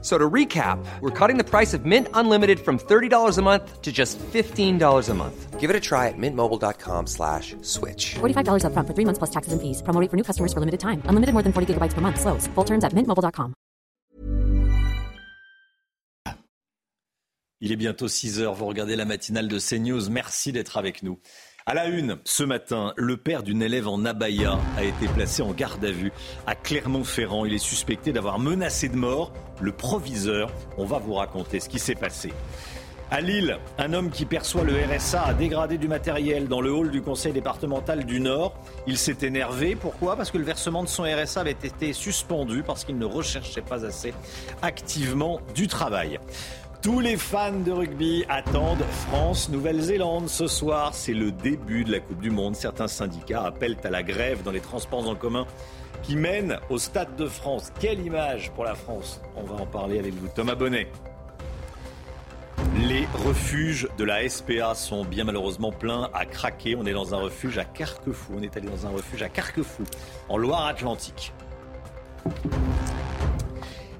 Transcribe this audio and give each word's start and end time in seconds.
So 0.00 0.16
to 0.16 0.30
recap, 0.30 0.78
we're 1.00 1.10
cutting 1.10 1.38
the 1.38 1.44
price 1.44 1.74
of 1.74 1.84
Mint 1.84 2.06
Unlimited 2.14 2.60
from 2.60 2.78
$30 2.78 3.36
a 3.36 3.42
month 3.42 3.82
to 3.82 3.90
just 3.90 4.16
$15 4.18 5.08
a 5.08 5.14
month. 5.14 5.58
Give 5.58 5.70
it 5.70 5.74
a 5.74 5.80
try 5.80 6.06
at 6.06 6.14
mintmobile.com 6.16 7.08
slash 7.08 7.56
switch. 7.62 8.14
$45 8.20 8.62
upfront 8.62 8.86
for 8.86 8.94
three 8.94 9.04
months 9.04 9.18
plus 9.18 9.30
taxes 9.30 9.52
and 9.52 9.60
fees. 9.60 9.82
Promo 9.82 10.00
rate 10.00 10.08
for 10.08 10.16
new 10.16 10.22
customers 10.22 10.52
for 10.52 10.60
limited 10.60 10.78
time. 10.78 11.02
Unlimited 11.06 11.32
more 11.34 11.42
than 11.42 11.52
40 11.52 11.74
gigabytes 11.74 11.94
per 11.94 12.00
month. 12.00 12.20
Slows. 12.20 12.46
Full 12.54 12.64
terms 12.64 12.84
at 12.84 12.92
mintmobile.com. 12.92 13.54
Il 17.60 17.72
est 17.72 17.76
bientôt 17.76 18.06
6 18.06 18.40
heures. 18.40 18.54
Vous 18.54 18.66
regardez 18.66 18.94
la 18.94 19.04
matinale 19.04 19.48
de 19.48 19.58
CNews. 19.58 20.10
Merci 20.10 20.52
d'être 20.52 20.76
avec 20.76 21.02
nous. 21.02 21.18
À 21.68 21.74
la 21.74 21.84
une, 21.84 22.16
ce 22.24 22.44
matin, 22.44 22.94
le 22.96 23.18
père 23.18 23.42
d'une 23.42 23.60
élève 23.60 23.88
en 23.88 24.06
abaya 24.06 24.58
a 24.78 24.84
été 24.84 25.06
placé 25.06 25.42
en 25.42 25.52
garde 25.52 25.84
à 25.84 25.90
vue 25.90 26.12
à 26.46 26.54
Clermont-Ferrand. 26.54 27.44
Il 27.44 27.52
est 27.52 27.58
suspecté 27.58 28.10
d'avoir 28.10 28.38
menacé 28.38 28.88
de 28.88 28.96
mort 28.96 29.34
le 29.60 29.72
proviseur. 29.72 30.50
On 30.78 30.86
va 30.86 30.96
vous 30.96 31.12
raconter 31.12 31.60
ce 31.60 31.68
qui 31.68 31.78
s'est 31.78 31.94
passé. 31.94 32.32
À 33.10 33.20
Lille, 33.20 33.58
un 33.76 33.92
homme 33.92 34.10
qui 34.10 34.24
perçoit 34.24 34.64
le 34.64 34.72
RSA 34.72 35.22
a 35.22 35.34
dégradé 35.34 35.76
du 35.76 35.88
matériel 35.88 36.48
dans 36.48 36.62
le 36.62 36.72
hall 36.72 36.90
du 36.90 37.02
conseil 37.02 37.34
départemental 37.34 38.06
du 38.06 38.18
Nord. 38.18 38.54
Il 38.86 38.96
s'est 38.96 39.18
énervé. 39.20 39.76
Pourquoi? 39.76 40.16
Parce 40.16 40.30
que 40.30 40.38
le 40.38 40.44
versement 40.44 40.82
de 40.82 40.88
son 40.88 41.02
RSA 41.02 41.42
avait 41.42 41.50
été 41.50 41.92
suspendu 41.92 42.62
parce 42.62 42.86
qu'il 42.86 42.96
ne 42.96 43.04
recherchait 43.04 43.60
pas 43.60 43.84
assez 43.84 44.14
activement 44.62 45.38
du 45.54 45.66
travail. 45.68 46.18
Tous 46.80 47.00
les 47.00 47.16
fans 47.16 47.58
de 47.58 47.72
rugby 47.72 48.24
attendent 48.28 48.84
France-Nouvelle-Zélande 49.08 50.28
ce 50.28 50.46
soir. 50.46 50.94
C'est 50.94 51.12
le 51.12 51.32
début 51.32 51.82
de 51.82 51.90
la 51.90 51.98
Coupe 51.98 52.20
du 52.20 52.30
Monde. 52.30 52.54
Certains 52.54 52.86
syndicats 52.86 53.42
appellent 53.42 53.76
à 53.82 53.90
la 53.90 54.04
grève 54.04 54.44
dans 54.44 54.52
les 54.52 54.60
transports 54.60 55.08
en 55.08 55.16
commun 55.16 55.44
qui 56.04 56.14
mènent 56.14 56.60
au 56.70 56.78
Stade 56.78 57.16
de 57.16 57.26
France. 57.26 57.72
Quelle 57.80 58.00
image 58.00 58.52
pour 58.52 58.62
la 58.62 58.76
France 58.76 59.20
On 59.34 59.42
va 59.42 59.56
en 59.56 59.66
parler 59.66 59.98
avec 59.98 60.14
vous. 60.14 60.28
Thomas 60.28 60.54
Bonnet. 60.54 60.86
Les 62.86 63.06
refuges 63.26 63.88
de 63.98 64.04
la 64.04 64.28
SPA 64.28 64.76
sont 64.76 65.04
bien 65.04 65.24
malheureusement 65.24 65.72
pleins 65.72 66.10
à 66.14 66.26
craquer. 66.26 66.76
On 66.76 66.86
est 66.86 66.92
dans 66.92 67.12
un 67.12 67.18
refuge 67.18 67.58
à 67.58 67.64
Carquefou. 67.64 68.34
On 68.38 68.42
est 68.42 68.56
allé 68.56 68.68
dans 68.68 68.86
un 68.86 68.90
refuge 68.90 69.22
à 69.22 69.28
Carquefou, 69.28 69.82
en 70.28 70.36
Loire-Atlantique. 70.36 71.32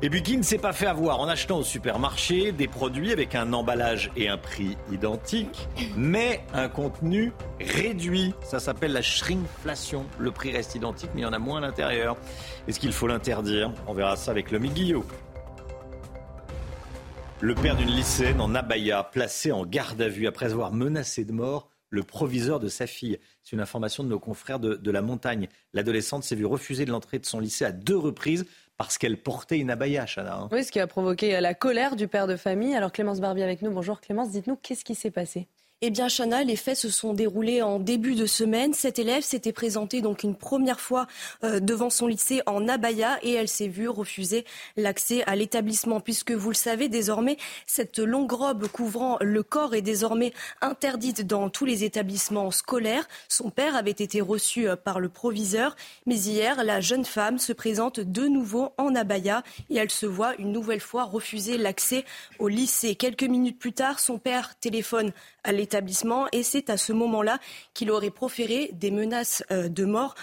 Et 0.00 0.10
puis 0.10 0.22
qui 0.22 0.36
ne 0.36 0.44
s'est 0.44 0.58
pas 0.58 0.72
fait 0.72 0.86
avoir 0.86 1.18
en 1.18 1.26
achetant 1.26 1.58
au 1.58 1.64
supermarché 1.64 2.52
des 2.52 2.68
produits 2.68 3.10
avec 3.10 3.34
un 3.34 3.52
emballage 3.52 4.12
et 4.14 4.28
un 4.28 4.38
prix 4.38 4.76
identiques, 4.92 5.68
mais 5.96 6.40
un 6.54 6.68
contenu 6.68 7.32
réduit. 7.60 8.32
Ça 8.44 8.60
s'appelle 8.60 8.92
la 8.92 9.02
shrinkflation. 9.02 10.06
Le 10.20 10.30
prix 10.30 10.52
reste 10.52 10.76
identique, 10.76 11.10
mais 11.14 11.22
il 11.22 11.24
y 11.24 11.26
en 11.26 11.32
a 11.32 11.40
moins 11.40 11.58
à 11.58 11.62
l'intérieur. 11.62 12.16
Est-ce 12.68 12.78
qu'il 12.78 12.92
faut 12.92 13.08
l'interdire? 13.08 13.72
On 13.88 13.92
verra 13.92 14.14
ça 14.14 14.30
avec 14.30 14.52
le 14.52 14.60
Guillot. 14.60 15.04
Le 17.40 17.56
père 17.56 17.74
d'une 17.74 17.90
lycéenne 17.90 18.40
en 18.40 18.54
abaya, 18.54 19.02
placé 19.02 19.50
en 19.50 19.66
garde 19.66 20.00
à 20.00 20.08
vue 20.08 20.28
après 20.28 20.52
avoir 20.52 20.72
menacé 20.72 21.24
de 21.24 21.32
mort 21.32 21.70
le 21.90 22.04
proviseur 22.04 22.60
de 22.60 22.68
sa 22.68 22.86
fille. 22.86 23.18
C'est 23.42 23.56
une 23.56 23.62
information 23.62 24.04
de 24.04 24.08
nos 24.08 24.18
confrères 24.20 24.60
de, 24.60 24.74
de 24.74 24.90
la 24.90 25.02
montagne. 25.02 25.48
L'adolescente 25.72 26.22
s'est 26.22 26.36
vue 26.36 26.46
refuser 26.46 26.84
de 26.84 26.92
l'entrée 26.92 27.18
de 27.18 27.26
son 27.26 27.40
lycée 27.40 27.64
à 27.64 27.72
deux 27.72 27.96
reprises 27.96 28.46
parce 28.78 28.96
qu'elle 28.96 29.18
portait 29.18 29.58
une 29.58 29.70
abaya, 29.70 30.06
Chana. 30.06 30.34
hein. 30.36 30.48
Oui, 30.52 30.64
ce 30.64 30.72
qui 30.72 30.80
a 30.80 30.86
provoqué 30.86 31.38
la 31.40 31.52
colère 31.52 31.96
du 31.96 32.08
père 32.08 32.26
de 32.26 32.36
famille. 32.36 32.74
Alors 32.74 32.92
Clémence 32.92 33.20
Barbier 33.20 33.44
avec 33.44 33.60
nous. 33.60 33.70
Bonjour 33.70 34.00
Clémence, 34.00 34.30
dites-nous 34.30 34.56
qu'est-ce 34.56 34.84
qui 34.84 34.94
s'est 34.94 35.10
passé? 35.10 35.48
Eh 35.80 35.90
bien, 35.90 36.08
Chana, 36.08 36.42
les 36.42 36.56
faits 36.56 36.76
se 36.76 36.90
sont 36.90 37.14
déroulés 37.14 37.62
en 37.62 37.78
début 37.78 38.16
de 38.16 38.26
semaine. 38.26 38.74
Cette 38.74 38.98
élève 38.98 39.22
s'était 39.22 39.52
présentée 39.52 40.00
donc 40.00 40.24
une 40.24 40.34
première 40.34 40.80
fois 40.80 41.06
euh, 41.44 41.60
devant 41.60 41.88
son 41.88 42.08
lycée 42.08 42.42
en 42.46 42.66
abaya 42.66 43.20
et 43.22 43.34
elle 43.34 43.46
s'est 43.46 43.68
vue 43.68 43.88
refuser 43.88 44.44
l'accès 44.76 45.22
à 45.28 45.36
l'établissement. 45.36 46.00
Puisque 46.00 46.32
vous 46.32 46.50
le 46.50 46.56
savez 46.56 46.88
désormais, 46.88 47.36
cette 47.64 48.00
longue 48.00 48.32
robe 48.32 48.66
couvrant 48.66 49.18
le 49.20 49.44
corps 49.44 49.76
est 49.76 49.82
désormais 49.82 50.32
interdite 50.62 51.24
dans 51.24 51.48
tous 51.48 51.64
les 51.64 51.84
établissements 51.84 52.50
scolaires. 52.50 53.06
Son 53.28 53.50
père 53.50 53.76
avait 53.76 53.92
été 53.92 54.20
reçu 54.20 54.68
euh, 54.68 54.74
par 54.74 54.98
le 54.98 55.08
proviseur, 55.08 55.76
mais 56.06 56.16
hier, 56.16 56.64
la 56.64 56.80
jeune 56.80 57.04
femme 57.04 57.38
se 57.38 57.52
présente 57.52 58.00
de 58.00 58.26
nouveau 58.26 58.72
en 58.78 58.96
abaya 58.96 59.44
et 59.70 59.76
elle 59.76 59.92
se 59.92 60.06
voit 60.06 60.34
une 60.40 60.50
nouvelle 60.50 60.80
fois 60.80 61.04
refuser 61.04 61.56
l'accès 61.56 62.04
au 62.40 62.48
lycée. 62.48 62.96
Quelques 62.96 63.22
minutes 63.22 63.60
plus 63.60 63.74
tard, 63.74 64.00
son 64.00 64.18
père 64.18 64.58
téléphone 64.58 65.12
à 65.44 65.52
l'établissement 65.52 65.67
et 66.32 66.42
c'est 66.42 66.70
à 66.70 66.76
ce 66.76 66.92
moment-là 66.92 67.38
qu'il 67.74 67.90
aurait 67.90 68.10
proféré 68.10 68.70
des 68.72 68.90
menaces 68.90 69.42
euh, 69.50 69.68
de 69.68 69.84
mort 69.84 70.14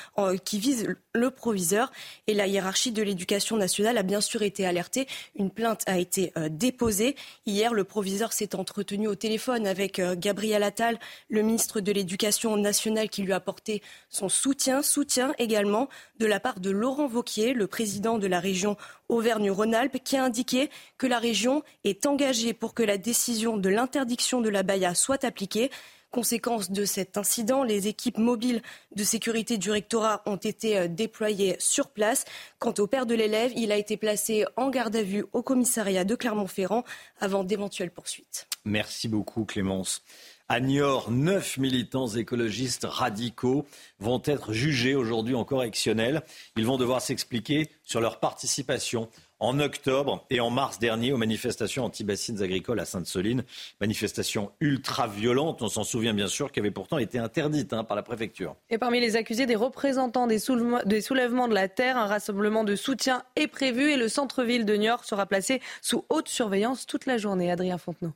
qui 0.44 0.60
visent 0.60 0.96
le 1.16 1.32
proviseur 1.32 1.92
et 2.28 2.34
la 2.34 2.46
hiérarchie 2.48 2.92
de 2.92 3.02
l'éducation 3.02 3.58
nationale 3.58 3.98
a 3.98 4.04
bien 4.04 4.22
sûr 4.22 4.44
été 4.44 4.66
alertée. 4.66 5.08
Une 5.36 5.50
plainte 5.50 5.82
a 5.88 5.98
été 5.98 6.32
euh, 6.38 6.50
déposée. 6.50 7.16
Hier, 7.46 7.74
le 7.74 7.84
proviseur 7.84 8.34
s'est 8.34 8.56
entretenu 8.56 9.08
au 9.08 9.16
téléphone 9.16 9.66
avec 9.66 10.00
euh, 10.00 10.16
Gabriel 10.16 10.64
Attal, 10.64 11.00
le 11.30 11.42
ministre 11.42 11.80
de 11.80 11.92
l'Éducation 11.92 12.56
nationale 12.58 13.10
qui 13.10 13.24
lui 13.24 13.34
a 13.34 13.38
apporté 13.38 13.82
son 14.10 14.30
soutien, 14.30 14.82
soutien 14.82 15.34
également 15.38 15.90
de 16.20 16.26
la 16.26 16.40
part 16.40 16.60
de 16.60 16.70
Laurent 16.70 17.08
Vauquier, 17.08 17.54
le 17.54 17.68
président 17.68 18.18
de 18.18 18.28
la 18.28 18.40
région 18.40 18.78
Auvergne-Rhône-Alpes, 19.10 20.04
qui 20.04 20.18
a 20.18 20.24
indiqué 20.24 20.70
que 20.98 21.08
la 21.08 21.20
région 21.20 21.64
est 21.84 22.06
engagée 22.06 22.54
pour 22.54 22.74
que 22.74 22.84
la 22.84 22.98
décision 22.98 23.58
de 23.58 23.70
l'interdiction 23.70 24.42
de 24.42 24.50
la 24.50 24.64
baya 24.64 24.96
soit 24.96 25.24
appliquée. 25.24 25.72
Conséquence 26.12 26.72
de 26.72 26.86
cet 26.86 27.18
incident, 27.18 27.64
les 27.64 27.88
équipes 27.88 28.18
mobiles 28.18 28.62
de 28.96 29.04
sécurité 29.04 29.58
du 29.58 29.70
rectorat 29.70 30.22
ont 30.26 30.38
été 30.38 30.78
euh, 30.78 30.88
déployées 30.88 31.58
sur 31.60 31.90
place. 31.90 32.26
Quant 32.60 32.74
au 32.80 32.88
père 32.88 33.06
de 33.06 33.16
l'élève, 33.16 33.52
il 33.56 33.72
a 33.72 33.78
été 33.78 33.98
placé 33.98 34.46
en 34.56 34.70
garde 34.70 34.96
à 34.96 35.04
vue 35.04 35.26
au 35.34 35.42
commissariat 35.42 36.06
de 36.06 36.16
Clermont-Ferrand 36.16 36.84
avant 37.20 37.44
d'éventuelles 37.44 37.92
poursuites. 37.92 38.48
Merci 38.64 39.08
beaucoup 39.08 39.46
Clémence. 39.46 40.04
À 40.48 40.60
Niort, 40.60 41.10
neuf 41.10 41.58
militants 41.58 42.08
écologistes 42.08 42.86
radicaux 42.88 43.66
vont 44.00 44.22
être 44.26 44.54
jugés 44.54 44.94
aujourd'hui 44.94 45.34
en 45.34 45.44
correctionnel. 45.44 46.22
Ils 46.56 46.68
vont 46.68 46.78
devoir 46.78 47.02
s'expliquer 47.02 47.72
sur 47.82 48.00
leur 48.00 48.20
participation 48.20 49.10
en 49.40 49.60
octobre 49.60 50.26
et 50.30 50.40
en 50.40 50.50
mars 50.50 50.80
dernier 50.80 51.12
aux 51.12 51.18
manifestations 51.18 51.86
anti-bassines 51.86 52.42
agricoles 52.42 52.80
à 52.80 52.86
Sainte-Soline. 52.86 53.44
Manifestations 53.82 54.52
ultra 54.60 55.08
violentes, 55.08 55.62
on 55.62 55.68
s'en 55.68 55.84
souvient 55.84 56.14
bien 56.14 56.28
sûr, 56.28 56.52
qui 56.52 56.60
avaient 56.60 56.72
pourtant 56.72 56.98
été 56.98 57.20
interdites 57.20 57.74
hein, 57.74 57.84
par 57.84 57.96
la 57.96 58.04
préfecture. 58.04 58.56
Et 58.70 58.78
parmi 58.78 59.00
les 59.00 59.16
accusés, 59.16 59.46
des 59.46 59.56
représentants 59.56 60.28
des, 60.28 60.40
soulevements, 60.40 60.82
des 60.86 61.02
soulèvements 61.02 61.48
de 61.48 61.54
la 61.54 61.68
terre, 61.68 61.98
un 61.98 62.08
rassemblement 62.08 62.64
de 62.64 62.76
soutien 62.76 63.24
est 63.36 63.48
prévu 63.48 63.92
et 63.92 63.98
le 63.98 64.08
centre-ville 64.08 64.66
de 64.66 64.76
Niort 64.76 65.04
sera 65.04 65.26
placé 65.26 65.62
sous 65.82 66.06
haute 66.10 66.28
surveillance 66.28 66.86
toute 66.86 67.06
la 67.06 67.18
journée. 67.18 67.52
Adrien 67.52 67.78
Fontenot. 67.78 68.14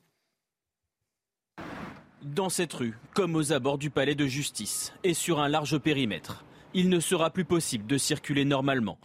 Dans 2.22 2.50
cette 2.50 2.74
rue, 2.74 2.98
comme 3.14 3.36
aux 3.36 3.54
abords 3.54 3.78
du 3.78 3.90
palais 3.90 4.16
de 4.16 4.26
justice, 4.26 4.94
et 5.04 5.14
sur 5.14 5.40
un 5.40 5.48
large 5.48 5.78
périmètre, 5.78 6.44
il 6.74 6.90
ne 6.90 7.00
sera 7.00 7.30
plus 7.30 7.46
possible 7.46 7.88
de 7.88 7.98
circuler 7.98 8.44
normalement. 8.46 8.98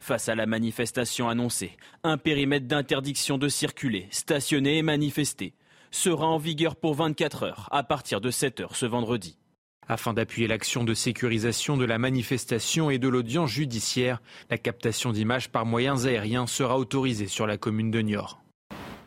Face 0.00 0.28
à 0.28 0.34
la 0.34 0.46
manifestation 0.46 1.28
annoncée, 1.28 1.76
un 2.02 2.16
périmètre 2.16 2.66
d'interdiction 2.66 3.36
de 3.36 3.48
circuler, 3.48 4.06
stationner 4.10 4.78
et 4.78 4.82
manifester 4.82 5.54
sera 5.90 6.26
en 6.26 6.38
vigueur 6.38 6.76
pour 6.76 6.94
24 6.94 7.42
heures 7.42 7.68
à 7.72 7.82
partir 7.82 8.20
de 8.20 8.30
7 8.30 8.60
heures 8.60 8.76
ce 8.76 8.86
vendredi. 8.86 9.38
Afin 9.86 10.12
d'appuyer 10.12 10.46
l'action 10.46 10.84
de 10.84 10.92
sécurisation 10.92 11.78
de 11.78 11.84
la 11.86 11.98
manifestation 11.98 12.90
et 12.90 12.98
de 12.98 13.08
l'audience 13.08 13.50
judiciaire, 13.50 14.20
la 14.50 14.58
captation 14.58 15.12
d'images 15.12 15.48
par 15.48 15.64
moyens 15.64 16.06
aériens 16.06 16.46
sera 16.46 16.78
autorisée 16.78 17.26
sur 17.26 17.46
la 17.46 17.56
commune 17.56 17.90
de 17.90 18.00
Niort. 18.02 18.42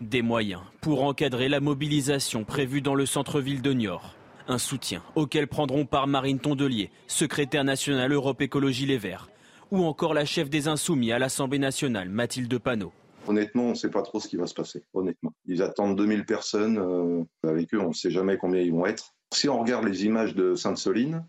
Des 0.01 0.23
moyens 0.23 0.61
pour 0.81 1.03
encadrer 1.03 1.49
la 1.49 1.59
mobilisation 1.59 2.43
prévue 2.43 2.81
dans 2.81 2.95
le 2.95 3.05
centre-ville 3.05 3.61
de 3.61 3.73
Niort. 3.73 4.15
Un 4.47 4.57
soutien 4.57 5.03
auquel 5.13 5.47
prendront 5.47 5.85
part 5.85 6.07
Marine 6.07 6.39
Tondelier, 6.39 6.89
secrétaire 7.05 7.63
nationale 7.63 8.11
Europe 8.11 8.41
Écologie 8.41 8.87
Les 8.87 8.97
Verts, 8.97 9.29
ou 9.71 9.85
encore 9.85 10.13
la 10.13 10.25
chef 10.25 10.49
des 10.49 10.67
Insoumis 10.67 11.11
à 11.13 11.19
l'Assemblée 11.19 11.59
nationale, 11.59 12.09
Mathilde 12.09 12.57
Panot. 12.59 12.91
Honnêtement, 13.27 13.65
on 13.65 13.69
ne 13.69 13.75
sait 13.75 13.89
pas 13.89 14.01
trop 14.01 14.19
ce 14.19 14.27
qui 14.27 14.35
va 14.35 14.47
se 14.47 14.53
passer. 14.53 14.83
Honnêtement, 14.93 15.31
ils 15.45 15.61
attendent 15.61 15.97
2000 15.97 16.25
personnes. 16.25 16.77
euh, 16.77 17.23
avec 17.47 17.73
eux, 17.73 17.79
on 17.79 17.89
ne 17.89 17.93
sait 17.93 18.11
jamais 18.11 18.37
combien 18.37 18.61
ils 18.61 18.71
vont 18.71 18.85
être. 18.85 19.13
Si 19.33 19.47
on 19.47 19.59
regarde 19.59 19.85
les 19.85 20.05
images 20.05 20.35
de 20.35 20.55
Sainte-Soline, 20.55 21.25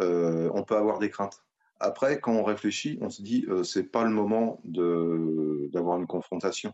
euh, 0.00 0.50
on 0.54 0.64
peut 0.64 0.76
avoir 0.76 0.98
des 0.98 1.10
craintes. 1.10 1.44
Après, 1.80 2.20
quand 2.20 2.32
on 2.32 2.44
réfléchit, 2.44 2.98
on 3.00 3.08
se 3.08 3.22
dit 3.22 3.44
euh, 3.48 3.62
c'est 3.62 3.84
pas 3.84 4.04
le 4.04 4.10
moment 4.10 4.60
de 4.64 5.68
d'avoir 5.72 5.98
une 5.98 6.06
confrontation. 6.06 6.72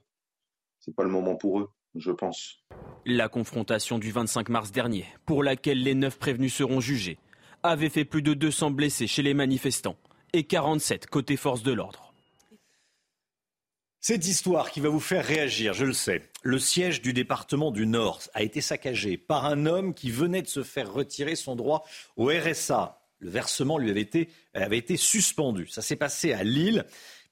C'est 0.81 0.95
pas 0.95 1.05
le 1.05 1.11
moment 1.11 1.37
pour 1.37 1.61
eux, 1.61 1.71
je 1.95 2.11
pense. 2.11 2.65
La 3.07 3.29
confrontation 3.29 3.99
du 3.99 4.11
25 4.11 4.49
mars 4.49 4.73
dernier, 4.73 5.07
pour 5.27 5.43
laquelle 5.43 5.83
les 5.83 5.95
neuf 5.95 6.19
prévenus 6.19 6.55
seront 6.55 6.81
jugés, 6.81 7.19
avait 7.63 7.89
fait 7.89 8.05
plus 8.05 8.23
de 8.23 8.35
200 8.35 8.71
blessés 8.73 9.07
chez 9.07 9.23
les 9.23 9.35
manifestants 9.35 9.97
et 10.33 10.45
47 10.45 11.07
côté 11.07 11.37
force 11.37 11.63
de 11.63 11.73
l'ordre. 11.73 12.09
Cette 14.01 14.29
histoire 14.29 14.71
qui 14.71 14.81
va 14.81 14.89
vous 14.89 15.01
faire 15.01 15.25
réagir, 15.25 15.75
je 15.75 15.85
le 15.85 15.93
sais. 15.93 16.23
Le 16.43 16.59
siège 16.59 17.03
du 17.03 17.13
département 17.13 17.73
du 17.73 17.85
Nord 17.85 18.23
a 18.33 18.43
été 18.43 18.61
saccagé 18.61 19.19
par 19.19 19.45
un 19.45 19.67
homme 19.67 19.93
qui 19.93 20.11
venait 20.11 20.43
de 20.43 20.47
se 20.47 20.63
faire 20.63 20.93
retirer 20.93 21.35
son 21.35 21.57
droit 21.57 21.85
au 22.17 22.27
RSA. 22.27 23.03
Le 23.19 23.29
versement 23.29 23.77
lui 23.77 23.91
avait 23.91 24.01
été, 24.01 24.29
avait 24.55 24.79
été 24.79 24.97
suspendu. 24.97 25.67
Ça 25.67 25.83
s'est 25.83 25.97
passé 25.97 26.33
à 26.33 26.45
Lille. 26.45 26.85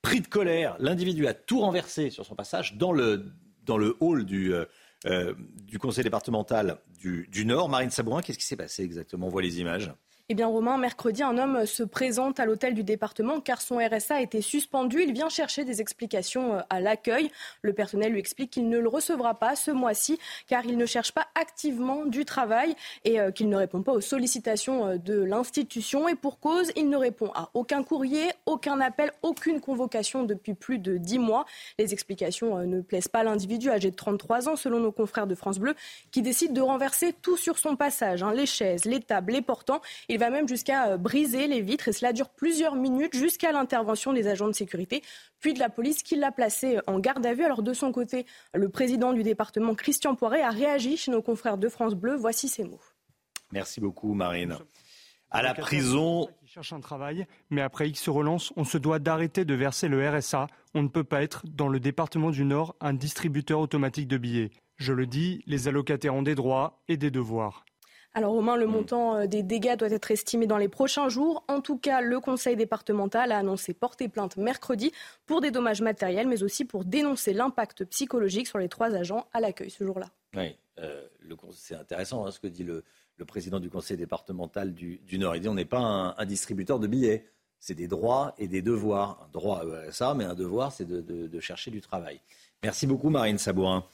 Pris 0.02 0.20
de 0.20 0.26
colère, 0.26 0.76
l'individu 0.80 1.28
a 1.28 1.34
tout 1.34 1.60
renversé 1.60 2.10
sur 2.10 2.26
son 2.26 2.34
passage 2.34 2.74
dans 2.74 2.92
le, 2.92 3.32
dans 3.62 3.78
le 3.78 3.96
hall 4.00 4.24
du, 4.24 4.52
euh, 4.52 4.64
euh, 5.06 5.34
du 5.62 5.78
conseil 5.78 6.02
départemental 6.02 6.78
du, 6.98 7.28
du 7.30 7.46
Nord. 7.46 7.68
Marine 7.68 7.90
Sabourin, 7.90 8.22
qu'est-ce 8.22 8.38
qui 8.38 8.46
s'est 8.46 8.56
passé 8.56 8.82
exactement? 8.82 9.28
On 9.28 9.30
voit 9.30 9.42
les 9.42 9.60
images. 9.60 9.92
Eh 10.28 10.34
bien, 10.34 10.48
Romain, 10.48 10.76
mercredi, 10.76 11.22
un 11.22 11.38
homme 11.38 11.66
se 11.66 11.84
présente 11.84 12.40
à 12.40 12.46
l'hôtel 12.46 12.74
du 12.74 12.82
département 12.82 13.40
car 13.40 13.62
son 13.62 13.76
RSA 13.76 14.16
a 14.16 14.20
été 14.20 14.42
suspendu. 14.42 15.00
Il 15.00 15.12
vient 15.12 15.28
chercher 15.28 15.64
des 15.64 15.80
explications 15.80 16.56
euh, 16.56 16.60
à 16.68 16.80
l'accueil. 16.80 17.30
Le 17.62 17.72
personnel 17.72 18.10
lui 18.10 18.18
explique 18.18 18.50
qu'il 18.50 18.68
ne 18.68 18.80
le 18.80 18.88
recevra 18.88 19.34
pas 19.34 19.54
ce 19.54 19.70
mois-ci 19.70 20.18
car 20.48 20.66
il 20.66 20.78
ne 20.78 20.84
cherche 20.84 21.12
pas 21.12 21.28
activement 21.40 22.06
du 22.06 22.24
travail 22.24 22.74
et 23.04 23.20
euh, 23.20 23.30
qu'il 23.30 23.48
ne 23.48 23.54
répond 23.54 23.82
pas 23.82 23.92
aux 23.92 24.00
sollicitations 24.00 24.88
euh, 24.88 24.96
de 24.98 25.14
l'institution. 25.22 26.08
Et 26.08 26.16
pour 26.16 26.40
cause, 26.40 26.72
il 26.74 26.90
ne 26.90 26.96
répond 26.96 27.30
à 27.36 27.50
aucun 27.54 27.84
courrier, 27.84 28.24
aucun 28.46 28.80
appel, 28.80 29.12
aucune 29.22 29.60
convocation 29.60 30.24
depuis 30.24 30.54
plus 30.54 30.80
de 30.80 30.96
dix 30.96 31.20
mois. 31.20 31.46
Les 31.78 31.92
explications 31.92 32.58
ne 32.66 32.80
plaisent 32.80 33.06
pas 33.06 33.20
à 33.20 33.24
l'individu 33.24 33.70
âgé 33.70 33.92
de 33.92 33.96
33 33.96 34.48
ans, 34.48 34.56
selon 34.56 34.80
nos 34.80 34.90
confrères 34.90 35.28
de 35.28 35.36
France 35.36 35.60
Bleu, 35.60 35.76
qui 36.10 36.20
décide 36.20 36.52
de 36.52 36.62
renverser 36.62 37.12
tout 37.12 37.36
sur 37.36 37.60
son 37.60 37.76
passage, 37.76 38.24
hein, 38.24 38.32
les 38.32 38.46
chaises, 38.46 38.86
les 38.86 38.98
tables, 38.98 39.32
les 39.32 39.42
portants. 39.42 39.80
Va 40.16 40.30
même 40.30 40.48
jusqu'à 40.48 40.88
euh, 40.88 40.96
briser 40.96 41.46
les 41.46 41.60
vitres 41.60 41.88
et 41.88 41.92
cela 41.92 42.12
dure 42.12 42.28
plusieurs 42.28 42.74
minutes 42.74 43.14
jusqu'à 43.14 43.52
l'intervention 43.52 44.12
des 44.12 44.28
agents 44.28 44.48
de 44.48 44.52
sécurité, 44.52 45.02
puis 45.40 45.54
de 45.54 45.58
la 45.58 45.68
police 45.68 46.02
qui 46.02 46.16
l'a 46.16 46.32
placé 46.32 46.76
euh, 46.76 46.80
en 46.86 46.98
garde 46.98 47.24
à 47.26 47.34
vue. 47.34 47.44
Alors 47.44 47.62
de 47.62 47.72
son 47.72 47.92
côté, 47.92 48.26
le 48.54 48.68
président 48.68 49.12
du 49.12 49.22
département, 49.22 49.74
Christian 49.74 50.14
Poiret, 50.14 50.42
a 50.42 50.50
réagi 50.50 50.96
chez 50.96 51.10
nos 51.10 51.22
confrères 51.22 51.58
de 51.58 51.68
France 51.68 51.94
Bleu. 51.94 52.16
Voici 52.16 52.48
ses 52.48 52.64
mots. 52.64 52.80
Merci 53.52 53.80
beaucoup, 53.80 54.14
Marine. 54.14 54.56
À 55.30 55.42
la 55.42 55.54
prison. 55.54 56.28
Qui 56.40 56.48
cherche 56.48 56.72
un 56.72 56.80
travail, 56.80 57.26
mais 57.50 57.60
après 57.60 57.88
X 57.88 58.08
relance, 58.08 58.52
on 58.56 58.64
se 58.64 58.78
doit 58.78 58.98
d'arrêter 58.98 59.44
de 59.44 59.54
verser 59.54 59.88
le 59.88 60.08
RSA. 60.08 60.46
On 60.74 60.82
ne 60.82 60.88
peut 60.88 61.04
pas 61.04 61.22
être, 61.22 61.42
dans 61.46 61.68
le 61.68 61.78
département 61.78 62.30
du 62.30 62.44
Nord, 62.44 62.74
un 62.80 62.94
distributeur 62.94 63.60
automatique 63.60 64.08
de 64.08 64.16
billets. 64.16 64.50
Je 64.76 64.92
le 64.92 65.06
dis, 65.06 65.42
les 65.46 65.68
allocataires 65.68 66.14
ont 66.14 66.22
des 66.22 66.34
droits 66.34 66.82
et 66.88 66.96
des 66.96 67.10
devoirs. 67.10 67.65
Alors 68.16 68.32
Romain, 68.32 68.56
le 68.56 68.66
mm. 68.66 68.70
montant 68.70 69.16
euh, 69.16 69.26
des 69.26 69.42
dégâts 69.42 69.76
doit 69.76 69.90
être 69.90 70.10
estimé 70.10 70.46
dans 70.46 70.56
les 70.56 70.68
prochains 70.68 71.10
jours. 71.10 71.44
En 71.48 71.60
tout 71.60 71.76
cas, 71.76 72.00
le 72.00 72.18
conseil 72.18 72.56
départemental 72.56 73.30
a 73.30 73.36
annoncé 73.36 73.74
porter 73.74 74.08
plainte 74.08 74.38
mercredi 74.38 74.90
pour 75.26 75.42
des 75.42 75.50
dommages 75.50 75.82
matériels, 75.82 76.26
mais 76.26 76.42
aussi 76.42 76.64
pour 76.64 76.86
dénoncer 76.86 77.34
l'impact 77.34 77.84
psychologique 77.84 78.46
sur 78.46 78.56
les 78.56 78.70
trois 78.70 78.94
agents 78.94 79.26
à 79.34 79.40
l'accueil 79.40 79.68
ce 79.68 79.84
jour-là. 79.84 80.06
Oui, 80.34 80.56
euh, 80.78 81.06
c'est 81.52 81.74
intéressant 81.74 82.24
hein, 82.24 82.30
ce 82.30 82.40
que 82.40 82.46
dit 82.46 82.64
le, 82.64 82.84
président 83.26 83.60
du 83.60 83.68
conseil 83.68 83.98
départemental 83.98 84.72
du, 84.72 85.18
Nord. 85.18 85.36
Il 85.36 85.42
dit 85.42 85.48
on 85.50 85.54
n'est 85.54 85.66
pas 85.66 86.14
un, 86.16 86.24
distributeur 86.24 86.78
de 86.78 86.86
billets. 86.86 87.26
C'est 87.58 87.74
des 87.74 87.86
droits 87.86 88.34
et 88.38 88.48
des 88.48 88.62
devoirs. 88.62 89.26
Un 89.26 89.28
droit, 89.30 89.62
euh, 89.66 89.90
ça, 89.90 90.14
mais 90.14 90.24
un 90.24 90.34
devoir, 90.34 90.72
c'est 90.72 90.86
de, 90.86 91.02
de, 91.02 91.40
chercher 91.40 91.70
du 91.70 91.82
travail. 91.82 92.22
Merci 92.62 92.86
beaucoup, 92.86 93.10
Marine 93.10 93.36
Sabourin. 93.36 93.84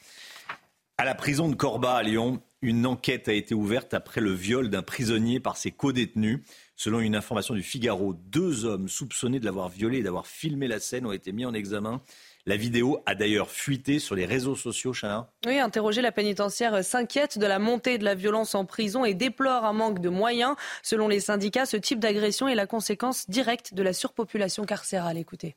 À 0.96 1.04
la 1.04 1.16
prison 1.16 1.48
de 1.48 1.56
Corba 1.56 1.94
à 1.94 2.02
Lyon, 2.04 2.40
une 2.62 2.86
enquête 2.86 3.28
a 3.28 3.32
été 3.32 3.54
ouverte 3.54 3.92
après 3.92 4.20
le 4.20 4.32
viol 4.32 4.70
d'un 4.70 4.82
prisonnier 4.82 5.40
par 5.40 5.56
ses 5.56 5.72
co-détenus. 5.72 6.40
Selon 6.76 7.00
une 7.00 7.14
information 7.14 7.54
du 7.54 7.62
Figaro, 7.62 8.14
deux 8.14 8.64
hommes 8.64 8.88
soupçonnés 8.88 9.40
de 9.40 9.44
l'avoir 9.44 9.68
violé 9.68 9.98
et 9.98 10.02
d'avoir 10.02 10.26
filmé 10.26 10.68
la 10.68 10.80
scène 10.80 11.06
ont 11.06 11.12
été 11.12 11.32
mis 11.32 11.44
en 11.44 11.54
examen. 11.54 12.00
La 12.46 12.56
vidéo 12.56 13.00
a 13.06 13.14
d'ailleurs 13.14 13.50
fuité 13.50 13.98
sur 13.98 14.14
les 14.14 14.26
réseaux 14.26 14.56
sociaux, 14.56 14.92
Chana. 14.92 15.30
Oui, 15.46 15.58
interrogé, 15.58 16.02
la 16.02 16.12
pénitentiaire 16.12 16.84
s'inquiète 16.84 17.38
de 17.38 17.46
la 17.46 17.58
montée 17.58 17.98
de 17.98 18.04
la 18.04 18.14
violence 18.14 18.54
en 18.54 18.64
prison 18.64 19.04
et 19.04 19.14
déplore 19.14 19.64
un 19.64 19.72
manque 19.72 20.00
de 20.00 20.08
moyens. 20.08 20.56
Selon 20.82 21.08
les 21.08 21.20
syndicats, 21.20 21.66
ce 21.66 21.76
type 21.76 22.00
d'agression 22.00 22.48
est 22.48 22.54
la 22.54 22.66
conséquence 22.66 23.28
directe 23.28 23.74
de 23.74 23.82
la 23.82 23.92
surpopulation 23.92 24.64
carcérale. 24.64 25.18
Écoutez. 25.18 25.56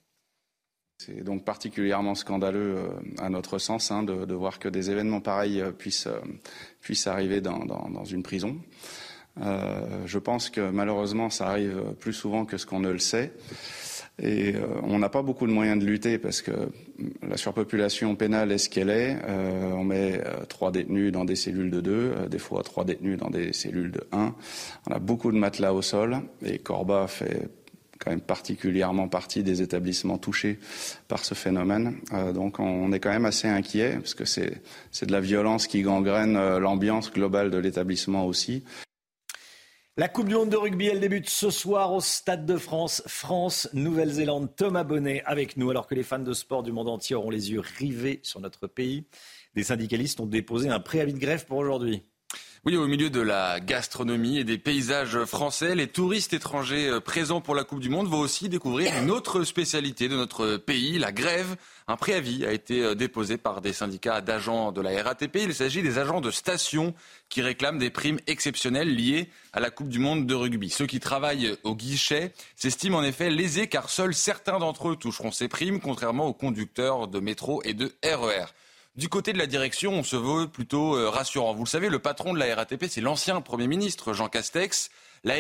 C'est 0.98 1.24
donc 1.24 1.44
particulièrement 1.44 2.16
scandaleux 2.16 2.78
euh, 2.78 2.88
à 3.18 3.30
notre 3.30 3.58
sens 3.58 3.92
hein, 3.92 4.04
de, 4.04 4.34
voir 4.34 4.60
que 4.60 4.70
des 4.70 4.92
événements 4.92 5.20
pareils 5.20 5.60
euh, 5.60 5.72
puissent, 5.72 6.08
euh, 6.08 6.20
puissent 6.80 7.08
arriver 7.08 7.42
dans, 7.42 8.06
une 8.06 8.24
prison. 8.24 8.58
je 9.38 10.20
pense 10.20 10.50
que 10.50 10.70
malheureusement 10.70 11.30
ça 11.30 11.48
arrive 11.50 11.82
plus 12.00 12.14
souvent 12.14 12.46
que 12.46 12.58
ce 12.58 12.66
qu'on 12.66 12.80
ne 12.80 12.92
le 12.92 13.00
sait. 13.00 13.34
Et 14.22 14.56
on 14.84 14.98
n'a 14.98 15.10
pas 15.10 15.22
beaucoup 15.22 15.46
de 15.46 15.52
moyens 15.52 15.78
de 15.78 15.86
lutter 15.86 16.18
parce 16.18 16.42
que 16.42 16.70
la 17.22 17.36
surpopulation 17.36 18.16
pénale 18.16 18.54
est 18.54 18.60
ce 18.60 18.70
qu'elle 18.70 18.90
est. 18.90 19.18
on 19.74 19.84
met 19.84 20.22
trois 20.48 20.72
détenus 20.72 21.12
dans 21.12 21.26
des 21.26 21.36
cellules 21.36 21.72
de 21.72 21.82
deux, 21.82 22.14
des 22.30 22.40
fois 22.40 22.64
trois 22.64 22.86
détenus 22.86 23.18
dans 23.18 23.30
des 23.30 23.52
cellules 23.52 23.92
de 23.92 24.08
un. 24.14 24.34
On 24.88 24.94
a 24.94 25.00
beaucoup 25.00 25.34
de 25.34 25.38
matelas 25.38 25.74
au 25.74 25.82
sol 25.82 26.22
et 26.46 26.60
Corba 26.60 27.08
fait 27.08 27.50
quand 28.00 28.12
même 28.12 28.22
particulièrement 28.22 29.08
partie 29.08 29.44
des 29.44 29.62
établissements 29.62 30.18
touchés 30.18 30.60
par 31.08 31.24
ce 31.24 31.34
phénomène. 31.34 31.98
Euh, 32.14 32.34
donc 32.34 32.60
on 32.60 32.92
est 32.92 33.00
quand 33.00 33.12
même 33.12 33.26
assez 33.26 33.48
inquiet 33.48 33.98
parce 33.98 34.14
que 34.14 34.26
c'est 34.26 34.62
de 35.06 35.12
la 35.12 35.22
violence 35.22 35.68
qui 35.68 35.82
gangrène 35.82 36.36
euh, 36.38 36.60
l'ambiance 36.60 37.12
globale 37.12 37.52
de 37.52 37.58
l'établissement 37.58 38.26
aussi. 38.26 38.64
La 39.98 40.10
Coupe 40.10 40.28
du 40.28 40.36
Monde 40.36 40.50
de 40.50 40.58
rugby, 40.58 40.88
elle 40.88 41.00
débute 41.00 41.30
ce 41.30 41.50
soir 41.50 41.94
au 41.94 42.02
Stade 42.02 42.46
de 42.46 42.58
France. 42.58 43.02
France, 43.08 43.70
Nouvelle-Zélande, 43.72 44.54
Thomas 44.54 44.84
Bonnet 44.84 45.24
avec 45.26 45.56
nous, 45.56 45.70
alors 45.70 45.88
que 45.88 45.96
les 45.96 46.04
fans 46.04 46.20
de 46.20 46.34
sport 46.34 46.64
du 46.64 46.74
monde 46.74 46.90
entier 46.90 47.16
auront 47.16 47.30
les 47.30 47.54
yeux 47.54 47.62
rivés 47.62 48.20
sur 48.22 48.42
notre 48.42 48.68
pays. 48.68 49.06
Des 49.54 49.64
syndicalistes 49.64 50.20
ont 50.20 50.26
déposé 50.26 50.68
un 50.68 50.82
préavis 50.82 51.14
de 51.14 51.20
grève 51.20 51.46
pour 51.46 51.60
aujourd'hui. 51.60 52.04
Oui, 52.68 52.78
au 52.78 52.88
milieu 52.88 53.12
de 53.12 53.22
la 53.22 53.60
gastronomie 53.60 54.40
et 54.40 54.44
des 54.44 54.58
paysages 54.58 55.24
français, 55.26 55.76
les 55.76 55.86
touristes 55.86 56.34
étrangers 56.34 56.90
euh, 56.90 57.00
présents 57.00 57.40
pour 57.40 57.54
la 57.54 57.64
Coupe 57.64 57.80
du 57.80 57.90
Monde 57.90 58.08
vont 58.08 58.22
aussi 58.22 58.50
découvrir 58.50 58.92
une 59.00 59.12
autre 59.12 59.44
spécialité 59.44 60.08
de 60.08 60.16
notre 60.16 60.58
pays, 60.58 60.98
la 60.98 61.12
grève. 61.12 61.58
Un 61.88 61.96
préavis 61.96 62.44
a 62.44 62.52
été 62.52 62.82
euh, 62.82 62.96
déposé 62.96 63.38
par 63.38 63.62
des 63.62 63.72
syndicats 63.72 64.22
d'agents 64.22 64.72
de 64.72 64.82
la 64.82 65.04
RATP. 65.04 65.36
Il 65.44 65.54
s'agit 65.54 65.84
des 65.84 66.00
agents 66.00 66.22
de 66.22 66.32
station 66.32 66.96
qui 67.30 67.44
réclament 67.44 67.78
des 67.78 67.92
primes 67.92 68.18
exceptionnelles 68.26 68.96
liées 68.96 69.30
à 69.54 69.60
la 69.60 69.70
Coupe 69.70 69.90
du 69.90 70.00
Monde 70.00 70.26
de 70.26 70.34
rugby. 70.34 70.72
Ceux 70.72 70.88
qui 70.88 71.00
travaillent 71.00 71.56
au 71.62 71.76
guichet 71.76 72.34
s'estiment 72.56 72.98
en 72.98 73.04
effet 73.04 73.30
lésés 73.30 73.68
car 73.68 73.92
seuls 73.92 74.16
certains 74.16 74.58
d'entre 74.58 74.90
eux 74.90 74.96
toucheront 74.96 75.32
ces 75.32 75.50
primes, 75.50 75.80
contrairement 75.80 76.26
aux 76.26 76.34
conducteurs 76.34 77.08
de 77.08 77.20
métro 77.20 77.62
et 77.64 77.76
de 77.76 77.94
RER. 78.04 78.46
Du 78.96 79.10
côté 79.10 79.34
de 79.34 79.38
la 79.38 79.46
direction, 79.46 79.92
on 79.92 80.04
se 80.04 80.16
veut 80.16 80.48
plutôt 80.48 80.96
euh, 80.96 81.10
rassurant. 81.10 81.54
Vous 81.54 81.66
le 81.66 81.70
savez, 81.70 81.90
le 81.90 82.00
patron 82.00 82.34
de 82.34 82.40
la 82.40 82.56
RATP, 82.56 82.86
c'est 82.88 83.02
l'ancien 83.02 83.42
Premier 83.42 83.68
ministre 83.68 84.14
Jean 84.14 84.30
Castex. 84.30 84.90
La, 85.26 85.34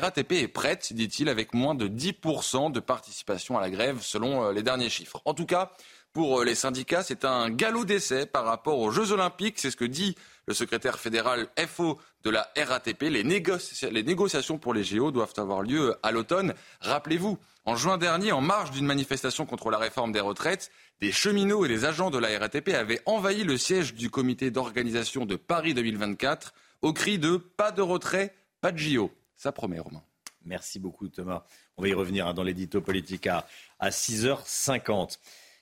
RATP 0.00 0.32
est 0.32 0.48
prête, 0.48 0.92
dit-il, 0.92 1.28
avec 1.28 1.54
moins 1.54 1.76
de 1.76 1.86
10% 1.86 2.72
de 2.72 2.80
participation 2.80 3.56
à 3.56 3.60
la 3.60 3.70
grève, 3.70 3.98
selon 4.00 4.46
euh, 4.46 4.52
les 4.52 4.64
derniers 4.64 4.90
chiffres. 4.90 5.22
En 5.26 5.34
tout 5.34 5.46
cas, 5.46 5.70
pour 6.12 6.40
euh, 6.40 6.44
les 6.44 6.56
syndicats, 6.56 7.04
c'est 7.04 7.24
un 7.24 7.50
galop 7.50 7.84
d'essai 7.84 8.26
par 8.26 8.44
rapport 8.44 8.80
aux 8.80 8.90
Jeux 8.90 9.12
Olympiques. 9.12 9.60
C'est 9.60 9.70
ce 9.70 9.76
que 9.76 9.84
dit 9.84 10.16
le 10.48 10.54
secrétaire 10.54 10.98
fédéral 10.98 11.46
FO 11.68 12.00
de 12.24 12.30
la 12.30 12.48
RATP. 12.56 13.02
Les, 13.02 13.22
négociations 13.22 14.58
pour 14.58 14.74
les 14.74 14.82
JO 14.82 15.12
doivent 15.12 15.34
avoir 15.36 15.62
lieu 15.62 15.96
à 16.02 16.10
l'automne. 16.10 16.52
Rappelez-vous, 16.80 17.38
en 17.68 17.76
juin 17.76 17.98
dernier, 17.98 18.32
en 18.32 18.40
marge 18.40 18.70
d'une 18.70 18.86
manifestation 18.86 19.44
contre 19.44 19.70
la 19.70 19.76
réforme 19.76 20.10
des 20.10 20.20
retraites, 20.20 20.70
des 21.02 21.12
cheminots 21.12 21.66
et 21.66 21.68
des 21.68 21.84
agents 21.84 22.08
de 22.08 22.16
la 22.16 22.38
RATP 22.38 22.70
avaient 22.70 23.02
envahi 23.04 23.44
le 23.44 23.58
siège 23.58 23.92
du 23.92 24.08
comité 24.08 24.50
d'organisation 24.50 25.26
de 25.26 25.36
Paris 25.36 25.74
2024 25.74 26.54
au 26.80 26.94
cri 26.94 27.18
de 27.18 27.36
pas 27.36 27.70
de 27.70 27.82
retrait, 27.82 28.34
pas 28.62 28.72
de 28.72 28.78
JO. 28.78 29.10
Ça 29.36 29.52
promet, 29.52 29.78
Romain. 29.78 30.02
Merci 30.46 30.78
beaucoup, 30.78 31.08
Thomas. 31.08 31.44
On 31.76 31.82
va 31.82 31.88
y 31.88 31.92
revenir 31.92 32.26
hein, 32.26 32.32
dans 32.32 32.42
l'édito 32.42 32.80
politique 32.80 33.26
à 33.26 33.44
6h50. 33.82 35.18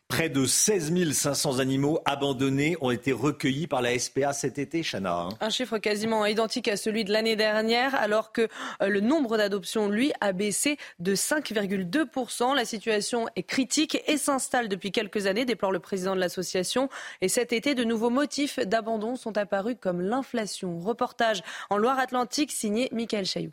Près 0.09 0.29
de 0.29 0.47
16 0.47 1.13
500 1.13 1.59
animaux 1.59 1.99
abandonnés 2.05 2.77
ont 2.81 2.93
été 2.93 3.11
recueillis 3.11 3.67
par 3.67 3.83
la 3.83 3.99
SPA 3.99 4.33
cet 4.33 4.57
été, 4.57 4.85
Chana. 4.85 5.29
Un 5.41 5.51
chiffre 5.51 5.79
quasiment 5.79 6.25
identique 6.25 6.69
à 6.69 6.77
celui 6.77 7.05
de 7.05 7.13
l'année 7.13 7.35
dernière, 7.35 7.93
alors 7.97 8.31
que 8.31 8.43
euh, 8.83 8.87
le 8.87 9.01
nombre 9.01 9.37
d'adoptions, 9.37 9.89
lui, 9.89 10.13
a 10.21 10.33
baissé 10.33 10.77
de 11.01 11.17
5,2%. 11.17 12.55
La 12.55 12.65
situation 12.65 13.27
est 13.35 13.43
critique 13.43 14.01
et 14.07 14.17
s'installe 14.17 14.69
depuis 14.69 14.93
quelques 14.93 15.27
années, 15.27 15.45
déplore 15.45 15.73
le 15.73 15.81
président 15.81 16.15
de 16.15 16.21
l'association. 16.21 16.89
Et 17.21 17.29
cet 17.29 17.53
été, 17.53 17.75
de 17.75 17.83
nouveaux 17.83 18.11
motifs 18.11 18.61
d'abandon 18.61 19.17
sont 19.17 19.37
apparus 19.37 19.77
comme 19.81 20.01
l'inflation. 20.01 20.79
Reportage 20.79 21.43
en 21.69 21.79
Loire-Atlantique 21.79 22.53
signé 22.53 22.89
Michael 22.93 23.27
Chailloux. 23.27 23.53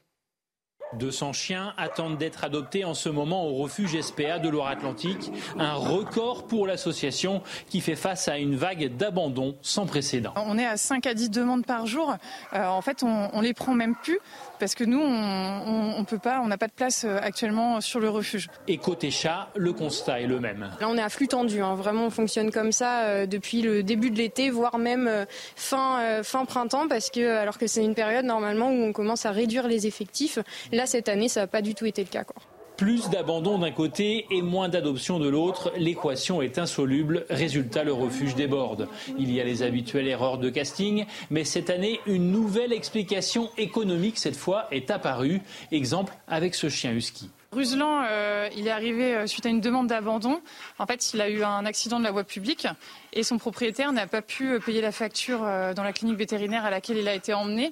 200 0.97 1.33
chiens 1.33 1.73
attendent 1.77 2.17
d'être 2.17 2.43
adoptés 2.43 2.85
en 2.85 2.93
ce 2.93 3.09
moment 3.09 3.45
au 3.47 3.55
refuge 3.55 3.99
SPA 3.99 4.39
de 4.39 4.49
Loire-Atlantique, 4.49 5.31
un 5.59 5.73
record 5.73 6.47
pour 6.47 6.67
l'association 6.67 7.41
qui 7.69 7.81
fait 7.81 7.95
face 7.95 8.27
à 8.27 8.37
une 8.37 8.55
vague 8.55 8.95
d'abandon 8.97 9.55
sans 9.61 9.85
précédent. 9.85 10.33
On 10.35 10.57
est 10.57 10.65
à 10.65 10.77
5 10.77 11.05
à 11.05 11.13
10 11.13 11.29
demandes 11.29 11.65
par 11.65 11.85
jour. 11.85 12.15
Euh, 12.53 12.65
en 12.65 12.81
fait, 12.81 13.03
on, 13.03 13.29
on 13.33 13.41
les 13.41 13.53
prend 13.53 13.73
même 13.73 13.95
plus 13.95 14.19
parce 14.59 14.75
que 14.75 14.83
nous, 14.83 15.01
on, 15.01 15.95
on 15.97 16.03
peut 16.05 16.19
pas, 16.19 16.39
on 16.41 16.47
n'a 16.47 16.57
pas 16.57 16.67
de 16.67 16.73
place 16.73 17.03
euh, 17.05 17.19
actuellement 17.21 17.81
sur 17.81 17.99
le 17.99 18.09
refuge. 18.09 18.49
Et 18.67 18.77
côté 18.77 19.11
chat, 19.11 19.49
le 19.55 19.73
constat 19.73 20.21
est 20.21 20.27
le 20.27 20.39
même. 20.39 20.69
Là, 20.79 20.87
on 20.89 20.97
est 20.97 21.01
à 21.01 21.09
flux 21.09 21.27
tendu. 21.27 21.61
Hein. 21.61 21.75
Vraiment, 21.75 22.05
on 22.05 22.09
fonctionne 22.09 22.51
comme 22.51 22.71
ça 22.71 23.03
euh, 23.03 23.25
depuis 23.25 23.61
le 23.61 23.83
début 23.83 24.09
de 24.09 24.17
l'été, 24.17 24.49
voire 24.49 24.77
même 24.77 25.07
euh, 25.07 25.25
fin, 25.55 25.99
euh, 26.01 26.23
fin 26.23 26.45
printemps, 26.45 26.87
parce 26.87 27.09
que 27.09 27.37
alors 27.37 27.57
que 27.57 27.67
c'est 27.67 27.83
une 27.83 27.95
période 27.95 28.25
normalement 28.25 28.69
où 28.69 28.83
on 28.83 28.93
commence 28.93 29.25
à 29.25 29.31
réduire 29.31 29.67
les 29.67 29.87
effectifs. 29.87 30.39
Là, 30.71 30.82
cette 30.85 31.09
année, 31.09 31.29
ça 31.29 31.41
n'a 31.41 31.47
pas 31.47 31.61
du 31.61 31.75
tout 31.75 31.85
été 31.85 32.03
le 32.03 32.09
cas. 32.09 32.23
Quoi. 32.23 32.41
Plus 32.77 33.09
d'abandon 33.09 33.59
d'un 33.59 33.71
côté 33.71 34.25
et 34.31 34.41
moins 34.41 34.67
d'adoption 34.67 35.19
de 35.19 35.29
l'autre, 35.29 35.71
l'équation 35.77 36.41
est 36.41 36.57
insoluble. 36.57 37.25
Résultat, 37.29 37.83
le 37.83 37.93
refuge 37.93 38.33
déborde. 38.33 38.87
Il 39.19 39.31
y 39.31 39.39
a 39.39 39.43
les 39.43 39.61
habituelles 39.61 40.07
erreurs 40.07 40.39
de 40.39 40.49
casting, 40.49 41.05
mais 41.29 41.43
cette 41.43 41.69
année, 41.69 41.99
une 42.07 42.31
nouvelle 42.31 42.73
explication 42.73 43.51
économique, 43.57 44.17
cette 44.17 44.35
fois, 44.35 44.65
est 44.71 44.89
apparue. 44.89 45.41
Exemple 45.71 46.13
avec 46.27 46.55
ce 46.55 46.67
chien 46.67 46.91
husky. 46.93 47.29
Ruselan, 47.53 48.05
euh, 48.09 48.49
il 48.57 48.67
est 48.67 48.71
arrivé 48.71 49.15
euh, 49.15 49.27
suite 49.27 49.45
à 49.45 49.49
une 49.49 49.61
demande 49.61 49.87
d'abandon. 49.87 50.41
En 50.79 50.87
fait, 50.87 51.13
il 51.13 51.21
a 51.21 51.29
eu 51.29 51.43
un 51.43 51.65
accident 51.65 51.99
de 51.99 52.03
la 52.03 52.11
voie 52.11 52.23
publique 52.23 52.67
et 53.13 53.21
son 53.23 53.37
propriétaire 53.37 53.91
n'a 53.93 54.07
pas 54.07 54.23
pu 54.23 54.53
euh, 54.53 54.59
payer 54.59 54.81
la 54.81 54.91
facture 54.91 55.43
euh, 55.43 55.73
dans 55.73 55.83
la 55.83 55.93
clinique 55.93 56.17
vétérinaire 56.17 56.65
à 56.65 56.71
laquelle 56.71 56.97
il 56.97 57.07
a 57.07 57.13
été 57.13 57.33
emmené. 57.33 57.71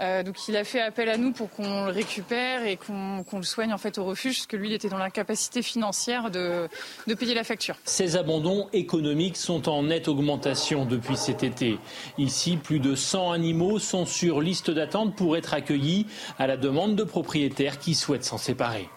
Euh, 0.00 0.22
donc 0.22 0.36
il 0.48 0.56
a 0.56 0.64
fait 0.64 0.80
appel 0.80 1.08
à 1.08 1.16
nous 1.16 1.32
pour 1.32 1.48
qu'on 1.50 1.86
le 1.86 1.90
récupère 1.90 2.66
et 2.66 2.76
qu'on 2.76 3.24
le 3.32 3.42
soigne 3.42 3.72
en 3.72 3.78
fait 3.78 3.96
au 3.98 4.04
refuge, 4.04 4.36
parce 4.36 4.46
que 4.46 4.56
lui 4.56 4.68
il 4.68 4.74
était 4.74 4.88
dans 4.88 4.98
l'incapacité 4.98 5.62
financière 5.62 6.30
de, 6.30 6.68
de 7.06 7.14
payer 7.14 7.34
la 7.34 7.44
facture. 7.44 7.76
Ces 7.84 8.16
abandons 8.16 8.68
économiques 8.72 9.36
sont 9.36 9.68
en 9.68 9.84
nette 9.84 10.08
augmentation 10.08 10.84
depuis 10.84 11.16
cet 11.16 11.42
été. 11.42 11.78
Ici, 12.18 12.56
plus 12.56 12.80
de 12.80 12.94
100 12.94 13.32
animaux 13.32 13.78
sont 13.78 14.04
sur 14.04 14.40
liste 14.40 14.70
d'attente 14.70 15.16
pour 15.16 15.36
être 15.36 15.54
accueillis 15.54 16.06
à 16.38 16.46
la 16.46 16.56
demande 16.56 16.96
de 16.96 17.04
propriétaires 17.04 17.78
qui 17.78 17.94
souhaitent 17.94 18.24
s'en 18.24 18.38
séparer. 18.38 18.88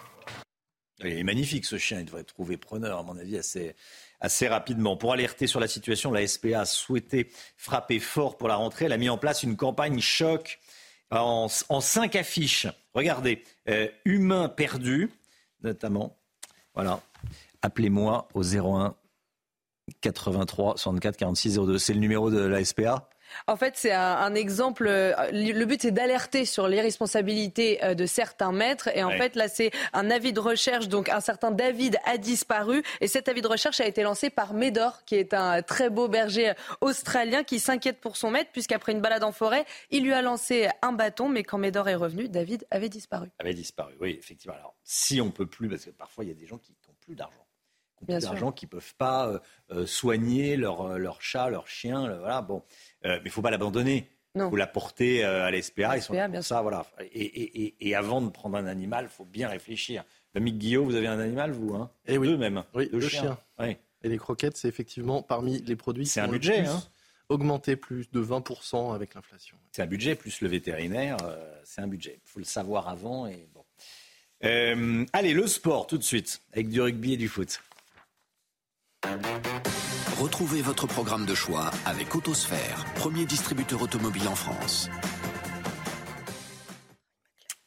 Il 1.02 1.18
est 1.18 1.24
magnifique 1.24 1.64
ce 1.64 1.78
chien, 1.78 2.00
il 2.00 2.04
devrait 2.04 2.24
trouver 2.24 2.58
preneur 2.58 2.98
à 2.98 3.02
mon 3.02 3.16
avis 3.16 3.38
assez, 3.38 3.74
assez 4.20 4.48
rapidement. 4.48 4.96
Pour 4.96 5.12
alerter 5.12 5.46
sur 5.46 5.60
la 5.60 5.68
situation, 5.68 6.12
la 6.12 6.26
SPA 6.26 6.60
a 6.60 6.64
souhaité 6.66 7.30
frapper 7.56 7.98
fort 7.98 8.36
pour 8.36 8.48
la 8.48 8.56
rentrée. 8.56 8.84
Elle 8.84 8.92
a 8.92 8.98
mis 8.98 9.08
en 9.08 9.16
place 9.16 9.42
une 9.42 9.56
campagne 9.56 10.00
choc 10.00 10.59
en, 11.10 11.48
en 11.68 11.80
cinq 11.80 12.16
affiches. 12.16 12.66
Regardez, 12.94 13.44
euh, 13.68 13.88
humain 14.04 14.48
perdu, 14.48 15.10
notamment. 15.62 16.16
Voilà. 16.74 17.00
Appelez-moi 17.62 18.28
au 18.34 18.42
01 18.42 18.94
83 20.00 20.76
64 20.76 21.16
46 21.16 21.56
02. 21.56 21.78
C'est 21.78 21.94
le 21.94 22.00
numéro 22.00 22.30
de 22.30 22.40
la 22.40 22.64
SPA. 22.64 23.08
En 23.46 23.56
fait, 23.56 23.74
c'est 23.76 23.92
un, 23.92 24.00
un 24.16 24.34
exemple. 24.34 24.86
euh, 24.88 25.14
Le 25.32 25.64
but, 25.64 25.82
c'est 25.82 25.90
d'alerter 25.90 26.44
sur 26.44 26.68
les 26.68 26.80
responsabilités 26.80 27.82
euh, 27.84 27.94
de 27.94 28.06
certains 28.06 28.52
maîtres. 28.52 28.88
Et 28.94 29.02
en 29.02 29.08
Ouais. 29.10 29.18
fait, 29.18 29.36
là, 29.36 29.48
c'est 29.48 29.70
un 29.92 30.10
avis 30.10 30.32
de 30.32 30.40
recherche. 30.40 30.88
Donc, 30.88 31.08
un 31.08 31.20
certain 31.20 31.50
David 31.50 31.96
a 32.04 32.16
disparu. 32.18 32.82
Et 33.00 33.08
cet 33.08 33.28
avis 33.28 33.42
de 33.42 33.48
recherche 33.48 33.80
a 33.80 33.86
été 33.86 34.02
lancé 34.02 34.30
par 34.30 34.54
Médor, 34.54 35.04
qui 35.04 35.16
est 35.16 35.34
un 35.34 35.62
très 35.62 35.90
beau 35.90 36.08
berger 36.08 36.52
australien 36.80 37.44
qui 37.44 37.58
s'inquiète 37.60 38.00
pour 38.00 38.16
son 38.16 38.30
maître, 38.30 38.50
puisqu'après 38.52 38.92
une 38.92 39.00
balade 39.00 39.24
en 39.24 39.32
forêt, 39.32 39.64
il 39.90 40.04
lui 40.04 40.12
a 40.12 40.22
lancé 40.22 40.68
un 40.82 40.92
bâton. 40.92 41.28
Mais 41.28 41.42
quand 41.42 41.58
Médor 41.58 41.88
est 41.88 41.94
revenu, 41.94 42.28
David 42.28 42.66
avait 42.70 42.88
disparu. 42.88 43.28
avait 43.38 43.54
disparu. 43.54 43.94
Oui, 44.00 44.16
effectivement. 44.18 44.54
Alors, 44.56 44.74
si 44.84 45.20
on 45.20 45.30
peut 45.30 45.46
plus, 45.46 45.68
parce 45.68 45.84
que 45.84 45.90
parfois 45.90 46.24
il 46.24 46.28
y 46.28 46.32
a 46.32 46.34
des 46.34 46.46
gens 46.46 46.58
qui 46.58 46.72
n'ont 46.86 46.94
plus 47.00 47.14
d'argent, 47.14 47.46
qui 47.98 48.04
n'ont 48.04 48.06
Bien 48.06 48.16
plus 48.16 48.22
sûr. 48.22 48.30
d'argent, 48.32 48.52
qui 48.52 48.66
peuvent 48.66 48.94
pas 48.96 49.28
euh, 49.28 49.38
euh, 49.72 49.86
soigner 49.86 50.56
leur, 50.56 50.82
euh, 50.82 50.98
leur 50.98 51.20
chat, 51.22 51.50
leur 51.50 51.68
chien, 51.68 52.08
voilà. 52.18 52.40
Bon, 52.42 52.62
Euh, 53.04 53.16
mais 53.18 53.22
il 53.26 53.30
faut 53.30 53.42
pas 53.42 53.50
l'abandonner. 53.50 54.08
Il 54.34 54.38
Non. 54.42 54.50
faut 54.50 54.56
la 54.56 54.66
porter 54.68 55.24
euh, 55.24 55.44
à 55.44 55.50
l'SPA. 55.50 55.96
Ils 55.96 56.02
sont 56.02 56.12
là 56.12 56.28
pour 56.28 56.44
ça, 56.44 56.62
voilà. 56.62 56.86
Et, 57.00 57.20
et- 57.24 57.62
et- 57.64 57.88
et 57.88 57.94
avant 57.96 58.20
de 58.22 58.28
prendre 58.30 58.56
un 58.56 58.66
animal, 58.66 59.06
il 59.06 59.14
faut 59.14 59.24
bien 59.24 59.48
réfléchir. 59.48 60.04
L'ami 60.34 60.52
Guillaume, 60.52 60.84
vous 60.84 60.94
avez 60.94 61.08
un 61.08 61.18
animal, 61.18 61.50
vous, 61.50 61.74
hein? 61.74 61.90
Eh 62.06 62.16
oui. 62.18 62.28
Deux 62.28 62.36
même. 62.36 62.62
Oui, 62.74 62.88
deux 62.92 63.00
deux 63.00 63.08
chiens. 63.08 63.20
chiens. 63.22 63.38
Oui. 63.58 63.76
Et 64.02 64.08
les 64.08 64.18
croquettes, 64.18 64.56
c'est 64.56 64.68
effectivement 64.68 65.22
parmi 65.22 65.58
les 65.62 65.74
produits 65.76 66.04
qui 66.04 66.10
C'est 66.10 66.20
un 66.20 66.28
budget, 66.28 66.60
hein. 66.66 66.80
augmenté 67.28 67.74
plus 67.76 68.08
de 68.12 68.20
20% 68.20 68.94
avec 68.94 69.14
l'inflation. 69.14 69.56
C'est 69.72 69.82
un 69.82 69.86
budget 69.86 70.14
plus 70.14 70.40
le 70.40 70.48
vétérinaire, 70.48 71.16
euh, 71.24 71.60
c'est 71.64 71.80
un 71.80 71.88
budget. 71.88 72.20
Il 72.24 72.30
faut 72.30 72.38
le 72.38 72.44
savoir 72.44 72.88
avant 72.88 73.26
et 73.26 73.48
bon. 73.52 73.64
Euh, 74.44 75.04
allez, 75.12 75.34
le 75.34 75.46
sport 75.46 75.86
tout 75.86 75.98
de 75.98 76.02
suite 76.02 76.40
avec 76.52 76.68
du 76.68 76.80
rugby 76.80 77.14
et 77.14 77.16
du 77.18 77.28
foot. 77.28 77.60
Retrouvez 80.20 80.60
votre 80.60 80.86
programme 80.86 81.24
de 81.24 81.34
choix 81.34 81.70
avec 81.86 82.14
Autosphère, 82.14 82.84
premier 82.94 83.24
distributeur 83.24 83.80
automobile 83.80 84.28
en 84.28 84.34
France. 84.34 84.90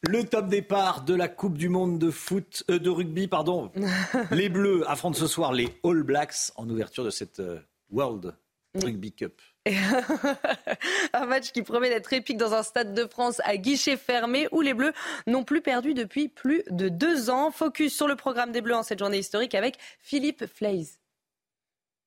Le 0.02 0.22
top 0.22 0.48
départ 0.48 1.02
de 1.02 1.14
la 1.14 1.28
Coupe 1.28 1.58
du 1.58 1.68
Monde 1.68 1.98
de 1.98 2.10
foot, 2.10 2.62
euh, 2.70 2.78
de 2.78 2.90
rugby, 2.90 3.26
pardon. 3.26 3.72
les 4.30 4.48
Bleus 4.48 4.88
affrontent 4.88 5.18
ce 5.18 5.26
soir 5.26 5.52
les 5.52 5.80
All 5.82 6.02
Blacks 6.04 6.52
en 6.56 6.68
ouverture 6.68 7.04
de 7.04 7.10
cette 7.10 7.40
euh, 7.40 7.58
World 7.90 8.36
Rugby 8.74 9.12
Cup. 9.12 9.40
un 11.12 11.26
match 11.26 11.52
qui 11.52 11.62
promet 11.62 11.88
d'être 11.88 12.12
épique 12.12 12.36
dans 12.36 12.54
un 12.54 12.62
stade 12.62 12.94
de 12.94 13.06
France 13.06 13.40
à 13.44 13.56
guichet 13.56 13.96
fermé 13.96 14.46
où 14.52 14.60
les 14.60 14.74
Bleus 14.74 14.92
n'ont 15.26 15.44
plus 15.44 15.62
perdu 15.62 15.94
depuis 15.94 16.28
plus 16.28 16.62
de 16.70 16.88
deux 16.88 17.30
ans. 17.30 17.50
Focus 17.50 17.96
sur 17.96 18.06
le 18.06 18.14
programme 18.14 18.52
des 18.52 18.60
Bleus 18.60 18.76
en 18.76 18.82
cette 18.82 18.98
journée 18.98 19.18
historique 19.18 19.54
avec 19.54 19.76
Philippe 19.98 20.44
Fleiz. 20.46 21.00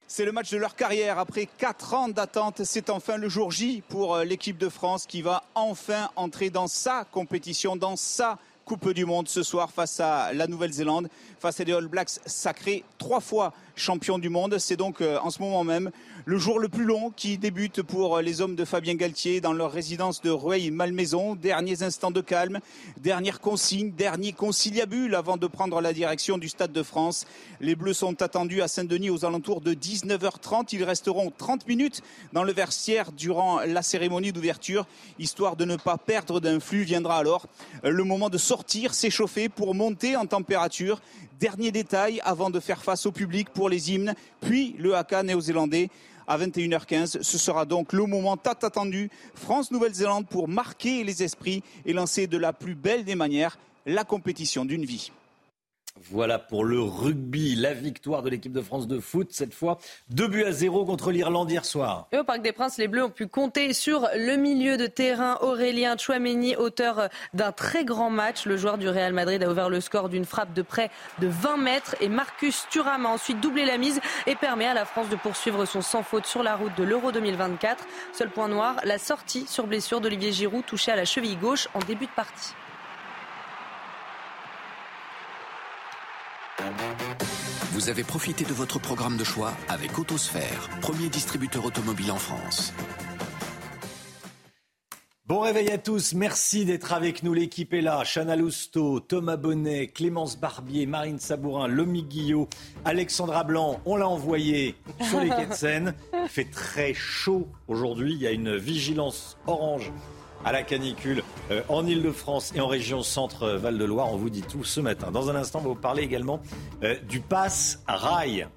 C'est 0.09 0.23
le 0.23 0.31
match 0.31 0.51
de 0.51 0.57
leur 0.57 0.75
carrière. 0.77 1.19
Après 1.19 1.49
4 1.57 1.93
ans 1.93 2.07
d'attente, 2.07 2.63
c'est 2.63 2.89
enfin 2.89 3.17
le 3.17 3.27
jour 3.27 3.51
J 3.51 3.83
pour 3.89 4.15
euh, 4.15 4.23
l'équipe 4.23 4.57
de 4.57 4.69
France 4.69 5.05
qui 5.05 5.21
va 5.21 5.43
enfin 5.53 6.09
entrer 6.15 6.49
dans 6.49 6.67
sa 6.67 7.03
compétition, 7.03 7.75
dans 7.75 7.97
sa 7.97 8.37
Coupe 8.63 8.91
du 8.91 9.05
Monde 9.05 9.27
ce 9.27 9.43
soir 9.43 9.69
face 9.69 9.99
à 9.99 10.31
la 10.31 10.47
Nouvelle-Zélande, 10.47 11.09
face 11.39 11.59
à 11.59 11.65
des 11.65 11.73
All 11.73 11.87
Blacks 11.87 12.21
sacrés 12.25 12.85
trois 12.97 13.19
fois 13.19 13.51
champions 13.75 14.17
du 14.17 14.29
monde. 14.29 14.57
C'est 14.59 14.77
donc 14.77 15.01
euh, 15.01 15.19
en 15.19 15.29
ce 15.29 15.41
moment 15.41 15.65
même 15.65 15.91
le 16.27 16.38
jour 16.38 16.60
le 16.60 16.67
plus 16.67 16.84
long 16.84 17.10
qui 17.15 17.38
débute 17.38 17.81
pour 17.81 18.19
les 18.19 18.41
hommes 18.41 18.57
de 18.57 18.65
Fabien 18.65 18.96
Galtier 18.96 19.39
dans 19.39 19.53
leur 19.53 19.72
résidence 19.72 20.22
de 20.22 20.29
Rueil-Malmaison. 20.29 21.36
Derniers 21.36 21.84
instants 21.84 22.12
de 22.12 22.19
calme, 22.19 22.60
dernière 22.98 23.39
consigne, 23.39 23.91
dernier 23.91 24.34
conciliabule 24.34 25.15
avant 25.15 25.38
de 25.38 25.48
prendre 25.48 25.79
la 25.79 25.93
direction 25.93 26.38
du 26.38 26.50
Stade 26.50 26.74
de 26.74 26.84
France. 26.84 27.25
Les 27.62 27.75
Bleus 27.75 27.93
sont 27.93 28.22
attendus 28.22 28.62
à 28.62 28.67
Saint-Denis 28.67 29.10
aux 29.10 29.24
alentours 29.24 29.62
de 29.62 29.74
19h30. 29.74 30.67
Ils 30.74 30.84
resteront 30.84 31.31
30 31.31 31.65
minutes 31.65 32.01
dans 32.34 32.43
le 32.43 32.51
vestiaire 32.51 33.13
durant 33.13 33.62
la 33.62 33.81
cérémonie 33.81 34.34
d'ouverture, 34.34 34.86
histoire 35.19 35.55
de 35.55 35.63
ne 35.63 35.77
pas 35.77 35.98
perdre 35.98 36.41
d'un 36.41 36.60
flux. 36.60 36.84
Viendra 36.84 37.19
alors 37.19 37.48
le 37.84 38.03
moment 38.03 38.29
de 38.29 38.38
sortir, 38.38 38.93
s'échauffer 38.93 39.48
pour 39.48 39.75
monter 39.75 40.17
en 40.17 40.25
température. 40.25 41.00
Dernier 41.39 41.72
détail 41.72 42.19
avant 42.25 42.50
de 42.50 42.60
faire 42.60 42.84
face 42.84 43.05
au 43.05 43.13
public 43.13 43.50
pour 43.51 43.69
les 43.69 43.93
hymnes, 43.93 44.15
puis 44.41 44.75
le 44.79 44.96
haka 44.96 45.22
néo-zélandais 45.24 45.89
à 46.27 46.38
21h15. 46.38 47.22
Ce 47.22 47.38
sera 47.38 47.65
donc 47.65 47.93
le 47.93 48.05
moment 48.05 48.38
tant 48.38 48.51
attendu 48.51 49.10
France-Nouvelle-Zélande 49.36 50.27
pour 50.27 50.48
marquer 50.48 51.03
les 51.03 51.24
esprits 51.24 51.63
et 51.86 51.93
lancer 51.93 52.27
de 52.27 52.38
la 52.38 52.53
plus 52.53 52.75
belle 52.75 53.05
des 53.05 53.15
manières 53.15 53.57
la 53.86 54.03
compétition 54.03 54.65
d'une 54.65 54.86
vie. 54.86 55.12
Voilà 56.12 56.39
pour 56.39 56.63
le 56.63 56.80
rugby, 56.80 57.56
la 57.56 57.74
victoire 57.74 58.24
de 58.24 58.30
l'équipe 58.30 58.54
de 58.54 58.62
France 58.62 58.88
de 58.88 59.00
foot, 59.00 59.30
cette 59.32 59.54
fois 59.54 59.80
2 60.10 60.27
buts 60.27 60.44
à 60.44 60.51
0 60.51 60.86
contre 60.86 61.12
l'Irlande 61.12 61.51
hier 61.51 61.66
soir. 61.66 62.08
Et 62.12 62.18
au 62.18 62.24
Parc 62.24 62.42
des 62.42 62.51
Princes, 62.51 62.77
les 62.77 62.88
Bleus 62.88 63.04
ont 63.04 63.10
pu 63.10 63.27
compter 63.27 63.74
sur 63.74 64.08
le 64.16 64.36
milieu 64.36 64.77
de 64.77 64.86
terrain 64.86 65.38
Aurélien 65.42 65.98
Chouameni, 65.98 66.56
auteur 66.56 67.10
d'un 67.34 67.51
très 67.51 67.86
grand 67.86 68.10
match. 68.10 68.46
Le 68.46 68.58
joueur 68.58 68.77
du 68.77 68.88
Real 68.88 69.13
Madrid 69.13 69.42
a 69.44 69.50
ouvert 69.50 69.70
le 69.70 69.82
score 69.82 70.10
d'une 70.10 70.25
frappe 70.25 70.54
de 70.54 70.62
près 70.62 70.89
de 71.20 71.27
20 71.27 71.58
mètres 71.58 71.96
et 72.01 72.10
Marcus 72.10 72.66
Thuram 72.70 73.06
a 73.06 73.10
ensuite 73.10 73.42
doublé 73.42 73.66
la 73.66 73.77
mise 73.77 74.00
et 74.25 74.36
permet 74.36 74.66
à 74.66 74.74
la 74.74 74.86
France 74.86 75.10
de 75.10 75.16
poursuivre 75.16 75.66
son 75.66 75.82
sans 75.82 76.04
faute 76.04 76.25
sur 76.25 76.44
la 76.44 76.56
route 76.56 76.75
de 76.77 76.84
l'Euro 76.84 77.12
2024. 77.12 77.86
Seul 78.13 78.30
point 78.30 78.48
noir, 78.48 78.75
la 78.84 78.98
sortie 78.98 79.46
sur 79.48 79.68
blessure 79.68 80.01
d'Olivier 80.01 80.32
Giroud 80.32 80.66
touché 80.66 80.92
à 80.92 80.96
la 80.96 81.06
cheville 81.06 81.38
gauche 81.38 81.68
en 81.74 81.80
début 81.80 82.06
de 82.06 82.12
partie. 82.12 82.54
Vous 87.71 87.89
avez 87.89 88.03
profité 88.03 88.43
de 88.43 88.53
votre 88.53 88.79
programme 88.79 89.17
de 89.17 89.23
choix 89.23 89.53
avec 89.69 89.99
Autosphère, 89.99 90.69
premier 90.81 91.09
distributeur 91.09 91.65
automobile 91.65 92.11
en 92.11 92.17
France. 92.17 92.73
Bon 95.27 95.41
réveil 95.41 95.69
à 95.69 95.77
tous, 95.77 96.13
merci 96.13 96.63
d'être 96.63 96.93
avec 96.93 97.21
nous. 97.21 97.33
L'équipe 97.33 97.73
est 97.73 97.81
là. 97.81 98.01
Chana 98.05 98.37
Lousteau, 98.37 99.01
Thomas 99.01 99.35
Bonnet, 99.35 99.87
Clémence 99.87 100.39
Barbier, 100.39 100.85
Marine 100.85 101.19
Sabourin, 101.19 101.67
Lomi 101.67 102.03
Guillot, 102.03 102.47
Alexandra 102.85 103.43
Blanc. 103.43 103.81
On 103.85 103.97
l'a 103.97 104.07
envoyé 104.07 104.75
sur 105.01 105.19
les 105.19 105.29
quais 105.29 105.47
de 105.47 105.53
Seine. 105.53 105.95
Il 106.13 106.29
fait 106.29 106.49
très 106.49 106.93
chaud 106.93 107.49
aujourd'hui. 107.67 108.13
Il 108.13 108.21
y 108.21 108.27
a 108.27 108.31
une 108.31 108.55
vigilance 108.55 109.37
orange 109.47 109.91
à 110.46 110.51
la 110.51 110.63
canicule 110.63 111.24
euh, 111.51 111.62
en 111.70 111.86
Ile-de-France 111.86 112.53
et 112.56 112.60
en 112.60 112.67
région 112.67 113.01
centre-Val 113.01 113.77
de 113.77 113.86
Loire. 113.86 114.12
On 114.12 114.17
vous 114.17 114.29
dit 114.29 114.41
tout 114.41 114.63
ce 114.63 114.79
matin. 114.79 115.12
Dans 115.12 115.29
un 115.29 115.36
instant, 115.36 115.60
on 115.60 115.63
va 115.63 115.70
vous 115.70 115.75
parler 115.75 116.03
également 116.03 116.41
euh, 116.84 116.96
du 117.08 117.20
pass 117.20 117.84
rail. 117.88 118.48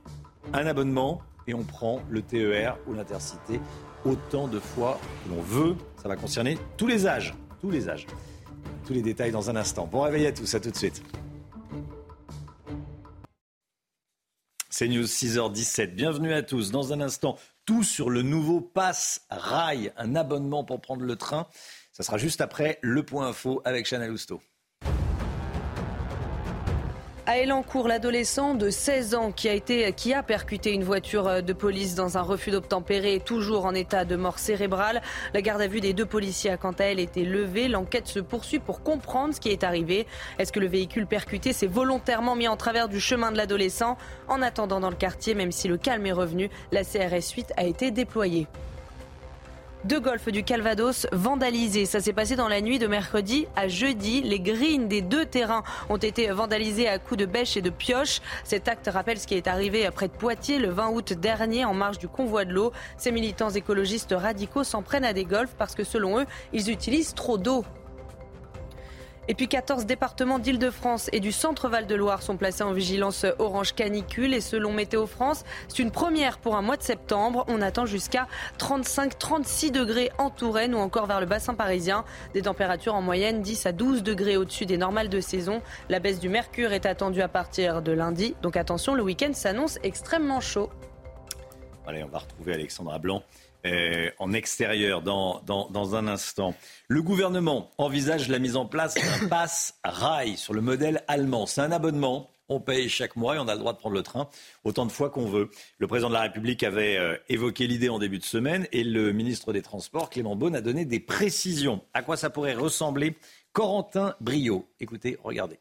Un 0.52 0.66
abonnement 0.66 1.20
et 1.46 1.54
on 1.54 1.62
prend 1.62 2.00
le 2.08 2.22
TER 2.22 2.76
ou 2.86 2.94
l'intercité 2.94 3.60
autant 4.04 4.48
de 4.48 4.58
fois 4.58 4.98
que 5.24 5.34
l'on 5.34 5.42
veut. 5.42 5.76
Ça 6.02 6.08
va 6.08 6.16
concerner 6.16 6.58
tous 6.76 6.86
les 6.86 7.06
âges. 7.06 7.34
Tous 7.60 7.70
les 7.70 7.88
âges. 7.88 8.06
Tous 8.86 8.92
les 8.92 9.02
détails 9.02 9.32
dans 9.32 9.50
un 9.50 9.56
instant. 9.56 9.88
Bon 9.90 10.02
réveil 10.02 10.26
à 10.26 10.32
tous. 10.32 10.54
À 10.54 10.60
tout 10.60 10.70
de 10.70 10.76
suite. 10.76 11.02
C'est 14.80 14.88
News 14.88 15.04
6h17. 15.04 15.94
Bienvenue 15.94 16.32
à 16.32 16.42
tous. 16.42 16.70
Dans 16.70 16.92
un 16.94 17.00
instant, 17.00 17.36
tout 17.64 17.82
sur 17.82 18.10
le 18.10 18.22
nouveau 18.22 18.60
Pass 18.60 19.26
Rail, 19.30 19.92
un 19.96 20.16
abonnement 20.16 20.64
pour 20.64 20.80
prendre 20.80 21.02
le 21.02 21.16
train. 21.16 21.48
Ça 21.92 22.02
sera 22.02 22.18
juste 22.18 22.40
après 22.40 22.78
le 22.82 23.04
point 23.04 23.28
info 23.28 23.60
avec 23.64 23.86
Chanel 23.86 24.10
Housteau. 24.10 24.40
À 27.30 27.38
Elancourt, 27.38 27.86
l'adolescent 27.86 28.54
de 28.54 28.70
16 28.70 29.14
ans 29.14 29.30
qui 29.30 29.48
a, 30.12 30.22
percuté 30.24 30.72
une 30.72 30.82
voiture 30.82 31.44
de 31.44 31.52
police 31.52 31.94
dans 31.94 32.18
un 32.18 32.22
refus 32.22 32.50
d'obtempérer 32.50 33.14
est 33.14 33.24
toujours 33.24 33.66
en 33.66 33.72
état 33.72 34.04
de 34.04 34.16
mort 34.16 34.40
cérébrale. 34.40 35.00
La 35.32 35.40
garde 35.40 35.60
à 35.60 35.68
vue 35.68 35.80
des 35.80 35.92
deux 35.92 36.06
policiers 36.06 36.50
a 36.50 36.56
quant 36.56 36.72
à 36.72 36.86
elle 36.86 36.98
été 36.98 37.24
levée. 37.24 37.68
L'enquête 37.68 38.08
se 38.08 38.18
poursuit 38.18 38.58
pour 38.58 38.82
comprendre 38.82 39.32
ce 39.32 39.38
qui 39.38 39.50
est 39.50 39.62
arrivé. 39.62 40.08
Est-ce 40.40 40.50
que 40.50 40.58
le 40.58 40.66
véhicule 40.66 41.06
percuté 41.06 41.52
s'est 41.52 41.68
volontairement 41.68 42.34
mis 42.34 42.48
en 42.48 42.56
travers 42.56 42.88
du 42.88 42.98
chemin 42.98 43.30
de 43.30 43.36
l'adolescent? 43.36 43.96
En 44.26 44.42
attendant 44.42 44.80
dans 44.80 44.90
le 44.90 44.96
quartier, 44.96 45.34
même 45.34 45.52
si 45.52 45.68
le 45.68 45.76
calme 45.76 46.06
est 46.06 46.12
revenu, 46.12 46.50
la 46.72 46.82
CRS 46.82 47.30
8 47.32 47.52
a 47.56 47.62
été 47.62 47.92
déployée. 47.92 48.48
Deux 49.84 49.98
golfs 49.98 50.28
du 50.28 50.44
Calvados 50.44 51.06
vandalisés. 51.10 51.86
Ça 51.86 52.00
s'est 52.00 52.12
passé 52.12 52.36
dans 52.36 52.48
la 52.48 52.60
nuit 52.60 52.78
de 52.78 52.86
mercredi 52.86 53.46
à 53.56 53.66
jeudi. 53.66 54.20
Les 54.20 54.38
greens 54.38 54.88
des 54.88 55.00
deux 55.00 55.24
terrains 55.24 55.62
ont 55.88 55.96
été 55.96 56.28
vandalisés 56.28 56.86
à 56.86 56.98
coups 56.98 57.18
de 57.18 57.24
bêche 57.24 57.56
et 57.56 57.62
de 57.62 57.70
pioche. 57.70 58.20
Cet 58.44 58.68
acte 58.68 58.90
rappelle 58.92 59.18
ce 59.18 59.26
qui 59.26 59.36
est 59.36 59.46
arrivé 59.46 59.88
près 59.90 60.08
de 60.08 60.12
Poitiers 60.12 60.58
le 60.58 60.68
20 60.68 60.90
août 60.90 61.12
dernier 61.14 61.64
en 61.64 61.72
marge 61.72 61.98
du 61.98 62.08
convoi 62.08 62.44
de 62.44 62.52
l'eau. 62.52 62.72
Ces 62.98 63.10
militants 63.10 63.48
écologistes 63.48 64.14
radicaux 64.14 64.64
s'en 64.64 64.82
prennent 64.82 65.04
à 65.04 65.14
des 65.14 65.24
golfs 65.24 65.54
parce 65.56 65.74
que 65.74 65.82
selon 65.82 66.20
eux, 66.20 66.26
ils 66.52 66.70
utilisent 66.70 67.14
trop 67.14 67.38
d'eau. 67.38 67.64
Et 69.30 69.34
puis 69.34 69.46
14 69.46 69.86
départements 69.86 70.40
d'Île-de-France 70.40 71.08
et 71.12 71.20
du 71.20 71.30
centre-Val 71.30 71.86
de 71.86 71.94
Loire 71.94 72.20
sont 72.20 72.36
placés 72.36 72.64
en 72.64 72.72
vigilance 72.72 73.24
orange 73.38 73.76
canicule. 73.76 74.34
Et 74.34 74.40
selon 74.40 74.72
Météo 74.72 75.06
France, 75.06 75.44
c'est 75.68 75.78
une 75.78 75.92
première 75.92 76.38
pour 76.38 76.56
un 76.56 76.62
mois 76.62 76.76
de 76.76 76.82
septembre. 76.82 77.44
On 77.46 77.62
attend 77.62 77.86
jusqu'à 77.86 78.26
35-36 78.58 79.70
degrés 79.70 80.10
en 80.18 80.30
Touraine 80.30 80.74
ou 80.74 80.78
encore 80.78 81.06
vers 81.06 81.20
le 81.20 81.26
bassin 81.26 81.54
parisien. 81.54 82.04
Des 82.34 82.42
températures 82.42 82.96
en 82.96 83.02
moyenne 83.02 83.40
10 83.40 83.66
à 83.66 83.72
12 83.72 84.02
degrés 84.02 84.36
au-dessus 84.36 84.66
des 84.66 84.78
normales 84.78 85.08
de 85.08 85.20
saison. 85.20 85.62
La 85.88 86.00
baisse 86.00 86.18
du 86.18 86.28
mercure 86.28 86.72
est 86.72 86.84
attendue 86.84 87.22
à 87.22 87.28
partir 87.28 87.82
de 87.82 87.92
lundi. 87.92 88.34
Donc 88.42 88.56
attention, 88.56 88.96
le 88.96 89.04
week-end 89.04 89.32
s'annonce 89.32 89.78
extrêmement 89.84 90.40
chaud. 90.40 90.70
Allez, 91.86 92.02
on 92.02 92.08
va 92.08 92.18
retrouver 92.18 92.54
Alexandra 92.54 92.98
Blanc. 92.98 93.22
Euh, 93.66 94.10
en 94.18 94.32
extérieur 94.32 95.02
dans, 95.02 95.42
dans, 95.42 95.94
un 95.94 96.06
instant. 96.06 96.54
Le 96.88 97.02
gouvernement 97.02 97.70
envisage 97.76 98.28
la 98.28 98.38
mise 98.38 98.56
en 98.56 98.64
place 98.64 98.94
d'un 98.94 99.28
pass 99.28 99.78
rail 99.84 100.38
sur 100.38 100.54
le 100.54 100.62
modèle 100.62 101.04
allemand. 101.08 101.44
C'est 101.44 101.60
un 101.60 101.70
abonnement. 101.70 102.30
On 102.48 102.58
paye 102.58 102.88
chaque 102.88 103.16
mois 103.16 103.36
et 103.36 103.38
on 103.38 103.48
a 103.48 103.52
le 103.52 103.60
droit 103.60 103.74
de 103.74 103.78
prendre 103.78 103.94
le 103.94 104.02
train 104.02 104.28
autant 104.64 104.86
de 104.86 104.90
fois 104.90 105.10
qu'on 105.10 105.26
veut. 105.26 105.50
Le 105.78 105.86
président 105.86 106.08
de 106.08 106.14
la 106.14 106.22
République 106.22 106.62
avait 106.62 106.96
euh, 106.96 107.16
évoqué 107.28 107.66
l'idée 107.66 107.90
en 107.90 107.98
début 107.98 108.18
de 108.18 108.24
semaine 108.24 108.66
et 108.72 108.82
le 108.82 109.12
ministre 109.12 109.52
des 109.52 109.62
Transports, 109.62 110.08
Clément 110.08 110.36
Beaune, 110.36 110.56
a 110.56 110.62
donné 110.62 110.86
des 110.86 110.98
précisions. 110.98 111.82
À 111.92 112.02
quoi 112.02 112.16
ça 112.16 112.30
pourrait 112.30 112.54
ressembler? 112.54 113.18
Corentin 113.52 114.16
Brio. 114.20 114.66
Écoutez, 114.80 115.18
regardez. 115.22 115.58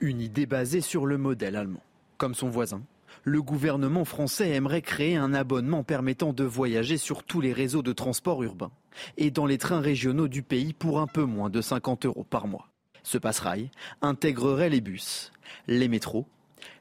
Une 0.00 0.20
idée 0.20 0.46
basée 0.46 0.80
sur 0.80 1.06
le 1.06 1.18
modèle 1.18 1.54
allemand. 1.54 1.82
Comme 2.18 2.34
son 2.34 2.50
voisin, 2.50 2.82
le 3.24 3.40
gouvernement 3.40 4.04
français 4.04 4.50
aimerait 4.50 4.82
créer 4.82 5.16
un 5.16 5.32
abonnement 5.32 5.82
permettant 5.82 6.32
de 6.32 6.44
voyager 6.44 6.98
sur 6.98 7.24
tous 7.24 7.40
les 7.40 7.54
réseaux 7.54 7.82
de 7.82 7.92
transport 7.92 8.42
urbain 8.42 8.70
et 9.16 9.30
dans 9.30 9.46
les 9.46 9.58
trains 9.58 9.80
régionaux 9.80 10.28
du 10.28 10.42
pays 10.42 10.74
pour 10.74 11.00
un 11.00 11.06
peu 11.06 11.24
moins 11.24 11.50
de 11.50 11.62
50 11.62 12.04
euros 12.04 12.26
par 12.28 12.46
mois. 12.46 12.68
Ce 13.02 13.18
passerail 13.18 13.70
intégrerait 14.02 14.68
les 14.68 14.82
bus, 14.82 15.32
les 15.66 15.88
métros, 15.88 16.26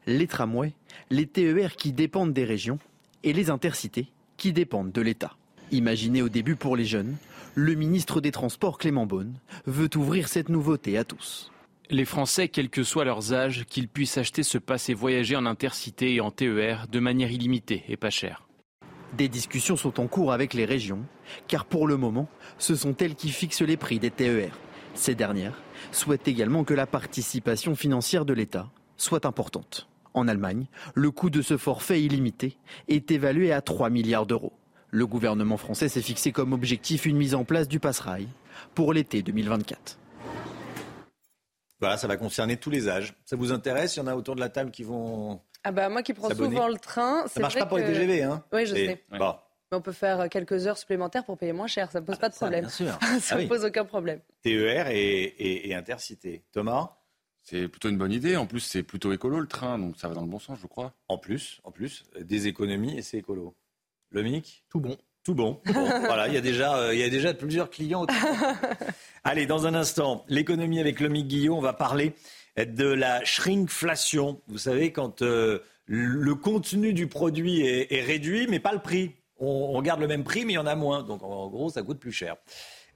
les 0.05 0.27
tramways, 0.27 0.73
les 1.09 1.27
TER 1.27 1.75
qui 1.77 1.93
dépendent 1.93 2.33
des 2.33 2.45
régions 2.45 2.79
et 3.23 3.33
les 3.33 3.49
intercités 3.49 4.07
qui 4.35 4.51
dépendent 4.51 4.91
de 4.91 5.01
l'État. 5.01 5.37
Imaginé 5.71 6.21
au 6.21 6.29
début 6.29 6.57
pour 6.57 6.75
les 6.75 6.85
jeunes, 6.85 7.15
le 7.55 7.73
ministre 7.75 8.19
des 8.19 8.31
Transports 8.31 8.77
Clément 8.77 9.05
Beaune 9.05 9.35
veut 9.65 9.89
ouvrir 9.95 10.27
cette 10.27 10.49
nouveauté 10.49 10.97
à 10.97 11.03
tous. 11.05 11.52
Les 11.89 12.05
Français, 12.05 12.47
quel 12.47 12.69
que 12.69 12.83
soit 12.83 13.03
leurs 13.03 13.33
âges, 13.33 13.65
qu'ils 13.65 13.89
puissent 13.89 14.17
acheter 14.17 14.43
ce 14.43 14.57
pass 14.57 14.87
et 14.87 14.93
voyager 14.93 15.35
en 15.35 15.45
intercité 15.45 16.15
et 16.15 16.21
en 16.21 16.31
TER 16.31 16.87
de 16.89 16.99
manière 16.99 17.31
illimitée 17.31 17.83
et 17.89 17.97
pas 17.97 18.09
chère. 18.09 18.47
Des 19.17 19.27
discussions 19.27 19.75
sont 19.75 19.99
en 19.99 20.07
cours 20.07 20.31
avec 20.31 20.53
les 20.53 20.63
régions, 20.63 21.03
car 21.47 21.65
pour 21.65 21.85
le 21.85 21.97
moment, 21.97 22.29
ce 22.57 22.75
sont 22.75 22.95
elles 22.97 23.15
qui 23.15 23.29
fixent 23.29 23.61
les 23.61 23.75
prix 23.75 23.99
des 23.99 24.11
TER. 24.11 24.57
Ces 24.93 25.13
dernières 25.13 25.61
souhaitent 25.91 26.27
également 26.27 26.63
que 26.63 26.73
la 26.73 26.87
participation 26.87 27.75
financière 27.75 28.25
de 28.25 28.33
l'État 28.33 28.71
soit 28.95 29.25
importante. 29.25 29.89
En 30.13 30.29
Allemagne, 30.29 30.67
le 30.95 31.11
coût 31.11 31.29
de 31.29 31.41
ce 31.41 31.57
forfait 31.57 32.01
illimité 32.01 32.57
est 32.87 33.11
évalué 33.11 33.51
à 33.51 33.61
3 33.61 33.89
milliards 33.89 34.25
d'euros. 34.25 34.53
Le 34.89 35.05
gouvernement 35.05 35.57
français 35.57 35.89
s'est 35.89 36.01
fixé 36.01 36.31
comme 36.31 36.53
objectif 36.53 37.05
une 37.05 37.17
mise 37.17 37.35
en 37.35 37.43
place 37.43 37.67
du 37.67 37.79
pass-rail 37.79 38.27
pour 38.73 38.93
l'été 38.93 39.21
2024. 39.21 39.99
Voilà, 41.83 41.97
ça 41.97 42.07
va 42.07 42.15
concerner 42.15 42.55
tous 42.55 42.69
les 42.69 42.87
âges. 42.87 43.13
Ça 43.25 43.35
vous 43.35 43.51
intéresse? 43.51 43.97
Il 43.97 43.99
y 43.99 44.01
en 44.01 44.07
a 44.07 44.15
autour 44.15 44.35
de 44.35 44.39
la 44.39 44.47
table 44.47 44.71
qui 44.71 44.83
vont. 44.83 45.41
Ah 45.65 45.73
bah 45.73 45.89
moi 45.89 46.01
qui 46.01 46.13
prends 46.13 46.29
souvent 46.29 46.69
le 46.69 46.77
train. 46.77 47.27
Ça 47.27 47.41
marche 47.41 47.59
pas 47.59 47.65
pour 47.65 47.77
les 47.77 47.83
TGV, 47.83 48.23
hein 48.23 48.41
Oui, 48.53 48.65
je 48.65 48.73
sais. 48.73 49.03
Bon. 49.11 49.35
Mais 49.69 49.77
on 49.77 49.81
peut 49.81 49.91
faire 49.91 50.29
quelques 50.29 50.65
heures 50.65 50.77
supplémentaires 50.77 51.25
pour 51.25 51.37
payer 51.37 51.51
moins 51.51 51.67
cher. 51.67 51.91
Ça 51.91 51.99
ne 51.99 52.05
pose 52.05 52.17
pas 52.17 52.29
de 52.29 52.35
problème. 52.35 52.69
Ça, 52.69 52.83
bien 52.85 52.93
sûr. 52.93 52.99
ça 53.19 53.35
ne 53.35 53.43
Ah 53.43 53.47
pose 53.49 53.65
aucun 53.65 53.83
problème. 53.83 54.21
TER 54.43 54.87
et, 54.91 55.23
et, 55.23 55.69
et 55.69 55.75
intercité. 55.75 56.45
Thomas? 56.53 56.91
C'est 57.41 57.67
plutôt 57.67 57.89
une 57.89 57.97
bonne 57.97 58.13
idée. 58.13 58.37
En 58.37 58.45
plus, 58.47 58.61
c'est 58.61 58.83
plutôt 58.83 59.11
écolo 59.11 59.41
le 59.41 59.47
train, 59.47 59.77
donc 59.77 59.97
ça 59.97 60.07
va 60.07 60.13
dans 60.13 60.21
le 60.21 60.27
bon 60.27 60.39
sens, 60.39 60.59
je 60.61 60.67
crois. 60.67 60.93
En 61.09 61.17
plus, 61.17 61.59
en 61.65 61.71
plus, 61.71 62.05
des 62.17 62.47
économies 62.47 62.97
et 62.97 63.01
c'est 63.01 63.17
écolo. 63.17 63.57
Le 64.11 64.23
MIC 64.23 64.63
Tout 64.69 64.79
bon. 64.79 64.95
Tout 65.23 65.35
bon. 65.35 65.61
Bon, 65.65 65.85
voilà, 66.05 66.27
il 66.27 66.33
y 66.33 66.37
a 66.37 66.41
déjà, 66.41 66.75
euh, 66.75 66.93
il 66.93 66.99
y 66.99 67.03
a 67.03 67.09
déjà 67.09 67.33
plusieurs 67.33 67.69
clients. 67.69 68.05
Allez, 69.23 69.45
dans 69.45 69.65
un 69.65 69.73
instant, 69.73 70.25
l'économie 70.27 70.79
avec 70.79 70.99
MIC 70.99 71.27
Guillaume, 71.27 71.57
on 71.57 71.61
va 71.61 71.73
parler 71.73 72.13
de 72.57 72.85
la 72.85 73.23
shrinkflation. 73.23 74.41
Vous 74.47 74.57
savez, 74.57 74.91
quand 74.91 75.21
euh, 75.21 75.59
le 75.85 76.35
contenu 76.35 76.93
du 76.93 77.07
produit 77.07 77.61
est, 77.61 77.93
est, 77.93 78.01
réduit, 78.01 78.47
mais 78.49 78.59
pas 78.59 78.73
le 78.73 78.79
prix. 78.79 79.11
On, 79.39 79.71
on, 79.73 79.81
garde 79.81 79.99
le 79.99 80.07
même 80.07 80.23
prix, 80.23 80.45
mais 80.45 80.53
il 80.53 80.55
y 80.55 80.59
en 80.59 80.67
a 80.67 80.75
moins. 80.75 81.03
Donc, 81.03 81.23
en, 81.23 81.29
en 81.29 81.47
gros, 81.49 81.69
ça 81.69 81.81
coûte 81.81 81.99
plus 81.99 82.11
cher. 82.11 82.35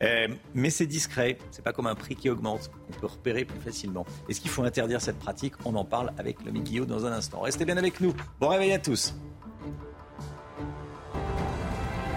Euh, 0.03 0.27
mais 0.53 0.69
c'est 0.69 0.85
discret. 0.85 1.37
C'est 1.51 1.63
pas 1.63 1.73
comme 1.73 1.87
un 1.87 1.95
prix 1.95 2.15
qui 2.15 2.29
augmente. 2.29 2.69
On 2.89 2.99
peut 2.99 3.07
repérer 3.07 3.45
plus 3.45 3.59
facilement. 3.59 4.05
Est-ce 4.29 4.41
qu'il 4.41 4.51
faut 4.51 4.63
interdire 4.63 5.01
cette 5.01 5.19
pratique? 5.19 5.53
On 5.65 5.75
en 5.75 5.85
parle 5.85 6.13
avec 6.17 6.43
le 6.43 6.51
Guillaume 6.51 6.87
dans 6.87 7.05
un 7.05 7.11
instant. 7.11 7.41
Restez 7.41 7.65
bien 7.65 7.77
avec 7.77 7.99
nous. 7.99 8.13
Bon 8.39 8.49
réveil 8.49 8.73
à 8.73 8.79
tous. 8.79 9.15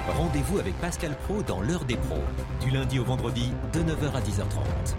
Rendez-vous 0.09 0.59
avec 0.59 0.75
Pascal 0.81 1.15
Pro 1.25 1.43
dans 1.43 1.61
l'heure 1.61 1.85
des 1.85 1.97
pros, 1.97 2.23
du 2.61 2.71
lundi 2.71 2.99
au 2.99 3.05
vendredi 3.05 3.53
de 3.73 3.81
9h 3.81 4.13
à 4.13 4.21
10h30. 4.21 4.95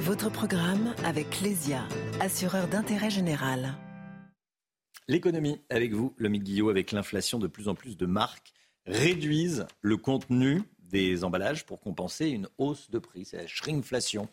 Votre 0.00 0.30
programme 0.30 0.94
avec 1.04 1.30
Clésia, 1.30 1.82
assureur 2.20 2.68
d'intérêt 2.68 3.10
général. 3.10 3.74
L'économie 5.08 5.60
avec 5.70 5.92
vous, 5.92 6.14
le 6.16 6.28
Guillot, 6.28 6.68
avec 6.68 6.92
l'inflation 6.92 7.38
de 7.38 7.46
plus 7.46 7.68
en 7.68 7.74
plus 7.74 7.96
de 7.96 8.06
marques 8.06 8.52
réduisent 8.86 9.66
le 9.80 9.96
contenu 9.96 10.62
des 10.78 11.24
emballages 11.24 11.64
pour 11.64 11.80
compenser 11.80 12.28
une 12.28 12.48
hausse 12.58 12.90
de 12.90 12.98
prix. 12.98 13.24
C'est 13.24 13.38
la 13.38 13.46
shrinkflation. 13.46 14.28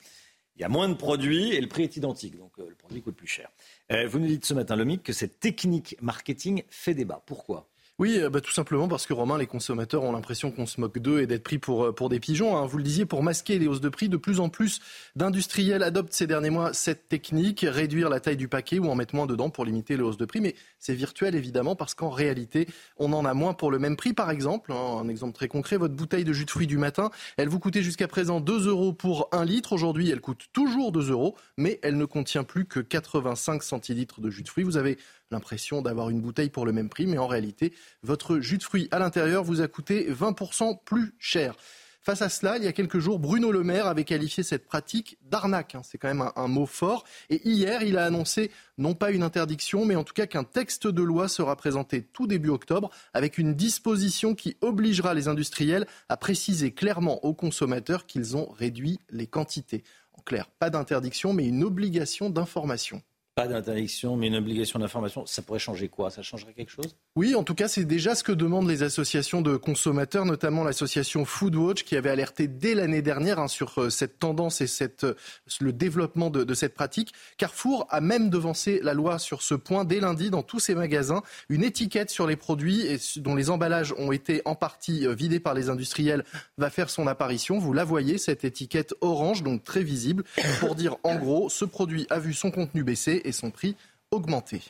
Il 0.56 0.62
y 0.62 0.66
a 0.66 0.70
moins 0.70 0.90
de 0.90 0.94
produits 0.94 1.54
et 1.54 1.62
le 1.62 1.68
prix 1.68 1.84
est 1.84 1.98
identique, 1.98 2.38
donc 2.38 2.60
euh, 2.60 2.70
le 2.70 2.76
produit 2.76 3.02
coûte 3.02 3.16
plus 3.16 3.28
cher. 3.28 3.50
Euh, 3.92 4.08
vous 4.08 4.20
nous 4.20 4.28
dites 4.28 4.46
ce 4.46 4.54
matin, 4.54 4.76
Lomic, 4.76 5.04
que 5.04 5.14
cette 5.14 5.40
technique 5.40 5.98
marketing 6.02 6.64
fait 6.70 6.94
débat. 6.94 7.22
Pourquoi? 7.26 7.68
Oui, 8.00 8.18
euh, 8.20 8.30
bah, 8.30 8.42
tout 8.42 8.52
simplement 8.52 8.88
parce 8.88 9.06
que 9.06 9.14
Romain, 9.14 9.38
les 9.38 9.46
consommateurs 9.46 10.04
ont 10.04 10.14
l'impression 10.14 10.50
qu'on 10.50 10.66
se 10.66 10.80
moque 10.80 10.98
d'eux 10.98 11.22
et 11.22 11.28
d'être 11.28 11.44
pris 11.44 11.60
pour, 11.60 11.84
euh, 11.84 12.10
des 12.10 12.20
pigeons. 12.20 12.58
Hein. 12.58 12.66
Vous 12.66 12.78
le 12.78 12.84
disiez, 12.84 13.06
pour 13.06 13.22
masquer 13.22 13.60
les 13.60 13.68
hausses 13.68 13.82
de 13.82 13.90
prix, 13.90 14.10
de 14.10 14.18
plus 14.18 14.40
en 14.40 14.50
plus 14.50 14.80
d'industriels 15.16 15.84
adoptent 15.84 16.14
ces 16.14 16.26
derniers 16.26 16.50
mois 16.50 16.74
cette 16.74 17.10
technique, 17.10 17.66
réduire 17.68 18.10
la 18.10 18.20
taille 18.20 18.38
du 18.38 18.48
paquet 18.48 18.80
ou 18.80 18.90
en 18.90 18.96
mettre 18.96 19.14
moins 19.14 19.28
dedans 19.28 19.50
pour 19.50 19.66
limiter 19.66 19.98
les 19.98 20.04
hausses 20.04 20.18
de 20.18 20.26
prix. 20.26 20.42
C'est 20.82 20.96
virtuel 20.96 21.36
évidemment 21.36 21.76
parce 21.76 21.94
qu'en 21.94 22.10
réalité, 22.10 22.68
on 22.98 23.14
en 23.14 23.24
a 23.24 23.34
moins 23.34 23.54
pour 23.54 23.72
le 23.72 23.80
même 23.80 23.96
prix. 23.96 24.14
Par 24.14 24.32
exemple, 24.32 24.74
hein, 24.74 25.00
un 25.02 25.08
exemple 25.08 25.34
très 25.34 25.48
concret, 25.48 25.78
votre 25.78 25.94
bouteille 25.94 26.26
de 26.26 26.34
jus 26.34 26.46
de 26.46 26.52
fruits 26.52 26.68
du 26.68 26.78
matin, 26.78 27.12
elle 27.38 27.48
vous 27.48 27.60
coûtait 27.60 27.84
jusqu'à 27.84 28.08
présent 28.08 28.42
2 28.42 28.68
euros 28.68 28.92
pour 28.92 29.30
1 29.32 29.46
litre. 29.46 29.74
Aujourd'hui, 29.74 30.10
elle 30.10 30.22
coûte 30.22 30.48
toujours 30.52 30.92
2 30.92 31.12
euros, 31.12 31.38
mais 31.56 31.80
elle 31.84 31.98
ne 31.98 32.06
contient 32.06 32.44
plus 32.44 32.66
que 32.66 32.80
85 32.80 33.62
centilitres 33.62 34.22
de 34.22 34.32
jus 34.32 34.42
de 34.42 34.50
fruits. 34.50 34.64
Vous 34.64 34.78
avez 34.78 34.98
l'impression 35.30 35.84
d'avoir 35.84 36.10
une 36.10 36.20
bouteille 36.20 36.50
pour 36.50 36.66
le 36.66 36.74
même 36.74 36.90
prix, 36.90 37.06
mais 37.06 37.20
en 37.20 37.28
réalité, 37.28 37.74
votre 38.02 38.40
jus 38.40 38.58
de 38.58 38.64
fruits 38.64 38.88
à 38.90 38.98
l'intérieur 38.98 39.44
vous 39.44 39.62
a 39.62 39.68
coûté 39.68 40.12
20% 40.12 40.80
plus 40.84 41.14
cher. 41.20 41.56
Face 42.04 42.24
à 42.24 42.30
cela, 42.30 42.58
il 42.58 42.64
y 42.64 42.68
a 42.68 42.74
quelques 42.74 42.98
jours, 42.98 43.20
Bruno 43.20 43.52
Le 43.52 43.64
Maire 43.64 43.86
avait 43.86 44.06
qualifié 44.06 44.42
cette 44.42 44.66
pratique 44.66 45.20
d'arnaque. 45.22 45.76
Hein. 45.76 45.82
C'est 45.84 46.00
quand 46.00 46.08
même 46.08 46.32
un, 46.36 46.48
mot 46.48 46.66
fort. 46.66 47.04
Et 47.30 47.48
hier, 47.48 47.84
il 47.84 47.96
a 47.96 48.06
annoncé 48.06 48.50
non 48.80 48.96
pas 48.96 49.12
une 49.12 49.22
interdiction, 49.22 49.86
mais 49.86 49.96
en 49.96 50.04
tout 50.04 50.16
cas 50.16 50.26
qu'un 50.26 50.44
texte 50.44 50.88
de 50.88 51.04
loi 51.04 51.28
sera 51.28 51.56
présenté 51.56 52.02
tout 52.02 52.26
début 52.26 52.50
octobre 52.50 52.90
avec 53.14 53.38
une 53.38 53.54
disposition 53.54 54.34
qui 54.34 54.58
obligera 54.62 55.14
les 55.14 55.28
industriels 55.28 55.86
à 56.10 56.18
préciser 56.18 56.72
clairement 56.72 57.24
aux 57.24 57.36
consommateurs 57.36 58.08
qu'ils 58.08 58.36
ont 58.36 58.50
réduit 58.50 59.00
les 59.12 59.28
quantités. 59.28 59.84
En 60.14 60.24
clair, 60.24 60.50
pas 60.58 60.72
d'interdiction, 60.72 61.34
mais 61.34 61.46
une 61.46 61.64
obligation 61.64 62.32
d'information. 62.32 63.04
Pas 63.36 63.48
d'interdiction, 63.48 64.18
mais 64.18 64.28
une 64.28 64.36
obligation 64.36 64.80
d'information. 64.80 65.28
Ça 65.28 65.44
pourrait 65.44 65.60
changer 65.60 65.88
quoi? 65.88 66.10
Ça 66.10 66.24
changerait 66.24 66.54
quelque 66.54 66.72
chose? 66.72 66.96
Oui, 67.18 67.36
en 67.36 67.44
tout 67.44 67.56
cas, 67.56 67.68
c'est 67.68 67.84
déjà 67.84 68.16
ce 68.16 68.24
que 68.24 68.32
demandent 68.32 68.70
les 68.70 68.84
associations 68.84 69.42
de 69.42 69.58
consommateurs, 69.58 70.24
notamment 70.24 70.64
l'association 70.64 71.26
Foodwatch, 71.26 71.84
qui 71.84 71.98
avait 71.98 72.10
alerté 72.10 72.48
dès 72.48 72.74
l'année 72.74 73.02
dernière 73.02 73.38
hein, 73.38 73.50
sur 73.50 73.82
euh, 73.82 73.90
cette 73.90 74.18
tendance 74.18 74.62
et 74.62 74.68
euh, 75.04 75.14
le 75.60 75.74
développement 75.74 76.30
de, 76.30 76.54
cette 76.54 76.74
pratique. 76.74 77.12
Carrefour 77.36 77.86
a 77.90 78.00
même 78.00 78.30
devancé 78.30 78.80
la 78.82 78.94
loi 78.94 79.20
sur 79.20 79.42
ce 79.42 79.56
point 79.56 79.84
dès 79.84 80.00
lundi 80.00 80.30
dans 80.30 80.42
tous 80.42 80.60
ses 80.60 80.74
magasins. 80.74 81.22
Une 81.50 81.66
étiquette 81.66 82.12
sur 82.12 82.28
les 82.28 82.38
produits 82.38 82.88
dont 83.18 83.36
les 83.36 83.50
emballages 83.50 83.94
ont 83.98 84.14
été 84.14 84.42
en 84.46 84.56
partie 84.56 85.06
euh, 85.06 85.14
vidés 85.14 85.42
par 85.42 85.54
les 85.54 85.70
industriels 85.70 86.24
va 86.58 86.70
faire 86.70 86.90
son 86.90 87.08
apparition. 87.08 87.60
Vous 87.60 87.74
la 87.74 87.84
voyez, 87.84 88.20
cette 88.20 88.46
étiquette 88.46 88.94
orange, 89.02 89.44
donc 89.44 89.66
très 89.66 89.84
visible, 89.84 90.24
pour 90.62 90.76
dire 90.76 90.96
en 91.04 91.18
gros, 91.18 91.50
ce 91.50 91.66
produit 91.66 92.08
a 92.10 92.20
vu 92.20 92.34
son 92.34 92.52
contenu 92.52 92.86
baisser 92.86 93.22
et 93.26 93.34
son 93.34 93.52
prix 93.52 93.76
augmenter. 94.12 94.62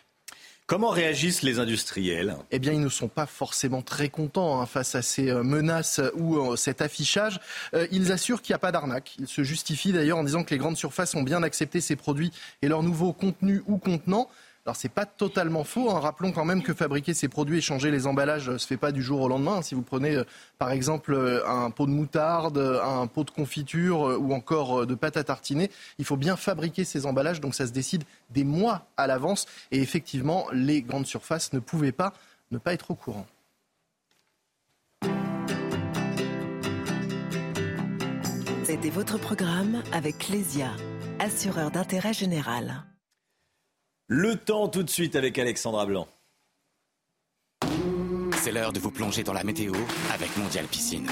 Comment 0.72 0.88
réagissent 0.88 1.42
les 1.42 1.60
industriels? 1.60 2.38
Eh 2.50 2.58
bien, 2.58 2.72
ils 2.72 2.80
ne 2.80 2.88
sont 2.88 3.10
pas 3.10 3.26
forcément 3.26 3.82
très 3.82 4.08
contents 4.08 4.62
hein, 4.62 4.66
face 4.66 4.96
à 4.96 5.02
ces 5.02 5.30
euh, 5.30 5.44
menaces 5.44 6.00
ou 6.16 6.38
euh, 6.38 6.56
cet 6.56 6.82
affichage. 6.82 7.42
Euh, 7.74 7.88
ils 7.92 8.14
assurent 8.14 8.42
qu'il 8.42 8.54
n'y 8.54 8.56
a 8.56 8.60
pas 8.60 8.72
d'arnaque. 8.72 9.18
Ils 9.20 9.28
se 9.28 9.44
justifient 9.44 9.92
d'ailleurs 9.92 10.18
en 10.18 10.24
disant 10.24 10.46
que 10.46 10.52
les 10.52 10.58
grandes 10.58 10.78
surfaces 10.78 11.14
ont 11.14 11.24
bien 11.24 11.44
accepté 11.44 11.82
ces 11.82 11.98
produits 11.98 12.32
et 12.62 12.70
leurs 12.70 12.84
nouveaux 12.84 13.12
contenus 13.12 13.62
ou 13.68 13.80
contenants. 13.80 14.30
Alors 14.66 14.76
c'est 14.76 14.90
pas 14.90 15.06
totalement 15.06 15.64
faux. 15.64 15.90
Hein. 15.90 16.00
Rappelons 16.00 16.32
quand 16.32 16.46
même 16.46 16.62
que 16.62 16.74
fabriquer 16.74 17.16
ces 17.16 17.28
produits 17.28 17.58
et 17.58 17.62
changer 17.62 17.90
les 17.90 18.06
emballages 18.06 18.48
ne 18.48 18.58
se 18.60 18.68
fait 18.68 18.78
pas 18.78 18.92
du 18.92 19.02
jour 19.02 19.22
au 19.22 19.28
lendemain. 19.28 19.64
Si 19.64 19.74
vous 19.74 19.82
prenez 19.82 20.16
euh, 20.16 20.24
par 20.60 20.72
exemple 20.72 21.14
euh, 21.14 21.48
un 21.48 21.72
pot 21.72 21.88
de 21.88 21.92
moutarde, 21.92 22.60
un 22.84 23.08
pot 23.08 23.24
de 23.24 23.32
confiture 23.32 24.08
euh, 24.08 24.18
ou 24.18 24.34
encore 24.34 24.86
de 24.86 24.94
pâte 24.94 25.18
à 25.18 25.24
tartiner, 25.24 25.72
il 25.98 26.06
faut 26.06 26.18
bien 26.18 26.36
fabriquer 26.36 26.84
ces 26.84 27.08
emballages. 27.08 27.42
Donc 27.42 27.56
ça 27.56 27.66
se 27.66 27.72
décide 27.72 28.04
des 28.30 28.44
mois 28.44 28.86
à 28.98 29.08
l'avance. 29.08 29.48
Et 29.72 29.82
effectivement, 29.82 30.46
les 30.54 30.84
grandes 30.84 31.08
surfaces 31.08 31.54
ne 31.54 31.60
pouvaient 31.60 31.92
pas 31.92 32.14
ne 32.52 32.58
pas 32.58 32.74
être 32.74 32.92
au 32.92 32.96
courant. 32.96 33.26
C'était 38.64 38.90
votre 38.90 39.18
programme 39.18 39.82
avec 39.92 40.18
Clésia, 40.20 40.70
assureur 41.20 41.72
d'intérêt 41.72 42.14
général. 42.14 42.86
Le 44.14 44.36
temps 44.36 44.68
tout 44.68 44.84
de 44.84 44.90
suite 44.90 45.16
avec 45.16 45.40
Alexandra 45.40 45.86
Blanc. 45.86 46.06
C'est 48.34 48.52
l'heure 48.52 48.74
de 48.74 48.80
vous 48.82 48.92
plonger 48.92 49.24
dans 49.24 49.32
la 49.32 49.46
météo 49.46 49.72
avec 50.14 50.36
Mondial 50.36 50.66
Piscine. 50.66 51.08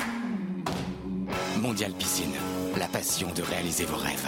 Mondial 1.61 1.93
Piscine, 1.93 2.33
la 2.77 2.89
passion 2.89 3.31
de 3.31 3.41
réaliser 3.41 3.85
vos 3.85 3.95
rêves. 3.95 4.27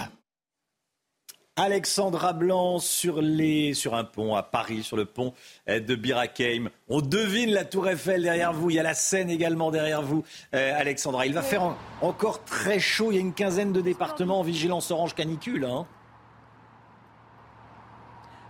Alexandra 1.56 2.32
Blanc 2.32 2.78
sur, 2.78 3.20
les, 3.20 3.74
sur 3.74 3.94
un 3.94 4.04
pont 4.04 4.36
à 4.36 4.42
Paris, 4.42 4.82
sur 4.82 4.96
le 4.96 5.04
pont 5.04 5.34
de 5.66 5.94
Birakeim. 5.94 6.70
On 6.88 7.02
devine 7.02 7.50
la 7.50 7.66
tour 7.66 7.90
Eiffel 7.90 8.22
derrière 8.22 8.54
vous, 8.54 8.70
il 8.70 8.76
y 8.76 8.78
a 8.78 8.82
la 8.82 8.94
Seine 8.94 9.28
également 9.28 9.70
derrière 9.70 10.00
vous, 10.00 10.24
euh, 10.54 10.72
Alexandra. 10.74 11.26
Il 11.26 11.34
va 11.34 11.42
faire 11.42 11.76
encore 12.00 12.42
très 12.44 12.80
chaud, 12.80 13.12
il 13.12 13.16
y 13.16 13.18
a 13.18 13.20
une 13.20 13.34
quinzaine 13.34 13.74
de 13.74 13.82
départements 13.82 14.40
en 14.40 14.42
vigilance 14.42 14.90
orange 14.90 15.14
canicule. 15.14 15.66
Hein. 15.66 15.86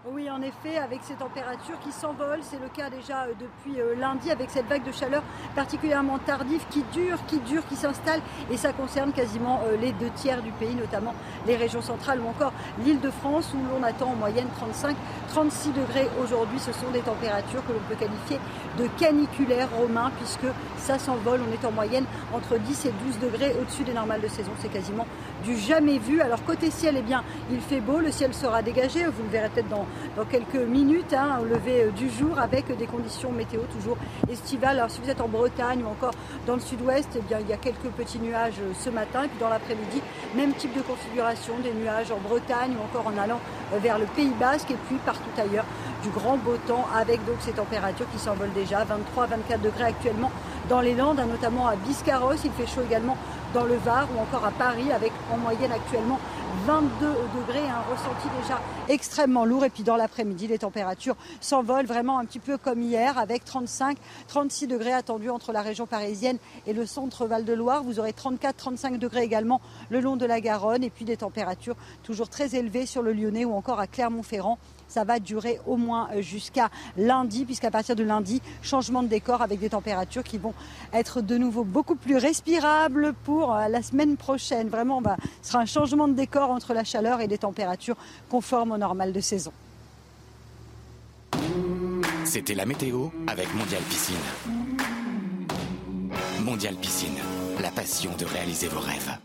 Oui, 0.04 0.28
en 0.28 0.42
effet, 0.42 0.78
avec 0.78 0.98
ces 1.04 1.14
températures 1.14 1.78
qui 1.78 1.92
s'envolent, 1.92 2.42
c'est 2.42 2.60
le 2.60 2.66
cas 2.66 2.90
déjà 2.90 3.22
euh, 3.22 3.34
depuis 3.38 3.80
euh, 3.80 3.94
lundi 3.94 4.32
avec 4.32 4.50
cette 4.50 4.66
vague 4.66 4.82
de 4.84 4.90
chaleur 4.90 5.22
particulièrement 5.54 6.18
tardive 6.18 6.64
qui 6.70 6.82
dure, 6.92 7.24
qui 7.28 7.38
dure, 7.38 7.64
qui 7.68 7.76
s'installe 7.76 8.20
et 8.50 8.56
ça 8.56 8.72
concerne 8.72 9.12
quasiment 9.12 9.60
euh, 9.64 9.76
les 9.76 9.92
deux 9.92 10.10
tiers 10.10 10.42
du 10.42 10.50
pays, 10.50 10.74
notamment 10.74 11.14
les 11.46 11.54
régions 11.54 11.82
centrales 11.82 12.18
ou 12.20 12.26
encore 12.26 12.52
l'île 12.84 13.00
de 13.00 13.12
France 13.12 13.54
où 13.54 13.58
l'on 13.72 13.84
attend 13.84 14.08
en 14.08 14.16
moyenne 14.16 14.48
35, 14.56 14.96
36 15.28 15.70
degrés 15.70 16.08
aujourd'hui. 16.20 16.58
Ce 16.58 16.72
sont 16.72 16.90
des 16.92 17.02
températures 17.02 17.64
que 17.64 17.72
l'on 17.72 17.78
peut 17.88 17.94
qualifier 17.94 18.40
de 18.80 18.88
caniculaires 18.98 19.70
romains 19.70 20.10
puisque 20.16 20.52
ça 20.78 20.98
s'envole. 20.98 21.42
On 21.48 21.52
est 21.52 21.64
en 21.64 21.70
moyenne 21.70 22.06
entre 22.34 22.58
10 22.58 22.86
et 22.86 22.92
12 23.06 23.20
degrés 23.20 23.54
au-dessus 23.60 23.84
des 23.84 23.94
normales 23.94 24.20
de 24.20 24.28
saison. 24.28 24.50
C'est 24.58 24.72
quasiment 24.72 25.06
du 25.42 25.56
jamais 25.56 25.98
vu. 25.98 26.20
Alors 26.20 26.44
côté 26.44 26.70
ciel, 26.70 26.96
eh 26.98 27.02
bien, 27.02 27.22
il 27.50 27.60
fait 27.60 27.80
beau, 27.80 27.98
le 27.98 28.10
ciel 28.10 28.32
sera 28.34 28.62
dégagé. 28.62 29.04
Vous 29.04 29.22
le 29.24 29.28
verrez 29.30 29.48
peut-être 29.50 29.68
dans 29.68 29.86
quelques 30.30 30.54
minutes 30.54 31.12
hein, 31.12 31.38
au 31.40 31.44
lever 31.44 31.84
euh, 31.84 31.90
du 31.90 32.08
jour 32.10 32.38
avec 32.38 32.76
des 32.76 32.86
conditions 32.86 33.32
météo 33.32 33.60
toujours 33.72 33.96
estivales. 34.30 34.78
Alors 34.78 34.90
si 34.90 35.00
vous 35.02 35.10
êtes 35.10 35.20
en 35.20 35.28
Bretagne 35.28 35.82
ou 35.84 35.88
encore 35.88 36.12
dans 36.46 36.54
le 36.54 36.60
sud-ouest, 36.60 37.08
eh 37.16 37.20
bien, 37.20 37.38
il 37.40 37.48
y 37.48 37.52
a 37.52 37.56
quelques 37.56 37.90
petits 37.96 38.18
nuages 38.18 38.60
euh, 38.60 38.72
ce 38.78 38.90
matin. 38.90 39.24
Et 39.24 39.28
puis 39.28 39.38
dans 39.38 39.48
l'après-midi, 39.48 40.00
même 40.34 40.52
type 40.54 40.74
de 40.74 40.82
configuration, 40.82 41.54
des 41.62 41.72
nuages 41.72 42.10
en 42.10 42.18
Bretagne 42.18 42.72
ou 42.78 42.84
encore 42.84 43.12
en 43.12 43.18
allant 43.20 43.40
euh, 43.74 43.78
vers 43.78 43.98
le 43.98 44.06
Pays 44.06 44.32
Basque 44.38 44.70
et 44.70 44.76
puis 44.86 44.96
partout 45.04 45.30
ailleurs 45.38 45.66
du 46.02 46.10
grand 46.10 46.36
beau 46.36 46.56
temps 46.66 46.86
avec 46.94 47.24
donc 47.24 47.36
ces 47.40 47.52
températures 47.52 48.10
qui 48.12 48.18
s'envolent 48.18 48.52
déjà 48.52 48.84
23-24 48.84 49.60
degrés 49.62 49.84
actuellement 49.84 50.30
dans 50.68 50.80
les 50.80 50.94
Landes, 50.94 51.20
hein, 51.20 51.26
notamment 51.26 51.68
à 51.68 51.76
Biscarros. 51.76 52.34
Il 52.44 52.50
fait 52.52 52.66
chaud 52.66 52.82
également 52.84 53.16
dans 53.52 53.64
le 53.64 53.76
Var 53.76 54.08
ou 54.14 54.20
encore 54.20 54.44
à 54.44 54.50
Paris 54.50 54.90
avec 54.92 55.12
en 55.32 55.36
moyenne 55.36 55.72
actuellement 55.72 56.18
22 56.66 57.06
degrés, 57.36 57.68
un 57.68 57.80
ressenti 57.90 58.28
déjà 58.40 58.60
extrêmement 58.88 59.44
lourd. 59.44 59.64
Et 59.64 59.70
puis 59.70 59.82
dans 59.82 59.96
l'après-midi, 59.96 60.46
les 60.46 60.58
températures 60.58 61.16
s'envolent 61.40 61.86
vraiment 61.86 62.18
un 62.18 62.24
petit 62.24 62.38
peu 62.38 62.56
comme 62.56 62.82
hier 62.82 63.18
avec 63.18 63.44
35, 63.44 63.96
36 64.28 64.66
degrés 64.68 64.92
attendus 64.92 65.30
entre 65.30 65.52
la 65.52 65.62
région 65.62 65.86
parisienne 65.86 66.38
et 66.66 66.72
le 66.72 66.86
centre 66.86 67.26
Val-de-Loire. 67.26 67.82
Vous 67.82 67.98
aurez 67.98 68.12
34, 68.12 68.56
35 68.56 68.98
degrés 68.98 69.22
également 69.22 69.60
le 69.90 70.00
long 70.00 70.16
de 70.16 70.26
la 70.26 70.40
Garonne 70.40 70.84
et 70.84 70.90
puis 70.90 71.04
des 71.04 71.16
températures 71.16 71.76
toujours 72.02 72.28
très 72.28 72.54
élevées 72.54 72.86
sur 72.86 73.02
le 73.02 73.12
Lyonnais 73.12 73.44
ou 73.44 73.54
encore 73.54 73.80
à 73.80 73.86
Clermont-Ferrand 73.86 74.58
ça 74.92 75.04
va 75.04 75.18
durer 75.18 75.58
au 75.66 75.76
moins 75.76 76.08
euh, 76.12 76.20
jusqu'à 76.20 76.68
lundi, 76.96 77.44
puisqu'à 77.44 77.70
partir 77.70 77.96
de 77.96 78.04
lundi, 78.04 78.42
changement 78.62 79.02
de 79.02 79.08
décor 79.08 79.40
avec 79.40 79.58
des 79.58 79.70
températures 79.70 80.22
qui 80.22 80.36
vont 80.36 80.54
être 80.92 81.22
de 81.22 81.38
nouveau 81.38 81.64
beaucoup 81.64 81.94
plus 81.94 82.18
respirables 82.18 83.14
pour 83.24 83.54
euh, 83.54 83.68
la 83.68 83.82
semaine 83.82 84.16
prochaine. 84.16 84.68
Vraiment, 84.68 85.00
bah, 85.00 85.16
ce 85.40 85.52
sera 85.52 85.62
un 85.62 85.66
changement 85.66 86.08
de 86.08 86.12
décor 86.12 86.50
entre 86.50 86.74
la 86.74 86.84
chaleur 86.84 87.20
et 87.20 87.26
des 87.26 87.38
températures 87.38 87.96
conformes 88.28 88.72
au 88.72 88.78
normal 88.78 89.12
de 89.12 89.20
saison. 89.20 89.52
C'était 92.24 92.54
la 92.54 92.66
météo 92.66 93.08
avec 93.26 93.52
Mondial 93.54 93.82
Piscine. 93.82 94.16
Mondial 96.44 96.74
Piscine, 96.76 97.18
la 97.60 97.70
passion 97.70 98.10
de 98.18 98.24
réaliser 98.26 98.68
vos 98.68 98.80
rêves. 98.80 99.18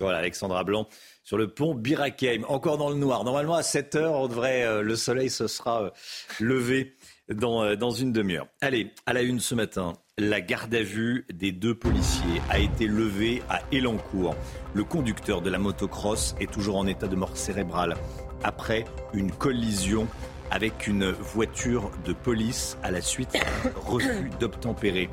Voilà, 0.00 0.18
Alexandra 0.18 0.64
Blanc 0.64 0.88
sur 1.24 1.38
le 1.38 1.48
pont 1.48 1.74
Birakeim, 1.74 2.44
encore 2.48 2.76
dans 2.76 2.90
le 2.90 2.96
noir. 2.96 3.24
Normalement, 3.24 3.54
à 3.54 3.62
7 3.62 3.94
heures, 3.96 4.14
on 4.14 4.28
devrait, 4.28 4.64
euh, 4.64 4.82
le 4.82 4.94
soleil 4.94 5.30
se 5.30 5.46
sera 5.46 5.84
euh, 5.84 5.90
levé 6.38 6.94
dans, 7.32 7.64
euh, 7.64 7.76
dans 7.76 7.90
une 7.90 8.12
demi-heure. 8.12 8.46
Allez, 8.60 8.92
à 9.06 9.14
la 9.14 9.22
une 9.22 9.40
ce 9.40 9.54
matin, 9.54 9.94
la 10.18 10.42
garde 10.42 10.74
à 10.74 10.82
vue 10.82 11.26
des 11.32 11.50
deux 11.50 11.74
policiers 11.74 12.42
a 12.50 12.58
été 12.58 12.86
levée 12.86 13.42
à 13.48 13.62
Elancourt. 13.72 14.36
Le 14.74 14.84
conducteur 14.84 15.40
de 15.40 15.48
la 15.48 15.58
motocross 15.58 16.36
est 16.40 16.52
toujours 16.52 16.76
en 16.76 16.86
état 16.86 17.08
de 17.08 17.16
mort 17.16 17.36
cérébrale 17.36 17.96
après 18.42 18.84
une 19.14 19.32
collision 19.32 20.06
avec 20.50 20.86
une 20.86 21.10
voiture 21.10 21.90
de 22.04 22.12
police 22.12 22.76
à 22.82 22.90
la 22.90 23.00
suite 23.00 23.32
d'un 23.32 23.70
refus 23.86 24.30
d'obtempérer. 24.38 25.08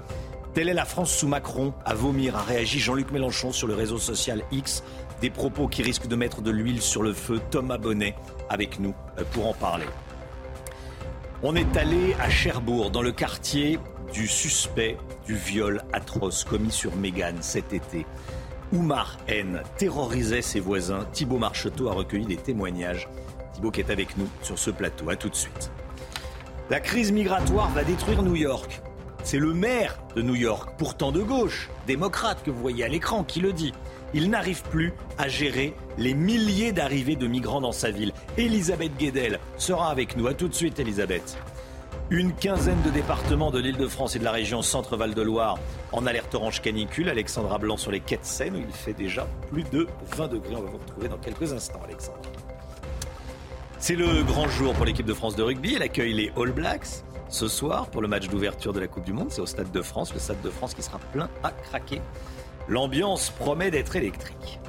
Telle 0.53 0.67
est 0.67 0.73
la 0.73 0.83
France 0.83 1.15
sous 1.15 1.29
Macron. 1.29 1.73
À 1.85 1.95
vomir, 1.95 2.35
a 2.35 2.43
réagi 2.43 2.77
Jean-Luc 2.77 3.11
Mélenchon 3.11 3.53
sur 3.53 3.67
le 3.67 3.73
réseau 3.73 3.97
social 3.97 4.43
X. 4.51 4.83
Des 5.21 5.29
propos 5.29 5.67
qui 5.67 5.83
risquent 5.83 6.07
de 6.07 6.15
mettre 6.15 6.41
de 6.41 6.49
l'huile 6.49 6.81
sur 6.81 7.03
le 7.03 7.13
feu. 7.13 7.39
Thomas 7.51 7.77
Bonnet 7.77 8.15
avec 8.49 8.79
nous 8.79 8.95
euh, 9.19 9.23
pour 9.31 9.47
en 9.47 9.53
parler. 9.53 9.85
On 11.43 11.55
est 11.55 11.77
allé 11.77 12.15
à 12.19 12.29
Cherbourg, 12.29 12.89
dans 12.89 13.03
le 13.03 13.11
quartier 13.11 13.79
du 14.11 14.27
suspect 14.27 14.97
du 15.27 15.35
viol 15.35 15.83
atroce 15.93 16.43
commis 16.43 16.71
sur 16.71 16.95
Mégane 16.95 17.41
cet 17.41 17.71
été. 17.71 18.07
Oumar 18.73 19.17
N 19.27 19.61
terrorisait 19.77 20.41
ses 20.41 20.59
voisins. 20.59 21.05
Thibault 21.13 21.37
Marcheteau 21.37 21.89
a 21.89 21.93
recueilli 21.93 22.25
des 22.25 22.37
témoignages. 22.37 23.07
Thibault 23.53 23.69
qui 23.69 23.81
est 23.81 23.91
avec 23.91 24.17
nous 24.17 24.27
sur 24.41 24.57
ce 24.57 24.71
plateau. 24.71 25.09
A 25.11 25.15
tout 25.15 25.29
de 25.29 25.35
suite. 25.35 25.71
La 26.71 26.79
crise 26.79 27.11
migratoire 27.11 27.69
va 27.69 27.83
détruire 27.83 28.23
New 28.23 28.35
York. 28.35 28.81
C'est 29.23 29.37
le 29.37 29.53
maire 29.53 29.99
de 30.15 30.23
New 30.23 30.35
York, 30.35 30.71
pourtant 30.79 31.11
de 31.11 31.21
gauche, 31.21 31.69
démocrate 31.85 32.41
que 32.43 32.49
vous 32.49 32.59
voyez 32.59 32.83
à 32.83 32.87
l'écran, 32.87 33.23
qui 33.23 33.39
le 33.39 33.53
dit. 33.53 33.73
Il 34.13 34.29
n'arrive 34.29 34.61
plus 34.63 34.93
à 35.17 35.27
gérer 35.27 35.73
les 35.97 36.13
milliers 36.13 36.71
d'arrivées 36.71 37.15
de 37.15 37.27
migrants 37.27 37.61
dans 37.61 37.71
sa 37.71 37.91
ville. 37.91 38.11
Elisabeth 38.37 38.97
Guedel 38.97 39.39
sera 39.57 39.89
avec 39.89 40.17
nous. 40.17 40.27
A 40.27 40.33
tout 40.33 40.47
de 40.47 40.53
suite, 40.53 40.79
Elisabeth. 40.79 41.37
Une 42.09 42.33
quinzaine 42.33 42.81
de 42.81 42.89
départements 42.89 43.51
de 43.51 43.59
l'île 43.59 43.77
de 43.77 43.87
France 43.87 44.17
et 44.17 44.19
de 44.19 44.25
la 44.25 44.31
région 44.31 44.61
Centre-Val 44.61 45.13
de 45.13 45.21
Loire 45.21 45.57
en 45.93 46.05
alerte 46.05 46.35
orange 46.35 46.61
canicule. 46.61 47.07
Alexandra 47.07 47.57
Blanc 47.57 47.77
sur 47.77 47.91
les 47.91 48.01
quais 48.01 48.17
de 48.17 48.25
Seine 48.25 48.55
où 48.57 48.59
il 48.59 48.73
fait 48.73 48.93
déjà 48.93 49.27
plus 49.49 49.63
de 49.63 49.87
20 50.17 50.27
degrés. 50.27 50.55
On 50.57 50.61
va 50.61 50.71
vous 50.71 50.77
retrouver 50.77 51.07
dans 51.07 51.17
quelques 51.17 51.53
instants, 51.53 51.79
Alexandra. 51.85 52.21
C'est 53.79 53.95
le 53.95 54.23
grand 54.23 54.49
jour 54.49 54.73
pour 54.73 54.85
l'équipe 54.85 55.05
de 55.05 55.13
France 55.13 55.37
de 55.37 55.43
rugby. 55.43 55.75
Elle 55.75 55.83
accueille 55.83 56.13
les 56.13 56.33
All 56.35 56.51
Blacks 56.51 57.03
ce 57.29 57.47
soir 57.47 57.87
pour 57.87 58.01
le 58.01 58.09
match 58.09 58.27
d'ouverture 58.27 58.73
de 58.73 58.81
la 58.81 58.87
Coupe 58.87 59.05
du 59.05 59.13
Monde. 59.13 59.27
C'est 59.29 59.41
au 59.41 59.45
Stade 59.45 59.71
de 59.71 59.81
France, 59.81 60.13
le 60.13 60.19
Stade 60.19 60.41
de 60.41 60.49
France 60.49 60.73
qui 60.73 60.83
sera 60.83 60.99
plein 61.13 61.29
à 61.43 61.51
craquer. 61.51 62.01
L'ambiance 62.67 63.31
promet 63.31 63.71
d'être 63.71 63.95
électrique. 63.95 64.59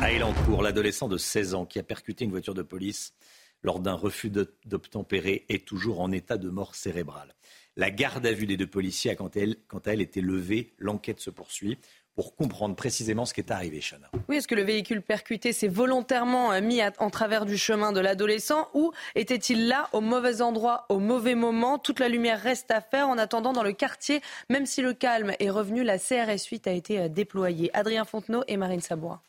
À 0.00 0.12
Elancourt, 0.12 0.62
l'adolescent 0.62 1.08
de 1.08 1.18
16 1.18 1.54
ans 1.54 1.66
qui 1.66 1.78
a 1.78 1.82
percuté 1.82 2.24
une 2.24 2.30
voiture 2.30 2.54
de 2.54 2.62
police 2.62 3.14
lors 3.62 3.80
d'un 3.80 3.94
refus 3.94 4.30
d'obtempérer 4.30 5.44
est 5.48 5.66
toujours 5.66 6.00
en 6.00 6.12
état 6.12 6.36
de 6.36 6.48
mort 6.50 6.74
cérébrale. 6.74 7.34
La 7.76 7.90
garde 7.90 8.24
à 8.26 8.32
vue 8.32 8.46
des 8.46 8.56
deux 8.56 8.66
policiers 8.66 9.10
a 9.10 9.16
quant 9.16 9.28
à 9.28 9.40
elle, 9.40 9.56
quant 9.66 9.78
à 9.78 9.92
elle 9.92 10.00
été 10.00 10.20
levée. 10.20 10.74
L'enquête 10.78 11.18
se 11.18 11.30
poursuit 11.30 11.78
pour 12.14 12.36
comprendre 12.36 12.76
précisément 12.76 13.24
ce 13.24 13.34
qui 13.34 13.40
est 13.40 13.50
arrivé, 13.50 13.80
Chana. 13.80 14.08
Oui, 14.28 14.36
est-ce 14.36 14.48
que 14.48 14.54
le 14.54 14.62
véhicule 14.62 15.02
percuté 15.02 15.52
s'est 15.52 15.68
volontairement 15.68 16.52
euh, 16.52 16.60
mis 16.60 16.80
en 16.98 17.10
travers 17.10 17.44
du 17.44 17.58
chemin 17.58 17.92
de 17.92 18.00
l'adolescent 18.00 18.68
ou 18.74 18.92
était-il 19.14 19.68
là 19.68 19.88
au 19.92 20.00
mauvais 20.00 20.40
endroit, 20.40 20.86
au 20.88 20.98
mauvais 20.98 21.34
moment? 21.34 21.78
Toute 21.78 22.00
la 22.00 22.08
lumière 22.08 22.40
reste 22.40 22.70
à 22.70 22.80
faire. 22.80 23.08
En 23.08 23.18
attendant, 23.18 23.52
dans 23.52 23.62
le 23.62 23.72
quartier, 23.72 24.20
même 24.48 24.66
si 24.66 24.80
le 24.82 24.94
calme 24.94 25.32
est 25.40 25.50
revenu, 25.50 25.82
la 25.82 25.98
CRS 25.98 26.46
8 26.50 26.66
a 26.66 26.72
été 26.72 27.00
euh, 27.00 27.08
déployée. 27.08 27.70
Adrien 27.74 28.04
Fontenot 28.04 28.44
et 28.46 28.56
Marine 28.56 28.80
Sabourin. 28.80 29.20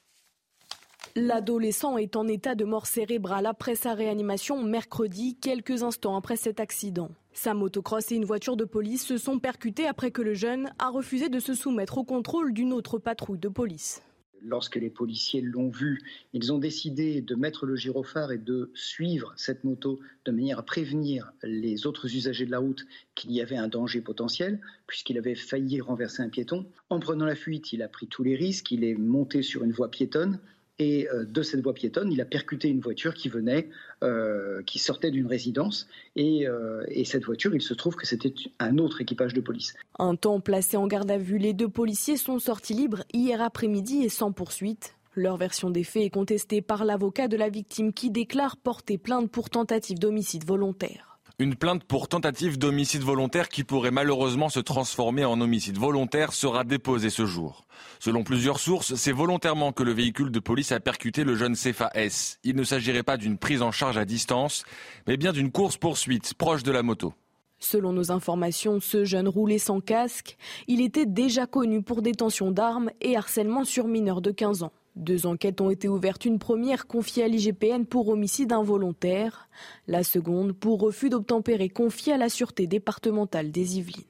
L'adolescent 1.16 1.98
est 1.98 2.18
en 2.18 2.28
état 2.28 2.56
de 2.56 2.66
mort 2.66 2.88
cérébrale 2.88 3.46
après 3.46 3.76
sa 3.76 3.94
réanimation 3.94 4.62
mercredi, 4.62 5.38
quelques 5.40 5.82
instants 5.82 6.18
après 6.18 6.36
cet 6.36 6.60
accident. 6.60 7.10
Sa 7.38 7.54
motocross 7.54 8.14
et 8.14 8.16
une 8.16 8.24
voiture 8.24 8.56
de 8.56 8.64
police 8.64 9.06
se 9.06 9.18
sont 9.18 9.40
percutés 9.40 9.86
après 9.88 10.10
que 10.10 10.22
le 10.22 10.34
jeune 10.34 10.72
a 10.80 10.90
refusé 10.90 11.28
de 11.28 11.42
se 11.42 11.54
soumettre 11.54 11.98
au 11.98 12.06
contrôle 12.06 12.54
d'une 12.54 12.72
autre 12.72 12.98
patrouille 12.98 13.40
de 13.40 13.50
police. 13.50 14.02
Lorsque 14.42 14.78
les 14.78 14.90
policiers 14.90 15.42
l'ont 15.42 15.68
vu, 15.68 16.00
ils 16.32 16.54
ont 16.54 16.60
décidé 16.60 17.22
de 17.22 17.36
mettre 17.36 17.66
le 17.66 17.76
gyrophare 17.76 18.32
et 18.32 18.38
de 18.38 18.72
suivre 18.74 19.34
cette 19.36 19.66
moto 19.66 20.00
de 20.24 20.32
manière 20.32 20.60
à 20.60 20.64
prévenir 20.64 21.34
les 21.44 21.86
autres 21.86 22.16
usagers 22.16 22.46
de 22.46 22.52
la 22.52 22.60
route 22.60 22.86
qu'il 23.16 23.34
y 23.34 23.42
avait 23.42 23.58
un 23.58 23.68
danger 23.68 24.00
potentiel, 24.00 24.62
puisqu'il 24.88 25.18
avait 25.18 25.36
failli 25.36 25.82
renverser 25.82 26.24
un 26.24 26.30
piéton. 26.30 26.66
En 26.90 27.02
prenant 27.02 27.26
la 27.26 27.36
fuite, 27.36 27.74
il 27.74 27.82
a 27.82 27.90
pris 27.90 28.08
tous 28.08 28.24
les 28.24 28.38
risques, 28.38 28.72
il 28.72 28.86
est 28.86 28.96
monté 28.96 29.42
sur 29.42 29.66
une 29.66 29.74
voie 29.74 29.92
piétonne, 29.92 30.40
et 30.78 31.08
euh, 31.10 31.24
de 31.26 31.42
cette 31.42 31.62
voie 31.62 31.74
piétonne, 31.74 32.12
il 32.12 32.20
a 32.22 32.26
percuté 32.26 32.68
une 32.68 32.82
voiture 32.82 33.14
qui 33.14 33.30
venait, 33.30 33.70
euh, 34.04 34.62
qui 34.64 34.80
sortait 34.80 35.12
d'une 35.12 35.28
résidence. 35.28 35.88
Euh, 36.18 36.84
et, 36.90 37.06
cette 37.06 37.24
voiture, 37.24 37.56
il 37.56 37.62
se 37.62 37.74
trouve 37.74 37.96
que 37.96 38.06
c'était 38.06 38.34
un 38.60 38.78
autre 38.78 39.02
équipage 39.02 39.34
de 39.34 39.42
police. 39.42 39.74
Un 40.00 40.16
temps 40.16 40.40
placé 40.40 40.76
en 40.76 40.88
garde 40.88 41.10
à 41.12 41.18
vue, 41.18 41.38
les 41.38 41.54
deux 41.54 41.70
policiers 41.70 42.18
sont 42.18 42.40
sortis 42.40 42.74
libres 42.74 43.04
hier 43.14 43.42
après-midi 43.42 44.04
et 44.04 44.10
sans 44.10 44.32
poursuite. 44.32 44.96
Leur 45.16 45.38
version 45.38 45.70
des 45.70 45.86
faits 45.86 46.04
est 46.04 46.10
contestée 46.10 46.62
par 46.62 46.84
l'avocat 46.84 47.30
de 47.30 47.38
la 47.38 47.50
victime 47.50 47.94
qui 47.94 48.10
déclare 48.10 48.58
porter 48.58 48.98
plainte 48.98 49.32
pour 49.32 49.50
tentative 49.50 49.98
d'homicide 49.98 50.46
volontaire. 50.46 51.20
Une 51.40 51.56
plainte 51.56 51.84
pour 51.86 52.08
tentative 52.08 52.58
d'homicide 52.58 53.02
volontaire 53.02 53.48
qui 53.48 53.64
pourrait 53.64 53.92
malheureusement 53.92 54.50
se 54.50 54.60
transformer 54.60 55.24
en 55.24 55.40
homicide 55.40 55.78
volontaire 55.78 56.34
sera 56.34 56.64
déposée 56.64 57.10
ce 57.10 57.26
jour. 57.26 57.65
Selon 58.00 58.24
plusieurs 58.24 58.60
sources, 58.60 58.96
c'est 58.96 59.12
volontairement 59.12 59.72
que 59.72 59.84
le 59.84 59.94
véhicule 59.94 60.32
de 60.32 60.40
police 60.40 60.72
a 60.72 60.80
percuté 60.80 61.24
le 61.24 61.36
jeune 61.36 61.56
Cefa 61.56 61.90
S. 61.94 62.40
Il 62.44 62.56
ne 62.56 62.64
s'agirait 62.64 63.04
pas 63.04 63.18
d'une 63.18 63.38
prise 63.38 63.62
en 63.62 63.72
charge 63.72 63.98
à 63.98 64.06
distance, 64.06 64.64
mais 65.08 65.18
bien 65.18 65.34
d'une 65.34 65.52
course-poursuite 65.52 66.34
proche 66.34 66.64
de 66.64 66.72
la 66.72 66.84
moto. 66.84 67.14
Selon 67.60 67.94
nos 67.94 68.12
informations, 68.12 68.80
ce 68.80 69.06
jeune 69.06 69.28
roulait 69.28 69.58
sans 69.58 69.80
casque. 69.80 70.38
Il 70.68 70.82
était 70.82 71.06
déjà 71.06 71.48
connu 71.48 71.82
pour 71.82 72.02
détention 72.02 72.52
d'armes 72.52 72.92
et 73.02 73.16
harcèlement 73.16 73.64
sur 73.64 73.88
mineurs 73.88 74.22
de 74.22 74.32
15 74.32 74.64
ans. 74.64 74.72
Deux 74.96 75.26
enquêtes 75.26 75.60
ont 75.60 75.70
été 75.70 75.90
ouvertes, 75.90 76.26
une 76.26 76.40
première 76.40 76.88
confiée 76.88 77.24
à 77.24 77.28
l'IGPN 77.28 77.84
pour 77.84 78.08
homicide 78.08 78.54
involontaire, 78.54 79.50
la 79.88 80.04
seconde 80.04 80.54
pour 80.54 80.80
refus 80.80 81.10
d'obtempérer 81.10 81.68
confiée 81.68 82.14
à 82.14 82.18
la 82.18 82.30
Sûreté 82.30 82.66
départementale 82.66 83.52
des 83.52 83.78
Yvelines. 83.78 84.04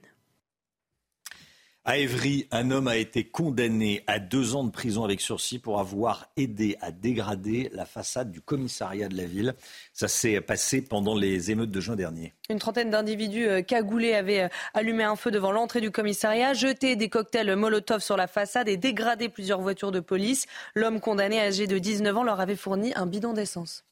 À 1.87 1.99
Évry, 1.99 2.47
un 2.49 2.71
homme 2.71 2.87
a 2.87 2.97
été 2.97 3.25
condamné 3.25 4.03
à 4.07 4.17
deux 4.17 4.55
ans 4.55 4.63
de 4.63 4.71
prison 4.71 5.03
avec 5.03 5.21
sursis 5.21 5.59
pour 5.59 5.79
avoir 5.79 6.31
aidé 6.35 6.77
à 6.81 6.91
dégrader 6.91 7.69
la 7.73 7.85
façade 7.85 8.31
du 8.31 8.41
commissariat 8.41 9.07
de 9.07 9.15
la 9.15 9.25
ville. 9.25 9.53
Ça 9.93 10.07
s'est 10.07 10.41
passé 10.41 10.81
pendant 10.81 11.13
les 11.13 11.51
émeutes 11.51 11.69
de 11.69 11.79
juin 11.79 11.95
dernier. 11.95 12.33
Une 12.49 12.57
trentaine 12.57 12.89
d'individus 12.89 13.47
euh, 13.47 13.61
cagoulés 13.61 14.15
avaient 14.15 14.41
euh, 14.41 14.49
allumé 14.73 15.03
un 15.03 15.15
feu 15.15 15.29
devant 15.29 15.51
l'entrée 15.51 15.79
du 15.79 15.91
commissariat, 15.91 16.55
jeté 16.55 16.95
des 16.95 17.07
cocktails 17.07 17.55
Molotov 17.55 18.01
sur 18.01 18.17
la 18.17 18.25
façade 18.25 18.67
et 18.67 18.77
dégradé 18.77 19.29
plusieurs 19.29 19.61
voitures 19.61 19.91
de 19.91 19.99
police. 19.99 20.47
L'homme 20.73 20.99
condamné, 20.99 21.39
âgé 21.39 21.67
de 21.67 21.77
19 21.77 22.17
ans, 22.17 22.23
leur 22.23 22.39
avait 22.39 22.55
fourni 22.55 22.93
un 22.95 23.05
bidon 23.05 23.33
d'essence 23.33 23.83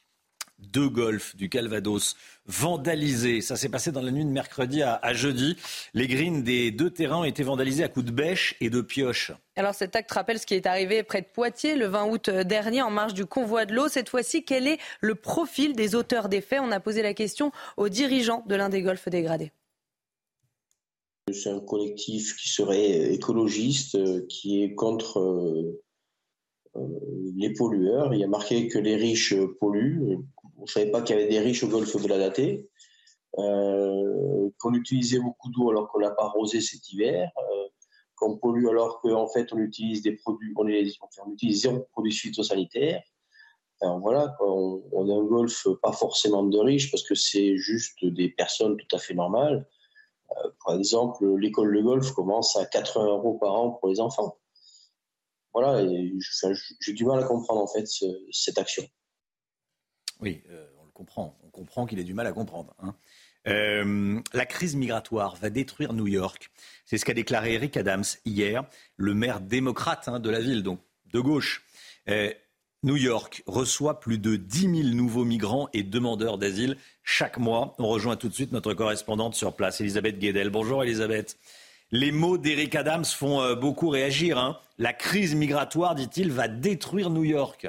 deux 0.71 0.89
golfs 0.89 1.35
du 1.35 1.49
Calvados 1.49 2.15
vandalisés. 2.45 3.41
Ça 3.41 3.55
s'est 3.55 3.69
passé 3.69 3.91
dans 3.91 4.01
la 4.01 4.11
nuit 4.11 4.25
de 4.25 4.29
mercredi 4.29 4.81
à, 4.83 5.13
jeudi. 5.13 5.55
Les 5.93 6.07
greens 6.07 6.43
des 6.43 6.71
deux 6.71 6.89
terrains 6.89 7.19
ont 7.19 7.23
été 7.23 7.43
vandalisés 7.43 7.83
à 7.83 7.87
coups 7.87 8.05
de 8.05 8.11
bêche 8.11 8.55
et 8.59 8.69
de 8.69 8.81
pioche. 8.81 9.31
Alors 9.55 9.75
cet 9.75 9.95
acte 9.95 10.11
rappelle 10.11 10.39
ce 10.39 10.45
qui 10.45 10.55
est 10.55 10.65
arrivé 10.65 11.03
près 11.03 11.21
de 11.21 11.27
Poitiers 11.27 11.75
le 11.75 11.87
20 11.87 12.05
août 12.05 12.29
dernier 12.29 12.81
en 12.81 12.91
marge 12.91 13.13
du 13.13 13.25
convoi 13.25 13.65
de 13.65 13.73
l'eau. 13.73 13.87
Cette 13.87 14.09
fois-ci, 14.09 14.43
quel 14.43 14.67
est 14.67 14.79
le 15.01 15.15
profil 15.15 15.73
des 15.75 15.95
auteurs 15.95 16.29
des 16.29 16.41
faits? 16.41 16.61
On 16.61 16.71
a 16.71 16.79
posé 16.79 17.01
la 17.01 17.13
question 17.13 17.51
aux 17.77 17.89
dirigeants 17.89 18.43
de 18.47 18.55
l'un 18.55 18.69
des 18.69 18.81
golfs 18.81 19.09
dégradés. 19.09 19.51
C'est 21.31 21.49
un 21.49 21.61
collectif 21.61 22.35
qui 22.35 22.49
serait 22.49 23.13
écologiste, 23.13 23.95
euh, 23.95 24.25
qui 24.27 24.61
est 24.61 24.75
contre 24.75 25.19
euh, 25.19 25.81
euh, 26.75 26.99
les 27.35 27.53
pollueurs. 27.53 28.13
Il 28.13 28.19
y 28.19 28.23
a 28.25 28.27
marqué 28.27 28.67
que 28.67 28.77
les 28.77 28.97
riches 28.97 29.33
polluent. 29.59 30.17
On 30.63 30.65
ne 30.65 30.69
savait 30.69 30.91
pas 30.91 31.01
qu'il 31.01 31.17
y 31.17 31.19
avait 31.19 31.27
des 31.27 31.41
riches 31.41 31.61
au 31.63 31.67
golfe 31.67 32.01
de 32.01 32.07
la 32.07 32.17
Datée, 32.17 32.69
euh, 33.37 34.49
qu'on 34.59 34.73
utilisait 34.73 35.19
beaucoup 35.19 35.49
d'eau 35.51 35.69
alors 35.69 35.91
qu'on 35.91 35.99
n'a 35.99 36.11
pas 36.11 36.23
arrosé 36.23 36.61
cet 36.61 36.89
hiver, 36.89 37.29
euh, 37.37 37.67
qu'on 38.15 38.37
pollue 38.37 38.67
alors 38.69 39.01
qu'en 39.01 39.27
fait 39.27 39.51
on 39.51 39.57
utilise 39.57 40.01
des 40.03 40.13
produits, 40.13 40.53
on, 40.55 40.65
utilise 40.65 41.63
zéro 41.63 41.85
produit 41.91 42.13
phytosanitaire. 42.13 43.03
Voilà, 43.81 44.37
on, 44.39 44.81
on, 44.93 45.09
a 45.09 45.13
un 45.13 45.25
golfe 45.25 45.67
pas 45.81 45.91
forcément 45.91 46.43
de 46.43 46.57
riches 46.57 46.89
parce 46.89 47.03
que 47.03 47.13
c'est 47.13 47.57
juste 47.57 48.05
des 48.05 48.29
personnes 48.29 48.77
tout 48.77 48.95
à 48.95 48.99
fait 48.99 49.13
normales. 49.13 49.67
Euh, 50.31 50.49
par 50.65 50.75
exemple, 50.75 51.25
l'école 51.35 51.75
de 51.75 51.81
golf 51.81 52.09
commence 52.13 52.55
à 52.55 52.65
80 52.65 53.05
euros 53.05 53.37
par 53.37 53.53
an 53.53 53.71
pour 53.71 53.89
les 53.89 53.99
enfants. 53.99 54.37
Voilà, 55.53 55.85
j'ai 56.79 56.93
du 56.93 57.03
mal 57.03 57.19
à 57.19 57.23
comprendre 57.23 57.59
en 57.59 57.67
fait 57.67 57.85
cette 58.31 58.57
action. 58.57 58.85
Oui, 60.23 60.41
euh, 60.51 60.65
on 60.79 60.85
le 60.85 60.91
comprend. 60.91 61.37
On 61.43 61.49
comprend 61.49 61.85
qu'il 61.85 61.99
ait 61.99 62.05
du 62.05 62.13
mal 62.13 62.25
à 62.25 62.31
comprendre. 62.31 62.73
Hein. 62.81 62.95
Euh, 63.45 64.21
la 64.31 64.45
crise 64.45 64.77
migratoire 64.77 65.35
va 65.35 65.49
détruire 65.49 65.91
New 65.91 66.07
York. 66.07 66.49
C'est 66.85 66.97
ce 66.97 67.03
qu'a 67.03 67.13
déclaré 67.13 67.55
Eric 67.55 67.75
Adams 67.75 68.05
hier, 68.23 68.63
le 68.95 69.13
maire 69.13 69.41
démocrate 69.41 70.07
hein, 70.07 70.21
de 70.21 70.29
la 70.29 70.39
ville, 70.39 70.63
donc 70.63 70.79
de 71.11 71.19
gauche. 71.19 71.65
Euh, 72.07 72.31
New 72.83 72.95
York 72.95 73.43
reçoit 73.47 73.99
plus 73.99 74.17
de 74.17 74.37
10 74.37 74.83
000 74.83 74.95
nouveaux 74.95 75.25
migrants 75.25 75.67
et 75.73 75.83
demandeurs 75.83 76.37
d'asile 76.37 76.77
chaque 77.03 77.37
mois. 77.37 77.75
On 77.77 77.87
rejoint 77.87 78.15
tout 78.15 78.29
de 78.29 78.33
suite 78.33 78.53
notre 78.53 78.73
correspondante 78.73 79.35
sur 79.35 79.57
place, 79.57 79.81
Elisabeth 79.81 80.19
Guedel. 80.19 80.51
Bonjour 80.51 80.83
Elisabeth. 80.83 81.37
Les 81.91 82.13
mots 82.13 82.37
d'Eric 82.37 82.75
Adams 82.75 83.05
font 83.05 83.55
beaucoup 83.55 83.89
réagir. 83.89 84.37
Hein. 84.37 84.57
La 84.77 84.93
crise 84.93 85.35
migratoire, 85.35 85.95
dit-il, 85.95 86.31
va 86.31 86.47
détruire 86.47 87.09
New 87.09 87.23
York. 87.23 87.67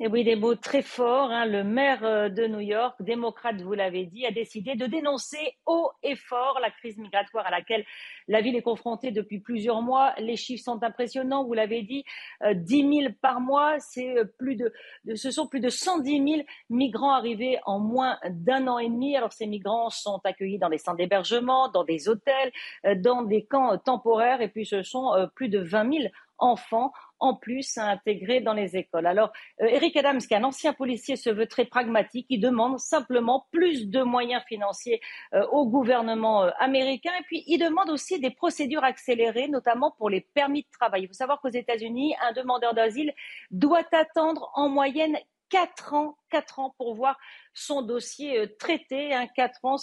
Et 0.00 0.06
oui, 0.06 0.22
des 0.22 0.36
mots 0.36 0.54
très 0.54 0.82
forts. 0.82 1.32
Hein. 1.32 1.44
Le 1.44 1.64
maire 1.64 2.04
euh, 2.04 2.28
de 2.28 2.46
New 2.46 2.60
York, 2.60 2.94
démocrate, 3.00 3.60
vous 3.62 3.72
l'avez 3.72 4.06
dit, 4.06 4.24
a 4.26 4.30
décidé 4.30 4.76
de 4.76 4.86
dénoncer 4.86 5.56
haut 5.66 5.90
et 6.04 6.14
fort 6.14 6.60
la 6.62 6.70
crise 6.70 6.98
migratoire 6.98 7.44
à 7.44 7.50
laquelle 7.50 7.84
la 8.28 8.40
ville 8.40 8.54
est 8.54 8.62
confrontée 8.62 9.10
depuis 9.10 9.40
plusieurs 9.40 9.82
mois. 9.82 10.14
Les 10.18 10.36
chiffres 10.36 10.62
sont 10.62 10.84
impressionnants, 10.84 11.44
vous 11.44 11.52
l'avez 11.52 11.82
dit, 11.82 12.04
euh, 12.44 12.54
10 12.54 13.00
000 13.00 13.12
par 13.20 13.40
mois, 13.40 13.80
c'est 13.80 14.16
euh, 14.16 14.24
plus 14.38 14.54
de, 14.54 14.72
ce 15.16 15.32
sont 15.32 15.48
plus 15.48 15.58
de 15.58 15.68
110 15.68 16.32
000 16.32 16.42
migrants 16.70 17.12
arrivés 17.12 17.58
en 17.66 17.80
moins 17.80 18.20
d'un 18.30 18.68
an 18.68 18.78
et 18.78 18.88
demi. 18.88 19.16
Alors 19.16 19.32
ces 19.32 19.48
migrants 19.48 19.90
sont 19.90 20.20
accueillis 20.22 20.60
dans 20.60 20.70
des 20.70 20.78
centres 20.78 20.98
d'hébergement, 20.98 21.70
dans 21.70 21.82
des 21.82 22.08
hôtels, 22.08 22.52
euh, 22.86 22.94
dans 22.94 23.22
des 23.22 23.46
camps 23.46 23.76
temporaires, 23.78 24.42
et 24.42 24.48
puis 24.48 24.64
ce 24.64 24.84
sont 24.84 25.28
plus 25.34 25.48
de 25.48 25.58
20 25.58 25.92
000 25.92 26.04
enfants 26.38 26.92
en 27.20 27.34
plus 27.34 27.76
à 27.78 27.86
intégrer 27.86 28.40
dans 28.40 28.52
les 28.52 28.76
écoles. 28.76 29.06
Alors, 29.06 29.32
euh, 29.60 29.66
Eric 29.66 29.96
Adams, 29.96 30.18
qui 30.18 30.34
est 30.34 30.36
un 30.36 30.44
ancien 30.44 30.72
policier, 30.72 31.16
se 31.16 31.30
veut 31.30 31.46
très 31.46 31.64
pragmatique. 31.64 32.26
Il 32.28 32.40
demande 32.40 32.78
simplement 32.78 33.46
plus 33.50 33.88
de 33.88 34.02
moyens 34.02 34.42
financiers 34.48 35.00
euh, 35.34 35.46
au 35.48 35.66
gouvernement 35.66 36.44
euh, 36.44 36.50
américain. 36.58 37.12
Et 37.18 37.22
puis, 37.24 37.44
il 37.46 37.58
demande 37.58 37.90
aussi 37.90 38.20
des 38.20 38.30
procédures 38.30 38.84
accélérées, 38.84 39.48
notamment 39.48 39.92
pour 39.98 40.10
les 40.10 40.20
permis 40.20 40.62
de 40.62 40.68
travail. 40.70 41.02
Il 41.02 41.08
faut 41.08 41.14
savoir 41.14 41.40
qu'aux 41.40 41.48
États-Unis, 41.48 42.14
un 42.22 42.32
demandeur 42.32 42.74
d'asile 42.74 43.12
doit 43.50 43.86
attendre 43.92 44.50
en 44.54 44.68
moyenne 44.68 45.18
quatre 45.50 45.94
ans, 45.94 46.18
quatre 46.30 46.58
ans 46.58 46.74
pour 46.76 46.94
voir 46.94 47.18
son 47.54 47.82
dossier 47.82 48.54
traité. 48.58 49.14
Hein, 49.14 49.26
quatre 49.34 49.64
ans, 49.64 49.78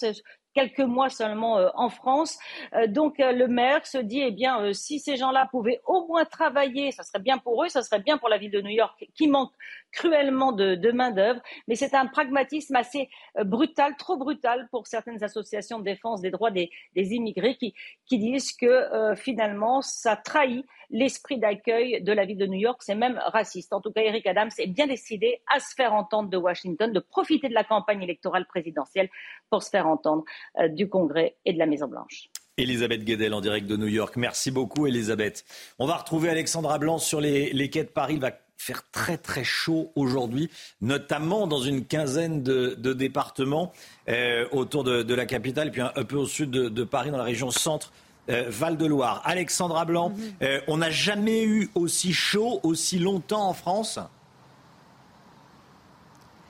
quelques 0.56 0.80
mois 0.80 1.10
seulement 1.10 1.60
euh, 1.60 1.70
en 1.76 1.90
France. 1.90 2.40
Euh, 2.74 2.88
donc 2.88 3.20
euh, 3.20 3.32
le 3.34 3.48
maire 3.48 3.86
se 3.86 4.00
dit, 4.00 4.22
eh 4.22 4.32
bien, 4.32 4.74
si 4.74 5.00
ces 5.00 5.18
gens-là 5.18 5.48
pouvaient 5.52 5.82
au 5.86 6.08
moins 6.08 6.26
travailler, 6.26 6.92
ça 6.92 7.04
serait 7.04 7.20
bien 7.20 7.38
pour 7.38 7.64
eux, 7.64 7.70
ça 7.70 7.84
serait 7.84 8.00
bien 8.00 8.18
pour 8.18 8.30
la 8.30 8.38
ville 8.38 8.52
de 8.52 8.62
New 8.62 8.72
York 8.72 9.06
qui 9.14 9.28
manque 9.28 9.52
cruellement 9.92 10.52
de, 10.54 10.92
main-d'œuvre. 10.92 11.42
Mais 11.68 11.76
c'est 11.76 11.94
un 11.94 12.08
pragmatisme 12.08 12.76
assez 12.76 13.10
brutal, 13.44 13.96
trop 13.98 14.18
brutal 14.18 14.68
pour 14.72 14.88
certaines 14.88 15.24
associations 15.24 15.80
de 15.80 15.84
défense 15.84 16.22
des 16.22 16.32
droits 16.32 16.52
des, 16.52 16.72
des 16.96 17.14
immigrés 17.14 17.56
qui, 17.58 17.74
qui 18.06 18.18
disent 18.18 18.54
que 18.54 19.14
finalement, 19.16 19.82
ça 19.82 20.16
trahit 20.16 20.66
l'esprit 20.90 21.40
d'accueil 21.40 22.02
de 22.02 22.12
la 22.12 22.26
ville 22.26 22.38
de 22.38 22.46
New 22.46 22.60
York. 22.60 22.82
C'est 22.84 22.96
même 22.96 23.20
raciste. 23.26 23.74
En 23.74 23.82
tout 23.82 23.92
cas, 23.92 24.02
Eric 24.02 24.26
Adams 24.28 24.52
est 24.58 24.68
bien 24.68 24.88
décidé 24.88 25.42
à 25.54 25.60
se 25.60 25.74
faire 25.76 25.94
entendre 25.94 26.30
de 26.30 26.38
Washington, 26.38 26.92
de 26.92 27.00
profiter 27.00 27.50
de 27.50 27.54
la 27.54 27.64
campagne 27.64 28.02
électorale 28.04 28.46
présidentielle 28.46 29.10
pour 29.50 29.64
se 29.64 29.70
faire 29.70 29.88
entendre 29.88 30.24
euh, 30.60 30.68
du 30.68 30.90
Congrès 30.90 31.36
et 31.46 31.54
de 31.54 31.60
la 31.60 31.66
Maison-Blanche. 31.66 32.30
Elisabeth 32.58 33.04
Guedel 33.04 33.34
en 33.34 33.42
direct 33.42 33.68
de 33.68 33.76
New 33.76 33.88
York. 33.88 34.16
Merci 34.16 34.50
beaucoup, 34.52 34.88
Elisabeth. 34.88 35.44
On 35.78 35.86
va 35.86 35.98
retrouver 35.98 36.30
Alexandra 36.30 36.78
Blanc 36.80 36.98
sur 37.00 37.20
les, 37.20 37.70
quais 37.70 37.84
de 37.84 37.90
Paris. 37.90 38.16
Il 38.16 38.22
va 38.22 38.32
faire 38.58 38.90
très 38.92 39.18
très 39.18 39.44
chaud 39.44 39.92
aujourd'hui, 39.96 40.50
notamment 40.80 41.48
dans 41.48 41.60
une 41.60 41.86
quinzaine 41.86 42.42
de, 42.42 42.94
départements 42.94 43.74
euh, 44.08 44.48
autour 44.52 44.86
de, 44.86 45.14
la 45.14 45.26
capitale, 45.26 45.72
puis 45.72 45.82
un, 45.82 45.90
peu 46.06 46.16
au 46.16 46.26
sud 46.26 46.50
de, 46.50 46.84
Paris, 46.86 47.12
dans 47.12 47.18
la 47.18 47.24
région 47.24 47.52
centre. 47.52 47.92
Euh, 48.30 48.46
Val-de-Loire. 48.48 49.22
Alexandra 49.24 49.86
Blanc, 49.86 50.10
mhm. 50.10 50.62
on 50.68 50.78
n'a 50.78 50.90
jamais 50.90 51.44
eu 51.44 51.70
aussi 51.76 52.14
chaud, 52.14 52.60
aussi 52.64 52.98
longtemps 52.98 53.48
en 53.48 53.54
France 53.54 54.00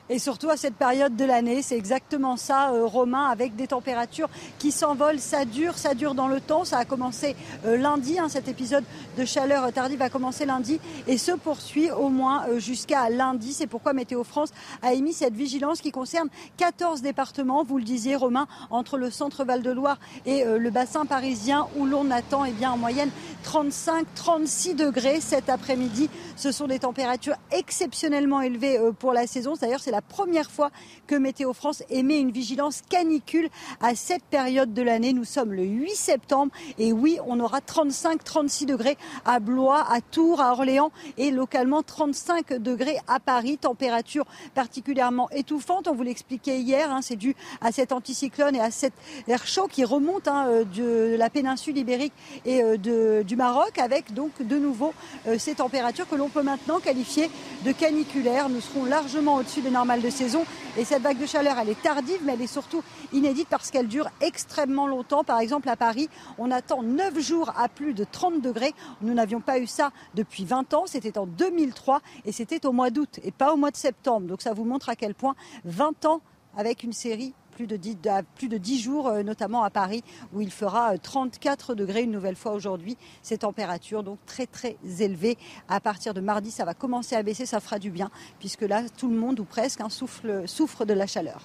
et 0.10 0.20
surtout 0.20 0.50
à 0.50 0.58
cette 0.58 0.76
période 0.76 1.16
de 1.16 1.26
l'année. 1.26 1.62
C'est 1.62 1.78
exactement 1.78 2.38
ça, 2.38 2.72
euh, 2.72 2.86
Romain, 2.86 3.26
avec 3.26 3.56
des 3.56 3.68
températures 3.68 4.30
qui 4.60 4.72
s'envolent. 4.72 5.20
Ça 5.20 5.46
dure, 5.46 5.78
ça 5.78 5.94
dure 5.94 6.14
dans 6.14 6.28
le 6.28 6.40
temps. 6.42 6.64
Ça 6.64 6.78
a 6.78 6.86
commencé 6.86 7.36
euh, 7.66 7.78
lundi. 7.78 8.20
Hein, 8.20 8.30
cet 8.30 8.48
épisode 8.48 8.84
de 9.18 9.26
chaleur 9.26 9.72
tardive 9.74 10.02
a 10.02 10.10
commencé 10.10 10.46
lundi 10.46 10.80
et 11.08 11.18
se 11.18 11.32
poursuit 11.32 11.92
au 11.92 12.10
moins 12.10 12.46
euh, 12.48 12.60
jusqu'à 12.60 13.10
lundi. 13.10 13.54
C'est 13.54 13.68
pourquoi 13.68 13.94
Météo 13.94 14.24
France 14.24 14.50
a 14.82 14.94
émis 14.94 15.14
cette 15.14 15.34
vigilance 15.34 15.82
qui 15.82 15.92
concerne 15.92 16.30
14 16.58 17.02
départements, 17.02 17.64
vous 17.64 17.78
le 17.78 17.84
disiez, 17.84 18.16
Romain, 18.16 18.48
entre 18.70 18.98
le 18.98 19.10
centre 19.10 19.44
Val-de-Loire 19.44 20.00
et 20.26 20.44
le 20.46 20.70
bassin 20.70 21.06
parisien 21.06 21.68
où 21.78 21.86
l'on 21.86 22.12
attend 22.12 22.46
eh 22.46 22.52
bien, 22.52 22.72
en 22.72 22.78
moyenne 22.78 23.10
35-36 23.46 24.76
degrés 24.76 25.22
cet 25.22 25.50
après-midi. 25.50 26.10
Ce 26.36 26.52
sont 26.52 26.68
des 26.68 26.80
températures 26.80 27.36
exceptionnellement 27.52 28.42
élevées 28.42 28.80
pour 29.00 29.14
la 29.14 29.28
saison. 29.28 29.54
D'ailleurs, 29.60 29.80
c'est 29.80 29.92
la 29.96 30.02
première 30.02 30.52
fois 30.52 30.72
que 31.08 31.16
Météo 31.16 31.54
France 31.54 31.82
émet 31.90 32.20
une 32.20 32.32
vigilance 32.32 32.82
canicule 32.90 33.48
à 33.80 33.96
cette 33.96 34.24
période 34.24 34.74
de 34.74 34.82
l'année. 34.82 35.14
Nous 35.14 35.24
sommes 35.24 35.54
le 35.54 35.64
8 35.64 35.96
septembre 35.96 36.52
et 36.78 36.92
oui, 36.92 37.18
on 37.26 37.40
aura 37.40 37.60
35-36 37.60 38.66
degrés 38.66 38.98
à 39.24 39.40
Blois, 39.40 39.86
à 39.90 40.02
Tours, 40.02 40.42
à 40.42 40.52
Orléans 40.52 40.92
et 41.18 41.32
localement 41.32 41.82
35 41.82 42.58
degrés 42.58 42.98
à 43.08 43.22
Paris. 43.22 43.58
Température 43.58 44.26
particulièrement 44.54 45.30
étouffante. 45.30 45.88
On 45.88 45.96
vous 45.96 46.04
l'expliquait 46.04 46.60
hier, 46.60 46.92
hein, 46.92 47.00
c'est 47.02 47.16
dû 47.16 47.34
à 47.62 47.72
cet 47.72 47.94
anticyclone 47.94 48.58
et 48.58 48.60
à 48.60 48.72
cet 48.72 48.92
air 49.30 49.48
chaud 49.48 49.68
qui 49.72 49.86
remonte 49.86 50.28
hein, 50.28 50.48
euh, 50.50 50.64
de 50.66 51.16
la 51.16 51.30
péninsule 51.30 51.78
ibérique 51.78 52.14
et 52.46 52.62
euh, 52.62 53.24
du 53.24 53.36
Maroc 53.38 53.78
avec 53.78 54.14
donc 54.14 54.42
de 54.42 54.58
nouveau 54.58 54.94
euh, 55.26 55.38
ces 55.40 55.56
températures 55.56 56.10
que 56.10 56.16
l'on 56.16 56.28
peut 56.28 56.44
maintenant 56.44 56.82
qualifier 56.82 57.30
de 57.64 57.72
caniculaires. 57.72 58.50
Nous 58.50 58.60
serons 58.60 58.84
largement 58.84 59.36
au-dessus 59.36 59.62
des 59.62 59.70
normes 59.70 59.85
de 59.86 60.10
saison. 60.10 60.44
Et 60.78 60.84
cette 60.84 61.04
vague 61.04 61.20
de 61.20 61.26
chaleur, 61.26 61.58
elle 61.60 61.70
est 61.70 61.82
tardive, 61.82 62.20
mais 62.24 62.34
elle 62.34 62.42
est 62.42 62.48
surtout 62.48 62.84
inédite 63.14 63.48
parce 63.50 63.70
qu'elle 63.70 63.88
dure 63.88 64.10
extrêmement 64.20 64.88
longtemps. 64.88 65.24
Par 65.24 65.40
exemple, 65.40 65.70
à 65.70 65.76
Paris, 65.76 66.10
on 66.38 66.50
attend 66.52 66.82
9 66.82 67.20
jours 67.20 67.54
à 67.56 67.70
plus 67.70 67.94
de 67.94 68.04
30 68.04 68.42
degrés. 68.42 68.74
Nous 69.02 69.14
n'avions 69.14 69.42
pas 69.42 69.60
eu 69.60 69.68
ça 69.68 69.92
depuis 70.16 70.44
20 70.44 70.74
ans. 70.74 70.84
C'était 70.88 71.18
en 71.18 71.28
2003 71.28 72.02
et 72.26 72.32
c'était 72.32 72.66
au 72.66 72.72
mois 72.72 72.90
d'août 72.90 73.20
et 73.24 73.32
pas 73.32 73.54
au 73.54 73.58
mois 73.58 73.72
de 73.72 73.78
septembre. 73.78 74.28
Donc 74.28 74.42
ça 74.42 74.54
vous 74.54 74.66
montre 74.66 74.90
à 74.90 74.96
quel 74.96 75.14
point 75.14 75.36
20 75.66 76.06
ans 76.06 76.22
avec 76.58 76.84
une 76.84 76.94
série 76.94 77.34
plus 77.56 77.68
de 77.68 77.78
10, 77.78 77.98
plus 78.36 78.50
de 78.50 78.58
10 78.58 78.82
jours, 78.82 79.08
euh, 79.08 79.24
notamment 79.24 79.64
à 79.64 79.70
Paris, 79.70 80.04
où 80.34 80.42
il 80.42 80.52
fera 80.52 80.98
34 80.98 81.72
euh, 81.72 81.76
degrés 81.76 82.04
une 82.04 82.12
nouvelle 82.12 82.36
fois 82.36 82.52
aujourd'hui. 82.52 82.98
Ces 83.24 83.40
températures 83.40 84.04
donc 84.04 84.20
très 84.26 84.46
très 84.46 84.76
élevées. 85.00 85.38
À 85.70 85.80
partir 85.80 86.14
de 86.14 86.22
mardi, 86.22 86.52
ça 86.52 86.66
va 86.66 86.74
commencer 86.74 87.16
à 87.16 87.24
baisser, 87.24 87.46
ça 87.46 87.60
fera 87.60 87.80
du 87.80 87.90
bien, 87.90 88.12
puisque 88.40 88.62
là, 88.62 88.84
tout 88.98 89.10
le 89.10 89.16
monde 89.16 89.40
ou 89.40 89.46
presque 89.46 89.82
hein, 89.82 89.90
souffle, 89.90 90.48
souffre 90.48 90.86
de 90.86 90.94
la 90.94 91.08
chaleur. 91.08 91.42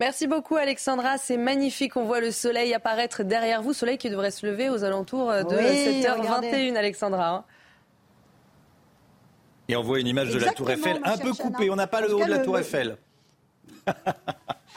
Merci 0.00 0.26
beaucoup 0.26 0.56
Alexandra, 0.56 1.18
c'est 1.18 1.36
magnifique. 1.36 1.96
On 1.96 2.04
voit 2.04 2.20
le 2.20 2.32
soleil 2.32 2.74
apparaître 2.74 3.22
derrière 3.22 3.62
vous, 3.62 3.72
soleil 3.72 3.96
qui 3.96 4.10
devrait 4.10 4.32
se 4.32 4.44
lever 4.44 4.68
aux 4.68 4.82
alentours 4.82 5.30
de 5.30 5.54
7h21 5.54 6.74
Alexandra. 6.74 7.28
Hein. 7.30 7.44
Et 9.68 9.76
on 9.76 9.82
voit 9.82 10.00
une 10.00 10.08
image 10.08 10.34
de 10.34 10.40
la 10.40 10.52
tour 10.52 10.68
Eiffel 10.68 11.00
un 11.04 11.16
peu 11.16 11.32
coupée, 11.32 11.70
on 11.70 11.76
n'a 11.76 11.86
pas 11.86 12.00
le 12.00 12.12
haut 12.12 12.24
de 12.24 12.30
la 12.30 12.40
tour 12.40 12.58
Eiffel. 12.58 12.96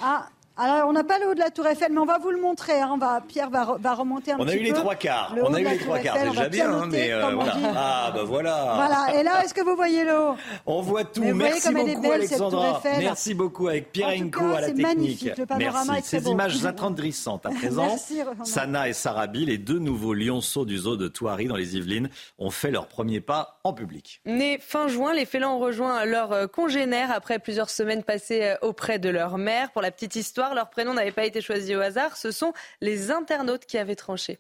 ah, 0.02 0.28
alors, 0.60 0.89
on 0.89 0.93
n'a 0.93 1.04
pas 1.04 1.20
le 1.20 1.28
haut 1.28 1.34
de 1.36 1.39
la 1.39 1.52
Tour 1.52 1.67
Eiffel, 1.67 1.91
mais 1.91 2.00
on 2.00 2.06
va 2.06 2.17
vous 2.17 2.32
le 2.32 2.41
montrer. 2.41 2.82
Hein. 2.82 2.89
On 2.93 2.98
va, 2.98 3.22
Pierre 3.22 3.52
va, 3.52 3.78
va 3.80 3.93
remonter 3.93 4.32
un 4.32 4.38
on 4.39 4.46
petit 4.46 4.46
peu. 4.46 4.54
On 4.54 4.58
a 4.58 4.60
eu 4.60 4.63
les 4.63 4.74
trois 4.74 4.96
quarts. 4.96 5.36
on 5.39 5.54
a 5.54 5.62
eu 5.62 5.65
les 5.65 5.78
trois 5.78 6.00
quarts, 6.00 6.17
déjà 6.30 6.50
bien, 6.50 6.72
hein, 6.72 6.88
mais 6.89 7.12
euh, 7.12 7.30
voilà. 7.30 7.54
Ah, 7.76 8.12
bah 8.13 8.24
voilà. 8.24 8.74
Voilà. 8.76 9.20
Et 9.20 9.24
là, 9.24 9.43
est-ce 9.43 9.54
que 9.54 9.62
vous 9.62 9.76
voyez 9.76 10.04
le 10.04 10.20
haut 10.20 10.36
On 10.65 10.82
voit 10.82 11.04
tout. 11.04 11.24
Merci 11.24 11.72
beaucoup, 11.72 12.12
Alexandra. 12.12 12.82
Merci 12.84 13.34
beaucoup 13.36 13.67
avec 13.67 13.91
Pierre 13.91 14.15
Enco 14.20 14.46
à 14.46 14.62
la 14.62 14.72
technique. 14.72 15.30
Le 15.38 15.46
panorama 15.46 15.93
Merci. 15.93 16.10
Ces 16.10 16.28
images 16.28 16.65
attendrissantes 16.65 17.46
à 17.46 17.50
présent. 17.50 17.86
Merci, 17.88 18.22
Sana 18.43 18.89
et 18.89 18.93
Sarabi, 18.93 19.46
les 19.46 19.60
deux 19.60 19.80
nouveaux 19.80 20.13
lionceaux 20.13 20.65
du 20.65 20.78
zoo 20.78 20.98
de 20.98 21.08
Thoiry 21.08 21.46
dans 21.46 21.56
les 21.56 21.78
Yvelines, 21.78 22.10
ont 22.39 22.50
fait 22.50 22.72
leur 22.72 22.88
premier 22.88 23.22
pas 23.22 23.60
en 23.63 23.74
public. 23.74 24.22
Nés 24.26 24.58
fin 24.60 24.88
juin, 24.88 25.13
les 25.13 25.26
félins 25.26 25.50
ont 25.50 25.60
rejoint 25.60 26.06
leurs 26.06 26.50
congénères 26.50 27.12
après 27.12 27.38
plusieurs 27.38 27.70
semaines 27.70 28.04
passées 28.04 28.43
euh, 28.43 28.56
auprès 28.62 28.98
de 28.98 29.10
leur 29.10 29.38
mère. 29.38 29.72
Pour 29.72 29.82
la 29.82 29.91
petite 29.91 30.15
histoire, 30.15 30.46
leur 30.55 30.69
prénom 30.69 30.93
n'avait 30.93 31.12
pas 31.12 31.25
été 31.25 31.41
choisi 31.41 31.75
au 31.75 31.81
hasard, 31.81 32.17
ce 32.17 32.31
sont 32.31 32.53
les 32.81 33.12
internautes 33.12 33.65
qui 33.65 33.77
avaient 33.77 33.95
tranché. 33.95 34.39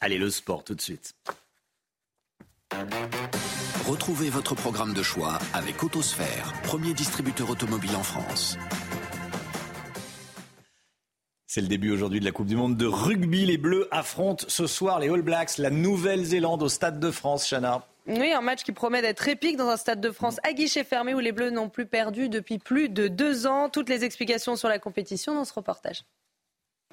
Allez, 0.00 0.18
le 0.18 0.30
sport 0.30 0.64
tout 0.64 0.74
de 0.74 0.80
suite. 0.80 1.14
Retrouvez 3.86 4.30
votre 4.30 4.54
programme 4.54 4.92
de 4.92 5.02
choix 5.02 5.38
avec 5.54 5.82
Autosphère, 5.82 6.52
premier 6.64 6.92
distributeur 6.92 7.48
automobile 7.50 7.94
en 7.94 8.02
France. 8.02 8.58
C'est 11.46 11.60
le 11.62 11.68
début 11.68 11.90
aujourd'hui 11.90 12.20
de 12.20 12.24
la 12.24 12.32
Coupe 12.32 12.48
du 12.48 12.56
Monde 12.56 12.76
de 12.76 12.84
rugby. 12.84 13.46
Les 13.46 13.56
Bleus 13.56 13.88
affrontent 13.90 14.44
ce 14.48 14.66
soir 14.66 14.98
les 14.98 15.08
All 15.08 15.22
Blacks, 15.22 15.56
la 15.56 15.70
Nouvelle-Zélande 15.70 16.62
au 16.62 16.68
Stade 16.68 17.00
de 17.00 17.10
France, 17.10 17.48
Chana. 17.48 17.86
Oui, 18.08 18.32
un 18.32 18.40
match 18.40 18.62
qui 18.62 18.70
promet 18.70 19.02
d'être 19.02 19.26
épique 19.26 19.56
dans 19.56 19.68
un 19.68 19.76
stade 19.76 20.00
de 20.00 20.12
France 20.12 20.38
à 20.44 20.52
guichet 20.52 20.84
fermé 20.84 21.12
où 21.12 21.18
les 21.18 21.32
Bleus 21.32 21.50
n'ont 21.50 21.68
plus 21.68 21.86
perdu 21.86 22.28
depuis 22.28 22.58
plus 22.58 22.88
de 22.88 23.08
deux 23.08 23.48
ans. 23.48 23.68
Toutes 23.68 23.88
les 23.88 24.04
explications 24.04 24.54
sur 24.54 24.68
la 24.68 24.78
compétition 24.78 25.34
dans 25.34 25.44
ce 25.44 25.52
reportage. 25.52 26.04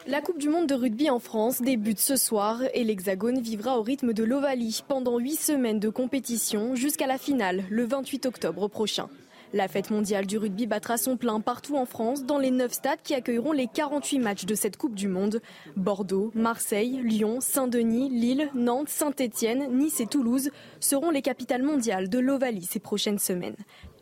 La 0.07 0.21
Coupe 0.21 0.39
du 0.39 0.49
Monde 0.49 0.67
de 0.67 0.73
rugby 0.73 1.11
en 1.11 1.19
France 1.19 1.61
débute 1.61 1.99
ce 1.99 2.15
soir 2.15 2.61
et 2.73 2.83
l'Hexagone 2.83 3.39
vivra 3.39 3.77
au 3.77 3.83
rythme 3.83 4.11
de 4.11 4.23
l'Ovalie 4.23 4.81
pendant 4.87 5.19
huit 5.19 5.39
semaines 5.39 5.79
de 5.79 5.89
compétition 5.89 6.75
jusqu'à 6.75 7.05
la 7.05 7.19
finale 7.19 7.63
le 7.69 7.85
28 7.85 8.25
octobre 8.25 8.67
prochain. 8.67 9.07
La 9.55 9.67
fête 9.67 9.91
mondiale 9.91 10.25
du 10.25 10.39
rugby 10.39 10.65
battra 10.65 10.97
son 10.97 11.15
plein 11.15 11.39
partout 11.39 11.77
en 11.77 11.85
France, 11.85 12.25
dans 12.25 12.39
les 12.39 12.49
9 12.49 12.73
stades 12.73 13.01
qui 13.03 13.13
accueilleront 13.13 13.51
les 13.51 13.67
48 13.67 14.17
matchs 14.17 14.45
de 14.45 14.55
cette 14.55 14.77
Coupe 14.77 14.95
du 14.95 15.07
Monde. 15.07 15.41
Bordeaux, 15.77 16.31
Marseille, 16.33 16.99
Lyon, 17.03 17.37
Saint-Denis, 17.39 18.09
Lille, 18.09 18.49
Nantes, 18.55 18.89
Saint-Étienne, 18.89 19.77
Nice 19.77 19.99
et 19.99 20.07
Toulouse 20.07 20.49
seront 20.79 21.11
les 21.11 21.21
capitales 21.21 21.61
mondiales 21.61 22.09
de 22.09 22.17
l'Ovalie 22.17 22.65
ces 22.65 22.79
prochaines 22.79 23.19
semaines. 23.19 23.55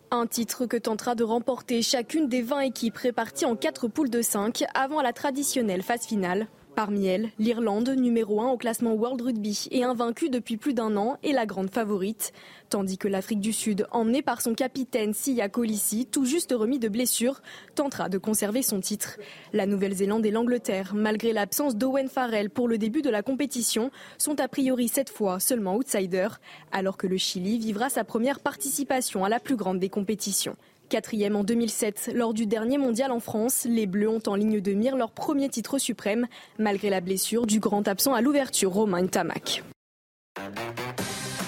Un 0.10 0.26
titre 0.26 0.66
que 0.68 0.78
tentera 0.78 1.16
de 1.16 1.26
remporter 1.26 1.82
chacune 1.82 2.30
des 2.30 2.42
20 2.42 2.62
équipes 2.62 2.96
réparties 2.96 3.46
en 3.46 3.58
4 3.58 3.90
poules 3.90 4.10
de 4.10 4.22
5 4.22 4.64
avant 4.74 5.02
la 5.02 5.12
traditionnelle 5.12 5.84
phase 5.84 6.06
finale. 6.06 6.48
Parmi 6.76 7.06
elles, 7.06 7.32
l'Irlande, 7.38 7.90
numéro 7.90 8.42
1 8.42 8.50
au 8.52 8.58
classement 8.58 8.94
World 8.94 9.22
Rugby 9.22 9.68
et 9.72 9.84
invaincue 9.84 10.30
depuis 10.30 10.56
plus 10.56 10.74
d'un 10.74 10.96
an, 10.96 11.18
est 11.22 11.34
la 11.34 11.46
grande 11.46 11.70
favorite. 11.70 12.32
Tandis 12.70 12.98
que 12.98 13.10
l'Afrique 13.10 13.42
du 13.42 13.52
Sud, 13.52 13.88
emmenée 13.92 14.22
par 14.22 14.42
son 14.42 14.54
capitaine 14.54 15.14
Sia 15.14 15.50
Colissi, 15.50 16.06
tout 16.06 16.24
juste 16.24 16.54
remis 16.58 16.80
de 16.80 16.88
blessure, 16.88 17.42
tentera 17.76 18.08
de 18.08 18.18
conserver 18.18 18.62
son 18.62 18.80
titre. 18.80 19.18
La 19.52 19.66
Nouvelle-Zélande 19.66 20.26
et 20.26 20.32
l'Angleterre, 20.32 20.94
malgré 20.96 21.34
l'absence 21.34 21.76
d'Owen 21.76 22.08
Farrell 22.08 22.50
pour 22.50 22.70
le 22.70 22.78
début 22.78 23.02
de 23.02 23.10
la 23.10 23.22
compétition, 23.22 23.92
sont 24.18 24.40
a 24.40 24.48
priori 24.48 24.88
cette 24.88 25.10
fois 25.10 25.42
seulement 25.42 25.76
outsiders, 25.76 26.40
alors 26.72 26.96
que 26.96 27.08
le 27.08 27.18
Chili 27.18 27.60
vivra 27.60 27.90
sa 27.90 28.06
première 28.06 28.40
participation 28.40 29.26
à 29.26 29.30
la 29.30 29.42
plus 29.42 29.58
grande 29.58 29.80
des 29.80 29.90
compétitions. 29.90 30.56
Quatrième 30.92 31.38
en 31.38 31.46
2007, 31.46 32.12
lors 32.14 32.34
du 32.34 32.46
dernier 32.46 32.78
mondial 32.78 33.14
en 33.14 33.22
France, 33.22 33.64
les 33.64 33.88
Bleus 33.88 34.10
ont 34.10 34.22
en 34.28 34.36
ligne 34.36 34.60
de 34.60 34.74
mire 34.74 34.98
leur 34.98 35.12
premier 35.12 35.48
titre 35.48 35.78
suprême, 35.78 36.28
malgré 36.60 36.90
la 36.90 37.00
blessure 37.00 37.48
du 37.48 37.62
grand 37.62 37.88
absent 37.88 38.14
à 38.14 38.20
l'ouverture 38.20 38.74
Romain 38.74 39.08
Tamac. 39.08 39.64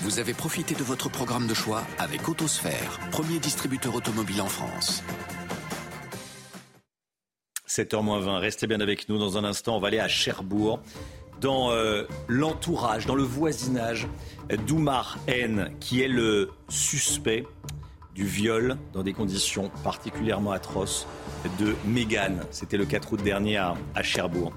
Vous 0.01 0.19
avez 0.19 0.33
profité 0.33 0.75
de 0.75 0.83
votre 0.83 1.09
programme 1.09 1.45
de 1.45 1.53
choix 1.53 1.83
avec 1.99 2.29
Autosphère, 2.29 3.01
premier 3.11 3.37
distributeur 3.39 3.93
automobile 3.93 4.39
en 4.39 4.47
France. 4.47 5.03
7h20, 7.67 8.37
restez 8.37 8.65
bien 8.65 8.79
avec 8.79 9.09
nous. 9.09 9.17
Dans 9.17 9.37
un 9.37 9.43
instant, 9.43 9.75
on 9.75 9.81
va 9.81 9.89
aller 9.89 9.99
à 9.99 10.07
Cherbourg, 10.07 10.79
dans 11.41 11.71
euh, 11.71 12.05
l'entourage, 12.29 13.07
dans 13.07 13.15
le 13.15 13.23
voisinage 13.23 14.07
d'Oumar 14.65 15.17
N, 15.27 15.69
qui 15.81 16.01
est 16.01 16.07
le 16.07 16.49
suspect 16.69 17.45
du 18.13 18.25
viol 18.25 18.77
dans 18.93 19.03
des 19.03 19.13
conditions 19.13 19.71
particulièrement 19.83 20.51
atroces 20.51 21.07
de 21.59 21.75
Mégane. 21.85 22.45
C'était 22.51 22.77
le 22.77 22.85
4 22.85 23.13
août 23.13 23.23
dernier 23.23 23.57
à, 23.57 23.75
Cherbourg. 24.01 24.53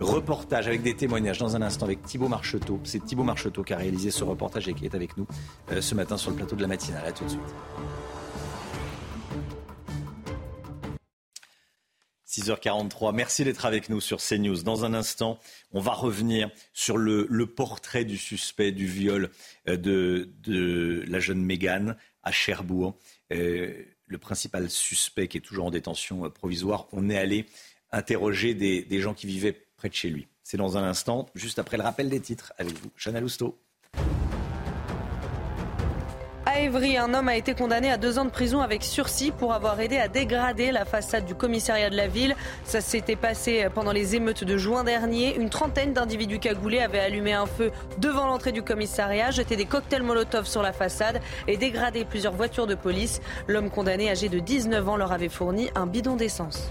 Reportage 0.00 0.68
avec 0.68 0.82
des 0.82 0.94
témoignages 0.94 1.38
dans 1.38 1.56
un 1.56 1.62
instant 1.62 1.86
avec 1.86 2.02
Thibaut 2.02 2.28
Marcheteau. 2.28 2.80
C'est 2.84 3.04
Thibaut 3.04 3.24
Marcheteau 3.24 3.64
qui 3.64 3.72
a 3.72 3.76
réalisé 3.76 4.10
ce 4.10 4.22
reportage 4.22 4.68
et 4.68 4.74
qui 4.74 4.84
est 4.84 4.94
avec 4.94 5.16
nous 5.16 5.26
euh, 5.72 5.80
ce 5.80 5.94
matin 5.94 6.16
sur 6.16 6.30
le 6.30 6.36
plateau 6.36 6.54
de 6.54 6.62
la 6.62 6.68
matinale. 6.68 7.04
A 7.04 7.12
tout 7.12 7.24
de 7.24 7.30
suite. 7.30 7.40
6h43. 12.28 13.12
Merci 13.14 13.44
d'être 13.44 13.64
avec 13.66 13.88
nous 13.88 14.00
sur 14.00 14.18
CNews. 14.18 14.62
Dans 14.62 14.84
un 14.84 14.94
instant, 14.94 15.40
on 15.72 15.80
va 15.80 15.92
revenir 15.92 16.50
sur 16.72 16.96
le, 16.96 17.26
portrait 17.46 18.04
du 18.04 18.16
suspect 18.16 18.70
du 18.70 18.86
viol 18.86 19.30
euh, 19.66 19.76
de, 19.76 20.30
de 20.42 21.04
la 21.08 21.18
jeune 21.18 21.42
Mégane 21.42 21.96
à 22.28 22.32
Cherbourg. 22.32 22.94
Euh, 23.32 23.84
le 24.06 24.18
principal 24.18 24.70
suspect 24.70 25.28
qui 25.28 25.38
est 25.38 25.40
toujours 25.40 25.66
en 25.66 25.70
détention 25.70 26.24
euh, 26.24 26.28
provisoire, 26.28 26.86
on 26.92 27.10
est 27.10 27.18
allé 27.18 27.46
interroger 27.90 28.54
des, 28.54 29.00
gens 29.00 29.14
qui 29.14 29.26
vivaient 29.26 29.56
près 29.76 29.88
de 29.88 29.94
chez 29.94 30.10
lui. 30.10 30.28
C'est 30.42 30.58
dans 30.58 30.76
un 30.76 30.84
instant, 30.84 31.26
juste 31.34 31.58
après 31.58 31.78
le 31.78 31.82
rappel 31.82 32.08
des 32.08 32.20
titres 32.20 32.52
avec 32.58 32.74
vous. 32.74 32.90
Chana 32.96 33.20
Lousteau. 33.20 33.58
À 36.50 36.60
Évry, 36.60 36.96
un 36.96 37.12
homme 37.12 37.28
a 37.28 37.36
été 37.36 37.52
condamné 37.52 37.90
à 37.90 37.98
deux 37.98 38.18
ans 38.18 38.24
de 38.24 38.30
prison 38.30 38.62
avec 38.62 38.82
sursis 38.82 39.32
pour 39.32 39.52
avoir 39.52 39.78
aidé 39.80 39.98
à 39.98 40.08
dégrader 40.08 40.72
la 40.72 40.86
façade 40.86 41.26
du 41.26 41.34
commissariat 41.34 41.90
de 41.90 41.96
la 41.96 42.08
ville. 42.08 42.34
Ça 42.64 42.80
s'était 42.80 43.16
passé 43.16 43.66
pendant 43.74 43.92
les 43.92 44.16
émeutes 44.16 44.44
de 44.44 44.56
juin 44.56 44.82
dernier. 44.82 45.36
Une 45.36 45.50
trentaine 45.50 45.92
d'individus 45.92 46.38
cagoulés 46.38 46.80
avaient 46.80 47.00
allumé 47.00 47.34
un 47.34 47.44
feu 47.44 47.70
devant 47.98 48.26
l'entrée 48.26 48.52
du 48.52 48.62
commissariat, 48.62 49.30
jeté 49.30 49.56
des 49.56 49.66
cocktails 49.66 50.02
Molotov 50.02 50.46
sur 50.46 50.62
la 50.62 50.72
façade 50.72 51.20
et 51.46 51.58
dégradé 51.58 52.06
plusieurs 52.06 52.32
voitures 52.32 52.66
de 52.66 52.74
police. 52.74 53.20
L'homme 53.46 53.68
condamné, 53.68 54.08
âgé 54.08 54.30
de 54.30 54.38
19 54.38 54.88
ans, 54.88 54.96
leur 54.96 55.12
avait 55.12 55.28
fourni 55.28 55.68
un 55.74 55.86
bidon 55.86 56.16
d'essence. 56.16 56.70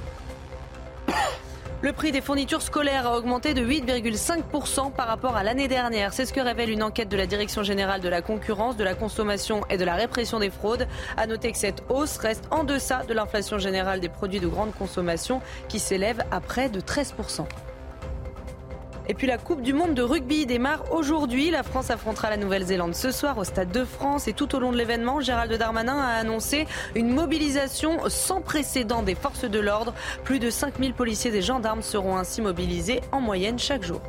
Le 1.83 1.93
prix 1.93 2.11
des 2.11 2.21
fournitures 2.21 2.63
scolaires 2.63 3.05
a 3.05 3.15
augmenté 3.15 3.53
de 3.53 3.61
8,5% 3.61 4.91
par 4.91 5.05
rapport 5.05 5.35
à 5.35 5.43
l'année 5.43 5.67
dernière. 5.67 6.11
C'est 6.11 6.25
ce 6.25 6.33
que 6.33 6.39
révèle 6.39 6.71
une 6.71 6.81
enquête 6.81 7.07
de 7.07 7.15
la 7.15 7.27
Direction 7.27 7.61
générale 7.61 8.01
de 8.01 8.09
la 8.09 8.23
concurrence, 8.23 8.77
de 8.77 8.83
la 8.83 8.95
consommation 8.95 9.61
et 9.69 9.77
de 9.77 9.85
la 9.85 9.93
répression 9.93 10.39
des 10.39 10.49
fraudes. 10.49 10.87
À 11.17 11.27
noter 11.27 11.51
que 11.51 11.57
cette 11.57 11.83
hausse 11.89 12.17
reste 12.17 12.45
en 12.49 12.63
deçà 12.63 13.03
de 13.07 13.13
l'inflation 13.13 13.59
générale 13.59 13.99
des 13.99 14.09
produits 14.09 14.39
de 14.39 14.47
grande 14.47 14.73
consommation 14.73 15.39
qui 15.69 15.77
s'élève 15.77 16.23
à 16.31 16.41
près 16.41 16.69
de 16.69 16.81
13%. 16.81 17.45
Et 19.09 19.13
puis 19.13 19.25
la 19.25 19.37
Coupe 19.37 19.61
du 19.61 19.71
Monde 19.71 19.93
de 19.93 20.01
rugby 20.01 20.45
démarre 20.45 20.91
aujourd'hui. 20.91 21.49
La 21.49 21.63
France 21.63 21.89
affrontera 21.91 22.29
la 22.29 22.35
Nouvelle-Zélande 22.35 22.93
ce 22.93 23.11
soir 23.11 23.37
au 23.37 23.45
Stade 23.45 23.71
de 23.71 23.85
France. 23.85 24.27
Et 24.27 24.33
tout 24.33 24.53
au 24.53 24.59
long 24.59 24.73
de 24.73 24.77
l'événement, 24.77 25.21
Gérald 25.21 25.53
Darmanin 25.53 25.97
a 25.97 26.15
annoncé 26.15 26.67
une 26.93 27.09
mobilisation 27.09 28.09
sans 28.09 28.41
précédent 28.41 29.03
des 29.03 29.15
forces 29.15 29.45
de 29.45 29.59
l'ordre. 29.59 29.93
Plus 30.25 30.39
de 30.39 30.49
5000 30.49 30.93
policiers 30.93 31.33
et 31.33 31.41
gendarmes 31.41 31.81
seront 31.81 32.17
ainsi 32.17 32.41
mobilisés 32.41 32.99
en 33.13 33.21
moyenne 33.21 33.57
chaque 33.57 33.83
jour. 33.83 34.01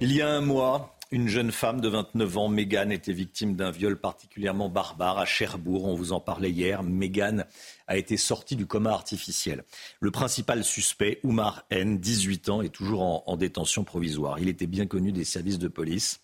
Il 0.00 0.10
y 0.14 0.22
a 0.22 0.28
un 0.28 0.40
mois, 0.40 0.96
une 1.10 1.28
jeune 1.28 1.52
femme 1.52 1.82
de 1.82 1.88
29 1.88 2.38
ans, 2.38 2.48
Mégane, 2.48 2.92
était 2.92 3.12
victime 3.12 3.56
d'un 3.56 3.70
viol 3.70 4.00
particulièrement 4.00 4.70
barbare 4.70 5.18
à 5.18 5.26
Cherbourg. 5.26 5.84
On 5.84 5.94
vous 5.94 6.12
en 6.12 6.20
parlait 6.20 6.50
hier. 6.50 6.82
Mégane 6.82 7.44
a 7.86 7.96
été 7.96 8.16
sortie 8.16 8.56
du 8.56 8.66
coma 8.66 8.90
artificiel. 8.90 9.64
Le 10.00 10.10
principal 10.10 10.64
suspect, 10.64 11.20
Oumar 11.22 11.64
N, 11.70 11.98
18 11.98 12.48
ans, 12.48 12.62
est 12.62 12.70
toujours 12.70 13.02
en, 13.02 13.22
en 13.26 13.36
détention 13.36 13.84
provisoire. 13.84 14.38
Il 14.38 14.48
était 14.48 14.66
bien 14.66 14.86
connu 14.86 15.12
des 15.12 15.24
services 15.24 15.58
de 15.58 15.68
police. 15.68 16.20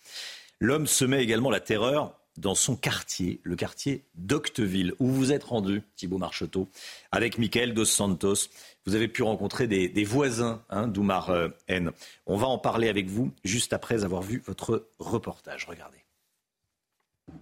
L'homme 0.60 0.86
semait 0.86 1.22
également 1.22 1.50
la 1.50 1.60
terreur 1.60 2.18
dans 2.36 2.54
son 2.54 2.76
quartier, 2.76 3.40
le 3.42 3.56
quartier 3.56 4.04
d'Octeville, 4.14 4.94
où 4.98 5.08
vous 5.08 5.32
êtes 5.32 5.44
rendu, 5.44 5.82
Thibault 5.96 6.18
Marcheteau, 6.18 6.68
avec 7.10 7.38
Michael 7.38 7.74
Dos 7.74 7.84
Santos. 7.84 8.48
Vous 8.86 8.94
avez 8.94 9.08
pu 9.08 9.22
rencontrer 9.22 9.66
des, 9.66 10.04
voisins 10.04 10.62
hein, 10.70 10.88
d'Oumar 10.88 11.30
euh, 11.30 11.48
N. 11.68 11.92
On 12.26 12.36
va 12.36 12.46
en 12.46 12.58
parler 12.58 12.88
avec 12.88 13.08
vous 13.08 13.32
juste 13.44 13.72
après 13.72 14.04
avoir 14.04 14.22
vu 14.22 14.42
votre 14.46 14.88
reportage. 14.98 15.66
Regardez. 15.66 15.98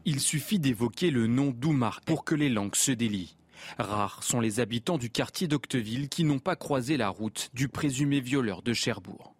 Il 0.05 0.21
suffit 0.21 0.59
d'évoquer 0.59 1.11
le 1.11 1.27
nom 1.27 1.51
d'Oumar 1.51 2.01
pour 2.03 2.25
que 2.25 2.35
les 2.35 2.49
langues 2.49 2.75
se 2.75 2.93
délient. 2.93 3.37
Rares 3.79 4.23
sont 4.23 4.41
les 4.41 4.61
habitants 4.61 4.99
du 4.99 5.11
quartier 5.11 5.49
d'Octeville 5.49 6.09
qui 6.09 6.25
n'ont 6.25 6.39
pas 6.39 6.57
croisé 6.57 6.97
la 6.97 7.09
route 7.09 7.51
du 7.55 7.69
présumé 7.69 8.21
violeur 8.21 8.63
de 8.63 8.73
Cherbourg. 8.73 9.35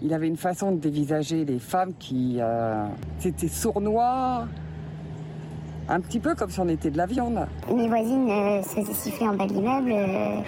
Il 0.00 0.12
avait 0.14 0.28
une 0.28 0.36
façon 0.36 0.72
de 0.72 0.78
dévisager 0.78 1.44
les 1.44 1.58
femmes 1.58 1.94
qui... 1.98 2.36
Euh, 2.40 2.86
c'était 3.18 3.48
sournois, 3.48 4.46
un 5.88 6.00
petit 6.00 6.20
peu 6.20 6.34
comme 6.34 6.50
si 6.50 6.60
on 6.60 6.68
était 6.68 6.90
de 6.90 6.96
la 6.96 7.06
viande. 7.06 7.46
Mes 7.74 7.88
voisines 7.88 8.30
euh, 8.30 8.62
se 8.62 8.68
faisaient 8.68 8.94
siffler 8.94 9.28
en 9.28 9.34
bas 9.34 9.46
de 9.46 9.54
l'immeuble. 9.54 9.92
Euh, 9.92 10.40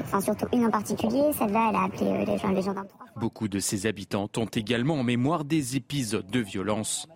enfin, 0.00 0.20
surtout 0.20 0.46
une 0.52 0.64
en 0.64 0.70
particulier, 0.70 1.30
celle-là, 1.38 1.68
elle 1.70 1.76
a 1.76 1.84
appelé 1.84 2.10
euh, 2.10 2.24
les, 2.24 2.38
gens, 2.38 2.48
les 2.48 2.62
gendarmes. 2.62 2.88
Beaucoup 3.16 3.48
de 3.48 3.58
ses 3.58 3.86
habitantes 3.86 4.38
ont 4.38 4.46
également 4.46 4.94
en 4.94 5.02
mémoire 5.04 5.44
des 5.44 5.76
épisodes 5.76 6.30
de 6.30 6.40
violence. 6.40 7.06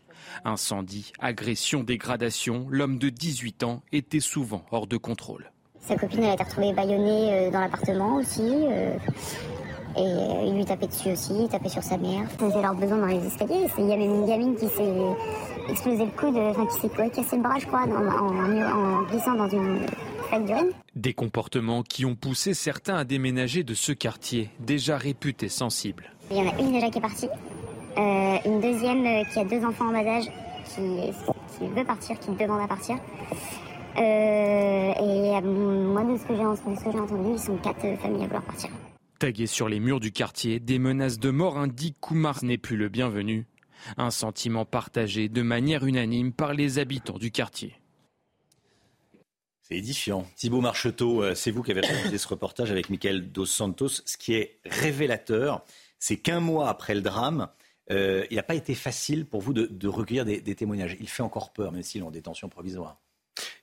Incendie, 0.44 1.12
agression, 1.18 1.82
dégradation, 1.82 2.66
l'homme 2.70 2.98
de 2.98 3.08
18 3.08 3.62
ans 3.64 3.82
était 3.92 4.20
souvent 4.20 4.64
hors 4.70 4.86
de 4.86 4.96
contrôle. 4.96 5.50
Sa 5.80 5.96
copine, 5.96 6.24
elle 6.24 6.30
a 6.30 6.34
été 6.34 6.44
retrouvée 6.44 6.72
bâillonnée 6.72 7.50
dans 7.50 7.60
l'appartement 7.60 8.16
aussi. 8.16 8.66
Et 9.98 10.46
il 10.46 10.54
lui 10.54 10.64
tapait 10.64 10.88
dessus 10.88 11.10
aussi, 11.10 11.32
il 11.32 11.48
tapait 11.48 11.70
sur 11.70 11.82
sa 11.82 11.96
mère. 11.96 12.28
C'était 12.38 12.60
leur 12.60 12.74
besoin 12.74 12.98
dans 12.98 13.06
les 13.06 13.26
escaliers. 13.26 13.66
Il 13.78 13.86
y 13.86 13.92
avait 13.92 14.04
une 14.04 14.26
gamine 14.26 14.54
qui 14.54 14.68
s'est 14.68 14.94
explosé 15.70 16.04
le 16.04 16.10
coude, 16.10 16.36
enfin 16.36 16.66
qui 16.66 16.80
s'est 16.80 17.10
cassé 17.10 17.36
le 17.36 17.42
bras, 17.42 17.58
je 17.58 17.66
crois, 17.66 17.84
en, 17.84 19.02
glissant 19.04 19.34
dans 19.34 19.48
une 19.48 19.86
flaque 20.28 20.44
d'urine. 20.44 20.70
Des 20.94 21.14
comportements 21.14 21.82
qui 21.82 22.04
ont 22.04 22.14
poussé 22.14 22.52
certains 22.52 22.96
à 22.96 23.04
déménager 23.04 23.64
de 23.64 23.72
ce 23.72 23.92
quartier, 23.92 24.50
déjà 24.60 24.98
réputé 24.98 25.48
sensible. 25.48 26.12
Il 26.30 26.36
y 26.36 26.40
en 26.40 26.48
a 26.48 26.60
une 26.60 26.72
déjà 26.72 26.90
qui 26.90 26.98
est 26.98 27.02
partie, 27.02 27.28
euh, 27.98 28.36
une 28.44 28.60
deuxième 28.60 29.06
euh, 29.06 29.24
qui 29.24 29.38
a 29.38 29.44
deux 29.44 29.64
enfants 29.64 29.88
en 29.88 29.92
bas 29.92 30.06
âge, 30.06 30.26
qui, 30.64 30.80
veut 31.66 31.84
partir, 31.84 32.18
qui 32.18 32.30
demande 32.32 32.60
à 32.60 32.68
partir. 32.68 32.96
Euh, 33.96 34.92
et 35.00 35.40
moi, 35.40 36.04
de 36.04 36.18
ce 36.18 36.26
que 36.26 36.34
j'ai 36.36 36.98
entendu, 37.00 37.30
ils 37.32 37.38
sont 37.38 37.56
quatre 37.56 37.80
familles 38.00 38.24
à 38.24 38.26
vouloir 38.26 38.42
partir. 38.42 38.70
Tagués 39.18 39.46
sur 39.46 39.70
les 39.70 39.80
murs 39.80 40.00
du 40.00 40.12
quartier, 40.12 40.60
des 40.60 40.78
menaces 40.78 41.18
de 41.18 41.30
mort 41.30 41.56
indiquent 41.56 41.96
qu'Oumar 42.00 42.44
n'est 42.44 42.58
plus 42.58 42.76
le 42.76 42.90
bienvenu. 42.90 43.46
Un 43.96 44.10
sentiment 44.10 44.66
partagé 44.66 45.30
de 45.30 45.40
manière 45.40 45.86
unanime 45.86 46.32
par 46.32 46.52
les 46.52 46.78
habitants 46.78 47.18
du 47.18 47.30
quartier. 47.30 47.80
C'est 49.62 49.76
édifiant. 49.76 50.26
Thibaut 50.36 50.60
Marcheteau, 50.60 51.34
c'est 51.34 51.50
vous 51.50 51.62
qui 51.62 51.70
avez 51.70 51.80
réalisé 51.80 52.18
ce 52.18 52.28
reportage 52.28 52.70
avec 52.70 52.90
Michael 52.90 53.32
Dos 53.32 53.46
Santos. 53.46 53.88
Ce 54.04 54.16
qui 54.18 54.34
est 54.34 54.60
révélateur, 54.66 55.64
c'est 55.98 56.18
qu'un 56.18 56.40
mois 56.40 56.68
après 56.68 56.94
le 56.94 57.00
drame, 57.00 57.42
euh, 57.42 57.65
il 57.90 58.36
n'a 58.36 58.42
pas 58.42 58.54
été 58.54 58.74
facile 58.74 59.26
pour 59.26 59.40
vous 59.40 59.52
de, 59.52 59.88
recueillir 59.88 60.24
des, 60.24 60.40
des, 60.40 60.54
témoignages. 60.54 60.96
Il 61.00 61.08
fait 61.08 61.22
encore 61.22 61.52
peur, 61.52 61.72
même 61.72 61.82
s'il 61.82 62.02
est 62.02 62.04
en 62.04 62.10
détention 62.10 62.48
provisoire. 62.48 62.98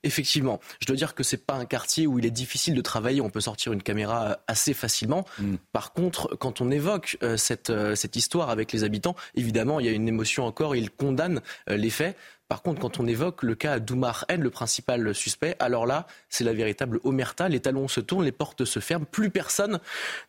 Effectivement, 0.03 0.59
je 0.79 0.85
dois 0.85 0.95
dire 0.95 1.15
que 1.15 1.23
c'est 1.23 1.45
pas 1.45 1.55
un 1.55 1.65
quartier 1.65 2.07
où 2.07 2.19
il 2.19 2.25
est 2.25 2.31
difficile 2.31 2.75
de 2.75 2.81
travailler, 2.81 3.21
on 3.21 3.29
peut 3.29 3.41
sortir 3.41 3.73
une 3.73 3.81
caméra 3.81 4.23
euh, 4.23 4.35
assez 4.47 4.73
facilement. 4.73 5.25
Mm. 5.39 5.55
Par 5.71 5.93
contre, 5.93 6.35
quand 6.35 6.61
on 6.61 6.69
évoque 6.71 7.17
euh, 7.23 7.37
cette, 7.37 7.69
euh, 7.69 7.95
cette 7.95 8.15
histoire 8.15 8.49
avec 8.49 8.71
les 8.71 8.83
habitants, 8.83 9.15
évidemment, 9.35 9.79
il 9.79 9.85
y 9.85 9.89
a 9.89 9.93
une 9.93 10.07
émotion 10.07 10.45
encore, 10.45 10.75
ils 10.75 10.91
condamnent 10.91 11.41
les 11.67 11.89
faits 11.89 12.17
Par 12.49 12.61
contre, 12.61 12.81
quand 12.81 12.99
on 12.99 13.07
évoque 13.07 13.41
le 13.41 13.55
cas 13.55 13.79
d'Oumar 13.79 14.25
N, 14.27 14.41
le 14.41 14.49
principal 14.49 15.15
suspect, 15.15 15.55
alors 15.59 15.85
là, 15.85 16.05
c'est 16.29 16.43
la 16.43 16.53
véritable 16.53 16.99
omerta. 17.03 17.49
Les 17.49 17.59
talons 17.59 17.87
se 17.87 17.99
tournent, 17.99 18.25
les 18.25 18.31
portes 18.31 18.65
se 18.65 18.79
ferment, 18.79 19.05
plus 19.09 19.29
personne 19.29 19.79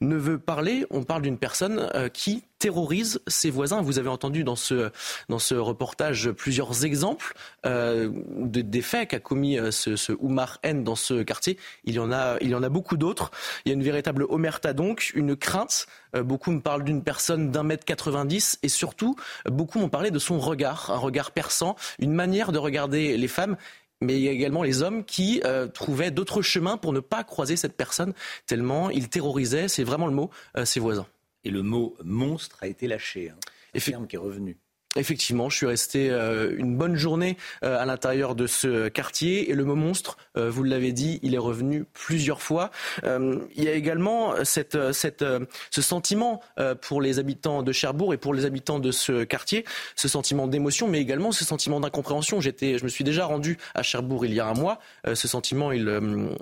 ne 0.01 0.17
veut 0.17 0.39
parler. 0.39 0.87
On 0.91 1.03
parle 1.03 1.23
d'une 1.23 1.39
personne 1.39 1.91
euh, 1.95 2.09
qui 2.09 2.45
terrorise 2.65 3.21
ses 3.27 3.51
voisins. 3.51 3.83
Vous 3.83 3.99
avez 3.99 4.09
entendu 4.09 4.43
dans 4.43 4.57
ce, 4.57 4.91
dans 5.29 5.39
ce 5.39 5.55
reportage 5.55 6.31
plusieurs 6.31 6.87
exemples 6.87 7.35
euh, 7.67 8.09
de, 8.39 8.63
des 8.63 8.81
faits 8.81 9.11
qu'a 9.11 9.21
commis 9.21 9.59
euh, 9.59 9.71
ce, 9.71 9.97
ce, 9.97 10.13
Oumar 10.13 10.61
N 10.63 10.83
dans 10.83 10.97
ce 10.97 11.23
quartier. 11.23 11.59
Il 11.85 11.93
y 11.93 11.99
en 11.99 12.11
a, 12.11 12.39
il 12.41 12.49
y 12.49 12.55
en 12.55 12.63
a 12.63 12.71
beaucoup 12.71 12.97
d'autres. 12.97 13.33
Il 13.67 13.69
y 13.69 13.73
a 13.73 13.75
une 13.75 13.83
véritable 13.83 14.25
omerta 14.31 14.73
donc, 14.73 15.13
une 15.15 15.37
crainte. 15.37 15.87
Euh, 16.17 16.23
beaucoup 16.23 16.53
me 16.53 16.63
parlent 16.63 16.85
d'une 16.85 17.03
personne 17.03 17.51
d'un 17.51 17.65
mètre 17.65 17.85
90 17.85 18.61
et 18.63 18.71
surtout, 18.71 19.15
beaucoup 19.45 19.79
m'ont 19.79 19.91
parlé 19.91 20.11
de 20.11 20.19
son 20.19 20.39
regard, 20.39 20.91
un 20.91 20.97
regard 20.97 21.33
perçant, 21.33 21.77
une 21.99 22.15
manière 22.15 22.51
de 22.51 22.59
regarder 22.59 23.19
les 23.19 23.29
femmes 23.29 23.59
mais 24.01 24.21
il 24.21 24.27
également 24.29 24.63
les 24.63 24.83
hommes 24.83 25.05
qui 25.05 25.41
euh, 25.45 25.67
trouvaient 25.67 26.11
d'autres 26.11 26.43
chemins 26.43 26.77
pour 26.77 26.93
ne 26.93 27.01
pas 27.01 27.25
croiser 27.25 27.57
cette 27.57 27.77
personne, 27.77 28.13
tellement 28.47 28.91
ils 28.91 29.09
terrorisaient, 29.09 29.69
c'est 29.69 29.85
vraiment 29.85 30.07
le 30.07 30.15
mot, 30.15 30.31
euh, 30.57 30.65
ses 30.65 30.81
voisins. 30.81 31.07
Et 31.45 31.51
le 31.51 31.63
mot 31.63 31.97
monstre 32.03 32.59
a 32.63 32.67
été 32.67 32.87
lâché, 32.87 33.31
hein, 33.31 33.39
un 33.75 33.81
terme 33.81 34.07
qui 34.07 34.17
est 34.17 34.19
revenu. 34.19 34.59
Effectivement, 34.97 35.49
je 35.49 35.57
suis 35.57 35.67
resté 35.67 36.11
euh, 36.11 36.55
une 36.57 36.77
bonne 36.77 36.95
journée 36.95 37.37
euh, 37.65 37.81
à 37.81 37.85
l'intérieur 37.85 38.37
de 38.37 38.47
ce 38.47 38.89
quartier 38.89 39.51
et 39.51 39.55
le 39.55 39.65
mot 39.65 39.75
monstre, 39.75 40.17
euh, 40.37 40.49
vous 40.49 40.63
l'avez 40.63 40.93
dit, 40.93 41.19
il 41.23 41.35
est 41.35 41.39
revenu 41.39 41.85
plusieurs 41.93 42.41
fois. 42.41 42.71
Il 43.05 43.65
y 43.65 43.69
a 43.69 43.73
également 43.73 44.35
cette, 44.45 44.93
cette, 44.93 45.25
ce 45.71 45.83
sentiment 45.83 46.41
pour 46.81 47.01
les 47.01 47.19
habitants 47.19 47.63
de 47.63 47.73
Cherbourg 47.73 48.15
et 48.15 48.17
pour 48.17 48.35
les 48.35 48.45
habitants 48.45 48.79
de 48.79 48.91
ce 48.91 49.25
quartier, 49.25 49.65
ce 49.97 50.09
sentiment 50.09 50.47
d'émotion, 50.47 50.89
mais 50.89 51.01
également 51.01 51.33
ce 51.33 51.45
sentiment 51.45 51.81
d'incompréhension. 51.81 52.41
J'étais, 52.41 52.79
je 52.79 52.85
me 52.85 52.89
suis 52.89 53.05
déjà 53.05 53.27
rendu 53.27 53.59
à 53.75 53.83
Cherbourg 53.83 54.25
il 54.27 54.35
y 54.35 54.41
a 54.41 54.47
un 54.47 54.55
mois. 54.55 54.79
ce 55.13 55.29
sentiment, 55.29 55.73
il, 55.73 55.91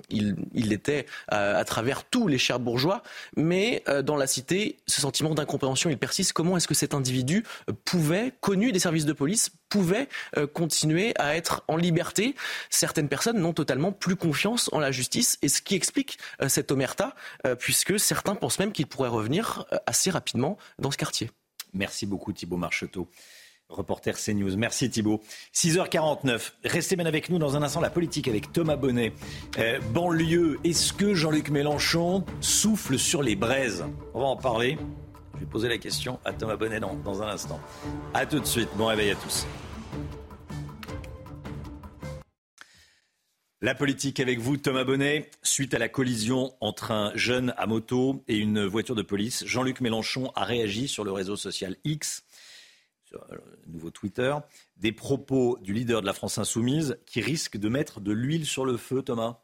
il, 0.09 0.35
il 0.53 0.73
était 0.73 1.05
à 1.27 1.63
travers 1.65 2.03
tous 2.03 2.27
les 2.27 2.37
Cherbourgeois, 2.37 3.03
mais 3.35 3.83
dans 4.03 4.15
la 4.15 4.27
cité, 4.27 4.77
ce 4.87 5.01
sentiment 5.01 5.33
d'incompréhension, 5.33 5.89
il 5.89 5.97
persiste. 5.97 6.33
Comment 6.33 6.57
est-ce 6.57 6.67
que 6.67 6.75
cet 6.75 6.93
individu 6.93 7.43
pouvait 7.85 8.33
connu 8.43 8.73
des 8.73 8.79
services 8.79 9.05
de 9.05 9.13
police 9.13 9.51
pouvaient 9.69 10.09
euh, 10.37 10.45
continuer 10.45 11.13
à 11.17 11.35
être 11.35 11.63
en 11.69 11.77
liberté. 11.77 12.35
Certaines 12.69 13.07
personnes 13.07 13.39
n'ont 13.39 13.53
totalement 13.53 13.93
plus 13.93 14.17
confiance 14.17 14.69
en 14.73 14.79
la 14.79 14.91
justice 14.91 15.39
et 15.41 15.47
ce 15.47 15.61
qui 15.61 15.75
explique 15.75 16.19
euh, 16.41 16.49
cette 16.49 16.69
omerta, 16.69 17.15
euh, 17.47 17.55
puisque 17.55 17.97
certains 17.97 18.35
pensent 18.35 18.59
même 18.59 18.73
qu'il 18.73 18.85
pourrait 18.85 19.09
revenir 19.09 19.65
euh, 19.71 19.77
assez 19.87 20.09
rapidement 20.09 20.57
dans 20.77 20.91
ce 20.91 20.97
quartier. 20.97 21.31
Merci 21.73 22.05
beaucoup 22.05 22.33
Thibault 22.33 22.57
Marcheteau. 22.57 23.07
Reporter 23.69 24.17
CNews. 24.17 24.57
Merci 24.57 24.89
Thibault. 24.89 25.21
6h49. 25.55 26.51
Restez 26.65 26.97
bien 26.97 27.05
avec 27.05 27.29
nous 27.29 27.39
dans 27.39 27.55
un 27.55 27.63
instant 27.63 27.79
la 27.79 27.89
politique 27.89 28.27
avec 28.27 28.51
Thomas 28.51 28.75
Bonnet. 28.75 29.13
Banlieue, 29.93 30.59
est-ce 30.65 30.91
que 30.91 31.15
Jean-Luc 31.15 31.49
Mélenchon 31.49 32.25
souffle 32.41 32.99
sur 32.99 33.23
les 33.23 33.35
braises? 33.35 33.85
On 34.13 34.19
va 34.19 34.25
en 34.25 34.37
parler. 34.37 34.77
Je 35.33 35.39
vais 35.39 35.45
poser 35.45 35.67
la 35.67 35.77
question 35.77 36.19
à 36.25 36.33
Thomas 36.33 36.57
Bonnet 36.57 36.79
dans, 36.79 37.23
un 37.23 37.27
instant. 37.27 37.59
A 38.13 38.25
tout 38.25 38.39
de 38.39 38.45
suite. 38.45 38.69
Bon 38.75 38.85
réveil 38.85 39.11
à 39.11 39.15
tous. 39.15 39.47
La 43.61 43.73
politique 43.73 44.19
avec 44.19 44.39
vous, 44.39 44.57
Thomas 44.57 44.83
Bonnet. 44.83 45.31
Suite 45.41 45.73
à 45.73 45.79
la 45.79 45.89
collision 45.89 46.53
entre 46.59 46.91
un 46.91 47.11
jeune 47.15 47.53
à 47.57 47.65
moto 47.65 48.23
et 48.27 48.37
une 48.37 48.65
voiture 48.65 48.95
de 48.95 49.01
police, 49.01 49.43
Jean-Luc 49.47 49.81
Mélenchon 49.81 50.31
a 50.35 50.43
réagi 50.43 50.87
sur 50.87 51.03
le 51.03 51.11
réseau 51.11 51.35
social 51.35 51.77
X, 51.83 52.25
sur 53.05 53.25
le 53.31 53.41
nouveau 53.71 53.89
Twitter, 53.89 54.35
des 54.77 54.91
propos 54.91 55.57
du 55.61 55.73
leader 55.73 56.01
de 56.01 56.05
la 56.05 56.13
France 56.13 56.37
Insoumise 56.37 56.99
qui 57.05 57.21
risquent 57.21 57.57
de 57.57 57.69
mettre 57.69 58.01
de 58.01 58.11
l'huile 58.11 58.45
sur 58.45 58.65
le 58.65 58.77
feu, 58.77 59.01
Thomas. 59.01 59.39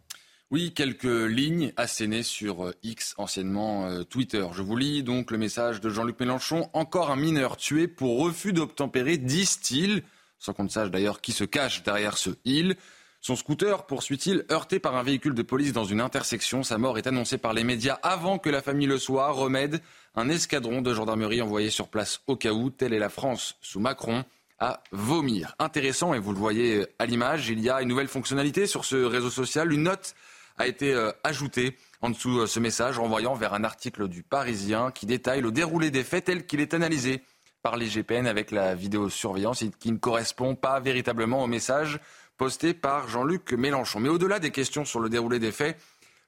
Oui, 0.52 0.74
quelques 0.74 1.04
lignes 1.04 1.74
assénées 1.78 2.24
sur 2.24 2.66
euh, 2.66 2.74
X, 2.82 3.14
anciennement 3.20 3.86
euh, 3.86 4.04
Twitter. 4.04 4.43
Je 4.52 4.64
vous 4.64 4.76
lis 4.76 5.04
donc 5.04 5.30
le 5.30 5.38
message 5.38 5.80
de 5.80 5.91
Jean-Luc 5.91 6.20
Mélenchon. 6.20 6.72
Encore 6.74 7.12
un 7.12 7.16
mineur 7.16 7.56
tué 7.56 7.88
pour 7.88 8.20
refus 8.20 8.52
d'obtempérer, 8.52 9.18
disent-ils, 9.18 10.02
sans 10.39 10.54
qu'on 10.54 10.64
ne 10.64 10.70
sache 10.70 10.89
d'ailleurs 10.89 11.22
qui 11.22 11.34
se 11.34 11.43
cache 11.43 11.84
derrière 11.84 12.18
ce 12.18 12.32
il. 12.45 12.78
Son 13.22 13.36
scooter, 13.36 13.86
poursuit-il, 13.86 14.43
heurté 14.50 14.80
par 14.80 14.95
un 14.95 15.04
véhicule 15.04 15.36
de 15.36 15.43
police 15.43 15.72
dans 15.72 15.84
une 15.84 16.02
intersection. 16.02 16.64
Sa 16.64 16.80
mort 16.80 16.97
est 16.97 17.06
annoncée 17.06 17.38
par 17.38 17.54
les 17.54 17.64
médias 17.64 18.00
avant 18.02 18.39
que 18.39 18.50
la 18.50 18.64
famille 18.64 18.88
le 18.88 18.97
soit. 18.97 19.30
Remède, 19.30 19.82
un 20.16 20.30
escadron 20.30 20.82
de 20.82 20.95
gendarmerie 20.95 21.43
envoyé 21.43 21.70
sur 21.70 21.89
place 21.89 22.22
au 22.26 22.36
cas 22.36 22.54
où. 22.54 22.72
Telle 22.72 22.93
est 22.93 23.00
la 23.00 23.10
France 23.10 23.56
sous 23.62 23.80
Macron 23.80 24.24
à 24.58 24.82
vomir. 24.91 25.54
Intéressant, 25.60 26.16
et 26.16 26.20
vous 26.20 26.34
le 26.34 26.39
voyez 26.39 26.88
à 26.97 27.06
l'image, 27.06 27.50
il 27.50 27.60
y 27.60 27.70
a 27.70 27.84
une 27.84 27.88
nouvelle 27.88 28.08
fonctionnalité 28.08 28.66
sur 28.66 28.84
ce 28.84 28.95
réseau 28.95 29.30
social. 29.30 29.72
Une 29.72 29.84
note 29.84 30.16
a 30.60 30.68
été 30.68 30.93
euh, 30.93 31.12
ajoutée 31.24 31.76
en 32.01 32.10
dessous 32.10 32.41
de 32.41 32.45
ce 32.45 32.60
message, 32.60 32.99
renvoyant 32.99 33.34
vers 33.34 33.53
un 33.53 33.64
article 33.64 34.07
du 34.07 34.24
Parisien 34.24 34.91
qui 34.91 35.05
détaille 35.05 35.41
le 35.41 35.51
déroulé 35.51 35.89
des 35.89 36.03
faits 36.03 36.26
tel 36.26 36.45
qu'il 36.45 36.60
est 36.60 36.74
analysé 36.74 37.24
par 37.64 37.78
les 37.78 37.88
GPN 37.88 38.28
avec 38.28 38.51
la 38.51 38.76
vidéosurveillance 38.76 39.62
et 39.64 39.72
qui 39.80 39.91
ne 39.91 39.97
correspond 39.97 40.55
pas 40.55 40.80
véritablement 40.80 41.43
au 41.43 41.47
message 41.47 41.99
posté 42.38 42.74
par 42.74 43.10
Jean-Luc 43.10 43.51
Mélenchon. 43.53 43.99
Mais 43.99 44.10
au-delà 44.10 44.39
des 44.39 44.51
questions 44.51 44.86
sur 44.86 44.99
le 44.99 45.10
déroulé 45.10 45.39
des 45.39 45.51
faits, 45.51 45.78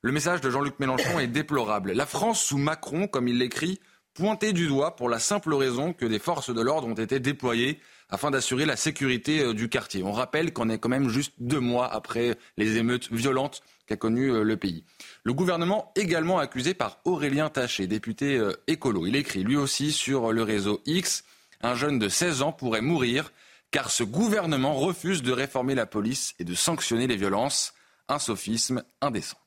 le 0.01 0.11
message 0.11 0.41
de 0.41 0.49
Jean-Luc 0.49 0.79
Mélenchon 0.79 1.19
est 1.19 1.27
déplorable. 1.27 1.91
La 1.91 2.05
France 2.05 2.41
sous 2.41 2.57
Macron, 2.57 3.07
comme 3.07 3.27
il 3.27 3.38
l'écrit, 3.38 3.79
pointée 4.13 4.51
du 4.51 4.67
doigt 4.67 4.95
pour 4.95 5.09
la 5.09 5.19
simple 5.19 5.53
raison 5.53 5.93
que 5.93 6.05
des 6.05 6.19
forces 6.19 6.53
de 6.53 6.61
l'ordre 6.61 6.88
ont 6.88 6.95
été 6.95 7.19
déployées 7.19 7.79
afin 8.09 8.29
d'assurer 8.29 8.65
la 8.65 8.75
sécurité 8.75 9.39
euh, 9.39 9.53
du 9.53 9.69
quartier. 9.69 10.03
On 10.03 10.11
rappelle 10.11 10.51
qu'on 10.51 10.69
est 10.69 10.79
quand 10.79 10.89
même 10.89 11.07
juste 11.07 11.34
deux 11.39 11.61
mois 11.61 11.91
après 11.91 12.36
les 12.57 12.77
émeutes 12.77 13.11
violentes 13.11 13.61
qu'a 13.92 13.98
connues 13.98 14.32
euh, 14.32 14.44
le 14.44 14.58
pays. 14.58 14.84
Le 15.24 15.34
gouvernement 15.34 15.92
également 15.96 16.39
accusé 16.39 16.74
par 16.74 17.00
Aurélien 17.04 17.50
Taché, 17.50 17.88
député 17.88 18.38
euh, 18.38 18.54
écolo. 18.68 19.06
Il 19.06 19.16
écrit 19.16 19.44
lui 19.44 19.58
aussi 19.58 19.92
sur 19.92 20.32
le 20.32 20.44
réseau 20.44 20.82
X, 20.86 21.24
un 21.62 21.76
jeune 21.76 22.00
de 22.00 22.08
16 22.08 22.42
ans 22.42 22.54
pourrait 22.54 22.82
mourir 22.82 23.32
car 23.70 23.89
ce 23.92 24.04
gouvernement 24.04 24.76
refuse 24.76 25.24
de 25.24 25.32
réformer 25.32 25.76
la 25.76 25.86
police 25.86 26.36
et 26.39 26.44
de 26.44 26.54
sanctionner 26.54 27.08
les 27.08 27.16
violences. 27.16 27.74
Un 28.08 28.20
sophisme 28.20 28.84
indécent. 29.00 29.38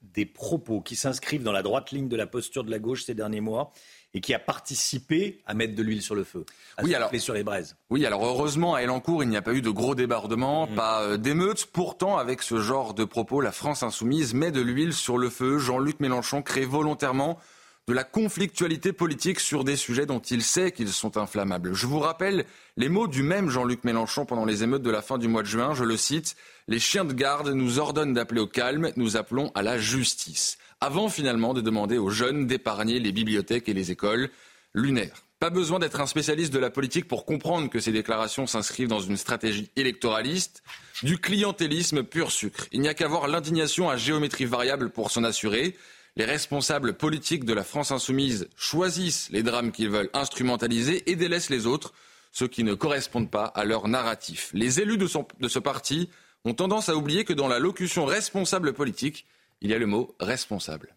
Des 0.00 0.24
propos 0.24 0.80
qui 0.80 0.96
s'inscrivent 0.96 1.42
dans 1.42 1.52
la 1.52 1.62
droite 1.62 1.90
ligne 1.90 2.08
de 2.08 2.16
la 2.16 2.26
posture 2.26 2.64
de 2.64 2.70
la 2.70 2.78
gauche 2.78 3.04
ces 3.04 3.14
derniers 3.14 3.42
mois 3.42 3.72
et 4.14 4.20
qui 4.20 4.32
a 4.32 4.38
participé 4.38 5.42
à 5.46 5.54
mettre 5.54 5.74
de 5.74 5.82
l'huile 5.82 6.02
sur 6.02 6.14
le 6.14 6.24
feu, 6.24 6.46
à 6.76 6.84
oui, 6.84 6.94
alors, 6.94 7.10
sur 7.18 7.34
les 7.34 7.42
braises. 7.42 7.76
Oui, 7.90 8.06
alors 8.06 8.24
heureusement, 8.24 8.74
à 8.74 8.82
Elancourt, 8.82 9.22
il 9.24 9.28
n'y 9.28 9.36
a 9.36 9.42
pas 9.42 9.52
eu 9.52 9.62
de 9.62 9.70
gros 9.70 9.94
débordements, 9.94 10.66
mmh. 10.66 10.74
pas 10.74 11.02
euh, 11.02 11.16
d'émeutes. 11.16 11.66
Pourtant, 11.66 12.16
avec 12.16 12.42
ce 12.42 12.60
genre 12.60 12.94
de 12.94 13.04
propos, 13.04 13.40
la 13.40 13.52
France 13.52 13.82
insoumise 13.82 14.32
met 14.32 14.52
de 14.52 14.60
l'huile 14.60 14.92
sur 14.92 15.18
le 15.18 15.30
feu. 15.30 15.58
Jean-Luc 15.58 16.00
Mélenchon 16.00 16.42
crée 16.42 16.64
volontairement 16.64 17.38
de 17.86 17.92
la 17.92 18.04
conflictualité 18.04 18.92
politique 18.92 19.40
sur 19.40 19.62
des 19.62 19.76
sujets 19.76 20.06
dont 20.06 20.20
il 20.20 20.42
sait 20.42 20.72
qu'ils 20.72 20.88
sont 20.88 21.18
inflammables. 21.18 21.74
Je 21.74 21.86
vous 21.86 21.98
rappelle 21.98 22.46
les 22.76 22.88
mots 22.88 23.08
du 23.08 23.22
même 23.22 23.50
Jean-Luc 23.50 23.84
Mélenchon 23.84 24.24
pendant 24.24 24.46
les 24.46 24.62
émeutes 24.62 24.82
de 24.82 24.90
la 24.90 25.02
fin 25.02 25.18
du 25.18 25.28
mois 25.28 25.42
de 25.42 25.48
juin. 25.48 25.74
Je 25.74 25.84
le 25.84 25.96
cite 25.96 26.36
Les 26.66 26.78
chiens 26.78 27.04
de 27.04 27.12
garde 27.12 27.48
nous 27.48 27.78
ordonnent 27.78 28.14
d'appeler 28.14 28.40
au 28.40 28.46
calme, 28.46 28.90
nous 28.96 29.16
appelons 29.16 29.52
à 29.54 29.62
la 29.62 29.78
justice. 29.78 30.56
Avant 30.84 31.08
finalement 31.08 31.54
de 31.54 31.62
demander 31.62 31.96
aux 31.96 32.10
jeunes 32.10 32.46
d'épargner 32.46 33.00
les 33.00 33.10
bibliothèques 33.10 33.70
et 33.70 33.72
les 33.72 33.90
écoles 33.90 34.28
lunaires. 34.74 35.24
Pas 35.38 35.48
besoin 35.48 35.78
d'être 35.78 35.98
un 35.98 36.06
spécialiste 36.06 36.52
de 36.52 36.58
la 36.58 36.68
politique 36.68 37.08
pour 37.08 37.24
comprendre 37.24 37.70
que 37.70 37.80
ces 37.80 37.90
déclarations 37.90 38.46
s'inscrivent 38.46 38.88
dans 38.88 39.00
une 39.00 39.16
stratégie 39.16 39.70
électoraliste, 39.76 40.62
du 41.02 41.16
clientélisme 41.16 42.02
pur 42.02 42.30
sucre. 42.30 42.66
Il 42.70 42.82
n'y 42.82 42.88
a 42.88 42.92
qu'à 42.92 43.08
voir 43.08 43.28
l'indignation 43.28 43.88
à 43.88 43.96
géométrie 43.96 44.44
variable 44.44 44.90
pour 44.90 45.10
s'en 45.10 45.24
assurer 45.24 45.74
les 46.16 46.26
responsables 46.26 46.92
politiques 46.92 47.46
de 47.46 47.54
la 47.54 47.64
France 47.64 47.90
insoumise 47.90 48.50
choisissent 48.54 49.30
les 49.30 49.42
drames 49.42 49.72
qu'ils 49.72 49.88
veulent 49.88 50.10
instrumentaliser 50.12 51.10
et 51.10 51.16
délaissent 51.16 51.48
les 51.48 51.64
autres, 51.66 51.94
ceux 52.30 52.46
qui 52.46 52.62
ne 52.62 52.74
correspondent 52.74 53.30
pas 53.30 53.46
à 53.46 53.64
leur 53.64 53.88
narratif. 53.88 54.50
Les 54.52 54.80
élus 54.80 54.98
de, 54.98 55.08
de 55.40 55.48
ce 55.48 55.58
parti 55.58 56.10
ont 56.44 56.52
tendance 56.52 56.90
à 56.90 56.94
oublier 56.94 57.24
que 57.24 57.32
dans 57.32 57.48
la 57.48 57.58
locution 57.58 58.04
responsable 58.04 58.74
politique, 58.74 59.24
il 59.60 59.70
y 59.70 59.74
a 59.74 59.78
le 59.78 59.86
mot 59.86 60.14
responsable. 60.20 60.94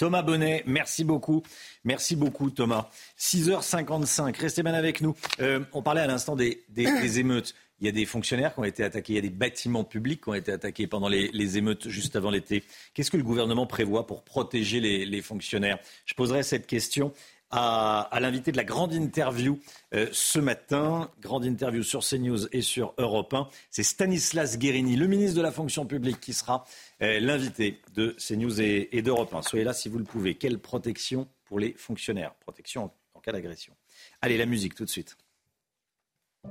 Thomas 0.00 0.22
Bonnet, 0.22 0.62
merci 0.66 1.04
beaucoup. 1.04 1.42
Merci 1.84 2.16
beaucoup 2.16 2.50
Thomas. 2.50 2.88
6h55, 3.18 4.34
restez 4.40 4.62
bien 4.62 4.72
avec 4.72 5.02
nous. 5.02 5.14
Euh, 5.40 5.60
on 5.74 5.82
parlait 5.82 6.00
à 6.00 6.06
l'instant 6.06 6.36
des, 6.36 6.64
des, 6.70 6.84
des 7.02 7.18
émeutes. 7.20 7.54
Il 7.80 7.86
y 7.86 7.88
a 7.88 7.92
des 7.92 8.06
fonctionnaires 8.06 8.54
qui 8.54 8.60
ont 8.60 8.64
été 8.64 8.82
attaqués, 8.82 9.12
il 9.12 9.16
y 9.16 9.18
a 9.18 9.22
des 9.22 9.28
bâtiments 9.30 9.84
publics 9.84 10.22
qui 10.22 10.28
ont 10.30 10.34
été 10.34 10.52
attaqués 10.52 10.86
pendant 10.86 11.08
les, 11.08 11.30
les 11.32 11.58
émeutes 11.58 11.88
juste 11.88 12.16
avant 12.16 12.30
l'été. 12.30 12.62
Qu'est-ce 12.94 13.10
que 13.10 13.16
le 13.18 13.22
gouvernement 13.22 13.66
prévoit 13.66 14.06
pour 14.06 14.22
protéger 14.22 14.80
les, 14.80 15.04
les 15.04 15.22
fonctionnaires? 15.22 15.78
Je 16.06 16.14
poserai 16.14 16.42
cette 16.42 16.66
question 16.66 17.12
à, 17.50 18.18
l'invité 18.20 18.52
de 18.52 18.56
la 18.56 18.64
grande 18.64 18.92
interview 18.92 19.58
euh, 19.94 20.06
ce 20.12 20.38
matin. 20.38 21.10
Grande 21.20 21.44
interview 21.44 21.82
sur 21.82 22.00
CNews 22.00 22.46
et 22.52 22.62
sur 22.62 22.94
Europe 22.98 23.34
1. 23.34 23.48
C'est 23.70 23.82
Stanislas 23.82 24.58
Guérini, 24.58 24.96
le 24.96 25.06
ministre 25.06 25.36
de 25.36 25.42
la 25.42 25.52
fonction 25.52 25.86
publique, 25.86 26.20
qui 26.20 26.32
sera 26.32 26.64
euh, 27.02 27.20
l'invité 27.20 27.80
de 27.94 28.16
CNews 28.18 28.60
et, 28.60 28.96
et 28.96 29.02
d'Europe 29.02 29.34
1. 29.34 29.42
Soyez 29.42 29.64
là 29.64 29.72
si 29.72 29.88
vous 29.88 29.98
le 29.98 30.04
pouvez. 30.04 30.34
Quelle 30.34 30.58
protection 30.58 31.28
pour 31.44 31.58
les 31.58 31.72
fonctionnaires? 31.72 32.34
Protection 32.40 32.84
en, 32.84 32.94
en 33.14 33.20
cas 33.20 33.32
d'agression. 33.32 33.74
Allez, 34.22 34.38
la 34.38 34.46
musique 34.46 34.74
tout 34.74 34.84
de 34.84 34.90
suite. 34.90 35.16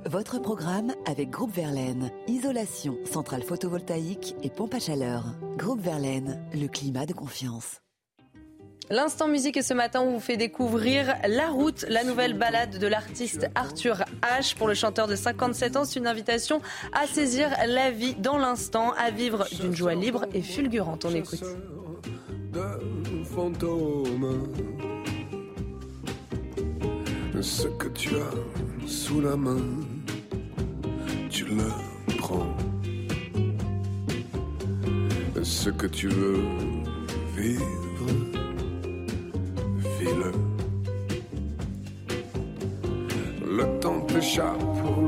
Votre 0.06 0.38
programme 0.38 0.94
avec 1.04 1.30
Groupe 1.30 1.52
Verlaine. 1.52 2.12
Isolation, 2.28 2.96
centrale 3.04 3.42
photovoltaïque 3.42 4.36
et 4.42 4.50
pompe 4.50 4.74
à 4.74 4.78
chaleur. 4.78 5.24
Groupe 5.56 5.80
Verlaine, 5.80 6.40
le 6.54 6.68
climat 6.68 7.06
de 7.06 7.12
confiance. 7.12 7.80
L'instant 8.92 9.28
musique 9.28 9.56
et 9.56 9.62
ce 9.62 9.72
matin 9.72 10.00
on 10.00 10.10
vous 10.14 10.20
fait 10.20 10.36
découvrir 10.36 11.14
La 11.28 11.48
Route, 11.48 11.86
la 11.88 12.02
nouvelle 12.02 12.34
balade 12.34 12.76
de 12.76 12.86
l'artiste 12.88 13.48
Arthur 13.54 14.02
H. 14.22 14.56
Pour 14.56 14.66
le 14.66 14.74
chanteur 14.74 15.06
de 15.06 15.14
57 15.14 15.76
ans, 15.76 15.84
c'est 15.84 16.00
une 16.00 16.08
invitation 16.08 16.60
à 16.92 17.06
saisir 17.06 17.50
la 17.68 17.92
vie 17.92 18.16
dans 18.16 18.36
l'instant, 18.36 18.92
à 18.98 19.12
vivre 19.12 19.46
d'une 19.60 19.76
joie 19.76 19.94
libre 19.94 20.26
et 20.34 20.42
fulgurante. 20.42 21.04
On 21.04 21.14
écoute. 21.14 21.44
Ce 27.40 27.68
que 27.68 27.88
tu 27.88 28.16
as 28.16 28.88
sous 28.88 29.20
la 29.20 29.36
main, 29.36 29.62
tu 31.30 31.44
le 31.44 31.68
prends. 32.18 32.56
Ce 35.44 35.70
que 35.70 35.86
tu 35.86 36.08
veux 36.08 36.42
vivre, 37.36 37.89
Le 43.46 43.80
temps 43.80 44.00
t'échappe, 44.06 44.56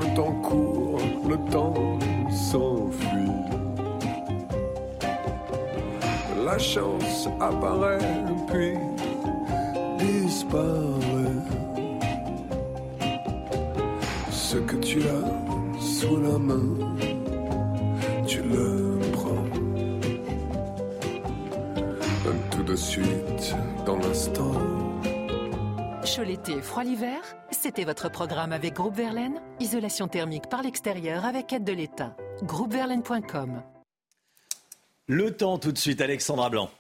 le 0.01 0.15
temps 0.15 0.35
court, 0.43 1.01
le 1.29 1.37
temps 1.51 1.99
s'enfuit. 2.31 3.09
La 6.45 6.59
chance 6.59 7.29
apparaît 7.41 7.99
puis 8.49 8.75
disparaît. 9.99 11.41
Ce 14.31 14.59
que 14.59 14.77
tu 14.77 15.01
as 15.03 15.81
sous 15.81 16.17
la 16.21 16.39
main, 16.39 16.75
tu 18.27 18.43
le 18.43 18.99
prends. 19.13 19.47
Tout 22.51 22.63
de 22.63 22.77
suite, 22.77 23.55
dans 23.87 23.97
l'instant. 23.97 24.82
Chaud 26.15 26.25
l'été, 26.25 26.61
froid 26.61 26.85
l'hiver, 26.85 27.23
c'était 27.51 27.85
votre 27.85 28.11
programme 28.11 28.53
avec 28.53 28.75
Groupe 28.75 28.95
Verlaine. 28.97 29.41
Isolation 29.61 30.09
thermique 30.09 30.47
par 30.51 30.63
l'extérieur 30.63 31.25
avec 31.25 31.55
aide 31.55 31.65
de 31.65 31.73
l'État. 31.73 32.15
Groupeverlaine.com. 32.43 33.63
Le 35.07 35.35
temps 35.35 35.57
tout 35.57 35.73
de 35.73 35.79
suite, 35.79 36.03
Alexandra 36.03 36.51
Blanc. 36.51 36.71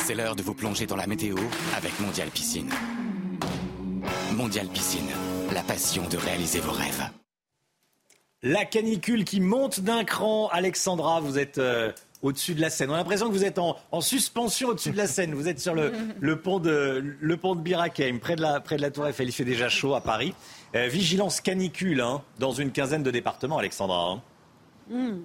C'est 0.00 0.16
l'heure 0.16 0.34
de 0.34 0.42
vous 0.42 0.54
plonger 0.54 0.86
dans 0.86 0.96
la 0.96 1.06
météo 1.06 1.36
avec 1.76 2.00
Mondial 2.00 2.28
Piscine. 2.30 2.70
Mondial 4.32 4.66
Piscine, 4.66 5.10
la 5.52 5.62
passion 5.62 6.08
de 6.08 6.16
réaliser 6.16 6.58
vos 6.58 6.72
rêves. 6.72 7.08
La 8.42 8.64
canicule 8.64 9.24
qui 9.24 9.40
monte 9.40 9.78
d'un 9.78 10.02
cran. 10.02 10.48
Alexandra, 10.48 11.20
vous 11.20 11.38
êtes 11.38 11.58
euh, 11.58 11.92
au-dessus 12.22 12.54
de 12.54 12.60
la 12.60 12.70
Seine. 12.70 12.90
On 12.90 12.94
a 12.94 12.98
l'impression 12.98 13.28
que 13.28 13.32
vous 13.32 13.44
êtes 13.44 13.58
en, 13.58 13.76
en 13.92 14.00
suspension 14.00 14.68
au-dessus 14.68 14.90
de 14.90 14.96
la 14.96 15.06
Seine. 15.06 15.34
Vous 15.34 15.48
êtes 15.48 15.60
sur 15.60 15.74
le, 15.74 15.92
le 16.20 16.40
pont 16.40 16.58
de, 16.58 17.02
le 17.20 17.36
pont 17.36 17.54
de 17.54 17.60
Bir 17.60 17.80
Hakeim, 17.80 18.18
près 18.18 18.36
de, 18.36 18.42
la, 18.42 18.60
près 18.60 18.76
de 18.76 18.82
la 18.82 18.90
Tour 18.90 19.06
Eiffel. 19.06 19.28
Il 19.28 19.32
fait 19.32 19.44
déjà 19.44 19.68
chaud 19.68 19.94
à 19.94 20.00
Paris. 20.00 20.34
Euh, 20.74 20.86
vigilance 20.88 21.40
canicule 21.40 22.00
hein, 22.00 22.22
dans 22.38 22.52
une 22.52 22.72
quinzaine 22.72 23.02
de 23.02 23.10
départements, 23.10 23.58
Alexandra. 23.58 24.10
hein. 24.10 24.22
Hmm. 24.90 25.18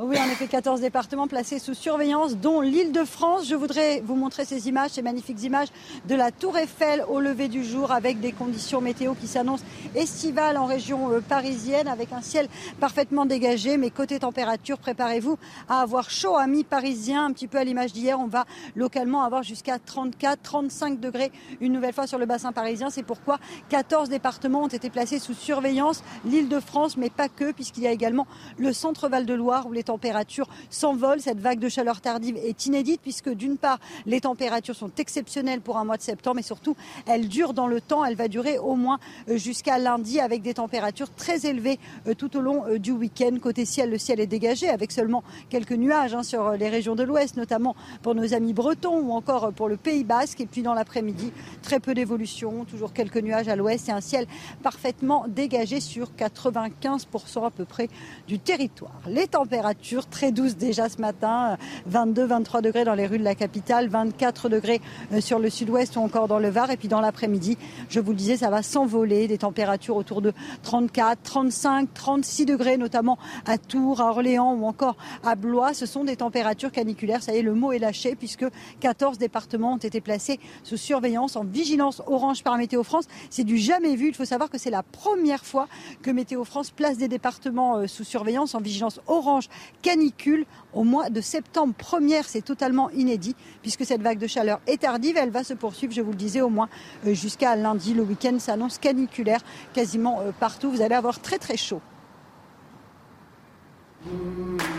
Oui, 0.00 0.16
en 0.16 0.30
effet, 0.30 0.46
14 0.46 0.80
départements 0.80 1.26
placés 1.26 1.58
sous 1.58 1.74
surveillance, 1.74 2.36
dont 2.36 2.60
l'île 2.60 2.92
de 2.92 3.02
France. 3.02 3.48
Je 3.48 3.56
voudrais 3.56 4.00
vous 4.00 4.14
montrer 4.14 4.44
ces 4.44 4.68
images, 4.68 4.92
ces 4.92 5.02
magnifiques 5.02 5.42
images 5.42 5.66
de 6.06 6.14
la 6.14 6.30
Tour 6.30 6.56
Eiffel 6.56 7.04
au 7.08 7.18
lever 7.18 7.48
du 7.48 7.64
jour, 7.64 7.90
avec 7.90 8.20
des 8.20 8.30
conditions 8.30 8.80
météo 8.80 9.14
qui 9.14 9.26
s'annoncent 9.26 9.64
estivales 9.96 10.56
en 10.56 10.66
région 10.66 11.10
euh, 11.10 11.20
parisienne, 11.20 11.88
avec 11.88 12.12
un 12.12 12.22
ciel 12.22 12.46
parfaitement 12.78 13.26
dégagé. 13.26 13.76
Mais 13.76 13.90
côté 13.90 14.20
température, 14.20 14.78
préparez-vous 14.78 15.36
à 15.68 15.80
avoir 15.80 16.10
chaud 16.10 16.36
à 16.36 16.46
mi-parisien, 16.46 17.24
un 17.24 17.32
petit 17.32 17.48
peu 17.48 17.58
à 17.58 17.64
l'image 17.64 17.92
d'hier. 17.92 18.20
On 18.20 18.28
va 18.28 18.44
localement 18.76 19.24
avoir 19.24 19.42
jusqu'à 19.42 19.80
34, 19.80 20.40
35 20.40 21.00
degrés 21.00 21.32
une 21.60 21.72
nouvelle 21.72 21.92
fois 21.92 22.06
sur 22.06 22.18
le 22.18 22.26
bassin 22.26 22.52
parisien. 22.52 22.88
C'est 22.90 23.02
pourquoi 23.02 23.40
14 23.68 24.10
départements 24.10 24.62
ont 24.62 24.68
été 24.68 24.90
placés 24.90 25.18
sous 25.18 25.34
surveillance. 25.34 26.04
L'île 26.24 26.48
de 26.48 26.60
France, 26.60 26.96
mais 26.96 27.10
pas 27.10 27.28
que, 27.28 27.50
puisqu'il 27.50 27.82
y 27.82 27.88
a 27.88 27.92
également 27.92 28.28
le 28.58 28.72
centre 28.72 29.08
Val-de-Loire 29.08 29.66
où 29.66 29.72
les 29.72 29.87
températures 29.88 30.48
s'envolent. 30.68 31.20
Cette 31.20 31.40
vague 31.40 31.58
de 31.58 31.68
chaleur 31.70 32.02
tardive 32.02 32.36
est 32.36 32.66
inédite 32.66 33.00
puisque 33.00 33.30
d'une 33.30 33.56
part, 33.56 33.78
les 34.04 34.20
températures 34.20 34.76
sont 34.76 34.90
exceptionnelles 34.98 35.62
pour 35.62 35.78
un 35.78 35.84
mois 35.84 35.96
de 35.96 36.02
septembre 36.02 36.40
et 36.40 36.42
surtout, 36.42 36.76
elles 37.06 37.26
durent 37.26 37.54
dans 37.54 37.66
le 37.66 37.80
temps. 37.80 38.04
Elle 38.04 38.14
va 38.14 38.28
durer 38.28 38.58
au 38.58 38.74
moins 38.74 38.98
euh, 39.30 39.38
jusqu'à 39.38 39.78
lundi 39.78 40.20
avec 40.20 40.42
des 40.42 40.54
températures 40.54 41.10
très 41.14 41.46
élevées 41.46 41.78
euh, 42.06 42.14
tout 42.14 42.36
au 42.36 42.40
long 42.40 42.66
euh, 42.66 42.78
du 42.78 42.92
week-end. 42.92 43.34
Côté 43.40 43.64
ciel, 43.64 43.88
le 43.88 43.96
ciel 43.96 44.20
est 44.20 44.26
dégagé 44.26 44.68
avec 44.68 44.92
seulement 44.92 45.24
quelques 45.48 45.72
nuages 45.72 46.14
hein, 46.14 46.22
sur 46.22 46.52
les 46.52 46.68
régions 46.68 46.94
de 46.94 47.02
l'ouest, 47.02 47.38
notamment 47.38 47.74
pour 48.02 48.14
nos 48.14 48.34
amis 48.34 48.52
bretons 48.52 49.00
ou 49.00 49.12
encore 49.12 49.54
pour 49.54 49.68
le 49.68 49.78
Pays 49.78 50.04
Basque. 50.04 50.42
Et 50.42 50.46
puis 50.46 50.60
dans 50.62 50.74
l'après-midi, 50.74 51.32
très 51.62 51.80
peu 51.80 51.94
d'évolution, 51.94 52.66
toujours 52.66 52.92
quelques 52.92 53.22
nuages 53.22 53.48
à 53.48 53.56
l'ouest 53.56 53.88
et 53.88 53.92
un 53.92 54.02
ciel 54.02 54.26
parfaitement 54.62 55.24
dégagé 55.28 55.80
sur 55.80 56.10
95% 56.12 57.46
à 57.46 57.50
peu 57.50 57.64
près 57.64 57.88
du 58.26 58.38
territoire. 58.38 59.00
Les 59.06 59.28
températures 59.28 59.77
très 60.10 60.32
douces 60.32 60.56
déjà 60.56 60.88
ce 60.88 61.00
matin, 61.00 61.56
22-23 61.90 62.62
degrés 62.62 62.84
dans 62.84 62.94
les 62.94 63.06
rues 63.06 63.18
de 63.18 63.24
la 63.24 63.34
capitale, 63.34 63.88
24 63.88 64.48
degrés 64.48 64.80
euh, 65.12 65.20
sur 65.20 65.38
le 65.38 65.50
sud-ouest 65.50 65.96
ou 65.96 66.00
encore 66.00 66.28
dans 66.28 66.38
le 66.38 66.48
Var. 66.48 66.70
Et 66.70 66.76
puis 66.76 66.88
dans 66.88 67.00
l'après-midi, 67.00 67.56
je 67.88 68.00
vous 68.00 68.10
le 68.10 68.16
disais, 68.16 68.36
ça 68.36 68.50
va 68.50 68.62
s'envoler, 68.62 69.28
des 69.28 69.38
températures 69.38 69.96
autour 69.96 70.22
de 70.22 70.32
34, 70.62 71.22
35, 71.22 71.88
36 71.94 72.46
degrés, 72.46 72.76
notamment 72.76 73.18
à 73.46 73.58
Tours, 73.58 74.00
à 74.00 74.10
Orléans 74.10 74.54
ou 74.54 74.66
encore 74.66 74.96
à 75.24 75.34
Blois. 75.34 75.74
Ce 75.74 75.86
sont 75.86 76.04
des 76.04 76.16
températures 76.16 76.72
caniculaires. 76.72 77.22
Ça 77.22 77.34
y 77.34 77.38
est, 77.38 77.42
le 77.42 77.54
mot 77.54 77.72
est 77.72 77.78
lâché 77.78 78.14
puisque 78.14 78.46
14 78.80 79.18
départements 79.18 79.74
ont 79.74 79.78
été 79.78 80.00
placés 80.00 80.38
sous 80.62 80.76
surveillance 80.76 81.36
en 81.36 81.44
vigilance 81.44 82.02
orange 82.06 82.42
par 82.42 82.56
Météo 82.56 82.82
France. 82.82 83.06
C'est 83.30 83.44
du 83.44 83.58
jamais 83.58 83.96
vu. 83.96 84.08
Il 84.08 84.14
faut 84.14 84.24
savoir 84.24 84.50
que 84.50 84.58
c'est 84.58 84.70
la 84.70 84.82
première 84.82 85.44
fois 85.44 85.68
que 86.02 86.10
Météo 86.10 86.44
France 86.44 86.70
place 86.70 86.98
des 86.98 87.08
départements 87.08 87.76
euh, 87.76 87.86
sous 87.86 88.04
surveillance 88.04 88.54
en 88.54 88.60
vigilance 88.60 89.00
orange 89.06 89.48
canicule 89.82 90.46
au 90.72 90.84
mois 90.84 91.10
de 91.10 91.20
septembre. 91.20 91.74
Première, 91.76 92.28
c'est 92.28 92.42
totalement 92.42 92.90
inédit 92.90 93.34
puisque 93.62 93.84
cette 93.84 94.02
vague 94.02 94.18
de 94.18 94.26
chaleur 94.26 94.60
est 94.66 94.82
tardive. 94.82 95.16
Elle 95.16 95.30
va 95.30 95.44
se 95.44 95.54
poursuivre, 95.54 95.92
je 95.92 96.02
vous 96.02 96.10
le 96.10 96.16
disais, 96.16 96.40
au 96.40 96.48
moins 96.48 96.68
euh, 97.06 97.14
jusqu'à 97.14 97.56
lundi. 97.56 97.94
Le 97.94 98.02
week-end 98.02 98.38
s'annonce 98.38 98.78
caniculaire 98.78 99.40
quasiment 99.72 100.20
euh, 100.20 100.32
partout. 100.38 100.70
Vous 100.70 100.82
allez 100.82 100.94
avoir 100.94 101.20
très 101.20 101.38
très 101.38 101.56
chaud. 101.56 101.80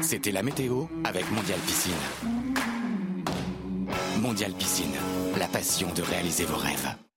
C'était 0.01 0.31
la 0.31 0.43
météo 0.43 0.85
avec 1.03 1.29
Mondial 1.31 1.59
Piscine. 1.59 1.93
Mondial 4.21 4.51
Piscine, 4.53 4.95
la 5.37 5.47
passion 5.47 5.87
de 5.93 6.01
réaliser 6.01 6.45
vos 6.45 6.57
rêves. 6.57 7.08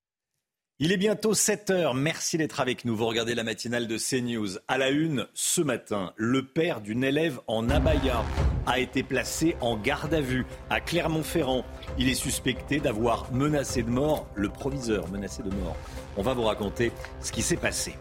Il 0.84 0.90
est 0.90 0.96
bientôt 0.96 1.32
7 1.32 1.70
heures. 1.70 1.94
Merci 1.94 2.38
d'être 2.38 2.58
avec 2.58 2.84
nous. 2.84 2.96
Vous 2.96 3.06
regardez 3.06 3.36
la 3.36 3.44
matinale 3.44 3.86
de 3.86 3.96
CNews. 3.98 4.58
À 4.66 4.78
la 4.78 4.90
une, 4.90 5.28
ce 5.32 5.60
matin, 5.60 6.12
le 6.16 6.44
père 6.44 6.80
d'une 6.80 7.04
élève 7.04 7.38
en 7.46 7.70
abaya 7.70 8.24
a 8.66 8.80
été 8.80 9.04
placé 9.04 9.54
en 9.60 9.76
garde 9.76 10.12
à 10.12 10.20
vue 10.20 10.44
à 10.70 10.80
Clermont-Ferrand. 10.80 11.64
Il 11.98 12.08
est 12.08 12.16
suspecté 12.16 12.80
d'avoir 12.80 13.32
menacé 13.32 13.84
de 13.84 13.90
mort 13.90 14.26
le 14.34 14.48
proviseur, 14.48 15.08
menacé 15.08 15.44
de 15.44 15.54
mort. 15.54 15.76
On 16.16 16.22
va 16.22 16.34
vous 16.34 16.42
raconter 16.42 16.90
ce 17.20 17.30
qui 17.30 17.42
s'est 17.42 17.56
passé. 17.56 17.94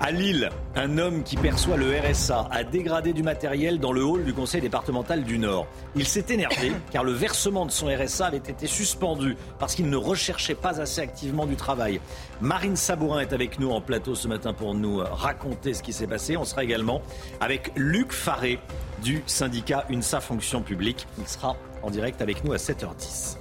À 0.00 0.12
Lille, 0.12 0.48
un 0.76 0.96
homme 0.96 1.24
qui 1.24 1.36
perçoit 1.36 1.76
le 1.76 1.92
RSA 1.98 2.46
a 2.52 2.62
dégradé 2.62 3.12
du 3.12 3.24
matériel 3.24 3.80
dans 3.80 3.90
le 3.90 4.04
hall 4.04 4.22
du 4.22 4.32
conseil 4.32 4.60
départemental 4.60 5.24
du 5.24 5.38
Nord. 5.38 5.66
Il 5.96 6.06
s'est 6.06 6.26
énervé 6.28 6.70
car 6.92 7.02
le 7.02 7.10
versement 7.10 7.66
de 7.66 7.72
son 7.72 7.88
RSA 7.88 8.26
avait 8.26 8.36
été 8.36 8.68
suspendu 8.68 9.36
parce 9.58 9.74
qu'il 9.74 9.90
ne 9.90 9.96
recherchait 9.96 10.54
pas 10.54 10.80
assez 10.80 11.00
activement 11.00 11.46
du 11.46 11.56
travail. 11.56 12.00
Marine 12.40 12.76
Sabourin 12.76 13.20
est 13.20 13.32
avec 13.32 13.58
nous 13.58 13.70
en 13.70 13.80
plateau 13.80 14.14
ce 14.14 14.28
matin 14.28 14.52
pour 14.52 14.72
nous 14.76 14.98
raconter 14.98 15.74
ce 15.74 15.82
qui 15.82 15.92
s'est 15.92 16.06
passé. 16.06 16.36
On 16.36 16.44
sera 16.44 16.62
également 16.62 17.02
avec 17.40 17.72
Luc 17.74 18.12
Faré 18.12 18.60
du 19.02 19.24
syndicat 19.26 19.84
UNSA 19.90 20.20
Fonction 20.20 20.62
publique. 20.62 21.08
Il 21.18 21.26
sera 21.26 21.56
en 21.82 21.90
direct 21.90 22.22
avec 22.22 22.44
nous 22.44 22.52
à 22.52 22.56
7h10. 22.56 23.36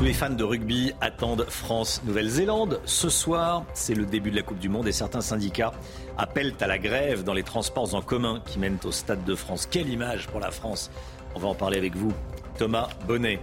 Tous 0.00 0.06
les 0.06 0.14
fans 0.14 0.30
de 0.30 0.44
rugby 0.44 0.94
attendent 1.02 1.44
France-Nouvelle-Zélande. 1.46 2.80
Ce 2.86 3.10
soir, 3.10 3.66
c'est 3.74 3.92
le 3.92 4.06
début 4.06 4.30
de 4.30 4.36
la 4.36 4.40
Coupe 4.40 4.58
du 4.58 4.70
Monde 4.70 4.88
et 4.88 4.92
certains 4.92 5.20
syndicats 5.20 5.72
appellent 6.16 6.54
à 6.58 6.66
la 6.66 6.78
grève 6.78 7.22
dans 7.22 7.34
les 7.34 7.42
transports 7.42 7.94
en 7.94 8.00
commun 8.00 8.40
qui 8.46 8.58
mènent 8.58 8.78
au 8.84 8.92
Stade 8.92 9.26
de 9.26 9.34
France. 9.34 9.68
Quelle 9.70 9.90
image 9.90 10.26
pour 10.28 10.40
la 10.40 10.50
France 10.50 10.90
On 11.34 11.38
va 11.38 11.48
en 11.48 11.54
parler 11.54 11.76
avec 11.76 11.96
vous, 11.96 12.14
Thomas 12.56 12.88
Bonnet. 13.06 13.40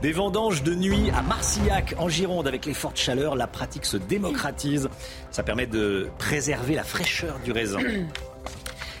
Des 0.00 0.12
vendanges 0.12 0.62
de 0.62 0.74
nuit 0.74 1.10
à 1.10 1.20
Marcillac, 1.20 1.94
en 1.98 2.08
Gironde, 2.08 2.48
avec 2.48 2.64
les 2.64 2.72
fortes 2.72 2.96
chaleurs, 2.96 3.36
la 3.36 3.46
pratique 3.46 3.84
se 3.84 3.98
démocratise. 3.98 4.88
Ça 5.30 5.42
permet 5.42 5.66
de 5.66 6.08
préserver 6.16 6.76
la 6.76 6.84
fraîcheur 6.84 7.38
du 7.44 7.52
raisin. 7.52 7.80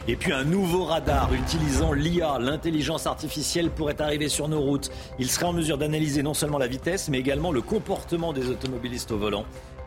Et 0.08 0.16
puis 0.16 0.32
un 0.32 0.44
nouveau 0.44 0.84
radar 0.84 1.32
utilisant 1.34 1.92
l'IA, 1.92 2.38
l'intelligence 2.38 3.06
artificielle, 3.06 3.70
pourrait 3.70 4.00
arriver 4.00 4.28
sur 4.28 4.48
nos 4.48 4.60
routes. 4.60 4.90
Il 5.18 5.30
serait 5.30 5.46
en 5.46 5.52
mesure 5.52 5.76
d'analyser 5.76 6.22
non 6.22 6.34
seulement 6.34 6.58
la 6.58 6.66
vitesse, 6.66 7.08
mais 7.08 7.18
également 7.18 7.52
le 7.52 7.60
comportement 7.60 8.32
des 8.32 8.48
automobilistes 8.48 9.10
au 9.10 9.18
volant. 9.18 9.44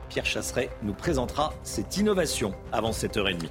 Pierre 0.09 0.25
Chasseret 0.25 0.69
nous 0.83 0.93
présentera 0.93 1.53
cette 1.63 1.97
innovation 1.97 2.53
avant 2.71 2.91
7h30. 2.91 3.47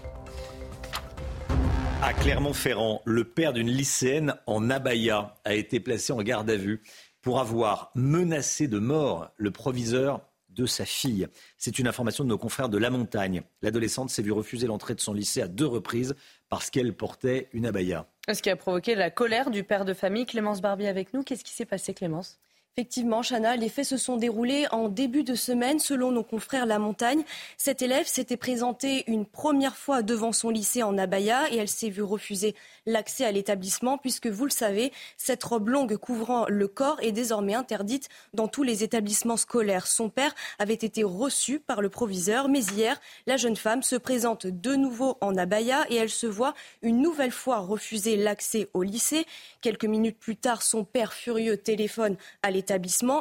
À 2.00 2.12
Clermont-Ferrand, 2.14 3.02
le 3.04 3.24
père 3.24 3.52
d'une 3.52 3.70
lycéenne 3.70 4.34
en 4.46 4.70
abaya 4.70 5.34
a 5.44 5.54
été 5.54 5.80
placé 5.80 6.12
en 6.12 6.22
garde 6.22 6.48
à 6.48 6.56
vue 6.56 6.82
pour 7.22 7.40
avoir 7.40 7.90
menacé 7.94 8.68
de 8.68 8.78
mort 8.78 9.30
le 9.36 9.50
proviseur 9.50 10.20
de 10.48 10.66
sa 10.66 10.84
fille. 10.84 11.28
C'est 11.56 11.78
une 11.78 11.88
information 11.88 12.24
de 12.24 12.28
nos 12.28 12.38
confrères 12.38 12.68
de 12.68 12.78
La 12.78 12.90
Montagne. 12.90 13.42
L'adolescente 13.62 14.10
s'est 14.10 14.22
vue 14.22 14.32
refuser 14.32 14.66
l'entrée 14.66 14.94
de 14.94 15.00
son 15.00 15.14
lycée 15.14 15.42
à 15.42 15.48
deux 15.48 15.66
reprises 15.66 16.14
parce 16.52 16.68
qu'elle 16.68 16.92
portait 16.92 17.48
une 17.54 17.64
abaya. 17.64 18.04
Ce 18.30 18.42
qui 18.42 18.50
a 18.50 18.56
provoqué 18.56 18.94
la 18.94 19.10
colère 19.10 19.50
du 19.50 19.64
père 19.64 19.86
de 19.86 19.94
famille, 19.94 20.26
Clémence 20.26 20.60
Barbier 20.60 20.86
avec 20.86 21.14
nous. 21.14 21.22
Qu'est-ce 21.22 21.44
qui 21.44 21.52
s'est 21.54 21.64
passé, 21.64 21.94
Clémence? 21.94 22.38
Effectivement, 22.78 23.20
Chana, 23.20 23.54
les 23.56 23.68
faits 23.68 23.84
se 23.84 23.98
sont 23.98 24.16
déroulés 24.16 24.66
en 24.70 24.88
début 24.88 25.24
de 25.24 25.34
semaine, 25.34 25.78
selon 25.78 26.10
nos 26.10 26.22
confrères 26.22 26.64
La 26.64 26.78
Montagne. 26.78 27.22
Cette 27.58 27.82
élève 27.82 28.06
s'était 28.06 28.38
présentée 28.38 29.04
une 29.08 29.26
première 29.26 29.76
fois 29.76 30.00
devant 30.00 30.32
son 30.32 30.48
lycée 30.48 30.82
en 30.82 30.96
abaya 30.96 31.52
et 31.52 31.58
elle 31.58 31.68
s'est 31.68 31.90
vue 31.90 32.02
refuser 32.02 32.54
l'accès 32.86 33.26
à 33.26 33.30
l'établissement 33.30 33.98
puisque, 33.98 34.26
vous 34.26 34.46
le 34.46 34.50
savez, 34.50 34.90
cette 35.18 35.44
robe 35.44 35.68
longue 35.68 35.98
couvrant 35.98 36.46
le 36.48 36.66
corps 36.66 36.96
est 37.02 37.12
désormais 37.12 37.52
interdite 37.52 38.08
dans 38.32 38.48
tous 38.48 38.62
les 38.62 38.82
établissements 38.82 39.36
scolaires. 39.36 39.86
Son 39.86 40.08
père 40.08 40.34
avait 40.58 40.72
été 40.72 41.04
reçu 41.04 41.60
par 41.60 41.82
le 41.82 41.90
proviseur, 41.90 42.48
mais 42.48 42.64
hier, 42.64 42.98
la 43.26 43.36
jeune 43.36 43.56
femme 43.56 43.82
se 43.82 43.96
présente 43.96 44.46
de 44.46 44.76
nouveau 44.76 45.18
en 45.20 45.36
abaya 45.36 45.84
et 45.90 45.96
elle 45.96 46.08
se 46.08 46.26
voit 46.26 46.54
une 46.80 47.02
nouvelle 47.02 47.32
fois 47.32 47.58
refuser 47.58 48.16
l'accès 48.16 48.70
au 48.72 48.82
lycée. 48.82 49.26
Quelques 49.60 49.84
minutes 49.84 50.18
plus 50.18 50.36
tard, 50.36 50.62
son 50.62 50.84
père 50.84 51.12
furieux 51.12 51.58
téléphone 51.58 52.16
à 52.42 52.46
l'établissement 52.46 52.61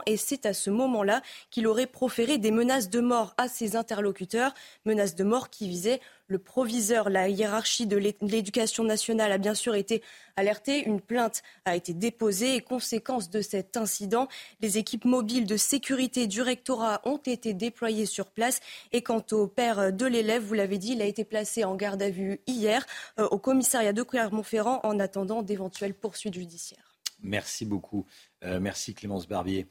et 0.06 0.18
c'est 0.18 0.46
à 0.46 0.54
ce 0.54 0.70
moment-là 0.70 1.22
qu'il 1.50 1.68
aurait 1.68 1.88
proféré 1.88 2.38
des 2.38 2.52
menaces 2.52 2.90
de 2.90 3.00
mort 3.00 3.34
à 3.38 3.48
ses 3.48 3.76
interlocuteurs, 3.76 4.54
menaces 4.86 5.16
de 5.16 5.24
mort 5.24 5.50
qui 5.50 5.68
visaient 5.68 6.00
le 6.28 6.40
proviseur. 6.40 7.10
La 7.10 7.28
hiérarchie 7.28 7.88
de 7.88 7.98
l'éducation 7.98 8.84
nationale 8.84 9.32
a 9.32 9.38
bien 9.38 9.54
sûr 9.54 9.76
été 9.76 10.02
alertée. 10.36 10.84
Une 10.86 11.02
plainte 11.02 11.44
a 11.66 11.76
été 11.76 11.94
déposée 11.94 12.56
et 12.56 12.62
conséquence 12.62 13.30
de 13.30 13.42
cet 13.42 13.78
incident, 13.78 14.28
les 14.62 14.78
équipes 14.78 15.06
mobiles 15.06 15.46
de 15.46 15.58
sécurité 15.58 16.28
du 16.28 16.42
rectorat 16.42 17.02
ont 17.04 17.18
été 17.18 17.54
déployées 17.54 18.06
sur 18.06 18.28
place. 18.28 18.60
Et 18.92 19.02
quant 19.02 19.24
au 19.32 19.48
père 19.48 19.92
de 19.92 20.06
l'élève, 20.06 20.44
vous 20.44 20.54
l'avez 20.54 20.78
dit, 20.78 20.94
il 20.94 21.02
a 21.02 21.06
été 21.06 21.26
placé 21.26 21.64
en 21.64 21.76
garde 21.76 22.02
à 22.02 22.10
vue 22.10 22.40
hier 22.48 22.86
euh, 23.20 23.28
au 23.30 23.38
commissariat 23.38 23.94
de 23.94 24.04
Clermont-Ferrand 24.04 24.80
en 24.84 25.00
attendant 25.00 25.42
d'éventuelles 25.42 25.94
poursuites 25.94 26.36
judiciaires. 26.36 26.91
Merci 27.22 27.66
beaucoup. 27.66 28.06
Euh, 28.44 28.60
merci 28.60 28.94
Clémence 28.94 29.28
Barbier. 29.28 29.68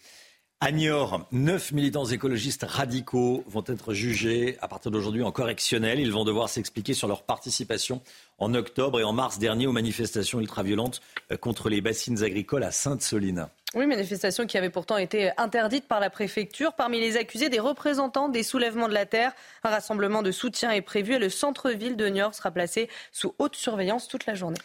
À 0.63 0.73
Niort, 0.73 1.27
neuf 1.33 1.73
militants 1.73 2.05
écologistes 2.05 2.67
radicaux 2.69 3.45
vont 3.47 3.65
être 3.67 3.95
jugés 3.95 4.59
à 4.61 4.69
partir 4.69 4.91
d'aujourd'hui 4.91 5.23
en 5.23 5.33
correctionnel. 5.33 5.99
Ils 5.99 6.13
vont 6.13 6.27
devoir 6.27 6.51
s'expliquer 6.51 6.93
sur 6.93 7.09
leur 7.09 7.23
participation 7.23 8.03
en 8.37 8.53
octobre 8.53 9.01
et 9.01 9.03
en 9.03 9.15
mars 9.15 9.39
dernier 9.39 9.67
aux 9.67 9.73
manifestations 9.73 10.39
ultraviolentes 10.39 11.01
euh, 11.33 11.39
contre 11.39 11.71
les 11.71 11.81
bassines 11.81 12.23
agricoles 12.23 12.63
à 12.63 12.73
Sainte-Soline. 12.73 13.47
Oui, 13.75 13.87
manifestation 13.87 14.47
qui 14.47 14.59
avait 14.59 14.69
pourtant 14.69 14.99
été 14.99 15.31
interdite 15.39 15.89
par 15.89 15.99
la 15.99 16.11
préfecture. 16.11 16.75
Parmi 16.75 17.01
les 17.01 17.17
accusés, 17.17 17.49
des 17.49 17.59
représentants 17.59 18.29
des 18.29 18.43
soulèvements 18.43 18.89
de 18.89 18.93
la 18.93 19.07
terre. 19.07 19.33
Un 19.65 19.71
rassemblement 19.71 20.21
de 20.23 20.31
soutien 20.31 20.73
est 20.73 20.83
prévu 20.83 21.15
et 21.15 21.19
le 21.19 21.31
centre-ville 21.31 21.97
de 21.97 22.07
Niort 22.07 22.35
sera 22.35 22.51
placé 22.51 22.91
sous 23.13 23.35
haute 23.39 23.57
surveillance 23.57 24.09
toute 24.09 24.27
la 24.27 24.35
journée. 24.35 24.59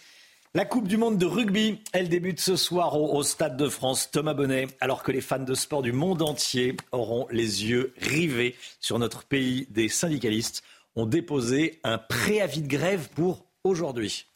La 0.56 0.64
Coupe 0.64 0.88
du 0.88 0.96
Monde 0.96 1.18
de 1.18 1.26
rugby, 1.26 1.82
elle 1.92 2.08
débute 2.08 2.40
ce 2.40 2.56
soir 2.56 2.98
au, 2.98 3.22
Stade 3.24 3.58
de 3.58 3.68
France. 3.68 4.10
Thomas 4.10 4.34
Bonnet, 4.34 4.68
alors 4.80 5.04
que 5.04 5.12
les 5.12 5.20
fans 5.20 5.38
de 5.38 5.54
sport 5.54 5.82
du 5.82 5.92
monde 5.92 6.22
entier 6.22 6.78
auront 6.94 7.28
les 7.30 7.66
yeux 7.66 7.94
rivés 7.98 8.56
sur 8.80 8.98
notre 8.98 9.26
pays, 9.26 9.68
des 9.70 9.90
syndicalistes 9.90 10.64
ont 10.96 11.08
déposé 11.08 11.82
un 11.84 11.98
préavis 11.98 12.62
de 12.62 12.70
grève 12.70 13.10
pour 13.14 13.48
aujourd'hui. 13.66 14.28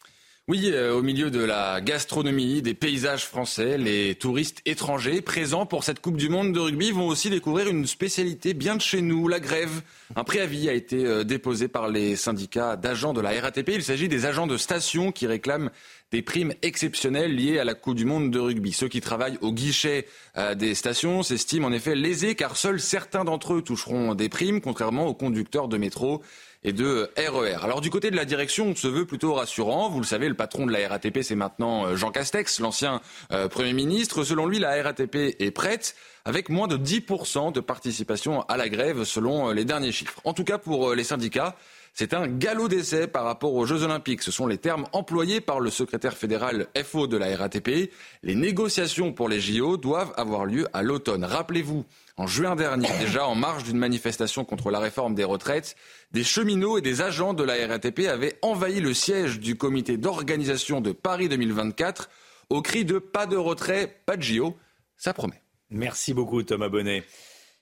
Oui, 0.49 0.71
euh, 0.73 0.95
au 0.95 1.03
milieu 1.03 1.29
de 1.29 1.43
la 1.43 1.79
gastronomie, 1.79 2.63
des 2.63 2.73
paysages 2.73 3.23
français, 3.23 3.77
les 3.77 4.15
touristes 4.15 4.63
étrangers 4.65 5.21
présents 5.21 5.67
pour 5.67 5.83
cette 5.83 6.01
Coupe 6.01 6.17
du 6.17 6.27
Monde 6.27 6.53
de 6.53 6.59
rugby 6.59 6.89
vont 6.89 7.05
aussi 7.05 7.29
découvrir 7.29 7.67
une 7.67 7.85
spécialité 7.85 8.55
bien 8.55 8.75
de 8.75 8.81
chez 8.81 9.03
nous, 9.03 9.27
la 9.27 9.39
grève. 9.39 9.83
Un 10.15 10.23
préavis 10.23 10.67
a 10.67 10.73
été 10.73 11.05
euh, 11.05 11.23
déposé 11.23 11.67
par 11.67 11.87
les 11.87 12.15
syndicats 12.15 12.77
d'agents 12.77 13.13
de 13.13 13.21
la 13.21 13.39
RATP. 13.39 13.69
Il 13.75 13.83
s'agit 13.83 14.07
des 14.07 14.25
agents 14.25 14.47
de 14.47 14.57
station 14.57 15.11
qui 15.11 15.27
réclament 15.27 15.69
des 16.11 16.23
primes 16.23 16.55
exceptionnelles 16.63 17.35
liées 17.35 17.59
à 17.59 17.63
la 17.63 17.75
Coupe 17.75 17.93
du 17.93 18.05
Monde 18.05 18.31
de 18.31 18.39
rugby. 18.39 18.71
Ceux 18.71 18.87
qui 18.87 19.01
travaillent 19.01 19.37
au 19.41 19.53
guichet 19.53 20.07
euh, 20.35 20.55
des 20.55 20.73
stations 20.73 21.21
s'estiment 21.21 21.67
en 21.67 21.71
effet 21.71 21.93
lésés 21.93 22.33
car 22.33 22.57
seuls 22.57 22.79
certains 22.79 23.23
d'entre 23.23 23.53
eux 23.53 23.61
toucheront 23.61 24.15
des 24.15 24.29
primes, 24.29 24.61
contrairement 24.61 25.05
aux 25.05 25.13
conducteurs 25.13 25.67
de 25.67 25.77
métro 25.77 26.23
et 26.63 26.73
de 26.73 27.09
RER. 27.17 27.53
E 27.53 27.63
Alors 27.63 27.81
du 27.81 27.89
côté 27.89 28.11
de 28.11 28.15
la 28.15 28.25
direction, 28.25 28.67
on 28.67 28.75
se 28.75 28.87
veut 28.87 29.05
plutôt 29.05 29.33
rassurant. 29.33 29.89
Vous 29.89 29.99
le 29.99 30.05
savez, 30.05 30.27
le 30.27 30.35
patron 30.35 30.65
de 30.65 30.71
la 30.71 30.87
RATP, 30.87 31.19
c'est 31.21 31.35
maintenant 31.35 31.85
euh, 31.85 31.95
Jean 31.95 32.11
Castex, 32.11 32.59
l'ancien 32.59 33.01
euh, 33.31 33.47
Premier 33.47 33.73
ministre. 33.73 34.23
Selon 34.23 34.45
lui, 34.45 34.59
la 34.59 34.81
RATP 34.81 35.35
est 35.39 35.51
prête 35.51 35.95
avec 36.25 36.49
moins 36.49 36.67
de 36.67 36.77
10% 36.77 37.53
de 37.53 37.59
participation 37.59 38.41
à 38.43 38.57
la 38.57 38.69
grève 38.69 39.03
selon 39.03 39.51
les 39.51 39.65
derniers 39.65 39.91
chiffres. 39.91 40.19
En 40.25 40.33
tout 40.33 40.43
cas, 40.43 40.57
pour 40.57 40.93
les 40.93 41.03
syndicats, 41.03 41.55
c'est 41.99 42.13
un 42.13 42.29
galop 42.29 42.69
d'essai 42.69 43.07
par 43.07 43.25
rapport 43.25 43.53
aux 43.53 43.65
Jeux 43.65 43.83
Olympiques. 43.83 44.21
Ce 44.21 44.31
sont 44.31 44.47
les 44.47 44.57
termes 44.57 44.85
employés 44.93 45.41
par 45.41 45.59
le 45.59 45.69
secrétaire 45.69 46.15
fédéral 46.15 46.67
FO 46.81 47.07
de 47.07 47.17
la 47.17 47.35
RATP. 47.35 47.91
Les 48.23 48.35
négociations 48.35 49.11
pour 49.11 49.27
les 49.27 49.41
JO 49.41 49.75
doivent 49.75 50.13
avoir 50.15 50.45
lieu 50.45 50.65
à 50.71 50.81
l'automne. 50.81 51.25
Rappelez-vous, 51.25 51.83
en 52.15 52.25
juin 52.25 52.55
dernier, 52.55 52.87
déjà 53.01 53.27
en 53.27 53.35
marge 53.35 53.65
d'une 53.65 53.77
manifestation 53.77 54.45
contre 54.45 54.71
la 54.71 54.79
réforme 54.79 55.13
des 55.13 55.25
retraites, 55.25 55.75
des 56.13 56.23
cheminots 56.23 56.77
et 56.77 56.81
des 56.81 57.01
agents 57.01 57.33
de 57.33 57.43
la 57.43 57.67
RATP 57.67 58.07
avaient 58.07 58.39
envahi 58.43 58.79
le 58.79 58.93
siège 58.93 59.41
du 59.41 59.57
comité 59.57 59.97
d'organisation 59.97 60.79
de 60.79 60.93
Paris 60.93 61.27
2024 61.27 62.09
au 62.49 62.61
cri 62.61 62.85
de 62.85 62.97
pas 62.97 63.25
de 63.25 63.35
retrait, 63.35 63.99
pas 64.05 64.15
de 64.15 64.23
JO. 64.23 64.55
Ça 64.95 65.13
promet. 65.13 65.43
Merci 65.69 66.13
beaucoup 66.13 66.43
Thomas 66.43 66.69
Bonnet. 66.69 67.03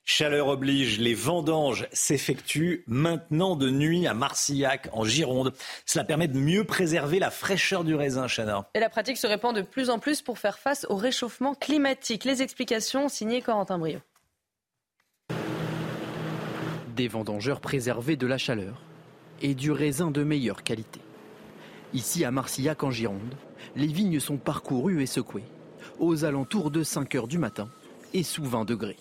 Chaleur 0.09 0.47
oblige, 0.47 0.99
les 0.99 1.13
vendanges 1.13 1.85
s'effectuent 1.91 2.85
maintenant 2.87 3.57
de 3.57 3.69
nuit 3.69 4.07
à 4.07 4.13
Marcillac, 4.13 4.87
en 4.93 5.03
Gironde. 5.03 5.53
Cela 5.85 6.05
permet 6.05 6.29
de 6.29 6.39
mieux 6.39 6.63
préserver 6.63 7.19
la 7.19 7.29
fraîcheur 7.29 7.83
du 7.83 7.93
raisin, 7.93 8.25
Chana. 8.25 8.69
Et 8.73 8.79
la 8.79 8.87
pratique 8.89 9.17
se 9.17 9.27
répand 9.27 9.53
de 9.53 9.61
plus 9.61 9.89
en 9.89 9.99
plus 9.99 10.21
pour 10.21 10.39
faire 10.39 10.59
face 10.59 10.85
au 10.89 10.95
réchauffement 10.95 11.55
climatique. 11.55 12.23
Les 12.23 12.41
explications 12.41 13.09
signées 13.09 13.41
Corentin 13.41 13.77
Brio. 13.77 13.99
Des 16.95 17.09
vendangeurs 17.09 17.59
préservés 17.59 18.15
de 18.15 18.27
la 18.27 18.37
chaleur 18.37 18.81
et 19.41 19.55
du 19.55 19.71
raisin 19.71 20.09
de 20.09 20.23
meilleure 20.23 20.63
qualité. 20.63 21.01
Ici 21.93 22.23
à 22.23 22.31
Marcillac, 22.31 22.81
en 22.81 22.91
Gironde, 22.91 23.35
les 23.75 23.87
vignes 23.87 24.21
sont 24.21 24.37
parcourues 24.37 25.03
et 25.03 25.05
secouées, 25.05 25.43
aux 25.99 26.23
alentours 26.23 26.71
de 26.71 26.81
5 26.81 27.13
heures 27.15 27.27
du 27.27 27.39
matin 27.39 27.67
et 28.13 28.23
sous 28.23 28.45
20 28.45 28.63
degrés. 28.63 28.95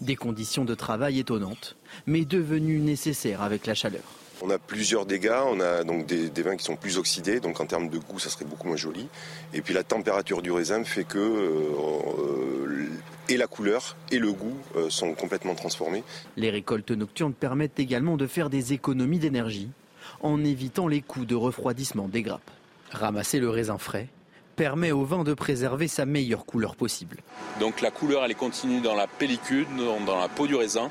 Des 0.00 0.16
conditions 0.16 0.64
de 0.64 0.74
travail 0.74 1.18
étonnantes, 1.18 1.76
mais 2.06 2.24
devenues 2.24 2.80
nécessaires 2.80 3.42
avec 3.42 3.66
la 3.66 3.74
chaleur. 3.74 4.02
On 4.40 4.50
a 4.50 4.58
plusieurs 4.58 5.04
dégâts, 5.04 5.40
on 5.46 5.58
a 5.58 5.82
donc 5.82 6.06
des, 6.06 6.42
vins 6.42 6.56
qui 6.56 6.64
sont 6.64 6.76
plus 6.76 6.96
oxydés, 6.96 7.40
donc 7.40 7.60
en 7.60 7.66
termes 7.66 7.88
de 7.88 7.98
goût, 7.98 8.20
ça 8.20 8.28
serait 8.28 8.44
beaucoup 8.44 8.68
moins 8.68 8.76
joli. 8.76 9.08
Et 9.52 9.62
puis 9.62 9.74
la 9.74 9.82
température 9.82 10.42
du 10.42 10.52
raisin 10.52 10.84
fait 10.84 11.02
que 11.02 11.18
euh, 11.18 12.88
et 13.28 13.36
la 13.36 13.46
couleur 13.46 13.96
et 14.12 14.18
le 14.18 14.32
goût 14.32 14.56
euh, 14.76 14.90
sont 14.90 15.12
complètement 15.14 15.54
transformés. 15.54 16.04
Les 16.36 16.50
récoltes 16.50 16.92
nocturnes 16.92 17.34
permettent 17.34 17.80
également 17.80 18.16
de 18.16 18.26
faire 18.26 18.48
des 18.48 18.72
économies 18.72 19.18
d'énergie 19.18 19.70
en 20.22 20.44
évitant 20.44 20.86
les 20.86 21.02
coûts 21.02 21.26
de 21.26 21.34
refroidissement 21.34 22.08
des 22.08 22.22
grappes. 22.22 22.50
Ramasser 22.92 23.40
le 23.40 23.50
raisin 23.50 23.78
frais 23.78 24.08
permet 24.58 24.90
au 24.90 25.04
vin 25.04 25.22
de 25.22 25.34
préserver 25.34 25.86
sa 25.86 26.04
meilleure 26.04 26.44
couleur 26.44 26.74
possible. 26.74 27.18
Donc 27.60 27.80
la 27.80 27.92
couleur 27.92 28.24
elle 28.24 28.32
est 28.32 28.34
continue 28.34 28.80
dans 28.80 28.96
la 28.96 29.06
pellicule, 29.06 29.68
dans 30.04 30.18
la 30.18 30.26
peau 30.26 30.48
du 30.48 30.56
raisin. 30.56 30.90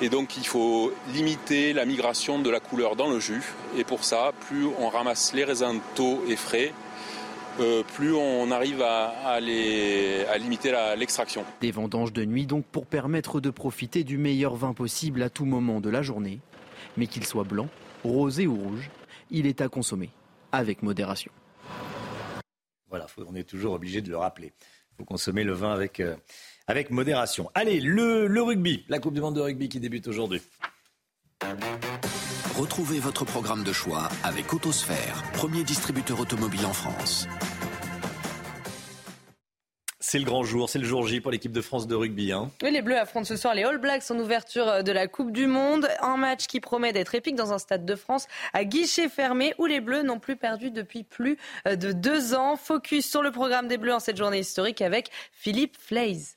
Et 0.00 0.08
donc 0.08 0.36
il 0.36 0.46
faut 0.46 0.92
limiter 1.12 1.72
la 1.72 1.84
migration 1.84 2.38
de 2.38 2.48
la 2.48 2.60
couleur 2.60 2.94
dans 2.94 3.10
le 3.10 3.18
jus. 3.18 3.42
Et 3.76 3.82
pour 3.82 4.04
ça, 4.04 4.30
plus 4.46 4.66
on 4.78 4.88
ramasse 4.88 5.34
les 5.34 5.42
raisins 5.42 5.80
tôt 5.96 6.22
et 6.28 6.36
frais, 6.36 6.72
euh, 7.58 7.82
plus 7.94 8.14
on 8.14 8.52
arrive 8.52 8.80
à, 8.82 9.40
limiter 9.40 10.72
l'extraction. 10.96 11.42
Des 11.60 11.72
vendanges 11.72 12.12
de 12.12 12.24
nuit 12.24 12.46
donc 12.46 12.64
pour 12.66 12.86
permettre 12.86 13.40
de 13.40 13.50
profiter 13.50 14.04
du 14.04 14.16
meilleur 14.16 14.54
vin 14.54 14.74
possible 14.74 15.24
à 15.24 15.28
tout 15.28 15.44
moment 15.44 15.80
de 15.80 15.90
la 15.90 16.02
journée. 16.02 16.38
Mais 16.96 17.08
qu'il 17.08 17.26
soit 17.26 17.42
blanc, 17.42 17.66
rosé 18.04 18.46
ou 18.46 18.54
rouge, 18.54 18.90
il 19.32 19.46
est 19.46 19.60
à 19.60 19.68
consommer 19.68 20.10
avec 20.52 20.84
modération. 20.84 21.32
Voilà, 22.88 23.06
on 23.26 23.34
est 23.34 23.44
toujours 23.48 23.74
obligé 23.74 24.00
de 24.00 24.10
le 24.10 24.16
rappeler. 24.16 24.52
Il 24.92 24.96
faut 24.98 25.04
consommer 25.04 25.44
le 25.44 25.52
vin 25.52 25.72
avec, 25.72 26.00
euh, 26.00 26.16
avec 26.66 26.90
modération. 26.90 27.50
Allez, 27.54 27.80
le, 27.80 28.26
le 28.26 28.42
rugby, 28.42 28.84
la 28.88 28.98
Coupe 28.98 29.14
du 29.14 29.20
Monde 29.20 29.36
de 29.36 29.40
rugby 29.40 29.68
qui 29.68 29.80
débute 29.80 30.06
aujourd'hui. 30.08 30.40
Retrouvez 32.56 32.98
votre 33.00 33.24
programme 33.26 33.64
de 33.64 33.72
choix 33.72 34.08
avec 34.24 34.54
Autosphère, 34.54 35.22
premier 35.34 35.62
distributeur 35.62 36.18
automobile 36.20 36.64
en 36.64 36.72
France. 36.72 37.28
C'est 40.08 40.20
le 40.20 40.24
grand 40.24 40.44
jour, 40.44 40.70
c'est 40.70 40.78
le 40.78 40.84
jour 40.84 41.04
J 41.04 41.20
pour 41.20 41.32
l'équipe 41.32 41.50
de 41.50 41.60
France 41.60 41.88
de 41.88 41.96
rugby. 41.96 42.30
Hein. 42.30 42.48
Oui, 42.62 42.70
les 42.70 42.80
Bleus 42.80 42.96
affrontent 42.96 43.26
ce 43.26 43.34
soir 43.34 43.56
les 43.56 43.64
All 43.64 43.78
Blacks 43.78 44.08
en 44.08 44.18
ouverture 44.20 44.84
de 44.84 44.92
la 44.92 45.08
Coupe 45.08 45.32
du 45.32 45.48
Monde. 45.48 45.88
Un 46.00 46.16
match 46.16 46.46
qui 46.46 46.60
promet 46.60 46.92
d'être 46.92 47.16
épique 47.16 47.34
dans 47.34 47.52
un 47.52 47.58
stade 47.58 47.84
de 47.84 47.96
France 47.96 48.28
à 48.52 48.62
guichet 48.62 49.08
fermé 49.08 49.52
où 49.58 49.66
les 49.66 49.80
Bleus 49.80 50.02
n'ont 50.02 50.20
plus 50.20 50.36
perdu 50.36 50.70
depuis 50.70 51.02
plus 51.02 51.38
de 51.68 51.90
deux 51.90 52.34
ans. 52.34 52.54
Focus 52.56 53.10
sur 53.10 53.20
le 53.20 53.32
programme 53.32 53.66
des 53.66 53.78
Bleus 53.78 53.94
en 53.94 53.98
cette 53.98 54.16
journée 54.16 54.38
historique 54.38 54.80
avec 54.80 55.10
Philippe 55.32 55.76
Fleiz. 55.76 56.36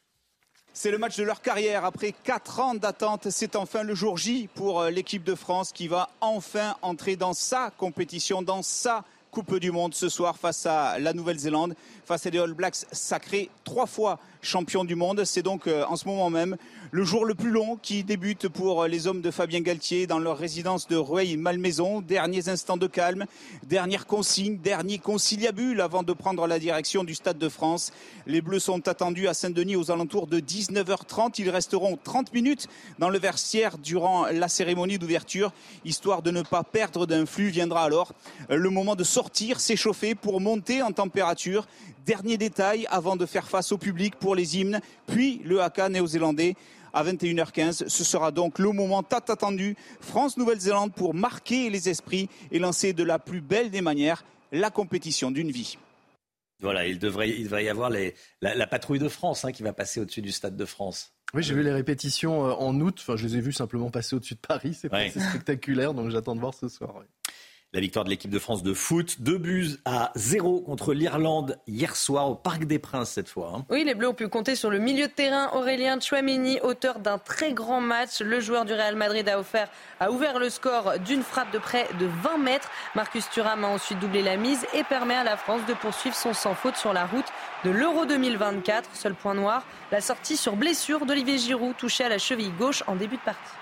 C'est 0.74 0.90
le 0.90 0.98
match 0.98 1.18
de 1.18 1.24
leur 1.24 1.42
carrière. 1.42 1.86
Après 1.86 2.12
quatre 2.24 2.60
ans 2.62 2.74
d'attente, 2.74 3.30
c'est 3.30 3.56
enfin 3.56 3.84
le 3.84 3.94
jour 3.94 4.18
J 4.18 4.50
pour 4.56 4.82
euh, 4.82 4.90
l'équipe 4.90 5.24
de 5.24 5.36
France 5.36 5.74
qui 5.74 5.88
va 5.88 6.10
enfin 6.22 6.76
entrer 6.82 7.18
dans 7.18 7.34
sa 7.34 7.72
compétition, 7.78 8.42
dans 8.42 8.64
sa 8.64 9.04
Coupe 9.32 9.60
du 9.60 9.72
Monde 9.72 9.94
ce 9.94 10.10
soir 10.10 10.38
face 10.38 10.66
à 10.66 10.98
la 10.98 11.14
Nouvelle-Zélande, 11.14 11.76
face 12.04 12.26
à 12.26 12.32
des 12.32 12.40
All 12.40 12.54
Blacks 12.54 12.78
sacrés 12.92 13.50
trois 13.64 13.86
fois 13.86 14.18
champions 14.42 14.84
du 14.84 14.96
monde. 14.96 15.24
C'est 15.24 15.44
donc 15.44 15.68
euh, 15.68 15.86
en 15.88 15.96
ce 15.96 16.08
moment 16.08 16.32
même 16.32 16.58
le 16.92 17.04
jour 17.04 17.26
le 17.26 17.36
plus 17.36 17.52
long 17.52 17.78
qui 17.78 18.04
débute 18.04 18.48
pour 18.48 18.86
les 18.86 19.06
hommes 19.06 19.22
de 19.22 19.30
Fabien 19.30 19.62
Galtier 19.62 20.08
dans 20.08 20.18
leur 20.18 20.38
résidence 20.38 20.88
de 20.88 20.96
Rueil-Malmaison. 20.96 22.02
Derniers 22.02 22.50
instants 22.50 22.78
de 22.78 22.88
calme, 22.88 23.26
dernière 23.64 24.08
consigne, 24.08 24.58
dernier 24.58 24.98
conciliabule 24.98 25.82
avant 25.82 26.02
de 26.02 26.14
prendre 26.14 26.48
la 26.48 26.58
direction 26.58 27.04
du 27.04 27.14
Stade 27.14 27.38
de 27.38 27.48
France. 27.48 27.92
Les 28.26 28.42
Bleus 28.42 28.60
sont 28.60 28.88
attendus 28.88 29.28
à 29.28 29.36
Saint-Denis 29.36 29.76
aux 29.76 29.92
alentours 29.92 30.26
de 30.26 30.40
19h30. 30.40 31.36
Ils 31.38 31.52
resteront 31.52 31.98
30 32.04 32.34
minutes 32.34 32.68
dans 32.98 33.10
le 33.10 33.20
Versière 33.20 33.78
durant 33.78 34.26
la 34.26 34.48
cérémonie 34.48 34.98
d'ouverture, 34.98 35.52
histoire 35.86 36.24
de 36.24 36.32
ne 36.32 36.42
pas 36.42 36.64
perdre 36.64 37.06
d'un 37.06 37.28
flux. 37.28 37.50
Viendra 37.50 37.84
alors 37.84 38.14
le 38.50 38.70
moment 38.72 38.96
de 38.96 39.04
sortir, 39.04 39.60
s'échauffer 39.60 40.16
pour 40.16 40.42
monter 40.42 40.82
en 40.82 40.92
température. 40.92 41.68
Dernier 42.06 42.38
détail 42.38 42.88
avant 42.90 43.16
de 43.16 43.28
faire 43.28 43.48
face 43.48 43.72
au 43.72 43.78
public 43.78 44.16
pour 44.16 44.34
les 44.34 44.58
hymnes, 44.58 44.82
puis 45.06 45.42
le 45.46 45.62
haka 45.62 45.90
néo-zélandais 45.90 46.56
à 46.94 47.04
21h15. 47.04 47.88
Ce 47.88 48.04
sera 48.04 48.32
donc 48.32 48.60
le 48.60 48.72
moment 48.72 49.04
tant 49.04 49.18
attendu 49.18 49.76
France-Nouvelle-Zélande 50.02 50.94
pour 50.94 51.14
marquer 51.14 51.70
les 51.70 51.90
esprits 51.90 52.30
et 52.52 52.60
lancer 52.60 52.94
de 52.94 53.04
la 53.04 53.20
plus 53.20 53.42
belle 53.42 53.72
des 53.72 53.82
manières 53.82 54.24
la 54.52 54.70
compétition 54.70 55.32
d'une 55.32 55.52
vie. 55.52 55.78
Voilà, 56.62 56.88
il 56.88 57.00
devrait, 57.00 57.30
il 57.30 57.44
devrait 57.44 57.64
y 57.64 57.70
avoir 57.70 57.90
la, 58.42 58.68
patrouille 58.68 59.00
de 59.00 59.08
France 59.08 59.46
hein, 59.46 59.52
qui 59.52 59.64
va 59.64 59.72
passer 59.72 60.02
au-dessus 60.02 60.22
du 60.22 60.32
Stade 60.32 60.58
de 60.58 60.66
France. 60.66 61.14
Oui, 61.34 61.44
j'ai 61.44 61.54
vu 61.54 61.64
les 61.64 61.72
répétitions 61.72 62.48
euh, 62.48 62.52
en 62.54 62.78
août. 62.82 62.98
Enfin, 63.00 63.16
je 63.16 63.26
les 63.26 63.38
ai 63.38 63.42
vues 63.42 63.54
simplement 63.54 63.90
passer 63.90 64.16
au-dessus 64.16 64.34
de 64.34 64.40
Paris. 64.40 64.74
C'est 64.74 64.90
spectaculaire, 65.20 65.94
donc 65.94 66.10
j'attends 66.10 66.36
de 66.36 66.42
voir 66.42 66.54
ce 66.54 66.68
soir. 66.68 67.04
La 67.72 67.82
victoire 67.82 68.04
de 68.04 68.10
l'équipe 68.10 68.32
de 68.32 68.40
France 68.40 68.64
de 68.64 68.74
foot, 68.74 69.22
deux 69.22 69.38
buts 69.38 69.78
à 69.86 70.12
zéro 70.16 70.60
contre 70.60 70.92
l'Irlande 70.92 71.60
hier 71.68 71.96
soir 71.96 72.28
au 72.32 72.34
Parc 72.34 72.66
des 72.66 72.80
Princes 72.80 73.12
cette 73.12 73.30
fois. 73.30 73.54
Hein. 73.56 73.66
Oui, 73.70 73.84
les 73.84 73.94
Bleus 73.94 74.08
ont 74.08 74.16
pu 74.16 74.28
compter 74.28 74.56
sur 74.56 74.72
le 74.72 74.80
milieu 74.80 75.06
de 75.06 75.12
terrain 75.12 75.52
Aurélien 75.54 76.00
Chouameni, 76.00 76.60
auteur 76.62 76.98
d'un 76.98 77.20
très 77.20 77.54
grand 77.54 77.80
match. 77.80 78.22
Le 78.22 78.40
joueur 78.40 78.66
du 78.66 78.74
Real 78.74 78.96
Madrid 78.96 79.30
a, 79.30 79.40
offert, 79.40 79.70
a 80.00 80.10
ouvert 80.10 80.40
le 80.40 80.50
score 80.50 80.98
d'une 81.06 81.22
frappe 81.22 81.54
de 81.54 81.60
près 81.60 81.88
de 82.00 82.08
20 82.24 82.40
mètres. 82.40 82.72
Marcus 82.96 83.30
Thuram 83.30 83.64
a 83.64 83.68
ensuite 83.68 84.00
doublé 84.00 84.24
la 84.24 84.38
mise 84.38 84.66
et 84.74 84.84
permet 84.84 85.14
à 85.14 85.24
la 85.24 85.38
France 85.38 85.62
de 85.68 85.76
poursuivre 85.76 86.16
son 86.16 86.34
sans 86.34 86.56
faute 86.56 86.76
sur 86.76 86.92
la 86.92 87.06
route 87.06 87.28
de 87.66 87.70
l'Euro 87.70 88.08
2024. 88.08 88.90
Seul 88.96 89.14
point 89.14 89.36
noir, 89.36 89.64
la 89.92 90.02
sortie 90.02 90.38
sur 90.38 90.56
blessure 90.56 91.06
d'Olivier 91.06 91.38
Giroud 91.38 91.78
touché 91.78 92.04
à 92.04 92.10
la 92.10 92.18
cheville 92.18 92.52
gauche 92.58 92.82
en 92.88 92.96
début 92.96 93.18
de 93.18 93.22
partie. 93.22 93.59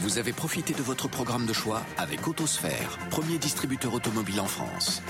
Vous 0.00 0.18
avez 0.18 0.32
profité 0.32 0.72
de 0.72 0.82
votre 0.82 1.08
programme 1.08 1.46
de 1.46 1.52
choix 1.52 1.82
avec 1.96 2.26
Autosphère, 2.26 2.98
premier 3.10 3.38
distributeur 3.38 3.94
automobile 3.94 4.40
en 4.40 4.46
France. 4.46 5.02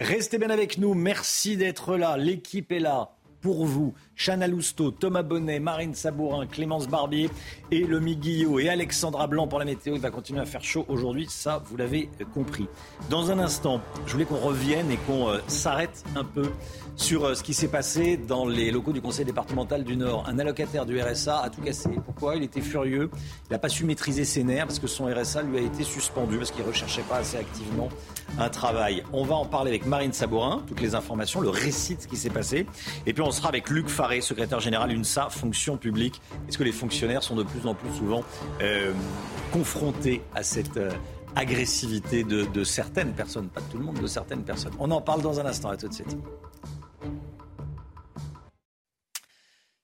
Restez 0.00 0.38
bien 0.38 0.50
avec 0.50 0.78
nous, 0.78 0.94
merci 0.94 1.56
d'être 1.56 1.96
là, 1.96 2.16
l'équipe 2.16 2.72
est 2.72 2.80
là 2.80 3.16
pour 3.40 3.66
vous. 3.66 3.94
Chana 4.24 4.46
Lousteau, 4.46 4.92
Thomas 4.92 5.22
Bonnet, 5.22 5.58
Marine 5.58 5.94
Sabourin, 5.94 6.46
Clémence 6.46 6.86
Barbier 6.86 7.28
et 7.72 7.80
Lomi 7.80 8.16
Guillot 8.16 8.60
et 8.60 8.68
Alexandra 8.68 9.26
Blanc 9.26 9.48
pour 9.48 9.58
la 9.58 9.64
météo. 9.64 9.94
Il 9.96 10.00
va 10.00 10.10
continuer 10.10 10.40
à 10.40 10.44
faire 10.44 10.62
chaud 10.62 10.84
aujourd'hui, 10.88 11.26
ça 11.28 11.60
vous 11.66 11.76
l'avez 11.76 12.08
compris. 12.32 12.68
Dans 13.10 13.32
un 13.32 13.40
instant, 13.40 13.80
je 14.06 14.12
voulais 14.12 14.24
qu'on 14.24 14.36
revienne 14.36 14.92
et 14.92 14.96
qu'on 14.96 15.28
euh, 15.28 15.38
s'arrête 15.48 16.04
un 16.14 16.22
peu 16.22 16.48
sur 16.94 17.24
euh, 17.24 17.34
ce 17.34 17.42
qui 17.42 17.52
s'est 17.52 17.68
passé 17.68 18.16
dans 18.16 18.46
les 18.46 18.70
locaux 18.70 18.92
du 18.92 19.00
conseil 19.00 19.24
départemental 19.24 19.82
du 19.82 19.96
Nord. 19.96 20.24
Un 20.28 20.38
allocataire 20.38 20.86
du 20.86 21.00
RSA 21.00 21.40
a 21.40 21.50
tout 21.50 21.60
cassé. 21.60 21.90
Pourquoi? 22.04 22.36
Il 22.36 22.44
était 22.44 22.60
furieux. 22.60 23.10
Il 23.48 23.52
n'a 23.52 23.58
pas 23.58 23.68
su 23.68 23.84
maîtriser 23.84 24.24
ses 24.24 24.44
nerfs 24.44 24.66
parce 24.66 24.78
que 24.78 24.86
son 24.86 25.06
RSA 25.06 25.42
lui 25.42 25.58
a 25.58 25.62
été 25.62 25.82
suspendu 25.82 26.38
parce 26.38 26.52
qu'il 26.52 26.62
ne 26.62 26.68
recherchait 26.68 27.02
pas 27.02 27.16
assez 27.16 27.38
activement 27.38 27.88
un 28.38 28.48
travail. 28.48 29.02
On 29.12 29.24
va 29.24 29.34
en 29.34 29.46
parler 29.46 29.70
avec 29.70 29.86
Marine 29.86 30.12
Sabourin, 30.12 30.62
toutes 30.66 30.80
les 30.80 30.94
informations, 30.94 31.40
le 31.40 31.48
récit 31.48 31.96
de 31.96 32.02
ce 32.02 32.06
qui 32.06 32.16
s'est 32.16 32.30
passé. 32.30 32.66
Et 33.06 33.12
puis 33.12 33.22
on 33.22 33.30
sera 33.30 33.48
avec 33.48 33.68
Luc 33.68 33.88
Faré, 33.88 34.11
secrétaire 34.20 34.60
général 34.60 34.92
UNSA, 34.92 35.28
fonction 35.30 35.76
publique. 35.76 36.20
Est-ce 36.48 36.58
que 36.58 36.64
les 36.64 36.72
fonctionnaires 36.72 37.22
sont 37.22 37.36
de 37.36 37.42
plus 37.42 37.66
en 37.66 37.74
plus 37.74 37.92
souvent 37.96 38.24
euh, 38.60 38.92
confrontés 39.52 40.22
à 40.34 40.42
cette... 40.42 40.76
Euh, 40.76 40.90
agressivité 41.34 42.24
de, 42.24 42.64
certaines 42.64 43.14
personnes, 43.14 43.48
pas 43.48 43.60
de 43.60 43.70
tout 43.70 43.78
le 43.78 43.84
monde, 43.84 44.00
de 44.00 44.06
certaines 44.06 44.44
personnes? 44.44 44.74
On 44.78 44.90
en 44.90 45.00
parle 45.00 45.22
dans 45.22 45.40
un 45.40 45.46
instant, 45.46 45.70
à 45.70 45.76
tout 45.76 45.88
de 45.88 45.94
suite. 45.94 46.16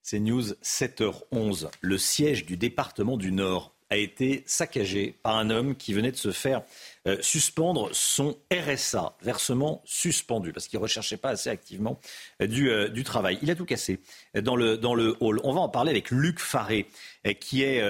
C'est 0.03 0.21
News 0.21 0.53
7h11. 0.63 1.69
Le 1.81 1.99
siège 1.99 2.47
du 2.47 2.57
département 2.57 3.17
du 3.17 3.31
Nord 3.31 3.75
a 3.91 3.97
été 3.97 4.43
saccagé 4.47 5.19
par 5.23 5.37
un 5.37 5.51
homme 5.51 5.75
qui 5.75 5.95
venait 5.95 6.13
de 6.13 6.17
se 6.17 6.31
faire 6.31 6.63
euh, 7.07 7.17
suspendre 7.23 7.89
son 7.93 8.37
RSA, 8.53 9.17
versement 9.23 9.83
suspendu, 9.85 10.53
parce 10.53 10.69
qu'il 10.69 10.79
ne 10.79 10.83
recherchait 10.83 11.17
pas 11.17 11.31
assez 11.31 11.49
activement 11.49 11.99
du, 12.47 12.71
euh, 12.71 12.89
du, 12.89 13.05
travail. 13.05 13.39
Il 13.43 13.51
a 13.51 13.55
tout 13.55 13.65
cassé 13.65 14.01
dans 14.41 14.57
le, 14.57 14.77
dans 14.77 14.95
le 14.95 15.17
hall. 15.21 15.41
On 15.45 15.53
va 15.53 15.61
en 15.61 15.69
parler 15.69 15.91
avec 15.91 16.11
Luc 16.11 16.41
Faré, 16.41 16.87
qui 17.41 17.63
est 17.63 17.83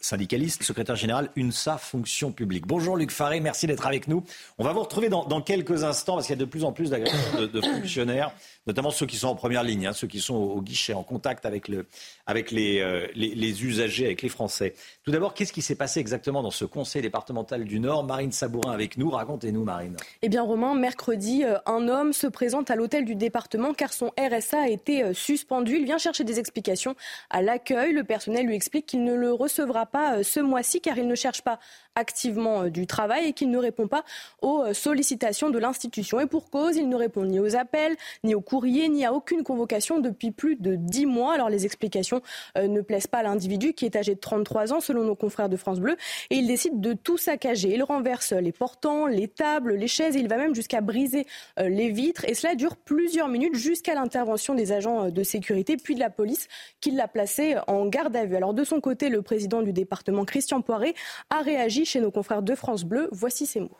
syndicaliste, 0.00 0.62
secrétaire 0.62 0.96
général 0.96 1.30
UNSA 1.36 1.76
Fonction 1.76 2.32
publique. 2.32 2.66
Bonjour 2.66 2.96
Luc 2.96 3.10
Faré, 3.10 3.40
merci 3.40 3.66
d'être 3.66 3.86
avec 3.86 4.08
nous. 4.08 4.24
On 4.58 4.64
va 4.64 4.72
vous 4.72 4.80
retrouver 4.80 5.08
dans, 5.08 5.24
dans 5.24 5.40
quelques 5.40 5.84
instants, 5.84 6.14
parce 6.14 6.26
qu'il 6.26 6.36
y 6.36 6.38
a 6.38 6.40
de 6.40 6.48
plus 6.48 6.64
en 6.64 6.72
plus 6.72 6.90
d'agressions 6.90 7.46
de, 7.46 7.60
fonctionnaires 7.60 8.32
notamment 8.66 8.90
ceux 8.90 9.06
qui 9.06 9.16
sont 9.16 9.28
en 9.28 9.34
première 9.34 9.62
ligne, 9.62 9.86
hein, 9.86 9.92
ceux 9.92 10.06
qui 10.06 10.20
sont 10.20 10.34
au, 10.34 10.60
guichet, 10.60 10.92
en 10.92 11.02
contact 11.02 11.46
avec, 11.46 11.68
le, 11.68 11.86
avec 12.26 12.52
euh, 12.52 13.06
les, 13.14 13.34
les, 13.34 13.64
usagers, 13.64 14.06
avec 14.06 14.22
les 14.22 14.28
Français. 14.28 14.74
Tout 15.04 15.12
d'abord, 15.12 15.34
qu'est-ce 15.34 15.52
qui 15.52 15.62
s'est 15.62 15.76
passé 15.76 16.00
exactement 16.00 16.42
dans 16.42 16.50
ce 16.50 16.64
conseil 16.64 17.02
départemental 17.02 17.64
du 17.64 17.78
Nord? 17.78 18.04
Marine 18.04 18.32
Sabourin 18.32 18.72
avec 18.72 18.98
nous. 18.98 19.10
Racontez-nous, 19.10 19.64
Marine. 19.64 19.96
Eh 20.22 20.28
bien, 20.28 20.42
Romain, 20.42 20.74
mercredi, 20.74 21.44
euh, 21.44 21.58
un 21.66 21.88
homme 21.88 22.12
se 22.12 22.26
présente 22.26 22.70
à 22.70 22.76
l'hôtel 22.76 23.04
du 23.04 23.14
département 23.14 23.72
car 23.72 23.92
son 23.96 24.12
RSA 24.18 24.62
a 24.62 24.68
été 24.68 25.02
euh, 25.02 25.14
suspendu. 25.14 25.76
Il 25.76 25.84
vient 25.84 25.98
chercher 25.98 26.24
des 26.24 26.38
explications 26.38 26.94
à 27.30 27.42
l'accueil. 27.42 27.92
Le 27.92 28.04
personnel 28.04 28.46
lui 28.46 28.54
explique 28.54 28.86
qu'il 28.86 29.04
ne 29.04 29.14
le 29.14 29.32
recevra 29.32 29.86
pas 29.86 30.22
ce 30.22 30.40
mois-ci 30.40 30.80
car 30.80 30.98
il 30.98 31.06
ne 31.06 31.14
cherche 31.14 31.42
pas 31.42 31.58
activement 31.96 32.62
euh, 32.62 32.70
du 32.70 32.86
travail 32.86 33.28
et 33.28 33.32
qu'il 33.32 33.50
ne 33.50 33.58
répond 33.58 33.88
pas 33.88 34.04
aux 34.42 34.62
euh, 34.62 34.74
sollicitations 34.74 35.50
de 35.50 35.58
l'institution. 35.58 36.20
Et 36.20 36.26
pour 36.26 36.50
cause, 36.50 36.76
il 36.76 36.88
ne 36.88 36.94
répond 36.94 37.24
ni 37.24 37.40
aux 37.40 37.56
appels, 37.56 37.96
ni 38.22 38.34
aux 38.34 38.40
courriers, 38.40 38.88
ni 38.88 39.04
à 39.04 39.12
aucune 39.12 39.42
convocation 39.42 39.98
depuis 39.98 40.30
plus 40.30 40.56
de 40.56 40.76
dix 40.76 41.06
mois. 41.06 41.34
Alors 41.34 41.48
les 41.48 41.64
explications 41.64 42.20
euh, 42.56 42.68
ne 42.68 42.80
plaisent 42.82 43.06
pas 43.06 43.18
à 43.18 43.22
l'individu 43.24 43.72
qui 43.72 43.86
est 43.86 43.96
âgé 43.96 44.14
de 44.14 44.20
33 44.20 44.72
ans 44.72 44.80
selon 44.80 45.02
nos 45.02 45.16
confrères 45.16 45.48
de 45.48 45.56
France 45.56 45.80
Bleu 45.80 45.96
et 46.30 46.36
il 46.36 46.46
décide 46.46 46.80
de 46.80 46.92
tout 46.92 47.16
saccager. 47.16 47.74
Il 47.74 47.82
renverse 47.82 48.32
les 48.32 48.52
portants, 48.52 49.06
les 49.06 49.28
tables, 49.28 49.74
les 49.74 49.88
chaises 49.88 50.16
et 50.16 50.20
il 50.20 50.28
va 50.28 50.36
même 50.36 50.54
jusqu'à 50.54 50.80
briser 50.80 51.26
les 51.58 51.90
vitres 51.90 52.24
et 52.28 52.34
cela 52.34 52.54
dure 52.54 52.76
plusieurs 52.76 53.28
minutes 53.28 53.54
jusqu'à 53.54 53.94
l'intervention 53.94 54.54
des 54.54 54.72
agents 54.72 55.10
de 55.10 55.22
sécurité 55.22 55.76
puis 55.76 55.94
de 55.94 56.00
la 56.00 56.10
police 56.10 56.48
qui 56.80 56.90
l'a 56.90 57.08
placé 57.08 57.56
en 57.66 57.86
garde 57.86 58.14
à 58.16 58.24
vue. 58.24 58.36
Alors 58.36 58.54
de 58.54 58.64
son 58.64 58.80
côté, 58.80 59.08
le 59.08 59.22
président 59.22 59.62
du 59.62 59.72
département 59.72 60.24
Christian 60.24 60.60
Poiré 60.60 60.94
a 61.30 61.40
réagi 61.40 61.85
chez 61.86 62.00
nos 62.00 62.10
confrères 62.10 62.42
de 62.42 62.54
France 62.54 62.84
Bleu. 62.84 63.08
Voici 63.12 63.46
ces 63.46 63.60
mots. 63.60 63.78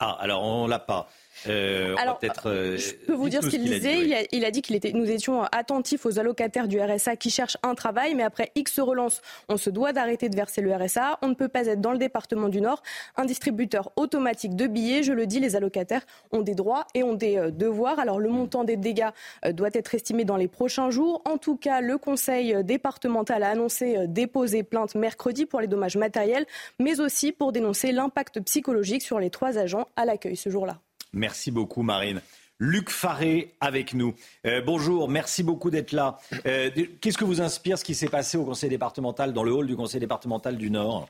Ah, 0.00 0.16
alors 0.18 0.42
on 0.42 0.66
l'a 0.66 0.80
pas. 0.80 1.08
Euh, 1.48 1.94
Alors, 1.98 2.18
euh, 2.46 2.76
je 2.76 2.94
peux 2.94 3.14
vous 3.14 3.28
dire 3.28 3.42
ce 3.42 3.48
qu'il 3.48 3.62
disait. 3.62 4.26
Il, 4.32 4.44
a, 4.44 4.50
dit 4.50 4.62
qu'il 4.62 4.76
était, 4.76 4.92
nous 4.92 5.10
étions 5.10 5.42
attentifs 5.44 6.06
aux 6.06 6.18
allocataires 6.18 6.68
du 6.68 6.80
RSA 6.80 7.16
qui 7.16 7.30
cherchent 7.30 7.56
un 7.62 7.74
travail, 7.74 8.14
mais 8.14 8.22
après 8.22 8.52
X 8.54 8.80
relance, 8.80 9.20
on 9.48 9.56
se 9.56 9.70
doit 9.70 9.92
d'arrêter 9.92 10.28
de 10.28 10.36
verser 10.36 10.60
le 10.60 10.74
RSA. 10.74 11.18
On 11.22 11.28
ne 11.28 11.34
peut 11.34 11.48
pas 11.48 11.66
être 11.66 11.80
dans 11.80 11.92
le 11.92 11.98
département 11.98 12.48
du 12.48 12.60
Nord 12.60 12.82
un 13.16 13.24
distributeur 13.24 13.92
automatique 13.96 14.56
de 14.56 14.66
billets. 14.66 15.02
Je 15.02 15.12
le 15.12 15.26
dis, 15.26 15.40
les 15.40 15.56
allocataires 15.56 16.02
ont 16.30 16.42
des 16.42 16.54
droits 16.54 16.86
et 16.94 17.02
ont 17.02 17.14
des 17.14 17.38
euh, 17.38 17.50
devoirs. 17.50 17.98
Alors 17.98 18.18
le 18.18 18.28
montant 18.28 18.64
des 18.64 18.76
dégâts 18.76 19.10
doit 19.50 19.70
être 19.72 19.94
estimé 19.94 20.24
dans 20.24 20.36
les 20.36 20.48
prochains 20.48 20.90
jours. 20.90 21.22
En 21.24 21.38
tout 21.38 21.56
cas, 21.56 21.80
le 21.80 21.98
Conseil 21.98 22.64
départemental 22.64 23.42
a 23.42 23.50
annoncé 23.50 24.06
déposer 24.08 24.62
plainte 24.62 24.94
mercredi 24.94 25.46
pour 25.46 25.60
les 25.60 25.66
dommages 25.66 25.96
matériels, 25.96 26.46
mais 26.78 27.00
aussi 27.00 27.32
pour 27.32 27.52
dénoncer 27.52 27.92
l'impact 27.92 28.40
psychologique 28.40 29.02
sur 29.02 29.18
les 29.18 29.30
trois 29.30 29.58
agents 29.58 29.88
à 29.96 30.04
l'accueil 30.04 30.36
ce 30.36 30.50
jour-là. 30.50 30.80
Merci 31.12 31.50
beaucoup, 31.50 31.82
Marine. 31.82 32.20
Luc 32.58 32.90
Faré 32.90 33.54
avec 33.60 33.92
nous. 33.92 34.14
Euh, 34.46 34.62
bonjour, 34.62 35.08
merci 35.08 35.42
beaucoup 35.42 35.70
d'être 35.70 35.92
là. 35.92 36.18
Euh, 36.46 36.70
qu'est-ce 37.00 37.18
que 37.18 37.24
vous 37.24 37.40
inspire 37.40 37.76
ce 37.76 37.84
qui 37.84 37.94
s'est 37.94 38.08
passé 38.08 38.38
au 38.38 38.44
conseil 38.44 38.70
départemental, 38.70 39.32
dans 39.32 39.42
le 39.42 39.52
hall 39.52 39.66
du 39.66 39.76
conseil 39.76 40.00
départemental 40.00 40.56
du 40.56 40.70
Nord? 40.70 41.08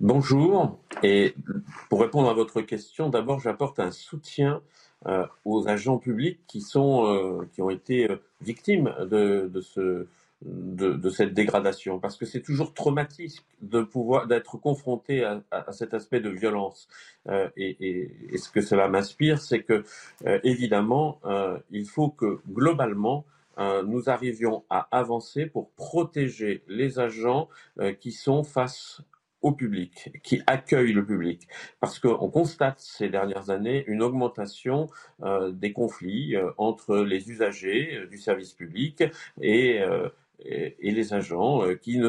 Bonjour. 0.00 0.78
Et 1.02 1.34
pour 1.90 2.00
répondre 2.00 2.30
à 2.30 2.34
votre 2.34 2.60
question, 2.62 3.08
d'abord, 3.08 3.40
j'apporte 3.40 3.80
un 3.80 3.90
soutien 3.90 4.62
euh, 5.06 5.26
aux 5.44 5.68
agents 5.68 5.98
publics 5.98 6.40
qui 6.46 6.60
sont 6.60 7.44
qui 7.52 7.60
ont 7.60 7.70
été 7.70 8.08
victimes 8.40 8.94
de 9.00 9.60
ce 9.60 10.06
de, 10.44 11.10
cette 11.10 11.34
dégradation 11.34 11.98
parce 11.98 12.16
que 12.16 12.26
c'est 12.26 12.40
toujours 12.40 12.74
traumatique 12.74 13.44
de 13.60 13.82
pouvoir 13.82 14.26
d'être 14.26 14.56
confronté 14.56 15.24
à, 15.24 15.72
cet 15.72 15.94
aspect 15.94 16.20
de 16.20 16.30
violence 16.30 16.88
euh, 17.28 17.48
et, 17.56 18.10
ce 18.36 18.50
que 18.50 18.60
cela 18.60 18.88
m'inspire 18.88 19.40
c'est 19.40 19.62
que 19.62 19.84
euh, 20.26 20.40
évidemment 20.42 21.20
euh, 21.24 21.58
il 21.70 21.86
faut 21.86 22.08
que 22.08 22.40
globalement 22.50 23.24
nous 23.84 24.08
arrivions 24.08 24.64
à 24.70 24.88
avancer 24.90 25.44
pour 25.44 25.70
protéger 25.72 26.64
les 26.68 26.98
agents 26.98 27.50
qui 28.00 28.10
sont 28.10 28.44
face 28.44 29.02
au 29.42 29.52
public, 29.52 30.10
qui 30.22 30.40
accueille 30.46 30.94
le 30.94 31.04
public. 31.04 31.46
Parce 31.78 31.98
qu'on 31.98 32.30
constate 32.30 32.80
ces 32.80 33.10
dernières 33.10 33.50
années 33.50 33.84
une 33.88 34.02
augmentation 34.02 34.88
des 35.50 35.72
conflits 35.74 36.34
entre 36.56 36.96
les 36.96 37.30
usagers 37.30 38.06
du 38.10 38.16
service 38.16 38.54
public 38.54 39.04
et, 39.42 39.82
et, 40.40 40.76
les 40.80 41.14
agents 41.14 41.64
euh, 41.64 41.74
qui 41.74 42.00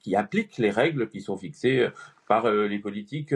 qui 0.00 0.14
appliquent 0.14 0.58
les 0.58 0.70
règles 0.70 1.08
qui 1.08 1.20
sont 1.20 1.36
fixées 1.36 1.80
euh, 1.80 1.90
par 2.28 2.50
les 2.50 2.78
politiques 2.78 3.34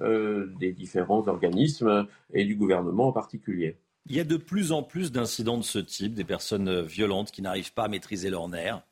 des 0.00 0.72
différents 0.72 1.28
organismes 1.28 2.08
et 2.34 2.44
du 2.44 2.56
gouvernement 2.56 3.06
en 3.06 3.12
particulier. 3.12 3.76
Il 4.08 4.16
y 4.16 4.20
a 4.20 4.24
de 4.24 4.36
plus 4.36 4.72
en 4.72 4.82
plus 4.82 5.12
d'incidents 5.12 5.58
de 5.58 5.62
ce 5.62 5.78
type, 5.78 6.14
des 6.14 6.24
personnes 6.24 6.82
violentes 6.82 7.30
qui 7.30 7.40
n'arrivent 7.40 7.72
pas 7.72 7.84
à 7.84 7.88
maîtriser 7.88 8.30
leurs 8.30 8.48
nerfs. 8.48 8.82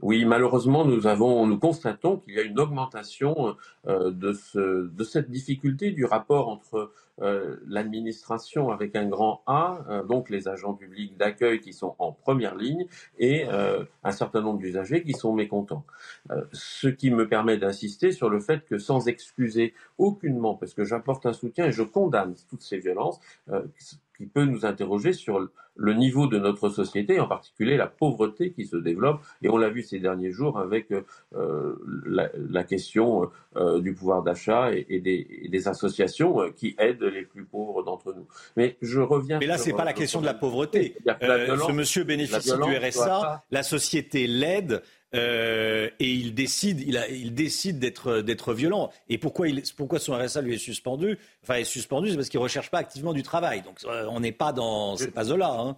Oui, 0.00 0.24
malheureusement, 0.24 0.84
nous 0.84 1.58
constatons 1.58 2.18
qu'il 2.18 2.34
y 2.34 2.38
a 2.38 2.42
une 2.42 2.58
augmentation 2.58 3.56
euh, 3.86 4.10
de, 4.10 4.32
ce, 4.32 4.90
cette 5.04 5.30
difficulté 5.30 5.90
du 5.90 6.04
rapport 6.04 6.48
entre 6.48 6.92
euh, 7.22 7.56
l'administration 7.68 8.70
avec 8.70 8.96
un 8.96 9.06
grand 9.06 9.42
A, 9.46 9.84
euh, 9.88 10.02
donc 10.02 10.30
les 10.30 10.48
agents 10.48 10.74
publics 10.74 11.16
d'accueil 11.16 11.60
qui 11.60 11.72
sont 11.72 11.94
en 12.00 12.10
première 12.10 12.56
ligne, 12.56 12.86
et 13.18 13.44
euh, 13.46 13.84
un 14.02 14.10
certain 14.10 14.40
nombre 14.40 14.58
d'usagers 14.58 15.04
qui 15.04 15.12
sont 15.12 15.32
mécontents. 15.32 15.84
Ce 16.52 16.88
qui 16.88 17.10
me 17.10 17.28
permet 17.28 17.56
d'insister 17.56 18.10
sur 18.10 18.30
le 18.30 18.40
fait 18.40 18.64
que 18.64 18.78
sans 18.78 19.06
excuser 19.06 19.74
aucunement, 19.98 20.54
parce 20.54 20.74
que 20.74 20.84
j'apporte 20.84 21.24
un 21.26 21.32
soutien 21.32 21.66
et 21.66 21.72
je 21.72 21.82
condamne 21.82 22.34
toutes 22.48 22.62
ces 22.62 22.78
violences, 22.78 23.20
qui 24.16 24.26
peut 24.26 24.44
nous 24.44 24.64
interroger 24.64 25.12
sur 25.12 25.48
le 25.76 25.92
niveau 25.92 26.26
de 26.26 26.38
notre 26.38 26.68
société, 26.68 27.18
en 27.18 27.26
particulier 27.26 27.76
la 27.76 27.88
pauvreté 27.88 28.52
qui 28.52 28.64
se 28.64 28.76
développe. 28.76 29.20
Et 29.42 29.48
on 29.48 29.56
l'a 29.56 29.68
vu 29.68 29.82
ces 29.82 29.98
derniers 29.98 30.30
jours 30.30 30.58
avec 30.58 30.92
euh, 30.92 31.74
la, 32.06 32.30
la, 32.36 32.64
question 32.64 33.30
euh, 33.56 33.80
du 33.80 33.92
pouvoir 33.92 34.22
d'achat 34.22 34.72
et, 34.72 34.86
et, 34.88 35.44
et, 35.44 35.48
des, 35.48 35.68
associations 35.68 36.52
qui 36.56 36.76
aident 36.78 37.02
les 37.02 37.22
plus 37.22 37.44
pauvres 37.44 37.82
d'entre 37.82 38.14
nous. 38.14 38.26
Mais 38.56 38.76
je 38.82 39.00
reviens. 39.00 39.38
Mais 39.40 39.46
là, 39.46 39.58
c'est 39.58 39.72
pas 39.72 39.84
la 39.84 39.92
question 39.92 40.20
de 40.20 40.26
la 40.26 40.34
pauvreté. 40.34 40.94
Euh, 41.08 41.44
violence, 41.44 41.66
ce 41.66 41.72
monsieur 41.72 42.04
bénéficie 42.04 42.52
du 42.52 42.76
RSA, 42.76 43.42
la 43.50 43.62
société 43.62 44.26
l'aide. 44.26 44.82
Euh, 45.14 45.88
et 46.00 46.10
il 46.10 46.34
décide, 46.34 46.80
il, 46.80 46.96
a, 46.96 47.08
il 47.08 47.34
décide 47.34 47.78
d'être, 47.78 48.20
d'être 48.20 48.52
violent. 48.52 48.90
Et 49.08 49.18
pourquoi, 49.18 49.48
il, 49.48 49.62
pourquoi 49.76 49.98
son 49.98 50.14
RSA 50.14 50.42
lui 50.42 50.54
est 50.54 50.58
suspendu? 50.58 51.18
Enfin, 51.42 51.54
est 51.54 51.64
suspendu, 51.64 52.10
c'est 52.10 52.16
parce 52.16 52.28
qu'il 52.28 52.40
recherche 52.40 52.70
pas 52.70 52.78
activement 52.78 53.12
du 53.12 53.22
travail. 53.22 53.62
Donc, 53.62 53.78
euh, 53.84 54.06
on 54.10 54.20
n'est 54.20 54.32
pas 54.32 54.52
dans 54.52 54.96
ces 54.96 55.10
pas-là. 55.10 55.56
Hein. 55.58 55.76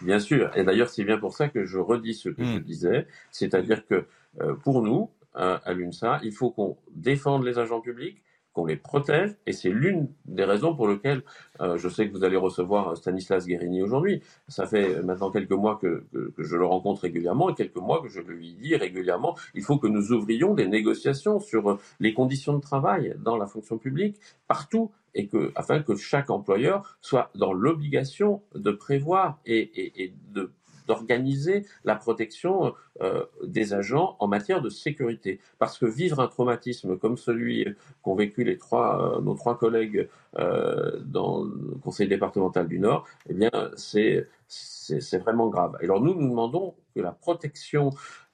Bien 0.00 0.18
sûr. 0.18 0.50
Et 0.56 0.64
d'ailleurs, 0.64 0.88
c'est 0.88 1.04
bien 1.04 1.18
pour 1.18 1.34
ça 1.34 1.48
que 1.48 1.64
je 1.64 1.78
redis 1.78 2.14
ce 2.14 2.28
que 2.28 2.42
mmh. 2.42 2.54
je 2.54 2.58
disais, 2.58 3.06
c'est-à-dire 3.30 3.86
que 3.86 4.06
euh, 4.40 4.54
pour 4.54 4.82
nous, 4.82 5.10
à 5.36 5.72
l'UNSA, 5.72 6.20
il 6.22 6.30
faut 6.30 6.50
qu'on 6.50 6.76
défende 6.94 7.44
les 7.44 7.58
agents 7.58 7.80
publics, 7.80 8.22
qu'on 8.54 8.64
les 8.64 8.76
protège, 8.76 9.34
et 9.46 9.52
c'est 9.52 9.68
l'une 9.68 10.08
des 10.26 10.44
raisons 10.44 10.74
pour 10.74 10.88
lesquelles 10.88 11.22
euh, 11.60 11.76
je 11.76 11.88
sais 11.88 12.08
que 12.08 12.16
vous 12.16 12.24
allez 12.24 12.36
recevoir 12.36 12.96
Stanislas 12.96 13.46
Guérini 13.46 13.82
aujourd'hui. 13.82 14.22
Ça 14.48 14.66
fait 14.66 15.02
maintenant 15.02 15.30
quelques 15.30 15.50
mois 15.50 15.76
que, 15.76 16.04
je 16.38 16.56
le 16.56 16.64
rencontre 16.64 17.02
régulièrement 17.02 17.50
et 17.50 17.54
quelques 17.54 17.76
mois 17.76 18.00
que 18.00 18.08
je 18.08 18.20
lui 18.20 18.54
dis 18.54 18.76
régulièrement, 18.76 19.36
il 19.54 19.62
faut 19.62 19.78
que 19.78 19.88
nous 19.88 20.12
ouvrions 20.12 20.54
des 20.54 20.68
négociations 20.68 21.40
sur 21.40 21.78
les 22.00 22.14
conditions 22.14 22.54
de 22.54 22.60
travail 22.60 23.14
dans 23.18 23.36
la 23.36 23.46
fonction 23.46 23.76
publique 23.76 24.16
partout 24.46 24.92
et 25.14 25.26
que, 25.26 25.52
afin 25.54 25.80
que 25.82 25.96
chaque 25.96 26.30
employeur 26.30 26.96
soit 27.00 27.30
dans 27.34 27.52
l'obligation 27.52 28.42
de 28.54 28.70
prévoir 28.70 29.38
et, 29.46 29.58
et, 29.58 30.04
et 30.04 30.14
de 30.32 30.52
d'organiser 30.86 31.66
la 31.84 31.96
protection 31.96 32.74
euh, 33.00 33.24
des 33.42 33.74
agents 33.74 34.16
en 34.18 34.26
matière 34.26 34.62
de 34.62 34.68
sécurité. 34.68 35.40
Parce 35.58 35.78
que 35.78 35.86
vivre 35.86 36.20
un 36.20 36.28
traumatisme 36.28 36.96
comme 36.96 37.16
celui 37.16 37.66
qu'ont 38.02 38.14
vécu 38.14 38.44
les 38.44 38.58
trois, 38.58 39.16
euh, 39.16 39.20
nos 39.20 39.34
trois 39.34 39.58
collègues 39.58 40.08
euh, 40.38 41.00
dans 41.04 41.44
le 41.44 41.76
Conseil 41.82 42.08
départemental 42.08 42.68
du 42.68 42.78
Nord, 42.78 43.06
eh 43.28 43.34
bien, 43.34 43.50
c'est 43.76 44.28
c'est 44.46 45.18
vraiment 45.18 45.48
grave. 45.48 45.76
Alors 45.80 46.00
nous, 46.00 46.14
nous 46.14 46.28
demandons 46.28 46.74
que 46.94 47.00
la 47.00 47.12
protection 47.12 47.90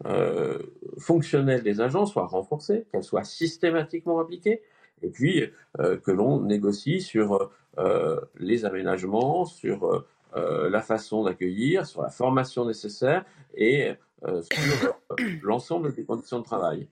euh, 0.06 0.58
fonctionnelle 0.98 1.62
des 1.62 1.80
agents 1.80 2.04
soit 2.04 2.26
renforcée, 2.26 2.84
qu'elle 2.90 3.04
soit 3.04 3.24
systématiquement 3.24 4.18
appliquée, 4.18 4.60
et 5.02 5.08
puis 5.08 5.50
euh, 5.78 5.96
que 5.96 6.10
l'on 6.10 6.40
négocie 6.40 7.00
sur 7.00 7.50
euh, 7.78 8.20
les 8.38 8.64
aménagements, 8.64 9.44
sur 9.44 9.86
euh, 9.86 10.06
la 10.34 10.80
façon 10.80 11.24
d'accueillir, 11.24 11.86
sur 11.86 12.02
la 12.02 12.10
formation 12.10 12.64
nécessaire 12.64 13.24
et 13.54 13.94
euh, 14.24 14.42
sur 14.42 14.94
euh, 15.18 15.24
l'ensemble 15.42 15.94
des 15.94 16.04
conditions 16.04 16.38
de 16.38 16.44
travail. 16.44 16.88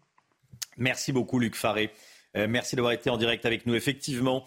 Merci 0.76 1.12
beaucoup 1.12 1.39
Luc 1.39 1.57
Faré. 1.57 1.91
merci 2.34 2.76
d'avoir 2.76 2.93
été 2.93 3.11
en 3.11 3.16
direct 3.16 3.45
avec 3.45 3.66
nous. 3.66 3.74
Effectivement, 3.74 4.45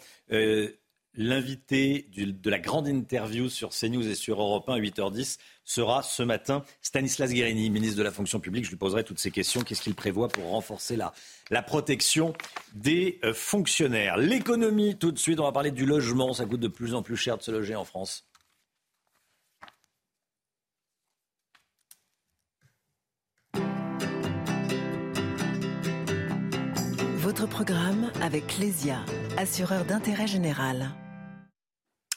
L'invité 1.13 2.07
de 2.15 2.49
la 2.49 2.57
grande 2.57 2.87
interview 2.87 3.49
sur 3.49 3.71
CNews 3.71 4.07
et 4.07 4.15
sur 4.15 4.41
Europe 4.41 4.69
1 4.69 4.75
à 4.75 4.79
8h10 4.79 5.39
sera 5.65 6.03
ce 6.03 6.23
matin 6.23 6.63
Stanislas 6.81 7.33
Guérini, 7.33 7.69
ministre 7.69 7.97
de 7.97 8.03
la 8.03 8.11
fonction 8.11 8.39
publique. 8.39 8.63
Je 8.63 8.69
lui 8.69 8.77
poserai 8.77 9.03
toutes 9.03 9.19
ces 9.19 9.29
questions. 9.29 9.59
Qu'est-ce 9.59 9.81
qu'il 9.81 9.93
prévoit 9.93 10.29
pour 10.29 10.45
renforcer 10.45 10.95
la, 10.95 11.11
la 11.49 11.61
protection 11.61 12.31
des 12.71 13.19
fonctionnaires? 13.33 14.15
L'économie, 14.15 14.97
tout 14.97 15.11
de 15.11 15.19
suite, 15.19 15.41
on 15.41 15.43
va 15.43 15.51
parler 15.51 15.71
du 15.71 15.85
logement. 15.85 16.31
Ça 16.31 16.45
coûte 16.45 16.61
de 16.61 16.69
plus 16.69 16.95
en 16.95 17.03
plus 17.03 17.17
cher 17.17 17.37
de 17.37 17.43
se 17.43 17.51
loger 17.51 17.75
en 17.75 17.83
France. 17.83 18.30
Programme 27.47 28.11
avec 28.21 28.57
Lesia, 28.57 28.99
assureur 29.37 29.85
d'intérêt 29.85 30.27
général. 30.27 30.89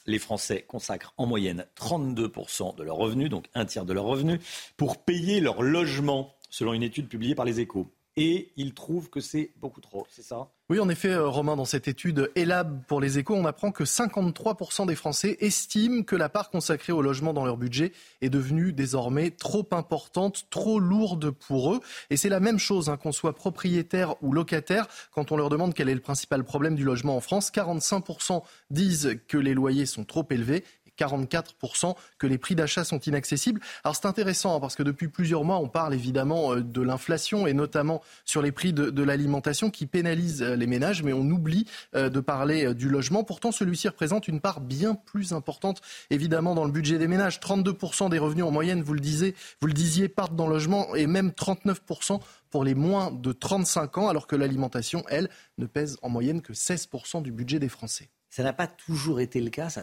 Les 0.07 0.19
Français 0.19 0.63
consacrent 0.63 1.15
en 1.17 1.27
moyenne 1.27 1.67
32% 1.77 2.77
de 2.77 2.83
leurs 2.83 2.97
revenus, 2.97 3.31
donc 3.31 3.49
un 3.55 3.65
tiers 3.65 3.85
de 3.85 3.93
leurs 3.93 4.05
revenus, 4.05 4.41
pour 4.77 4.99
payer 4.99 5.41
leur 5.41 5.63
logement, 5.63 6.35
selon 6.51 6.73
une 6.73 6.83
étude 6.83 7.09
publiée 7.09 7.35
par 7.35 7.45
les 7.45 7.61
échos 7.61 7.91
et 8.17 8.53
ils 8.57 8.75
trouvent 8.75 9.11
que 9.11 9.21
c'est 9.21 9.53
beaucoup 9.57 9.81
trop, 9.81 10.07
c'est 10.09 10.23
ça? 10.23 10.54
Oui, 10.71 10.81
en 10.81 10.89
effet, 10.89 11.11
euh, 11.11 11.29
Romain, 11.29 11.57
dans 11.57 11.67
cette 11.67 11.89
étude 11.89 12.31
ELAB 12.37 12.87
pour 12.87 12.99
les 12.99 13.19
échos, 13.19 13.35
on 13.35 13.45
apprend 13.45 13.71
que 13.71 13.85
53% 13.85 14.87
des 14.87 14.95
Français 14.95 15.37
estiment 15.41 16.05
que 16.05 16.17
la 16.17 16.31
part 16.31 16.49
consacrée 16.49 16.95
au 16.95 17.03
logement 17.03 17.35
dans 17.35 17.45
leur 17.45 17.59
budget 17.59 17.93
est 18.23 18.31
devenue 18.31 18.73
désormais 18.73 19.31
trop 19.31 19.69
importante, 19.73 20.47
trop 20.49 20.81
lourde 20.81 21.33
pour 21.33 21.75
eux. 21.75 21.81
Et 22.09 22.17
c'est 22.17 22.31
la 22.31 22.41
même 22.41 22.59
chose, 22.59 22.89
hein, 22.89 22.97
qu'on 22.97 23.13
soit 23.13 23.35
propriétaire 23.35 24.15
ou 24.23 24.33
locataire, 24.33 24.87
quand 25.13 25.33
on 25.33 25.37
leur 25.37 25.51
demande 25.51 25.75
quel 25.75 25.91
est 25.91 25.95
le 25.95 26.01
principal 26.01 26.45
problème 26.45 26.77
du 26.77 26.85
logement 26.85 27.15
en 27.15 27.21
France. 27.21 27.53
45% 27.53 28.43
disent 28.71 29.19
que 29.29 29.37
les 29.37 29.53
loyers 29.53 29.85
sont 29.85 30.05
trop 30.05 30.27
élevés 30.31 30.65
44% 30.99 31.95
que 32.19 32.27
les 32.27 32.39
prix 32.39 32.55
d'achat 32.55 32.85
sont 32.85 32.99
inaccessibles. 33.01 33.61
Alors 33.83 33.97
c'est 33.97 34.07
intéressant 34.07 34.57
hein, 34.57 34.61
parce 34.61 34.77
que 34.77 34.83
depuis 34.83 35.09
plusieurs 35.09 35.45
mois, 35.45 35.59
on 35.59 35.69
parle 35.69 35.95
évidemment 35.95 36.55
euh, 36.55 36.63
de 36.63 36.83
l'inflation 36.83 37.47
et 37.47 37.55
notamment 37.55 38.03
sur 38.25 38.43
les 38.43 38.53
prix 38.53 38.73
de, 38.73 39.03
l'alimentation 39.03 39.71
qui 39.71 39.87
pénalisent 39.87 40.43
euh, 40.43 40.57
les 40.57 40.67
ménages, 40.67 41.03
mais 41.03 41.13
on 41.13 41.23
oublie 41.23 41.67
euh, 41.95 42.09
de 42.09 42.21
parler 42.21 42.75
du 42.75 42.89
logement. 42.89 43.25
Pourtant, 43.25 43.53
celui-ci 43.53 43.89
représente 43.89 44.29
une 44.29 44.41
part 44.41 44.61
bien 44.61 44.95
plus 44.95 45.33
importante, 45.33 45.81
évidemment, 46.11 46.55
dans 46.55 46.65
le 46.65 46.73
budget 46.73 46.99
des 46.99 47.09
ménages. 47.09 47.41
32% 47.41 48.11
des 48.11 48.19
revenus 48.19 48.45
en 48.45 48.51
moyenne, 48.51 48.83
vous 48.83 48.95
le 48.95 49.01
disiez, 49.01 49.35
vous 49.61 49.67
le 49.67 49.73
disiez, 49.73 50.09
partent 50.09 50.37
dans 50.37 50.47
le 50.47 50.55
logement 50.55 50.95
et 50.95 51.07
même 51.07 51.31
39% 51.31 52.21
pour 52.51 52.65
les 52.65 52.75
moins 52.75 53.11
de 53.11 53.33
35 53.33 53.99
ans, 53.99 54.09
alors 54.09 54.27
que 54.27 54.37
l'alimentation, 54.37 55.05
elle, 55.09 55.29
ne 55.59 55.67
pèse 55.67 55.99
en 56.03 56.09
moyenne 56.09 56.41
que 56.41 56.53
16% 56.53 57.23
du 57.23 57.33
budget 57.33 57.59
des 57.59 57.69
Français. 57.69 58.11
Ça 58.31 58.43
n'a 58.43 58.53
pas 58.53 58.67
toujours 58.67 59.21
été 59.21 59.41
le 59.41 59.51
cas, 59.51 59.71
ça 59.71 59.83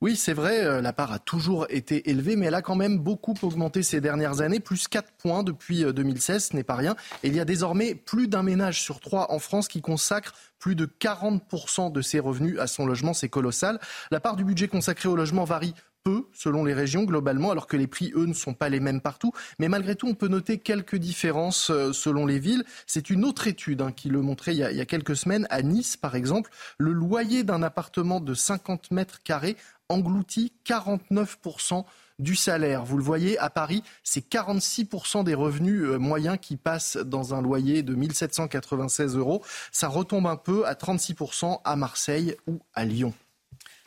Oui, 0.00 0.16
c'est 0.16 0.34
vrai, 0.34 0.62
euh, 0.62 0.82
la 0.82 0.92
part 0.92 1.12
a 1.12 1.18
toujours 1.18 1.66
été 1.70 2.10
élevée, 2.10 2.36
mais 2.36 2.46
elle 2.46 2.54
a 2.54 2.60
quand 2.60 2.74
même 2.74 2.98
beaucoup 2.98 3.34
augmenté 3.40 3.82
ces 3.82 4.02
dernières 4.02 4.42
années, 4.42 4.60
plus 4.60 4.86
4 4.86 5.12
points 5.12 5.42
depuis 5.42 5.82
2016, 5.82 6.36
euh, 6.36 6.38
ce 6.50 6.56
n'est 6.56 6.62
pas 6.62 6.74
rien. 6.74 6.94
Il 7.22 7.34
y 7.34 7.40
a 7.40 7.46
désormais 7.46 7.94
plus 7.94 8.28
d'un 8.28 8.42
ménage 8.42 8.82
sur 8.82 9.00
trois 9.00 9.32
en 9.32 9.38
France 9.38 9.66
qui 9.66 9.80
consacre 9.80 10.34
plus 10.58 10.74
de 10.74 10.84
40% 10.84 11.90
de 11.90 12.02
ses 12.02 12.20
revenus 12.20 12.58
à 12.58 12.66
son 12.66 12.84
logement, 12.84 13.14
c'est 13.14 13.30
colossal. 13.30 13.80
La 14.10 14.20
part 14.20 14.36
du 14.36 14.44
budget 14.44 14.68
consacré 14.68 15.08
au 15.08 15.16
logement 15.16 15.44
varie 15.44 15.74
peu 16.04 16.26
selon 16.34 16.64
les 16.64 16.74
régions 16.74 17.04
globalement, 17.04 17.50
alors 17.50 17.66
que 17.66 17.76
les 17.76 17.86
prix, 17.86 18.12
eux, 18.14 18.26
ne 18.26 18.34
sont 18.34 18.52
pas 18.52 18.68
les 18.68 18.78
mêmes 18.78 19.00
partout. 19.00 19.32
Mais 19.58 19.68
malgré 19.68 19.96
tout, 19.96 20.06
on 20.06 20.14
peut 20.14 20.28
noter 20.28 20.58
quelques 20.58 20.96
différences 20.96 21.70
euh, 21.70 21.92
selon 21.92 22.26
les 22.26 22.38
villes. 22.38 22.64
C'est 22.86 23.08
une 23.08 23.24
autre 23.24 23.46
étude 23.46 23.80
hein, 23.80 23.90
qui 23.90 24.10
le 24.10 24.20
montrait 24.20 24.54
il 24.54 24.58
y, 24.58 24.64
a, 24.64 24.70
il 24.70 24.76
y 24.76 24.82
a 24.82 24.86
quelques 24.86 25.16
semaines. 25.16 25.46
À 25.48 25.62
Nice, 25.62 25.96
par 25.96 26.14
exemple, 26.14 26.50
le 26.78 26.92
loyer 26.92 27.42
d'un 27.42 27.62
appartement 27.62 28.20
de 28.20 28.34
50 28.34 28.90
mètres 28.90 29.22
carrés 29.22 29.56
engloutit 29.88 30.52
49% 30.66 31.84
du 32.18 32.36
salaire. 32.36 32.84
Vous 32.84 32.96
le 32.98 33.02
voyez, 33.02 33.38
à 33.38 33.50
Paris, 33.50 33.82
c'est 34.02 34.28
46% 34.28 35.24
des 35.24 35.34
revenus 35.34 35.84
euh, 35.84 35.98
moyens 35.98 36.38
qui 36.40 36.56
passent 36.56 36.98
dans 36.98 37.34
un 37.34 37.40
loyer 37.40 37.82
de 37.82 37.94
1796 37.94 39.16
euros. 39.16 39.42
Ça 39.72 39.88
retombe 39.88 40.26
un 40.26 40.36
peu 40.36 40.66
à 40.66 40.74
36% 40.74 41.60
à 41.64 41.76
Marseille 41.76 42.36
ou 42.46 42.60
à 42.74 42.84
Lyon. 42.84 43.14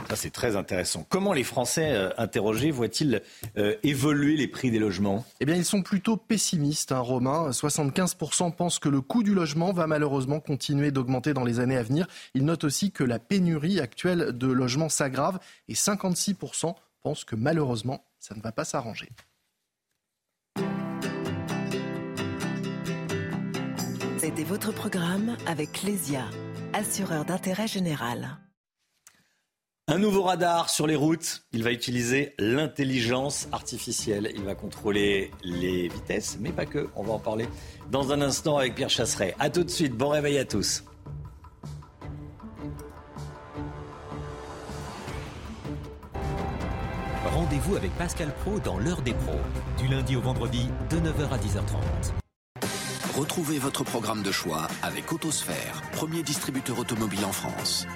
Ça, 0.09 0.15
c'est 0.15 0.29
très 0.29 0.55
intéressant. 0.55 1.05
Comment 1.09 1.33
les 1.33 1.43
Français 1.43 1.91
euh, 1.91 2.09
interrogés 2.17 2.71
voient-ils 2.71 3.21
euh, 3.57 3.75
évoluer 3.83 4.37
les 4.37 4.47
prix 4.47 4.71
des 4.71 4.79
logements? 4.79 5.25
Eh 5.41 5.45
bien, 5.45 5.55
ils 5.55 5.65
sont 5.65 5.81
plutôt 5.81 6.15
pessimistes, 6.15 6.93
hein, 6.93 6.99
Romain. 6.99 7.49
75% 7.49 8.55
pensent 8.55 8.79
que 8.79 8.89
le 8.89 9.01
coût 9.01 9.23
du 9.23 9.33
logement 9.33 9.73
va 9.73 9.85
malheureusement 9.85 10.39
continuer 10.39 10.91
d'augmenter 10.91 11.33
dans 11.33 11.43
les 11.43 11.59
années 11.59 11.75
à 11.75 11.83
venir. 11.83 12.07
Ils 12.35 12.45
notent 12.45 12.63
aussi 12.63 12.91
que 12.91 13.03
la 13.03 13.19
pénurie 13.19 13.81
actuelle 13.81 14.37
de 14.37 14.47
logements 14.47 14.87
s'aggrave 14.87 15.39
et 15.67 15.73
56% 15.73 16.75
pensent 17.03 17.25
que 17.25 17.35
malheureusement, 17.35 18.05
ça 18.19 18.33
ne 18.35 18.41
va 18.41 18.53
pas 18.53 18.65
s'arranger. 18.65 19.09
C'était 24.19 24.43
votre 24.43 24.71
programme 24.71 25.35
avec 25.47 25.83
Lesia, 25.83 26.25
assureur 26.73 27.25
d'intérêt 27.25 27.67
général. 27.67 28.37
Un 29.89 29.99
nouveau 29.99 30.23
radar 30.23 30.69
sur 30.69 30.85
les 30.85 30.97
routes. 30.97 31.43
Il 31.53 31.63
va 31.63 31.71
utiliser 31.71 32.33
l'intelligence 32.39 33.47
artificielle. 33.53 34.29
Il 34.35 34.43
va 34.43 34.53
contrôler 34.53 35.31
les 35.43 35.87
vitesses, 35.87 36.37
mais 36.41 36.51
pas 36.51 36.65
que. 36.65 36.89
On 36.97 37.03
va 37.03 37.13
en 37.13 37.19
parler 37.19 37.47
dans 37.89 38.11
un 38.11 38.19
instant 38.19 38.57
avec 38.57 38.75
Pierre 38.75 38.89
Chasseret. 38.89 39.33
A 39.39 39.49
tout 39.49 39.63
de 39.63 39.69
suite. 39.69 39.93
Bon 39.93 40.09
réveil 40.09 40.39
à 40.39 40.43
tous. 40.43 40.83
Rendez-vous 47.33 47.77
avec 47.77 47.91
Pascal 47.93 48.33
Pro 48.41 48.59
dans 48.59 48.77
l'heure 48.77 49.01
des 49.01 49.13
pros, 49.13 49.39
du 49.77 49.87
lundi 49.87 50.17
au 50.17 50.21
vendredi 50.21 50.67
de 50.89 50.97
9h 50.97 51.29
à 51.31 51.37
10h30. 51.37 52.11
Retrouvez 53.17 53.57
votre 53.57 53.85
programme 53.85 54.21
de 54.21 54.33
choix 54.33 54.67
avec 54.83 55.13
Autosphère, 55.13 55.81
premier 55.93 56.23
distributeur 56.23 56.77
automobile 56.77 57.23
en 57.23 57.31
France. 57.31 57.87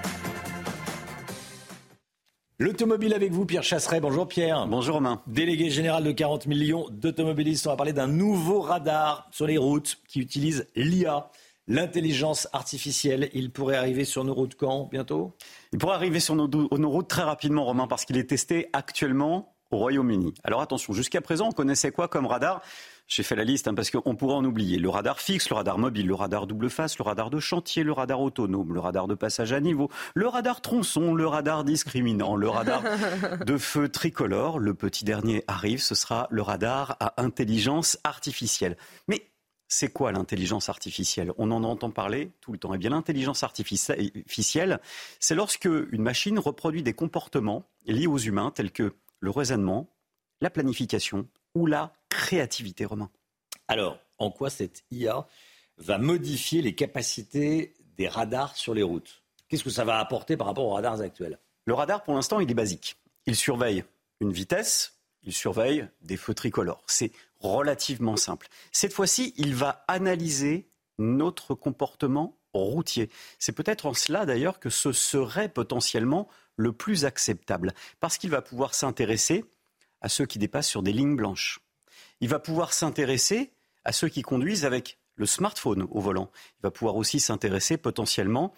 L'automobile 2.61 3.15
avec 3.15 3.31
vous, 3.31 3.43
Pierre 3.47 3.63
Chasseret. 3.63 3.99
Bonjour 3.99 4.27
Pierre. 4.27 4.67
Bonjour 4.67 4.93
Romain. 4.93 5.23
Délégué 5.25 5.71
général 5.71 6.03
de 6.03 6.11
40 6.11 6.45
millions 6.45 6.85
d'automobilistes. 6.91 7.65
On 7.65 7.71
va 7.71 7.75
parler 7.75 7.91
d'un 7.91 8.05
nouveau 8.05 8.61
radar 8.61 9.27
sur 9.31 9.47
les 9.47 9.57
routes 9.57 9.97
qui 10.07 10.19
utilise 10.19 10.67
l'IA, 10.75 11.31
l'intelligence 11.67 12.47
artificielle. 12.53 13.31
Il 13.33 13.49
pourrait 13.49 13.77
arriver 13.77 14.05
sur 14.05 14.23
nos 14.23 14.35
routes 14.35 14.53
quand? 14.53 14.89
Bientôt? 14.91 15.35
Il 15.73 15.79
pourrait 15.79 15.95
arriver 15.95 16.19
sur 16.19 16.35
nos, 16.35 16.47
nos 16.47 16.89
routes 16.91 17.07
très 17.07 17.23
rapidement, 17.23 17.65
Romain, 17.65 17.87
parce 17.87 18.05
qu'il 18.05 18.17
est 18.17 18.29
testé 18.29 18.69
actuellement 18.73 19.55
au 19.71 19.77
Royaume-Uni. 19.77 20.35
Alors 20.43 20.61
attention, 20.61 20.93
jusqu'à 20.93 21.21
présent, 21.21 21.47
on 21.47 21.53
connaissait 21.53 21.91
quoi 21.91 22.07
comme 22.07 22.27
radar? 22.27 22.61
J'ai 23.11 23.23
fait 23.23 23.35
la 23.35 23.43
liste 23.43 23.67
hein, 23.67 23.73
parce 23.73 23.91
qu'on 23.91 24.15
pourrait 24.15 24.35
en 24.35 24.45
oublier. 24.45 24.79
Le 24.79 24.87
radar 24.87 25.19
fixe, 25.19 25.49
le 25.49 25.55
radar 25.57 25.77
mobile, 25.77 26.07
le 26.07 26.15
radar 26.15 26.47
double 26.47 26.69
face, 26.69 26.97
le 26.97 27.03
radar 27.03 27.29
de 27.29 27.41
chantier, 27.41 27.83
le 27.83 27.91
radar 27.91 28.21
autonome, 28.21 28.73
le 28.73 28.79
radar 28.79 29.05
de 29.07 29.15
passage 29.15 29.51
à 29.51 29.59
niveau, 29.59 29.91
le 30.15 30.29
radar 30.29 30.61
tronçon, 30.61 31.13
le 31.13 31.27
radar 31.27 31.65
discriminant, 31.65 32.37
le 32.37 32.47
radar 32.47 32.81
de 33.45 33.57
feu 33.57 33.89
tricolore. 33.89 34.59
Le 34.59 34.73
petit 34.73 35.03
dernier 35.03 35.43
arrive, 35.47 35.81
ce 35.81 35.93
sera 35.93 36.27
le 36.31 36.41
radar 36.41 36.95
à 37.01 37.21
intelligence 37.21 37.99
artificielle. 38.05 38.77
Mais 39.09 39.27
c'est 39.67 39.91
quoi 39.91 40.13
l'intelligence 40.13 40.69
artificielle? 40.69 41.33
On 41.37 41.51
en 41.51 41.65
entend 41.65 41.91
parler 41.91 42.31
tout 42.39 42.53
le 42.53 42.59
temps. 42.59 42.73
Eh 42.73 42.77
bien, 42.77 42.91
l'intelligence 42.91 43.43
artificielle, 43.43 44.79
c'est 45.19 45.35
lorsque 45.35 45.65
une 45.65 46.01
machine 46.01 46.39
reproduit 46.39 46.81
des 46.81 46.93
comportements 46.93 47.65
liés 47.85 48.07
aux 48.07 48.19
humains 48.19 48.51
tels 48.51 48.71
que 48.71 48.93
le 49.19 49.31
raisonnement, 49.31 49.89
la 50.39 50.49
planification 50.49 51.27
ou 51.55 51.65
la 51.65 51.93
créativité, 52.09 52.85
Romain? 52.85 53.09
Alors, 53.67 53.99
en 54.17 54.31
quoi 54.31 54.49
cette 54.49 54.83
IA 54.91 55.27
va 55.77 55.97
modifier 55.97 56.61
les 56.61 56.75
capacités 56.75 57.73
des 57.97 58.07
radars 58.07 58.55
sur 58.55 58.73
les 58.73 58.83
routes? 58.83 59.23
Qu'est-ce 59.47 59.63
que 59.63 59.69
ça 59.69 59.85
va 59.85 59.99
apporter 59.99 60.37
par 60.37 60.47
rapport 60.47 60.65
aux 60.65 60.73
radars 60.73 61.01
actuels? 61.01 61.39
Le 61.65 61.73
radar, 61.73 62.03
pour 62.03 62.13
l'instant, 62.13 62.39
il 62.39 62.49
est 62.49 62.55
basique. 62.55 62.97
Il 63.25 63.35
surveille 63.35 63.83
une 64.19 64.31
vitesse, 64.31 64.99
il 65.23 65.33
surveille 65.33 65.87
des 66.01 66.17
feux 66.17 66.33
tricolores. 66.33 66.83
C'est 66.87 67.11
relativement 67.39 68.17
simple. 68.17 68.47
Cette 68.71 68.93
fois-ci, 68.93 69.33
il 69.37 69.55
va 69.55 69.83
analyser 69.87 70.69
notre 70.97 71.55
comportement 71.55 72.37
routier. 72.53 73.09
C'est 73.39 73.53
peut-être 73.53 73.85
en 73.85 73.93
cela 73.93 74.25
d'ailleurs 74.25 74.59
que 74.59 74.69
ce 74.69 74.91
serait 74.91 75.49
potentiellement 75.49 76.27
le 76.55 76.73
plus 76.73 77.05
acceptable, 77.05 77.73
parce 77.99 78.17
qu'il 78.17 78.29
va 78.29 78.41
pouvoir 78.41 78.73
s'intéresser 78.73 79.45
à 80.01 80.09
ceux 80.09 80.25
qui 80.25 80.39
dépassent 80.39 80.67
sur 80.67 80.83
des 80.83 80.93
lignes 80.93 81.15
blanches. 81.15 81.59
Il 82.19 82.29
va 82.29 82.39
pouvoir 82.39 82.73
s'intéresser 82.73 83.51
à 83.83 83.91
ceux 83.91 84.09
qui 84.09 84.21
conduisent 84.21 84.65
avec 84.65 84.99
le 85.15 85.25
smartphone 85.25 85.87
au 85.89 85.99
volant. 85.99 86.31
Il 86.59 86.63
va 86.63 86.71
pouvoir 86.71 86.95
aussi 86.95 87.19
s'intéresser 87.19 87.77
potentiellement 87.77 88.53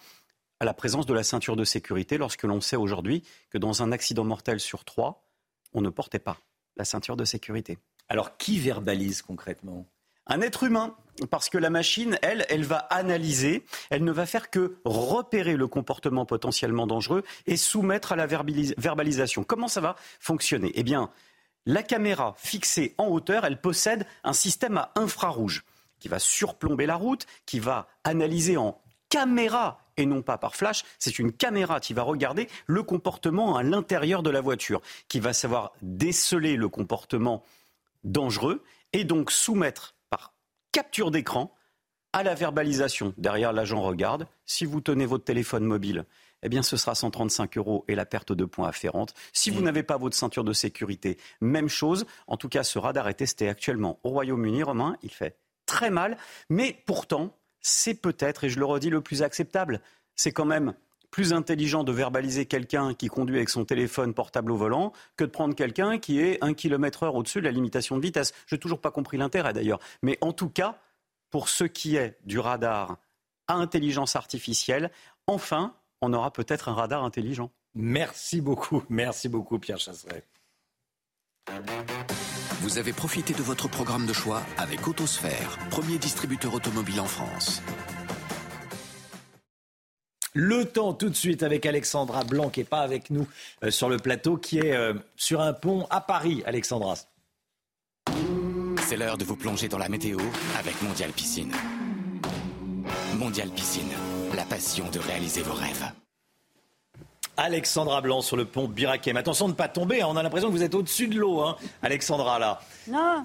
à 0.60 0.64
la 0.64 0.74
présence 0.74 1.06
de 1.06 1.14
la 1.14 1.24
ceinture 1.24 1.56
de 1.56 1.64
sécurité 1.64 2.16
lorsque 2.16 2.44
l'on 2.44 2.60
sait 2.60 2.76
aujourd'hui 2.76 3.22
que 3.50 3.58
dans 3.58 3.82
un 3.82 3.92
accident 3.92 4.24
mortel 4.24 4.60
sur 4.60 4.84
trois, 4.84 5.26
on 5.72 5.80
ne 5.80 5.90
portait 5.90 6.18
pas 6.18 6.38
la 6.76 6.84
ceinture 6.84 7.16
de 7.16 7.24
sécurité. 7.24 7.78
Alors 8.08 8.36
qui 8.36 8.58
verbalise 8.58 9.22
concrètement? 9.22 9.86
Un 10.26 10.40
être 10.40 10.62
humain, 10.62 10.96
parce 11.30 11.50
que 11.50 11.58
la 11.58 11.68
machine, 11.68 12.18
elle, 12.22 12.46
elle 12.48 12.64
va 12.64 12.78
analyser, 12.78 13.66
elle 13.90 14.04
ne 14.04 14.12
va 14.12 14.24
faire 14.24 14.48
que 14.48 14.78
repérer 14.84 15.56
le 15.56 15.68
comportement 15.68 16.24
potentiellement 16.24 16.86
dangereux 16.86 17.24
et 17.46 17.58
soumettre 17.58 18.12
à 18.12 18.16
la 18.16 18.26
verbalisation. 18.26 19.44
Comment 19.44 19.68
ça 19.68 19.82
va 19.82 19.96
fonctionner? 20.20 20.72
Eh 20.76 20.82
bien, 20.82 21.10
la 21.66 21.82
caméra 21.82 22.34
fixée 22.36 22.94
en 22.98 23.08
hauteur, 23.08 23.44
elle 23.44 23.60
possède 23.60 24.06
un 24.22 24.32
système 24.32 24.76
à 24.76 24.92
infrarouge 24.96 25.64
qui 25.98 26.08
va 26.08 26.18
surplomber 26.18 26.86
la 26.86 26.96
route, 26.96 27.26
qui 27.46 27.60
va 27.60 27.88
analyser 28.04 28.56
en 28.56 28.80
caméra 29.08 29.80
et 29.96 30.06
non 30.06 30.22
pas 30.22 30.38
par 30.38 30.56
flash. 30.56 30.84
C'est 30.98 31.18
une 31.18 31.32
caméra 31.32 31.80
qui 31.80 31.94
va 31.94 32.02
regarder 32.02 32.48
le 32.66 32.82
comportement 32.82 33.56
à 33.56 33.62
l'intérieur 33.62 34.22
de 34.22 34.30
la 34.30 34.40
voiture, 34.40 34.82
qui 35.08 35.20
va 35.20 35.32
savoir 35.32 35.72
déceler 35.82 36.56
le 36.56 36.68
comportement 36.68 37.42
dangereux 38.02 38.62
et 38.92 39.04
donc 39.04 39.30
soumettre 39.30 39.94
par 40.10 40.34
capture 40.72 41.10
d'écran 41.10 41.54
à 42.12 42.22
la 42.22 42.34
verbalisation. 42.34 43.14
Derrière, 43.16 43.52
l'agent 43.52 43.80
regarde. 43.80 44.28
Si 44.46 44.64
vous 44.64 44.80
tenez 44.80 45.06
votre 45.06 45.24
téléphone 45.24 45.64
mobile, 45.64 46.04
eh 46.44 46.48
bien, 46.48 46.62
ce 46.62 46.76
sera 46.76 46.94
135 46.94 47.56
euros 47.56 47.84
et 47.88 47.94
la 47.94 48.04
perte 48.06 48.32
de 48.32 48.44
points 48.44 48.68
afférente. 48.68 49.14
Si 49.32 49.50
vous 49.50 49.62
n'avez 49.62 49.82
pas 49.82 49.96
votre 49.96 50.14
ceinture 50.14 50.44
de 50.44 50.52
sécurité, 50.52 51.18
même 51.40 51.68
chose. 51.68 52.06
En 52.26 52.36
tout 52.36 52.48
cas, 52.48 52.62
ce 52.62 52.78
radar 52.78 53.08
est 53.08 53.14
testé 53.14 53.48
actuellement 53.48 53.98
au 54.04 54.10
Royaume-Uni. 54.10 54.62
Romain, 54.62 54.96
il 55.02 55.10
fait 55.10 55.38
très 55.66 55.90
mal. 55.90 56.16
Mais 56.50 56.82
pourtant, 56.86 57.36
c'est 57.60 57.94
peut-être, 57.94 58.44
et 58.44 58.50
je 58.50 58.58
le 58.58 58.66
redis, 58.66 58.90
le 58.90 59.00
plus 59.00 59.22
acceptable. 59.22 59.80
C'est 60.14 60.32
quand 60.32 60.44
même 60.44 60.74
plus 61.10 61.32
intelligent 61.32 61.84
de 61.84 61.92
verbaliser 61.92 62.44
quelqu'un 62.44 62.92
qui 62.92 63.06
conduit 63.06 63.36
avec 63.36 63.48
son 63.48 63.64
téléphone 63.64 64.12
portable 64.14 64.50
au 64.50 64.56
volant 64.56 64.92
que 65.16 65.24
de 65.24 65.30
prendre 65.30 65.54
quelqu'un 65.54 65.98
qui 65.98 66.20
est 66.20 66.42
un 66.42 66.54
kilomètre 66.54 67.04
heure 67.04 67.14
au-dessus 67.14 67.38
de 67.38 67.44
la 67.44 67.52
limitation 67.52 67.96
de 67.96 68.02
vitesse. 68.02 68.34
Je 68.46 68.54
n'ai 68.54 68.58
toujours 68.58 68.80
pas 68.80 68.90
compris 68.90 69.16
l'intérêt 69.16 69.52
d'ailleurs. 69.52 69.78
Mais 70.02 70.18
en 70.20 70.32
tout 70.32 70.50
cas, 70.50 70.78
pour 71.30 71.48
ce 71.48 71.64
qui 71.64 71.96
est 71.96 72.18
du 72.24 72.38
radar 72.38 72.98
à 73.46 73.54
intelligence 73.54 74.16
artificielle, 74.16 74.90
enfin, 75.26 75.74
on 76.04 76.12
aura 76.12 76.32
peut-être 76.32 76.68
un 76.68 76.74
radar 76.74 77.04
intelligent. 77.04 77.50
Merci 77.74 78.40
beaucoup, 78.40 78.84
merci 78.88 79.28
beaucoup 79.28 79.58
Pierre 79.58 79.78
Chasseret. 79.78 80.24
Vous 82.60 82.78
avez 82.78 82.92
profité 82.92 83.34
de 83.34 83.42
votre 83.42 83.68
programme 83.68 84.06
de 84.06 84.12
choix 84.12 84.42
avec 84.56 84.86
Autosphère, 84.88 85.58
premier 85.70 85.98
distributeur 85.98 86.54
automobile 86.54 87.00
en 87.00 87.06
France. 87.06 87.62
Le 90.32 90.64
temps 90.64 90.94
tout 90.94 91.10
de 91.10 91.14
suite 91.14 91.42
avec 91.44 91.64
Alexandra 91.64 92.24
Blanc 92.24 92.50
qui 92.50 92.60
n'est 92.60 92.64
pas 92.64 92.80
avec 92.80 93.10
nous 93.10 93.28
euh, 93.62 93.70
sur 93.70 93.88
le 93.88 93.98
plateau, 93.98 94.36
qui 94.36 94.58
est 94.58 94.72
euh, 94.72 94.94
sur 95.14 95.40
un 95.40 95.52
pont 95.52 95.86
à 95.90 96.00
Paris, 96.00 96.42
Alexandra. 96.44 96.94
C'est 98.82 98.96
l'heure 98.96 99.16
de 99.16 99.24
vous 99.24 99.36
plonger 99.36 99.68
dans 99.68 99.78
la 99.78 99.88
météo 99.88 100.18
avec 100.58 100.82
Mondial 100.82 101.10
Piscine. 101.12 101.52
Mondial 103.16 103.48
Piscine, 103.50 103.92
la 104.34 104.44
passion 104.44 104.86
de 104.92 104.98
réaliser 104.98 105.42
vos 105.42 105.54
rêves. 105.54 105.84
Alexandra 107.36 108.00
Blanc 108.00 108.20
sur 108.20 108.36
le 108.36 108.44
pont 108.44 108.68
Birakem. 108.68 109.16
Attention 109.16 109.46
de 109.46 109.52
ne 109.52 109.56
pas 109.56 109.68
tomber, 109.68 110.02
hein. 110.02 110.06
on 110.08 110.16
a 110.16 110.22
l'impression 110.22 110.48
que 110.48 110.54
vous 110.54 110.62
êtes 110.62 110.74
au-dessus 110.74 111.08
de 111.08 111.18
l'eau, 111.18 111.40
hein, 111.40 111.56
Alexandra, 111.82 112.38
là. 112.38 112.60
Non, 112.88 113.24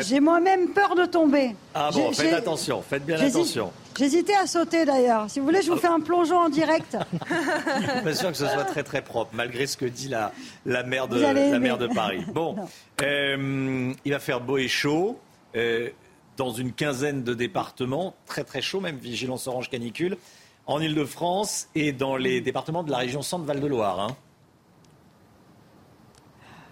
j'ai 0.00 0.20
moi-même 0.20 0.70
peur 0.70 0.94
de 0.94 1.04
tomber. 1.04 1.54
Ah 1.74 1.90
bon, 1.92 2.12
faites 2.12 2.32
attention, 2.32 2.82
faites 2.82 3.04
bien 3.04 3.20
attention. 3.20 3.72
J'hésitais 3.96 4.34
à 4.34 4.46
sauter 4.46 4.84
d'ailleurs. 4.84 5.28
Si 5.28 5.40
vous 5.40 5.46
voulez, 5.46 5.62
je 5.62 5.70
vous 5.70 5.76
fais 5.76 5.88
un 5.88 6.00
plongeon 6.00 6.38
en 6.38 6.48
direct. 6.48 6.96
Je 7.80 7.90
suis 7.90 8.02
pas 8.02 8.14
sûr 8.14 8.30
que 8.30 8.36
ce 8.36 8.46
soit 8.46 8.64
très 8.64 8.84
très 8.84 9.02
propre, 9.02 9.30
malgré 9.34 9.66
ce 9.66 9.76
que 9.76 9.86
dit 9.86 10.08
la, 10.08 10.32
la, 10.66 10.84
maire, 10.84 11.08
de, 11.08 11.20
la 11.20 11.58
maire 11.58 11.78
de 11.78 11.88
Paris. 11.88 12.24
Bon, 12.32 12.56
euh, 13.02 13.92
il 14.04 14.12
va 14.12 14.18
faire 14.20 14.40
beau 14.40 14.56
et 14.56 14.68
chaud. 14.68 15.18
Euh, 15.56 15.88
dans 16.38 16.52
une 16.52 16.72
quinzaine 16.72 17.24
de 17.24 17.34
départements, 17.34 18.14
très 18.24 18.44
très 18.44 18.62
chaud, 18.62 18.80
même 18.80 18.96
vigilance 18.96 19.46
orange 19.48 19.68
canicule, 19.68 20.16
en 20.66 20.80
Ile-de-France 20.80 21.68
et 21.74 21.92
dans 21.92 22.16
les 22.16 22.40
départements 22.40 22.84
de 22.84 22.90
la 22.90 22.98
région 22.98 23.20
Centre-Val 23.20 23.60
de 23.60 23.66
Loire. 23.66 24.00
Hein. 24.00 24.16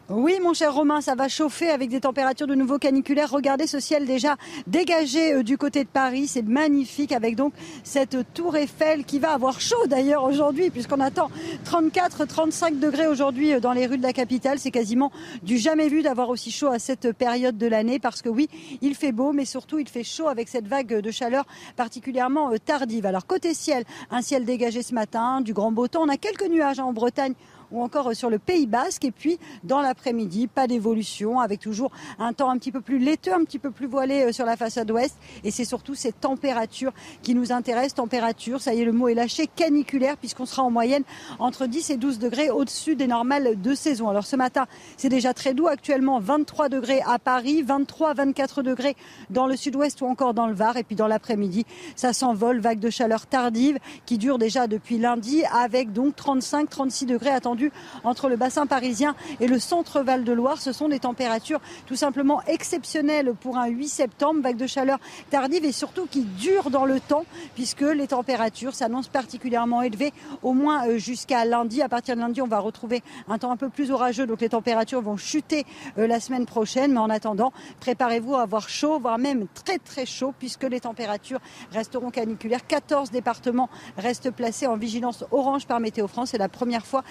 Oui, 0.09 0.39
mon 0.41 0.55
cher 0.55 0.73
Romain, 0.73 1.01
ça 1.01 1.17
va 1.17 1.27
chauffer 1.27 1.69
avec 1.69 1.89
des 1.89 1.99
températures 1.99 2.47
de 2.47 2.55
nouveau 2.55 2.79
caniculaires. 2.79 3.29
Regardez 3.29 3.67
ce 3.67 3.81
ciel 3.81 4.07
déjà 4.07 4.37
dégagé 4.69 5.33
euh, 5.33 5.43
du 5.43 5.59
côté 5.59 5.83
de 5.83 5.89
Paris. 5.89 6.29
C'est 6.29 6.47
magnifique 6.47 7.11
avec 7.11 7.35
donc 7.35 7.53
cette 7.83 8.17
tour 8.33 8.57
Eiffel 8.57 9.05
qui 9.05 9.19
va 9.19 9.33
avoir 9.33 9.61
chaud 9.61 9.85
d'ailleurs 9.89 10.23
aujourd'hui 10.23 10.71
puisqu'on 10.71 11.01
attend 11.01 11.29
34-35 11.65 12.79
degrés 12.79 13.09
aujourd'hui 13.09 13.55
euh, 13.55 13.59
dans 13.59 13.73
les 13.73 13.85
rues 13.85 13.99
de 13.99 14.05
la 14.05 14.13
capitale. 14.13 14.61
C'est 14.61 14.71
quasiment 14.71 15.11
du 15.43 15.59
jamais 15.59 15.89
vu 15.89 16.03
d'avoir 16.03 16.29
aussi 16.29 16.53
chaud 16.53 16.69
à 16.69 16.79
cette 16.79 17.11
période 17.11 17.59
de 17.59 17.67
l'année 17.67 17.99
parce 17.99 18.23
que 18.23 18.29
oui, 18.29 18.49
il 18.83 18.95
fait 18.95 19.11
beau, 19.11 19.33
mais 19.33 19.45
surtout 19.45 19.81
il 19.81 19.89
fait 19.89 20.05
chaud 20.05 20.29
avec 20.29 20.49
cette 20.49 20.69
vague 20.69 21.01
de 21.01 21.11
chaleur 21.11 21.47
particulièrement 21.75 22.53
tardive. 22.65 23.07
Alors 23.07 23.27
côté 23.27 23.55
ciel, 23.55 23.83
un 24.13 24.23
ciel 24.23 24.45
dégagé 24.45 24.83
ce 24.85 24.95
matin, 24.95 25.41
du 25.41 25.53
grand 25.53 25.73
beau 25.73 25.89
temps. 25.89 26.03
On 26.05 26.09
a 26.09 26.17
quelques 26.17 26.49
nuages 26.49 26.79
en 26.79 26.93
Bretagne 26.93 27.35
ou 27.71 27.83
encore 27.83 28.15
sur 28.15 28.31
le 28.31 28.39
Pays 28.39 28.67
Basque. 28.67 29.05
Et 29.05 29.11
puis 29.11 29.39
dans 29.65 29.81
l'après-midi, 29.81 30.47
pas 30.47 30.67
d'évolution 30.67 31.41
avec 31.41 31.61
toujours 31.61 31.91
un 32.19 32.33
temps 32.33 32.51
un 32.51 32.59
petit 32.59 32.73
peu 32.73 32.81
plus 32.81 32.99
laiteux, 32.99 33.33
un 33.33 33.45
petit 33.45 33.59
peu 33.59 33.71
plus 33.71 33.87
voilé 33.87 34.25
euh, 34.25 34.33
sur 34.33 34.47
la 34.47 34.57
façade 34.57 34.91
ouest. 34.91 35.17
Et 35.45 35.51
c'est 35.51 35.65
surtout 35.65 35.95
ces 35.95 36.13
températures 36.13 36.93
qui 37.23 37.35
nous 37.35 37.53
intéressent. 37.53 37.95
Température, 37.95 38.61
ça 38.61 38.75
y 38.75 38.81
est, 38.81 38.85
le 38.85 38.93
mot 38.93 39.09
est 39.09 39.15
lâché, 39.15 39.47
caniculaire, 39.47 40.17
puisqu'on 40.17 40.47
sera 40.47 40.63
en 40.63 40.71
moyenne 40.71 41.03
entre 41.39 41.67
10 41.67 41.91
et 41.91 41.97
12 41.97 42.19
degrés 42.19 42.51
au-dessus 42.51 42.97
des 42.97 43.07
normales 43.07 43.61
de 43.61 43.75
saison. 43.75 44.09
Alors 44.09 44.27
ce 44.27 44.37
matin, 44.37 44.67
c'est 44.97 45.09
déjà 45.09 45.35
très 45.35 45.55
doux. 45.55 45.69
Actuellement, 45.69 46.21
23 46.21 46.69
degrés 46.69 47.01
à 47.07 47.19
Paris, 47.19 47.63
23, 47.63 48.15
24 48.15 48.63
degrés 48.63 48.97
dans 49.31 49.47
le 49.47 49.57
sud-ouest 49.57 50.01
ou 50.01 50.07
encore 50.07 50.35
dans 50.35 50.47
le 50.47 50.55
Var. 50.55 50.77
Et 50.77 50.85
puis 50.85 50.97
dans 50.97 51.07
l'après-midi, 51.07 51.67
ça 51.95 52.13
s'envole, 52.13 52.61
vague 52.61 52.81
de 52.81 52.91
chaleur 52.91 53.27
tardive 53.27 53.79
qui 54.05 54.19
dure 54.19 54.39
déjà 54.39 54.67
depuis 54.67 54.99
lundi 54.99 55.45
avec 55.53 55.93
donc 55.93 56.17
35, 56.17 56.69
36 56.69 57.07
degrés 57.07 57.31
attendus 57.31 57.56
entre 58.05 58.29
le 58.29 58.37
bassin 58.37 58.67
parisien 58.67 59.15
et 59.41 59.47
le 59.47 59.59
centre 59.59 60.01
Val-de-Loire. 60.01 60.61
Ce 60.61 60.73
sont 60.73 60.89
des 60.89 60.99
températures 60.99 61.61
tout 61.87 61.97
simplement 61.97 62.43
exceptionnelles 62.47 63.35
pour 63.41 63.59
un 63.59 63.67
8 63.67 63.89
septembre, 63.89 64.41
vague 64.43 64.57
de 64.57 64.67
chaleur 64.67 64.99
tardive 65.31 65.65
et 65.65 65.73
surtout 65.73 66.07
qui 66.07 66.23
dure 66.23 66.71
dans 66.71 66.85
le 66.85 67.01
temps 67.01 67.25
puisque 67.55 67.83
les 67.83 68.07
températures 68.07 68.75
s'annoncent 68.75 69.11
particulièrement 69.11 69.83
élevées 69.83 70.13
au 70.43 70.53
moins 70.53 70.87
euh, 70.89 70.99
jusqu'à 70.99 71.45
lundi. 71.45 71.83
À 71.83 71.89
partir 71.89 72.17
de 72.17 72.21
lundi, 72.21 72.41
on 72.43 72.47
va 72.47 72.59
retrouver 72.59 73.03
un 73.29 73.39
temps 73.39 73.51
un 73.51 73.57
peu 73.57 73.69
plus 73.69 73.91
orageux, 73.91 74.27
donc 74.27 74.41
les 74.41 74.49
températures 74.49 75.01
vont 75.01 75.17
chuter 75.17 75.65
euh, 75.99 76.07
la 76.07 76.21
semaine 76.21 76.47
prochaine. 76.47 76.93
Mais 76.93 76.99
en 76.99 77.11
attendant, 77.11 77.53
préparez-vous 77.81 78.35
à 78.35 78.43
avoir 78.43 78.69
chaud, 78.69 78.99
voire 78.99 79.19
même 79.19 79.47
très 79.55 79.79
très 79.79 80.07
chaud 80.07 80.35
puisque 80.39 80.65
les 80.65 80.81
températures 80.81 81.41
resteront 81.73 82.11
caniculaires. 82.11 82.67
14 82.67 83.11
départements 83.11 83.69
restent 83.97 84.31
placés 84.31 84.67
en 84.67 84.77
vigilance 84.77 85.25
orange 85.31 85.67
par 85.67 85.81
Météo 85.81 86.07
France. 86.07 86.31
C'est 86.31 86.39
la 86.39 86.49
première 86.49 86.87
fois 86.87 87.03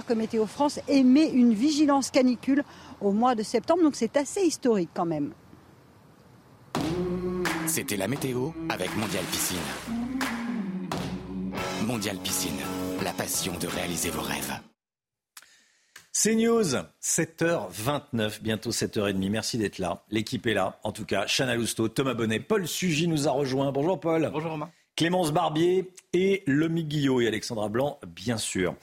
que 0.00 0.14
Météo 0.14 0.46
France 0.46 0.80
émet 0.88 1.28
une 1.28 1.52
vigilance 1.52 2.10
canicule 2.10 2.64
au 3.00 3.12
mois 3.12 3.34
de 3.34 3.42
septembre, 3.42 3.82
donc 3.82 3.94
c'est 3.94 4.16
assez 4.16 4.40
historique 4.40 4.90
quand 4.94 5.04
même. 5.04 5.32
C'était 7.66 7.96
la 7.96 8.08
météo 8.08 8.50
avec 8.68 8.94
Mondial 8.96 9.24
Piscine. 9.24 9.58
Mondial 11.86 12.16
Piscine, 12.18 12.58
la 13.04 13.12
passion 13.12 13.52
de 13.60 13.66
réaliser 13.66 14.10
vos 14.10 14.22
rêves. 14.22 14.52
C'est 16.12 16.34
News, 16.34 16.74
7h29, 17.02 18.42
bientôt 18.42 18.70
7h30. 18.70 19.30
Merci 19.30 19.58
d'être 19.58 19.78
là. 19.78 20.04
L'équipe 20.10 20.46
est 20.46 20.54
là, 20.54 20.78
en 20.84 20.92
tout 20.92 21.04
cas. 21.04 21.26
Chana 21.26 21.56
Lousteau, 21.56 21.88
Thomas 21.88 22.14
Bonnet, 22.14 22.40
Paul 22.40 22.68
Sugy 22.68 23.08
nous 23.08 23.28
a 23.28 23.30
rejoint. 23.30 23.72
Bonjour 23.72 23.98
Paul. 23.98 24.30
Bonjour 24.32 24.52
Romain. 24.52 24.70
Clémence 24.94 25.32
Barbier 25.32 25.90
et 26.12 26.42
Lomi 26.46 26.84
Guillot 26.84 27.22
et 27.22 27.26
Alexandra 27.26 27.68
Blanc, 27.68 27.98
bien 28.06 28.36
sûr. 28.36 28.74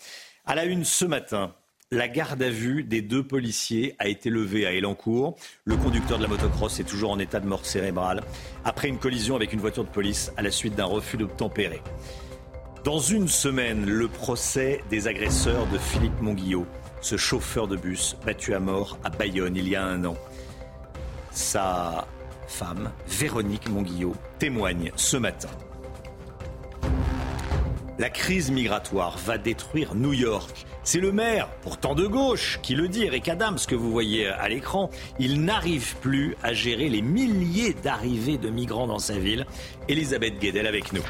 À 0.49 0.55
la 0.55 0.65
une 0.65 0.83
ce 0.83 1.05
matin, 1.05 1.53
la 1.91 2.07
garde 2.07 2.41
à 2.41 2.49
vue 2.49 2.83
des 2.83 3.03
deux 3.03 3.21
policiers 3.21 3.95
a 3.99 4.07
été 4.07 4.31
levée 4.31 4.65
à 4.65 4.73
Elancourt. 4.73 5.35
Le 5.63 5.77
conducteur 5.77 6.17
de 6.17 6.23
la 6.23 6.27
motocross 6.27 6.79
est 6.79 6.85
toujours 6.85 7.11
en 7.11 7.19
état 7.19 7.39
de 7.39 7.45
mort 7.45 7.67
cérébrale 7.67 8.23
après 8.65 8.87
une 8.87 8.97
collision 8.97 9.35
avec 9.35 9.53
une 9.53 9.59
voiture 9.59 9.83
de 9.83 9.91
police 9.91 10.31
à 10.37 10.41
la 10.41 10.49
suite 10.49 10.73
d'un 10.73 10.85
refus 10.85 11.17
d'obtempérer. 11.17 11.83
Dans 12.83 12.97
une 12.97 13.27
semaine, 13.27 13.85
le 13.85 14.07
procès 14.07 14.83
des 14.89 15.07
agresseurs 15.07 15.67
de 15.67 15.77
Philippe 15.77 16.19
Monguillot, 16.19 16.65
ce 16.99 17.15
chauffeur 17.15 17.67
de 17.67 17.75
bus 17.75 18.15
battu 18.25 18.55
à 18.55 18.59
mort 18.59 18.97
à 19.03 19.11
Bayonne 19.11 19.55
il 19.55 19.69
y 19.69 19.75
a 19.75 19.85
un 19.85 20.03
an. 20.03 20.17
Sa 21.29 22.07
femme, 22.47 22.91
Véronique 23.07 23.69
Monguillot, 23.69 24.15
témoigne 24.39 24.91
ce 24.95 25.17
matin. 25.17 25.49
La 27.99 28.09
crise 28.09 28.49
migratoire 28.49 29.17
va 29.17 29.37
détruire 29.37 29.93
New 29.93 30.13
York. 30.13 30.65
C'est 30.83 31.01
le 31.01 31.11
maire, 31.11 31.49
pourtant 31.61 31.95
de 31.95 32.07
gauche, 32.07 32.61
qui 32.63 32.73
le 32.73 32.87
dit, 32.87 33.03
Eric 33.03 33.27
Adams, 33.27 33.57
que 33.67 33.75
vous 33.75 33.91
voyez 33.91 34.27
à 34.27 34.47
l'écran. 34.47 34.89
Il 35.19 35.41
n'arrive 35.43 35.97
plus 35.97 36.37
à 36.41 36.53
gérer 36.53 36.87
les 36.87 37.01
milliers 37.01 37.73
d'arrivées 37.73 38.37
de 38.37 38.49
migrants 38.49 38.87
dans 38.87 38.99
sa 38.99 39.19
ville. 39.19 39.45
Elisabeth 39.89 40.39
Guedel 40.39 40.65
avec 40.65 40.93
nous. 40.93 41.03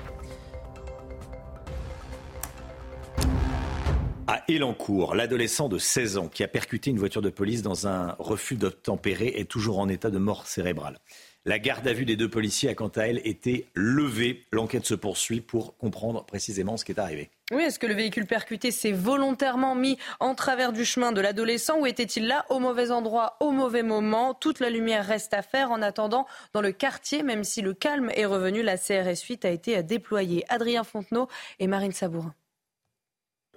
À 4.25 4.41
Elancourt, 4.47 5.13
l'adolescent 5.13 5.69
de 5.69 5.77
16 5.77 6.17
ans 6.17 6.27
qui 6.27 6.43
a 6.43 6.47
percuté 6.47 6.89
une 6.89 6.97
voiture 6.97 7.21
de 7.21 7.29
police 7.29 7.61
dans 7.61 7.85
un 7.85 8.15
refus 8.17 8.55
d'obtempérer 8.55 9.33
est 9.35 9.49
toujours 9.49 9.77
en 9.77 9.89
état 9.89 10.09
de 10.09 10.17
mort 10.17 10.47
cérébrale. 10.47 10.97
La 11.45 11.57
garde 11.57 11.87
à 11.87 11.93
vue 11.93 12.03
des 12.03 12.17
deux 12.17 12.29
policiers 12.29 12.69
a 12.69 12.75
quant 12.75 12.89
à 12.89 13.03
elle 13.03 13.25
été 13.25 13.65
levée. 13.73 14.45
L'enquête 14.51 14.85
se 14.85 14.93
poursuit 14.93 15.39
pour 15.39 15.77
comprendre 15.77 16.25
précisément 16.25 16.75
ce 16.75 16.83
qui 16.83 16.91
est 16.91 16.99
arrivé. 16.99 17.29
Oui, 17.51 17.63
est-ce 17.63 17.79
que 17.79 17.87
le 17.87 17.93
véhicule 17.93 18.27
percuté 18.27 18.71
s'est 18.71 18.91
volontairement 18.91 19.73
mis 19.73 19.97
en 20.19 20.35
travers 20.35 20.73
du 20.73 20.83
chemin 20.83 21.13
de 21.13 21.21
l'adolescent 21.21 21.79
ou 21.79 21.85
était-il 21.85 22.27
là 22.27 22.45
au 22.49 22.59
mauvais 22.59 22.91
endroit, 22.91 23.37
au 23.39 23.51
mauvais 23.51 23.83
moment? 23.83 24.33
Toute 24.33 24.59
la 24.59 24.69
lumière 24.69 25.05
reste 25.05 25.33
à 25.33 25.41
faire. 25.41 25.71
En 25.71 25.81
attendant, 25.81 26.27
dans 26.53 26.61
le 26.61 26.73
quartier, 26.73 27.23
même 27.23 27.45
si 27.45 27.61
le 27.61 27.73
calme 27.73 28.11
est 28.15 28.25
revenu, 28.25 28.61
la 28.61 28.77
CRS 28.77 29.23
8 29.27 29.45
a 29.45 29.49
été 29.49 29.81
déployée. 29.81 30.43
Adrien 30.49 30.83
Fontenot 30.83 31.29
et 31.59 31.67
Marine 31.67 31.93
Sabourin. 31.93 32.35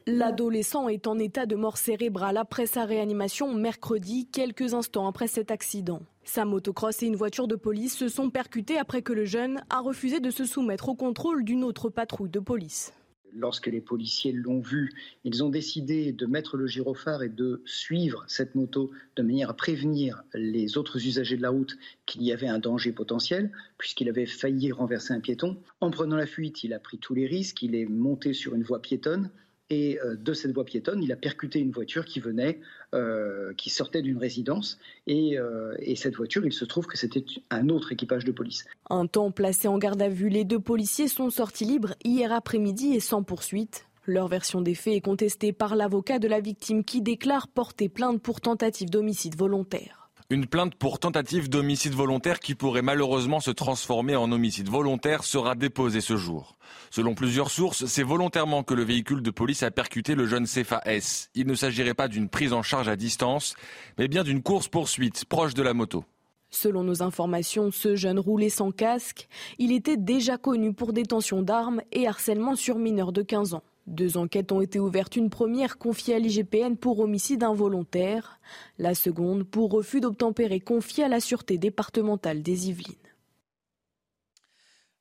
L'adolescent 0.06 0.88
est 0.88 1.06
en 1.06 1.18
état 1.18 1.46
de 1.46 1.56
mort 1.56 1.78
cérébrale 1.78 2.36
après 2.36 2.66
sa 2.66 2.84
réanimation 2.84 3.52
mercredi, 3.52 4.28
quelques 4.32 4.72
instants 4.72 5.06
après 5.06 5.26
cet 5.26 5.50
accident. 5.50 6.00
Sa 6.24 6.44
motocross 6.44 7.02
et 7.02 7.06
une 7.06 7.16
voiture 7.16 7.48
de 7.48 7.56
police 7.56 7.96
se 7.96 8.08
sont 8.08 8.30
percutés 8.30 8.78
après 8.78 9.02
que 9.02 9.12
le 9.12 9.24
jeune 9.24 9.62
a 9.70 9.80
refusé 9.80 10.20
de 10.20 10.30
se 10.30 10.44
soumettre 10.44 10.88
au 10.88 10.94
contrôle 10.94 11.44
d'une 11.44 11.64
autre 11.64 11.90
patrouille 11.90 12.30
de 12.30 12.38
police. 12.38 12.92
Lorsque 13.34 13.66
les 13.66 13.80
policiers 13.80 14.32
l'ont 14.32 14.60
vu, 14.60 14.92
ils 15.24 15.42
ont 15.42 15.48
décidé 15.48 16.12
de 16.12 16.26
mettre 16.26 16.56
le 16.56 16.66
gyrophare 16.66 17.22
et 17.22 17.30
de 17.30 17.62
suivre 17.64 18.24
cette 18.28 18.54
moto 18.54 18.90
de 19.16 19.22
manière 19.22 19.50
à 19.50 19.54
prévenir 19.54 20.22
les 20.34 20.76
autres 20.76 21.06
usagers 21.06 21.38
de 21.38 21.42
la 21.42 21.50
route 21.50 21.76
qu'il 22.04 22.22
y 22.22 22.30
avait 22.30 22.46
un 22.46 22.58
danger 22.58 22.92
potentiel, 22.92 23.50
puisqu'il 23.78 24.08
avait 24.08 24.26
failli 24.26 24.70
renverser 24.70 25.14
un 25.14 25.20
piéton. 25.20 25.56
En 25.80 25.90
prenant 25.90 26.16
la 26.16 26.26
fuite, 26.26 26.62
il 26.62 26.74
a 26.74 26.78
pris 26.78 26.98
tous 26.98 27.14
les 27.14 27.26
risques, 27.26 27.62
il 27.62 27.74
est 27.74 27.86
monté 27.86 28.34
sur 28.34 28.54
une 28.54 28.62
voie 28.62 28.82
piétonne 28.82 29.30
et 29.72 29.98
euh, 30.04 30.16
de 30.16 30.34
cette 30.34 30.52
voie 30.52 30.64
piétonne, 30.64 31.02
il 31.02 31.10
a 31.12 31.16
percuté 31.16 31.58
une 31.58 31.70
voiture 31.70 32.04
qui 32.04 32.20
venait, 32.20 32.60
euh, 32.94 33.54
qui 33.54 33.70
sortait 33.70 34.02
d'une 34.02 34.18
résidence. 34.18 34.78
Euh, 35.08 35.74
et, 35.78 35.96
cette 35.96 36.14
voiture, 36.14 36.44
il 36.44 36.52
se 36.52 36.66
trouve 36.66 36.86
que 36.86 36.98
c'était 36.98 37.24
un 37.50 37.68
autre 37.70 37.92
équipage 37.92 38.24
de 38.24 38.32
police. 38.32 38.66
Un 38.90 39.06
temps 39.06 39.30
placé 39.30 39.68
en 39.68 39.78
garde 39.78 40.02
à 40.02 40.08
vue, 40.08 40.28
les 40.28 40.44
deux 40.44 40.60
policiers 40.60 41.08
sont 41.08 41.30
sortis 41.30 41.64
libres 41.64 41.94
hier 42.04 42.32
après-midi 42.32 42.94
et 42.94 43.00
sans 43.00 43.22
poursuite. 43.22 43.86
Leur 44.04 44.28
version 44.28 44.60
des 44.60 44.74
faits 44.74 44.94
est 44.94 45.00
contestée 45.00 45.52
par 45.52 45.74
l'avocat 45.74 46.18
de 46.18 46.28
la 46.28 46.40
victime 46.40 46.84
qui 46.84 47.00
déclare 47.00 47.48
porter 47.48 47.88
plainte 47.88 48.20
pour 48.20 48.40
tentative 48.40 48.90
d'homicide 48.90 49.38
volontaire. 49.38 50.01
Une 50.32 50.46
plainte 50.46 50.76
pour 50.76 50.98
tentative 50.98 51.50
d'homicide 51.50 51.92
volontaire 51.92 52.40
qui 52.40 52.54
pourrait 52.54 52.80
malheureusement 52.80 53.38
se 53.38 53.50
transformer 53.50 54.16
en 54.16 54.32
homicide 54.32 54.70
volontaire 54.70 55.24
sera 55.24 55.54
déposée 55.54 56.00
ce 56.00 56.16
jour. 56.16 56.56
Selon 56.90 57.14
plusieurs 57.14 57.50
sources, 57.50 57.84
c'est 57.84 58.02
volontairement 58.02 58.62
que 58.62 58.72
le 58.72 58.82
véhicule 58.82 59.20
de 59.20 59.30
police 59.30 59.62
a 59.62 59.70
percuté 59.70 60.14
le 60.14 60.26
jeune 60.26 60.46
Cefa 60.46 60.80
S. 60.86 61.28
Il 61.34 61.46
ne 61.46 61.54
s'agirait 61.54 61.92
pas 61.92 62.08
d'une 62.08 62.30
prise 62.30 62.54
en 62.54 62.62
charge 62.62 62.88
à 62.88 62.96
distance, 62.96 63.54
mais 63.98 64.08
bien 64.08 64.24
d'une 64.24 64.42
course-poursuite 64.42 65.26
proche 65.26 65.52
de 65.52 65.62
la 65.62 65.74
moto. 65.74 66.02
Selon 66.48 66.82
nos 66.82 67.02
informations, 67.02 67.70
ce 67.70 67.94
jeune 67.94 68.18
roulait 68.18 68.48
sans 68.48 68.70
casque. 68.70 69.28
Il 69.58 69.70
était 69.70 69.98
déjà 69.98 70.38
connu 70.38 70.72
pour 70.72 70.94
détention 70.94 71.42
d'armes 71.42 71.82
et 71.92 72.08
harcèlement 72.08 72.56
sur 72.56 72.78
mineurs 72.78 73.12
de 73.12 73.20
15 73.20 73.52
ans. 73.52 73.64
Deux 73.86 74.16
enquêtes 74.16 74.52
ont 74.52 74.60
été 74.60 74.78
ouvertes, 74.78 75.16
une 75.16 75.30
première 75.30 75.76
confiée 75.76 76.14
à 76.14 76.18
l'IGPN 76.18 76.76
pour 76.76 77.00
homicide 77.00 77.42
involontaire, 77.42 78.38
la 78.78 78.94
seconde 78.94 79.42
pour 79.42 79.72
refus 79.72 80.00
d'obtempérer 80.00 80.60
confiée 80.60 81.04
à 81.04 81.08
la 81.08 81.20
Sûreté 81.20 81.58
départementale 81.58 82.42
des 82.42 82.68
Yvelines. 82.68 82.94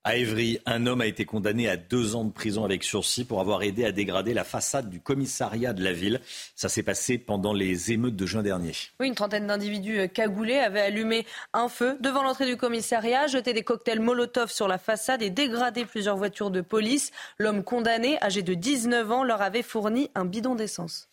À 0.04 0.16
Évry, 0.16 0.58
un 0.66 0.88
homme 0.88 1.02
a 1.02 1.06
été 1.06 1.26
condamné 1.26 1.70
à 1.70 1.78
deux 1.78 2.16
ans 2.16 2.26
de 2.26 2.32
prison 2.32 2.66
avec 2.66 2.84
sursis 2.84 3.24
pour 3.24 3.40
avoir 3.40 3.62
aidé 3.62 3.86
à 3.86 3.92
dégrader 3.92 4.34
la 4.34 4.44
façade 4.44 4.90
du 4.90 5.00
commissariat 5.00 5.74
de 5.74 5.84
la 5.84 5.94
ville. 5.94 6.22
Ça 6.56 6.70
s'est 6.70 6.82
passé 6.82 7.20
pendant 7.20 7.54
les 7.54 7.92
émeutes 7.92 8.16
de 8.16 8.26
juin 8.26 8.42
dernier. 8.42 8.72
Oui, 9.00 9.10
une 9.10 9.14
trentaine 9.14 9.46
d'individus 9.46 10.10
cagoulés 10.10 10.58
avaient 10.58 10.82
allumé 10.82 11.28
un 11.54 11.70
feu 11.70 11.98
devant 12.00 12.24
l'entrée 12.24 12.48
du 12.48 12.58
commissariat, 12.58 13.28
jeté 13.28 13.54
des 13.54 13.62
cocktails 13.62 14.00
Molotov 14.00 14.50
sur 14.50 14.68
la 14.68 14.80
façade 14.80 15.22
et 15.22 15.30
dégradé 15.30 15.86
plusieurs 15.86 16.18
voitures 16.18 16.50
de 16.50 16.62
police. 16.62 17.12
L'homme 17.38 17.64
condamné, 17.64 18.18
âgé 18.24 18.42
de 18.42 18.56
19 18.56 19.12
ans, 19.12 19.24
leur 19.24 19.44
avait 19.44 19.62
fourni 19.62 20.10
un 20.16 20.26
bidon 20.26 20.56
d'essence. 20.56 21.11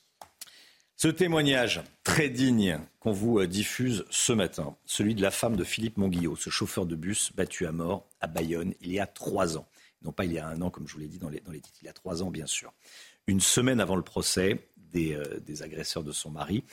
Ce 1.00 1.06
témoignage 1.06 1.80
très 2.02 2.28
digne 2.28 2.80
qu'on 2.98 3.12
vous 3.12 3.38
euh, 3.38 3.46
diffuse 3.46 4.04
ce 4.10 4.32
matin, 4.32 4.74
celui 4.84 5.14
de 5.14 5.22
la 5.22 5.30
femme 5.30 5.54
de 5.54 5.62
Philippe 5.62 5.96
Monguillot, 5.96 6.34
ce 6.34 6.50
chauffeur 6.50 6.86
de 6.86 6.96
bus 6.96 7.30
battu 7.36 7.66
à 7.66 7.70
mort 7.70 8.08
à 8.20 8.26
Bayonne 8.26 8.74
il 8.80 8.90
y 8.90 8.98
a 8.98 9.06
trois 9.06 9.56
ans. 9.56 9.68
Non 10.02 10.10
pas 10.10 10.24
il 10.24 10.32
y 10.32 10.40
a 10.40 10.48
un 10.48 10.60
an, 10.60 10.70
comme 10.70 10.88
je 10.88 10.94
vous 10.94 10.98
l'ai 10.98 11.06
dit 11.06 11.20
dans 11.20 11.28
les, 11.28 11.40
titres, 11.60 11.78
il 11.82 11.84
y 11.84 11.88
a 11.88 11.92
trois 11.92 12.24
ans 12.24 12.32
bien 12.32 12.48
sûr. 12.48 12.72
Une 13.28 13.38
semaine 13.38 13.78
avant 13.78 13.94
le 13.94 14.02
procès 14.02 14.58
des, 14.76 15.14
euh, 15.14 15.38
des 15.38 15.62
agresseurs 15.62 16.02
de 16.02 16.10
son 16.10 16.30
mari, 16.30 16.64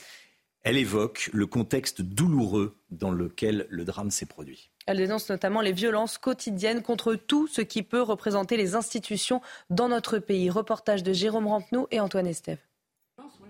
elle 0.64 0.78
évoque 0.78 1.30
le 1.32 1.46
contexte 1.46 2.02
douloureux 2.02 2.76
dans 2.90 3.12
lequel 3.12 3.68
le 3.70 3.86
drame 3.86 4.10
s'est 4.10 4.26
produit. 4.26 4.72
Elle 4.88 4.98
dénonce 4.98 5.30
notamment 5.30 5.62
les 5.62 5.72
violences 5.72 6.18
quotidiennes 6.18 6.82
contre 6.82 7.14
tout 7.14 7.46
ce 7.46 7.62
qui 7.62 7.84
peut 7.84 8.02
représenter 8.02 8.58
les 8.58 8.74
institutions 8.74 9.44
dans 9.70 9.88
notre 9.88 10.18
pays. 10.18 10.50
Reportage 10.50 11.04
de 11.04 11.14
Jérôme 11.14 11.46
Rampenou 11.46 11.86
et 11.92 12.00
Antoine 12.00 12.26
Estève. 12.26 12.58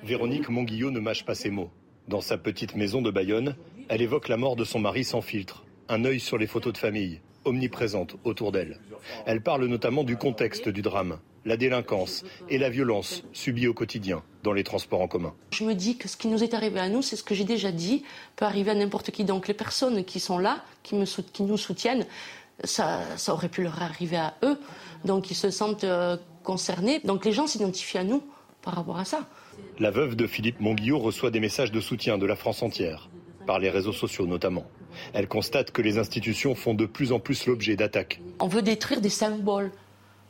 Véronique 0.04 0.50
Monguillot 0.50 0.92
ne 0.92 1.00
mâche 1.00 1.26
pas 1.26 1.36
ses 1.36 1.50
mots. 1.50 1.72
Dans 2.08 2.22
sa 2.22 2.38
petite 2.38 2.76
maison 2.76 3.02
de 3.02 3.10
Bayonne, 3.10 3.56
elle 3.90 4.02
évoque 4.02 4.28
la 4.28 4.38
mort 4.38 4.56
de 4.56 4.64
son 4.64 4.80
mari 4.80 5.04
sans 5.04 5.22
filtre, 5.22 5.64
un 5.90 6.06
œil 6.06 6.20
sur 6.20 6.38
les 6.38 6.48
photos 6.48 6.74
de 6.74 6.78
famille, 6.78 7.22
omniprésente 7.46 8.16
autour 8.24 8.52
d'elle. 8.52 8.80
Elle 9.26 9.42
parle 9.42 9.66
notamment 9.66 10.04
du 10.04 10.18
contexte 10.18 10.70
du 10.70 10.82
drame, 10.82 11.20
la 11.46 11.58
délinquance 11.58 12.24
et 12.50 12.58
la 12.58 12.70
violence 12.70 13.24
subie 13.34 13.68
au 13.68 13.74
quotidien 13.74 14.24
dans 14.44 14.54
les 14.54 14.64
transports 14.64 15.02
en 15.02 15.08
commun. 15.08 15.34
Je 15.52 15.64
me 15.64 15.74
dis 15.74 15.98
que 15.98 16.08
ce 16.08 16.18
qui 16.18 16.28
nous 16.28 16.44
est 16.44 16.54
arrivé 16.54 16.80
à 16.80 16.90
nous, 16.90 17.02
c'est 17.02 17.16
ce 17.16 17.24
que 17.24 17.36
j'ai 17.36 17.44
déjà 17.44 17.72
dit, 17.72 18.04
peut 18.36 18.46
arriver 18.46 18.72
à 18.72 18.76
n'importe 18.76 19.12
qui. 19.12 19.24
Donc 19.24 19.48
les 19.48 19.54
personnes 19.54 20.04
qui 20.04 20.20
sont 20.20 20.38
là, 20.38 20.64
qui, 20.84 20.96
nous 20.96 21.58
soutiennent, 21.58 22.06
ça, 22.64 23.02
ça, 23.18 23.34
aurait 23.34 23.50
pu 23.50 23.64
leur 23.64 23.82
arriver 23.82 24.18
à 24.18 24.36
eux. 24.44 24.60
Donc 25.06 25.32
ils 25.32 25.36
se 25.36 25.50
sentent 25.50 25.84
euh, 25.84 26.18
concernés. 26.44 27.00
Donc 27.04 27.26
les 27.26 27.32
gens 27.32 27.48
s'identifient 27.48 28.00
à 28.00 28.04
nous 28.04 28.24
par 28.62 28.76
rapport 28.76 28.98
à 28.98 29.06
ça. 29.06 29.28
La 29.80 29.92
veuve 29.92 30.16
de 30.16 30.28
Philippe 30.28 30.62
Monguillot 30.62 31.00
reçoit 31.00 31.32
des 31.32 31.40
messages 31.40 31.72
de 31.72 31.82
soutien 31.82 32.18
de 32.18 32.26
la 32.26 32.36
France 32.36 32.64
entière, 32.64 33.10
par 33.46 33.60
les 33.60 33.70
réseaux 33.70 33.94
sociaux 33.94 34.26
notamment. 34.26 34.66
Elle 35.14 35.28
constate 35.28 35.72
que 35.72 35.82
les 35.82 35.98
institutions 35.98 36.56
font 36.56 36.74
de 36.74 36.86
plus 36.86 37.12
en 37.12 37.20
plus 37.20 37.46
l'objet 37.46 37.76
d'attaques. 37.76 38.22
On 38.40 38.48
veut 38.48 38.62
détruire 38.62 39.02
des 39.02 39.10
symboles. 39.10 39.72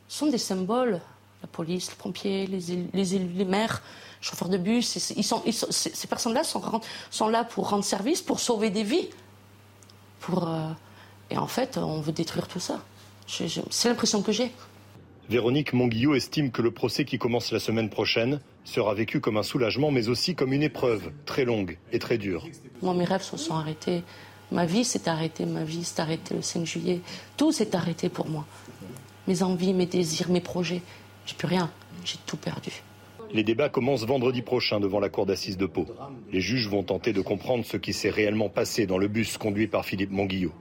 Ce 0.08 0.18
sont 0.18 0.26
des 0.26 0.38
symboles. 0.38 1.00
La 1.42 1.48
police, 1.48 1.90
les 1.90 1.96
pompiers, 1.96 2.46
les, 2.46 2.60
les, 2.92 3.18
les 3.18 3.44
maires, 3.44 3.82
les 4.20 4.26
chauffeurs 4.26 4.48
de 4.48 4.58
bus. 4.58 4.96
Ils 5.16 5.22
sont, 5.22 5.42
ils 5.46 5.52
sont, 5.52 5.68
ces 5.70 6.06
personnes-là 6.08 6.42
sont, 6.42 6.80
sont, 7.10 7.28
là 7.28 7.44
pour 7.44 7.68
rendre 7.68 7.84
service, 7.84 8.22
pour 8.22 8.40
sauver 8.40 8.70
des 8.70 8.82
vies. 8.82 9.08
Pour, 10.20 10.48
euh, 10.48 10.70
et 11.30 11.38
en 11.38 11.46
fait, 11.46 11.78
on 11.78 12.00
veut 12.00 12.12
détruire 12.12 12.48
tout 12.48 12.58
ça. 12.58 12.80
C'est 13.28 13.88
l'impression 13.88 14.22
que 14.22 14.32
j'ai. 14.32 14.50
Véronique 15.28 15.72
Monguillot 15.72 16.14
estime 16.14 16.50
que 16.50 16.62
le 16.62 16.70
procès 16.70 17.04
qui 17.04 17.18
commence 17.18 17.50
la 17.52 17.58
semaine 17.58 17.90
prochaine 17.90 18.40
sera 18.66 18.94
vécu 18.94 19.20
comme 19.20 19.36
un 19.36 19.42
soulagement, 19.42 19.90
mais 19.90 20.08
aussi 20.08 20.34
comme 20.34 20.52
une 20.52 20.62
épreuve 20.62 21.10
très 21.24 21.44
longue 21.44 21.78
et 21.92 21.98
très 21.98 22.18
dure. 22.18 22.46
Moi, 22.82 22.94
mes 22.94 23.04
rêves 23.04 23.22
se 23.22 23.36
sont 23.36 23.54
arrêtés. 23.54 24.02
Ma 24.52 24.66
vie 24.66 24.84
s'est 24.84 25.08
arrêtée, 25.08 25.46
ma 25.46 25.64
vie 25.64 25.84
s'est 25.84 26.00
arrêtée 26.00 26.34
le 26.34 26.42
5 26.42 26.64
juillet. 26.66 27.00
Tout 27.36 27.52
s'est 27.52 27.74
arrêté 27.74 28.08
pour 28.08 28.28
moi. 28.28 28.44
Mes 29.26 29.42
envies, 29.42 29.72
mes 29.72 29.86
désirs, 29.86 30.30
mes 30.30 30.40
projets. 30.40 30.82
J'ai 31.26 31.34
plus 31.34 31.48
rien. 31.48 31.70
J'ai 32.04 32.18
tout 32.26 32.36
perdu. 32.36 32.70
Les 33.32 33.42
débats 33.42 33.68
commencent 33.68 34.04
vendredi 34.04 34.42
prochain 34.42 34.78
devant 34.78 35.00
la 35.00 35.08
cour 35.08 35.26
d'assises 35.26 35.56
de 35.56 35.66
Pau. 35.66 35.86
Les 36.32 36.40
juges 36.40 36.68
vont 36.68 36.84
tenter 36.84 37.12
de 37.12 37.20
comprendre 37.20 37.64
ce 37.64 37.76
qui 37.76 37.92
s'est 37.92 38.10
réellement 38.10 38.48
passé 38.48 38.86
dans 38.86 38.98
le 38.98 39.08
bus 39.08 39.36
conduit 39.36 39.66
par 39.66 39.84
Philippe 39.84 40.12
Monguillot. 40.12 40.52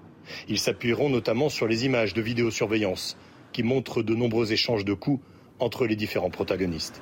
Ils 0.48 0.58
s'appuieront 0.58 1.10
notamment 1.10 1.50
sur 1.50 1.68
les 1.68 1.86
images 1.86 2.16
de 2.16 2.22
vidéosurveillance 2.22 3.18
qui 3.54 3.62
montre 3.62 4.02
de 4.02 4.16
nombreux 4.16 4.52
échanges 4.52 4.84
de 4.84 4.94
coups 4.94 5.24
entre 5.60 5.86
les 5.86 5.96
différents 5.96 6.32
protagonistes. 6.32 7.02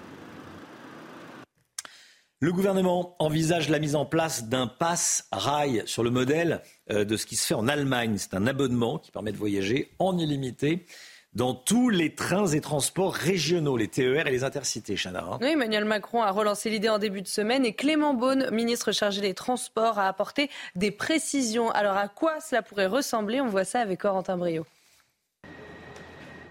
Le 2.43 2.51
gouvernement 2.51 3.15
envisage 3.19 3.69
la 3.69 3.79
mise 3.79 3.95
en 3.95 4.03
place 4.03 4.49
d'un 4.49 4.67
pass 4.67 5.29
rail 5.31 5.81
sur 5.85 6.03
le 6.03 6.09
modèle 6.09 6.61
euh, 6.91 7.05
de 7.05 7.15
ce 7.15 7.25
qui 7.25 7.37
se 7.37 7.47
fait 7.47 7.53
en 7.53 7.69
Allemagne. 7.69 8.17
C'est 8.17 8.33
un 8.33 8.47
abonnement 8.47 8.99
qui 8.99 9.11
permet 9.11 9.31
de 9.31 9.37
voyager 9.37 9.93
en 9.97 10.17
illimité 10.17 10.85
dans 11.31 11.53
tous 11.55 11.87
les 11.87 12.15
trains 12.15 12.47
et 12.47 12.59
transports 12.59 13.13
régionaux, 13.13 13.77
les 13.77 13.87
TER 13.87 14.27
et 14.27 14.31
les 14.31 14.43
intercités, 14.43 14.97
Chana. 14.97 15.37
Oui, 15.39 15.51
Emmanuel 15.51 15.85
Macron 15.85 16.21
a 16.21 16.31
relancé 16.31 16.69
l'idée 16.69 16.89
en 16.89 16.99
début 16.99 17.21
de 17.21 17.29
semaine 17.29 17.65
et 17.65 17.75
Clément 17.75 18.13
Beaune, 18.13 18.49
ministre 18.51 18.91
chargé 18.91 19.21
des 19.21 19.33
Transports, 19.33 19.97
a 19.97 20.09
apporté 20.09 20.49
des 20.75 20.91
précisions. 20.91 21.71
Alors 21.71 21.95
à 21.95 22.09
quoi 22.09 22.41
cela 22.41 22.61
pourrait 22.61 22.87
ressembler? 22.87 23.39
On 23.39 23.47
voit 23.47 23.63
ça 23.63 23.79
avec 23.79 24.01
Corentin 24.01 24.35
Brio. 24.35 24.65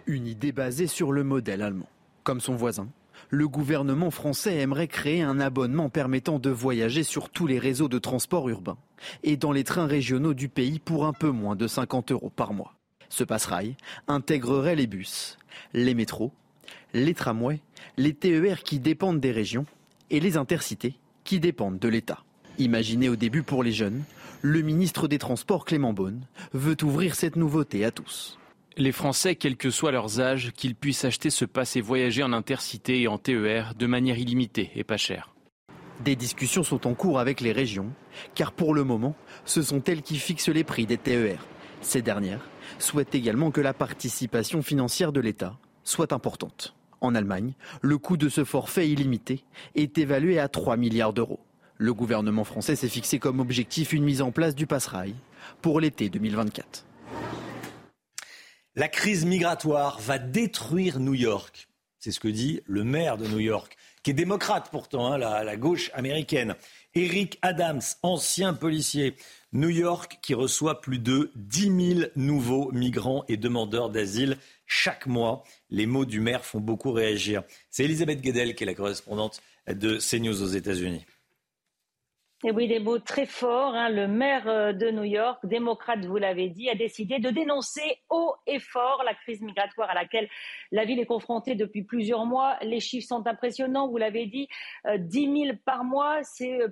Une 0.07 0.27
idée 0.27 0.53
basée 0.53 0.87
sur 0.87 1.13
le 1.13 1.23
modèle 1.23 1.61
allemand. 1.61 1.91
Comme 2.25 2.41
son 2.41 2.55
voisin, 2.55 2.89
le 3.33 3.49
gouvernement 3.49 4.11
français 4.11 4.57
aimerait 4.59 4.89
créer 4.89 5.23
un 5.23 5.41
abonnement 5.41 5.89
permettant 5.89 6.39
de 6.39 6.51
voyager 6.51 7.03
sur 7.03 7.31
tous 7.31 7.47
les 7.47 7.59
réseaux 7.59 7.89
de 7.89 7.99
transport 7.99 8.47
urbain 8.51 8.77
et 9.23 9.39
dans 9.39 9.53
les 9.53 9.65
trains 9.65 9.87
régionaux 9.87 10.35
du 10.35 10.51
pays 10.51 10.79
pour 10.79 11.07
un 11.07 11.15
peu 11.15 11.31
moins 11.31 11.57
de 11.57 11.67
50 11.67 12.13
euros 12.13 12.29
par 12.29 12.53
mois. 12.53 12.75
Ce 13.09 13.25
passerail 13.25 13.75
intégrerait 14.07 14.77
les 14.77 14.87
bus, 14.87 15.39
les 15.73 15.95
métros, 15.95 16.31
les 16.93 17.15
tramways, 17.15 17.61
les 17.97 18.13
TER 18.13 18.63
qui 18.63 18.81
dépendent 18.81 19.21
des 19.21 19.33
régions 19.33 19.65
et 20.11 20.21
les 20.21 20.37
intercités 20.37 20.97
qui 21.25 21.41
dépendent 21.41 21.79
de 21.79 21.89
l'État. 21.89 22.25
Imaginé 22.59 23.09
au 23.09 23.17
début 23.17 23.43
pour 23.43 23.63
les 23.63 23.73
jeunes, 23.73 24.03
le 24.43 24.61
ministre 24.61 25.09
des 25.09 25.19
Transports 25.19 25.65
Clément 25.65 25.95
Beaune 25.95 26.27
veut 26.53 26.77
ouvrir 26.83 27.15
cette 27.15 27.37
nouveauté 27.37 27.87
à 27.87 27.93
tous 27.93 28.39
les 28.77 28.93
Français, 28.93 29.37
quel 29.37 29.57
que 29.57 29.71
soit 29.71 29.93
leurs 29.93 30.21
âges, 30.21 30.53
qu'ils 30.53 30.75
puissent 30.75 31.05
acheter 31.05 31.31
ce 31.31 31.45
pass 31.45 31.77
et 31.77 31.81
voyager 31.81 32.23
en 32.23 32.33
intercité 32.33 33.01
et 33.03 33.09
en 33.09 33.19
TER 33.19 33.75
de 33.79 33.87
manière 33.87 34.19
illimitée 34.19 34.71
et 34.75 34.85
pas 34.85 34.97
chère. 34.97 35.35
Des 36.05 36.17
discussions 36.17 36.63
sont 36.63 36.87
en 36.87 36.95
cours 36.95 37.21
avec 37.21 37.41
les 37.41 37.53
régions, 37.53 37.91
car 38.35 38.53
pour 38.53 38.75
le 38.75 38.85
moment, 38.85 39.15
ce 39.45 39.63
sont 39.63 39.83
elles 39.85 40.03
qui 40.03 40.17
fixent 40.17 40.49
les 40.49 40.65
prix 40.65 40.87
des 40.87 40.99
TER. 40.99 41.47
Ces 41.81 42.03
dernières 42.03 42.49
souhaitent 42.79 43.15
également 43.15 43.51
que 43.51 43.61
la 43.61 43.75
participation 43.75 44.63
financière 44.63 45.13
de 45.13 45.21
l'État 45.21 45.57
soit 45.85 46.13
importante. 46.13 46.75
En 47.01 47.15
Allemagne, 47.15 47.55
le 47.81 47.99
coût 47.99 48.17
de 48.17 48.29
ce 48.29 48.45
forfait 48.45 48.89
illimité 48.89 49.45
est 49.75 49.99
évalué 49.99 50.39
à 50.39 50.49
3 50.49 50.77
milliards 50.77 51.13
d'euros. 51.13 51.41
Le 51.77 51.93
gouvernement 51.93 52.45
français 52.45 52.77
s'est 52.77 52.89
fixé 52.89 53.19
comme 53.19 53.41
objectif 53.41 53.93
une 53.93 54.05
mise 54.05 54.23
en 54.23 54.31
place 54.31 54.55
du 54.55 54.67
passerail 54.67 55.15
pour 55.61 55.81
l'été 55.81 56.09
2024. 56.09 56.87
La 58.75 58.89
crise 58.89 59.27
migratoire 59.27 60.01
va 60.01 60.19
détruire 60.19 60.99
New 60.99 61.13
York. 61.13 61.69
C'est 61.99 62.11
ce 62.11 62.21
que 62.21 62.29
dit 62.29 62.63
le 62.65 62.85
maire 62.85 63.19
de 63.19 63.27
New 63.29 63.39
York, 63.39 63.77
qui 64.03 64.13
est 64.13 64.15
démocrate 64.15 64.71
pourtant, 64.71 65.13
hein, 65.13 65.19
la, 65.19 65.57
gauche 65.59 65.91
américaine. 65.93 66.55
Eric 66.95 67.39
Adams, 67.43 67.83
ancien 68.03 68.55
policier. 68.55 69.15
New 69.53 69.69
York 69.69 70.19
qui 70.23 70.33
reçoit 70.33 70.81
plus 70.81 70.99
de 70.99 71.31
10 71.37 71.97
000 71.97 72.11
nouveaux 72.17 72.73
migrants 72.73 73.27
et 73.29 73.37
demandeurs 73.37 73.91
d'asile 73.91 74.39
chaque 74.67 75.07
mois. 75.07 75.45
Les 75.69 75.85
mots 75.85 76.07
du 76.07 76.21
maire 76.21 76.43
font 76.43 76.61
beaucoup 76.61 76.93
réagir. 76.93 77.43
C'est 77.69 77.85
Elisabeth 77.85 78.23
Guedel 78.23 78.55
qui 78.55 78.65
est 78.65 78.67
la 78.67 78.75
correspondante 78.75 79.43
de 79.69 79.99
CNews 79.99 80.43
aux 80.43 80.47
États-Unis. 80.47 81.05
Et 82.45 82.51
oui, 82.51 82.67
des 82.67 82.81
mots 82.81 82.99
très 82.99 83.25
forts. 83.25 83.77
Hein. 83.77 83.89
Le 83.89 84.09
maire 84.09 84.49
euh, 84.49 84.73
de 84.73 84.91
New 84.91 85.05
York, 85.05 85.39
démocrate, 85.47 86.05
vous 86.05 86.17
l'avez 86.17 86.49
dit, 86.49 86.69
a 86.69 86.75
décidé 86.75 87.21
de 87.21 87.31
dénoncer 87.31 87.99
haut 88.11 88.35
et 88.49 88.59
fort 88.59 89.05
la 89.05 89.15
crise 89.15 89.43
migratoire 89.43 89.89
à 89.89 89.95
laquelle 89.95 90.29
la 90.73 90.85
ville 90.85 90.99
est 90.99 91.07
confrontée 91.07 91.55
depuis 91.55 91.85
plusieurs 91.85 92.27
mois. 92.27 92.57
Les 92.63 92.81
chiffres 92.81 93.07
sont 93.07 93.25
impressionnants, 93.29 93.87
vous 93.87 93.97
l'avez 93.97 94.27
dit, 94.27 94.49
euh, 94.87 94.99
10 94.99 95.45
000 95.45 95.57
par 95.65 95.85
mois. 95.85 96.23
Euh, 96.41 96.69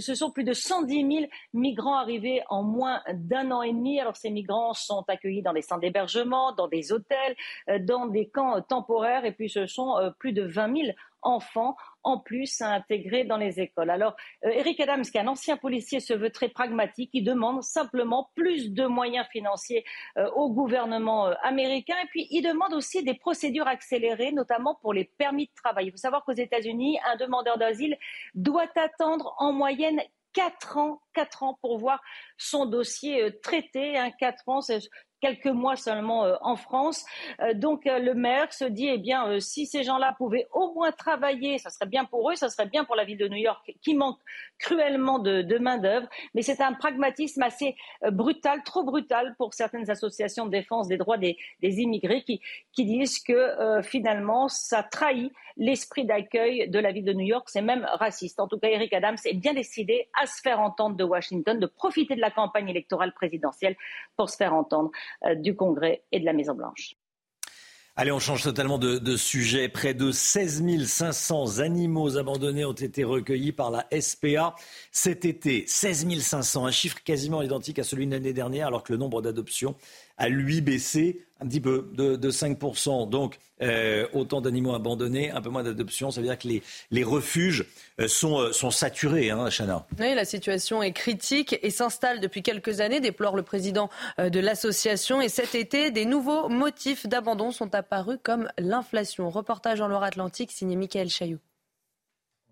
ce 0.00 0.14
sont 0.16 0.32
plus 0.32 0.42
de 0.42 0.52
110 0.52 0.94
000 0.94 1.26
migrants 1.52 1.96
arrivés 1.96 2.42
en 2.48 2.64
moins 2.64 3.02
d'un 3.14 3.52
an 3.52 3.62
et 3.62 3.72
demi. 3.72 4.00
Alors 4.00 4.16
ces 4.16 4.30
migrants 4.30 4.74
sont 4.74 5.04
accueillis 5.06 5.42
dans 5.42 5.52
des 5.52 5.62
centres 5.62 5.82
d'hébergement, 5.82 6.50
dans 6.56 6.66
des 6.66 6.92
hôtels, 6.92 7.36
euh, 7.68 7.78
dans 7.78 8.06
des 8.06 8.28
camps 8.28 8.60
temporaires, 8.62 9.24
et 9.24 9.32
puis 9.32 9.48
ce 9.48 9.66
sont 9.66 9.94
plus 10.18 10.32
de 10.32 10.42
20 10.42 10.76
000 10.76 10.88
enfants 11.22 11.76
en 12.04 12.18
plus 12.18 12.60
à 12.60 12.70
intégrer 12.70 13.24
dans 13.24 13.36
les 13.36 13.60
écoles. 13.60 13.90
Alors, 13.90 14.16
euh, 14.44 14.50
Eric 14.50 14.80
Adams, 14.80 15.02
qui 15.02 15.16
est 15.16 15.20
un 15.20 15.28
ancien 15.28 15.56
policier, 15.56 16.00
se 16.00 16.12
veut 16.12 16.30
très 16.30 16.48
pragmatique. 16.48 17.10
Il 17.12 17.24
demande 17.24 17.62
simplement 17.62 18.30
plus 18.34 18.72
de 18.72 18.86
moyens 18.86 19.26
financiers 19.30 19.84
euh, 20.18 20.28
au 20.34 20.50
gouvernement 20.50 21.28
euh, 21.28 21.34
américain. 21.42 21.94
Et 22.02 22.06
puis, 22.08 22.26
il 22.30 22.42
demande 22.42 22.74
aussi 22.74 23.02
des 23.02 23.14
procédures 23.14 23.68
accélérées, 23.68 24.32
notamment 24.32 24.76
pour 24.82 24.92
les 24.92 25.04
permis 25.04 25.46
de 25.46 25.52
travail. 25.54 25.86
Il 25.86 25.90
faut 25.92 25.96
savoir 25.96 26.24
qu'aux 26.24 26.32
États-Unis, 26.32 26.98
un 27.04 27.16
demandeur 27.16 27.58
d'asile 27.58 27.96
doit 28.34 28.70
attendre 28.76 29.34
en 29.38 29.52
moyenne 29.52 30.00
quatre 30.32 30.78
ans, 30.78 31.02
quatre 31.12 31.42
ans 31.42 31.58
pour 31.60 31.78
voir 31.78 32.00
son 32.38 32.66
dossier 32.66 33.38
traité. 33.42 33.98
Hein, 33.98 34.10
quatre 34.18 34.48
ans, 34.48 34.60
quelques 35.22 35.46
mois 35.46 35.76
seulement 35.76 36.36
en 36.42 36.56
France. 36.56 37.04
donc 37.54 37.82
le 37.84 38.12
maire 38.14 38.52
se 38.52 38.64
dit, 38.64 38.88
eh 38.88 38.98
bien, 38.98 39.40
si 39.40 39.66
ces 39.66 39.84
gens-là 39.84 40.14
pouvaient 40.18 40.48
au 40.52 40.74
moins 40.74 40.92
travailler, 40.92 41.58
ça 41.58 41.70
serait 41.70 41.86
bien 41.86 42.04
pour 42.04 42.30
eux, 42.30 42.34
ça 42.34 42.48
serait 42.50 42.66
bien 42.66 42.84
pour 42.84 42.96
la 42.96 43.04
ville 43.04 43.18
de 43.18 43.28
New 43.28 43.36
York 43.36 43.72
qui 43.82 43.94
manque 43.94 44.18
cruellement 44.58 45.18
de, 45.18 45.58
main-d'œuvre. 45.58 46.08
Mais 46.34 46.42
c'est 46.42 46.60
un 46.60 46.72
pragmatisme 46.72 47.42
assez 47.42 47.76
brutal, 48.10 48.62
trop 48.64 48.82
brutal 48.82 49.34
pour 49.38 49.54
certaines 49.54 49.88
associations 49.90 50.46
de 50.46 50.50
défense 50.50 50.88
des 50.88 50.96
droits 50.96 51.18
des, 51.18 51.36
des 51.60 51.80
immigrés 51.80 52.22
qui, 52.22 52.40
qui 52.72 52.84
disent 52.84 53.20
que 53.20 53.80
finalement, 53.82 54.48
ça 54.48 54.82
trahit 54.82 55.32
l'esprit 55.56 56.04
d'accueil 56.04 56.68
de 56.68 56.78
la 56.78 56.92
ville 56.92 57.04
de 57.04 57.12
New 57.12 57.26
York. 57.26 57.48
C'est 57.50 57.62
même 57.62 57.86
raciste. 57.92 58.40
En 58.40 58.48
tout 58.48 58.58
cas, 58.58 58.68
Eric 58.68 58.92
Adams 58.92 59.16
est 59.24 59.34
bien 59.34 59.54
décidé 59.54 60.08
à 60.20 60.26
se 60.26 60.40
faire 60.40 60.60
entendre 60.60 60.96
de 60.96 61.04
Washington, 61.04 61.58
de 61.58 61.66
profiter 61.66 62.14
de 62.14 62.20
la 62.20 62.30
campagne 62.30 62.68
électorale 62.68 63.12
présidentielle 63.12 63.76
pour 64.16 64.30
se 64.30 64.36
faire 64.36 64.54
entendre 64.54 64.90
euh, 64.90 65.11
du 65.36 65.54
Congrès 65.54 66.02
et 66.12 66.20
de 66.20 66.24
la 66.24 66.32
Maison-Blanche. 66.32 66.96
Allez, 67.94 68.10
on 68.10 68.20
change 68.20 68.42
totalement 68.42 68.78
de, 68.78 68.96
de, 68.96 69.16
sujet. 69.18 69.68
Près 69.68 69.92
de 69.92 70.12
16 70.12 70.86
500 70.86 71.58
animaux 71.58 72.16
abandonnés 72.16 72.64
ont 72.64 72.72
été 72.72 73.04
recueillis 73.04 73.52
par 73.52 73.70
la 73.70 73.86
SPA 74.00 74.54
cet 74.92 75.26
été. 75.26 75.64
16 75.66 76.18
500, 76.18 76.64
un 76.64 76.70
chiffre 76.70 77.02
quasiment 77.04 77.42
identique 77.42 77.78
à 77.78 77.84
celui 77.84 78.06
de 78.06 78.12
l'année 78.12 78.32
dernière, 78.32 78.68
alors 78.68 78.82
que 78.82 78.94
le 78.94 78.98
nombre 78.98 79.20
d'adoptions 79.20 79.74
a 80.16 80.30
lui 80.30 80.62
baissé 80.62 81.26
un 81.42 81.46
petit 81.46 81.60
peu 81.60 81.88
de, 81.92 82.30
5%. 82.30 83.08
Donc 83.08 83.38
euh, 83.60 84.06
autant 84.12 84.40
d'animaux 84.40 84.74
abandonnés, 84.74 85.30
un 85.30 85.40
peu 85.40 85.50
moins 85.50 85.62
d'adoptions. 85.62 86.10
Ça 86.10 86.20
veut 86.20 86.26
dire 86.26 86.38
que 86.38 86.48
les, 86.90 87.04
refuges 87.04 87.66
euh, 88.00 88.08
sont, 88.08 88.38
euh, 88.38 88.52
sont 88.52 88.70
saturés, 88.70 89.30
hein, 89.30 89.48
Chana. 89.50 89.86
Oui, 89.98 90.14
la 90.14 90.24
situation 90.24 90.82
est 90.82 90.92
critique 90.92 91.58
et 91.62 91.70
s'installe 91.70 92.20
depuis 92.20 92.42
quelques 92.42 92.80
années, 92.80 93.00
déplore 93.00 93.36
le 93.36 93.42
président 93.42 93.90
de 94.18 94.40
l'association. 94.40 95.20
Et 95.20 95.28
cet 95.28 95.54
été, 95.54 95.90
des 95.90 96.04
nouveaux 96.04 96.48
motifs 96.48 97.06
d'abandon 97.06 97.50
sont 97.50 97.74
apparus 97.74 98.18
comme 98.22 98.48
l'inflation. 98.58 99.28
Reportage 99.30 99.80
en 99.80 99.88
Loire-Atlantique 99.88 100.52
signé 100.52 100.76
Michael 100.76 101.08
Chailloux. 101.08 101.40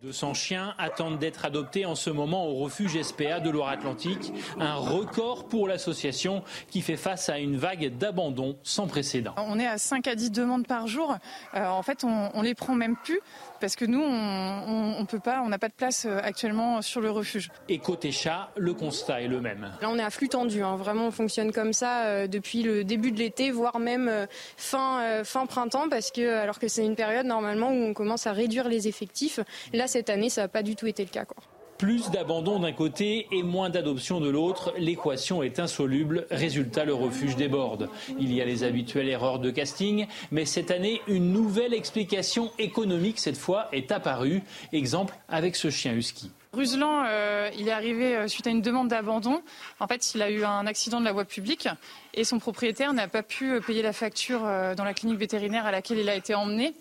200 0.03 0.33
chiens 0.33 0.75
attendent 0.79 1.19
d'être 1.19 1.45
adoptés 1.45 1.85
en 1.85 1.95
ce 1.95 2.09
moment 2.09 2.47
au 2.47 2.55
refuge 2.55 3.01
SPA 3.03 3.39
de 3.39 3.51
Loire-Atlantique, 3.51 4.33
un 4.59 4.75
record 4.75 5.47
pour 5.47 5.69
l'association 5.69 6.43
qui 6.71 6.81
fait 6.81 6.97
face 6.97 7.29
à 7.29 7.39
une 7.39 7.57
vague 7.57 7.99
d'abandon 7.99 8.57
sans 8.63 8.87
précédent. 8.87 9.35
On 9.37 9.59
est 9.59 9.67
à 9.67 9.77
5 9.77 10.07
à 10.07 10.15
10 10.15 10.31
demandes 10.31 10.67
par 10.67 10.87
jour. 10.87 11.17
Euh, 11.55 11.67
en 11.67 11.83
fait, 11.83 12.03
on, 12.05 12.31
on 12.33 12.41
les 12.41 12.55
prend 12.55 12.75
même 12.75 12.97
plus 12.97 13.21
parce 13.61 13.77
que 13.77 13.85
nous, 13.85 14.03
on 14.03 15.05
peut 15.07 15.21
pas, 15.21 15.43
on 15.45 15.49
n'a 15.49 15.59
pas 15.59 15.69
de 15.69 15.75
place 15.75 16.07
euh, 16.07 16.19
actuellement 16.23 16.83
sur 16.83 17.01
le 17.01 17.11
refuge. 17.11 17.51
Et 17.69 17.79
côté 17.79 18.13
chat, 18.13 18.51
le 18.57 18.75
constat 18.75 19.23
est 19.23 19.29
le 19.29 19.41
même. 19.41 19.71
Là, 19.81 19.89
on 19.91 19.99
est 19.99 20.03
à 20.03 20.11
flux 20.11 20.29
tendu. 20.29 20.63
Hein. 20.63 20.77
Vraiment, 20.77 21.07
on 21.07 21.11
fonctionne 21.11 21.53
comme 21.53 21.73
ça 21.73 22.05
euh, 22.05 22.27
depuis 22.27 22.63
le 22.63 22.85
début 22.85 23.13
de 23.13 23.19
l'été, 23.19 23.51
voire 23.51 23.79
même 23.79 24.11
fin 24.57 25.23
fin 25.25 25.47
printemps, 25.47 25.89
parce 25.89 26.11
que 26.11 26.39
alors 26.39 26.59
que 26.59 26.69
c'est 26.69 26.85
une 26.85 26.97
période 26.97 27.27
normalement 27.27 27.71
où 27.71 27.85
on 27.85 27.95
commence 27.95 28.27
à 28.27 28.33
réduire 28.33 28.69
les 28.69 28.89
effectifs. 28.89 29.41
Là, 29.73 29.87
cette 29.87 30.11
année, 30.11 30.31
ça 30.31 30.43
n'a 30.43 30.49
pas 30.49 30.63
du 30.63 30.77
tout 30.77 30.87
été 30.87 31.05
le 31.05 31.11
cas. 31.11 31.25
Quoi. 31.25 31.43
Plus 31.81 32.11
d'abandon 32.11 32.59
d'un 32.59 32.73
côté 32.73 33.27
et 33.33 33.43
moins 33.43 33.71
d'adoption 33.71 34.21
de 34.21 34.29
l'autre, 34.29 34.75
l'équation 34.77 35.43
est 35.43 35.59
insoluble. 35.59 36.27
Résultat, 36.31 36.85
le 36.85 36.93
refuge 36.93 37.37
déborde. 37.37 37.89
Il 38.19 38.35
y 38.35 38.43
a 38.43 38.45
les 38.45 38.65
habituelles 38.65 39.09
erreurs 39.09 39.39
de 39.39 39.51
casting, 39.51 40.07
mais 40.31 40.45
cette 40.45 40.71
année, 40.71 41.01
une 41.09 41.33
nouvelle 41.33 41.73
explication 41.73 42.53
économique, 42.59 43.19
cette 43.19 43.39
fois, 43.39 43.71
est 43.73 43.93
apparue. 43.93 44.43
Exemple 44.75 45.15
avec 45.31 45.57
ce 45.57 45.71
chien 45.71 45.95
husky. 45.95 46.31
Ruslan, 46.53 47.05
euh, 47.07 47.49
il 47.57 47.69
est 47.69 47.73
arrivé 47.73 48.15
euh, 48.15 48.29
suite 48.29 48.47
à 48.47 48.51
une 48.51 48.61
demande 48.61 48.89
d'abandon. 48.89 49.41
En 49.79 49.87
fait, 49.87 50.15
il 50.15 50.21
a 50.21 50.31
eu 50.31 50.45
un 50.45 50.67
accident 50.67 51.01
de 51.01 51.07
la 51.07 51.13
voie 51.13 51.25
publique 51.25 51.67
et 52.13 52.25
son 52.25 52.39
propriétaire 52.39 52.93
n'a 52.93 53.09
pas 53.09 53.23
pu 53.23 53.53
euh, 53.53 53.61
payer 53.61 53.81
la 53.81 53.95
facture 53.95 54.41
dans 54.77 54.85
la 54.85 54.93
clinique 54.93 55.19
vétérinaire 55.19 55.65
à 55.65 55.71
laquelle 55.71 55.99
il 55.99 56.11
a 56.11 56.15
été 56.15 56.35
emmené. 56.35 56.75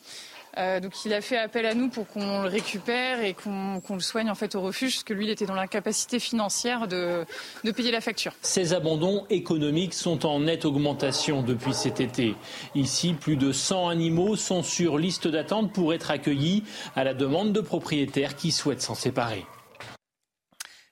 Euh, 0.58 0.80
donc 0.80 0.94
il 1.06 1.14
a 1.14 1.22
fait 1.22 1.38
appel 1.38 1.66
à 1.66 1.74
nous 1.74 1.90
pour 1.90 2.08
qu'on 2.08 2.42
le 2.44 2.50
récupère 2.50 3.22
et 3.22 3.34
qu'on 3.34 3.82
le 3.90 4.00
soigne 4.00 4.30
en 4.30 4.36
fait 4.36 4.56
au 4.56 4.62
refuge, 4.62 4.96
parce 4.96 5.04
que 5.04 5.14
lui 5.14 5.26
il 5.26 5.30
était 5.30 5.46
dans 5.46 5.56
l'incapacité 5.56 6.20
financière 6.20 6.88
de, 6.88 7.26
de, 7.64 7.72
payer 7.72 7.92
la 7.92 8.02
facture. 8.02 8.34
Ces 8.42 8.74
abandons 8.74 9.26
économiques 9.30 9.94
sont 9.94 10.26
en 10.26 10.40
nette 10.42 10.66
augmentation 10.66 11.44
depuis 11.44 11.74
cet 11.74 12.00
été. 12.00 12.36
Ici, 12.76 13.14
plus 13.14 13.38
de 13.38 13.52
100 13.52 13.90
animaux 13.90 14.36
sont 14.36 14.64
sur 14.64 14.98
liste 14.98 15.28
d'attente 15.28 15.72
pour 15.72 15.94
être 15.94 16.12
accueillis 16.12 16.64
à 16.96 17.04
la 17.04 17.14
demande 17.14 17.54
de 17.54 17.62
propriétaires 17.62 18.36
qui 18.36 18.52
souhaitent 18.52 18.82
s'en 18.82 18.96
séparer. 18.96 19.46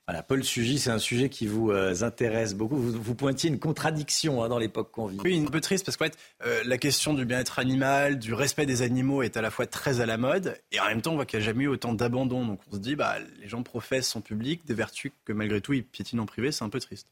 Voilà, 0.08 0.22
Paul 0.22 0.42
Sugy, 0.42 0.78
c'est 0.78 0.88
un 0.88 0.98
sujet 0.98 1.28
qui 1.28 1.46
vous 1.46 1.70
euh, 1.70 2.02
intéresse 2.02 2.54
beaucoup. 2.54 2.78
Vous, 2.78 3.14
pointiez 3.14 3.50
une 3.50 3.58
contradiction 3.58 4.42
hein, 4.42 4.48
dans 4.48 4.56
l'époque 4.56 4.90
qu'on 4.90 5.06
vit. 5.06 5.18
Oui, 5.22 5.44
un 5.46 5.50
peu 5.50 5.60
triste 5.60 5.84
parce 5.84 5.98
qu'en 5.98 6.06
fait, 6.06 6.16
euh, 6.46 6.62
la 6.64 6.78
question 6.78 7.12
du 7.12 7.26
bien-être 7.26 7.58
animal, 7.58 8.18
du 8.18 8.32
respect 8.32 8.64
des 8.64 8.80
animaux 8.80 9.20
est 9.20 9.36
à 9.36 9.42
la 9.42 9.50
fois 9.50 9.66
très 9.66 10.00
à 10.00 10.06
la 10.06 10.16
mode 10.16 10.58
et 10.72 10.80
en 10.80 10.86
même 10.86 11.02
temps, 11.02 11.12
on 11.12 11.16
voit 11.16 11.26
qu'il 11.26 11.38
n'y 11.38 11.44
a 11.44 11.46
jamais 11.46 11.64
eu 11.64 11.68
autant 11.68 11.92
d'abandon. 11.92 12.46
Donc 12.46 12.58
on 12.72 12.76
se 12.76 12.80
dit, 12.80 12.96
bah, 12.96 13.16
les 13.38 13.48
gens 13.48 13.62
professent 13.62 14.16
en 14.16 14.22
public 14.22 14.62
des 14.64 14.72
vertus 14.72 15.12
que 15.26 15.34
malgré 15.34 15.60
tout 15.60 15.74
ils 15.74 15.84
piétinent 15.84 16.22
en 16.22 16.26
privé, 16.26 16.52
c'est 16.52 16.64
un 16.64 16.70
peu 16.70 16.80
triste. 16.80 17.08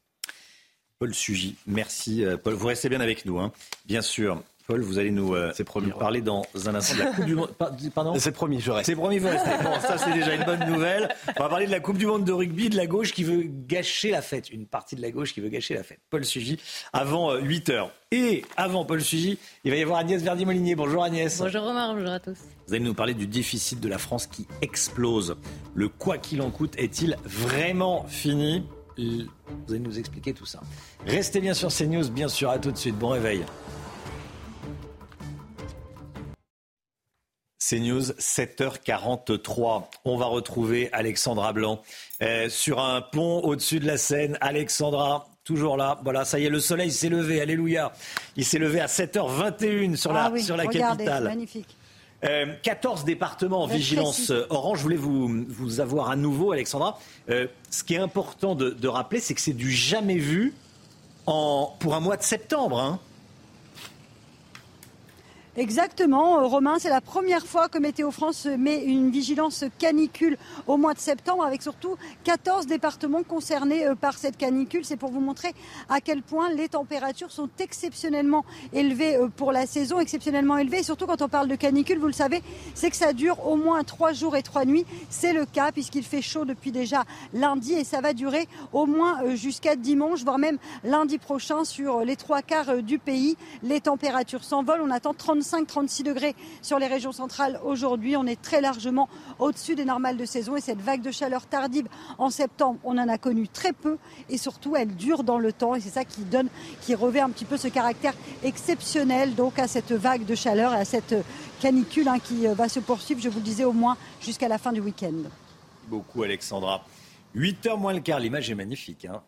Paul 0.97 1.13
Sugy, 1.13 1.55
merci. 1.67 2.25
Euh, 2.25 2.35
Paul, 2.35 2.55
vous 2.55 2.65
restez 2.65 2.89
bien 2.89 3.01
avec 3.01 3.27
nous, 3.27 3.37
hein. 3.37 3.51
bien 3.85 4.01
sûr. 4.01 4.41
Paul, 4.67 4.81
vous 4.81 4.99
allez 4.99 5.11
nous, 5.11 5.33
euh, 5.33 5.53
parler 5.97 6.19
dans 6.19 6.43
un 6.65 6.75
instant 6.75 6.95
de 6.95 6.99
la 6.99 7.05
Coupe 7.13 7.23
du 7.23 7.35
Monde. 7.35 7.51
Pardon 7.95 8.15
C'est 8.17 8.33
promis, 8.33 8.59
je 8.59 8.69
reste. 8.69 8.87
C'est 8.87 8.97
promis, 8.97 9.17
vous 9.17 9.29
restez. 9.29 9.49
Bon, 9.63 9.79
ça, 9.79 9.97
c'est 9.97 10.11
déjà 10.11 10.35
une 10.35 10.43
bonne 10.43 10.69
nouvelle. 10.69 11.07
On 11.39 11.43
va 11.43 11.47
parler 11.47 11.67
de 11.67 11.71
la 11.71 11.79
Coupe 11.79 11.97
du 11.97 12.05
Monde 12.05 12.25
de 12.25 12.33
rugby, 12.33 12.67
de 12.67 12.75
la 12.75 12.85
gauche 12.85 13.13
qui 13.13 13.23
veut 13.23 13.43
gâcher 13.47 14.11
la 14.11 14.21
fête. 14.21 14.49
Une 14.49 14.67
partie 14.67 14.97
de 14.97 15.01
la 15.01 15.09
gauche 15.09 15.33
qui 15.33 15.39
veut 15.39 15.47
gâcher 15.47 15.73
la 15.73 15.83
fête. 15.83 16.01
Paul 16.09 16.25
Sugy, 16.25 16.59
avant 16.91 17.35
8 17.35 17.69
euh, 17.69 17.73
heures. 17.73 17.91
Et 18.11 18.43
avant 18.57 18.83
Paul 18.83 18.99
Sugy, 19.01 19.39
il 19.63 19.71
va 19.71 19.77
y 19.77 19.81
avoir 19.81 19.99
Agnès 19.99 20.21
Verdi-Molinier. 20.21 20.75
Bonjour 20.75 21.01
Agnès. 21.01 21.39
Bonjour 21.39 21.63
Romain, 21.63 21.93
bonjour 21.93 22.11
à 22.11 22.19
tous. 22.19 22.37
Vous 22.67 22.73
allez 22.73 22.83
nous 22.83 22.93
parler 22.93 23.13
du 23.13 23.25
déficit 23.25 23.79
de 23.79 23.87
la 23.87 23.97
France 23.97 24.27
qui 24.27 24.47
explose. 24.61 25.37
Le 25.75 25.87
quoi 25.87 26.17
qu'il 26.17 26.41
en 26.41 26.51
coûte 26.51 26.73
est-il 26.77 27.15
vraiment 27.23 28.05
fini 28.09 28.65
Vous 28.97 29.23
allez 29.69 29.79
nous 29.79 29.97
expliquer 29.97 30.33
tout 30.33 30.45
ça. 30.45 30.59
Restez 31.05 31.39
bien 31.39 31.53
sur 31.53 31.69
CNews, 31.69 32.09
bien 32.09 32.27
sûr. 32.27 32.49
À 32.49 32.59
tout 32.59 32.73
de 32.73 32.77
suite. 32.77 32.97
Bon 32.97 33.09
réveil. 33.09 33.45
CNews, 37.59 38.11
7h43. 38.19 39.83
On 40.05 40.17
va 40.17 40.25
retrouver 40.25 40.89
Alexandra 40.93 41.53
Blanc 41.53 41.81
euh, 42.21 42.49
sur 42.49 42.79
un 42.79 43.01
pont 43.01 43.39
au-dessus 43.39 43.79
de 43.79 43.87
la 43.87 43.97
Seine. 43.97 44.37
Alexandra, 44.41 45.27
toujours 45.43 45.77
là. 45.77 45.99
Voilà, 46.03 46.23
ça 46.25 46.39
y 46.39 46.45
est, 46.45 46.49
le 46.49 46.59
soleil 46.59 46.91
s'est 46.91 47.09
levé. 47.09 47.41
Alléluia. 47.41 47.91
Il 48.35 48.45
s'est 48.45 48.59
levé 48.59 48.79
à 48.79 48.85
7h21 48.85 49.95
sur 49.95 50.13
la, 50.13 50.31
ah 50.33 50.39
sur 50.39 50.57
la 50.57 50.67
capitale. 50.67 51.23
Magnifique. 51.23 51.75
14 52.21 53.01
euh, 53.01 53.05
départements 53.05 53.63
en 53.63 53.67
vigilance 53.67 54.31
orange. 54.49 54.79
Je 54.79 54.83
voulais 54.83 54.95
vous, 54.95 55.45
vous 55.47 55.79
avoir 55.79 56.09
à 56.09 56.15
nouveau, 56.15 56.51
Alexandra? 56.51 56.99
Euh, 57.29 57.47
ce 57.69 57.83
qui 57.83 57.95
est 57.95 57.99
important 57.99 58.55
de, 58.55 58.87
rappeler, 58.87 59.19
c'est 59.19 59.33
que 59.33 59.41
c'est 59.41 59.53
du 59.53 59.71
jamais 59.71 60.17
vu 60.17 60.53
en, 61.25 61.75
pour 61.79 61.95
un 61.95 61.99
mois 61.99 62.17
de 62.17 62.23
septembre. 62.23 62.79
Hein. 62.79 62.99
Exactement, 65.57 66.37
euh, 66.37 66.45
Romain, 66.45 66.75
c'est 66.77 66.87
la 66.87 67.01
première 67.01 67.47
fois 67.47 67.67
que 67.67 67.79
Météo 67.79 68.11
France 68.11 68.45
met 68.45 68.83
une 68.83 69.09
vigilance 69.09 69.65
canicule 69.79 70.37
au 70.67 70.77
mois 70.77 70.93
de 70.93 70.99
septembre, 70.99 71.43
avec 71.43 71.63
surtout 71.63 71.95
14 72.25 72.67
départements 72.67 73.23
concernés 73.23 73.87
euh, 73.87 73.95
par 73.95 74.19
cette 74.19 74.37
canicule. 74.37 74.85
C'est 74.85 74.97
pour 74.97 75.09
vous 75.09 75.19
montrer 75.19 75.55
à 75.89 75.99
quel 75.99 76.21
point 76.21 76.51
les 76.51 76.69
températures 76.69 77.31
sont 77.31 77.49
exceptionnellement 77.57 78.45
élevées 78.71 79.15
euh, 79.15 79.29
pour 79.29 79.51
la 79.51 79.65
saison, 79.65 79.99
exceptionnellement 79.99 80.59
élevées. 80.59 80.81
Et 80.81 80.83
surtout 80.83 81.07
quand 81.07 81.23
on 81.23 81.27
parle 81.27 81.47
de 81.47 81.55
canicule, 81.55 81.97
vous 81.97 82.05
le 82.05 82.13
savez, 82.13 82.43
c'est 82.75 82.91
que 82.91 82.95
ça 82.95 83.11
dure 83.11 83.47
au 83.47 83.55
moins 83.55 83.83
trois 83.83 84.13
jours 84.13 84.35
et 84.35 84.43
trois 84.43 84.63
nuits. 84.63 84.85
C'est 85.09 85.33
le 85.33 85.47
cas 85.47 85.71
puisqu'il 85.71 86.03
fait 86.03 86.21
chaud 86.21 86.45
depuis 86.45 86.71
déjà 86.71 87.03
lundi 87.33 87.73
et 87.73 87.83
ça 87.83 87.99
va 87.99 88.13
durer 88.13 88.47
au 88.73 88.85
moins 88.85 89.33
jusqu'à 89.33 89.75
dimanche, 89.75 90.23
voire 90.23 90.37
même 90.37 90.59
lundi 90.83 91.17
prochain 91.17 91.63
sur 91.63 92.01
les 92.01 92.15
trois 92.15 92.43
quarts 92.43 92.83
du 92.83 92.99
pays. 92.99 93.37
Les 93.63 93.81
températures 93.81 94.43
s'envolent. 94.43 94.81
On 94.83 94.91
attend 94.91 95.15
35 95.15 95.46
35-36 95.47 96.03
degrés 96.03 96.35
sur 96.61 96.79
les 96.79 96.87
régions 96.87 97.11
centrales 97.11 97.59
aujourd'hui. 97.63 98.17
On 98.17 98.25
est 98.25 98.41
très 98.41 98.61
largement 98.61 99.09
au-dessus 99.39 99.75
des 99.75 99.85
normales 99.85 100.17
de 100.17 100.25
saison 100.25 100.55
et 100.55 100.61
cette 100.61 100.81
vague 100.81 101.01
de 101.01 101.11
chaleur 101.11 101.45
tardive 101.45 101.87
en 102.17 102.29
septembre, 102.29 102.79
on 102.83 102.97
en 102.97 103.07
a 103.07 103.17
connu 103.17 103.47
très 103.47 103.73
peu 103.73 103.97
et 104.29 104.37
surtout 104.37 104.75
elle 104.75 104.95
dure 104.95 105.23
dans 105.23 105.39
le 105.39 105.53
temps 105.53 105.75
et 105.75 105.81
c'est 105.81 105.89
ça 105.89 106.05
qui 106.05 106.21
donne, 106.21 106.49
qui 106.81 106.95
revêt 106.95 107.21
un 107.21 107.29
petit 107.29 107.45
peu 107.45 107.57
ce 107.57 107.67
caractère 107.67 108.13
exceptionnel 108.43 109.35
donc 109.35 109.59
à 109.59 109.67
cette 109.67 109.91
vague 109.91 110.25
de 110.25 110.35
chaleur 110.35 110.73
et 110.73 110.77
à 110.77 110.85
cette 110.85 111.15
canicule 111.59 112.07
hein, 112.07 112.19
qui 112.19 112.47
euh, 112.47 112.53
va 112.53 112.69
se 112.69 112.79
poursuivre, 112.79 113.21
je 113.21 113.29
vous 113.29 113.39
le 113.39 113.43
disais, 113.43 113.63
au 113.63 113.73
moins 113.73 113.97
jusqu'à 114.21 114.47
la 114.47 114.57
fin 114.57 114.71
du 114.71 114.79
week-end. 114.79 115.29
Beaucoup 115.87 116.23
Alexandra. 116.23 116.83
8h 117.37 117.77
moins 117.77 117.93
le 117.93 117.99
quart, 117.99 118.19
l'image 118.19 118.49
est 118.49 118.55
magnifique. 118.55 119.05
Hein. 119.05 119.21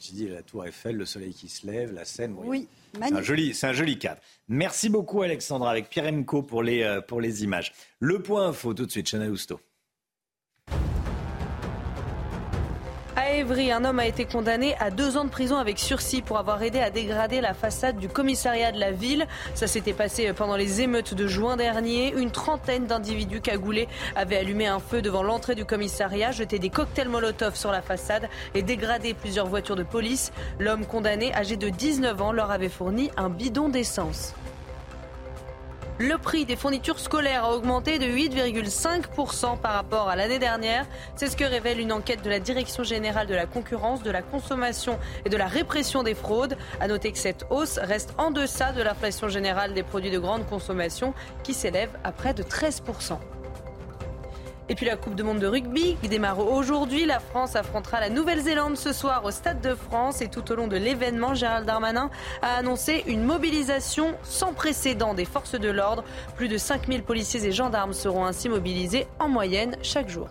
J'ai 0.00 0.12
dit 0.12 0.28
la 0.28 0.42
tour 0.42 0.66
Eiffel, 0.66 0.96
le 0.96 1.06
soleil 1.06 1.32
qui 1.32 1.48
se 1.48 1.64
lève, 1.64 1.92
la 1.92 2.04
Seine. 2.04 2.34
Oui, 2.36 2.66
c'est 2.92 3.12
un, 3.12 3.22
joli, 3.22 3.54
c'est 3.54 3.68
un 3.68 3.72
joli 3.72 3.98
cadre. 3.98 4.20
Merci 4.48 4.88
beaucoup 4.88 5.22
Alexandra 5.22 5.70
avec 5.70 5.88
Pierre 5.88 6.12
Emco 6.12 6.42
pour 6.42 6.64
les, 6.64 6.82
euh, 6.82 7.00
pour 7.00 7.20
les 7.20 7.44
images. 7.44 7.72
Le 8.00 8.20
point 8.20 8.48
info 8.48 8.74
tout 8.74 8.84
de 8.84 8.90
suite, 8.90 9.08
Chanel 9.08 9.30
Housteau. 9.30 9.60
Un 13.42 13.84
homme 13.84 13.98
a 13.98 14.06
été 14.06 14.24
condamné 14.24 14.76
à 14.78 14.90
deux 14.90 15.16
ans 15.16 15.24
de 15.24 15.28
prison 15.28 15.56
avec 15.56 15.80
sursis 15.80 16.22
pour 16.22 16.38
avoir 16.38 16.62
aidé 16.62 16.78
à 16.78 16.90
dégrader 16.90 17.40
la 17.40 17.54
façade 17.54 17.98
du 17.98 18.08
commissariat 18.08 18.70
de 18.70 18.78
la 18.78 18.92
ville. 18.92 19.26
Ça 19.56 19.66
s'était 19.66 19.92
passé 19.92 20.32
pendant 20.32 20.54
les 20.54 20.80
émeutes 20.80 21.12
de 21.12 21.26
juin 21.26 21.56
dernier. 21.56 22.14
Une 22.16 22.30
trentaine 22.30 22.86
d'individus 22.86 23.40
cagoulés 23.40 23.88
avaient 24.14 24.36
allumé 24.36 24.68
un 24.68 24.78
feu 24.78 25.02
devant 25.02 25.24
l'entrée 25.24 25.56
du 25.56 25.64
commissariat, 25.64 26.30
jeté 26.30 26.60
des 26.60 26.70
cocktails 26.70 27.08
Molotov 27.08 27.56
sur 27.56 27.72
la 27.72 27.82
façade 27.82 28.28
et 28.54 28.62
dégradé 28.62 29.12
plusieurs 29.12 29.48
voitures 29.48 29.76
de 29.76 29.82
police. 29.82 30.30
L'homme 30.60 30.86
condamné, 30.86 31.34
âgé 31.34 31.56
de 31.56 31.68
19 31.68 32.22
ans, 32.22 32.32
leur 32.32 32.52
avait 32.52 32.68
fourni 32.68 33.10
un 33.16 33.28
bidon 33.28 33.68
d'essence. 33.68 34.34
Le 36.02 36.18
prix 36.18 36.44
des 36.44 36.56
fournitures 36.56 36.98
scolaires 36.98 37.44
a 37.44 37.54
augmenté 37.54 38.00
de 38.00 38.06
8,5% 38.06 39.56
par 39.56 39.74
rapport 39.74 40.08
à 40.08 40.16
l'année 40.16 40.40
dernière. 40.40 40.84
C'est 41.14 41.28
ce 41.28 41.36
que 41.36 41.44
révèle 41.44 41.78
une 41.78 41.92
enquête 41.92 42.24
de 42.24 42.28
la 42.28 42.40
Direction 42.40 42.82
générale 42.82 43.28
de 43.28 43.36
la 43.36 43.46
concurrence, 43.46 44.02
de 44.02 44.10
la 44.10 44.20
consommation 44.20 44.98
et 45.24 45.28
de 45.28 45.36
la 45.36 45.46
répression 45.46 46.02
des 46.02 46.16
fraudes. 46.16 46.56
À 46.80 46.88
noter 46.88 47.12
que 47.12 47.18
cette 47.18 47.46
hausse 47.50 47.78
reste 47.78 48.14
en 48.18 48.32
deçà 48.32 48.72
de 48.72 48.82
l'inflation 48.82 49.28
générale 49.28 49.74
des 49.74 49.84
produits 49.84 50.10
de 50.10 50.18
grande 50.18 50.44
consommation 50.44 51.14
qui 51.44 51.54
s'élève 51.54 51.90
à 52.02 52.10
près 52.10 52.34
de 52.34 52.42
13%. 52.42 53.18
Et 54.68 54.74
puis 54.74 54.86
la 54.86 54.96
Coupe 54.96 55.16
du 55.16 55.22
Monde 55.22 55.40
de 55.40 55.46
rugby 55.46 55.96
qui 56.00 56.08
démarre 56.08 56.38
aujourd'hui. 56.38 57.04
La 57.04 57.18
France 57.18 57.56
affrontera 57.56 58.00
la 58.00 58.08
Nouvelle-Zélande 58.08 58.76
ce 58.76 58.92
soir 58.92 59.24
au 59.24 59.30
Stade 59.30 59.60
de 59.60 59.74
France. 59.74 60.22
Et 60.22 60.28
tout 60.28 60.50
au 60.52 60.54
long 60.54 60.68
de 60.68 60.76
l'événement, 60.76 61.34
Gérald 61.34 61.66
Darmanin 61.66 62.10
a 62.42 62.56
annoncé 62.56 63.02
une 63.06 63.24
mobilisation 63.24 64.14
sans 64.22 64.54
précédent 64.54 65.14
des 65.14 65.24
forces 65.24 65.58
de 65.58 65.68
l'ordre. 65.68 66.04
Plus 66.36 66.48
de 66.48 66.58
5000 66.58 67.02
policiers 67.02 67.44
et 67.44 67.52
gendarmes 67.52 67.92
seront 67.92 68.24
ainsi 68.24 68.48
mobilisés 68.48 69.06
en 69.18 69.28
moyenne 69.28 69.76
chaque 69.82 70.08
jour. 70.08 70.28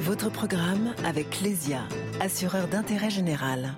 Votre 0.00 0.30
programme 0.30 0.94
avec 1.04 1.30
Clésia, 1.30 1.82
assureur 2.18 2.66
d'intérêt 2.66 3.10
général. 3.10 3.74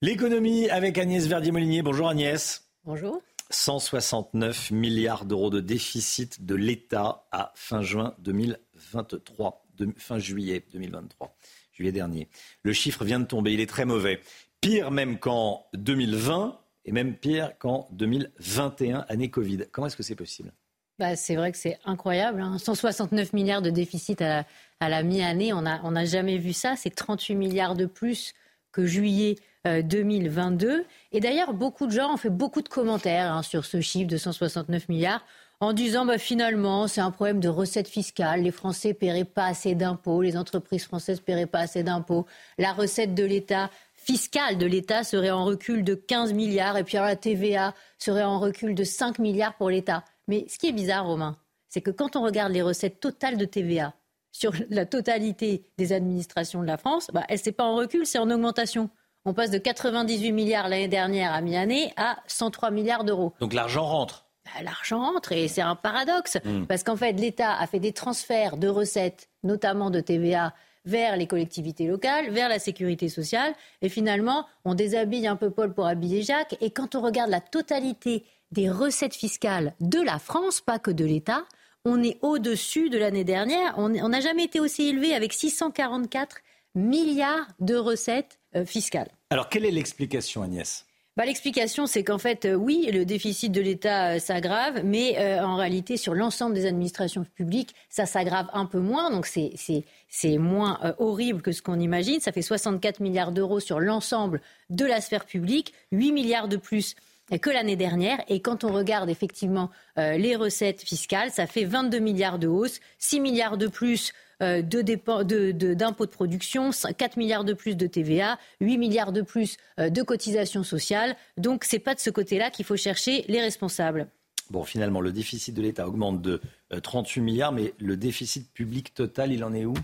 L'économie 0.00 0.70
avec 0.70 0.96
Agnès 0.96 1.26
Verdier-Molinier. 1.26 1.82
Bonjour 1.82 2.08
Agnès. 2.08 2.67
Bonjour. 2.88 3.20
169 3.50 4.70
milliards 4.70 5.26
d'euros 5.26 5.50
de 5.50 5.60
déficit 5.60 6.46
de 6.46 6.54
l'État 6.54 7.26
à 7.32 7.52
fin 7.54 7.82
juin 7.82 8.14
2023, 8.20 9.66
fin 9.98 10.18
juillet 10.18 10.64
2023, 10.72 11.36
juillet 11.70 11.92
dernier. 11.92 12.30
Le 12.62 12.72
chiffre 12.72 13.04
vient 13.04 13.20
de 13.20 13.26
tomber, 13.26 13.52
il 13.52 13.60
est 13.60 13.68
très 13.68 13.84
mauvais. 13.84 14.20
Pire 14.62 14.90
même 14.90 15.18
qu'en 15.18 15.66
2020 15.74 16.58
et 16.86 16.92
même 16.92 17.14
pire 17.14 17.58
qu'en 17.58 17.88
2021, 17.92 19.04
année 19.10 19.28
Covid. 19.28 19.66
Comment 19.70 19.88
est-ce 19.88 19.96
que 19.96 20.02
c'est 20.02 20.16
possible? 20.16 20.50
Bah, 20.98 21.14
C'est 21.14 21.36
vrai 21.36 21.52
que 21.52 21.58
c'est 21.58 21.78
incroyable. 21.84 22.42
169 22.58 23.12
hein. 23.12 23.30
milliards 23.34 23.60
de 23.60 23.68
déficit 23.68 24.22
à 24.22 24.46
la, 24.80 25.02
mi-année, 25.02 25.52
on 25.52 25.60
n'a 25.60 25.82
on 25.84 26.04
jamais 26.06 26.38
vu 26.38 26.54
ça. 26.54 26.74
C'est 26.74 26.94
38 26.94 27.34
milliards 27.34 27.74
de 27.74 27.84
plus 27.84 28.32
que 28.72 28.86
juillet 28.86 29.36
2022. 29.64 30.68
Euh, 30.68 30.82
Et 31.12 31.20
d'ailleurs, 31.20 31.52
beaucoup 31.52 31.86
de 31.86 31.92
gens 31.92 32.14
ont 32.14 32.16
fait 32.16 32.30
beaucoup 32.30 32.62
de 32.62 32.68
commentaires 32.68 33.32
hein, 33.32 33.42
sur 33.42 33.64
ce 33.64 33.80
chiffre 33.80 34.08
de 34.08 34.16
169 34.16 34.88
milliards 34.88 35.24
en 35.60 35.72
disant 35.72 36.06
bah, 36.06 36.18
finalement 36.18 36.86
c'est 36.86 37.00
un 37.00 37.10
problème 37.10 37.40
de 37.40 37.48
recettes 37.48 37.88
fiscales, 37.88 38.42
les 38.42 38.52
Français 38.52 38.94
paieraient 38.94 39.24
pas 39.24 39.46
assez 39.46 39.74
d'impôts, 39.74 40.22
les 40.22 40.36
entreprises 40.36 40.84
françaises 40.84 41.20
paieraient 41.20 41.46
pas 41.46 41.60
assez 41.60 41.82
d'impôts, 41.82 42.26
la 42.58 42.72
recette 42.72 43.14
de 43.14 43.24
l'État 43.24 43.70
fiscale 43.94 44.56
de 44.56 44.66
l'État 44.66 45.04
serait 45.04 45.30
en 45.30 45.44
recul 45.44 45.84
de 45.84 45.94
15 45.94 46.32
milliards 46.32 46.78
et 46.78 46.84
puis 46.84 46.96
la 46.96 47.16
TVA 47.16 47.74
serait 47.98 48.24
en 48.24 48.38
recul 48.38 48.74
de 48.74 48.84
5 48.84 49.18
milliards 49.18 49.54
pour 49.56 49.68
l'État. 49.68 50.04
Mais 50.28 50.46
ce 50.48 50.58
qui 50.58 50.68
est 50.68 50.72
bizarre, 50.72 51.06
Romain, 51.06 51.36
c'est 51.68 51.82
que 51.82 51.90
quand 51.90 52.16
on 52.16 52.22
regarde 52.22 52.52
les 52.52 52.62
recettes 52.62 53.00
totales 53.00 53.36
de 53.36 53.44
TVA 53.44 53.92
sur 54.32 54.52
la 54.70 54.86
totalité 54.86 55.64
des 55.78 55.92
administrations 55.92 56.62
de 56.62 56.66
la 56.66 56.76
France, 56.76 57.08
bah, 57.12 57.24
elle 57.28 57.40
n'est 57.44 57.52
pas 57.52 57.64
en 57.64 57.76
recul, 57.76 58.06
c'est 58.06 58.18
en 58.18 58.30
augmentation. 58.30 58.90
On 59.24 59.34
passe 59.34 59.50
de 59.50 59.58
98 59.58 60.32
milliards 60.32 60.68
l'année 60.68 60.88
dernière 60.88 61.32
à 61.32 61.40
mi-année 61.40 61.92
à 61.96 62.18
103 62.28 62.70
milliards 62.70 63.04
d'euros. 63.04 63.34
Donc 63.40 63.52
l'argent 63.52 63.84
rentre 63.84 64.26
bah, 64.44 64.62
L'argent 64.62 65.00
rentre 65.00 65.32
et 65.32 65.48
c'est 65.48 65.62
un 65.62 65.74
paradoxe 65.76 66.38
hmm. 66.44 66.66
parce 66.66 66.82
qu'en 66.82 66.96
fait 66.96 67.12
l'État 67.12 67.54
a 67.54 67.66
fait 67.66 67.80
des 67.80 67.92
transferts 67.92 68.56
de 68.56 68.68
recettes, 68.68 69.28
notamment 69.42 69.90
de 69.90 70.00
TVA, 70.00 70.54
vers 70.84 71.16
les 71.16 71.26
collectivités 71.26 71.86
locales, 71.86 72.30
vers 72.30 72.48
la 72.48 72.58
sécurité 72.58 73.10
sociale. 73.10 73.52
Et 73.82 73.90
finalement, 73.90 74.46
on 74.64 74.74
déshabille 74.74 75.26
un 75.26 75.36
peu 75.36 75.50
Paul 75.50 75.74
pour 75.74 75.86
habiller 75.86 76.22
Jacques. 76.22 76.56
Et 76.62 76.70
quand 76.70 76.94
on 76.94 77.02
regarde 77.02 77.30
la 77.30 77.40
totalité 77.40 78.24
des 78.52 78.70
recettes 78.70 79.14
fiscales 79.14 79.74
de 79.80 80.00
la 80.00 80.18
France, 80.18 80.62
pas 80.62 80.78
que 80.78 80.90
de 80.90 81.04
l'État, 81.04 81.44
on 81.88 82.02
est 82.02 82.18
au-dessus 82.22 82.90
de 82.90 82.98
l'année 82.98 83.24
dernière. 83.24 83.74
On 83.76 83.88
n'a 83.88 84.20
jamais 84.20 84.44
été 84.44 84.60
aussi 84.60 84.88
élevé 84.88 85.14
avec 85.14 85.32
644 85.32 86.38
milliards 86.74 87.46
de 87.60 87.76
recettes 87.76 88.38
euh, 88.54 88.64
fiscales. 88.64 89.10
Alors, 89.30 89.48
quelle 89.48 89.64
est 89.64 89.70
l'explication, 89.70 90.42
Agnès? 90.42 90.86
Bah, 91.18 91.24
L'explication, 91.24 91.88
c'est 91.88 92.04
qu'en 92.04 92.18
fait, 92.18 92.44
euh, 92.44 92.54
oui, 92.54 92.88
le 92.92 93.04
déficit 93.04 93.50
de 93.50 93.60
l'État 93.60 94.14
euh, 94.14 94.18
s'aggrave, 94.20 94.82
mais 94.84 95.18
euh, 95.18 95.44
en 95.44 95.56
réalité, 95.56 95.96
sur 95.96 96.14
l'ensemble 96.14 96.54
des 96.54 96.64
administrations 96.64 97.26
publiques, 97.34 97.74
ça 97.90 98.06
s'aggrave 98.06 98.46
un 98.52 98.66
peu 98.66 98.78
moins. 98.78 99.10
Donc, 99.10 99.26
c'est 99.26 100.38
moins 100.38 100.94
horrible 100.98 101.42
que 101.42 101.50
ce 101.50 101.60
qu'on 101.60 101.80
imagine. 101.80 102.20
Ça 102.20 102.30
fait 102.30 102.40
64 102.40 103.00
milliards 103.00 103.32
d'euros 103.32 103.58
sur 103.58 103.80
l'ensemble 103.80 104.40
de 104.70 104.84
la 104.84 105.00
sphère 105.00 105.24
publique, 105.24 105.74
8 105.90 106.12
milliards 106.12 106.46
de 106.46 106.56
plus 106.56 106.94
que 107.40 107.50
l'année 107.50 107.76
dernière. 107.76 108.22
Et 108.28 108.40
quand 108.40 108.64
on 108.64 108.72
regarde 108.72 109.10
effectivement 109.10 109.70
les 109.96 110.36
recettes 110.36 110.82
fiscales, 110.82 111.30
ça 111.30 111.46
fait 111.46 111.64
22 111.64 111.98
milliards 111.98 112.38
de 112.38 112.48
hausse, 112.48 112.80
6 112.98 113.20
milliards 113.20 113.58
de 113.58 113.66
plus 113.66 114.12
euh, 114.40 114.62
d'impôts 114.62 115.24
de, 115.24 116.10
production, 116.10 116.70
4 116.70 117.16
milliards 117.16 117.42
de 117.42 117.54
plus 117.54 117.76
de 117.76 117.88
TVA, 117.88 118.38
8 118.60 118.78
milliards 118.78 119.10
de 119.10 119.22
plus 119.22 119.56
euh, 119.80 119.90
de 119.90 120.02
cotisations 120.02 120.62
sociales. 120.62 121.16
Donc 121.36 121.64
ce 121.64 121.74
n'est 121.74 121.80
pas 121.80 121.96
de 121.96 122.00
ce 122.00 122.10
côté-là 122.10 122.50
qu'il 122.50 122.64
faut 122.64 122.76
chercher 122.76 123.24
les 123.26 123.40
responsables. 123.40 124.06
Bon, 124.50 124.62
finalement, 124.62 125.00
le 125.00 125.10
déficit 125.10 125.54
de 125.56 125.62
l'État 125.62 125.88
augmente 125.88 126.22
de 126.22 126.40
38 126.70 127.20
euh, 127.20 127.24
milliards, 127.24 127.52
mais 127.52 127.74
le 127.80 127.96
déficit 127.96 128.48
public 128.52 128.94
total, 128.94 129.32
il 129.32 129.42
en 129.42 129.52
est 129.52 129.64
où? 129.64 129.74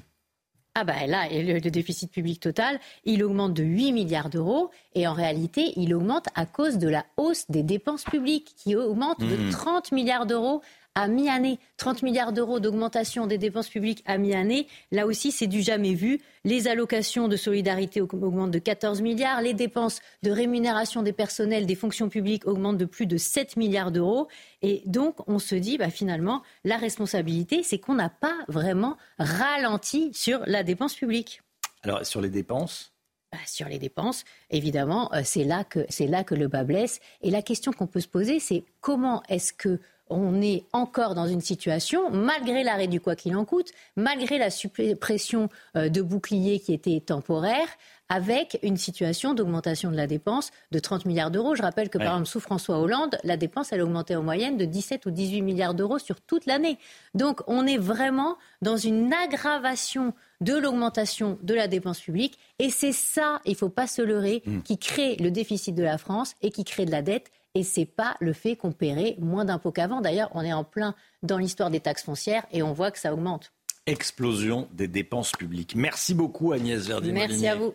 Ah 0.75 0.83
ben 0.83 1.07
là, 1.09 1.29
le, 1.31 1.61
déficit 1.61 2.11
public 2.11 2.41
total, 2.41 2.81
il 3.05 3.23
augmente 3.23 3.55
de 3.55 3.63
8 3.63 3.93
milliards 3.93 4.29
d'euros 4.29 4.71
et 4.95 5.07
en 5.07 5.13
réalité, 5.13 5.73
il 5.77 5.95
augmente 5.95 6.27
à 6.35 6.47
cause 6.47 6.79
de 6.79 6.89
la 6.89 7.07
hausse 7.17 7.45
des 7.49 7.63
dépenses 7.63 8.05
publiques 8.05 8.55
qui 8.57 8.75
augmente 8.75 9.21
de 9.21 9.51
30 9.53 9.93
mmh. 9.93 9.95
milliards 9.95 10.27
d'euros 10.27 10.63
à 10.95 11.09
mi-année. 11.09 11.59
30 11.77 12.03
milliards 12.03 12.33
d'euros 12.33 12.61
d'augmentation 12.61 13.27
des 13.27 13.39
dépenses 13.39 13.69
publiques 13.69 14.03
à 14.07 14.19
mi-année. 14.19 14.67
Là 14.93 15.07
aussi, 15.07 15.33
c'est 15.33 15.47
du 15.47 15.63
jamais 15.63 15.95
vu. 15.95 16.21
Les 16.45 16.69
allocations 16.69 17.29
de 17.29 17.37
solidarité 17.37 18.01
augmentent 18.01 18.51
de 18.51 18.59
14 18.59 19.03
milliards. 19.03 19.43
Les 19.43 19.55
dépenses 19.55 20.01
de 20.23 20.31
rémunération 20.31 21.03
des 21.03 21.13
personnels 21.13 21.67
des 21.67 21.75
fonctions 21.75 22.09
publiques 22.09 22.47
augmentent 22.47 22.79
de 22.79 22.85
plus 22.85 23.07
de 23.07 23.17
7 23.17 23.57
milliards 23.57 23.91
d'euros. 23.91 24.29
Et 24.63 24.83
donc, 24.87 25.17
on 25.29 25.39
se 25.39 25.55
dit, 25.55 25.79
bah, 25.79 25.91
finalement, 25.91 26.43
la 26.65 26.77
responsabilité, 26.77 27.63
c'est 27.63 27.79
qu'on 27.79 27.95
n'a 27.95 28.11
pas 28.11 28.37
vraiment 28.49 28.97
ralenti 29.19 30.13
sur 30.15 30.43
la 30.47 30.63
dépense 30.63 30.95
publique. 30.95 31.43
Alors, 31.83 32.05
sur 32.07 32.21
les 32.21 32.31
dépenses? 32.31 32.93
Bah, 33.33 33.39
sur 33.47 33.69
les 33.69 33.81
dépenses, 33.81 34.25
évidemment, 34.51 35.13
euh, 35.13 35.23
c'est 35.25 35.43
là 35.43 35.65
que 35.65 35.85
c'est 35.89 36.07
là 36.07 36.23
que 36.23 36.37
le 36.37 36.47
bas 36.47 36.63
blesse. 36.63 37.01
Et 37.21 37.33
la 37.33 37.43
question 37.43 37.73
qu'on 37.73 37.89
peut 37.89 38.01
se 38.01 38.07
poser, 38.07 38.39
c'est 38.39 38.65
comment 38.81 39.25
est-ce 39.29 39.53
que 39.53 39.81
on 40.15 40.41
est 40.41 40.65
encore 40.73 41.15
dans 41.15 41.27
une 41.27 41.41
situation, 41.41 42.11
malgré 42.11 42.63
l'arrêt 42.63 42.87
du 42.87 43.01
quoi 43.01 43.17
qu'il 43.17 43.37
en 43.37 43.45
coûte, 43.45 43.73
malgré 43.97 44.39
la 44.39 44.49
suppression 44.49 45.49
euh, 45.77 45.89
de 45.89 46.03
boucliers 46.03 46.61
qui 46.61 46.73
était 46.73 47.01
temporaire, 47.01 47.67
avec 48.09 48.59
une 48.63 48.77
situation 48.77 49.35
d'augmentation 49.35 49.91
de 49.91 49.97
la 49.97 50.07
dépense 50.07 50.51
de 50.71 50.79
30 50.79 51.07
milliards 51.07 51.31
d'euros. 51.31 51.55
Je 51.55 51.63
rappelle 51.63 51.89
que, 51.89 51.99
par 51.99 52.09
exemple, 52.09 52.27
sous 52.27 52.39
François 52.39 52.79
Hollande, 52.79 53.17
la 53.25 53.37
dépense, 53.37 53.73
elle 53.73 53.81
augmentait 53.81 54.15
en 54.15 54.23
moyenne 54.23 54.57
de 54.57 54.67
17 54.67 55.07
ou 55.07 55.11
18 55.11 55.43
milliards 55.43 55.75
d'euros 55.75 55.99
sur 55.99 56.21
toute 56.21 56.47
l'année. 56.47 56.79
Donc, 57.15 57.41
on 57.47 57.67
est 57.67 57.79
vraiment 57.79 58.37
dans 58.63 58.77
une 58.77 59.13
aggravation 59.13 60.13
de 60.43 60.55
l'augmentation 60.55 61.39
de 61.43 61.55
la 61.55 61.67
dépense 61.67 62.01
publique. 62.01 62.39
Et 62.59 62.71
c'est 62.71 62.93
ça, 62.93 63.41
il 63.47 63.53
ne 63.53 63.57
faut 63.57 63.71
pas 63.71 63.87
se 63.87 64.03
leurrer, 64.03 64.43
mmh. 64.45 64.61
qui 64.63 64.79
crée 64.79 65.17
le 65.17 65.31
déficit 65.31 65.75
de 65.75 65.83
la 65.83 65.97
France 65.97 66.35
et 66.43 66.51
qui 66.51 66.65
crée 66.65 66.85
de 66.85 66.91
la 66.91 67.03
dette 67.03 67.31
et 67.55 67.63
c'est 67.63 67.87
pas 67.87 68.17
le 68.21 68.33
fait 68.33 68.57
qu'on 68.57 68.73
paierait 68.73 69.17
moins 69.19 69.45
d'impôts 69.45 69.73
qu'avant. 69.73 70.01
D'ailleurs, 70.01 70.31
on 70.35 70.43
est 70.43 70.53
en 70.53 70.65
plein 70.65 70.95
dans 71.23 71.39
l'histoire 71.39 71.71
des 71.71 71.81
taxes 71.81 72.05
foncières 72.05 72.47
et 72.53 72.63
on 72.63 72.73
voit 72.73 72.91
que 72.91 72.99
ça 72.99 73.13
augmente. 73.13 73.53
Explosion 73.87 74.69
des 74.73 74.89
dépenses 74.89 75.33
publiques. 75.33 75.75
Merci 75.77 76.15
beaucoup 76.15 76.53
Agnès 76.53 76.87
Verdi. 76.87 77.13
Merci 77.13 77.47
à 77.47 77.57
vous. 77.57 77.75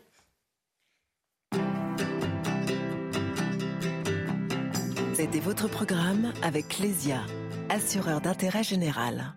C'était 5.14 5.40
votre 5.40 5.68
programme 5.68 6.32
avec 6.42 6.70
Clésia, 6.70 7.22
assureur 7.70 8.22
d'intérêt 8.22 8.64
général. 8.64 9.34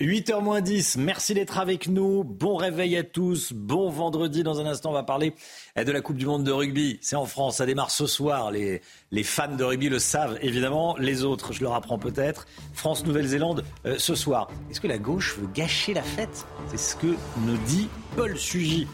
8h 0.00 0.42
moins 0.42 0.60
10, 0.60 0.96
merci 0.96 1.34
d'être 1.34 1.56
avec 1.56 1.86
nous. 1.86 2.24
Bon 2.24 2.56
réveil 2.56 2.96
à 2.96 3.04
tous. 3.04 3.52
Bon 3.52 3.90
vendredi. 3.90 4.42
Dans 4.42 4.58
un 4.58 4.66
instant, 4.66 4.90
on 4.90 4.92
va 4.92 5.04
parler 5.04 5.36
de 5.76 5.92
la 5.92 6.00
Coupe 6.00 6.16
du 6.16 6.26
Monde 6.26 6.42
de 6.42 6.50
rugby. 6.50 6.98
C'est 7.00 7.14
en 7.14 7.26
France, 7.26 7.58
ça 7.58 7.66
démarre 7.66 7.92
ce 7.92 8.08
soir. 8.08 8.50
Les, 8.50 8.80
fans 9.22 9.54
de 9.54 9.62
rugby 9.62 9.88
le 9.88 10.00
savent 10.00 10.36
évidemment. 10.42 10.96
Les 10.98 11.22
autres, 11.22 11.52
je 11.52 11.62
leur 11.62 11.74
apprends 11.74 12.00
peut-être. 12.00 12.48
France-Nouvelle-Zélande 12.72 13.64
euh, 13.86 13.94
ce 13.96 14.16
soir. 14.16 14.50
Est-ce 14.68 14.80
que 14.80 14.88
la 14.88 14.98
gauche 14.98 15.36
veut 15.38 15.48
gâcher 15.54 15.94
la 15.94 16.02
fête? 16.02 16.44
C'est 16.66 16.76
ce 16.76 16.96
que 16.96 17.14
nous 17.46 17.56
dit 17.68 17.88
Paul 18.16 18.36
Sugy. 18.36 18.88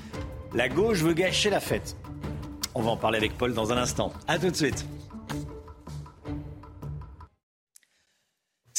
La 0.53 0.69
gauche 0.69 0.99
veut 0.99 1.15
gâcher 1.15 1.49
la 1.49 1.61
fête. 1.61 1.97
On 2.75 2.83
va 2.83 2.91
en 2.91 2.99
parler 2.99 3.17
avec 3.17 3.39
Paul 3.39 3.55
dans 3.55 3.73
un 3.73 3.79
instant. 3.79 4.13
A 4.29 4.39
tout 4.39 4.51
de 4.51 4.57
suite. 4.57 4.85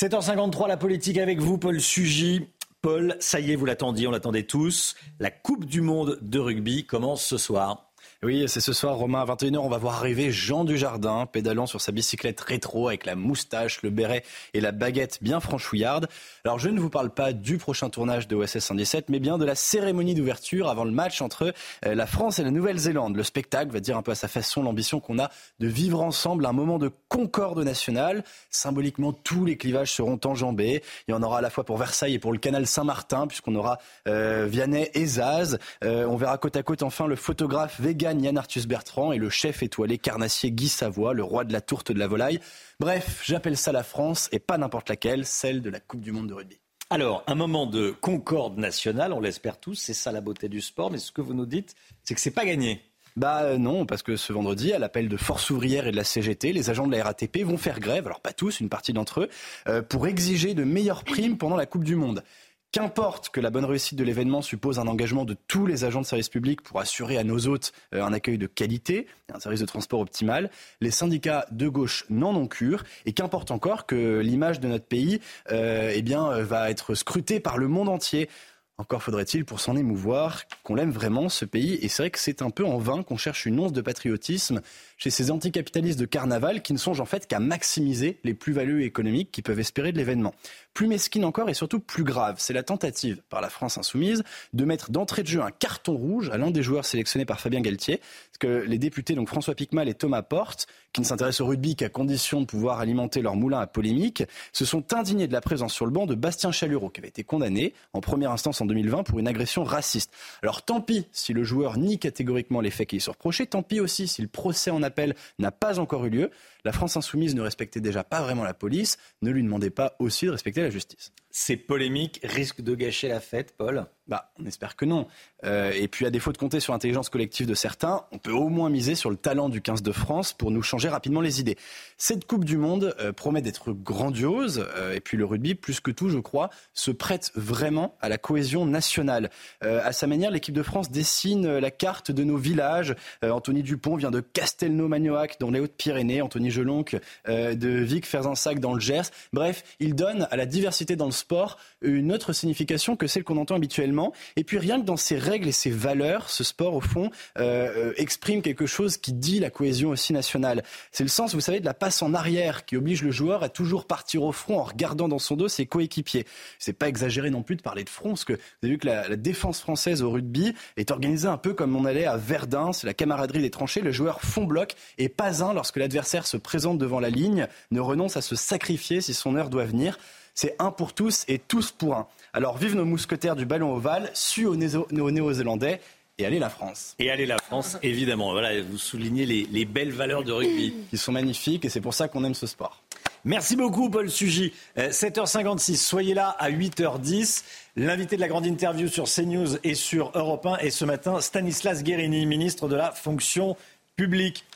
7h53, 0.02 0.68
la 0.68 0.78
politique 0.78 1.19
avec 1.19 1.40
vous, 1.40 1.60
Paul 1.60 1.80
Sugy. 1.80 2.48
Paul, 2.82 3.15
ça 3.19 3.40
y 3.40 3.52
est, 3.52 3.56
vous 3.56 3.68
l'attendiez, 3.68 4.07
on 4.07 4.11
l'attendait 4.11 4.41
tous. 4.41 4.95
La 5.19 5.30
Coupe 5.30 5.65
du 5.65 5.82
Monde 5.82 6.18
de 6.23 6.40
rugby 6.40 6.88
commence 6.88 7.23
ce 7.23 7.38
soir. 7.38 7.90
Oui, 8.23 8.43
c'est 8.48 8.61
ce 8.61 8.72
soir, 8.72 8.98
Romain, 8.98 9.22
à 9.22 9.26
21h, 9.26 9.57
on 9.57 9.68
va 9.68 9.80
voir 9.80 9.95
arriver 9.95 10.31
Jean 10.31 10.64
Dujardin, 10.64 11.26
pédalant 11.26 11.65
sur 11.65 11.81
sa 11.81 11.91
bicyclette 11.91 12.39
rétro 12.39 12.88
avec 12.88 13.07
la 13.07 13.15
moustache, 13.15 13.81
le 13.81 13.89
béret 13.89 14.23
et 14.53 14.61
la 14.61 14.72
baguette 14.72 15.18
bien 15.23 15.39
franchouillarde. 15.39 16.07
Alors, 16.45 16.60
je 16.60 16.69
ne 16.69 16.80
vous 16.80 16.91
parle 16.91 17.10
pas 17.10 17.34
du 17.34 17.57
prochain 17.57 17.89
tournage 17.89 18.27
de 18.27 18.35
OSS 18.35 18.60
117, 18.60 19.10
mais 19.10 19.19
bien 19.19 19.39
de 19.39 19.45
la 19.45 19.56
cérémonie 19.56 20.14
d'ouverture 20.14 20.69
avant 20.69 20.84
le 20.84 20.91
match 20.91 21.19
entre 21.23 21.52
euh, 21.88 21.95
la 21.95 22.06
France 22.06 22.38
et 22.38 22.43
la 22.43 22.52
Nouvelle-Zélande. 22.52 23.15
Le 23.15 23.23
spectacle 23.23 23.72
va 23.72 23.80
dire 23.80 23.98
un 23.98 24.03
peu 24.03 24.11
à 24.11 24.15
sa 24.15 24.27
façon 24.27 24.61
l'ambition 24.61 24.99
qu'on 24.99 25.18
a 25.18 25.31
de 25.60 25.65
vivre 25.65 25.99
ensemble 25.99 26.45
un 26.45 26.53
moment 26.53 26.77
de 26.77 26.91
concorde 27.10 27.64
nationale. 27.64 28.23
Symboliquement, 28.52 29.14
tous 29.14 29.45
les 29.45 29.57
clivages 29.57 29.93
seront 29.93 30.19
enjambés. 30.26 30.84
Il 31.07 31.11
y 31.11 31.15
en 31.15 31.23
aura 31.23 31.39
à 31.39 31.41
la 31.41 31.49
fois 31.49 31.64
pour 31.64 31.77
Versailles 31.77 32.14
et 32.14 32.19
pour 32.19 32.34
le 32.34 32.38
canal 32.38 32.68
Saint-Martin, 32.68 33.26
puisqu'on 33.26 33.56
aura 33.56 33.80
euh, 34.07 34.45
Vianney 34.48 34.91
et 34.93 35.07
Zaz. 35.07 35.57
Euh, 35.84 36.06
on 36.06 36.18
verra 36.18 36.38
côte 36.38 36.56
à 36.56 36.61
côte 36.61 36.84
enfin 36.84 37.07
le 37.07 37.15
photographe 37.15 37.81
vegan 37.81 38.10
Yann 38.19 38.38
Arthus 38.38 38.67
Bertrand 38.67 39.11
et 39.11 39.17
le 39.17 39.29
chef 39.29 39.63
étoilé 39.63 39.97
carnassier 39.97 40.51
Guy 40.51 40.67
Savoie, 40.67 41.13
le 41.13 41.23
roi 41.23 41.43
de 41.43 41.53
la 41.53 41.61
tourte 41.61 41.91
de 41.91 41.99
la 41.99 42.07
volaille. 42.07 42.39
Bref, 42.79 43.21
j'appelle 43.25 43.57
ça 43.57 43.71
la 43.71 43.83
France 43.83 44.27
et 44.31 44.39
pas 44.39 44.57
n'importe 44.57 44.89
laquelle, 44.89 45.25
celle 45.25 45.61
de 45.61 45.69
la 45.69 45.79
Coupe 45.79 46.01
du 46.01 46.11
Monde 46.11 46.27
de 46.27 46.33
rugby. 46.33 46.59
Alors, 46.89 47.23
un 47.27 47.35
moment 47.35 47.67
de 47.67 47.91
concorde 47.91 48.57
nationale, 48.57 49.13
on 49.13 49.21
l'espère 49.21 49.59
tous, 49.59 49.75
c'est 49.75 49.93
ça 49.93 50.11
la 50.11 50.19
beauté 50.19 50.49
du 50.49 50.59
sport, 50.59 50.91
mais 50.91 50.97
ce 50.97 51.13
que 51.13 51.21
vous 51.21 51.33
nous 51.33 51.45
dites, 51.45 51.73
c'est 52.03 52.15
que 52.15 52.19
c'est 52.19 52.31
pas 52.31 52.45
gagné. 52.45 52.81
Bah 53.17 53.43
euh, 53.43 53.57
non, 53.57 53.85
parce 53.85 54.03
que 54.03 54.15
ce 54.15 54.31
vendredi, 54.31 54.71
à 54.71 54.79
l'appel 54.79 55.09
de 55.09 55.17
Force 55.17 55.49
ouvrière 55.49 55.85
et 55.85 55.91
de 55.91 55.97
la 55.97 56.05
CGT, 56.05 56.53
les 56.53 56.69
agents 56.69 56.88
de 56.88 56.95
la 56.95 57.03
RATP 57.03 57.43
vont 57.43 57.57
faire 57.57 57.79
grève, 57.79 58.07
alors 58.07 58.21
pas 58.21 58.31
tous, 58.31 58.61
une 58.61 58.69
partie 58.69 58.93
d'entre 58.93 59.21
eux, 59.21 59.29
euh, 59.67 59.81
pour 59.81 60.07
exiger 60.07 60.53
de 60.53 60.63
meilleures 60.63 61.03
primes 61.03 61.38
pendant 61.38 61.57
la 61.57 61.65
Coupe 61.65 61.83
du 61.83 61.95
Monde. 61.95 62.23
Qu'importe 62.72 63.31
que 63.31 63.41
la 63.41 63.49
bonne 63.49 63.65
réussite 63.65 63.98
de 63.98 64.03
l'événement 64.06 64.41
suppose 64.41 64.80
un 64.80 64.88
engagement 64.88 65.26
de 65.26 65.35
tous 65.48 65.65
les 65.65 65.84
agents 65.84 65.99
de 65.99 66.06
service 66.06 66.30
public 66.30 66.61
pour 66.61 66.80
assurer 66.80 67.18
à 67.18 67.26
nos 67.26 67.48
hôtes 67.48 67.73
euh, 67.93 68.02
un 68.02 68.14
accueil 68.14 68.38
de 68.38 68.48
qualité 68.48 69.07
un 69.34 69.39
service 69.39 69.60
de 69.60 69.65
transport 69.65 69.99
optimal, 69.99 70.49
les 70.80 70.91
syndicats 70.91 71.45
de 71.52 71.68
gauche 71.68 72.06
n'en 72.10 72.35
ont 72.35 72.48
cure. 72.48 72.84
Et 73.06 73.14
qu'importe 73.14 73.52
encore 73.52 73.85
que 73.85 74.19
l'image 74.19 74.60
de 74.60 74.68
notre 74.68 74.85
pays 74.85 75.19
euh, 75.52 75.91
eh 75.93 76.02
bien, 76.02 76.31
euh, 76.31 76.43
va 76.43 76.69
être 76.69 76.95
scrutée 76.95 77.39
par 77.39 77.57
le 77.57 77.68
monde 77.68 77.89
entier. 77.89 78.30
Encore 78.77 79.03
faudrait-il, 79.03 79.45
pour 79.45 79.60
s'en 79.60 79.76
émouvoir, 79.76 80.43
qu'on 80.64 80.76
l'aime 80.76 80.91
vraiment, 80.91 81.30
ce 81.30 81.45
pays. 81.45 81.76
Et 81.81 81.88
c'est 81.88 82.03
vrai 82.03 82.10
que 82.10 82.19
c'est 82.19 82.41
un 82.41 82.49
peu 82.49 82.65
en 82.65 82.77
vain 82.77 83.03
qu'on 83.03 83.18
cherche 83.18 83.45
une 83.45 83.60
once 83.60 83.73
de 83.73 83.81
patriotisme 83.81 84.61
chez 85.02 85.10
ces 85.10 85.32
anticapitalistes 85.32 85.99
de 85.99 86.06
carnaval 86.06 86.61
qui 86.61 86.73
ne 86.73 86.78
songent 86.78 87.02
en 87.02 87.06
fait 87.06 87.26
qu'à 87.26 87.40
maximiser 87.40 88.19
les 88.23 88.36
plus-values 88.36 88.84
économiques 88.84 89.32
qu'ils 89.32 89.44
peuvent 89.44 89.60
espérer 89.60 89.91
de 89.91 89.98
l'événement. 89.98 90.36
Plus 90.76 90.86
mesquine 90.86 91.26
encore 91.26 91.49
et 91.49 91.56
surtout 91.56 91.80
plus 91.80 92.03
grave, 92.03 92.36
c'est 92.38 92.53
la 92.53 92.61
tentative 92.61 93.23
par 93.28 93.41
la 93.41 93.49
France 93.49 93.80
insoumise 93.80 94.23
de 94.53 94.64
mettre 94.64 94.91
d'entrée 94.91 95.23
de 95.23 95.28
jeu 95.28 95.41
un 95.41 95.49
carton 95.49 95.95
rouge 95.95 96.30
à 96.30 96.38
l'un 96.38 96.52
des 96.52 96.61
joueurs 96.61 96.86
sélectionnés 96.86 97.26
par 97.26 97.40
Fabien 97.40 97.61
Galtier. 97.61 97.98
Parce 97.98 98.38
que 98.40 98.64
les 98.68 98.78
députés, 98.78 99.15
donc 99.15 99.28
François 99.28 99.56
Picmal 99.56 99.90
et 99.90 99.95
Thomas 99.95 100.22
Porte, 100.22 100.68
qui 100.94 101.02
ne 101.02 101.06
s'intéressent 101.06 101.41
au 101.41 101.45
rugby 101.48 101.76
qu'à 101.76 101.90
condition 101.90 102.40
de 102.40 102.45
pouvoir 102.45 102.80
alimenter 102.80 103.23
leur 103.23 103.36
moulin 103.36 103.60
à 103.60 103.68
polémique, 103.68 104.23
se 104.53 104.65
sont 104.65 104.94
indignés 104.94 105.28
de 105.28 105.34
la 105.34 105.41
présence 105.41 105.73
sur 105.73 105.86
le 105.86 105.91
banc 105.91 106.06
de 106.06 106.14
Bastien 106.14 106.52
Chalureau, 106.52 106.90
qui 106.90 106.99
avait 106.99 107.10
été 107.10 107.23
condamné 107.23 107.73
en 107.94 108.02
première 108.02 108.32
instance 108.32 108.61
en 108.61 108.65
2020 108.65 109.03
pour 109.03 109.18
une 109.18 109.28
agression 109.28 109.64
raciste. 109.64 110.14
Alors 110.44 110.61
tant 110.61 110.80
pis 110.80 111.07
si 111.11 111.34
le 111.34 111.44
joueur 111.44 111.78
nie 111.80 111.98
catégoriquement 111.98 112.61
les 112.61 112.72
faits 112.72 112.90
qui 112.90 112.99
sont 112.99 113.14
reprochés, 113.14 113.48
tant 113.48 113.64
pis 113.64 113.80
aussi 113.80 114.07
si 114.07 114.22
le 114.22 114.28
procès 114.28 114.69
en 114.69 114.84
appel 114.91 115.15
n'a 115.39 115.51
pas 115.51 115.80
encore 115.80 116.05
eu 116.05 116.09
lieu. 116.09 116.30
La 116.63 116.71
France 116.71 116.97
insoumise 116.97 117.35
ne 117.35 117.41
respectait 117.41 117.81
déjà 117.81 118.03
pas 118.03 118.21
vraiment 118.21 118.43
la 118.43 118.53
police, 118.53 118.97
ne 119.21 119.31
lui 119.31 119.43
demandait 119.43 119.69
pas 119.69 119.95
aussi 119.99 120.25
de 120.25 120.31
respecter 120.31 120.61
la 120.61 120.69
justice. 120.69 121.11
Ces 121.33 121.55
polémiques 121.55 122.19
risquent 122.23 122.61
de 122.61 122.75
gâcher 122.75 123.07
la 123.07 123.21
fête, 123.21 123.55
Paul? 123.57 123.85
Bah, 124.07 124.33
on 124.38 124.45
espère 124.45 124.75
que 124.75 124.83
non. 124.83 125.07
Euh, 125.45 125.71
et 125.71 125.88
puis, 125.88 126.05
à 126.05 126.09
défaut 126.09 126.33
de 126.33 126.38
compter 126.38 126.59
sur 126.59 126.73
l'intelligence 126.73 127.07
collective 127.07 127.47
de 127.47 127.53
certains, 127.53 128.03
on 128.11 128.17
peut 128.17 128.33
au 128.33 128.49
moins 128.49 128.69
miser 128.69 128.95
sur 128.95 129.09
le 129.09 129.15
talent 129.15 129.47
du 129.47 129.61
15 129.61 129.81
de 129.81 129.93
France 129.93 130.33
pour 130.33 130.51
nous 130.51 130.61
changer 130.61 130.89
rapidement 130.89 131.21
les 131.21 131.39
idées. 131.39 131.55
Cette 131.97 132.27
Coupe 132.27 132.43
du 132.43 132.57
Monde 132.57 132.93
euh, 132.99 133.13
promet 133.13 133.41
d'être 133.41 133.71
grandiose. 133.71 134.67
Euh, 134.75 134.93
et 134.93 134.99
puis, 134.99 135.15
le 135.15 135.23
rugby, 135.23 135.55
plus 135.55 135.79
que 135.79 135.91
tout, 135.91 136.09
je 136.09 136.19
crois, 136.19 136.49
se 136.73 136.91
prête 136.91 137.31
vraiment 137.35 137.95
à 138.01 138.09
la 138.09 138.17
cohésion 138.17 138.65
nationale. 138.65 139.29
à 139.61 139.93
sa 139.93 140.07
manière, 140.07 140.31
l'équipe 140.31 140.53
de 140.53 140.63
France 140.63 140.91
dessine 140.91 141.59
la 141.59 141.71
carte 141.71 142.11
de 142.11 142.25
nos 142.25 142.38
villages. 142.38 142.95
Anthony 143.23 143.63
Dupont 143.63 143.95
vient 143.95 144.11
de 144.11 144.19
Castelnau-Magnoac 144.19 145.38
dans 145.39 145.51
les 145.51 145.61
Hautes-Pyrénées. 145.61 146.21
Anthony 146.21 146.51
Gelonc 146.52 146.86
de 147.28 147.69
Vic-Ferzansac 147.69 148.60
dans 148.60 148.73
le 148.73 148.80
Gers. 148.80 149.11
Bref, 149.34 149.64
il 149.80 149.95
donne 149.95 150.28
à 150.30 150.36
la 150.36 150.45
diversité 150.45 150.95
dans 150.95 151.06
le 151.06 151.11
sport 151.11 151.57
une 151.82 152.11
autre 152.11 152.34
signification 152.34 152.95
que 152.95 153.07
celle 153.07 153.23
qu'on 153.23 153.38
entend 153.38 153.56
habituellement. 153.56 154.14
Et 154.36 154.44
puis 154.44 154.57
rien 154.57 154.80
que 154.80 154.86
dans 154.86 154.98
ses 154.98 155.18
règles 155.18 155.48
et 155.48 155.52
ses 155.52 155.69
valeurs, 155.69 156.30
ce 156.30 156.44
sport, 156.44 156.73
au 156.73 156.82
fond, 156.82 157.10
euh, 157.38 157.90
euh, 157.90 157.94
exprime 157.98 158.41
quelque 158.41 158.65
chose 158.65 158.98
qui 158.98 159.14
dit 159.14 159.40
la 159.40 159.49
cohésion 159.49 159.90
aussi 159.90 160.14
nationale. 160.14 160.64
C'est 160.91 161.03
le 161.03 161.10
sens, 161.10 161.34
vous 161.34 161.41
savez, 161.41 161.60
de 161.60 161.65
la 161.65 161.73
passe 161.73 162.02
en 162.02 162.14
arrière 162.14 162.65
qui 162.65 162.78
oblige 162.78 163.03
le 163.03 163.11
joueur 163.11 163.44
à 163.44 163.49
toujours 163.49 163.86
partir 163.86 164.23
au 164.23 164.32
front 164.32 164.60
en 164.60 164.64
regardant 164.64 165.07
dans 165.07 165.19
son 165.19 165.36
dos 165.36 165.48
ses 165.48 165.65
coéquipiers. 165.65 166.26
C'est 166.60 166.73
pas 166.73 166.88
exagéré 166.88 167.30
non 167.30 167.44
plus 167.44 167.56
de 167.56 167.61
parler 167.61 167.84
de 167.84 167.90
front, 167.90 168.10
parce 168.10 168.26
que 168.26 168.34
vous 168.34 168.40
avez 168.64 168.72
vu 168.73 168.78
que 168.78 168.88
la, 168.88 169.07
la 169.07 169.15
défense 169.15 169.60
française 169.61 170.02
au 170.02 170.11
rugby 170.11 170.53
est 170.78 170.91
organisée 170.91 171.28
un 171.28 171.38
peu 171.38 171.53
comme 171.53 171.76
on 171.76 171.86
allait 171.86 172.06
à 172.06 172.18
Verdun, 172.18 172.73
c'est 172.73 172.88
la 172.88 172.94
camaraderie 172.94 173.41
des 173.41 173.49
tranchées, 173.49 173.82
le 173.82 173.91
joueur 173.91 174.22
fond 174.22 174.45
bloc 174.45 174.76
et 174.98 175.10
pas 175.10 175.44
un 175.44 175.53
lorsque 175.53 175.78
l'adversaire 175.78 176.28
se 176.28 176.38
présente 176.41 176.77
devant 176.77 176.99
la 176.99 177.09
ligne, 177.09 177.47
ne 177.72 177.80
renonce 177.80 178.18
à 178.18 178.22
se 178.22 178.35
sacrifier 178.35 179.01
si 179.01 179.13
son 179.13 179.35
heure 179.35 179.49
doit 179.49 179.65
venir. 179.65 179.97
C'est 180.34 180.55
un 180.59 180.72
pour 180.72 180.93
tous 180.93 181.26
et 181.27 181.39
tous 181.39 181.72
pour 181.72 181.95
un. 181.95 182.07
Alors 182.34 182.57
vive 182.57 182.76
nos 182.76 182.85
mousquetaires 182.85 183.35
du 183.35 183.45
ballon 183.45 183.73
ovale, 183.73 184.09
su 184.13 184.45
aux 184.45 184.55
Néo-Zélandais. 184.55 185.81
Et 186.18 186.26
allez 186.26 186.39
la 186.39 186.49
France. 186.49 186.95
Et 186.99 187.09
allez 187.09 187.26
la 187.26 187.38
France, 187.38 187.77
évidemment. 187.81 188.31
Voilà, 188.31 188.61
vous 188.61 188.77
soulignez 188.77 189.26
les, 189.26 189.65
belles 189.65 189.91
valeurs 189.91 190.23
de 190.23 190.31
rugby. 190.31 190.73
Qui 190.89 190.97
sont 190.97 191.11
magnifiques 191.11 191.65
et 191.65 191.69
c'est 191.69 191.81
pour 191.81 191.93
ça 191.93 192.07
qu'on 192.07 192.23
aime 192.23 192.35
ce 192.35 192.47
sport. 192.47 192.81
Merci 193.23 193.55
beaucoup, 193.55 193.89
Paul 193.89 194.09
Sugy. 194.09 194.53
7h56, 194.77 195.73
euh, 195.73 195.76
soyez 195.76 196.13
là 196.13 196.35
à 196.39 196.49
8h10. 196.49 197.43
L'invité 197.76 198.15
de 198.15 198.22
la 198.22 198.27
grande 198.27 198.45
interview 198.45 198.88
sur 198.88 199.05
CNews 199.05 199.57
et 199.63 199.76
sur 199.76 200.11
Europe 200.15 200.45
1 200.45 200.57
est 200.57 200.72
ce 200.72 200.85
matin 200.85 201.22
Stanislas 201.22 201.84
Guérini, 201.84 202.26
ministre 202.26 202.68
de 202.68 202.76
la 202.76 202.91
fonction 202.91 203.55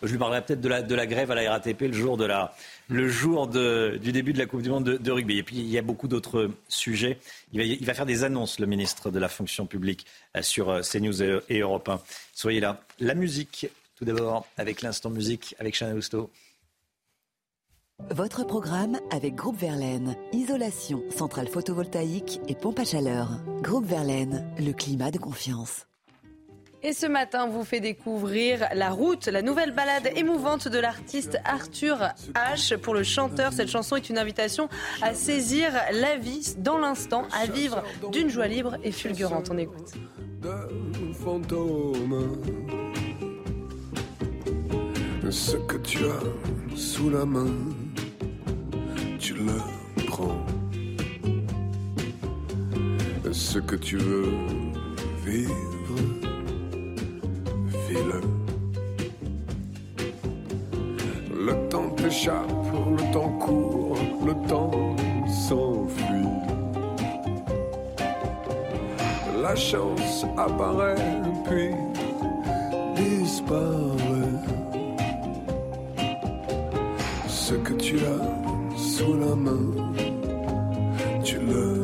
Je 0.02 0.12
lui 0.12 0.18
parlerai 0.18 0.44
peut-être 0.44 0.62
de 0.62 0.70
la, 0.70 0.82
de 0.82 0.96
grève 1.06 1.32
à 1.32 1.36
la 1.36 1.52
RATP 1.52 1.82
le 1.82 1.94
jour 1.94 2.18
de 2.18 2.26
la, 2.26 2.56
le 2.90 3.08
jour 3.08 3.48
du 3.48 4.12
début 4.12 4.34
de 4.34 4.40
la 4.40 4.46
Coupe 4.46 4.62
du 4.62 4.70
Monde 4.70 4.84
de, 4.84 5.12
rugby. 5.12 5.38
Et 5.38 5.44
puis, 5.44 5.58
il 5.58 5.70
y 5.70 5.78
a 5.78 5.82
beaucoup 5.82 6.08
d'autres 6.08 6.50
sujets. 6.68 7.20
Il 7.54 7.86
va, 7.86 7.94
faire 7.94 8.06
des 8.06 8.24
annonces, 8.24 8.60
le 8.60 8.66
ministre 8.66 9.12
de 9.12 9.20
la 9.20 9.30
fonction 9.30 9.66
publique, 9.66 10.06
euh, 10.36 10.42
sur 10.42 10.70
euh, 10.70 10.82
CNews 10.82 11.22
et, 11.22 11.40
et 11.50 11.60
Europe 11.60 11.90
1. 11.90 12.02
Soyez 12.34 12.60
là. 12.60 12.82
La 13.00 13.14
musique, 13.14 13.68
tout 13.96 14.06
d'abord, 14.06 14.48
avec 14.58 14.82
l'instant 14.82 15.10
musique, 15.10 15.56
avec 15.60 15.76
Chanel 15.76 15.98
Housteau. 15.98 16.32
Votre 18.12 18.46
programme 18.46 19.00
avec 19.12 19.36
Groupe 19.36 19.58
Verlaine. 19.58 20.16
Isolation, 20.34 21.02
centrale 21.10 21.48
photovoltaïque 21.48 22.42
et 22.48 22.56
pompe 22.56 22.80
à 22.80 22.86
chaleur. 22.86 23.30
Groupe 23.62 23.86
Verlaine, 23.86 24.46
le 24.60 24.74
climat 24.74 25.12
de 25.12 25.18
confiance. 25.18 25.88
Et 26.86 26.94
ce 26.94 27.08
matin, 27.08 27.48
vous 27.48 27.64
fait 27.64 27.80
découvrir 27.80 28.68
La 28.76 28.92
Route, 28.92 29.26
la 29.26 29.42
nouvelle 29.42 29.72
balade 29.72 30.08
émouvante 30.16 30.68
de 30.68 30.78
l'artiste 30.78 31.40
Arthur 31.44 31.98
H. 32.36 32.78
Pour 32.78 32.94
le 32.94 33.02
chanteur, 33.02 33.54
cette 33.54 33.70
chanson 33.70 33.96
est 33.96 34.08
une 34.08 34.20
invitation 34.20 34.70
à 35.02 35.16
saisir 35.16 35.72
la 35.92 36.16
vie 36.16 36.54
dans 36.60 36.78
l'instant, 36.78 37.24
à 37.34 37.48
vivre 37.48 37.82
d'une 38.12 38.30
joie 38.30 38.46
libre 38.46 38.78
et 38.84 38.92
fulgurante. 38.92 39.50
On 39.52 39.58
écoute. 39.58 39.94
Ce 45.32 45.58
que 45.58 45.78
tu 45.78 46.06
as 46.06 46.78
sous 46.78 47.10
la 47.10 47.26
main, 47.26 47.52
tu 49.18 49.34
le 49.34 50.06
prends. 50.06 50.46
Ce 53.32 53.58
que 53.58 53.76
tu 53.76 53.98
veux 53.98 54.34
vivre 55.26 55.75
le 61.34 61.70
temps 61.70 61.90
t'échappe, 61.96 62.52
le 62.98 63.14
temps 63.14 63.38
court, 63.40 63.98
le 64.26 64.34
temps 64.48 64.96
s'enfuit. 65.28 66.26
la 69.48 69.56
chance 69.56 70.26
apparaît 70.38 70.96
puis 71.46 71.72
disparaît. 72.96 74.40
Ce 77.28 77.54
que 77.54 77.74
tu 77.74 77.98
as 77.98 78.78
sous 78.78 79.14
la 79.14 79.36
main, 79.36 79.94
tu 81.24 81.38
le. 81.40 81.75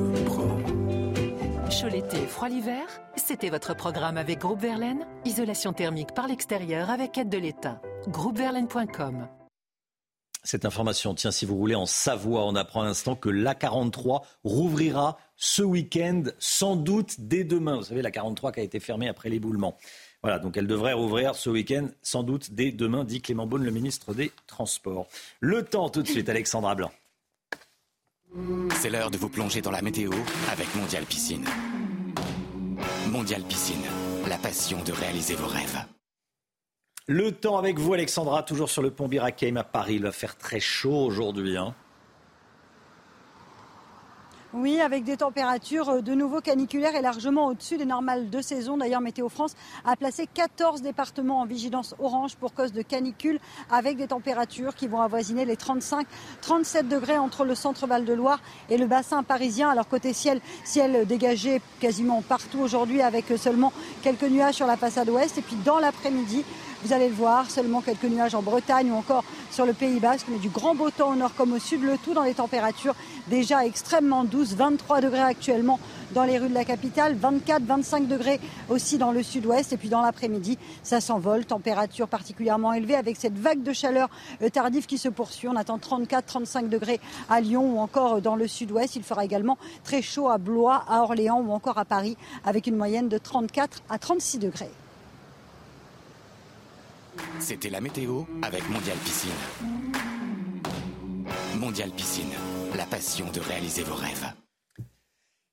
Chaud 1.82 1.88
l'été, 1.88 2.28
froid 2.28 2.48
l'hiver, 2.48 2.84
c'était 3.16 3.50
votre 3.50 3.76
programme 3.76 4.18
avec 4.18 4.38
Groupe 4.38 4.60
Verlaine. 4.60 5.08
Isolation 5.26 5.74
thermique 5.74 6.14
par 6.14 6.28
l'extérieur 6.28 6.92
avec 6.92 7.18
aide 7.18 7.30
de 7.30 7.40
l'État. 7.40 7.82
Groupeverlaine.com 8.08 9.28
cette 10.44 10.66
information. 10.66 11.14
Tiens, 11.14 11.30
si 11.30 11.46
vous 11.46 11.56
roulez 11.56 11.76
en 11.76 11.86
Savoie, 11.86 12.48
on 12.48 12.56
apprend 12.56 12.82
à 12.82 12.86
l'instant 12.86 13.16
que 13.16 13.30
l'A43 13.30 14.24
rouvrira 14.44 15.20
ce 15.36 15.62
week-end, 15.62 16.24
sans 16.40 16.76
doute 16.76 17.16
dès 17.20 17.44
demain. 17.44 17.76
Vous 17.76 17.84
savez, 17.84 18.02
la 18.02 18.10
43 18.10 18.52
qui 18.52 18.60
a 18.60 18.64
été 18.64 18.80
fermée 18.80 19.08
après 19.08 19.30
l'éboulement. 19.30 19.78
Voilà, 20.24 20.40
donc 20.40 20.58
elle 20.58 20.66
devrait 20.66 20.94
rouvrir 20.94 21.36
ce 21.36 21.52
week-end, 21.52 21.90
sans 22.02 22.24
doute 22.24 22.54
dès 22.54 22.72
demain, 22.72 23.04
dit 23.04 23.22
Clément 23.22 23.46
Beaune, 23.46 23.64
le 23.64 23.70
ministre 23.70 24.16
des 24.16 24.32
Transports. 24.48 25.08
Le 25.42 25.64
temps 25.64 25.90
tout 25.90 26.02
de 26.02 26.08
suite, 26.08 26.28
Alexandra 26.28 26.74
Blanc. 26.74 26.92
C'est 28.76 28.90
l'heure 28.90 29.12
de 29.12 29.18
vous 29.18 29.28
plonger 29.28 29.62
dans 29.62 29.72
la 29.72 29.82
météo 29.82 30.12
avec 30.50 30.74
Mondial 30.76 31.04
Piscine. 31.04 31.46
Mondial 33.10 33.44
Piscine, 33.44 33.84
la 34.28 34.38
passion 34.38 34.82
de 34.84 34.94
réaliser 34.94 35.36
vos 35.36 35.48
rêves. 35.48 35.86
Le 37.08 37.34
temps 37.34 37.58
avec 37.58 37.78
vous, 37.78 37.94
Alexandra, 37.94 38.44
toujours 38.44 38.70
sur 38.70 38.82
le 38.82 38.92
pont 38.92 39.10
Birakeim 39.10 39.58
à 39.58 39.66
Paris. 39.66 39.96
Il 39.96 40.04
va 40.04 40.14
faire 40.14 40.38
très 40.38 40.62
chaud 40.62 41.06
aujourd'hui. 41.06 41.58
Hein. 41.58 41.76
Oui, 44.54 44.82
avec 44.82 45.06
des 45.06 45.16
températures 45.16 45.88
euh, 45.88 46.02
de 46.02 46.14
nouveau 46.14 46.42
caniculaires 46.42 46.94
et 46.94 47.02
largement 47.02 47.48
au-dessus 47.48 47.78
des 47.78 47.86
normales 47.86 48.30
de 48.30 48.42
saison. 48.42 48.76
D'ailleurs, 48.76 49.00
Météo 49.00 49.30
France 49.30 49.56
a 49.86 49.96
placé 49.96 50.28
14 50.28 50.82
départements 50.82 51.40
en 51.40 51.46
vigilance 51.46 51.96
orange 52.00 52.36
pour 52.36 52.54
cause 52.54 52.74
de 52.74 52.82
canicule, 52.82 53.40
avec 53.72 53.96
des 53.96 54.08
températures 54.08 54.76
qui 54.76 54.90
vont 54.90 55.00
avoisiner 55.00 55.46
les 55.46 55.56
35-37 55.56 56.86
degrés 56.90 57.18
entre 57.18 57.46
le 57.46 57.56
centre 57.56 57.88
Val-de-Loire 57.88 58.42
et 58.70 58.78
le 58.78 58.88
bassin 58.88 59.24
parisien. 59.24 59.70
Alors 59.70 59.88
côté 59.88 60.12
ciel, 60.12 60.42
ciel 60.66 61.08
dégagé 61.08 61.62
quasiment 61.80 62.22
partout 62.22 62.60
aujourd'hui, 62.60 63.02
avec 63.02 63.28
seulement 63.38 63.72
quelques 64.02 64.24
nuages 64.24 64.56
sur 64.56 64.68
la 64.68 64.76
façade 64.76 65.10
ouest. 65.10 65.38
Et 65.38 65.42
puis 65.42 65.56
dans 65.64 65.80
l'après-midi, 65.80 66.44
vous 66.84 66.94
allez 66.94 67.10
le 67.10 67.14
voir, 67.14 67.50
seulement 67.50 67.82
quelques 67.82 68.06
nuages 68.06 68.36
en 68.36 68.42
Bretagne 68.42 68.92
ou 68.92 68.96
encore 68.96 69.24
sur 69.52 69.66
le 69.66 69.74
Pays 69.74 70.00
Basque, 70.00 70.28
mais 70.30 70.40
du 70.40 70.50
grand 70.50 70.74
beau 70.74 70.90
temps 70.90 71.12
au 71.12 71.16
nord 71.16 71.36
comme 71.36 71.54
au 71.54 71.60
sud, 71.60 71.84
le 71.84 71.98
tout 71.98 72.14
dans 72.14 72.24
des 72.24 72.34
températures 72.34 72.96
déjà 73.28 73.66
extrêmement 73.66 74.24
douces, 74.24 74.54
23 74.54 75.02
degrés 75.02 75.20
actuellement 75.20 75.80
dans 76.14 76.24
les 76.24 76.38
rues 76.38 76.50
de 76.50 76.54
la 76.54 76.66
capitale, 76.66 77.16
24, 77.16 77.64
25 77.64 78.08
degrés 78.08 78.40
aussi 78.70 78.98
dans 78.98 79.12
le 79.12 79.24
sud-ouest. 79.24 79.74
Et 79.74 79.78
puis 79.78 79.90
dans 79.90 80.02
l'après-midi, 80.02 80.58
ça 80.84 81.02
s'envole, 81.02 81.46
température 81.46 82.08
particulièrement 82.08 82.74
élevée 82.74 82.96
avec 82.96 83.18
cette 83.18 83.38
vague 83.38 83.64
de 83.64 83.74
chaleur 83.74 84.10
euh, 84.42 84.50
tardive 84.50 84.86
qui 84.86 84.98
se 84.98 85.10
poursuit. 85.10 85.48
On 85.48 85.56
attend 85.56 85.78
34, 85.78 86.26
35 86.26 86.70
degrés 86.70 87.00
à 87.30 87.42
Lyon 87.42 87.76
ou 87.76 87.80
encore 87.80 88.22
dans 88.22 88.36
le 88.36 88.48
sud-ouest. 88.48 88.96
Il 88.96 89.04
fera 89.04 89.24
également 89.24 89.58
très 89.84 90.02
chaud 90.02 90.30
à 90.30 90.38
Blois, 90.38 90.84
à 90.88 91.02
Orléans 91.02 91.42
ou 91.46 91.52
encore 91.52 91.78
à 91.78 91.86
Paris 91.86 92.18
avec 92.46 92.68
une 92.68 92.76
moyenne 92.76 93.08
de 93.08 93.18
34 93.18 93.84
à 93.90 93.98
36 93.98 94.40
degrés. 94.40 94.72
C'était 97.40 97.70
la 97.70 97.82
météo 97.82 98.24
avec 98.42 98.68
Mondial 98.70 98.98
Piscine. 98.98 99.32
Mondial 101.58 101.92
Piscine, 101.92 102.34
la 102.76 102.86
passion 102.86 103.26
de 103.32 103.40
réaliser 103.40 103.84
vos 103.84 103.96
rêves. 103.96 104.34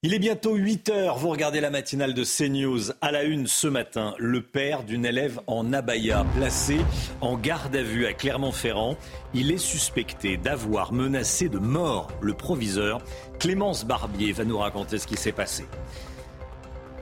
Il 0.05 0.15
est 0.15 0.21
bientôt 0.21 0.55
8 0.55 0.91
heures. 0.91 1.19
Vous 1.19 1.29
regardez 1.29 1.61
la 1.61 1.71
matinale 1.71 2.15
de 2.15 2.23
CNews. 2.23 2.93
À 3.01 3.11
la 3.11 3.25
une 3.25 3.49
ce 3.49 3.67
matin, 3.67 4.15
le 4.19 4.43
père 4.43 4.85
d'une 4.85 5.05
élève 5.05 5.41
en 5.49 5.73
abaya 5.73 6.25
placé 6.37 6.77
en 7.21 7.37
garde 7.37 7.75
à 7.75 7.83
vue 7.83 8.07
à 8.07 8.13
Clermont-Ferrand. 8.13 8.97
Il 9.35 9.51
est 9.51 9.59
suspecté 9.59 10.37
d'avoir 10.37 10.93
menacé 10.93 11.49
de 11.49 11.59
mort 11.59 12.13
le 12.21 12.33
proviseur. 12.33 13.03
Clémence 13.41 13.85
Barbier 13.85 14.31
va 14.31 14.45
nous 14.45 14.59
raconter 14.59 14.99
ce 14.99 15.09
qui 15.09 15.17
s'est 15.17 15.33
passé. 15.33 15.65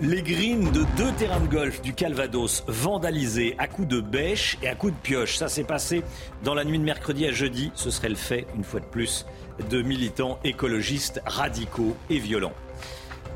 Les 0.03 0.21
greens 0.21 0.71
de 0.73 0.85
deux 0.99 1.11
terrains 1.13 1.41
de 1.41 1.49
golf 1.49 1.81
du 1.81 1.95
Calvados 1.95 2.65
vandalisés 2.69 3.55
à 3.57 3.67
coups 3.67 3.89
de 3.89 4.03
bêche 4.03 4.59
et 4.63 4.69
à 4.69 4.75
coups 4.75 4.93
de 4.93 4.99
pioche. 4.99 5.39
Ça 5.39 5.49
s'est 5.49 5.65
passé 5.65 6.03
dans 6.45 6.53
la 6.53 6.65
nuit 6.65 6.79
de 6.79 6.85
mercredi 6.85 7.25
à 7.25 7.33
jeudi. 7.33 7.73
Ce 7.75 7.91
serait 7.91 8.11
le 8.11 8.15
fait, 8.15 8.47
une 8.55 8.63
fois 8.63 8.81
de 8.81 8.85
plus, 8.85 9.25
de 9.71 9.81
militants 9.81 10.39
écologistes 10.45 11.23
radicaux 11.25 11.97
et 12.11 12.19
violents. 12.19 12.53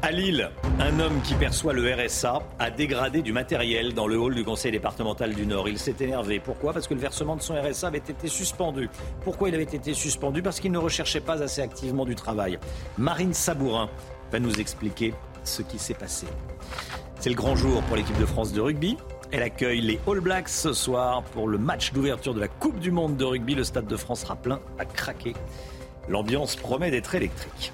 À 0.02 0.10
Lille, 0.10 0.50
un 0.78 1.00
homme 1.00 1.22
qui 1.22 1.32
perçoit 1.32 1.72
le 1.72 1.94
RSA 1.94 2.42
a 2.58 2.70
dégradé 2.70 3.22
du 3.22 3.32
matériel 3.32 3.94
dans 3.94 4.06
le 4.06 4.18
hall 4.18 4.34
du 4.34 4.44
conseil 4.44 4.72
départemental 4.72 5.34
du 5.34 5.46
Nord. 5.46 5.66
Il 5.66 5.78
s'est 5.78 5.96
énervé. 6.00 6.40
Pourquoi? 6.40 6.74
Parce 6.74 6.86
que 6.86 6.94
le 6.94 7.00
versement 7.00 7.36
de 7.36 7.42
son 7.42 7.54
RSA 7.54 7.86
avait 7.86 7.98
été 7.98 8.28
suspendu. 8.28 8.90
Pourquoi 9.24 9.48
il 9.48 9.54
avait 9.54 9.64
été 9.64 9.94
suspendu? 9.94 10.42
Parce 10.42 10.60
qu'il 10.60 10.72
ne 10.72 10.78
recherchait 10.78 11.20
pas 11.20 11.42
assez 11.42 11.62
activement 11.62 12.04
du 12.04 12.16
travail. 12.16 12.58
Marine 12.98 13.32
Sabourin 13.32 13.88
va 14.30 14.38
nous 14.38 14.60
expliquer 14.60 15.14
ce 15.44 15.62
qui 15.62 15.78
s'est 15.78 15.94
passé. 15.94 16.26
C'est 17.20 17.30
le 17.30 17.36
grand 17.36 17.56
jour 17.56 17.82
pour 17.82 17.96
l'équipe 17.96 18.18
de 18.18 18.26
France 18.26 18.52
de 18.52 18.60
rugby. 18.60 18.96
Elle 19.32 19.42
accueille 19.42 19.80
les 19.80 20.00
All 20.08 20.20
Blacks 20.20 20.48
ce 20.48 20.72
soir 20.72 21.22
pour 21.22 21.48
le 21.48 21.58
match 21.58 21.92
d'ouverture 21.92 22.34
de 22.34 22.40
la 22.40 22.48
Coupe 22.48 22.80
du 22.80 22.90
Monde 22.90 23.16
de 23.16 23.24
rugby. 23.24 23.54
Le 23.54 23.64
Stade 23.64 23.86
de 23.86 23.96
France 23.96 24.22
sera 24.22 24.36
plein 24.36 24.60
à 24.78 24.84
craquer. 24.84 25.34
L'ambiance 26.08 26.56
promet 26.56 26.90
d'être 26.90 27.14
électrique. 27.14 27.72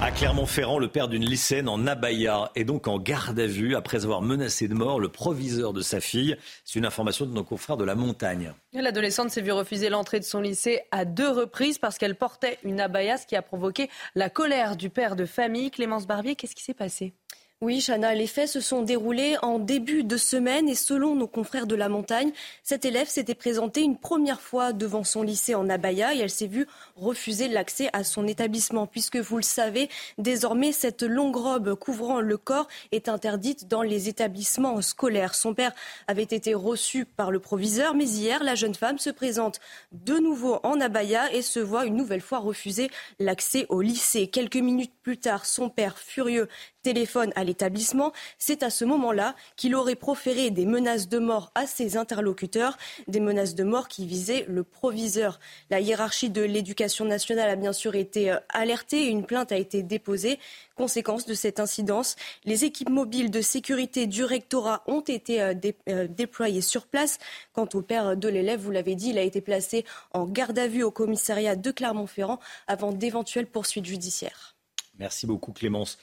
À 0.00 0.12
Clermont-Ferrand, 0.12 0.78
le 0.78 0.86
père 0.86 1.08
d'une 1.08 1.24
lycéenne 1.24 1.68
en 1.68 1.84
abaya 1.88 2.52
est 2.54 2.62
donc 2.62 2.86
en 2.86 3.00
garde 3.00 3.40
à 3.40 3.46
vue 3.46 3.74
après 3.74 4.04
avoir 4.04 4.22
menacé 4.22 4.68
de 4.68 4.74
mort 4.74 5.00
le 5.00 5.08
proviseur 5.08 5.72
de 5.72 5.80
sa 5.80 6.00
fille. 6.00 6.36
C'est 6.64 6.78
une 6.78 6.86
information 6.86 7.26
de 7.26 7.32
nos 7.32 7.42
confrères 7.42 7.76
de 7.76 7.84
la 7.84 7.96
montagne. 7.96 8.52
L'adolescente 8.72 9.30
s'est 9.30 9.42
vue 9.42 9.50
refuser 9.50 9.88
l'entrée 9.88 10.20
de 10.20 10.24
son 10.24 10.40
lycée 10.40 10.82
à 10.92 11.04
deux 11.04 11.28
reprises 11.28 11.78
parce 11.78 11.98
qu'elle 11.98 12.14
portait 12.14 12.58
une 12.62 12.80
abaya, 12.80 13.16
ce 13.16 13.26
qui 13.26 13.34
a 13.34 13.42
provoqué 13.42 13.90
la 14.14 14.30
colère 14.30 14.76
du 14.76 14.88
père 14.88 15.16
de 15.16 15.24
famille. 15.24 15.72
Clémence 15.72 16.06
Barbier, 16.06 16.36
qu'est-ce 16.36 16.54
qui 16.54 16.62
s'est 16.62 16.74
passé? 16.74 17.12
Oui, 17.60 17.80
Chana, 17.84 18.14
les 18.14 18.28
faits 18.28 18.48
se 18.48 18.60
sont 18.60 18.82
déroulés 18.82 19.36
en 19.42 19.58
début 19.58 20.04
de 20.04 20.16
semaine 20.16 20.68
et 20.68 20.76
selon 20.76 21.16
nos 21.16 21.26
confrères 21.26 21.66
de 21.66 21.74
la 21.74 21.88
montagne, 21.88 22.30
cette 22.62 22.84
élève 22.84 23.08
s'était 23.08 23.34
présentée 23.34 23.80
une 23.80 23.98
première 23.98 24.40
fois 24.40 24.72
devant 24.72 25.02
son 25.02 25.24
lycée 25.24 25.56
en 25.56 25.68
Abaya 25.68 26.14
et 26.14 26.18
elle 26.18 26.30
s'est 26.30 26.46
vue 26.46 26.68
refuser 26.94 27.48
l'accès 27.48 27.90
à 27.92 28.04
son 28.04 28.28
établissement 28.28 28.86
puisque 28.86 29.16
vous 29.16 29.38
le 29.38 29.42
savez, 29.42 29.88
désormais 30.18 30.70
cette 30.70 31.02
longue 31.02 31.34
robe 31.34 31.74
couvrant 31.74 32.20
le 32.20 32.36
corps 32.36 32.68
est 32.92 33.08
interdite 33.08 33.66
dans 33.66 33.82
les 33.82 34.08
établissements 34.08 34.80
scolaires. 34.80 35.34
Son 35.34 35.52
père 35.52 35.74
avait 36.06 36.22
été 36.22 36.54
reçu 36.54 37.06
par 37.06 37.32
le 37.32 37.40
proviseur, 37.40 37.92
mais 37.92 38.06
hier, 38.06 38.44
la 38.44 38.54
jeune 38.54 38.76
femme 38.76 38.98
se 38.98 39.10
présente 39.10 39.58
de 39.90 40.14
nouveau 40.14 40.60
en 40.62 40.80
Abaya 40.80 41.32
et 41.34 41.42
se 41.42 41.58
voit 41.58 41.86
une 41.86 41.96
nouvelle 41.96 42.20
fois 42.20 42.38
refuser 42.38 42.88
l'accès 43.18 43.66
au 43.68 43.80
lycée. 43.80 44.28
Quelques 44.28 44.54
minutes 44.54 44.94
plus 45.02 45.18
tard, 45.18 45.44
son 45.44 45.70
père, 45.70 45.98
furieux, 45.98 46.46
téléphone 46.88 47.34
à 47.36 47.44
l'établissement. 47.44 48.14
C'est 48.38 48.62
à 48.62 48.70
ce 48.70 48.86
moment-là 48.86 49.34
qu'il 49.56 49.74
aurait 49.74 49.94
proféré 49.94 50.50
des 50.50 50.64
menaces 50.64 51.06
de 51.06 51.18
mort 51.18 51.52
à 51.54 51.66
ses 51.66 51.98
interlocuteurs, 51.98 52.78
des 53.08 53.20
menaces 53.20 53.54
de 53.54 53.62
mort 53.62 53.88
qui 53.88 54.06
visaient 54.06 54.46
le 54.48 54.64
proviseur. 54.64 55.38
La 55.68 55.80
hiérarchie 55.80 56.30
de 56.30 56.40
l'éducation 56.40 57.04
nationale 57.04 57.50
a 57.50 57.56
bien 57.56 57.74
sûr 57.74 57.94
été 57.94 58.30
euh, 58.30 58.38
alertée 58.48 59.04
et 59.04 59.08
une 59.08 59.26
plainte 59.26 59.52
a 59.52 59.58
été 59.58 59.82
déposée. 59.82 60.38
Conséquence 60.76 61.26
de 61.26 61.34
cette 61.34 61.60
incidence, 61.60 62.16
les 62.46 62.64
équipes 62.64 62.88
mobiles 62.88 63.30
de 63.30 63.42
sécurité 63.42 64.06
du 64.06 64.24
rectorat 64.24 64.82
ont 64.86 65.02
été 65.02 65.42
euh, 65.42 65.52
euh, 65.90 66.06
déployées 66.08 66.62
sur 66.62 66.86
place. 66.86 67.18
Quant 67.52 67.68
au 67.74 67.82
père 67.82 68.16
de 68.16 68.28
l'élève, 68.28 68.60
vous 68.60 68.70
l'avez 68.70 68.94
dit, 68.94 69.10
il 69.10 69.18
a 69.18 69.22
été 69.22 69.42
placé 69.42 69.84
en 70.12 70.24
garde 70.24 70.58
à 70.58 70.68
vue 70.68 70.84
au 70.84 70.90
commissariat 70.90 71.54
de 71.54 71.70
Clermont-Ferrand 71.70 72.40
avant 72.66 72.92
d'éventuelles 72.92 73.46
poursuites 73.46 73.84
judiciaires. 73.84 74.56
Merci 74.98 75.26
beaucoup 75.26 75.52
Clémence. 75.52 75.98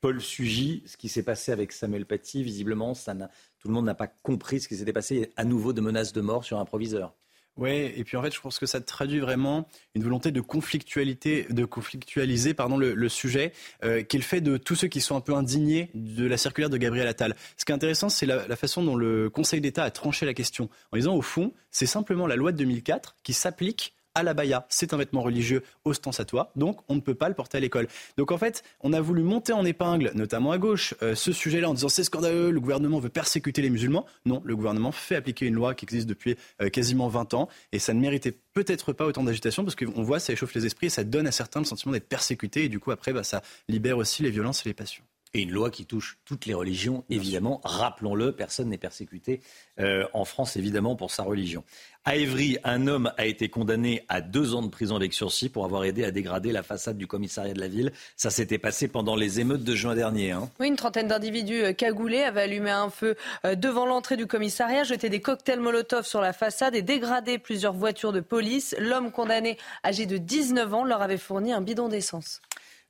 Paul 0.00 0.20
Sugy, 0.20 0.82
ce 0.86 0.96
qui 0.96 1.08
s'est 1.08 1.22
passé 1.22 1.52
avec 1.52 1.72
Samuel 1.72 2.06
Paty, 2.06 2.42
visiblement, 2.42 2.94
ça 2.94 3.14
tout 3.14 3.68
le 3.68 3.74
monde 3.74 3.84
n'a 3.84 3.94
pas 3.94 4.06
compris 4.06 4.60
ce 4.60 4.68
qui 4.68 4.76
s'était 4.76 4.92
passé. 4.92 5.32
À 5.36 5.44
nouveau 5.44 5.72
de 5.72 5.80
menaces 5.80 6.12
de 6.12 6.20
mort 6.20 6.44
sur 6.44 6.58
un 6.58 6.64
proviseur. 6.64 7.14
Oui, 7.56 7.92
et 7.94 8.04
puis 8.04 8.16
en 8.16 8.22
fait, 8.22 8.34
je 8.34 8.40
pense 8.40 8.58
que 8.58 8.64
ça 8.64 8.80
traduit 8.80 9.18
vraiment 9.18 9.66
une 9.94 10.02
volonté 10.02 10.30
de 10.30 10.40
conflictualité, 10.40 11.46
de 11.50 11.64
conflictualiser 11.64 12.54
pardon, 12.54 12.78
le, 12.78 13.08
sujet, 13.08 13.52
euh, 13.84 14.02
qui 14.02 14.16
est 14.16 14.20
le 14.20 14.24
fait 14.24 14.40
de 14.40 14.56
tous 14.56 14.76
ceux 14.76 14.88
qui 14.88 15.00
sont 15.00 15.16
un 15.16 15.20
peu 15.20 15.34
indignés 15.34 15.90
de 15.94 16.26
la 16.26 16.38
circulaire 16.38 16.70
de 16.70 16.78
Gabriel 16.78 17.06
Attal. 17.06 17.36
Ce 17.58 17.64
qui 17.64 17.72
est 17.72 17.74
intéressant, 17.74 18.08
c'est 18.08 18.24
la, 18.24 18.46
la, 18.46 18.56
façon 18.56 18.82
dont 18.82 18.96
le 18.96 19.28
Conseil 19.28 19.60
d'État 19.60 19.84
a 19.84 19.90
tranché 19.90 20.24
la 20.24 20.32
question, 20.32 20.70
en 20.92 20.96
disant 20.96 21.14
au 21.14 21.22
fond, 21.22 21.52
c'est 21.70 21.86
simplement 21.86 22.26
la 22.26 22.36
loi 22.36 22.52
de 22.52 22.56
2004 22.56 23.16
qui 23.22 23.34
s'applique 23.34 23.94
à 24.14 24.22
la 24.22 24.34
baya, 24.34 24.66
c'est 24.68 24.92
un 24.92 24.96
vêtement 24.96 25.22
religieux 25.22 25.62
ostensatoire, 25.84 26.50
donc 26.56 26.80
on 26.88 26.96
ne 26.96 27.00
peut 27.00 27.14
pas 27.14 27.28
le 27.28 27.34
porter 27.34 27.58
à 27.58 27.60
l'école. 27.60 27.86
Donc 28.16 28.32
en 28.32 28.38
fait, 28.38 28.62
on 28.80 28.92
a 28.92 29.00
voulu 29.00 29.22
monter 29.22 29.52
en 29.52 29.64
épingle, 29.64 30.10
notamment 30.14 30.52
à 30.52 30.58
gauche, 30.58 30.94
euh, 31.02 31.14
ce 31.14 31.32
sujet-là 31.32 31.70
en 31.70 31.74
disant 31.74 31.88
c'est 31.88 32.04
scandaleux, 32.04 32.50
le 32.50 32.60
gouvernement 32.60 32.98
veut 32.98 33.08
persécuter 33.08 33.62
les 33.62 33.70
musulmans. 33.70 34.06
Non, 34.26 34.42
le 34.44 34.56
gouvernement 34.56 34.92
fait 34.92 35.16
appliquer 35.16 35.46
une 35.46 35.54
loi 35.54 35.74
qui 35.74 35.84
existe 35.84 36.08
depuis 36.08 36.36
euh, 36.60 36.68
quasiment 36.68 37.08
20 37.08 37.34
ans 37.34 37.48
et 37.72 37.78
ça 37.78 37.94
ne 37.94 38.00
méritait 38.00 38.36
peut-être 38.52 38.92
pas 38.92 39.06
autant 39.06 39.24
d'agitation 39.24 39.64
parce 39.64 39.76
qu'on 39.76 40.02
voit 40.02 40.18
ça 40.18 40.32
échauffe 40.32 40.54
les 40.54 40.66
esprits 40.66 40.86
et 40.86 40.90
ça 40.90 41.04
donne 41.04 41.26
à 41.26 41.32
certains 41.32 41.60
le 41.60 41.66
sentiment 41.66 41.92
d'être 41.92 42.08
persécutés 42.08 42.64
et 42.64 42.68
du 42.68 42.80
coup 42.80 42.90
après 42.90 43.12
bah, 43.12 43.22
ça 43.22 43.42
libère 43.68 43.98
aussi 43.98 44.22
les 44.22 44.30
violences 44.30 44.64
et 44.66 44.68
les 44.68 44.74
passions. 44.74 45.04
Et 45.32 45.42
une 45.42 45.50
loi 45.50 45.70
qui 45.70 45.86
touche 45.86 46.18
toutes 46.24 46.46
les 46.46 46.54
religions, 46.54 47.04
évidemment. 47.08 47.60
Rappelons-le, 47.62 48.32
personne 48.32 48.68
n'est 48.68 48.78
persécuté 48.78 49.40
euh, 49.78 50.04
en 50.12 50.24
France, 50.24 50.56
évidemment, 50.56 50.96
pour 50.96 51.12
sa 51.12 51.22
religion. 51.22 51.62
À 52.04 52.16
Évry, 52.16 52.58
un 52.64 52.86
homme 52.86 53.12
a 53.16 53.26
été 53.26 53.48
condamné 53.48 54.04
à 54.08 54.22
deux 54.22 54.54
ans 54.54 54.62
de 54.62 54.68
prison 54.68 54.96
avec 54.96 55.12
sursis 55.12 55.48
pour 55.48 55.64
avoir 55.64 55.84
aidé 55.84 56.02
à 56.02 56.10
dégrader 56.10 56.50
la 56.50 56.62
façade 56.62 56.96
du 56.96 57.06
commissariat 57.06 57.52
de 57.52 57.60
la 57.60 57.68
ville. 57.68 57.92
Ça 58.16 58.30
s'était 58.30 58.58
passé 58.58 58.88
pendant 58.88 59.14
les 59.14 59.38
émeutes 59.38 59.62
de 59.62 59.74
juin 59.76 59.94
dernier. 59.94 60.32
Hein. 60.32 60.50
Oui, 60.58 60.66
une 60.66 60.76
trentaine 60.76 61.08
d'individus 61.08 61.62
euh, 61.62 61.72
cagoulés 61.74 62.22
avaient 62.22 62.42
allumé 62.42 62.70
un 62.70 62.90
feu 62.90 63.16
euh, 63.44 63.54
devant 63.54 63.86
l'entrée 63.86 64.16
du 64.16 64.26
commissariat, 64.26 64.82
jeté 64.82 65.10
des 65.10 65.20
cocktails 65.20 65.60
Molotov 65.60 66.06
sur 66.06 66.20
la 66.20 66.32
façade 66.32 66.74
et 66.74 66.82
dégradé 66.82 67.38
plusieurs 67.38 67.74
voitures 67.74 68.12
de 68.12 68.20
police. 68.20 68.74
L'homme 68.78 69.12
condamné, 69.12 69.58
âgé 69.84 70.06
de 70.06 70.16
19 70.16 70.74
ans, 70.74 70.84
leur 70.84 71.02
avait 71.02 71.18
fourni 71.18 71.52
un 71.52 71.60
bidon 71.60 71.88
d'essence. 71.88 72.40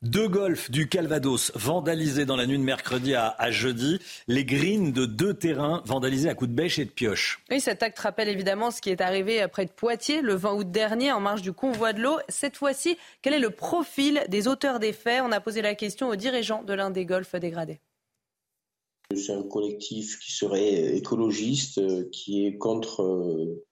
Deux 0.02 0.28
golfs 0.28 0.70
du 0.70 0.88
Calvados 0.88 1.52
vandalisés 1.54 2.24
dans 2.24 2.36
la 2.36 2.46
nuit 2.46 2.56
de 2.56 2.62
mercredi 2.62 3.14
à, 3.14 3.50
jeudi. 3.50 3.98
Les 4.28 4.46
greens 4.46 4.94
de 4.94 5.04
deux 5.04 5.34
terrains 5.34 5.82
vandalisés 5.84 6.30
à 6.30 6.34
coups 6.34 6.48
de 6.48 6.56
bêche 6.56 6.78
et 6.78 6.86
de 6.86 6.90
pioche. 6.90 7.44
Oui, 7.50 7.60
cet 7.60 7.82
acte 7.82 7.98
rappelle 7.98 8.30
évidemment 8.30 8.70
ce 8.70 8.80
qui 8.80 8.88
est 8.88 9.02
arrivé 9.02 9.46
près 9.52 9.66
de 9.66 9.70
Poitiers 9.70 10.22
le 10.22 10.32
20 10.32 10.54
août 10.54 10.70
dernier 10.70 11.12
en 11.12 11.20
marge 11.20 11.42
du 11.42 11.52
convoi 11.52 11.92
de 11.92 12.00
l'eau. 12.00 12.16
Cette 12.30 12.56
fois-ci, 12.56 12.96
quel 13.20 13.34
est 13.34 13.38
le 13.38 13.50
profil 13.50 14.24
des 14.30 14.48
auteurs 14.48 14.80
des 14.80 14.94
faits? 14.94 15.20
On 15.22 15.32
a 15.32 15.40
posé 15.40 15.60
la 15.60 15.74
question 15.74 16.08
aux 16.08 16.16
dirigeants 16.16 16.62
de 16.62 16.72
l'un 16.72 16.88
des 16.88 17.04
golfs 17.04 17.34
dégradés. 17.34 17.80
C'est 19.14 19.34
un 19.34 19.42
collectif 19.42 20.18
qui 20.18 20.32
serait 20.32 20.96
écologiste, 20.96 21.76
euh, 21.76 22.08
qui 22.10 22.46
est 22.46 22.56
contre 22.56 23.02
euh, 23.02 23.66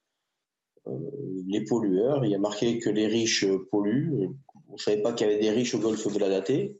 euh, 0.88 0.92
les 1.46 1.64
pollueurs. 1.64 2.26
Il 2.26 2.32
y 2.32 2.34
a 2.34 2.38
marqué 2.38 2.78
que 2.80 2.90
les 2.90 3.06
riches 3.06 3.46
polluent 3.70 4.28
on 4.69 4.74
ne 4.74 4.78
savait 4.78 5.03
pas 5.03 5.12
qu'il 5.12 5.27
y 5.27 5.31
avait 5.31 5.40
des 5.40 5.51
riches 5.51 5.74
au 5.74 5.78
golfe 5.78 6.07
de 6.07 6.19
la 6.19 6.28
Datée, 6.28 6.78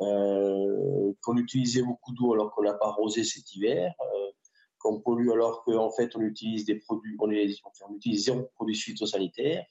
euh, 0.00 1.12
qu'on 1.22 1.36
utilisait 1.36 1.82
beaucoup 1.82 2.12
d'eau 2.12 2.32
alors 2.32 2.52
qu'on 2.52 2.62
n'a 2.62 2.74
pas 2.74 2.88
arrosé 2.88 3.24
cet 3.24 3.54
hiver, 3.54 3.92
euh, 4.00 4.30
qu'on 4.78 5.00
pollue 5.00 5.30
alors 5.30 5.62
qu'en 5.64 5.90
fait 5.90 6.16
on 6.16 6.20
utilise 6.22 6.64
des 6.64 6.76
produits, 6.76 7.16
on, 7.20 7.30
utilise 7.30 8.24
zéro 8.24 8.42
produit 8.54 8.76
phytosanitaire. 8.76 9.64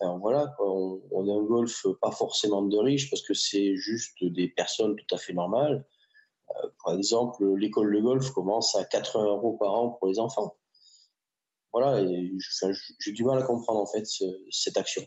Alors 0.00 0.18
voilà, 0.18 0.54
on, 0.58 1.00
on, 1.10 1.26
a 1.26 1.40
un 1.40 1.44
golfe 1.44 1.86
pas 2.02 2.10
forcément 2.10 2.60
de 2.62 2.76
riches 2.76 3.08
parce 3.08 3.22
que 3.22 3.32
c'est 3.32 3.76
juste 3.76 4.22
des 4.22 4.48
personnes 4.48 4.94
tout 4.94 5.14
à 5.14 5.18
fait 5.18 5.32
normales. 5.32 5.86
Euh, 6.50 6.68
par 6.84 6.94
exemple, 6.94 7.42
l'école 7.56 7.94
de 7.94 8.00
golf 8.00 8.30
commence 8.30 8.76
à 8.76 8.84
80 8.84 9.24
euros 9.24 9.56
par 9.56 9.72
an 9.72 9.90
pour 9.90 10.08
les 10.08 10.18
enfants. 10.18 10.54
Voilà, 11.72 12.06
j'ai 13.00 13.12
du 13.12 13.24
mal 13.24 13.38
à 13.38 13.42
comprendre 13.42 13.80
en 13.80 13.86
fait 13.86 14.06
cette 14.50 14.76
action 14.76 15.02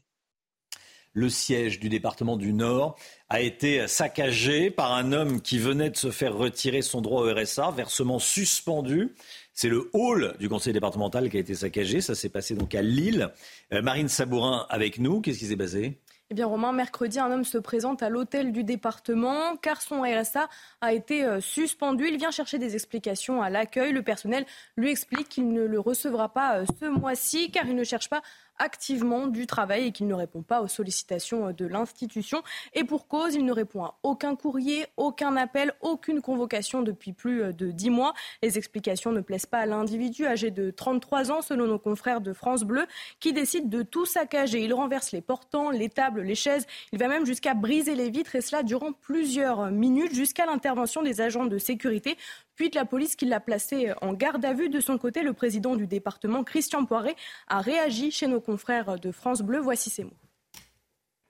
le 1.14 1.30
siège 1.30 1.80
du 1.80 1.90
département 1.90 2.38
du 2.38 2.53
Nord 2.53 2.95
a 3.30 3.41
été 3.41 3.88
saccagé 3.88 4.72
par 4.72 4.94
un 4.94 5.11
homme 5.11 5.41
qui 5.41 5.57
venait 5.57 5.90
de 5.90 5.98
se 5.98 6.11
faire 6.11 6.36
retirer 6.36 6.81
son 6.81 7.02
droit 7.02 7.22
au 7.22 7.34
RSA, 7.34 7.72
versement 7.72 8.19
suspendu. 8.19 9.14
C'est 9.53 9.69
le 9.69 9.90
hall 9.94 10.36
du 10.40 10.48
conseil 10.48 10.73
départemental 10.73 11.30
qui 11.30 11.38
a 11.38 11.40
été 11.41 11.53
saccagé. 11.53 12.02
Ça 12.02 12.15
s'est 12.15 12.30
passé 12.30 12.56
donc 12.56 12.76
à 12.76 12.81
Lille. 12.81 13.30
Euh, 13.73 13.81
Marine 13.81 14.07
Sabourin 14.07 14.65
avec 14.69 14.99
nous. 14.99 15.19
Qu'est-ce 15.22 15.40
qui 15.40 15.48
s'est 15.48 15.57
passé? 15.57 15.98
Eh 16.31 16.36
bien, 16.36 16.45
Romain, 16.45 16.72
mercredi, 16.73 17.19
un 17.19 17.31
homme 17.31 17.44
se 17.44 17.57
présente 17.57 18.03
à 18.03 18.10
l'hôtel 18.10 18.52
du 18.52 18.64
département 18.64 19.56
car 19.57 19.81
son 19.81 20.03
RSA 20.03 20.48
a 20.80 20.94
été 20.94 21.26
euh, 21.26 21.41
suspendu. 21.41 22.07
Il 22.07 22.18
vient 22.18 22.30
chercher 22.30 22.60
des 22.60 22.76
explications 22.76 23.41
à 23.41 23.49
l'accueil. 23.49 23.94
Le 23.94 24.03
personnel 24.03 24.45
lui 24.77 24.91
explique 24.91 25.27
qu'il 25.27 25.52
ne 25.52 25.64
le 25.64 25.80
recevra 25.80 26.31
pas 26.31 26.60
euh, 26.60 26.65
ce 26.80 26.86
mois-ci 26.86 27.49
car 27.49 27.65
il 27.65 27.76
ne 27.76 27.84
cherche 27.84 28.10
pas 28.10 28.22
activement 28.60 29.27
du 29.27 29.48
travail 29.48 29.88
et 29.88 29.91
qu'il 29.91 30.07
ne 30.07 30.14
répond 30.14 30.41
pas 30.41 30.61
aux 30.61 30.68
sollicitations 30.68 31.52
de 31.52 31.65
l'institution. 31.65 32.44
Et 32.73 32.84
pour 32.84 33.07
cause, 33.07 33.36
il 33.36 33.45
ne 33.45 33.52
répond 33.52 33.84
à 33.84 33.98
aucun 34.03 34.36
courrier, 34.36 34.86
aucun 34.98 35.36
appel, 35.36 35.73
aucune 35.81 36.22
convocation 36.22 36.81
depuis 36.81 37.14
plus 37.14 37.53
de 37.53 37.72
dix 37.72 37.90
mois. 37.90 38.14
Les 38.44 38.57
explications 38.57 39.11
ne 39.11 39.22
plaisent 39.22 39.45
pas 39.45 39.60
à 39.60 39.65
l'individu 39.65 40.27
âgé 40.27 40.52
de 40.52 40.72
33 40.72 41.31
ans, 41.31 41.41
selon 41.41 41.65
nos 41.65 41.80
confrères 41.80 42.22
de 42.22 42.34
France 42.34 42.64
Bleu, 42.64 42.86
qui 43.19 43.34
décide 43.34 43.69
de 43.69 43.81
tout 43.81 44.06
saccager. 44.06 44.64
Il 44.64 44.73
renverse 44.73 45.11
les 45.11 45.22
portants, 45.22 45.69
les 45.69 45.90
tables, 45.90 46.22
les 46.22 46.36
chaises. 46.36 46.65
Il 46.91 46.99
va 46.99 47.07
même 47.07 47.26
jusqu'à 47.26 47.53
briser 47.53 47.95
les 47.95 48.10
vitres 48.10 48.36
et 48.36 48.41
cela 48.41 48.64
durant 48.64 48.94
plusieurs 48.94 49.72
minutes 49.72 50.14
jusqu'à 50.14 50.45
l'intervention 50.45 51.02
des 51.02 51.22
agents 51.22 51.45
de 51.45 51.57
sécurité 51.57 52.18
puis 52.60 52.69
de 52.69 52.76
la 52.76 52.84
police 52.84 53.15
qui 53.15 53.26
l'a 53.26 53.40
placé 53.40 53.94
en 54.02 54.14
garde 54.14 54.44
à 54.44 54.53
vue. 54.53 54.68
De 54.68 54.81
son 54.81 54.98
côté, 54.98 55.23
le 55.23 55.31
président 55.31 55.77
du 55.77 55.88
département, 55.88 56.44
Christian 56.44 56.84
Poiré, 56.84 57.15
a 57.48 57.61
réagi 57.61 58.11
chez 58.11 58.27
nos 58.27 58.41
confrères 58.41 58.99
de 58.99 59.11
France 59.14 59.41
Bleu. 59.41 59.60
Voici 59.60 59.90
ses 59.90 60.03
mots. 60.03 60.18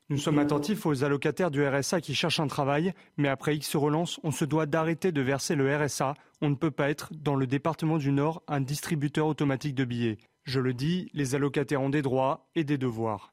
Nous 0.10 0.18
sommes 0.18 0.40
attentifs 0.40 0.88
aux 0.88 1.04
allocataires 1.04 1.52
du 1.52 1.64
RSA 1.64 2.02
qui 2.02 2.16
cherchent 2.16 2.40
un 2.40 2.48
travail, 2.48 2.94
mais 3.18 3.30
après 3.30 3.56
X 3.56 3.76
relance, 3.76 4.20
on 4.24 4.32
se 4.32 4.44
doit 4.44 4.66
d'arrêter 4.66 5.12
de 5.12 5.22
verser 5.22 5.54
le 5.54 5.72
RSA. 5.78 6.16
On 6.42 6.50
ne 6.50 6.56
peut 6.56 6.72
pas 6.72 6.90
être, 6.90 7.12
dans 7.14 7.36
le 7.36 7.46
département 7.46 8.00
du 8.00 8.12
Nord, 8.12 8.42
un 8.48 8.60
distributeur 8.60 9.28
automatique 9.28 9.76
de 9.76 9.86
billets. 9.86 10.18
Je 10.46 10.60
le 10.60 10.74
dis, 10.74 11.12
les 11.14 11.36
allocataires 11.36 11.84
ont 11.84 11.92
des 11.92 12.02
droits 12.02 12.50
et 12.56 12.64
des 12.64 12.80
devoirs. 12.80 13.32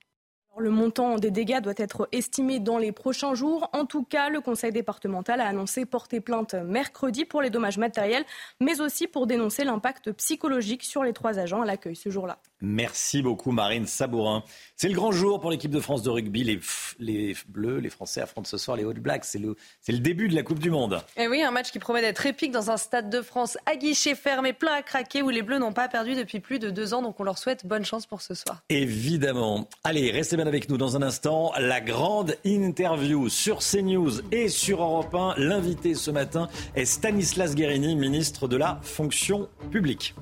Le 0.58 0.70
montant 0.70 1.16
des 1.16 1.30
dégâts 1.30 1.60
doit 1.60 1.74
être 1.76 2.08
estimé 2.12 2.60
dans 2.60 2.78
les 2.78 2.90
prochains 2.90 3.34
jours. 3.34 3.68
En 3.74 3.84
tout 3.84 4.04
cas, 4.04 4.30
le 4.30 4.40
conseil 4.40 4.72
départemental 4.72 5.42
a 5.42 5.46
annoncé 5.46 5.84
porter 5.84 6.20
plainte 6.20 6.54
mercredi 6.54 7.26
pour 7.26 7.42
les 7.42 7.50
dommages 7.50 7.76
matériels, 7.76 8.24
mais 8.58 8.80
aussi 8.80 9.06
pour 9.06 9.26
dénoncer 9.26 9.64
l'impact 9.64 10.12
psychologique 10.12 10.82
sur 10.82 11.04
les 11.04 11.12
trois 11.12 11.38
agents 11.38 11.60
à 11.60 11.66
l'accueil 11.66 11.94
ce 11.94 12.08
jour-là. 12.08 12.38
Merci 12.62 13.20
beaucoup 13.20 13.52
Marine 13.52 13.86
Sabourin. 13.86 14.42
C'est 14.76 14.88
le 14.88 14.94
grand 14.94 15.12
jour 15.12 15.40
pour 15.40 15.50
l'équipe 15.50 15.70
de 15.70 15.80
France 15.80 16.02
de 16.02 16.08
rugby. 16.08 16.42
Les, 16.42 16.60
les 16.98 17.36
Bleus, 17.48 17.78
les 17.78 17.90
Français 17.90 18.22
affrontent 18.22 18.48
ce 18.48 18.56
soir 18.56 18.76
les 18.76 18.84
All 18.84 18.98
Blacks. 18.98 19.24
C'est 19.24 19.38
le, 19.38 19.56
le, 19.88 19.98
début 19.98 20.28
de 20.28 20.34
la 20.34 20.42
Coupe 20.42 20.58
du 20.58 20.70
Monde. 20.70 21.02
Et 21.16 21.24
eh 21.24 21.28
oui, 21.28 21.42
un 21.42 21.50
match 21.50 21.70
qui 21.70 21.78
promet 21.78 22.00
d'être 22.00 22.24
épique 22.24 22.52
dans 22.52 22.70
un 22.70 22.78
stade 22.78 23.10
de 23.10 23.20
France 23.20 23.58
à 23.66 23.76
guichet 23.76 24.14
fermé, 24.14 24.54
plein 24.54 24.72
à 24.72 24.82
craquer, 24.82 25.22
où 25.22 25.28
les 25.28 25.42
Bleus 25.42 25.58
n'ont 25.58 25.72
pas 25.72 25.88
perdu 25.88 26.14
depuis 26.14 26.40
plus 26.40 26.58
de 26.58 26.70
deux 26.70 26.94
ans. 26.94 27.02
Donc 27.02 27.20
on 27.20 27.24
leur 27.24 27.36
souhaite 27.36 27.66
bonne 27.66 27.84
chance 27.84 28.06
pour 28.06 28.22
ce 28.22 28.34
soir. 28.34 28.62
Évidemment. 28.70 29.68
Allez, 29.84 30.10
restez 30.10 30.36
bien 30.36 30.46
avec 30.46 30.70
nous 30.70 30.78
dans 30.78 30.96
un 30.96 31.02
instant. 31.02 31.52
La 31.58 31.82
grande 31.82 32.36
interview 32.44 33.28
sur 33.28 33.58
CNews 33.58 34.20
et 34.32 34.48
sur 34.48 34.82
Europe 34.82 35.14
1. 35.14 35.34
L'invité 35.36 35.94
ce 35.94 36.10
matin 36.10 36.48
est 36.74 36.86
Stanislas 36.86 37.54
Guérini, 37.54 37.96
ministre 37.96 38.48
de 38.48 38.56
la 38.56 38.80
fonction 38.82 39.48
publique. 39.70 40.14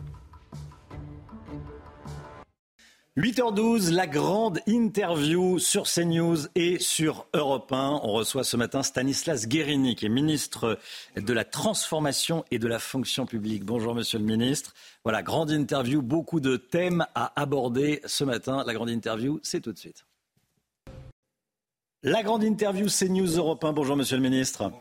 8h12, 3.17 3.93
la 3.93 4.09
grande 4.09 4.59
interview 4.67 5.61
sur 5.61 5.85
CNews 5.85 6.49
et 6.57 6.81
sur 6.81 7.29
Europe 7.33 7.71
1. 7.71 8.01
On 8.03 8.13
reçoit 8.13 8.43
ce 8.43 8.57
matin 8.57 8.83
Stanislas 8.83 9.47
Guérini, 9.47 9.95
qui 9.95 10.07
est 10.07 10.09
ministre 10.09 10.81
de 11.15 11.33
la 11.33 11.45
Transformation 11.45 12.45
et 12.51 12.59
de 12.59 12.67
la 12.67 12.81
Fonction 12.81 13.25
publique. 13.25 13.65
Bonjour, 13.65 13.95
monsieur 13.95 14.19
le 14.19 14.25
ministre. 14.25 14.75
Voilà, 15.05 15.23
grande 15.23 15.53
interview, 15.53 16.03
beaucoup 16.03 16.41
de 16.41 16.57
thèmes 16.57 17.07
à 17.15 17.41
aborder 17.41 18.01
ce 18.05 18.25
matin. 18.25 18.65
La 18.67 18.75
grande 18.75 18.91
interview, 18.91 19.39
c'est 19.45 19.61
tout 19.61 19.73
de 19.73 19.79
suite. 19.79 20.05
La 22.03 22.25
grande 22.25 22.43
interview 22.43 22.89
CNews 22.89 23.37
Europe 23.37 23.63
1. 23.63 23.75
Bonjour, 23.75 23.95
monsieur 23.95 24.17
le 24.17 24.23
ministre. 24.23 24.73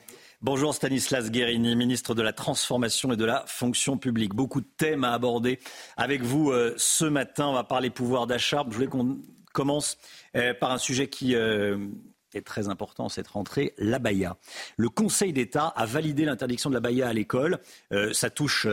Stanislas 0.74 1.32
Guérini, 1.32 1.76
ministre 1.76 2.14
de 2.16 2.22
la 2.22 2.34
Transformation 2.34 3.14
et 3.14 3.18
de 3.18 3.26
la 3.26 3.44
Fonction 3.48 3.98
publique. 3.98 4.34
Beaucoup 4.34 4.60
de 4.60 4.68
thèmes 4.78 5.04
à 5.04 5.14
aborder 5.14 5.60
avec 5.96 6.22
vous 6.22 6.52
euh, 6.52 6.74
ce 6.78 7.06
matin. 7.06 7.48
On 7.48 7.54
va 7.54 7.64
parler 7.64 7.90
pouvoir 7.90 8.28
d'achat. 8.28 8.66
Je 8.70 8.74
voulais 8.74 8.88
qu'on 8.88 9.20
commence 9.54 9.98
euh, 10.36 10.54
par 10.54 10.72
un 10.72 10.78
sujet 10.78 11.08
qui 11.08 11.36
euh, 11.36 11.78
est 12.34 12.46
très 12.46 12.68
important 12.68 13.08
cette 13.08 13.30
rentrée, 13.30 13.74
l'abaya. 13.78 14.36
Le 14.76 14.90
Conseil 14.90 15.32
d'État 15.32 15.68
a 15.68 15.86
validé 15.86 16.26
l'interdiction 16.26 16.70
de 16.70 16.76
l'abaya 16.76 17.08
à 17.08 17.14
l'école. 17.14 17.60
ça 18.12 18.30
touche 18.30 18.68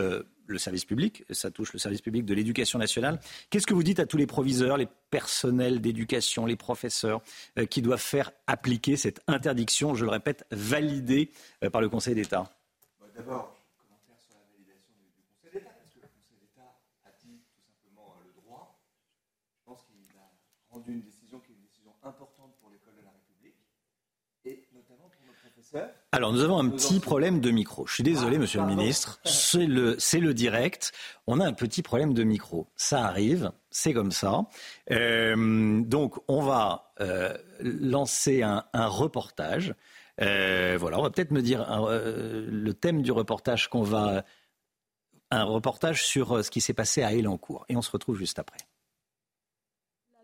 le 0.51 0.59
service 0.59 0.85
public, 0.85 1.23
ça 1.29 1.51
touche 1.51 1.73
le 1.73 1.79
service 1.79 2.01
public 2.01 2.25
de 2.25 2.33
l'éducation 2.33 2.79
nationale. 2.79 3.19
Qu'est-ce 3.49 3.67
que 3.67 3.73
vous 3.73 3.83
dites 3.83 3.99
à 3.99 4.05
tous 4.05 4.17
les 4.17 4.27
proviseurs, 4.27 4.77
les 4.77 4.87
personnels 5.09 5.81
d'éducation, 5.81 6.45
les 6.45 6.55
professeurs 6.55 7.21
euh, 7.57 7.65
qui 7.65 7.81
doivent 7.81 8.01
faire 8.01 8.31
appliquer 8.47 8.97
cette 8.97 9.21
interdiction, 9.27 9.95
je 9.95 10.05
le 10.05 10.11
répète, 10.11 10.45
validée 10.51 11.31
euh, 11.63 11.69
par 11.69 11.81
le 11.81 11.89
Conseil 11.89 12.15
d'État? 12.15 12.51
Bah, 12.99 13.07
commentaire 13.17 14.19
sur 14.19 14.33
la 14.35 14.45
validation 14.51 14.93
du, 14.97 15.07
Conseil 15.11 15.51
d'État, 15.53 15.73
parce 15.77 15.91
que 15.91 15.99
le 15.99 16.07
Conseil 16.07 16.37
d'État 16.39 16.69
a 17.05 17.11
dit 17.23 17.41
tout 17.53 17.61
simplement 17.61 18.15
euh, 18.17 18.27
le 18.27 18.41
droit. 18.41 18.79
Je 19.57 19.63
pense 19.65 19.83
qu'il 19.83 19.97
a 20.17 20.31
rendu 20.69 20.91
une 20.91 21.01
décision 21.01 21.39
qui 21.39 21.51
est 21.51 21.55
une 21.55 21.61
décision 21.61 21.93
importante 22.03 22.55
pour 22.59 22.69
l'école 22.69 22.95
de 22.95 23.03
la 23.03 23.11
République. 23.11 23.31
Alors, 26.13 26.33
nous 26.33 26.43
avons 26.43 26.59
un 26.59 26.69
petit 26.69 26.99
problème 26.99 27.39
de 27.39 27.51
micro. 27.51 27.87
Je 27.87 27.93
suis 27.93 28.03
désolé, 28.03 28.37
monsieur 28.37 28.59
le 28.59 28.67
ministre. 28.67 29.21
C'est 29.23 29.65
le, 29.65 29.95
le 29.95 30.33
direct. 30.33 30.91
On 31.25 31.39
a 31.39 31.45
un 31.45 31.53
petit 31.53 31.81
problème 31.81 32.13
de 32.13 32.23
micro. 32.23 32.67
Ça 32.75 33.05
arrive, 33.05 33.51
c'est 33.69 33.93
comme 33.93 34.11
ça. 34.11 34.41
Euh, 34.91 35.81
donc, 35.81 36.15
on 36.27 36.41
va 36.41 36.91
euh, 36.99 37.37
lancer 37.61 38.41
un, 38.43 38.63
reportage. 38.73 39.73
Euh, 40.19 40.75
voilà, 40.77 40.99
on 40.99 41.03
va 41.03 41.09
peut-être 41.09 41.31
me 41.31 41.41
dire 41.41 41.65
le 41.89 42.71
thème 42.73 43.01
du 43.01 43.11
reportage 43.11 43.69
qu'on 43.69 43.83
va. 43.83 44.25
Un 45.33 45.45
reportage 45.45 46.03
sur 46.03 46.43
ce 46.43 46.51
qui 46.51 46.59
s'est 46.59 46.73
passé 46.73 47.03
à 47.03 47.13
Elancourt. 47.13 47.63
Et 47.69 47.77
on 47.77 47.81
se 47.81 47.89
retrouve 47.89 48.17
juste 48.17 48.37
après. 48.37 48.57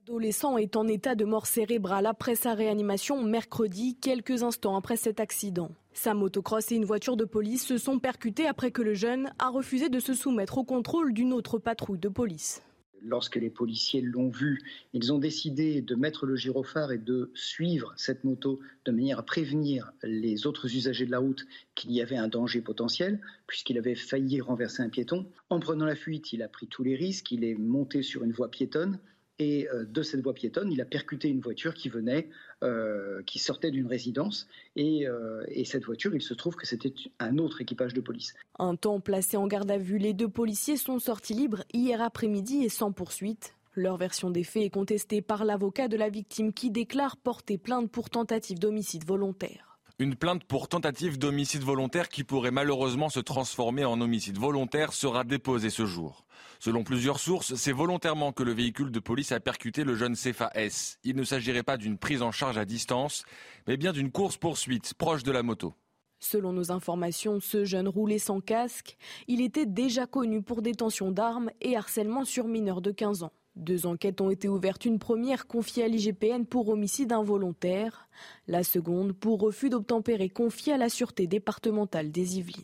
L'adolescent 0.08 0.58
est 0.58 0.78
en 0.78 0.88
état 0.88 1.16
de 1.16 1.26
mort 1.26 1.48
cérébrale 1.48 2.06
après 2.06 2.36
sa 2.36 2.54
réanimation 2.54 3.22
mercredi, 3.24 3.98
quelques 4.00 4.42
instants 4.42 4.78
après 4.78 4.96
cet 4.96 5.20
accident. 5.20 5.70
Sa 5.92 6.14
motocross 6.14 6.72
et 6.72 6.76
une 6.76 6.86
voiture 6.86 7.18
de 7.18 7.26
police 7.26 7.66
se 7.66 7.78
sont 7.78 8.00
percutés 8.00 8.48
après 8.48 8.72
que 8.72 8.82
le 8.82 8.94
jeune 8.94 9.34
a 9.38 9.50
refusé 9.50 9.90
de 9.90 10.00
se 10.00 10.14
soumettre 10.14 10.60
au 10.60 10.64
contrôle 10.64 11.14
d'une 11.14 11.34
autre 11.34 11.60
patrouille 11.60 12.00
de 12.00 12.08
police. 12.08 12.62
Lorsque 13.02 13.36
les 13.36 13.50
policiers 13.50 14.00
l'ont 14.00 14.30
vu, 14.30 14.62
ils 14.94 15.12
ont 15.12 15.18
décidé 15.18 15.82
de 15.82 15.96
mettre 15.96 16.26
le 16.26 16.38
gyrophare 16.38 16.94
et 16.94 17.00
de 17.00 17.30
suivre 17.36 17.94
cette 17.98 18.24
moto 18.24 18.62
de 18.86 18.94
manière 18.94 19.20
à 19.20 19.24
prévenir 19.24 19.92
les 20.04 20.48
autres 20.48 20.74
usagers 20.74 21.06
de 21.06 21.12
la 21.12 21.20
route 21.20 21.46
qu'il 21.76 21.92
y 21.92 22.02
avait 22.02 22.16
un 22.16 22.30
danger 22.30 22.62
potentiel, 22.62 23.20
puisqu'il 23.46 23.78
avait 23.78 23.96
failli 23.96 24.40
renverser 24.40 24.84
un 24.84 24.90
piéton. 24.90 25.26
En 25.50 25.60
prenant 25.60 25.86
la 25.86 25.96
fuite, 25.96 26.32
il 26.32 26.44
a 26.44 26.48
pris 26.48 26.68
tous 26.68 26.84
les 26.84 26.96
risques, 26.96 27.30
il 27.32 27.44
est 27.44 27.56
monté 27.56 28.04
sur 28.04 28.24
une 28.24 28.32
voie 28.32 28.50
piétonne 28.50 29.00
et 29.40 29.68
euh, 29.70 29.86
de 29.86 30.02
cette 30.02 30.22
voie 30.22 30.34
piétonne, 30.34 30.72
il 30.72 30.82
a 30.82 30.86
percuté 30.86 31.28
une 31.28 31.40
voiture 31.40 31.74
qui 31.74 31.90
venait, 31.90 32.30
euh, 32.64 33.22
qui 33.26 33.40
sortait 33.40 33.72
d'une 33.72 33.88
résidence. 33.88 34.48
Euh, 34.78 35.44
et, 35.48 35.66
cette 35.66 35.86
voiture, 35.86 36.16
il 36.16 36.22
se 36.22 36.34
trouve 36.34 36.56
que 36.56 36.66
c'était 36.66 36.94
un 37.20 37.38
autre 37.38 37.62
équipage 37.62 37.94
de 37.94 38.02
police. 38.02 38.34
Un 38.58 38.76
temps 38.76 39.00
placé 39.00 39.38
en 39.38 39.48
garde 39.48 39.70
à 39.70 39.78
vue, 39.78 39.98
les 39.98 40.14
deux 40.14 40.30
policiers 40.30 40.78
sont 40.78 41.00
sortis 41.00 41.34
libres 41.34 41.64
hier 41.74 42.02
après-midi 42.02 42.64
et 42.64 42.70
sans 42.70 42.92
poursuite. 42.92 43.54
Leur 43.76 43.98
version 43.98 44.32
des 44.32 44.44
faits 44.44 44.64
est 44.64 44.70
contestée 44.72 45.22
par 45.22 45.46
l'avocat 45.46 45.88
de 45.88 45.98
la 45.98 46.10
victime 46.10 46.52
qui 46.52 46.72
déclare 46.72 47.16
porter 47.16 47.60
plainte 47.60 47.92
pour 47.92 48.10
tentative 48.10 48.58
d'homicide 48.58 49.06
volontaire. 49.06 49.78
Une 50.00 50.16
plainte 50.16 50.44
pour 50.44 50.68
tentative 50.68 51.20
d'homicide 51.20 51.64
volontaire 51.64 52.10
qui 52.10 52.24
pourrait 52.24 52.52
malheureusement 52.52 53.10
se 53.10 53.20
transformer 53.20 53.86
en 53.86 54.02
homicide 54.02 54.38
volontaire 54.38 54.94
sera 54.94 55.24
déposée 55.24 55.70
ce 55.70 55.86
jour. 55.86 56.27
Selon 56.60 56.84
plusieurs 56.84 57.20
sources, 57.20 57.56
c'est 57.56 57.72
volontairement 57.72 58.32
que 58.32 58.44
le 58.44 58.54
véhicule 58.54 58.92
de 58.92 59.00
police 59.00 59.32
a 59.32 59.40
percuté 59.40 59.84
le 59.84 59.96
jeune 59.96 60.16
Cefa 60.16 60.50
S. 60.56 61.00
Il 61.04 61.16
ne 61.16 61.24
s'agirait 61.24 61.64
pas 61.64 61.78
d'une 61.78 61.98
prise 61.98 62.22
en 62.22 62.32
charge 62.32 62.58
à 62.58 62.66
distance, 62.66 63.26
mais 63.68 63.78
bien 63.78 63.94
d'une 63.94 64.12
course-poursuite 64.12 64.94
proche 64.96 65.24
de 65.24 65.32
la 65.32 65.44
moto. 65.44 65.74
Selon 66.20 66.52
nos 66.52 66.72
informations, 66.72 67.40
ce 67.40 67.64
jeune 67.64 67.88
roulait 67.88 68.18
sans 68.18 68.40
casque. 68.40 68.98
Il 69.28 69.42
était 69.42 69.68
déjà 69.68 70.08
connu 70.08 70.42
pour 70.42 70.62
détention 70.62 71.12
d'armes 71.12 71.52
et 71.62 71.78
harcèlement 71.78 72.26
sur 72.26 72.48
mineurs 72.48 72.82
de 72.82 72.92
15 72.92 73.24
ans. 73.24 73.34
Deux 73.56 73.88
enquêtes 73.88 74.22
ont 74.22 74.30
été 74.30 74.48
ouvertes, 74.48 74.86
une 74.86 75.00
première 75.00 75.48
confiée 75.48 75.84
à 75.84 75.88
l'IGPN 75.88 76.46
pour 76.46 76.70
homicide 76.70 77.12
involontaire, 77.12 78.08
la 78.48 78.64
seconde 78.64 79.14
pour 79.14 79.40
refus 79.40 79.70
d'obtempérer 79.70 80.30
confiée 80.30 80.74
à 80.74 80.78
la 80.78 80.90
Sûreté 80.90 81.26
départementale 81.26 82.12
des 82.12 82.38
Yvelines. 82.38 82.64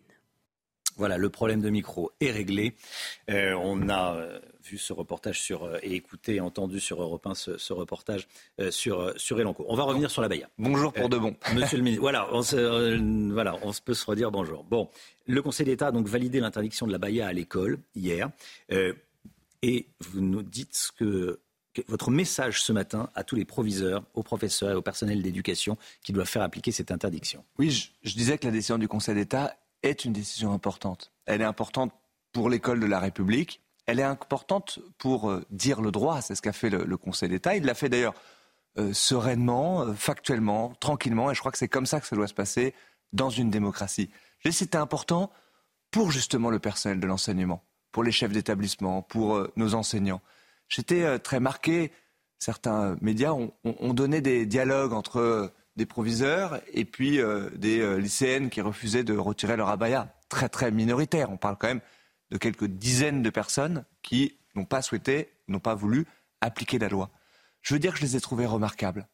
Voilà, 0.97 1.17
le 1.17 1.29
problème 1.29 1.61
de 1.61 1.69
micro 1.69 2.11
est 2.19 2.31
réglé. 2.31 2.75
Euh, 3.29 3.53
on 3.53 3.89
a 3.89 4.15
euh, 4.15 4.39
vu 4.63 4.77
ce 4.77 4.93
reportage 4.93 5.41
sur, 5.41 5.63
euh, 5.63 5.77
et 5.81 5.93
écouté 5.93 6.35
et 6.35 6.39
entendu 6.39 6.79
sur 6.79 7.01
Europe 7.01 7.25
1 7.25 7.33
ce, 7.33 7.73
reportage 7.73 8.27
sur, 8.69 9.13
sur 9.17 9.39
Elancourt. 9.39 9.65
On 9.69 9.75
va 9.75 9.83
revenir 9.83 10.11
sur 10.11 10.21
la 10.21 10.29
Baïa. 10.29 10.49
Bonjour 10.57 10.93
pour 10.93 11.09
de 11.09 11.17
bon. 11.17 11.35
Monsieur 11.55 11.77
le 11.77 11.83
ministre, 11.83 12.01
voilà, 12.01 12.27
on 12.31 12.43
se, 12.43 13.31
voilà, 13.31 13.57
on 13.63 13.71
peut 13.83 13.93
se 13.93 14.05
redire 14.05 14.31
bonjour. 14.31 14.63
Bon, 14.63 14.89
le 15.25 15.41
Conseil 15.41 15.65
d'État 15.65 15.87
a 15.87 15.91
donc 15.91 16.07
validé 16.07 16.39
l'interdiction 16.39 16.85
de 16.85 16.91
la 16.91 16.97
Baïa 16.99 17.27
à 17.27 17.33
l'école 17.33 17.79
hier. 17.95 18.29
et 18.69 19.87
vous 19.99 20.21
nous 20.21 20.43
dites 20.43 20.91
que 20.97 21.39
votre 21.87 22.11
message 22.11 22.61
ce 22.61 22.71
matin 22.71 23.09
à 23.15 23.23
tous 23.23 23.35
les 23.35 23.45
proviseurs, 23.45 24.03
aux 24.13 24.23
professeurs 24.23 24.71
et 24.71 24.75
au 24.75 24.81
personnel 24.81 25.21
d'éducation 25.23 25.77
qui 26.03 26.13
doivent 26.13 26.27
faire 26.27 26.43
appliquer 26.43 26.71
cette 26.71 26.91
interdiction. 26.91 27.43
Oui, 27.57 27.71
je, 27.71 27.89
je 28.03 28.13
disais 28.13 28.37
que 28.37 28.45
la 28.45 28.51
décision 28.51 28.77
du 28.77 28.87
Conseil 28.87 29.15
d'État 29.15 29.55
est 29.83 30.05
une 30.05 30.13
décision 30.13 30.53
importante. 30.53 31.11
Elle 31.25 31.41
est 31.41 31.45
importante 31.45 31.93
pour 32.31 32.49
l'école 32.49 32.79
de 32.79 32.85
la 32.85 32.99
République. 32.99 33.61
Elle 33.85 33.99
est 33.99 34.03
importante 34.03 34.79
pour 34.97 35.29
euh, 35.29 35.45
dire 35.51 35.81
le 35.81 35.91
droit. 35.91 36.21
C'est 36.21 36.35
ce 36.35 36.41
qu'a 36.41 36.53
fait 36.53 36.69
le, 36.69 36.97
Conseil 36.97 37.29
d'État. 37.29 37.55
Il 37.55 37.65
l'a 37.65 37.73
fait 37.73 37.89
d'ailleurs 37.89 38.15
euh, 38.79 38.93
sereinement, 38.93 39.81
euh, 39.81 39.93
factuellement, 39.93 40.73
tranquillement. 40.79 41.29
Et 41.29 41.35
je 41.35 41.39
crois 41.39 41.51
que 41.51 41.57
c'est 41.57 41.67
comme 41.67 41.85
ça 41.85 41.99
que 41.99 42.07
ça 42.07 42.15
doit 42.15 42.27
se 42.27 42.33
passer 42.33 42.73
dans 43.11 43.29
une 43.29 43.49
démocratie. 43.49 44.09
Je 44.39 44.49
c'était 44.49 44.77
important 44.77 45.31
pour 45.91 46.11
justement 46.11 46.49
le 46.49 46.59
personnel 46.59 46.99
de 46.99 47.05
l'enseignement, 47.05 47.63
pour 47.91 48.03
les 48.03 48.11
chefs 48.11 48.31
d'établissement, 48.31 49.03
pour 49.03 49.47
nos 49.55 49.75
enseignants. 49.75 50.21
J'étais 50.67 51.19
très 51.19 51.39
marqué. 51.39 51.91
Certains 52.39 52.97
médias 52.99 53.31
ont 53.31 53.93
donné 53.93 54.19
des 54.19 54.47
dialogues 54.47 54.91
entre 54.91 55.53
des 55.75 55.85
proviseurs 55.85 56.59
et 56.71 56.85
puis 56.85 57.19
euh, 57.19 57.49
des 57.55 57.79
euh, 57.79 57.97
lycéennes 57.97 58.49
qui 58.49 58.61
refusaient 58.61 59.03
de 59.03 59.17
retirer 59.17 59.57
leur 59.57 59.69
abaya. 59.69 60.13
Très 60.29 60.49
très 60.49 60.71
minoritaire. 60.71 61.31
On 61.31 61.37
parle 61.37 61.57
quand 61.57 61.67
même 61.67 61.81
de 62.31 62.37
quelques 62.37 62.65
dizaines 62.65 63.21
de 63.23 63.29
personnes 63.29 63.85
qui 64.01 64.37
n'ont 64.55 64.65
pas 64.65 64.81
souhaité, 64.81 65.31
n'ont 65.47 65.59
pas 65.59 65.75
voulu 65.75 66.05
appliquer 66.41 66.79
la 66.79 66.89
loi. 66.89 67.09
Je 67.61 67.73
veux 67.73 67.79
dire 67.79 67.93
que 67.93 67.99
je 67.99 68.03
les 68.03 68.15
ai 68.15 68.21
trouvés 68.21 68.45
remarquables. 68.45 69.07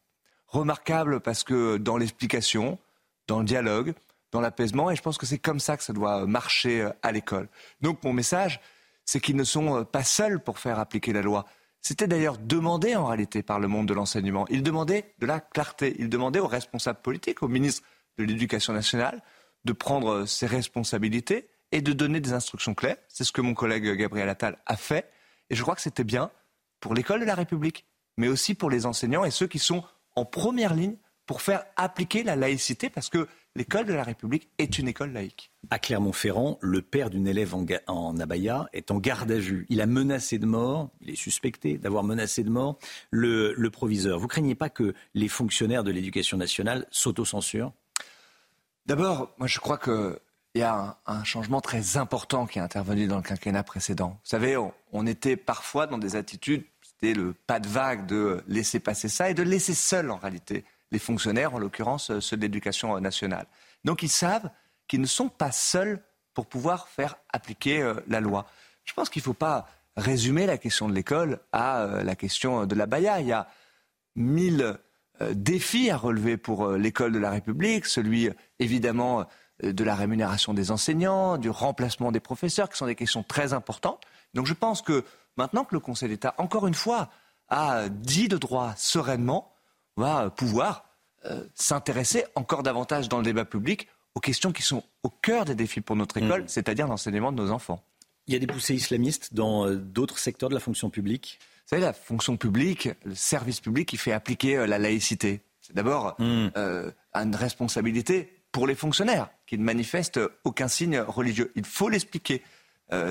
Remarquables 0.48 1.20
parce 1.20 1.44
que 1.44 1.76
dans 1.76 1.96
l'explication, 1.96 2.78
dans 3.26 3.38
le 3.38 3.44
dialogue, 3.44 3.94
dans 4.32 4.40
l'apaisement, 4.40 4.90
et 4.90 4.96
je 4.96 5.02
pense 5.02 5.18
que 5.18 5.26
c'est 5.26 5.38
comme 5.38 5.60
ça 5.60 5.76
que 5.76 5.82
ça 5.82 5.92
doit 5.92 6.26
marcher 6.26 6.82
euh, 6.82 6.90
à 7.02 7.12
l'école. 7.12 7.48
Donc 7.80 8.02
mon 8.04 8.12
message, 8.12 8.60
c'est 9.04 9.20
qu'ils 9.20 9.36
ne 9.36 9.44
sont 9.44 9.84
pas 9.84 10.04
seuls 10.04 10.40
pour 10.40 10.58
faire 10.58 10.78
appliquer 10.78 11.12
la 11.12 11.22
loi. 11.22 11.46
C'était 11.82 12.06
d'ailleurs 12.06 12.38
demandé 12.38 12.94
en 12.94 13.06
réalité 13.06 13.42
par 13.42 13.58
le 13.58 13.68
monde 13.68 13.88
de 13.88 13.94
l'enseignement. 13.94 14.46
Il 14.48 14.62
demandait 14.62 15.14
de 15.18 15.26
la 15.26 15.40
clarté. 15.40 15.96
Il 15.98 16.08
demandait 16.08 16.40
aux 16.40 16.46
responsables 16.46 17.00
politiques, 17.00 17.42
au 17.42 17.48
ministre 17.48 17.82
de 18.18 18.24
l'Éducation 18.24 18.72
nationale, 18.72 19.22
de 19.64 19.72
prendre 19.72 20.26
ses 20.26 20.46
responsabilités 20.46 21.48
et 21.72 21.80
de 21.80 21.92
donner 21.92 22.20
des 22.20 22.32
instructions 22.32 22.74
claires. 22.74 22.96
C'est 23.08 23.24
ce 23.24 23.32
que 23.32 23.40
mon 23.40 23.54
collègue 23.54 23.96
Gabriel 23.96 24.28
Attal 24.28 24.58
a 24.66 24.76
fait. 24.76 25.10
Et 25.48 25.54
je 25.54 25.62
crois 25.62 25.74
que 25.74 25.82
c'était 25.82 26.04
bien 26.04 26.30
pour 26.80 26.94
l'école 26.94 27.20
de 27.20 27.26
la 27.26 27.34
République, 27.34 27.86
mais 28.16 28.28
aussi 28.28 28.54
pour 28.54 28.70
les 28.70 28.86
enseignants 28.86 29.24
et 29.24 29.30
ceux 29.30 29.46
qui 29.46 29.58
sont 29.58 29.84
en 30.16 30.24
première 30.24 30.74
ligne 30.74 30.96
pour 31.26 31.42
faire 31.42 31.64
appliquer 31.76 32.24
la 32.24 32.34
laïcité, 32.36 32.90
parce 32.90 33.08
que 33.08 33.28
l'école 33.56 33.86
de 33.86 33.92
la 33.92 34.02
République 34.02 34.48
est 34.58 34.78
une 34.78 34.88
école 34.88 35.12
laïque. 35.12 35.50
À 35.70 35.78
Clermont-Ferrand, 35.78 36.58
le 36.60 36.82
père 36.82 37.10
d'une 37.10 37.26
élève 37.26 37.54
en, 37.54 38.18
abaya 38.18 38.68
est 38.72 38.90
en 38.90 38.98
garde 38.98 39.30
à 39.30 39.38
vue. 39.38 39.66
Il 39.68 39.80
a 39.80 39.86
menacé 39.86 40.38
de 40.38 40.46
mort, 40.46 40.90
il 41.00 41.10
est 41.10 41.16
suspecté 41.16 41.78
d'avoir 41.78 42.04
menacé 42.04 42.42
de 42.42 42.50
mort 42.50 42.78
le, 43.10 43.54
proviseur. 43.68 44.18
Vous 44.18 44.28
craignez 44.28 44.54
pas 44.54 44.70
que 44.70 44.94
les 45.14 45.28
fonctionnaires 45.28 45.84
de 45.84 45.90
l'éducation 45.90 46.36
nationale 46.36 46.86
s'autocensurent? 46.90 47.72
D'abord, 48.86 49.32
moi 49.38 49.46
je 49.46 49.58
crois 49.58 49.78
qu'il 49.78 50.16
y 50.56 50.62
a 50.62 50.98
un, 51.06 51.24
changement 51.24 51.60
très 51.60 51.96
important 51.96 52.46
qui 52.46 52.58
est 52.58 52.62
intervenu 52.62 53.06
dans 53.06 53.16
le 53.16 53.22
quinquennat 53.22 53.62
précédent. 53.62 54.18
Vous 54.24 54.30
savez, 54.30 54.56
on, 54.92 55.06
était 55.06 55.36
parfois 55.36 55.86
dans 55.86 55.98
des 55.98 56.16
attitudes, 56.16 56.64
c'était 56.82 57.14
le 57.14 57.32
pas 57.32 57.60
de 57.60 57.68
vague 57.68 58.06
de 58.06 58.42
laisser 58.48 58.80
passer 58.80 59.08
ça 59.08 59.30
et 59.30 59.34
de 59.34 59.42
laisser 59.42 59.74
seul 59.74 60.10
en 60.10 60.16
réalité 60.16 60.64
les 60.92 60.98
fonctionnaires, 60.98 61.54
en 61.54 61.58
l'occurrence 61.58 62.18
ceux 62.20 62.36
de 62.36 62.42
l'éducation 62.42 62.98
nationale. 63.00 63.46
Donc 63.84 64.02
ils 64.02 64.08
savent 64.08 64.50
qu'ils 64.88 65.00
ne 65.00 65.06
sont 65.06 65.28
pas 65.28 65.52
seuls 65.52 66.02
pour 66.34 66.46
pouvoir 66.46 66.88
faire 66.88 67.16
appliquer 67.32 67.82
euh, 67.82 67.94
la 68.08 68.20
loi. 68.20 68.46
Je 68.84 68.92
pense 68.92 69.08
qu'il 69.08 69.20
ne 69.20 69.24
faut 69.24 69.34
pas 69.34 69.68
résumer 69.96 70.46
la 70.46 70.58
question 70.58 70.88
de 70.88 70.94
l'école 70.94 71.40
à 71.52 71.82
euh, 71.82 72.02
la 72.02 72.14
question 72.16 72.66
de 72.66 72.74
la 72.74 72.86
baya. 72.86 73.20
Il 73.20 73.26
y 73.26 73.32
a 73.32 73.48
mille 74.16 74.78
euh, 75.20 75.34
défis 75.34 75.90
à 75.90 75.96
relever 75.96 76.36
pour 76.36 76.70
l'école 76.72 77.12
de 77.12 77.18
la 77.18 77.30
République, 77.30 77.86
celui 77.86 78.30
évidemment 78.58 79.26
de 79.62 79.84
la 79.84 79.94
rémunération 79.94 80.54
des 80.54 80.70
enseignants, 80.70 81.36
du 81.36 81.50
remplacement 81.50 82.12
des 82.12 82.20
professeurs, 82.20 82.70
qui 82.70 82.78
sont 82.78 82.86
des 82.86 82.94
questions 82.94 83.22
très 83.22 83.52
importantes. 83.52 84.02
Donc 84.32 84.46
je 84.46 84.54
pense 84.54 84.80
que 84.80 85.04
maintenant 85.36 85.64
que 85.64 85.74
le 85.74 85.80
Conseil 85.80 86.08
d'État, 86.08 86.34
encore 86.38 86.66
une 86.66 86.74
fois, 86.74 87.10
a 87.48 87.90
dit 87.90 88.28
de 88.28 88.38
droit 88.38 88.72
sereinement, 88.76 89.52
va 89.96 90.30
pouvoir 90.30 90.90
euh, 91.26 91.44
s'intéresser 91.54 92.24
encore 92.34 92.62
davantage 92.62 93.10
dans 93.10 93.18
le 93.18 93.24
débat 93.24 93.44
public 93.44 93.88
aux 94.14 94.20
questions 94.20 94.52
qui 94.52 94.62
sont 94.62 94.82
au 95.02 95.10
cœur 95.10 95.44
des 95.44 95.54
défis 95.54 95.82
pour 95.82 95.94
notre 95.94 96.16
école, 96.16 96.44
mm. 96.44 96.48
c'est-à-dire 96.48 96.86
l'enseignement 96.86 97.30
de 97.30 97.42
nos 97.42 97.50
enfants. 97.50 97.84
Il 98.26 98.32
y 98.32 98.36
a 98.36 98.38
des 98.38 98.46
poussées 98.46 98.74
islamistes 98.74 99.34
dans 99.34 99.66
euh, 99.66 99.76
d'autres 99.76 100.18
secteurs 100.18 100.48
de 100.48 100.54
la 100.54 100.60
fonction 100.60 100.88
publique? 100.88 101.38
Vous 101.66 101.76
savez, 101.76 101.82
la 101.82 101.92
fonction 101.92 102.38
publique, 102.38 102.88
le 103.04 103.14
service 103.14 103.60
public 103.60 103.88
qui 103.88 103.98
fait 103.98 104.12
appliquer 104.12 104.56
euh, 104.56 104.66
la 104.66 104.78
laïcité. 104.78 105.42
C'est 105.60 105.74
d'abord 105.74 106.16
mm. 106.18 106.48
une 107.14 107.36
responsabilité 107.36 108.32
pour 108.50 108.66
les 108.66 108.74
fonctionnaires 108.74 109.28
qui 109.46 109.58
ne 109.58 109.62
manifestent 109.62 110.20
aucun 110.44 110.68
signe 110.68 111.00
religieux. 111.00 111.52
Il 111.54 111.66
faut 111.66 111.88
l'expliquer. 111.88 112.42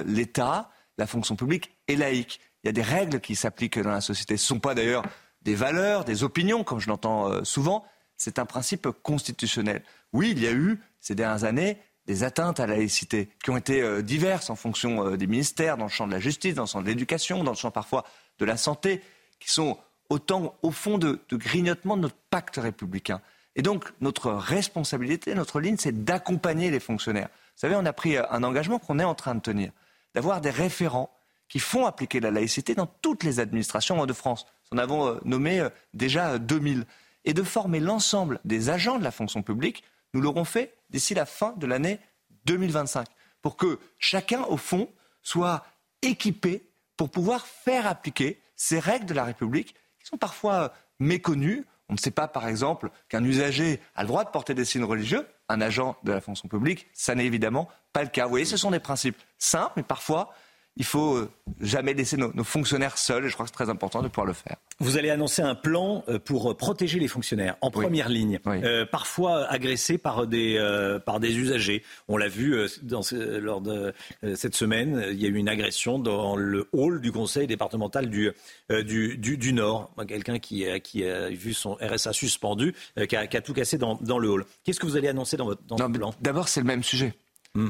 L'État, 0.06 0.72
la 0.98 1.08
fonction 1.08 1.38
publique 1.38 1.72
est 1.88 1.96
laïque. 1.96 2.42
Il 2.64 2.68
y 2.68 2.70
a 2.70 2.74
des 2.74 2.82
règles 2.82 3.22
qui 3.22 3.36
s'appliquent 3.36 3.80
dans 3.80 3.92
la 3.92 4.02
société. 4.02 4.36
Ce 4.36 4.44
ne 4.44 4.48
sont 4.48 4.60
pas 4.60 4.76
d'ailleurs 4.76 5.04
des 5.42 5.56
valeurs, 5.56 6.06
des 6.06 6.24
opinions, 6.24 6.64
comme 6.64 6.80
je 6.80 6.90
l'entends 6.90 7.30
euh, 7.30 7.44
souvent. 7.44 7.86
c'est 8.18 8.40
un 8.40 8.46
principe 8.46 8.90
constitutionnel. 9.04 9.84
Oui, 10.14 10.32
il 10.32 10.44
y 10.44 10.48
a 10.48 10.52
eu 10.52 10.80
ces 11.00 11.16
dernières 11.16 11.44
années 11.44 11.78
des 12.06 12.24
atteintes 12.24 12.60
à 12.60 12.66
la 12.66 12.76
laïcité 12.76 13.30
qui 13.44 13.52
ont 13.52 13.58
été 13.58 13.82
euh, 13.82 14.02
diverses 14.02 14.50
en 14.50 14.56
fonction 14.56 15.06
euh, 15.06 15.18
des 15.18 15.28
ministères, 15.28 15.78
dans 15.78 15.86
le 15.86 15.92
champ 15.92 16.08
de 16.08 16.12
la 16.12 16.20
justice, 16.20 16.56
dans 16.56 16.64
le 16.64 16.68
champ 16.68 16.82
de 16.82 16.88
l'éducation, 16.88 17.44
dans 17.44 17.52
le 17.52 17.58
champ 17.58 17.72
parfois 17.72 18.04
de 18.40 18.46
la 18.46 18.58
santé, 18.58 19.02
qui 19.40 19.52
sont 19.52 19.78
autant 20.10 20.56
au 20.64 20.72
fond 20.72 20.98
de, 20.98 21.20
grignotement 21.32 21.96
de 21.96 22.02
notre 22.02 22.18
pacte 22.30 22.58
républicain. 22.58 23.22
Et 23.56 23.62
donc 23.62 23.86
notre 24.02 24.32
responsabilité, 24.32 25.36
notre 25.36 25.60
ligne, 25.60 25.78
c'est 25.78 26.04
d'accompagner 26.04 26.72
les 26.72 26.80
fonctionnaires. 26.80 27.30
Vous 27.30 27.62
savez, 27.62 27.76
on 27.76 27.86
a 27.86 27.94
pris 27.94 28.18
un 28.18 28.44
engagement 28.44 28.80
qu'on 28.80 28.98
est 29.00 29.04
en 29.04 29.16
train 29.16 29.36
de 29.36 29.42
tenir, 29.42 29.72
d'avoir 30.16 30.42
des 30.42 30.50
référents 30.50 31.12
qui 31.48 31.60
font 31.60 31.86
appliquer 31.86 32.20
la 32.20 32.32
laïcité 32.32 32.74
dans 32.74 32.88
toutes 32.88 33.24
les 33.24 33.40
administrations 33.40 34.04
de 34.06 34.14
France. 34.14 34.46
Nous 34.72 34.78
en 34.78 34.82
avons 34.82 35.20
nommé 35.26 35.68
déjà 35.94 36.38
2000. 36.38 36.86
Et 37.26 37.34
de 37.34 37.44
former 37.44 37.80
l'ensemble 37.80 38.40
des 38.46 38.70
agents 38.70 38.98
de 38.98 39.04
la 39.04 39.12
fonction 39.12 39.44
publique 39.44 39.84
nous 40.14 40.22
l'aurons 40.22 40.46
fait 40.46 40.76
d'ici 40.90 41.14
la 41.14 41.26
fin 41.26 41.54
de 41.58 41.68
l'année 41.68 42.00
2025, 42.46 43.08
pour 43.42 43.58
que 43.58 43.80
chacun, 43.98 44.42
au 44.44 44.58
fond, 44.58 44.90
soit 45.22 45.66
équipé 46.02 46.70
pour 46.98 47.10
pouvoir 47.10 47.46
faire 47.46 47.88
appliquer 47.88 48.42
ces 48.56 48.80
règles 48.80 49.06
de 49.06 49.14
la 49.14 49.24
République 49.24 49.76
qui 50.00 50.08
sont 50.08 50.18
parfois 50.18 50.74
méconnues. 51.00 51.66
On 51.90 51.94
ne 51.94 51.98
sait 51.98 52.12
pas, 52.12 52.28
par 52.28 52.48
exemple, 52.48 52.92
qu'un 53.08 53.24
usager 53.24 53.80
a 53.96 54.04
le 54.04 54.08
droit 54.08 54.24
de 54.24 54.30
porter 54.30 54.54
des 54.54 54.66
signes 54.66 54.84
religieux. 54.84 55.28
Un 55.48 55.62
agent 55.62 55.98
de 56.04 56.12
la 56.12 56.22
fonction 56.22 56.48
publique, 56.48 56.88
ça 56.94 57.16
n'est 57.16 57.26
évidemment 57.26 57.70
pas 57.94 58.04
le 58.04 58.10
cas. 58.10 58.26
Vous 58.26 58.30
voyez, 58.30 58.46
ce 58.46 58.58
sont 58.58 58.72
des 58.72 58.80
principes 58.80 59.18
simples, 59.38 59.74
mais 59.78 59.84
parfois 59.84 60.34
il 60.80 60.86
faut 60.86 61.18
euh, 61.18 61.30
jamais 61.60 61.94
laisser 61.94 62.16
nos, 62.16 62.32
fonctionnaires 62.44 62.98
seuls. 62.98 63.26
Et 63.26 63.30
je 63.30 63.34
crois 63.34 63.46
que 63.46 63.50
c'est 63.52 63.56
très 63.56 63.70
important 63.70 64.02
de 64.02 64.08
pouvoir 64.08 64.26
le 64.26 64.34
faire. 64.34 64.56
Vous 64.80 64.98
allez 64.98 65.10
annoncer 65.10 65.42
un 65.42 65.54
plan 65.54 66.06
euh, 66.08 66.20
pour 66.20 66.56
protéger 66.56 67.00
les 67.00 67.10
fonctionnaires 67.10 67.58
en 67.60 67.70
première 67.70 68.08
ligne, 68.08 68.40
euh, 68.48 68.86
parfois 68.86 69.46
agressés 69.48 69.98
par 69.98 70.26
des, 70.26 70.58
par 71.06 71.20
des 71.20 71.38
usagers. 71.38 71.84
On 72.08 72.16
l'a 72.16 72.30
vu 72.30 72.56
dans 72.82 73.02
lors 73.12 73.60
de 73.60 73.94
cette 74.36 74.56
semaine, 74.56 75.06
il 75.12 75.22
y 75.22 75.26
a 75.26 75.30
eu 75.30 75.36
une 75.36 75.50
agression 75.50 76.00
dans 76.00 76.38
le 76.38 76.70
hall 76.72 77.02
du 77.02 77.12
conseil 77.12 77.46
départemental 77.46 78.10
du, 78.10 78.32
du, 78.70 79.18
du, 79.18 79.54
Nord. 79.54 79.92
Quelqu'un 80.08 80.40
qui, 80.40 80.66
qui 80.82 81.06
a 81.06 81.30
vu 81.30 81.54
son 81.54 81.78
RSA 81.82 82.14
suspendu, 82.14 82.74
qui 83.10 83.16
a, 83.18 83.28
qui, 83.28 83.36
a, 83.36 83.42
tout 83.42 83.54
cassé 83.54 83.78
dans, 83.78 83.96
dans 84.02 84.18
le 84.18 84.30
hall. 84.30 84.46
Qu'est-ce 84.64 84.80
que 84.80 84.86
vous 84.86 84.96
allez 84.96 85.10
annoncer 85.10 85.36
dans 85.36 85.46
votre 85.46 85.62
dans 85.64 85.76
plan? 85.92 86.14
D'abord, 86.22 86.48
c'est 86.48 86.62
le 86.62 86.68
même 86.68 86.84
sujet. 86.84 87.14
Hmm. 87.56 87.70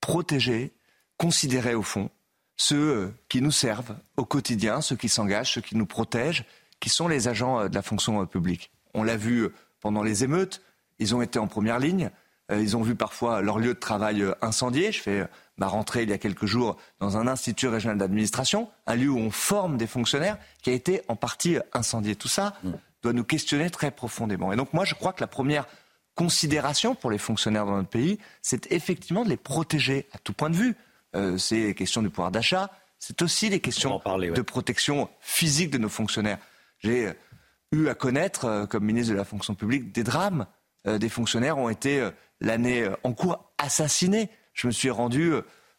protéger 0.00 0.72
considérer 1.16 1.74
au 1.74 1.82
fond 1.82 2.10
ceux 2.56 2.76
euh, 2.76 3.14
qui 3.28 3.40
nous 3.40 3.50
servent 3.50 3.96
au 4.16 4.24
quotidien, 4.24 4.80
ceux 4.80 4.96
qui 4.96 5.08
s'engagent, 5.08 5.54
ceux 5.54 5.60
qui 5.60 5.76
nous 5.76 5.86
protègent, 5.86 6.44
qui 6.80 6.88
sont 6.88 7.08
les 7.08 7.28
agents 7.28 7.60
euh, 7.60 7.68
de 7.68 7.74
la 7.74 7.82
fonction 7.82 8.22
euh, 8.22 8.26
publique. 8.26 8.70
On 8.94 9.02
l'a 9.02 9.16
vu 9.16 9.48
pendant 9.80 10.02
les 10.02 10.24
émeutes, 10.24 10.62
ils 10.98 11.14
ont 11.14 11.22
été 11.22 11.38
en 11.38 11.48
première 11.48 11.80
ligne, 11.80 12.10
ils 12.52 12.76
ont 12.76 12.82
vu 12.82 12.94
parfois 12.94 13.42
leur 13.42 13.58
lieu 13.58 13.74
de 13.74 13.78
travail 13.78 14.24
incendié. 14.40 14.92
Je 14.92 15.00
fais 15.00 15.26
ma 15.56 15.66
rentrée 15.66 16.04
il 16.04 16.10
y 16.10 16.12
a 16.12 16.18
quelques 16.18 16.46
jours 16.46 16.76
dans 17.00 17.16
un 17.16 17.26
institut 17.26 17.66
régional 17.66 17.98
d'administration, 17.98 18.70
un 18.86 18.94
lieu 18.94 19.08
où 19.08 19.18
on 19.18 19.32
forme 19.32 19.76
des 19.76 19.88
fonctionnaires 19.88 20.38
qui 20.62 20.70
a 20.70 20.74
été 20.74 21.02
en 21.08 21.16
partie 21.16 21.56
incendié. 21.72 22.14
Tout 22.14 22.28
ça 22.28 22.54
mm. 22.62 22.70
doit 23.02 23.12
nous 23.12 23.24
questionner 23.24 23.68
très 23.68 23.90
profondément. 23.90 24.52
Et 24.52 24.56
donc 24.56 24.72
moi, 24.72 24.84
je 24.84 24.94
crois 24.94 25.12
que 25.12 25.22
la 25.22 25.26
première 25.26 25.66
considération 26.14 26.94
pour 26.94 27.10
les 27.10 27.18
fonctionnaires 27.18 27.66
dans 27.66 27.76
notre 27.76 27.88
pays, 27.88 28.18
c'est 28.42 28.70
effectivement 28.70 29.24
de 29.24 29.30
les 29.30 29.36
protéger 29.36 30.06
à 30.12 30.18
tout 30.18 30.32
point 30.32 30.50
de 30.50 30.56
vue. 30.56 30.76
Euh, 31.14 31.38
c'est 31.38 31.56
les 31.56 31.74
questions 31.74 32.02
du 32.02 32.10
pouvoir 32.10 32.30
d'achat, 32.30 32.70
c'est 32.98 33.22
aussi 33.22 33.48
les 33.48 33.60
questions 33.60 34.00
de 34.04 34.42
protection 34.42 35.08
physique 35.20 35.70
de 35.70 35.78
nos 35.78 35.88
fonctionnaires. 35.88 36.38
J'ai 36.78 37.08
euh, 37.08 37.12
eu 37.72 37.88
à 37.88 37.94
connaître, 37.94 38.46
euh, 38.46 38.66
comme 38.66 38.84
ministre 38.84 39.12
de 39.12 39.16
la 39.16 39.24
fonction 39.24 39.54
publique, 39.54 39.92
des 39.92 40.02
drames. 40.02 40.46
des 40.86 41.08
fonctionnaires 41.08 41.56
ont 41.56 41.70
été, 41.70 42.10
l'année 42.40 42.86
en 43.04 43.14
cours, 43.14 43.52
assassinés. 43.56 44.28
Je 44.52 44.66
me 44.66 44.72
suis 44.72 44.90
rendu 44.90 45.32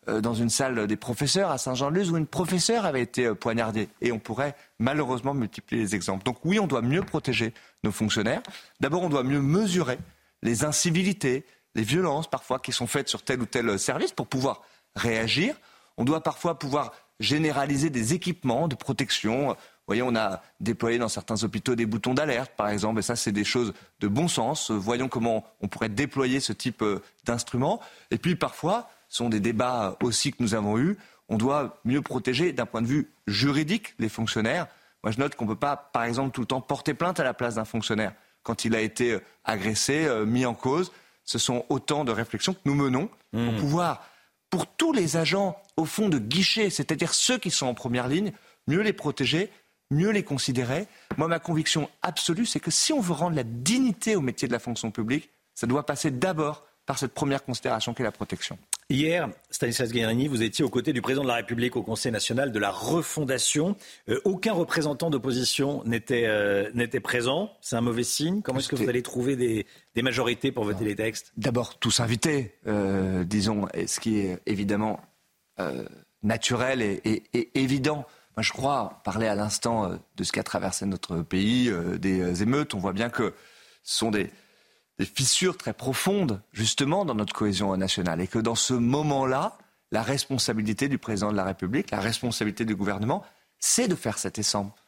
dans 0.08 0.34
une 0.34 0.50
salle 0.50 0.88
des 0.88 0.96
professeurs 0.96 1.52
à 1.52 1.60
Saint-Jean-de-Luz 1.60 2.12
où 2.12 2.18
une 2.18 2.26
professeure 2.26 2.86
avait 2.86 3.04
été 3.04 3.36
poignardée. 3.36 3.88
Et 4.02 4.12
on 4.12 4.18
pourrait 4.18 4.56
malheureusement 4.80 5.36
multiplier 5.36 5.84
les 5.84 5.94
exemples. 5.94 6.24
Donc 6.24 6.38
oui, 6.44 6.60
on 6.60 6.66
doit 6.66 6.82
mieux 6.82 7.04
protéger 7.04 7.54
nos 7.84 7.92
fonctionnaires. 7.92 8.42
D'abord, 8.80 9.04
on 9.04 9.10
doit 9.10 9.24
mieux 9.24 9.42
mesurer 9.42 10.00
les 10.42 10.64
incivilités, 10.64 11.46
les 11.76 11.84
violences 11.84 12.28
parfois 12.28 12.58
qui 12.58 12.72
sont 12.72 12.88
faites 12.88 13.08
sur 13.08 13.22
tel 13.22 13.42
ou 13.42 13.46
tel 13.46 13.78
service 13.78 14.12
pour 14.12 14.26
pouvoir 14.26 14.64
réagir. 14.96 15.56
On 15.98 16.04
doit 16.04 16.22
parfois 16.22 16.60
pouvoir 16.60 16.92
généraliser 17.20 17.90
des 17.90 18.14
équipements 18.14 18.68
de 18.68 18.76
protection. 18.76 19.50
Vous 19.50 19.56
voyez, 19.88 20.02
on 20.02 20.16
a 20.16 20.42
déployé 20.60 20.98
dans 20.98 21.08
certains 21.08 21.44
hôpitaux 21.44 21.76
des 21.76 21.86
boutons 21.86 22.14
d'alerte, 22.14 22.52
par 22.58 22.70
exemple, 22.70 23.00
et 23.00 23.04
ça, 23.04 23.16
c'est 23.16 23.32
des 23.32 23.44
choses 23.44 23.74
de 24.00 24.08
bon 24.08 24.28
sens. 24.28 24.72
Voyons 24.72 25.08
comment 25.08 25.46
on 25.62 25.68
pourrait 25.68 25.90
déployer 25.90 26.40
ce 26.40 26.54
type 26.54 26.82
euh, 26.82 27.02
d'instruments. 27.24 27.80
Et 28.12 28.18
puis, 28.18 28.36
parfois, 28.36 28.90
ce 29.10 29.18
sont 29.18 29.30
des 29.30 29.40
débats 29.40 29.98
aussi 30.02 30.32
que 30.32 30.38
nous 30.42 30.56
avons 30.56 30.78
eus. 30.78 30.98
On 31.30 31.38
doit 31.38 31.80
mieux 31.86 32.02
protéger, 32.02 32.52
d'un 32.52 32.66
point 32.66 32.82
de 32.82 32.88
vue 32.88 33.12
juridique, 33.28 33.94
les 34.00 34.10
fonctionnaires. 34.10 34.68
Moi, 35.04 35.12
je 35.12 35.20
note 35.20 35.36
qu'on 35.36 35.46
ne 35.46 35.52
peut 35.52 35.56
pas, 35.56 35.78
par 35.78 36.04
exemple, 36.04 36.32
tout 36.32 36.42
le 36.42 36.48
temps 36.48 36.62
porter 36.62 36.94
plainte 36.94 37.20
à 37.20 37.24
la 37.24 37.34
place 37.34 37.56
d'un 37.56 37.66
fonctionnaire 37.66 38.14
quand 38.44 38.64
il 38.64 38.76
a 38.76 38.82
été 38.82 39.14
euh, 39.14 39.20
agressé, 39.44 40.06
euh, 40.06 40.26
mis 40.26 40.46
en 40.46 40.54
cause. 40.54 40.92
Ce 41.24 41.38
sont 41.40 41.66
autant 41.70 42.06
de 42.06 42.12
réflexions 42.12 42.54
que 42.54 42.60
nous 42.66 42.76
menons 42.76 43.10
pour 43.32 43.42
mmh. 43.42 43.58
pouvoir 43.58 44.08
pour 44.56 44.68
tous 44.68 44.94
les 44.94 45.18
agents 45.18 45.62
au 45.76 45.84
fond 45.84 46.08
de 46.08 46.18
guichet, 46.18 46.70
c'est-à-dire 46.70 47.14
ceux 47.14 47.38
qui 47.38 47.52
sont 47.52 47.66
en 47.66 47.74
première 47.74 48.08
ligne, 48.08 48.32
mieux 48.68 48.80
les 48.80 48.94
protéger, 48.94 49.52
mieux 49.92 50.12
les 50.12 50.24
considérer. 50.24 50.88
Moi, 51.18 51.28
ma 51.28 51.40
conviction 51.40 51.90
absolue, 52.02 52.46
c'est 52.46 52.62
que 52.62 52.72
si 52.72 52.94
on 52.94 53.02
veut 53.02 53.12
rendre 53.12 53.36
la 53.36 53.44
dignité 53.44 54.16
au 54.16 54.22
métier 54.22 54.48
de 54.48 54.54
la 54.54 54.60
fonction 54.60 54.92
publique, 54.92 55.30
ça 55.56 55.68
doit 55.68 55.86
passer 55.86 56.10
d'abord 56.10 56.64
par 56.86 56.98
cette 56.98 57.14
première 57.14 57.44
considération 57.44 57.94
qu'est 57.94 58.04
la 58.04 58.14
protection. 58.14 58.58
Hier, 58.90 59.28
Stanislas 59.50 59.92
Guérini, 59.92 60.30
vous 60.30 60.42
étiez 60.42 60.64
aux 60.64 60.70
côtés 60.70 60.94
du 60.94 61.02
président 61.02 61.24
de 61.24 61.28
la 61.28 61.36
République 61.36 61.76
au 61.76 61.82
Conseil 61.82 62.14
national 62.14 62.54
de 62.54 62.60
la 62.60 62.70
refondation. 62.70 63.76
Euh, 64.08 64.22
aucun 64.24 64.54
représentant 64.54 65.10
d'opposition 65.10 65.84
euh, 65.86 66.70
n'était 66.74 67.00
présent. 67.02 67.52
C'est 67.60 67.76
un 67.76 67.82
mauvais 67.82 68.04
signe. 68.04 68.42
Comment 68.42 68.60
est-ce 68.60 68.70
que 68.70 68.76
vous 68.76 68.88
allez 68.88 69.02
trouver 69.02 69.36
des, 69.36 69.66
majorités 70.02 70.52
pour 70.52 70.66
voter 70.66 70.86
les 70.86 70.96
textes 70.96 71.32
D'abord, 71.38 71.80
tous 71.80 72.00
invités, 72.00 72.56
euh, 72.68 73.24
disons, 73.24 73.68
ce 73.88 74.00
qui 74.00 74.20
est 74.20 74.40
évidemment 74.46 75.00
naturel 76.24 76.82
et, 76.82 77.24
évident. 77.54 78.06
Moi, 78.36 78.44
je 78.44 78.52
crois, 78.52 79.02
parler 79.06 79.28
à 79.28 79.36
l'instant 79.36 79.98
de 80.18 80.24
ce 80.24 80.34
qu'a 80.34 80.44
traversé 80.44 80.86
notre 80.86 81.22
pays, 81.22 81.72
des 81.98 82.44
émeutes, 82.44 82.74
on 82.74 82.80
voit 82.80 82.92
bien 82.92 83.10
que 83.10 83.34
ce 83.84 83.98
sont 84.00 84.12
des, 84.12 84.30
des 85.00 85.06
fissures 85.06 85.58
très 85.58 85.74
profondes, 85.74 86.42
justement, 86.52 87.06
dans 87.06 87.16
notre 87.16 87.34
cohésion 87.34 87.76
nationale. 87.78 88.22
Et 88.22 88.28
que 88.28 88.40
dans 88.40 88.56
ce 88.56 88.74
moment-là, 88.74 89.58
la 89.92 90.02
responsabilité 90.02 90.88
du 90.88 90.98
président 90.98 91.32
de 91.32 91.38
la 91.38 91.44
République, 91.44 91.92
la 91.92 92.00
responsabilité 92.00 92.66
du 92.66 92.76
gouvernement, 92.76 93.24
c'est 93.60 93.88
de 93.88 93.96
faire 93.96 94.18
cet 94.18 94.38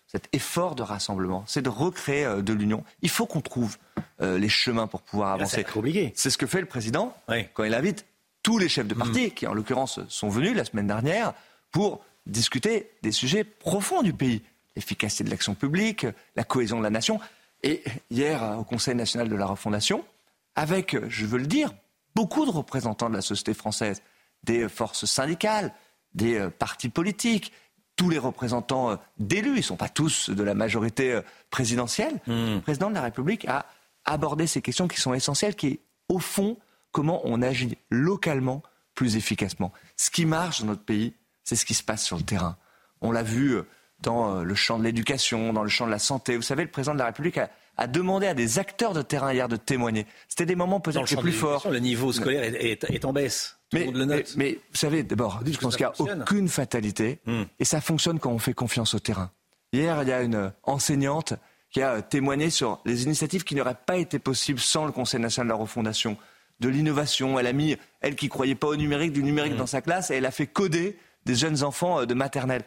cet 0.07 0.29
effort 0.33 0.75
de 0.75 0.83
rassemblement, 0.83 1.43
c'est 1.47 1.61
de 1.61 1.69
recréer 1.69 2.25
euh, 2.25 2.41
de 2.41 2.53
l'union. 2.53 2.83
Il 3.01 3.09
faut 3.09 3.25
qu'on 3.25 3.41
trouve 3.41 3.77
euh, 4.21 4.37
les 4.37 4.49
chemins 4.49 4.87
pour 4.87 5.01
pouvoir 5.01 5.33
avancer. 5.33 5.57
C'est 6.15 6.29
ce 6.29 6.37
que 6.37 6.47
fait 6.47 6.61
le 6.61 6.67
président 6.67 7.15
quand 7.53 7.63
il 7.63 7.73
invite 7.73 8.05
tous 8.41 8.57
les 8.57 8.69
chefs 8.69 8.87
de 8.87 8.93
parti, 8.93 9.27
mm. 9.27 9.31
qui 9.31 9.47
en 9.47 9.53
l'occurrence 9.53 9.99
sont 10.07 10.29
venus 10.29 10.55
la 10.55 10.63
semaine 10.63 10.87
dernière, 10.87 11.33
pour 11.71 12.01
discuter 12.25 12.89
des 13.03 13.11
sujets 13.11 13.43
profonds 13.43 14.01
du 14.01 14.13
pays. 14.13 14.41
L'efficacité 14.75 15.23
de 15.23 15.29
l'action 15.29 15.55
publique, 15.55 16.05
la 16.35 16.43
cohésion 16.43 16.77
de 16.77 16.83
la 16.83 16.89
nation. 16.89 17.19
Et 17.63 17.83
hier, 18.09 18.55
au 18.57 18.63
Conseil 18.63 18.95
national 18.95 19.27
de 19.27 19.35
la 19.35 19.45
refondation, 19.45 20.05
avec, 20.55 20.95
je 21.09 21.25
veux 21.25 21.39
le 21.39 21.47
dire, 21.47 21.73
beaucoup 22.15 22.45
de 22.45 22.51
représentants 22.51 23.09
de 23.09 23.15
la 23.15 23.21
société 23.21 23.53
française, 23.53 24.01
des 24.43 24.69
forces 24.69 25.05
syndicales, 25.05 25.73
des 26.13 26.35
euh, 26.35 26.49
partis 26.49 26.89
politiques, 26.89 27.51
tous 27.97 28.09
les 28.09 28.17
représentants 28.17 28.91
euh, 28.91 28.95
d'élus, 29.19 29.53
ils 29.53 29.57
ne 29.57 29.61
sont 29.61 29.75
pas 29.75 29.89
tous 29.89 30.29
de 30.29 30.43
la 30.43 30.53
majorité 30.53 31.11
euh, 31.11 31.21
présidentielle, 31.49 32.13
hmm. 32.27 32.55
le 32.55 32.61
président 32.61 32.89
de 32.89 32.95
la 32.95 33.01
République 33.01 33.45
a 33.49 33.65
abordé 34.05 34.47
ces 34.47 34.61
questions 34.61 34.87
qui 34.87 35.01
sont 35.01 35.13
essentielles, 35.13 35.55
qui 35.55 35.67
est, 35.67 35.79
au 36.07 36.19
fond, 36.19 36.57
comment 36.91 37.21
on 37.25 37.41
agit 37.41 37.77
localement 37.89 38.63
plus 38.95 39.17
efficacement. 39.17 39.73
Ce 39.97 40.09
qui 40.09 40.25
marche 40.25 40.61
dans 40.61 40.67
notre 40.67 40.85
pays, 40.85 41.13
c'est 41.43 41.57
ce 41.57 41.65
qui 41.65 41.73
se 41.73 41.83
passe 41.83 42.05
sur 42.05 42.15
le 42.15 42.23
terrain. 42.23 42.55
On 43.01 43.11
l'a 43.11 43.23
vu 43.23 43.61
dans 43.99 44.37
euh, 44.37 44.43
le 44.43 44.55
champ 44.55 44.77
de 44.77 44.83
l'éducation, 44.83 45.53
dans 45.53 45.63
le 45.63 45.69
champ 45.69 45.85
de 45.85 45.91
la 45.91 45.99
santé. 45.99 46.35
Vous 46.35 46.41
savez, 46.41 46.63
le 46.63 46.71
président 46.71 46.93
de 46.93 46.99
la 46.99 47.05
République 47.05 47.37
a, 47.37 47.49
demandé 47.87 48.25
à 48.25 48.33
des 48.33 48.57
acteurs 48.57 48.93
de 48.93 49.03
terrain 49.03 49.31
hier 49.33 49.47
de 49.47 49.55
témoigner. 49.55 50.07
C'était 50.27 50.47
des 50.47 50.55
moments 50.55 50.79
peut-être 50.79 51.09
les 51.09 51.21
plus 51.21 51.31
forts. 51.31 51.69
Le 51.69 51.77
niveau 51.77 52.11
scolaire 52.11 52.43
est, 52.43 53.05
en 53.05 53.13
baisse. 53.13 53.56
Mais, 53.73 53.91
mais, 54.37 54.53
vous 54.53 54.77
savez, 54.77 55.03
d'abord, 55.03 55.41
je 55.45 55.57
pense 55.57 55.75
qu'il 55.75 55.85
n'y 55.99 56.09
a 56.09 56.17
aucune 56.21 56.47
fatalité 56.47 57.19
hmm. 57.25 57.43
et 57.59 57.65
ça 57.65 57.81
fonctionne 57.81 58.17
quand 58.19 58.31
on 58.31 58.39
fait 58.39 58.53
confiance 58.53 58.93
au 58.93 58.99
terrain. 58.99 59.29
Hier, 59.73 60.01
il 60.03 60.07
y 60.07 60.13
a 60.13 60.21
une 60.21 60.53
enseignante 60.63 61.33
qui 61.69 61.81
a 61.81 62.01
témoigné 62.01 62.49
sur 62.49 62.79
les 62.85 63.03
initiatives 63.03 63.43
qui 63.43 63.55
n'auraient 63.55 63.75
pas 63.85 63.97
été 63.97 64.19
possibles 64.19 64.59
sans 64.59 64.85
le 64.85 64.93
Conseil 64.93 65.19
national 65.19 65.47
de 65.47 65.53
la 65.53 65.59
refondation, 65.59 66.15
de 66.61 66.69
l'innovation. 66.69 67.37
Elle 67.37 67.47
a 67.47 67.53
mis, 67.53 67.75
elle 67.99 68.15
qui 68.15 68.29
croyait 68.29 68.55
pas 68.55 68.67
au 68.67 68.77
numérique, 68.77 69.11
du 69.11 69.21
numérique 69.21 69.55
hmm. 69.55 69.57
dans 69.57 69.67
sa 69.67 69.81
classe 69.81 70.11
et 70.11 70.15
elle 70.15 70.25
a 70.25 70.31
fait 70.31 70.47
coder 70.47 70.97
des 71.25 71.35
jeunes 71.35 71.63
enfants 71.63 71.99
euh, 71.99 72.05
de 72.05 72.13
maternelle 72.13 72.63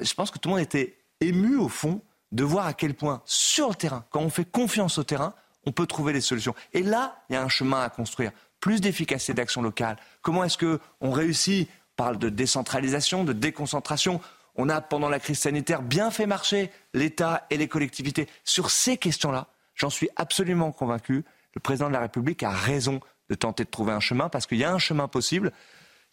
je 0.00 0.14
pense 0.14 0.30
que 0.30 0.38
tout 0.38 0.48
le 0.48 0.54
monde 0.54 0.62
était 0.62 0.96
ému 1.20 1.56
au 1.56 1.68
fond 1.68 2.00
de 2.32 2.44
voir 2.44 2.66
à 2.66 2.74
quel 2.74 2.94
point, 2.94 3.22
sur 3.24 3.68
le 3.68 3.74
terrain, 3.74 4.04
quand 4.10 4.20
on 4.20 4.30
fait 4.30 4.44
confiance 4.44 4.98
au 4.98 5.04
terrain, 5.04 5.34
on 5.66 5.72
peut 5.72 5.86
trouver 5.86 6.12
des 6.12 6.20
solutions. 6.20 6.54
Et 6.72 6.82
là, 6.82 7.22
il 7.28 7.34
y 7.34 7.36
a 7.36 7.42
un 7.42 7.48
chemin 7.48 7.82
à 7.82 7.90
construire. 7.90 8.30
Plus 8.60 8.80
d'efficacité 8.80 9.34
d'action 9.34 9.62
locale. 9.62 9.96
Comment 10.22 10.44
est-ce 10.44 10.58
qu'on 10.58 11.10
réussit 11.10 11.68
On 11.68 12.02
parle 12.02 12.18
de 12.18 12.28
décentralisation, 12.28 13.24
de 13.24 13.32
déconcentration. 13.32 14.20
On 14.56 14.68
a, 14.68 14.80
pendant 14.80 15.08
la 15.08 15.18
crise 15.18 15.38
sanitaire, 15.38 15.82
bien 15.82 16.10
fait 16.10 16.26
marcher 16.26 16.70
l'État 16.94 17.46
et 17.50 17.56
les 17.56 17.68
collectivités. 17.68 18.28
Sur 18.44 18.70
ces 18.70 18.96
questions-là, 18.96 19.48
j'en 19.74 19.90
suis 19.90 20.10
absolument 20.16 20.72
convaincu, 20.72 21.24
le 21.54 21.60
président 21.60 21.88
de 21.88 21.94
la 21.94 22.00
République 22.00 22.42
a 22.42 22.50
raison 22.50 23.00
de 23.28 23.34
tenter 23.34 23.64
de 23.64 23.70
trouver 23.70 23.92
un 23.92 24.00
chemin, 24.00 24.28
parce 24.28 24.46
qu'il 24.46 24.58
y 24.58 24.64
a 24.64 24.72
un 24.72 24.78
chemin 24.78 25.08
possible. 25.08 25.52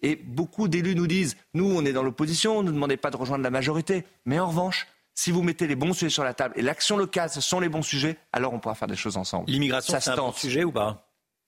Et 0.01 0.15
beaucoup 0.15 0.67
d'élus 0.67 0.95
nous 0.95 1.07
disent, 1.07 1.37
nous, 1.53 1.65
on 1.65 1.83
est 1.83 1.93
dans 1.93 2.03
l'opposition, 2.03 2.63
ne 2.63 2.71
demandez 2.71 2.97
pas 2.97 3.09
de 3.09 3.17
rejoindre 3.17 3.43
la 3.43 3.49
majorité. 3.49 4.05
Mais 4.25 4.39
en 4.39 4.47
revanche, 4.47 4.87
si 5.15 5.31
vous 5.31 5.41
mettez 5.41 5.65
les 5.65 5.75
bons 5.75 5.93
sujets 5.93 6.11
sur 6.11 6.23
la 6.23 6.35
table 6.35 6.53
et 6.57 6.61
l'action 6.61 6.95
locale, 6.95 7.29
ce 7.31 7.41
sont 7.41 7.59
les 7.59 7.69
bons 7.69 7.81
sujets, 7.81 8.17
alors 8.31 8.53
on 8.53 8.59
pourra 8.59 8.75
faire 8.75 8.87
des 8.87 8.95
choses 8.95 9.17
ensemble. 9.17 9.49
L'immigration, 9.49 9.97
c'est 9.99 10.11
un 10.11 10.15
bon 10.15 10.31
sujet 10.31 10.63
ou 10.63 10.71
pas? 10.71 11.06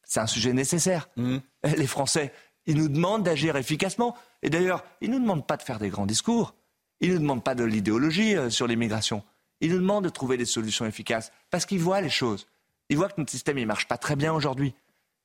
C'est 0.09 0.19
un 0.19 0.27
sujet 0.27 0.53
nécessaire. 0.53 1.07
Mmh. 1.17 1.37
Les 1.77 1.87
Français, 1.87 2.33
ils 2.65 2.75
nous 2.75 2.89
demandent 2.89 3.23
d'agir 3.23 3.55
efficacement. 3.55 4.17
Et 4.41 4.49
d'ailleurs, 4.49 4.83
ils 5.01 5.09
ne 5.09 5.15
nous 5.15 5.21
demandent 5.21 5.45
pas 5.45 5.55
de 5.55 5.61
faire 5.61 5.77
des 5.77 5.89
grands 5.89 6.07
discours. 6.07 6.55
Ils 6.99 7.09
ne 7.09 7.13
nous 7.13 7.21
demandent 7.21 7.43
pas 7.43 7.53
de 7.53 7.63
l'idéologie 7.63 8.35
euh, 8.35 8.49
sur 8.49 8.65
l'immigration. 8.65 9.23
Ils 9.61 9.71
nous 9.71 9.77
demandent 9.77 10.03
de 10.03 10.09
trouver 10.09 10.35
des 10.35 10.45
solutions 10.45 10.85
efficaces 10.85 11.31
parce 11.51 11.67
qu'ils 11.67 11.79
voient 11.79 12.01
les 12.01 12.09
choses. 12.09 12.47
Ils 12.89 12.97
voient 12.97 13.07
que 13.07 13.21
notre 13.21 13.29
système 13.29 13.57
ne 13.59 13.65
marche 13.65 13.87
pas 13.87 13.97
très 13.97 14.15
bien 14.15 14.33
aujourd'hui, 14.33 14.73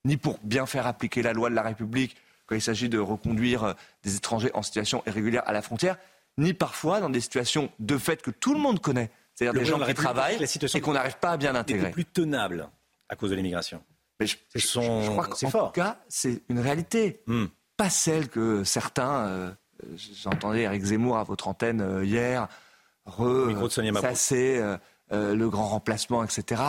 ni 0.04 0.18
pour 0.18 0.38
bien 0.42 0.66
faire 0.66 0.86
appliquer 0.86 1.22
la 1.22 1.32
loi 1.32 1.48
de 1.48 1.54
la 1.54 1.62
République 1.62 2.14
quand 2.46 2.54
il 2.54 2.60
s'agit 2.60 2.90
de 2.90 2.98
reconduire 2.98 3.64
euh, 3.64 3.72
des 4.02 4.16
étrangers 4.16 4.50
en 4.52 4.62
situation 4.62 5.02
irrégulière 5.06 5.44
à 5.46 5.52
la 5.52 5.62
frontière, 5.62 5.96
ni 6.36 6.52
parfois 6.52 7.00
dans 7.00 7.08
des 7.08 7.20
situations 7.20 7.70
de 7.78 7.96
fait 7.96 8.20
que 8.20 8.30
tout 8.30 8.52
le 8.52 8.60
monde 8.60 8.80
connaît, 8.80 9.10
c'est-à-dire 9.34 9.58
des 9.58 9.66
gens 9.66 9.80
qui 9.80 9.94
travaillent 9.94 10.38
et 10.74 10.80
qu'on 10.82 10.92
n'arrive 10.92 11.16
pas 11.16 11.30
à 11.30 11.36
bien 11.38 11.54
intégrer. 11.54 11.90
plus 11.90 12.04
tenable 12.04 12.68
à 13.08 13.16
cause 13.16 13.30
de 13.30 13.36
l'immigration. 13.36 13.82
Mais 14.20 14.26
je, 14.26 14.36
crois 15.10 15.26
qu'en 15.26 15.50
tout 15.50 15.72
cas, 15.72 15.98
c'est 16.08 16.42
une 16.48 16.60
réalité, 16.60 17.22
hmm. 17.26 17.46
pas 17.76 17.90
celle 17.90 18.28
que 18.28 18.62
certains. 18.64 19.26
Euh, 19.26 19.50
j'entendais 19.96 20.62
Eric 20.62 20.84
Zemmour 20.84 21.16
à 21.16 21.24
votre 21.24 21.48
antenne 21.48 21.80
euh, 21.80 22.04
hier, 22.04 22.48
re, 23.06 23.22
euh, 23.22 24.78
euh, 25.12 25.34
le 25.34 25.48
grand 25.48 25.68
remplacement, 25.68 26.24
etc. 26.24 26.62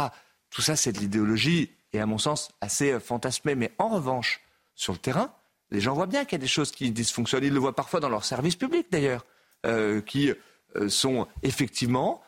Tout 0.50 0.62
ça, 0.62 0.76
c'est 0.76 0.92
de 0.92 1.00
l'idéologie 1.00 1.72
et 1.94 2.00
à 2.00 2.06
mon 2.06 2.18
sens 2.18 2.50
assez 2.62 3.00
fantasmé. 3.00 3.56
Mais 3.56 3.72
en 3.78 3.90
revanche, 3.90 4.42
sur 4.76 4.94
le 4.94 5.00
terrain, 5.00 5.34
les 5.72 5.82
gens 5.82 5.94
voient 5.94 6.08
bien 6.08 6.26
qu'il 6.26 6.34
y 6.34 6.42
a 6.42 6.44
des 6.44 6.48
choses 6.48 6.72
qui 6.72 6.92
dysfonctionnent. 6.92 7.44
Ils 7.44 7.54
le 7.54 7.60
voient 7.60 7.76
parfois 7.76 8.00
dans 8.00 8.10
leurs 8.10 8.26
services 8.26 8.56
publics 8.56 8.88
d'ailleurs. 8.92 9.26
Qui 10.06 10.32
sont 10.90 11.28
effectivement 11.42 12.22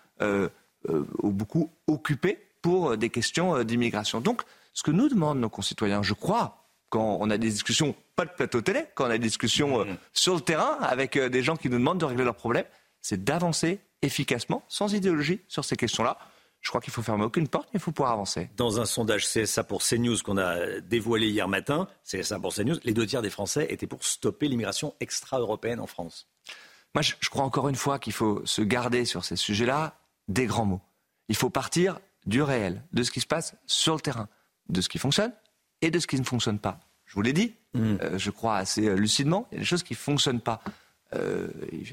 beaucoup 1.22 1.72
occupés 1.86 2.40
pour 2.64 2.98
des 2.98 3.12
questions 3.12 3.64
d'immigration. 3.64 4.22
Donc, 4.22 4.42
ce 4.78 4.84
que 4.84 4.92
nous 4.92 5.10
demandent 5.10 5.40
nos 5.40 5.50
concitoyens, 5.50 6.04
je 6.04 6.14
crois, 6.14 6.70
quand 6.90 7.18
on 7.20 7.32
a 7.32 7.40
des 7.40 7.50
discussions, 7.50 7.96
pas 8.16 8.26
de 8.26 8.30
plateau 8.30 8.62
télé, 8.62 8.86
quand 8.94 9.06
on 9.06 9.10
a 9.10 9.18
des 9.18 9.28
discussions 9.28 9.84
mmh. 9.84 9.98
sur 10.14 10.36
le 10.36 10.42
terrain 10.42 10.78
avec 10.82 11.18
des 11.18 11.42
gens 11.42 11.56
qui 11.56 11.68
nous 11.68 11.80
demandent 11.80 12.00
de 12.00 12.06
régler 12.06 12.24
leurs 12.24 12.36
problèmes, 12.36 12.68
c'est 13.02 13.24
d'avancer 13.24 13.80
efficacement, 14.04 14.64
sans 14.68 14.94
idéologie, 14.94 15.42
sur 15.48 15.66
ces 15.66 15.78
questions-là. 15.78 16.20
Je 16.62 16.70
crois 16.70 16.80
qu'il 16.80 16.94
faut 16.94 17.02
fermer 17.02 17.24
aucune 17.24 17.48
porte, 17.48 17.70
mais 17.74 17.80
il 17.80 17.82
faut 17.82 17.92
pouvoir 17.92 18.12
avancer. 18.12 18.52
Dans 18.56 18.80
un 18.80 18.86
sondage 18.86 19.26
CSA 19.26 19.64
pour 19.64 19.82
CNews 19.82 20.18
qu'on 20.24 20.38
a 20.38 20.80
dévoilé 20.82 21.28
hier 21.28 21.48
matin, 21.48 21.88
CSA 22.06 22.40
pour 22.40 22.54
CNews, 22.54 22.78
les 22.84 22.94
deux 22.94 23.08
tiers 23.08 23.24
des 23.24 23.32
Français 23.32 23.66
étaient 23.72 23.88
pour 23.88 24.04
stopper 24.04 24.48
l'immigration 24.48 24.94
extra-européenne 25.00 25.80
en 25.80 25.88
France. 25.88 26.28
Moi, 26.94 27.02
je, 27.02 27.30
crois 27.30 27.46
encore 27.46 27.68
une 27.68 27.76
fois 27.76 27.98
qu'il 27.98 28.14
faut 28.14 28.46
se 28.46 28.62
garder 28.62 29.06
sur 29.06 29.26
ces 29.26 29.38
sujets-là 29.38 30.00
des 30.28 30.46
grands 30.46 30.66
mots. 30.66 30.82
Il 31.30 31.36
faut 31.36 31.50
partir 31.50 32.00
du 32.28 32.44
réel, 32.44 32.84
de 32.94 33.02
ce 33.02 33.10
qui 33.10 33.22
se 33.22 33.28
passe 33.28 33.56
sur 33.66 33.96
le 33.96 34.02
terrain, 34.02 34.30
de 34.70 34.82
ce 34.82 34.90
qui 34.90 34.98
fonctionne 34.98 35.32
et 35.82 35.92
de 35.92 36.00
ce 36.00 36.08
qui 36.08 36.20
ne 36.20 36.26
fonctionne 36.26 36.60
pas. 36.60 36.80
Je 37.06 37.14
vous 37.16 37.22
l'ai 37.22 37.34
dit, 37.34 37.56
mm. 37.74 37.98
euh, 38.02 38.18
je 38.18 38.32
crois 38.32 38.58
assez 38.58 38.88
euh, 38.88 38.96
lucidement, 38.96 39.48
il 39.52 39.56
y 39.56 39.58
a 39.58 39.60
des 39.62 39.66
choses 39.66 39.84
qui 39.84 39.94
ne 39.94 39.98
fonctionnent 39.98 40.42
pas. 40.42 40.62
Euh, 41.16 41.48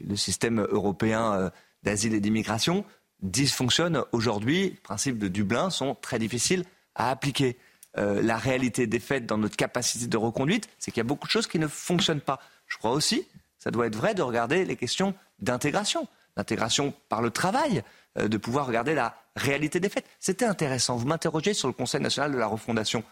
le 0.09 0.17
système 0.17 0.61
européen 0.61 1.53
d'asile 1.85 2.15
et 2.15 2.21
d'immigration 2.21 2.85
dysfonctionne 3.23 4.03
aujourd'hui. 4.11 4.63
Les 4.63 4.71
principes 4.71 5.19
de 5.19 5.29
Dublin 5.29 5.71
sont 5.71 5.95
très 5.95 6.19
difficiles 6.19 6.65
à 6.97 7.11
appliquer. 7.11 7.57
la 7.97 8.37
réalité 8.37 8.89
des 8.89 8.99
faits 8.99 9.25
dans 9.25 9.39
notre 9.39 9.57
capacité 9.57 10.09
de 10.09 10.17
reconduite, 10.17 10.69
c'est 10.81 10.91
qu'il 10.91 10.99
y 10.99 11.07
a 11.07 11.09
beaucoup 11.09 11.29
de 11.29 11.31
choses 11.31 11.47
qui 11.47 11.61
ne 11.61 11.69
fonctionnent 11.69 12.21
pas. 12.21 12.41
Je 12.67 12.77
crois 12.77 12.91
aussi 12.91 13.25
ça 13.65 13.71
doit 13.71 13.87
être 13.87 13.97
vrai 13.97 14.15
de 14.15 14.21
regarder 14.21 14.67
les 14.67 14.77
questions 14.77 15.15
d'intégration, 15.39 16.07
d'intégration 16.37 16.93
par 17.09 17.23
le 17.23 17.31
travail, 17.31 17.83
de 18.17 18.37
pouvoir 18.37 18.67
regarder 18.67 18.95
la 18.95 19.17
réalité 19.37 19.81
des 19.81 19.89
faits. 19.89 20.05
C'était 20.21 20.45
intéressant. 20.45 20.97
Vous 20.97 21.07
m'interrogez 21.07 21.55
sur 21.55 21.69
le 21.69 21.75
Conseil 21.75 22.01
national 22.01 22.33
de 22.33 22.39
la 22.39 22.47
refondation. 22.47 23.03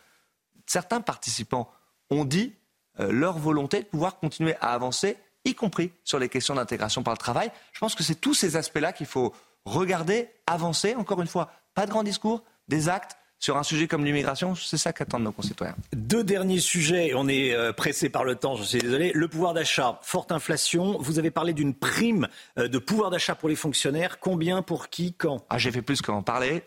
Certains 0.66 1.00
participants 1.00 1.70
ont 2.10 2.24
dit 2.24 2.54
euh, 3.00 3.10
leur 3.10 3.38
volonté 3.38 3.80
de 3.80 3.86
pouvoir 3.86 4.18
continuer 4.18 4.54
à 4.60 4.74
avancer, 4.74 5.16
y 5.44 5.54
compris 5.54 5.92
sur 6.04 6.18
les 6.18 6.28
questions 6.28 6.54
d'intégration 6.54 7.02
par 7.02 7.14
le 7.14 7.18
travail. 7.18 7.50
Je 7.72 7.80
pense 7.80 7.94
que 7.94 8.02
c'est 8.02 8.14
tous 8.14 8.34
ces 8.34 8.56
aspects-là 8.56 8.92
qu'il 8.92 9.06
faut 9.06 9.34
regarder, 9.64 10.28
avancer. 10.46 10.94
Encore 10.94 11.20
une 11.20 11.26
fois, 11.26 11.50
pas 11.74 11.86
de 11.86 11.90
grands 11.90 12.02
discours, 12.02 12.42
des 12.68 12.88
actes 12.88 13.16
sur 13.42 13.56
un 13.56 13.64
sujet 13.64 13.88
comme 13.88 14.04
l'immigration, 14.04 14.54
c'est 14.54 14.76
ça 14.76 14.92
qu'attendent 14.92 15.24
nos 15.24 15.32
concitoyens. 15.32 15.74
Deux 15.92 16.22
derniers 16.22 16.60
sujets, 16.60 17.12
on 17.16 17.26
est 17.26 17.52
euh, 17.52 17.72
pressé 17.72 18.08
par 18.08 18.22
le 18.22 18.36
temps, 18.36 18.54
je 18.54 18.62
suis 18.62 18.78
désolé. 18.78 19.10
Le 19.14 19.26
pouvoir 19.26 19.52
d'achat, 19.52 19.98
forte 20.02 20.30
inflation. 20.30 20.96
Vous 21.00 21.18
avez 21.18 21.32
parlé 21.32 21.52
d'une 21.52 21.74
prime 21.74 22.28
euh, 22.56 22.68
de 22.68 22.78
pouvoir 22.78 23.10
d'achat 23.10 23.34
pour 23.34 23.48
les 23.48 23.56
fonctionnaires. 23.56 24.20
Combien, 24.20 24.62
pour 24.62 24.90
qui, 24.90 25.12
quand? 25.12 25.44
Ah, 25.50 25.58
J'ai 25.58 25.72
fait 25.72 25.82
plus 25.82 26.00
qu'en 26.00 26.22
parler. 26.22 26.62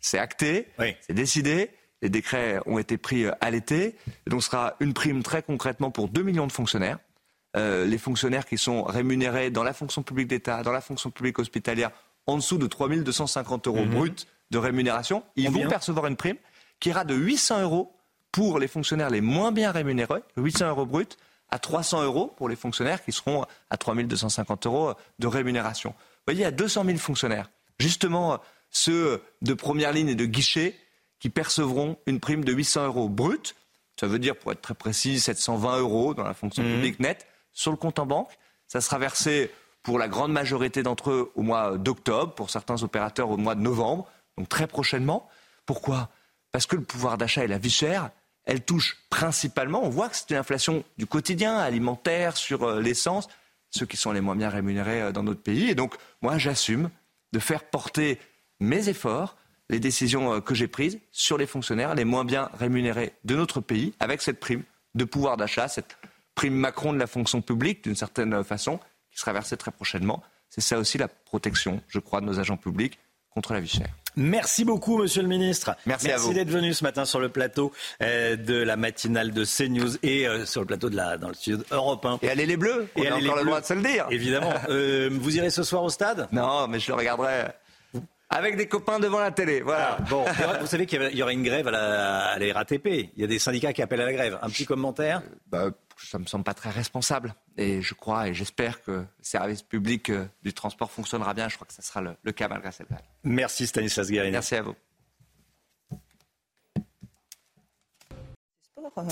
C'est 0.00 0.18
acté, 0.18 0.66
c'est 1.00 1.14
décidé. 1.14 1.70
Les 2.02 2.10
décrets 2.10 2.58
ont 2.66 2.78
été 2.78 2.98
pris 2.98 3.24
euh, 3.24 3.32
à 3.40 3.52
l'été. 3.52 3.94
Donc 4.26 4.42
ce 4.42 4.50
sera 4.50 4.74
une 4.80 4.94
prime 4.94 5.22
très 5.22 5.42
concrètement 5.42 5.92
pour 5.92 6.08
2 6.08 6.22
millions 6.22 6.48
de 6.48 6.52
fonctionnaires. 6.52 6.98
les 7.54 7.98
fonctionnaires 7.98 8.46
qui 8.46 8.58
sont 8.58 8.82
rémunérés 8.82 9.50
dans 9.50 9.62
la 9.62 9.72
fonction 9.72 10.02
publique 10.02 10.26
d'État, 10.26 10.64
dans 10.64 10.72
la 10.72 10.80
fonction 10.80 11.12
publique 11.12 11.38
hospitalière, 11.38 11.92
en 12.26 12.36
dessous 12.36 12.58
de 12.58 12.66
3 12.66 12.88
250 12.88 13.68
euros 13.68 13.84
mmh. 13.84 13.90
bruts 13.90 14.26
de 14.50 14.58
rémunération, 14.58 15.24
ils 15.36 15.50
vont 15.50 15.68
percevoir 15.68 16.06
une 16.06 16.16
prime 16.16 16.36
qui 16.80 16.90
ira 16.90 17.04
de 17.04 17.14
800 17.14 17.62
euros 17.62 17.96
pour 18.32 18.58
les 18.58 18.68
fonctionnaires 18.68 19.10
les 19.10 19.20
moins 19.20 19.52
bien 19.52 19.72
rémunérés, 19.72 20.22
800 20.36 20.68
euros 20.68 20.86
brut, 20.86 21.16
à 21.48 21.58
300 21.58 22.04
euros 22.04 22.32
pour 22.36 22.48
les 22.48 22.56
fonctionnaires 22.56 23.04
qui 23.04 23.12
seront 23.12 23.44
à 23.70 23.76
3250 23.76 24.66
euros 24.66 24.94
de 25.18 25.26
rémunération. 25.26 25.90
Vous 25.90 26.32
voyez, 26.32 26.40
il 26.40 26.42
y 26.42 26.46
a 26.46 26.50
200 26.50 26.84
000 26.84 26.98
fonctionnaires, 26.98 27.50
justement 27.78 28.40
ceux 28.70 29.22
de 29.42 29.54
première 29.54 29.92
ligne 29.92 30.08
et 30.08 30.14
de 30.14 30.26
guichet, 30.26 30.76
qui 31.18 31.30
percevront 31.30 31.96
une 32.06 32.20
prime 32.20 32.44
de 32.44 32.52
800 32.52 32.86
euros 32.86 33.08
brut. 33.08 33.54
Ça 33.98 34.06
veut 34.06 34.18
dire, 34.18 34.36
pour 34.36 34.52
être 34.52 34.60
très 34.60 34.74
précis, 34.74 35.18
720 35.18 35.78
euros 35.78 36.14
dans 36.14 36.24
la 36.24 36.34
fonction 36.34 36.62
mmh. 36.62 36.72
publique 36.74 37.00
nette 37.00 37.26
sur 37.52 37.70
le 37.70 37.78
compte 37.78 37.98
en 37.98 38.06
banque. 38.06 38.30
Ça 38.66 38.80
sera 38.80 38.98
versé 38.98 39.50
pour 39.82 39.98
la 39.98 40.08
grande 40.08 40.32
majorité 40.32 40.82
d'entre 40.82 41.10
eux 41.10 41.32
au 41.36 41.42
mois 41.42 41.78
d'octobre, 41.78 42.34
pour 42.34 42.50
certains 42.50 42.82
opérateurs 42.82 43.30
au 43.30 43.36
mois 43.36 43.54
de 43.54 43.60
novembre 43.60 44.06
donc 44.36 44.48
très 44.48 44.66
prochainement. 44.66 45.28
Pourquoi? 45.64 46.10
Parce 46.52 46.66
que 46.66 46.76
le 46.76 46.82
pouvoir 46.82 47.18
d'achat 47.18 47.44
et 47.44 47.48
la 47.48 47.58
vie 47.58 47.70
chère, 47.70 48.10
elle 48.46 48.64
touche 48.64 48.96
principalement, 49.10 49.84
on 49.84 49.90
voit 49.90 50.08
que 50.08 50.16
c'est 50.16 50.30
une 50.30 50.36
inflation 50.36 50.84
du 50.98 51.06
quotidien, 51.06 51.58
alimentaire, 51.58 52.36
sur 52.36 52.62
euh, 52.62 52.80
l'essence, 52.80 53.28
ceux 53.70 53.86
qui 53.86 53.96
sont 53.96 54.12
les 54.12 54.20
moins 54.20 54.36
bien 54.36 54.48
rémunérés 54.48 55.02
euh, 55.02 55.12
dans 55.12 55.24
notre 55.24 55.42
pays. 55.42 55.68
Et 55.68 55.74
donc, 55.74 55.96
moi, 56.22 56.38
j'assume 56.38 56.88
de 57.32 57.38
faire 57.40 57.64
porter 57.64 58.20
mes 58.60 58.88
efforts, 58.88 59.36
les 59.68 59.80
décisions 59.80 60.34
euh, 60.34 60.40
que 60.40 60.54
j'ai 60.54 60.68
prises 60.68 61.00
sur 61.10 61.36
les 61.36 61.46
fonctionnaires 61.46 61.96
les 61.96 62.04
moins 62.04 62.24
bien 62.24 62.48
rémunérés 62.54 63.14
de 63.24 63.34
notre 63.34 63.60
pays, 63.60 63.94
avec 63.98 64.22
cette 64.22 64.38
prime 64.38 64.62
de 64.94 65.04
pouvoir 65.04 65.36
d'achat, 65.36 65.66
cette 65.66 65.98
prime 66.36 66.54
Macron 66.54 66.92
de 66.92 66.98
la 66.98 67.08
fonction 67.08 67.42
publique, 67.42 67.82
d'une 67.82 67.96
certaine 67.96 68.44
façon, 68.44 68.78
qui 69.10 69.18
sera 69.18 69.32
versée 69.32 69.56
très 69.56 69.72
prochainement. 69.72 70.22
C'est 70.50 70.60
ça 70.60 70.78
aussi 70.78 70.98
la 70.98 71.08
protection, 71.08 71.82
je 71.88 71.98
crois, 71.98 72.20
de 72.20 72.26
nos 72.26 72.38
agents 72.38 72.56
publics 72.56 72.98
contre 73.30 73.52
la 73.52 73.60
vie 73.60 73.68
chère. 73.68 73.90
Merci 74.16 74.64
beaucoup, 74.64 74.98
Monsieur 74.98 75.22
le 75.22 75.28
Ministre. 75.28 75.76
Merci, 75.84 76.08
Merci 76.08 76.32
d'être 76.32 76.50
venu 76.50 76.72
ce 76.72 76.82
matin 76.84 77.04
sur 77.04 77.20
le 77.20 77.28
plateau 77.28 77.72
euh, 78.02 78.36
de 78.36 78.54
la 78.54 78.76
matinale 78.76 79.32
de 79.32 79.44
CNews 79.44 79.96
et 80.02 80.26
euh, 80.26 80.46
sur 80.46 80.62
le 80.62 80.66
plateau 80.66 80.88
de 80.88 80.96
la 80.96 81.18
dans 81.18 81.28
le 81.28 81.34
studio 81.34 81.58
Europe 81.70 82.04
1. 82.04 82.20
Et 82.22 82.30
allez 82.30 82.46
les 82.46 82.56
Bleus. 82.56 82.88
Et 82.96 83.10
on 83.10 83.14
a 83.14 83.18
encore 83.18 83.36
le 83.36 83.44
droit 83.44 83.60
de 83.60 83.66
se 83.66 83.74
le 83.74 83.82
dire. 83.82 84.06
Évidemment. 84.10 84.52
Euh, 84.68 85.08
vous 85.12 85.36
irez 85.36 85.50
ce 85.50 85.62
soir 85.62 85.84
au 85.84 85.90
stade? 85.90 86.28
Non, 86.32 86.66
mais 86.66 86.80
je 86.80 86.88
le 86.88 86.96
regarderai. 86.96 87.44
Avec 88.28 88.56
des 88.56 88.66
copains 88.66 88.98
devant 88.98 89.20
la 89.20 89.30
télé, 89.30 89.60
voilà. 89.60 89.98
Ah, 89.98 90.02
bon, 90.10 90.24
vous 90.60 90.66
savez 90.66 90.86
qu'il 90.86 91.00
y 91.12 91.22
aura 91.22 91.32
une 91.32 91.44
grève 91.44 91.68
à 91.68 91.70
la, 91.70 92.20
à 92.30 92.38
la 92.38 92.52
RATP. 92.52 92.86
Il 92.86 93.20
y 93.20 93.24
a 93.24 93.26
des 93.28 93.38
syndicats 93.38 93.72
qui 93.72 93.82
appellent 93.82 94.00
à 94.00 94.06
la 94.06 94.12
grève. 94.12 94.38
Un 94.42 94.48
petit 94.48 94.66
commentaire? 94.66 95.22
Bah, 95.46 95.70
ça 96.04 96.18
me 96.18 96.26
semble 96.26 96.44
pas 96.44 96.54
très 96.54 96.70
responsable. 96.70 97.34
Et 97.56 97.82
je 97.82 97.94
crois 97.94 98.28
et 98.28 98.34
j'espère 98.34 98.82
que 98.82 98.90
le 98.90 99.06
service 99.20 99.62
public 99.62 100.10
euh, 100.10 100.26
du 100.42 100.52
transport 100.52 100.90
fonctionnera 100.90 101.34
bien. 101.34 101.48
Je 101.48 101.56
crois 101.56 101.66
que 101.66 101.74
ce 101.74 101.82
sera 101.82 102.00
le, 102.00 102.32
cas 102.32 102.48
malgré 102.48 102.72
cette 102.72 102.88
grève. 102.88 103.00
Merci 103.24 103.66
Stanislas 103.66 104.10
Guérin. 104.10 104.30
Merci 104.30 104.56
à 104.56 104.62
vous. 104.62 104.74
Euh, 108.98 109.02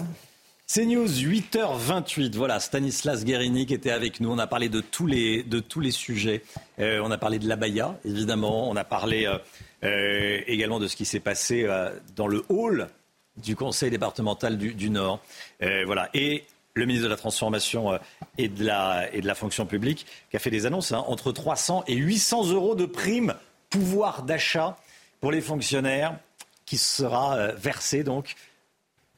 C'est 0.67 0.87
News 0.87 1.07
8h28. 1.07 2.37
Voilà, 2.37 2.59
Stanislas 2.59 3.25
Guérini 3.25 3.67
qui 3.67 3.75
était 3.75 3.91
avec 3.91 4.21
nous. 4.21 4.31
On 4.31 4.39
a 4.39 4.47
parlé 4.47 4.69
de 4.69 4.81
tous 4.81 5.07
les, 5.07 5.43
de 5.43 5.61
tous 5.61 5.81
les 5.81 5.91
sujets. 5.91 6.43
Euh, 6.79 7.01
on 7.05 7.11
a 7.11 7.19
parlé 7.19 7.39
de 7.39 7.47
l'abaya, 7.47 7.99
évidemment. 8.05 8.71
On 8.71 8.77
a 8.77 8.85
parlé 8.85 9.27
euh, 9.27 9.39
euh, 9.85 10.41
également 10.47 10.81
de 10.81 10.89
ce 10.89 10.97
qui 10.97 11.05
s'est 11.05 11.21
passé 11.21 11.69
dans 12.17 12.27
le 12.27 12.45
hall 12.49 12.89
du 13.37 13.57
Conseil 13.57 13.91
départemental 13.91 14.57
du, 14.57 14.91
Nord. 14.91 15.21
voilà. 15.61 16.09
Et 16.15 16.45
le 16.75 16.87
ministre 16.87 17.05
de 17.05 17.11
la 17.11 17.17
Transformation 17.17 17.99
et 18.37 18.49
de 18.49 18.65
la, 18.65 19.13
et 19.15 19.21
de 19.21 19.27
la 19.27 19.35
fonction 19.35 19.67
publique 19.67 20.07
qui 20.31 20.37
a 20.37 20.41
fait 20.41 20.51
des 20.51 20.67
annonces 20.67 20.93
hein, 20.93 21.05
entre 21.07 21.33
300 21.33 21.85
et 21.87 21.95
800 21.95 22.51
euros 22.51 22.75
de 22.75 22.87
prime 22.87 23.35
pouvoir 23.71 24.23
d'achat 24.23 24.77
pour 25.21 25.31
les 25.31 25.41
fonctionnaires 25.41 26.19
qui 26.67 26.77
sera 26.77 27.49
versé 27.53 28.03
donc 28.03 28.35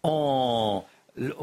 au 0.03 0.83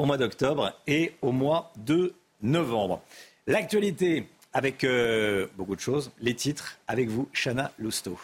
mois 0.05 0.17
d'octobre 0.17 0.73
et 0.87 1.13
au 1.21 1.31
mois 1.31 1.71
de 1.77 2.13
novembre. 2.41 3.01
L'actualité 3.47 4.27
avec 4.53 4.83
euh, 4.83 5.47
beaucoup 5.57 5.75
de 5.75 5.81
choses, 5.81 6.11
les 6.19 6.35
titres 6.35 6.77
avec 6.87 7.09
vous, 7.09 7.27
Chana 7.33 7.71
Lousteau. 7.79 8.17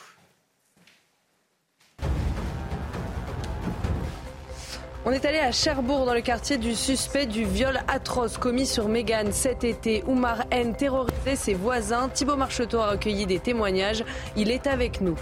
On 5.09 5.11
est 5.11 5.25
allé 5.25 5.39
à 5.39 5.51
Cherbourg, 5.51 6.05
dans 6.05 6.13
le 6.13 6.21
quartier 6.21 6.59
du 6.59 6.75
suspect 6.75 7.25
du 7.25 7.43
viol 7.43 7.79
atroce 7.87 8.37
commis 8.37 8.67
sur 8.67 8.87
Mégane 8.87 9.31
cet 9.31 9.63
été. 9.63 10.03
Oumar 10.05 10.43
N 10.51 10.75
terrorisait 10.75 11.35
ses 11.35 11.55
voisins. 11.55 12.09
Thibault 12.09 12.35
Marcheteau 12.35 12.77
a 12.77 12.91
recueilli 12.91 13.25
des 13.25 13.39
témoignages. 13.39 14.05
Il 14.35 14.51
est 14.51 14.67
avec 14.67 15.01
nous. 15.01 15.17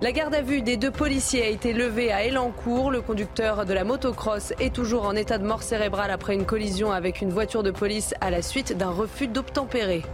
La 0.00 0.12
garde 0.12 0.34
à 0.34 0.40
vue 0.40 0.62
des 0.62 0.78
deux 0.78 0.90
policiers 0.90 1.42
a 1.42 1.48
été 1.48 1.74
levée 1.74 2.10
à 2.10 2.24
Elancourt. 2.24 2.90
Le 2.90 3.02
conducteur 3.02 3.66
de 3.66 3.74
la 3.74 3.84
motocross 3.84 4.54
est 4.58 4.74
toujours 4.74 5.04
en 5.04 5.14
état 5.14 5.36
de 5.36 5.44
mort 5.44 5.62
cérébrale 5.62 6.10
après 6.10 6.32
une 6.32 6.46
collision 6.46 6.90
avec 6.90 7.20
une 7.20 7.28
voiture 7.28 7.62
de 7.62 7.70
police 7.70 8.14
à 8.22 8.30
la 8.30 8.40
suite 8.40 8.78
d'un 8.78 8.92
refus 8.92 9.28
d'obtempérer. 9.28 10.04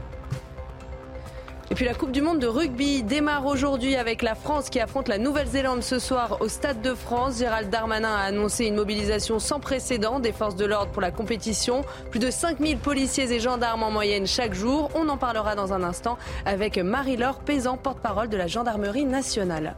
Et 1.80 1.84
la 1.86 1.94
Coupe 1.94 2.12
du 2.12 2.22
Monde 2.22 2.38
de 2.38 2.46
rugby 2.46 3.02
démarre 3.02 3.46
aujourd'hui 3.46 3.96
avec 3.96 4.22
la 4.22 4.36
France 4.36 4.70
qui 4.70 4.78
affronte 4.78 5.09
la 5.09 5.18
Nouvelle-Zélande 5.18 5.82
ce 5.82 5.98
soir 5.98 6.38
au 6.40 6.48
Stade 6.48 6.80
de 6.82 6.94
France. 6.94 7.38
Gérald 7.38 7.68
Darmanin 7.68 8.14
a 8.14 8.20
annoncé 8.20 8.66
une 8.66 8.76
mobilisation 8.76 9.40
sans 9.40 9.59
précédent 9.59 10.20
des 10.20 10.32
forces 10.32 10.55
de 10.55 10.64
l'ordre 10.64 10.92
pour 10.92 11.02
la 11.02 11.10
compétition. 11.10 11.84
Plus 12.10 12.20
de 12.20 12.30
5000 12.30 12.78
policiers 12.78 13.32
et 13.32 13.40
gendarmes 13.40 13.82
en 13.82 13.90
moyenne 13.90 14.26
chaque 14.26 14.55
jour. 14.55 14.88
On 14.94 15.09
en 15.09 15.16
parlera 15.16 15.56
dans 15.56 15.72
un 15.72 15.82
instant 15.82 16.16
avec 16.46 16.78
Marie-Laure 16.78 17.40
Pézan, 17.40 17.76
porte-parole 17.76 18.28
de 18.28 18.36
la 18.36 18.46
Gendarmerie 18.46 19.05
nationale. 19.05 19.74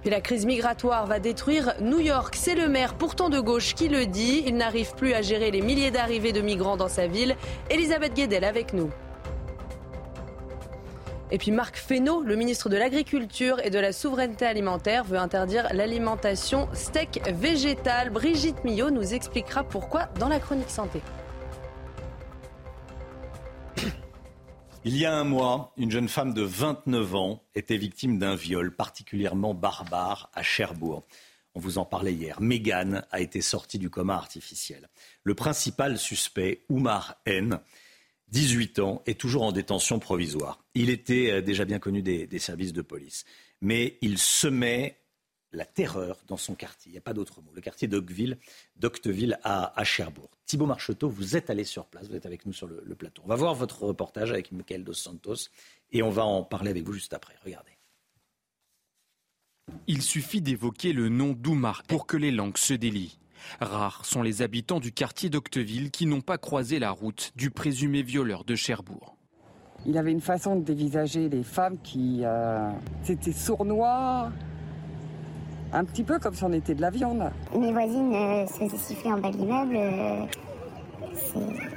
Puis 0.00 0.10
la 0.10 0.20
crise 0.20 0.46
migratoire 0.46 1.06
va 1.06 1.20
détruire 1.20 1.74
New 1.80 2.00
York. 2.00 2.34
C'est 2.36 2.56
le 2.56 2.68
maire, 2.68 2.94
pourtant 2.94 3.28
de 3.28 3.38
gauche, 3.38 3.74
qui 3.74 3.88
le 3.88 4.06
dit. 4.06 4.42
Il 4.46 4.56
n'arrive 4.56 4.94
plus 4.94 5.14
à 5.14 5.22
gérer 5.22 5.52
les 5.52 5.62
milliers 5.62 5.92
d'arrivées 5.92 6.32
de 6.32 6.40
migrants 6.40 6.76
dans 6.76 6.88
sa 6.88 7.06
ville. 7.06 7.36
Elisabeth 7.70 8.14
Guedel 8.14 8.44
avec 8.44 8.72
nous. 8.72 8.90
Et 11.30 11.36
puis 11.36 11.50
Marc 11.50 11.76
Fesneau, 11.76 12.22
le 12.22 12.36
ministre 12.36 12.70
de 12.70 12.76
l'Agriculture 12.76 13.60
et 13.62 13.68
de 13.68 13.78
la 13.78 13.92
Souveraineté 13.92 14.46
alimentaire, 14.46 15.04
veut 15.04 15.18
interdire 15.18 15.68
l'alimentation 15.74 16.68
steak 16.72 17.20
végétal. 17.34 18.08
Brigitte 18.08 18.64
Millot 18.64 18.90
nous 18.90 19.12
expliquera 19.12 19.62
pourquoi 19.62 20.06
dans 20.18 20.28
la 20.28 20.40
chronique 20.40 20.70
santé. 20.70 21.02
Il 24.84 24.96
y 24.96 25.04
a 25.04 25.14
un 25.14 25.24
mois, 25.24 25.74
une 25.76 25.90
jeune 25.90 26.08
femme 26.08 26.32
de 26.32 26.40
29 26.40 27.14
ans 27.14 27.42
était 27.54 27.76
victime 27.76 28.18
d'un 28.18 28.34
viol 28.34 28.74
particulièrement 28.74 29.52
barbare 29.52 30.30
à 30.32 30.42
Cherbourg. 30.42 31.04
On 31.54 31.60
vous 31.60 31.76
en 31.76 31.84
parlait 31.84 32.14
hier. 32.14 32.40
Mégane 32.40 33.04
a 33.10 33.20
été 33.20 33.42
sortie 33.42 33.78
du 33.78 33.90
coma 33.90 34.14
artificiel. 34.14 34.88
Le 35.24 35.34
principal 35.34 35.98
suspect, 35.98 36.64
Oumar 36.70 37.16
N., 37.26 37.60
18 38.30 38.78
ans, 38.80 39.02
est 39.06 39.18
toujours 39.18 39.42
en 39.42 39.52
détention 39.52 39.98
provisoire. 39.98 40.62
Il 40.74 40.90
était 40.90 41.30
euh, 41.30 41.40
déjà 41.40 41.64
bien 41.64 41.78
connu 41.78 42.02
des, 42.02 42.38
services 42.38 42.72
de 42.72 42.82
police, 42.82 43.24
mais 43.60 43.98
il 44.02 44.18
semait 44.18 44.98
la 45.52 45.64
terreur 45.64 46.18
dans 46.26 46.36
son 46.36 46.54
quartier. 46.54 46.90
Il 46.90 46.92
n'y 46.92 46.98
a 46.98 47.02
pas 47.02 47.14
d'autre 47.14 47.40
mot. 47.40 47.50
Le 47.54 47.62
quartier 47.62 47.88
d'Octeville, 47.88 49.38
à, 49.44 49.82
Cherbourg. 49.84 50.30
Thibault 50.44 50.66
Marcheteau, 50.66 51.08
vous 51.08 51.36
êtes 51.36 51.48
allé 51.48 51.64
sur 51.64 51.86
place, 51.86 52.06
vous 52.08 52.16
êtes 52.16 52.26
avec 52.26 52.44
nous 52.44 52.52
sur 52.52 52.66
le, 52.66 52.94
plateau. 52.94 53.22
On 53.24 53.28
va 53.28 53.36
voir 53.36 53.54
votre 53.54 53.82
reportage 53.82 54.30
avec 54.30 54.52
Michael 54.52 54.84
Dos 54.84 54.92
Santos 54.92 55.48
et 55.90 56.02
on 56.02 56.10
va 56.10 56.24
en 56.24 56.44
parler 56.44 56.70
avec 56.70 56.84
vous 56.84 56.92
juste 56.92 57.14
après. 57.14 57.34
Regardez. 57.44 57.70
Il 59.86 60.02
suffit 60.02 60.40
d'évoquer 60.42 60.92
le 60.92 61.08
nom 61.08 61.32
d'Oumar 61.32 61.82
pour 61.84 62.06
que 62.06 62.16
les 62.16 62.30
langues 62.30 62.58
se 62.58 62.74
délient. 62.74 63.18
Rares 63.60 64.04
sont 64.04 64.22
les 64.22 64.42
habitants 64.42 64.80
du 64.80 64.92
quartier 64.92 65.30
d'Octeville 65.30 65.90
qui 65.90 66.06
n'ont 66.06 66.20
pas 66.20 66.38
croisé 66.38 66.78
la 66.78 66.90
route 66.90 67.32
du 67.36 67.50
présumé 67.50 68.02
violeur 68.02 68.44
de 68.44 68.54
Cherbourg. 68.54 69.16
Il 69.86 69.96
avait 69.96 70.12
une 70.12 70.20
façon 70.20 70.56
de 70.56 70.62
dévisager 70.62 71.28
les 71.28 71.42
femmes 71.44 71.78
qui. 71.82 72.20
Euh, 72.24 72.70
c'était 73.02 73.32
sournois, 73.32 74.32
un 75.72 75.84
petit 75.84 76.02
peu 76.02 76.18
comme 76.18 76.34
si 76.34 76.44
on 76.44 76.52
était 76.52 76.74
de 76.74 76.80
la 76.80 76.90
viande. 76.90 77.30
Mes 77.56 77.72
voisines 77.72 78.14
euh, 78.14 78.46
se 78.46 78.54
faisaient 78.54 78.76
siffler 78.76 79.12
en 79.12 79.18
bas 79.18 79.30
de 79.30 79.36
l'immeuble. 79.36 79.76
Euh, 79.76 80.26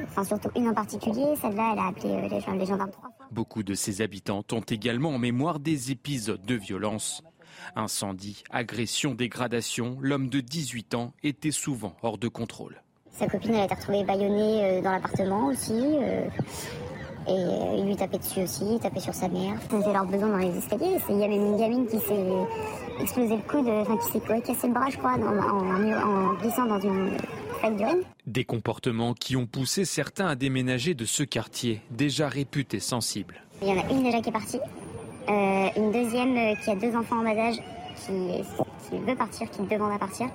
enfin, 0.04 0.24
surtout 0.24 0.50
une 0.56 0.68
en 0.68 0.74
particulier, 0.74 1.36
celle-là, 1.42 1.72
elle 1.74 1.80
a 1.80 1.88
appelé 1.88 2.30
les, 2.30 2.58
les 2.60 2.66
gendarmes 2.66 2.92
trois 2.92 3.10
fois. 3.10 3.28
Beaucoup 3.32 3.64
de 3.64 3.74
ses 3.74 4.02
habitantes 4.02 4.52
ont 4.52 4.62
également 4.62 5.10
en 5.10 5.20
mémoire 5.20 5.60
des 5.60 5.92
épisodes 5.92 6.46
de 6.46 6.56
violence. 6.56 7.24
Incendie, 7.76 8.44
agression, 8.50 9.14
dégradation, 9.14 9.98
l'homme 10.02 10.30
de 10.30 10.40
18 10.40 10.96
ans 10.96 11.14
était 11.24 11.52
souvent 11.52 11.96
hors 12.02 12.18
de 12.18 12.28
contrôle. 12.28 12.82
Sa 13.12 13.28
copine 13.28 13.54
elle 13.54 13.62
a 13.62 13.66
été 13.66 13.76
retrouvée 13.76 14.04
bâillonnée 14.04 14.64
euh, 14.64 14.82
dans 14.82 14.92
l'appartement 14.92 15.48
aussi. 15.48 15.74
Euh, 15.74 16.28
et 17.28 17.32
euh, 17.32 17.76
il 17.78 17.86
lui 17.86 17.96
tapait 17.96 18.18
dessus 18.18 18.42
aussi, 18.42 18.64
il 18.66 18.80
tapait 18.80 19.00
sur 19.00 19.14
sa 19.14 19.28
mère. 19.28 19.54
C'était 19.62 19.94
leur 19.94 20.06
besoin 20.06 20.30
dans 20.30 20.38
les 20.38 20.58
escaliers. 20.58 20.98
Il 21.08 21.20
y 21.20 21.24
a 21.24 21.28
même 21.28 21.46
une 21.46 21.58
gamine 21.58 21.88
qui 21.88 22.00
s'est 22.00 22.28
explosé 23.00 23.36
le 23.36 23.44
coude, 23.44 23.68
enfin 23.68 23.98
qui 23.98 24.12
s'est 24.12 24.42
cassé 24.42 24.68
le 24.68 24.74
bras, 24.74 24.90
je 24.90 24.98
crois, 24.98 25.14
en, 25.14 26.34
glissant 26.42 26.66
dans 26.66 26.80
une 26.80 27.16
d'urine. 27.70 28.02
Des 28.26 28.44
comportements 28.44 29.14
qui 29.14 29.36
ont 29.36 29.46
poussé 29.46 29.86
certains 29.86 30.28
à 30.28 30.36
déménager 30.36 30.96
de 30.96 31.06
ce 31.06 31.24
quartier, 31.24 31.82
déjà 31.92 32.28
réputé 32.28 32.80
sensible. 32.80 33.44
Il 33.62 33.68
y 33.68 33.72
en 33.72 33.80
a 33.80 33.92
une 33.92 34.04
déjà 34.04 34.20
qui 34.20 34.30
est 34.30 34.34
partie, 34.34 34.60
euh, 35.32 35.70
une 35.78 35.92
deuxième 35.92 36.36
euh, 36.36 36.56
qui 36.56 36.70
a 36.70 36.76
deux 36.76 36.94
enfants 36.96 37.20
en 37.20 37.24
bas 37.24 37.40
âge, 37.40 37.58
qui, 37.96 38.98
veut 38.98 39.16
partir, 39.16 39.50
qui 39.50 39.62
demande 39.62 39.94
à 39.94 40.00
partir. 40.00 40.28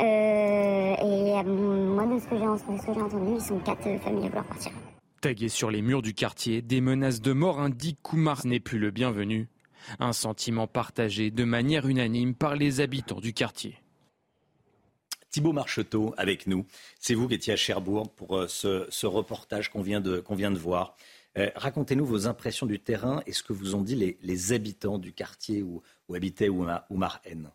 Euh, 0.00 0.02
et 0.02 1.44
moi, 1.44 2.06
de 2.06 2.18
ce 2.18 2.26
que 2.26 2.36
j'ai 2.36 3.00
entendu, 3.00 3.34
ils 3.36 3.40
sont 3.40 3.58
quatre 3.60 3.82
familles 4.00 4.24
à 4.24 4.28
vouloir 4.28 4.44
partir. 4.44 4.72
Tagués 5.20 5.48
sur 5.48 5.70
les 5.70 5.82
murs 5.82 6.02
du 6.02 6.14
quartier, 6.14 6.62
des 6.62 6.80
menaces 6.80 7.20
de 7.20 7.32
mort 7.32 7.60
indiquent 7.60 8.02
qu'Oumar 8.02 8.44
n'est 8.44 8.58
plus 8.58 8.80
le 8.80 8.90
bienvenu. 8.90 9.48
Un 10.00 10.12
sentiment 10.12 10.66
partagé 10.66 11.30
de 11.30 11.44
manière 11.44 11.86
unanime 11.86 12.34
par 12.34 12.56
les 12.56 12.80
habitants 12.80 13.20
du 13.20 13.32
quartier. 13.32 13.76
Thibault 15.30 15.52
Marcheteau 15.52 16.12
avec 16.16 16.46
nous. 16.46 16.66
C'est 16.98 17.14
vous 17.14 17.28
qui 17.28 17.34
étiez 17.34 17.52
à 17.52 17.56
Cherbourg 17.56 18.10
pour 18.10 18.44
ce, 18.48 19.06
reportage 19.06 19.70
qu'on 19.70 19.82
vient, 19.82 20.02
vient, 20.30 20.50
de 20.50 20.58
voir. 20.58 20.96
Euh, 21.38 21.50
racontez-nous 21.54 22.04
vos 22.04 22.26
impressions 22.26 22.66
du 22.66 22.78
terrain 22.78 23.22
et 23.26 23.32
ce 23.32 23.42
que 23.42 23.52
vous 23.52 23.74
ont 23.74 23.82
dit 23.82 24.16
les, 24.20 24.52
habitants 24.52 24.98
du 24.98 25.12
quartier 25.12 25.62
où, 25.62 25.82
habitait 26.14 26.50
Oumar 26.50 27.20
N. 27.24 27.50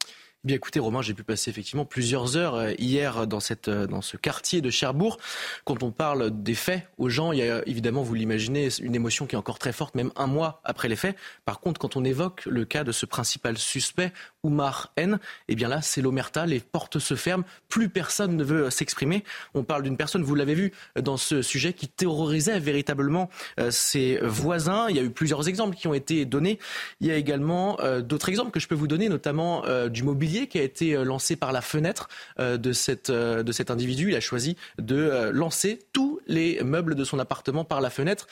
Bien 0.48 0.56
écoutez 0.56 0.80
Romain, 0.80 1.02
j'ai 1.02 1.14
pu 1.14 1.26
passer 1.26 1.50
effectivement 1.52 1.84
plusieurs 1.84 2.38
heures 2.38 2.56
euh, 2.56 2.72
hier 2.80 3.28
dans, 3.28 3.42
cette, 3.42 3.68
euh, 3.68 3.86
dans 3.86 4.02
ce 4.02 4.16
quartier 4.16 4.62
de 4.62 4.70
Cherbourg. 4.70 5.18
Quand 5.66 5.84
on 5.84 5.92
parle 5.92 6.42
des 6.42 6.54
faits 6.56 6.88
aux 6.98 7.10
gens, 7.10 7.34
il 7.34 7.40
y 7.40 7.42
a 7.42 7.68
évidemment, 7.68 8.02
vous 8.02 8.14
l'imaginez, 8.14 8.70
une 8.80 8.96
émotion 8.96 9.26
qui 9.26 9.36
est 9.36 9.38
encore 9.38 9.60
très 9.60 9.74
forte, 9.74 9.94
même 9.96 10.10
un 10.16 10.26
mois 10.26 10.62
après 10.64 10.88
les 10.88 10.96
faits. 10.96 11.18
Par 11.44 11.60
contre, 11.60 11.82
quand 11.82 11.98
on 11.98 12.06
évoque 12.06 12.46
le 12.46 12.64
cas 12.64 12.86
de 12.86 12.94
ce 12.94 13.06
principal 13.06 13.58
suspect, 13.58 14.14
Oumar 14.42 14.94
N, 14.96 15.20
eh 15.50 15.56
bien 15.56 15.68
là, 15.68 15.82
c'est 15.82 16.02
l'omerta, 16.02 16.46
les 16.46 16.62
portes 16.62 16.98
se 16.98 17.16
ferment, 17.16 17.44
plus 17.68 17.90
personne 17.90 18.38
ne 18.38 18.44
veut 18.46 18.68
euh, 18.68 18.70
s'exprimer. 18.70 19.26
On 19.54 19.66
parle 19.66 19.84
d'une 19.84 19.98
personne, 19.98 20.24
vous 20.24 20.36
l'avez 20.36 20.56
vu 20.56 20.72
dans 20.98 21.18
ce 21.18 21.42
sujet, 21.42 21.74
qui 21.74 21.90
terrorisait 21.90 22.58
véritablement 22.62 23.30
ses 23.70 24.18
voisins. 24.22 24.88
Il 24.88 24.96
y 24.96 25.00
a 25.00 25.04
eu 25.04 25.10
plusieurs 25.10 25.50
exemples 25.50 25.76
qui 25.76 25.90
ont 25.90 25.94
été 25.94 26.24
donnés. 26.24 26.58
Il 27.02 27.08
y 27.08 27.12
a 27.12 27.18
également 27.18 27.78
d'autres 28.00 28.30
exemples 28.30 28.52
que 28.52 28.62
je 28.62 28.70
peux 28.70 28.76
vous 28.76 28.88
donner, 28.88 29.10
notamment 29.10 29.64
du 29.90 30.04
mobilier 30.04 30.37
qui 30.46 30.60
a 30.60 30.64
été 30.64 30.94
euh, 30.94 31.04
lancé 31.04 31.36
par 31.36 31.52
la 31.52 31.62
fenêtre 31.62 32.10
euh, 32.40 32.58
de, 32.58 32.72
cette, 32.74 33.10
euh, 33.10 33.42
de 33.42 33.52
cet 33.52 33.72
individu. 33.72 34.10
Il 34.10 34.16
a 34.16 34.20
choisi 34.20 34.58
de 34.78 35.32
lancer 35.34 35.80
tous 35.94 36.20
les 36.28 36.62
meubles 36.64 36.94
de 36.94 37.04
son 37.04 37.18
appartement 37.18 37.64
par 37.64 37.82
la 37.82 37.90
fenêtre. 37.90 38.28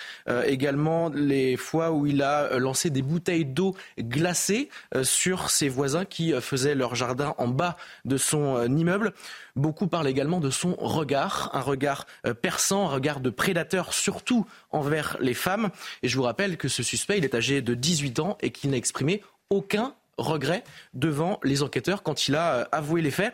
également 0.45 1.09
les 1.09 1.55
fois 1.55 1.91
où 1.91 2.05
il 2.05 2.21
a 2.21 2.59
lancé 2.59 2.89
des 2.89 3.01
bouteilles 3.01 3.45
d'eau 3.45 3.75
glacée 3.99 4.69
sur 5.03 5.49
ses 5.49 5.69
voisins 5.69 6.03
qui 6.05 6.33
faisaient 6.41 6.75
leur 6.75 6.95
jardin 6.95 7.33
en 7.37 7.47
bas 7.47 7.77
de 8.03 8.17
son 8.17 8.65
immeuble. 8.75 9.13
Beaucoup 9.55 9.87
parlent 9.87 10.07
également 10.07 10.41
de 10.41 10.49
son 10.49 10.75
regard, 10.75 11.49
un 11.53 11.61
regard 11.61 12.05
perçant, 12.41 12.89
un 12.89 12.91
regard 12.91 13.21
de 13.21 13.29
prédateur, 13.29 13.93
surtout 13.93 14.45
envers 14.71 15.17
les 15.21 15.33
femmes. 15.33 15.69
Et 16.03 16.09
je 16.09 16.17
vous 16.17 16.23
rappelle 16.23 16.57
que 16.57 16.67
ce 16.67 16.83
suspect, 16.83 17.17
il 17.17 17.23
est 17.23 17.35
âgé 17.35 17.61
de 17.61 17.73
18 17.73 18.19
ans 18.19 18.37
et 18.41 18.51
qu'il 18.51 18.71
n'a 18.71 18.77
exprimé 18.77 19.23
aucun 19.49 19.95
regret 20.17 20.63
devant 20.93 21.39
les 21.43 21.63
enquêteurs 21.63 22.03
quand 22.03 22.27
il 22.27 22.35
a 22.35 22.67
avoué 22.71 23.01
les 23.01 23.11
faits. 23.11 23.33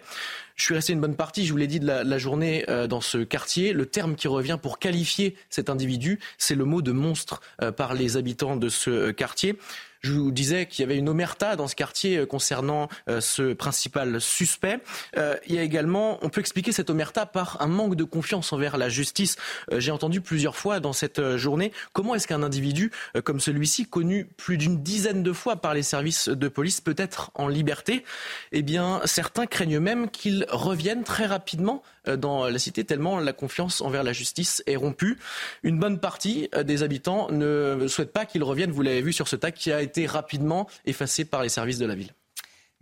Je 0.55 0.63
suis 0.65 0.75
resté 0.75 0.93
une 0.93 1.01
bonne 1.01 1.15
partie, 1.15 1.45
je 1.45 1.51
vous 1.51 1.57
l'ai 1.57 1.67
dit, 1.67 1.79
de 1.79 1.87
la, 1.87 2.17
journée 2.17 2.65
dans 2.87 3.01
ce 3.01 3.19
quartier. 3.19 3.73
Le 3.73 3.87
terme 3.87 4.15
qui 4.15 4.27
revient 4.27 4.59
pour 4.61 4.77
qualifier 4.77 5.35
cet 5.49 5.69
individu, 5.69 6.19
c'est 6.37 6.53
le 6.53 6.65
mot 6.65 6.83
de 6.83 6.91
monstre 6.91 7.41
par 7.77 7.95
les 7.95 8.15
habitants 8.15 8.57
de 8.57 8.69
ce 8.69 9.09
quartier. 9.09 9.57
Je 10.01 10.13
vous 10.13 10.31
disais 10.31 10.65
qu'il 10.65 10.81
y 10.81 10.85
avait 10.85 10.97
une 10.97 11.09
omerta 11.09 11.55
dans 11.55 11.67
ce 11.67 11.75
quartier 11.75 12.17
euh, 12.17 12.25
concernant 12.25 12.89
euh, 13.07 13.21
ce 13.21 13.53
principal 13.53 14.19
suspect. 14.19 14.79
Euh, 15.17 15.35
il 15.45 15.55
y 15.55 15.59
a 15.59 15.61
également, 15.61 16.17
on 16.23 16.29
peut 16.29 16.41
expliquer 16.41 16.71
cette 16.71 16.89
omerta 16.89 17.27
par 17.27 17.61
un 17.61 17.67
manque 17.67 17.95
de 17.95 18.03
confiance 18.03 18.51
envers 18.51 18.77
la 18.77 18.89
justice. 18.89 19.35
J'ai 19.77 19.91
entendu 19.91 20.21
plusieurs 20.21 20.55
fois 20.55 20.79
dans 20.79 20.93
cette 20.93 21.37
journée 21.37 21.71
comment 21.93 22.15
est-ce 22.15 22.27
qu'un 22.27 22.43
individu 22.43 22.91
comme 23.23 23.39
celui-ci, 23.39 23.85
connu 23.85 24.25
plus 24.37 24.57
d'une 24.57 24.81
dizaine 24.81 25.23
de 25.23 25.33
fois 25.33 25.57
par 25.57 25.73
les 25.73 25.83
services 25.83 26.29
de 26.29 26.47
police, 26.47 26.81
peut 26.81 26.95
être 26.97 27.31
en 27.35 27.47
liberté? 27.47 28.03
Eh 28.51 28.61
bien, 28.61 29.01
certains 29.05 29.45
craignent 29.45 29.79
même 29.79 30.09
qu'il 30.09 30.45
revienne 30.49 31.03
très 31.03 31.25
rapidement 31.25 31.83
dans 32.07 32.47
la 32.47 32.59
cité 32.59 32.83
tellement 32.83 33.19
la 33.19 33.33
confiance 33.33 33.81
envers 33.81 34.03
la 34.03 34.13
justice 34.13 34.63
est 34.65 34.75
rompue. 34.75 35.19
Une 35.63 35.79
bonne 35.79 35.99
partie 35.99 36.49
des 36.63 36.83
habitants 36.83 37.29
ne 37.31 37.87
souhaitent 37.87 38.13
pas 38.13 38.25
qu'il 38.25 38.43
revienne. 38.43 38.71
Vous 38.71 38.81
l'avez 38.81 39.01
vu 39.01 39.13
sur 39.13 39.27
ce 39.27 39.35
tas 39.35 39.51
qui 39.51 39.71
a 39.71 39.81
été 39.81 39.90
été 39.91 40.05
rapidement 40.05 40.67
effacé 40.85 41.25
par 41.25 41.43
les 41.43 41.49
services 41.49 41.77
de 41.77 41.85
la 41.85 41.95
ville. 41.95 42.13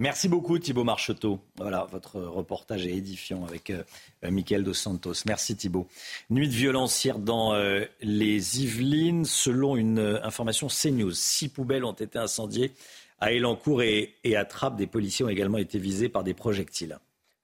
Merci 0.02 0.30
beaucoup 0.30 0.58
Thibault 0.60 0.86
Marcheteau. 0.86 1.42
Voilà, 1.58 1.86
votre 1.92 2.22
reportage 2.22 2.86
est 2.86 2.96
édifiant 2.96 3.46
avec 3.46 3.70
euh, 3.70 3.84
Michael 4.24 4.64
Dos 4.64 4.74
Santos. 4.74 5.26
Merci 5.26 5.58
Thibault. 5.58 5.88
Nuit 6.30 6.48
de 6.48 6.54
violence 6.54 7.04
hier 7.04 7.20
dans 7.20 7.54
euh, 7.54 7.84
les 8.02 8.62
Yvelines. 8.64 9.26
Selon 9.26 9.76
une 9.76 10.00
euh, 10.00 10.24
information 10.24 10.68
CNews, 10.68 11.12
six 11.12 11.50
poubelles 11.50 11.84
ont 11.84 11.92
été 11.92 12.18
incendiées 12.18 12.72
à 13.20 13.34
Elancourt 13.34 13.82
et, 13.82 14.16
et 14.24 14.38
à 14.38 14.46
Trappes. 14.46 14.78
Des 14.78 14.88
policiers 14.88 15.26
ont 15.26 15.30
également 15.30 15.58
été 15.58 15.80
visés 15.80 16.08
par 16.08 16.24
des 16.24 16.34
projectiles. 16.34 16.98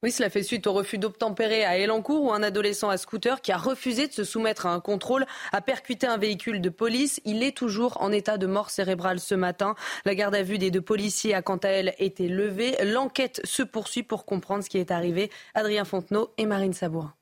Oui, 0.06 0.12
cela 0.12 0.30
fait 0.30 0.44
suite 0.44 0.68
au 0.68 0.74
refus 0.74 1.00
d'obtempérer 1.00 1.66
à 1.66 1.80
Elancourt 1.80 2.26
où 2.26 2.32
un 2.32 2.44
adolescent 2.44 2.90
à 2.90 2.98
scooter 2.98 3.42
qui 3.42 3.52
a 3.52 3.58
refusé 3.58 4.06
de 4.06 4.14
se 4.14 4.24
soumettre 4.24 4.68
à 4.68 4.72
un 4.72 4.80
contrôle 4.80 5.26
a 5.52 5.62
percuté 5.62 6.06
un 6.06 6.18
véhicule 6.18 6.62
de 6.62 6.70
police. 6.70 7.20
Il 7.26 7.42
est 7.42 7.58
toujours 7.58 8.00
en 8.00 8.12
état 8.12 8.38
de 8.38 8.46
mort 8.46 8.70
cérébrale 8.70 9.20
ce 9.20 9.34
matin. 9.34 9.74
La 10.06 10.14
garde 10.14 10.36
à 10.36 10.44
vue 10.44 10.60
des 10.60 10.70
deux 10.70 10.80
policiers 10.80 11.34
a 11.34 11.42
quant 11.42 11.58
à 11.58 11.70
elle 11.70 11.96
été 11.98 12.28
levée. 12.28 12.76
L'enquête 12.84 13.42
se 13.46 13.64
poursuit 13.64 14.04
pour 14.04 14.26
comprendre 14.26 14.64
ce 14.64 14.70
qui 14.70 14.78
est 14.78 14.92
arrivé. 14.92 15.32
Adrien 15.56 15.86
Fontenot 15.86 16.30
et 16.38 16.46
Marine 16.46 16.74
Sabourin. 16.74 17.16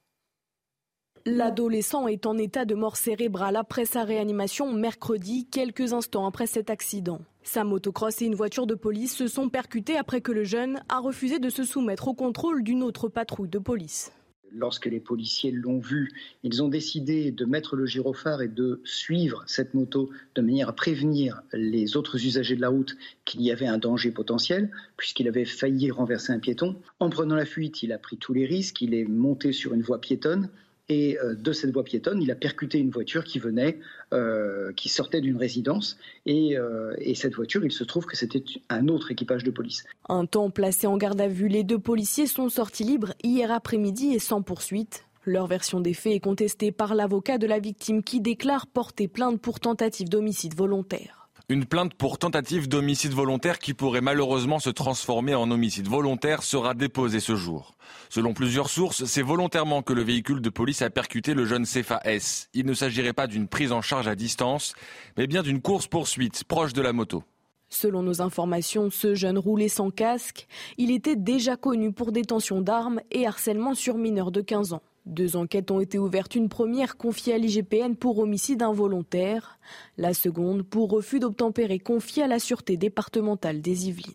L'adolescent 1.26 2.10
est 2.10 2.26
en 2.26 2.38
état 2.38 2.66
de 2.66 2.76
mort 2.76 2.98
cérébrale 2.98 3.56
après 3.56 3.86
sa 3.86 4.04
réanimation 4.04 4.74
mercredi, 4.74 5.48
quelques 5.50 5.94
instants 5.94 6.28
après 6.28 6.48
cet 6.48 6.70
accident. 6.70 7.22
Sa 7.46 7.66
motocross 7.66 8.22
et 8.22 8.26
une 8.26 8.36
voiture 8.36 8.66
de 8.66 8.74
police 8.74 9.16
se 9.18 9.28
sont 9.28 9.50
percutés 9.50 9.98
après 9.98 10.22
que 10.22 10.32
le 10.32 10.46
jeune 10.46 10.82
a 10.88 11.00
refusé 11.00 11.40
de 11.40 11.50
se 11.50 11.66
soumettre 11.66 12.08
au 12.08 12.14
contrôle 12.14 12.64
d'une 12.64 12.82
autre 12.82 13.10
patrouille 13.10 13.50
de 13.50 13.60
police. 13.60 14.14
Lorsque 14.56 14.86
les 14.86 15.02
policiers 15.02 15.52
l'ont 15.52 15.80
vu, 15.80 16.10
ils 16.44 16.64
ont 16.64 16.70
décidé 16.70 17.32
de 17.32 17.44
mettre 17.44 17.76
le 17.76 17.86
gyrophare 17.86 18.42
et 18.44 18.48
de 18.48 18.82
suivre 18.86 19.44
cette 19.46 19.74
moto 19.74 20.10
de 20.36 20.42
manière 20.42 20.70
à 20.70 20.74
prévenir 20.74 21.42
les 21.52 21.98
autres 21.98 22.24
usagers 22.24 22.56
de 22.56 22.62
la 22.62 22.70
route 22.70 22.96
qu'il 23.26 23.42
y 23.42 23.52
avait 23.52 23.68
un 23.68 23.80
danger 23.80 24.12
potentiel, 24.12 24.72
puisqu'il 24.96 25.28
avait 25.28 25.46
failli 25.46 25.92
renverser 25.92 26.32
un 26.32 26.40
piéton. 26.40 26.78
En 27.00 27.10
prenant 27.10 27.36
la 27.36 27.46
fuite, 27.46 27.84
il 27.84 27.92
a 27.92 27.98
pris 27.98 28.18
tous 28.18 28.34
les 28.34 28.46
risques, 28.46 28.82
il 28.82 28.94
est 28.94 29.06
monté 29.06 29.52
sur 29.52 29.74
une 29.74 29.82
voie 29.82 30.00
piétonne, 30.00 30.50
et 30.90 31.18
euh, 31.18 31.34
de 31.36 31.52
cette 31.54 31.72
voie 31.72 31.84
piétonne, 31.84 32.22
il 32.22 32.30
a 32.32 32.36
percuté 32.36 32.78
une 32.78 32.90
voiture 32.90 33.24
qui 33.24 33.40
venait, 33.40 33.80
euh, 34.14 34.74
qui 34.74 34.90
sortait 34.90 35.22
d'une 35.22 35.38
résidence. 35.38 35.98
Euh, 36.28 36.94
et, 36.98 37.16
cette 37.16 37.36
voiture, 37.36 37.64
il 37.64 37.72
se 37.72 37.84
trouve 37.84 38.06
que 38.06 38.18
c'était 38.18 38.44
un 38.70 38.88
autre 38.88 39.12
équipage 39.12 39.44
de 39.44 39.52
police. 39.52 39.86
Un 40.10 40.26
temps 40.26 40.50
placé 40.50 40.88
en 40.88 40.98
garde 40.98 41.22
à 41.22 41.28
vue, 41.28 41.48
les 41.48 41.64
deux 41.64 41.80
policiers 41.80 42.28
sont 42.28 42.50
sortis 42.50 42.84
libres 42.84 43.14
hier 43.24 43.52
après-midi 43.52 44.14
et 44.14 44.20
sans 44.20 44.42
poursuite. 44.42 45.06
Leur 45.26 45.48
version 45.48 45.80
des 45.80 45.94
faits 45.94 46.14
est 46.14 46.20
contestée 46.20 46.74
par 46.74 46.96
l'avocat 46.96 47.38
de 47.38 47.48
la 47.48 47.60
victime 47.60 48.04
qui 48.04 48.20
déclare 48.20 48.68
porter 48.68 49.08
plainte 49.08 49.40
pour 49.40 49.62
tentative 49.62 50.10
d'homicide 50.10 50.54
volontaire. 50.54 51.23
Une 51.50 51.66
plainte 51.66 51.94
pour 51.94 52.20
tentative 52.20 52.70
d'homicide 52.70 53.12
volontaire 53.12 53.60
qui 53.60 53.74
pourrait 53.74 54.00
malheureusement 54.00 54.60
se 54.60 54.70
transformer 54.70 55.36
en 55.36 55.52
homicide 55.52 55.90
volontaire 55.90 56.42
sera 56.42 56.74
déposée 56.74 57.20
ce 57.20 57.36
jour. 57.36 57.76
Selon 58.10 58.34
plusieurs 58.34 58.70
sources, 58.70 59.04
c'est 59.04 59.22
volontairement 59.22 59.82
que 59.82 59.92
le 59.92 60.04
véhicule 60.04 60.40
de 60.40 60.50
police 60.50 60.82
a 60.82 60.90
percuté 60.90 61.34
le 61.34 61.46
jeune 61.46 61.66
Cefa 61.66 62.00
S. 62.06 62.48
Il 62.54 62.66
ne 62.66 62.74
s'agirait 62.74 63.12
pas 63.12 63.28
d'une 63.28 63.50
prise 63.50 63.74
en 63.74 63.82
charge 63.82 64.08
à 64.08 64.16
distance, 64.16 64.74
mais 65.18 65.28
bien 65.28 65.44
d'une 65.44 65.62
course-poursuite 65.62 66.46
proche 66.46 66.72
de 66.72 66.82
la 66.82 66.94
moto. 66.94 67.24
Selon 67.68 68.04
nos 68.04 68.22
informations, 68.22 68.90
ce 68.90 69.14
jeune 69.14 69.38
roulait 69.38 69.68
sans 69.68 69.90
casque. 69.90 70.48
Il 70.78 70.92
était 70.92 71.18
déjà 71.18 71.58
connu 71.58 71.92
pour 71.92 72.14
détention 72.14 72.62
d'armes 72.62 73.02
et 73.12 73.28
harcèlement 73.28 73.74
sur 73.74 73.98
mineurs 73.98 74.32
de 74.32 74.40
15 74.40 74.72
ans. 74.72 74.82
Deux 75.06 75.36
enquêtes 75.36 75.70
ont 75.70 75.82
été 75.82 76.00
ouvertes, 76.00 76.36
une 76.36 76.48
première 76.48 76.96
confiée 76.96 77.34
à 77.34 77.38
l'IGPN 77.38 77.96
pour 77.96 78.20
homicide 78.20 78.62
involontaire, 78.62 79.60
la 79.98 80.14
seconde 80.14 80.64
pour 80.64 80.90
refus 80.90 81.20
d'obtempérer 81.20 81.80
confiée 81.80 82.24
à 82.24 82.28
la 82.28 82.40
Sûreté 82.40 82.78
départementale 82.78 83.62
des 83.62 83.90
Yvelines. 83.90 84.14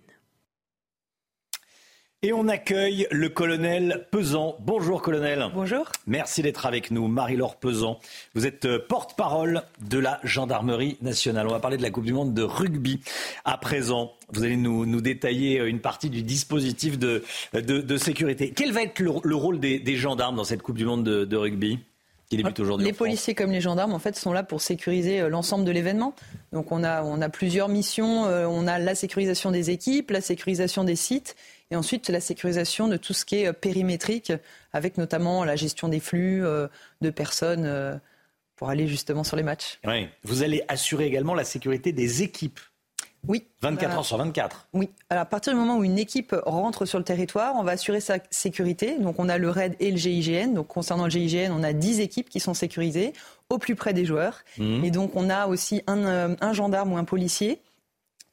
Et 2.24 2.32
on 2.32 2.48
accueille 2.48 3.06
le 3.12 3.28
colonel 3.28 4.08
Pesant. 4.10 4.56
Bonjour 4.58 5.02
colonel. 5.02 5.52
Bonjour. 5.54 5.92
Merci 6.08 6.42
d'être 6.42 6.66
avec 6.66 6.90
nous. 6.90 7.06
Marie-Laure 7.06 7.54
Pesant, 7.54 8.00
vous 8.34 8.44
êtes 8.44 8.64
euh, 8.64 8.80
porte-parole 8.88 9.62
de 9.88 10.00
la 10.00 10.18
gendarmerie 10.24 10.98
nationale. 11.00 11.46
On 11.46 11.52
va 11.52 11.60
parler 11.60 11.76
de 11.76 11.82
la 11.82 11.90
Coupe 11.90 12.06
du 12.06 12.12
Monde 12.12 12.34
de 12.34 12.42
rugby 12.42 12.98
à 13.44 13.56
présent. 13.56 14.14
Vous 14.32 14.42
allez 14.42 14.56
nous, 14.56 15.00
détailler 15.00 15.60
euh, 15.60 15.68
une 15.68 15.78
partie 15.78 16.10
du 16.10 16.22
dispositif 16.22 16.98
de, 16.98 17.22
de, 17.52 17.96
sécurité. 17.96 18.52
Quel 18.52 18.72
va 18.72 18.82
être 18.82 18.98
le, 18.98 19.36
rôle 19.36 19.60
des, 19.60 19.96
gendarmes 19.96 20.34
dans 20.34 20.42
cette 20.42 20.62
Coupe 20.62 20.76
du 20.76 20.86
Monde 20.86 21.04
de, 21.04 21.36
rugby 21.36 21.78
qui 22.28 22.36
débute 22.36 22.58
aujourd'hui 22.58 22.84
Les 22.84 22.92
policiers 22.92 23.36
comme 23.36 23.52
les 23.52 23.60
gendarmes, 23.60 23.92
en 23.92 24.00
fait, 24.00 24.16
sont 24.16 24.32
là 24.32 24.42
pour 24.42 24.60
sécuriser 24.60 25.20
euh, 25.20 25.28
l'ensemble 25.28 25.64
de 25.64 25.70
l'événement. 25.70 26.16
Donc 26.52 26.72
on 26.72 26.82
a, 26.82 27.04
on 27.04 27.22
a 27.22 27.28
plusieurs 27.28 27.68
missions. 27.68 28.24
On 28.24 28.66
a 28.66 28.80
la 28.80 28.96
sécurisation 28.96 29.52
des 29.52 29.70
équipes, 29.70 30.10
la 30.10 30.20
sécurisation 30.20 30.82
des 30.82 30.96
sites 30.96 31.36
et 31.70 31.76
ensuite, 31.76 32.08
la 32.08 32.20
sécurisation 32.20 32.88
de 32.88 32.96
tout 32.96 33.12
ce 33.12 33.24
qui 33.24 33.36
est 33.36 33.48
euh, 33.48 33.52
périmétrique, 33.52 34.32
avec 34.72 34.96
notamment 34.96 35.44
la 35.44 35.56
gestion 35.56 35.88
des 35.88 36.00
flux 36.00 36.44
euh, 36.44 36.68
de 37.00 37.10
personnes 37.10 37.64
euh, 37.66 37.96
pour 38.56 38.70
aller 38.70 38.88
justement 38.88 39.24
sur 39.24 39.36
les 39.36 39.42
matchs. 39.42 39.78
Oui. 39.84 40.08
Vous 40.24 40.42
allez 40.42 40.64
assurer 40.68 41.06
également 41.06 41.34
la 41.34 41.44
sécurité 41.44 41.92
des 41.92 42.22
équipes. 42.22 42.60
Oui. 43.26 43.44
24 43.62 43.98
heures 43.98 44.04
sur 44.04 44.16
24. 44.16 44.68
Oui. 44.72 44.90
Alors, 45.10 45.22
à 45.22 45.26
partir 45.26 45.52
du 45.52 45.58
moment 45.58 45.76
où 45.76 45.84
une 45.84 45.98
équipe 45.98 46.34
rentre 46.46 46.86
sur 46.86 46.98
le 46.98 47.04
territoire, 47.04 47.54
on 47.56 47.64
va 47.64 47.72
assurer 47.72 48.00
sa 48.00 48.18
sécurité. 48.30 48.96
Donc, 48.98 49.18
on 49.18 49.28
a 49.28 49.38
le 49.38 49.50
RAID 49.50 49.74
et 49.80 49.90
le 49.90 49.96
GIGN. 49.96 50.54
Donc, 50.54 50.68
concernant 50.68 51.04
le 51.04 51.10
GIGN, 51.10 51.50
on 51.52 51.64
a 51.64 51.72
10 51.72 52.00
équipes 52.00 52.30
qui 52.30 52.40
sont 52.40 52.54
sécurisées 52.54 53.12
au 53.50 53.58
plus 53.58 53.74
près 53.74 53.92
des 53.92 54.04
joueurs. 54.04 54.44
Mmh. 54.56 54.84
Et 54.84 54.90
donc, 54.90 55.16
on 55.16 55.28
a 55.28 55.48
aussi 55.48 55.82
un, 55.88 56.36
un 56.40 56.52
gendarme 56.52 56.92
ou 56.92 56.96
un 56.96 57.04
policier 57.04 57.60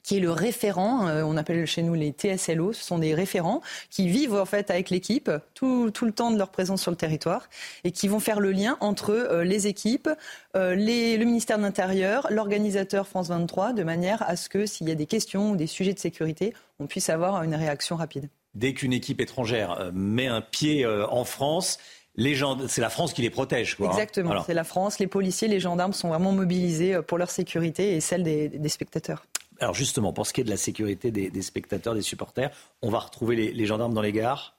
qui 0.05 0.17
est 0.17 0.19
le 0.19 0.31
référent. 0.31 1.07
Euh, 1.07 1.23
on 1.23 1.35
appelle 1.35 1.65
chez 1.65 1.81
nous 1.81 1.95
les 1.95 2.11
TSLO. 2.11 2.73
Ce 2.73 2.83
sont 2.83 2.99
des 2.99 3.15
référents 3.15 3.61
qui 3.89 4.07
vivent 4.07 4.35
en 4.35 4.45
fait 4.45 4.69
avec 4.69 4.91
l'équipe 4.91 5.31
tout, 5.55 5.89
tout, 5.91 6.05
le 6.05 6.11
temps 6.11 6.31
de 6.31 6.37
leur 6.37 6.51
présence 6.51 6.83
sur 6.83 6.91
le 6.91 6.97
territoire 6.97 7.49
et 7.83 7.91
qui 7.91 8.07
vont 8.07 8.19
faire 8.19 8.39
le 8.39 8.51
lien 8.51 8.77
entre 8.81 9.09
euh, 9.09 9.43
les 9.43 9.65
équipes, 9.67 10.09
euh, 10.55 10.75
les, 10.75 11.17
le 11.17 11.25
ministère 11.25 11.57
de 11.57 11.63
l'Intérieur, 11.63 12.27
l'organisateur 12.29 13.07
France 13.07 13.29
23, 13.29 13.73
de 13.73 13.83
manière 13.83 14.21
à 14.29 14.35
ce 14.35 14.47
que 14.47 14.67
s'il 14.67 14.87
y 14.87 14.91
a 14.91 14.95
des 14.95 15.07
questions 15.07 15.51
ou 15.51 15.55
des 15.55 15.67
sujets 15.67 15.93
de 15.93 15.99
sécurité, 15.99 16.53
on 16.79 16.85
puisse 16.85 17.09
avoir 17.09 17.41
une 17.41 17.55
réaction 17.55 17.95
rapide. 17.95 18.29
Dès 18.53 18.73
qu'une 18.73 18.93
équipe 18.93 19.19
étrangère 19.19 19.91
met 19.93 20.27
un 20.27 20.41
pied 20.41 20.85
en 20.85 21.25
France, 21.25 21.77
c'est 22.17 22.81
la 22.81 22.89
France 22.89 23.11
qui 23.11 23.21
les 23.21 23.29
protège. 23.29 23.75
Quoi, 23.75 23.87
hein. 23.87 23.91
Exactement, 23.91 24.43
c'est 24.45 24.53
la 24.53 24.63
France. 24.63 24.99
Les 24.99 25.07
policiers, 25.07 25.49
les 25.49 25.59
gendarmes 25.59 25.91
sont 25.91 26.07
vraiment 26.07 26.31
mobilisés 26.31 27.01
pour 27.01 27.17
leur 27.17 27.29
sécurité 27.29 27.97
et 27.97 27.99
celle 27.99 28.23
des, 28.23 28.47
des 28.47 28.69
spectateurs. 28.69 29.25
Alors 29.59 29.73
justement, 29.73 30.13
pour 30.13 30.27
ce 30.27 30.33
qui 30.33 30.41
est 30.41 30.43
de 30.43 30.49
la 30.49 30.57
sécurité 30.57 31.11
des, 31.11 31.41
spectateurs, 31.41 31.93
des 31.93 32.01
supporters, 32.01 32.51
on 32.81 32.89
va 32.89 32.99
retrouver 32.99 33.35
les, 33.53 33.65
gendarmes 33.65 33.93
dans 33.93 34.01
les 34.01 34.11
gares? 34.11 34.55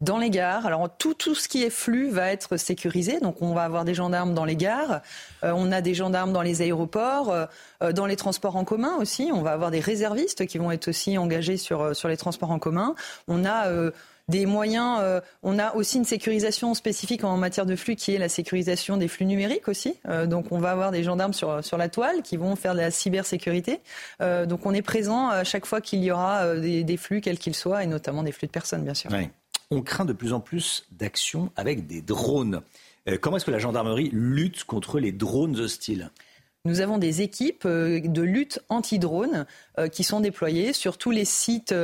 Dans 0.00 0.18
les 0.18 0.30
gares. 0.30 0.66
Alors 0.66 0.94
tout, 0.96 1.14
tout 1.14 1.34
ce 1.34 1.48
qui 1.48 1.62
est 1.62 1.70
flux 1.70 2.10
va 2.10 2.30
être 2.30 2.56
sécurisé. 2.56 3.18
Donc 3.18 3.40
on 3.42 3.54
va 3.54 3.64
avoir 3.64 3.84
des 3.84 3.94
gendarmes 3.94 4.34
dans 4.34 4.44
les 4.44 4.56
gares, 4.56 5.00
euh, 5.42 5.52
on 5.56 5.72
a 5.72 5.80
des 5.80 5.94
gendarmes 5.94 6.32
dans 6.32 6.42
les 6.42 6.62
aéroports, 6.62 7.30
euh, 7.30 7.46
euh, 7.82 7.92
dans 7.92 8.06
les 8.06 8.16
transports 8.16 8.56
en 8.56 8.64
commun 8.64 8.96
aussi. 9.00 9.30
On 9.32 9.42
va 9.42 9.52
avoir 9.52 9.70
des 9.70 9.80
réservistes 9.80 10.46
qui 10.46 10.58
vont 10.58 10.70
être 10.70 10.88
aussi 10.88 11.18
engagés 11.18 11.56
sur, 11.56 11.96
sur 11.96 12.08
les 12.08 12.16
transports 12.16 12.50
en 12.50 12.58
commun. 12.58 12.94
On 13.26 13.44
a 13.44 13.70
des 14.28 14.46
moyens. 14.46 14.98
Euh, 15.00 15.20
on 15.42 15.58
a 15.58 15.74
aussi 15.74 15.98
une 15.98 16.04
sécurisation 16.04 16.74
spécifique 16.74 17.24
en 17.24 17.36
matière 17.36 17.66
de 17.66 17.76
flux 17.76 17.96
qui 17.96 18.14
est 18.14 18.18
la 18.18 18.28
sécurisation 18.28 18.96
des 18.96 19.08
flux 19.08 19.26
numériques 19.26 19.68
aussi. 19.68 19.94
Euh, 20.08 20.26
donc 20.26 20.50
on 20.50 20.58
va 20.58 20.72
avoir 20.72 20.90
des 20.90 21.02
gendarmes 21.02 21.32
sur, 21.32 21.64
sur 21.64 21.76
la 21.76 21.88
toile 21.88 22.22
qui 22.22 22.36
vont 22.36 22.56
faire 22.56 22.74
de 22.74 22.80
la 22.80 22.90
cybersécurité. 22.90 23.80
Euh, 24.20 24.46
donc 24.46 24.66
on 24.66 24.74
est 24.74 24.82
présent 24.82 25.28
à 25.28 25.44
chaque 25.44 25.66
fois 25.66 25.80
qu'il 25.80 26.02
y 26.02 26.10
aura 26.10 26.56
des, 26.56 26.96
flux, 26.96 27.20
quels 27.20 27.38
qu'ils 27.38 27.54
soient, 27.54 27.84
et 27.84 27.86
notamment 27.86 28.22
des 28.22 28.32
flux 28.32 28.46
de 28.46 28.52
personnes, 28.52 28.82
bien 28.82 28.94
sûr. 28.94 29.10
On 29.70 29.82
craint 29.82 30.04
de 30.04 30.12
plus 30.12 30.32
en 30.32 30.40
plus 30.40 30.86
d'actions 30.92 31.50
avec 31.56 31.86
des 31.86 32.00
drones. 32.00 32.62
comment 33.20 33.36
est-ce 33.36 33.44
que 33.44 33.50
la 33.50 33.58
gendarmerie 33.58 34.10
lutte 34.12 34.64
contre 34.64 35.00
les 35.00 35.12
drones 35.12 35.58
hostiles? 35.58 36.10
Nous 36.66 36.80
avons 36.80 36.98
des 36.98 37.22
équipes 37.22 37.66
de 37.66 38.22
lutte 38.22 38.60
anti-drone 38.68 39.46
qui 39.92 40.04
sont 40.04 40.20
déployées 40.20 40.72
sur 40.72 40.98
tous 40.98 41.10
les 41.10 41.24
sites 41.24 41.74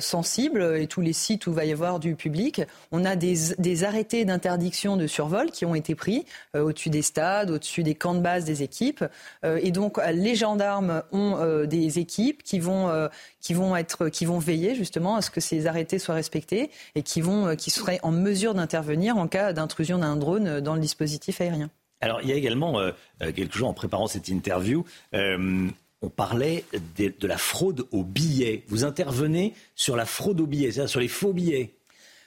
sensibles 0.00 0.76
et 0.78 0.86
tous 0.86 1.00
les 1.00 1.12
sites 1.12 1.46
où 1.46 1.52
va 1.52 1.64
y 1.64 1.72
avoir 1.72 2.00
du 2.00 2.14
public. 2.14 2.62
On 2.92 3.04
a 3.04 3.16
des, 3.16 3.34
des 3.58 3.84
arrêtés 3.84 4.24
d'interdiction 4.24 4.96
de 4.96 5.06
survol 5.06 5.50
qui 5.50 5.64
ont 5.64 5.74
été 5.74 5.94
pris 5.94 6.24
au-dessus 6.54 6.90
des 6.90 7.02
stades, 7.02 7.50
au-dessus 7.50 7.82
des 7.82 7.94
camps 7.94 8.14
de 8.14 8.20
base 8.20 8.44
des 8.44 8.62
équipes. 8.62 9.04
et 9.44 9.70
donc, 9.70 9.98
les 10.12 10.34
gendarmes 10.34 11.02
ont 11.12 11.64
des 11.66 11.98
équipes 11.98 12.42
qui 12.42 12.58
vont, 12.58 13.08
qui 13.40 13.54
vont 13.54 13.76
être, 13.76 14.08
qui 14.08 14.24
vont 14.24 14.38
veiller 14.38 14.74
justement 14.74 15.16
à 15.16 15.22
ce 15.22 15.30
que 15.30 15.40
ces 15.40 15.66
arrêtés 15.66 15.98
soient 15.98 16.14
respectés 16.14 16.70
et 16.94 17.02
qui 17.02 17.20
vont, 17.20 17.48
euh, 17.48 17.54
qui 17.54 17.70
seraient 17.70 18.00
en 18.02 18.12
mesure 18.12 18.54
d'intervenir 18.54 19.16
en 19.16 19.28
cas 19.28 19.52
d'intrusion 19.52 19.98
d'un 19.98 20.16
drone 20.16 20.60
dans 20.60 20.74
le 20.74 20.80
dispositif 20.80 21.40
aérien. 21.40 21.70
Alors, 22.00 22.20
il 22.22 22.28
y 22.28 22.32
a 22.32 22.36
également, 22.36 22.80
euh, 22.80 22.92
euh, 23.22 23.32
quelques 23.32 23.54
jours 23.54 23.68
en 23.68 23.74
préparant 23.74 24.06
cette 24.06 24.28
interview, 24.28 24.84
on 26.02 26.08
parlait 26.08 26.64
de, 26.96 27.12
de, 27.18 27.26
la 27.26 27.36
fraude 27.36 27.86
aux 27.90 28.04
billets. 28.04 28.64
Vous 28.68 28.84
intervenez 28.84 29.52
sur 29.74 29.96
la 29.96 30.06
fraude 30.06 30.40
aux 30.40 30.46
billets, 30.46 30.72
c'est-à-dire 30.72 30.88
sur 30.88 31.00
les 31.00 31.08
faux 31.08 31.34
billets. 31.34 31.74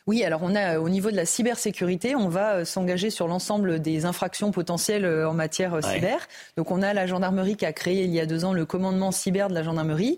Oui, 0.06 0.26
alors 0.26 0.42
on 0.44 0.54
a 0.54 0.80
au 0.80 0.90
niveau 0.90 1.12
de 1.12 1.16
la 1.16 1.26
cybersécurité, 1.26 2.14
on 2.14 2.28
va 2.28 2.56
euh, 2.56 2.66
s'engager 2.66 3.10
sur 3.10 3.26
l'ensemble 3.30 3.80
des 3.80 4.04
infractions 4.04 4.52
potentielles 4.52 5.06
euh, 5.06 5.30
en 5.30 5.34
matière 5.34 5.76
euh, 5.76 5.82
cyber. 5.82 6.28
Donc 6.58 6.72
on 6.72 6.82
a 6.82 6.94
la 6.94 7.08
gendarmerie 7.08 7.56
qui 7.56 7.66
a 7.66 7.72
créé 7.72 8.04
il 8.04 8.12
y 8.12 8.20
a 8.20 8.26
deux 8.26 8.44
ans 8.44 8.52
le 8.52 8.66
commandement 8.66 9.14
cyber 9.14 9.48
de 9.48 9.54
la 9.54 9.64
gendarmerie, 9.64 10.18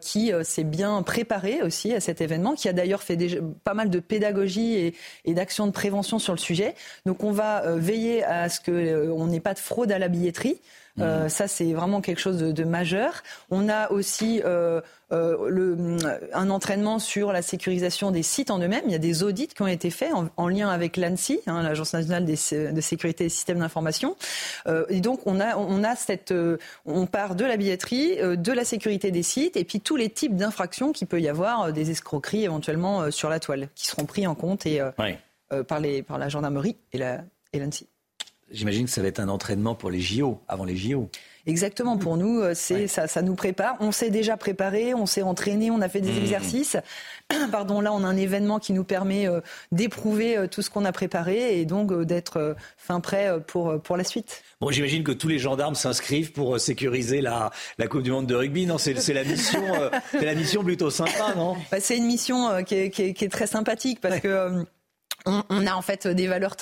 qui 0.00 0.32
s'est 0.42 0.64
bien 0.64 1.02
préparé 1.02 1.62
aussi 1.62 1.94
à 1.94 2.00
cet 2.00 2.20
événement, 2.20 2.54
qui 2.54 2.68
a 2.68 2.72
d'ailleurs 2.72 3.02
fait 3.02 3.40
pas 3.64 3.74
mal 3.74 3.88
de 3.88 4.00
pédagogie 4.00 4.74
et, 4.74 4.94
et 5.24 5.34
d'actions 5.34 5.66
de 5.66 5.72
prévention 5.72 6.18
sur 6.18 6.32
le 6.32 6.38
sujet. 6.38 6.74
Donc 7.06 7.22
on 7.22 7.32
va 7.32 7.76
veiller 7.76 8.24
à 8.24 8.48
ce 8.48 8.60
qu'on 8.60 9.26
n'ait 9.26 9.40
pas 9.40 9.54
de 9.54 9.58
fraude 9.58 9.92
à 9.92 9.98
la 9.98 10.08
billetterie. 10.08 10.60
Euh, 11.00 11.22
mhm. 11.24 11.28
ça, 11.28 11.48
c'est 11.48 11.72
vraiment 11.72 12.00
quelque 12.00 12.20
chose 12.20 12.38
de, 12.38 12.52
de, 12.52 12.64
majeur. 12.64 13.22
On 13.50 13.68
a 13.68 13.90
aussi 13.90 14.40
euh, 14.44 14.80
euh, 15.12 15.48
le, 15.48 15.96
un 16.32 16.50
entraînement 16.50 16.98
sur 16.98 17.32
la 17.32 17.42
sécurisation 17.42 18.10
des 18.10 18.22
sites 18.22 18.50
en 18.50 18.58
eux-mêmes. 18.58 18.84
Il 18.86 18.92
y 18.92 18.96
a 18.96 18.98
des 18.98 19.22
audits 19.22 19.48
qui 19.48 19.62
ont 19.62 19.66
été 19.66 19.90
faits 19.90 20.12
en, 20.12 20.28
en 20.36 20.48
lien 20.48 20.68
avec 20.68 20.96
l'ANSI, 20.96 21.40
hein, 21.46 21.62
l'Agence 21.62 21.94
nationale 21.94 22.24
des, 22.24 22.36
de 22.72 22.80
sécurité 22.80 23.24
des 23.24 23.30
systèmes 23.30 23.58
d'information. 23.58 24.16
Et 24.88 25.00
donc, 25.00 25.20
on 25.26 25.40
a, 25.40 25.56
on 25.56 25.84
a 25.84 25.96
cette, 25.96 26.34
on 26.86 27.06
part 27.06 27.34
de 27.34 27.44
la 27.44 27.56
billetterie, 27.56 28.16
de 28.36 28.52
la 28.52 28.64
sécurité 28.64 29.10
des 29.10 29.22
sites, 29.22 29.56
et 29.56 29.64
puis 29.64 29.80
tous 29.80 29.96
les 29.96 30.10
types 30.10 30.36
d'infractions 30.36 30.92
qu'il 30.92 31.06
peut 31.06 31.20
y 31.20 31.28
avoir, 31.28 31.72
des 31.72 31.90
escroqueries 31.90 32.44
éventuellement 32.44 33.10
sur 33.10 33.28
la 33.28 33.40
toile, 33.40 33.68
qui 33.74 33.86
seront 33.86 34.04
pris 34.04 34.26
en 34.26 34.34
compte 34.34 34.66
et, 34.66 34.80
par, 35.68 35.80
les, 35.80 36.02
par 36.02 36.18
la 36.18 36.28
gendarmerie 36.28 36.76
et 36.92 36.98
l'ANSI. 36.98 37.88
J'imagine 38.50 38.86
que 38.86 38.90
ça 38.90 39.02
va 39.02 39.08
être 39.08 39.20
un 39.20 39.28
entraînement 39.28 39.74
pour 39.74 39.90
les 39.90 40.00
JO, 40.00 40.40
avant 40.48 40.64
les 40.64 40.76
JO. 40.76 41.08
Exactement, 41.46 41.96
pour 41.96 42.16
nous, 42.16 42.40
euh, 42.40 42.54
ça, 42.54 43.06
ça 43.06 43.22
nous 43.22 43.34
prépare. 43.34 43.76
On 43.80 43.92
s'est 43.92 44.10
déjà 44.10 44.36
préparé, 44.36 44.92
on 44.94 45.06
s'est 45.06 45.22
entraîné, 45.22 45.70
on 45.70 45.80
a 45.80 45.88
fait 45.88 46.00
des 46.00 46.12
mmh. 46.12 46.22
exercices. 46.22 46.76
Pardon, 47.50 47.80
là, 47.80 47.92
on 47.92 48.04
a 48.04 48.06
un 48.06 48.16
événement 48.16 48.58
qui 48.58 48.72
nous 48.72 48.84
permet 48.84 49.26
euh, 49.26 49.40
d'éprouver 49.72 50.36
euh, 50.36 50.46
tout 50.46 50.62
ce 50.62 50.68
qu'on 50.68 50.84
a 50.84 50.92
préparé 50.92 51.58
et 51.58 51.64
donc 51.64 51.92
d'être 52.04 52.56
fin 52.76 53.00
prêt 53.00 53.30
pour, 53.46 53.80
pour 53.80 53.96
la 53.96 54.04
suite. 54.04 54.42
Bon, 54.60 54.70
j'imagine 54.70 55.02
que 55.02 55.12
tous 55.12 55.28
les 55.28 55.38
gendarmes 55.38 55.74
s'inscrivent 55.74 56.32
pour 56.32 56.60
sécuriser 56.60 57.20
la, 57.20 57.50
la 57.78 57.86
Coupe 57.86 58.02
du 58.02 58.10
Monde 58.10 58.26
de 58.26 58.34
rugby. 58.34 58.66
Non, 58.66 58.78
c'est 58.78 58.94
la 59.12 59.24
mission, 59.24 59.62
c'est 60.10 60.24
la 60.24 60.34
mission 60.34 60.62
plutôt 60.62 60.90
sympa, 60.90 61.34
non? 61.36 61.56
Bah, 61.70 61.78
C'est 61.80 61.96
une 61.96 62.06
mission 62.06 62.62
qui 62.64 62.74
est, 62.74 62.90
qui, 62.90 63.02
est, 63.02 63.14
qui, 63.14 63.24
est, 63.24 63.28
très 63.28 63.46
sympathique 63.46 64.00
parce 64.00 64.20
que 64.20 64.64
on, 65.26 65.66
a 65.66 65.74
en 65.74 65.82
fait 65.82 66.06
des 66.06 66.26
valeurs 66.26 66.56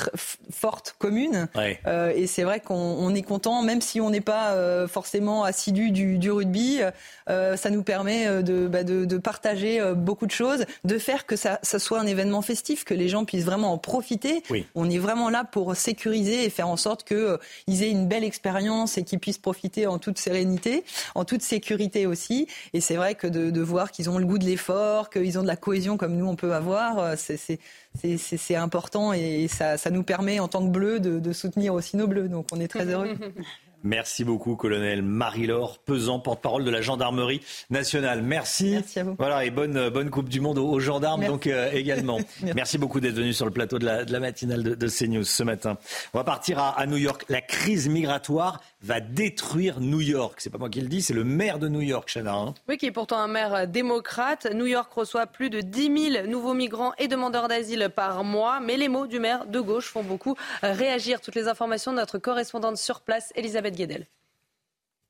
fortes 0.51 0.95
communes. 0.99 1.49
Euh, 1.87 2.13
et 2.15 2.27
c'est 2.27 2.43
vrai 2.43 2.61
qu'on 2.61 3.15
est 3.15 3.23
content 3.23 3.63
même 3.63 3.81
si 3.81 4.01
on 4.01 4.11
n'est 4.11 4.21
pas 4.21 4.53
euh, 4.53 4.89
forcément 4.89 5.45
assidu 5.45 5.91
du, 5.91 6.31
rugby 6.31 6.81
euh, 7.29 7.57
ça 7.57 7.71
nous 7.71 7.83
permet 7.83 8.27
bah, 8.69 8.85
de, 8.85 9.19
partager 9.19 9.81
beaucoup 9.97 10.27
de 10.27 10.31
choses 10.31 10.65
de 10.85 10.99
faire 10.99 11.27
que 11.27 11.37
ça, 11.37 11.61
soit 11.63 12.01
un 12.01 12.07
événement 12.07 12.43
festif 12.43 12.85
que 12.85 12.95
les 12.95 13.09
gens 13.09 13.25
puissent 13.25 13.45
vraiment 13.45 13.73
en 13.73 13.79
profiter. 13.79 14.43
On 14.75 14.89
est 14.91 14.99
vraiment 14.99 15.31
là 15.31 15.45
pour 15.45 15.77
sécuriser 15.77 16.45
et 16.45 16.51
faire 16.51 16.69
en 16.69 16.77
sorte 16.77 17.05
qu'ils 17.05 17.83
aient 17.83 17.91
une 17.91 18.09
belle 18.09 18.25
expérience 18.25 18.99
et 18.99 19.05
qu'ils 19.05 19.19
puissent 19.19 19.39
profiter 19.39 19.87
en 19.87 19.99
toute 19.99 20.19
sérénité 20.19 20.85
en 21.15 21.25
toute 21.25 21.43
sécurité 21.43 22.07
aussi. 22.07 22.47
Et 22.73 22.81
c'est 22.81 22.97
vrai 22.97 23.15
que 23.15 23.27
de, 23.27 23.51
de 23.51 23.61
voir 23.61 23.91
qu'ils 23.91 24.11
ont 24.11 24.19
le 24.19 24.25
goût 24.25 24.39
de 24.39 24.45
l'effort 24.45 25.11
qu'ils 25.11 25.39
ont 25.39 25.43
de 25.43 25.47
la 25.47 25.57
cohésion 25.57 25.97
comme 25.97 26.17
nous 26.17 26.27
on 26.27 26.37
peut 26.37 26.55
avoir 26.55 27.17
c'est 27.17 27.59
c'est 27.95 28.55
important 28.55 29.13
et 29.13 29.49
ça, 29.49 29.77
ça, 29.77 29.91
nous 29.91 30.03
permet 30.03 30.39
en 30.39 30.49
tant 30.49 30.65
que 30.65 30.71
bleu 30.71 31.01
de, 31.01 31.19
de 31.19 31.33
soutenir 31.33 31.75
aussi 31.75 31.97
nos 31.97 32.07
bleus. 32.07 32.29
Donc 32.29 32.47
on 32.53 32.61
est 32.61 32.69
très 32.69 32.87
heureux. 32.87 33.17
Merci 33.85 34.25
beaucoup, 34.25 34.57
colonel 34.57 35.03
Marie-Laure 35.03 35.79
Pesant, 35.79 36.19
porte-parole 36.19 36.65
de 36.65 36.71
la 36.71 36.81
gendarmerie 36.81 37.41
nationale. 37.71 38.23
Merci. 38.23 38.71
Merci 38.73 38.99
à 38.99 39.05
vous. 39.05 39.15
Voilà, 39.19 39.45
et 39.45 39.51
bonne, 39.51 39.89
bonne 39.91 40.11
Coupe 40.11 40.29
du 40.29 40.41
Monde 40.41 40.59
aux, 40.59 40.81
gendarmes 40.81 41.25
donc 41.25 41.47
euh, 41.47 41.71
également. 41.71 42.19
Merci. 42.57 42.77
beaucoup 42.77 42.99
d'être 42.99 43.15
venu 43.15 43.33
sur 43.33 43.45
le 43.45 43.53
plateau 43.53 43.79
de 43.79 43.85
la, 43.85 44.05
de 44.05 44.13
la 44.13 44.19
matinale 44.19 44.65
de, 44.65 44.75
de, 44.75 44.89
CNews 44.89 45.23
ce 45.23 45.45
matin. 45.45 45.79
On 46.13 46.19
va 46.19 46.25
partir 46.25 46.59
à, 46.59 46.71
à, 46.71 46.87
New 46.87 46.97
York. 46.97 47.25
La 47.29 47.41
crise 47.41 47.89
migratoire 47.89 48.61
va 48.81 49.01
détruire 49.01 49.81
New 49.81 50.01
York. 50.01 50.41
C'est 50.41 50.51
pas 50.51 50.59
moi 50.59 50.69
qui 50.69 50.81
le 50.81 50.89
dis, 50.89 51.03
c'est 51.03 51.15
le 51.15 51.25
maire 51.25 51.59
de 51.59 51.69
New 51.69 51.81
York, 51.81 52.09
Chana. 52.13 52.35
Hein. 52.35 52.55
Oui, 52.69 52.77
qui 52.79 52.87
est 52.87 52.93
pourtant 52.93 53.19
un 53.19 53.27
maire 53.27 53.55
euh, 53.55 53.67
démocrate. 53.67 54.47
New 54.53 54.67
York 54.67 54.93
reçoit 54.93 55.27
plus 55.27 55.51
de 55.51 55.61
10 55.61 56.13
000 56.13 56.27
nouveaux 56.27 56.55
migrants 56.55 56.93
et 56.99 57.09
demandeurs 57.09 57.49
d'asile 57.49 57.91
par 57.95 58.23
mois. 58.25 58.61
Mais 58.61 58.77
les 58.77 58.89
mots 58.89 59.07
du 59.07 59.19
maire 59.19 59.47
de 59.47 59.61
gauche 59.61 59.89
font 59.89 60.05
beaucoup 60.05 60.37
réagir. 60.63 61.21
Toutes 61.21 61.35
les 61.35 61.49
informations 61.49 61.93
de 61.93 61.97
notre 61.97 62.19
correspondante 62.19 62.77
sur 62.77 63.01
place, 63.01 63.33
Elisabeth 63.35 63.77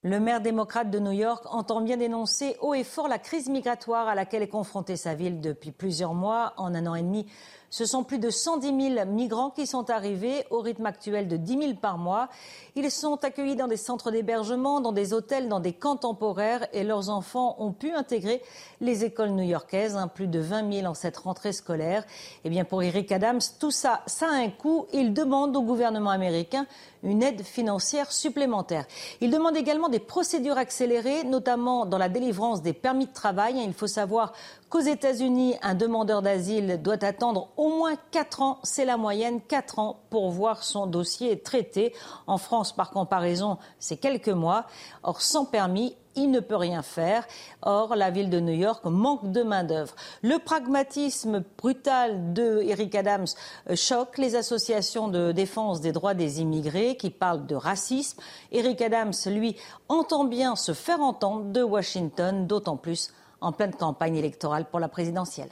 le 0.04 0.20
maire 0.20 0.40
démocrate 0.40 0.90
de 0.90 1.00
New 1.00 1.10
York 1.10 1.44
entend 1.46 1.80
bien 1.80 1.96
dénoncer 1.96 2.56
haut 2.60 2.72
et 2.72 2.84
fort 2.84 3.08
la 3.08 3.18
crise 3.18 3.48
migratoire 3.48 4.06
à 4.06 4.14
laquelle 4.14 4.42
est 4.44 4.48
confrontée 4.48 4.96
sa 4.96 5.16
ville 5.16 5.40
depuis 5.40 5.72
plusieurs 5.72 6.14
mois. 6.14 6.54
En 6.56 6.72
un 6.72 6.86
an 6.86 6.94
et 6.94 7.02
demi, 7.02 7.26
ce 7.70 7.84
sont 7.84 8.02
plus 8.02 8.18
de 8.18 8.30
110 8.30 8.94
000 8.94 9.06
migrants 9.06 9.50
qui 9.50 9.66
sont 9.66 9.90
arrivés 9.90 10.44
au 10.50 10.60
rythme 10.60 10.86
actuel 10.86 11.28
de 11.28 11.36
10 11.36 11.58
000 11.58 11.74
par 11.74 11.98
mois. 11.98 12.28
Ils 12.76 12.90
sont 12.90 13.22
accueillis 13.24 13.56
dans 13.56 13.66
des 13.68 13.76
centres 13.76 14.10
d'hébergement, 14.10 14.80
dans 14.80 14.92
des 14.92 15.12
hôtels, 15.12 15.48
dans 15.48 15.60
des 15.60 15.72
camps 15.72 15.96
temporaires 15.96 16.66
et 16.72 16.84
leurs 16.84 17.10
enfants 17.10 17.56
ont 17.58 17.72
pu 17.72 17.92
intégrer 17.92 18.42
les 18.80 19.04
écoles 19.04 19.30
new-yorkaises, 19.30 19.96
hein, 19.96 20.08
plus 20.08 20.28
de 20.28 20.38
20 20.38 20.72
000 20.72 20.86
en 20.86 20.94
cette 20.94 21.16
rentrée 21.16 21.52
scolaire. 21.52 22.04
Eh 22.44 22.50
bien, 22.50 22.64
pour 22.64 22.82
Eric 22.82 23.12
Adams, 23.12 23.40
tout 23.58 23.70
ça, 23.70 24.02
ça 24.06 24.26
a 24.28 24.34
un 24.34 24.50
coût. 24.50 24.86
Il 24.92 25.12
demande 25.12 25.56
au 25.56 25.62
gouvernement 25.62 26.10
américain 26.10 26.66
une 27.02 27.22
aide 27.22 27.42
financière 27.42 28.10
supplémentaire. 28.10 28.86
Il 29.20 29.30
demande 29.30 29.56
également 29.56 29.88
des 29.88 30.00
procédures 30.00 30.58
accélérées, 30.58 31.24
notamment 31.24 31.86
dans 31.86 31.98
la 31.98 32.08
délivrance 32.08 32.62
des 32.62 32.72
permis 32.72 33.06
de 33.06 33.12
travail. 33.12 33.60
Il 33.64 33.74
faut 33.74 33.86
savoir 33.86 34.32
qu'aux 34.70 34.80
États-Unis, 34.80 35.56
un 35.62 35.74
demandeur 35.74 36.22
d'asile 36.22 36.80
doit 36.82 37.02
attendre 37.04 37.48
au 37.56 37.68
moins 37.68 37.94
4 38.10 38.42
ans, 38.42 38.58
c'est 38.62 38.84
la 38.84 38.96
moyenne, 38.96 39.40
4 39.40 39.78
ans 39.78 40.00
pour 40.10 40.30
voir 40.30 40.62
son 40.62 40.86
dossier 40.86 41.38
traité. 41.40 41.94
En 42.26 42.38
France, 42.38 42.74
par 42.74 42.90
comparaison, 42.90 43.58
c'est 43.78 43.96
quelques 43.96 44.28
mois. 44.28 44.66
Or, 45.02 45.22
sans 45.22 45.44
permis, 45.44 45.96
il 46.16 46.30
ne 46.30 46.40
peut 46.40 46.56
rien 46.56 46.82
faire. 46.82 47.26
Or, 47.62 47.94
la 47.94 48.10
ville 48.10 48.30
de 48.30 48.40
New 48.40 48.54
York 48.54 48.84
manque 48.84 49.30
de 49.30 49.42
main-d'œuvre. 49.42 49.94
Le 50.22 50.38
pragmatisme 50.38 51.44
brutal 51.56 52.32
de 52.32 52.60
Eric 52.62 52.94
Adams 52.94 53.26
euh, 53.70 53.76
choque 53.76 54.18
les 54.18 54.34
associations 54.34 55.08
de 55.08 55.32
défense 55.32 55.80
des 55.80 55.92
droits 55.92 56.14
des 56.14 56.40
immigrés 56.40 56.96
qui 56.96 57.10
parlent 57.10 57.46
de 57.46 57.54
racisme. 57.54 58.20
Eric 58.52 58.82
Adams, 58.82 59.14
lui, 59.26 59.56
entend 59.88 60.24
bien 60.24 60.56
se 60.56 60.72
faire 60.72 61.00
entendre 61.00 61.52
de 61.52 61.62
Washington, 61.62 62.46
d'autant 62.46 62.76
plus 62.76 63.10
en 63.40 63.52
pleine 63.52 63.74
campagne 63.74 64.16
électorale 64.16 64.68
pour 64.68 64.80
la 64.80 64.88
présidentielle. 64.88 65.50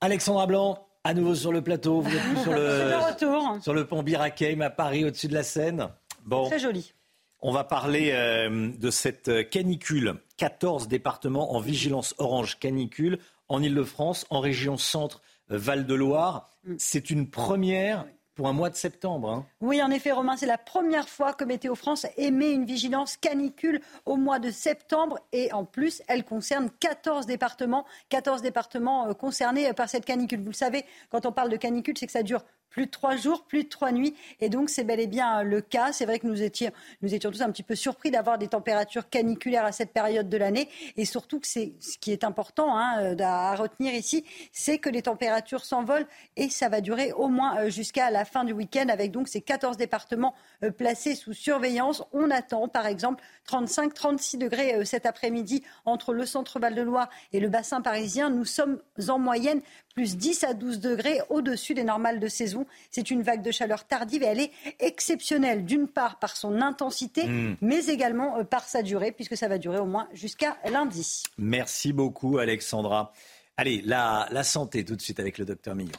Alexandra 0.00 0.46
Blanc, 0.46 0.86
à 1.04 1.14
nouveau 1.14 1.34
sur 1.34 1.52
le 1.52 1.62
plateau. 1.62 2.00
Vous 2.00 2.14
êtes 2.14 2.22
plus 2.22 2.42
sur 2.42 2.52
le, 2.52 3.60
sur 3.60 3.74
le 3.74 3.86
pont 3.86 4.02
Birakeim 4.02 4.60
à 4.60 4.70
Paris, 4.70 5.04
au-dessus 5.04 5.28
de 5.28 5.34
la 5.34 5.42
Seine. 5.42 5.88
Bon. 6.24 6.46
Très 6.46 6.58
joli. 6.58 6.92
On 7.40 7.52
va 7.52 7.64
parler 7.64 8.10
euh, 8.12 8.72
de 8.76 8.90
cette 8.90 9.50
canicule. 9.50 10.14
14 10.36 10.88
départements 10.88 11.54
en 11.54 11.60
vigilance 11.60 12.14
orange 12.18 12.58
canicule 12.58 13.18
en 13.48 13.62
Ile-de-France, 13.62 14.26
en 14.30 14.40
région 14.40 14.76
centre 14.76 15.22
euh, 15.50 15.58
Val-de-Loire. 15.58 16.50
Mm. 16.64 16.74
C'est 16.78 17.10
une 17.10 17.30
première 17.30 18.06
pour 18.36 18.46
un 18.46 18.52
mois 18.52 18.70
de 18.70 18.76
septembre. 18.76 19.30
Hein. 19.30 19.46
Oui, 19.60 19.82
en 19.82 19.90
effet, 19.90 20.12
Romain, 20.12 20.36
c'est 20.36 20.46
la 20.46 20.58
première 20.58 21.08
fois 21.08 21.32
que 21.32 21.42
Météo 21.44 21.74
France 21.74 22.06
émet 22.16 22.52
une 22.52 22.66
vigilance 22.66 23.16
canicule 23.16 23.80
au 24.04 24.16
mois 24.16 24.38
de 24.38 24.50
septembre. 24.50 25.18
Et 25.32 25.52
en 25.52 25.64
plus, 25.64 26.02
elle 26.06 26.22
concerne 26.22 26.70
14 26.78 27.26
départements, 27.26 27.86
14 28.10 28.42
départements 28.42 29.08
euh, 29.08 29.14
concernés 29.14 29.72
par 29.72 29.88
cette 29.88 30.04
canicule. 30.04 30.40
Vous 30.40 30.50
le 30.50 30.52
savez, 30.52 30.84
quand 31.10 31.24
on 31.24 31.32
parle 31.32 31.48
de 31.48 31.56
canicule, 31.56 31.96
c'est 31.98 32.06
que 32.06 32.12
ça 32.12 32.22
dure 32.22 32.44
plus 32.76 32.84
de 32.84 32.90
trois 32.90 33.16
jours, 33.16 33.44
plus 33.44 33.64
de 33.64 33.68
trois 33.70 33.90
nuits. 33.90 34.14
Et 34.38 34.50
donc, 34.50 34.68
c'est 34.68 34.84
bel 34.84 35.00
et 35.00 35.06
bien 35.06 35.42
le 35.42 35.62
cas. 35.62 35.94
C'est 35.94 36.04
vrai 36.04 36.18
que 36.18 36.26
nous 36.26 36.42
étions, 36.42 36.70
tous 37.00 37.40
un 37.40 37.50
petit 37.50 37.62
peu 37.62 37.74
surpris 37.74 38.10
d'avoir 38.10 38.36
des 38.36 38.48
températures 38.48 39.08
caniculaires 39.08 39.64
à 39.64 39.72
cette 39.72 39.94
période 39.94 40.28
de 40.28 40.36
l'année. 40.36 40.68
Et 40.98 41.06
surtout 41.06 41.40
que 41.40 41.46
ce 41.46 41.70
qui 41.98 42.12
est 42.12 42.22
important 42.22 42.76
hein, 42.76 43.16
à 43.18 43.56
retenir 43.56 43.94
ici, 43.94 44.26
c'est 44.52 44.76
que 44.76 44.90
les 44.90 45.00
températures 45.00 45.64
s'envolent 45.64 46.06
et 46.36 46.50
ça 46.50 46.68
va 46.68 46.82
durer 46.82 47.12
au 47.12 47.28
moins 47.28 47.70
jusqu'à 47.70 48.10
la 48.10 48.26
fin 48.26 48.44
du 48.44 48.52
week-end 48.52 48.88
avec 48.90 49.10
donc 49.10 49.28
ces 49.28 49.40
14 49.40 49.78
départements 49.78 50.34
placés 50.76 51.14
sous 51.14 51.32
surveillance. 51.32 52.04
On 52.12 52.30
attend, 52.30 52.68
par 52.68 52.84
exemple, 52.84 53.24
35-36 53.48 54.36
degrés 54.36 54.84
cet 54.84 55.06
après-midi 55.06 55.62
entre 55.86 56.12
le 56.12 56.26
centre 56.26 56.60
Val-de-Loire 56.60 57.08
et 57.32 57.40
le 57.40 57.48
bassin 57.48 57.80
parisien. 57.80 58.28
Nous 58.28 58.44
sommes 58.44 58.80
en 59.08 59.18
moyenne 59.18 59.62
plus 59.96 60.18
10 60.18 60.44
à 60.44 60.52
12 60.52 60.80
degrés 60.80 61.20
au-dessus 61.30 61.72
des 61.72 61.82
normales 61.82 62.20
de 62.20 62.28
saison. 62.28 62.66
C'est 62.90 63.10
une 63.10 63.22
vague 63.22 63.42
de 63.42 63.50
chaleur 63.50 63.86
tardive 63.86 64.22
et 64.22 64.26
elle 64.26 64.40
est 64.40 64.52
exceptionnelle, 64.78 65.64
d'une 65.64 65.88
part 65.88 66.18
par 66.18 66.36
son 66.36 66.60
intensité, 66.60 67.26
mm. 67.26 67.56
mais 67.62 67.86
également 67.86 68.38
euh, 68.38 68.44
par 68.44 68.68
sa 68.68 68.82
durée, 68.82 69.10
puisque 69.10 69.38
ça 69.38 69.48
va 69.48 69.56
durer 69.56 69.78
au 69.78 69.86
moins 69.86 70.06
jusqu'à 70.12 70.58
lundi. 70.70 71.22
Merci 71.38 71.94
beaucoup, 71.94 72.36
Alexandra. 72.36 73.12
Allez, 73.56 73.80
la, 73.86 74.28
la 74.30 74.44
santé 74.44 74.84
tout 74.84 74.96
de 74.96 75.00
suite 75.00 75.18
avec 75.18 75.38
le 75.38 75.46
docteur 75.46 75.74
Millon. 75.74 75.92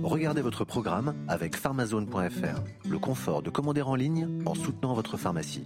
Regardez 0.00 0.42
votre 0.42 0.64
programme 0.64 1.16
avec 1.26 1.56
pharmazone.fr, 1.56 2.88
le 2.88 2.98
confort 3.00 3.42
de 3.42 3.50
commander 3.50 3.82
en 3.82 3.96
ligne 3.96 4.28
en 4.46 4.54
soutenant 4.54 4.94
votre 4.94 5.16
pharmacie. 5.16 5.64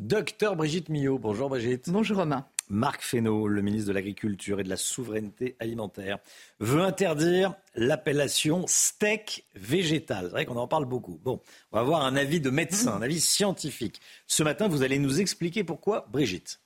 Docteur 0.00 0.56
Brigitte 0.56 0.88
Millot. 0.88 1.20
Bonjour 1.20 1.50
Brigitte. 1.50 1.88
Bonjour 1.88 2.16
Romain. 2.16 2.46
Marc 2.70 3.02
Fesneau, 3.02 3.48
le 3.48 3.60
ministre 3.62 3.88
de 3.88 3.92
l'Agriculture 3.92 4.60
et 4.60 4.62
de 4.62 4.68
la 4.68 4.76
Souveraineté 4.76 5.56
alimentaire, 5.58 6.18
veut 6.60 6.80
interdire 6.80 7.54
l'appellation 7.74 8.64
steak 8.66 9.44
végétal. 9.54 10.26
C'est 10.26 10.30
vrai 10.30 10.46
qu'on 10.46 10.56
en 10.56 10.68
parle 10.68 10.86
beaucoup. 10.86 11.20
Bon, 11.22 11.40
on 11.72 11.76
va 11.76 11.82
avoir 11.82 12.04
un 12.04 12.16
avis 12.16 12.40
de 12.40 12.50
médecin, 12.50 12.94
un 12.94 13.02
avis 13.02 13.20
scientifique. 13.20 14.00
Ce 14.26 14.42
matin, 14.42 14.68
vous 14.68 14.82
allez 14.82 14.98
nous 14.98 15.20
expliquer 15.20 15.64
pourquoi, 15.64 16.06
Brigitte. 16.10 16.60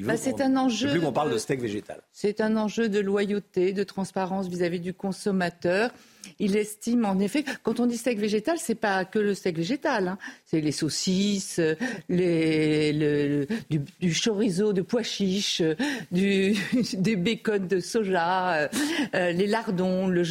Bah, 0.00 0.16
c'est 0.16 0.40
un 0.40 0.56
enjeu. 0.56 0.90
Plus 0.90 1.00
qu'on 1.00 1.12
parle 1.12 1.32
de 1.32 1.38
steak 1.38 1.60
végétal. 1.60 2.02
C'est 2.12 2.40
un 2.40 2.56
enjeu 2.56 2.88
de 2.88 3.00
loyauté, 3.00 3.72
de 3.72 3.84
transparence 3.84 4.48
vis-à-vis 4.48 4.80
du 4.80 4.94
consommateur. 4.94 5.90
Il 6.38 6.56
estime 6.56 7.04
en 7.04 7.18
effet, 7.18 7.44
quand 7.62 7.80
on 7.80 7.86
dit 7.86 7.96
steak 7.96 8.18
végétal, 8.18 8.58
c'est 8.58 8.74
pas 8.74 9.04
que 9.04 9.18
le 9.18 9.34
steak 9.34 9.56
végétal, 9.56 10.08
hein. 10.08 10.18
c'est 10.44 10.60
les 10.60 10.72
saucisses, 10.72 11.60
les, 12.08 13.46
du, 13.70 14.14
chorizo 14.14 14.72
de 14.72 14.82
pois 14.82 15.02
chiche, 15.02 15.62
du, 16.10 16.54
des 16.94 17.16
bacon 17.16 17.66
de 17.66 17.80
soja, 17.80 18.68
euh, 19.14 19.32
les 19.32 19.46
lardons, 19.46 20.06
le 20.06 20.22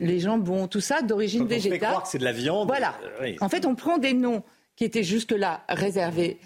les 0.00 0.20
jambons, 0.20 0.66
tout 0.66 0.80
ça 0.80 1.02
d'origine 1.02 1.46
végétale. 1.46 1.78
On 1.78 1.80
fait 1.80 1.86
croire 1.86 2.02
que 2.02 2.08
c'est 2.08 2.18
de 2.18 2.24
la 2.24 2.32
viande. 2.32 2.68
Voilà. 2.68 2.94
Euh, 3.20 3.32
en 3.40 3.48
fait, 3.48 3.66
on 3.66 3.74
prend 3.74 3.98
des 3.98 4.12
noms 4.12 4.42
qui 4.76 4.84
étaient 4.84 5.02
jusque-là 5.02 5.62
réservés 5.68 6.38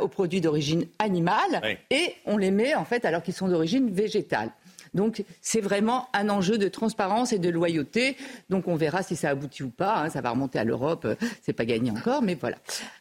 aux 0.00 0.08
produits 0.08 0.40
d'origine 0.40 0.86
animale 0.98 1.76
et 1.90 2.14
on 2.24 2.38
les 2.38 2.50
met 2.50 2.74
en 2.74 2.86
fait 2.86 3.04
alors 3.04 3.22
qu'ils 3.22 3.34
sont 3.34 3.48
d'origine 3.48 3.90
végétale. 3.90 4.50
Donc 4.94 5.24
c'est 5.40 5.60
vraiment 5.60 6.08
un 6.12 6.28
enjeu 6.28 6.58
de 6.58 6.68
transparence 6.68 7.32
et 7.32 7.38
de 7.38 7.48
loyauté. 7.48 8.16
Donc 8.50 8.68
on 8.68 8.76
verra 8.76 9.02
si 9.02 9.16
ça 9.16 9.30
aboutit 9.30 9.62
ou 9.62 9.70
pas. 9.70 10.02
Hein. 10.02 10.10
Ça 10.10 10.20
va 10.20 10.30
remonter 10.30 10.58
à 10.58 10.64
l'Europe, 10.64 11.06
c'est 11.42 11.52
pas 11.52 11.64
gagné 11.64 11.90
encore, 11.90 12.22
mais 12.22 12.34
voilà. 12.34 12.56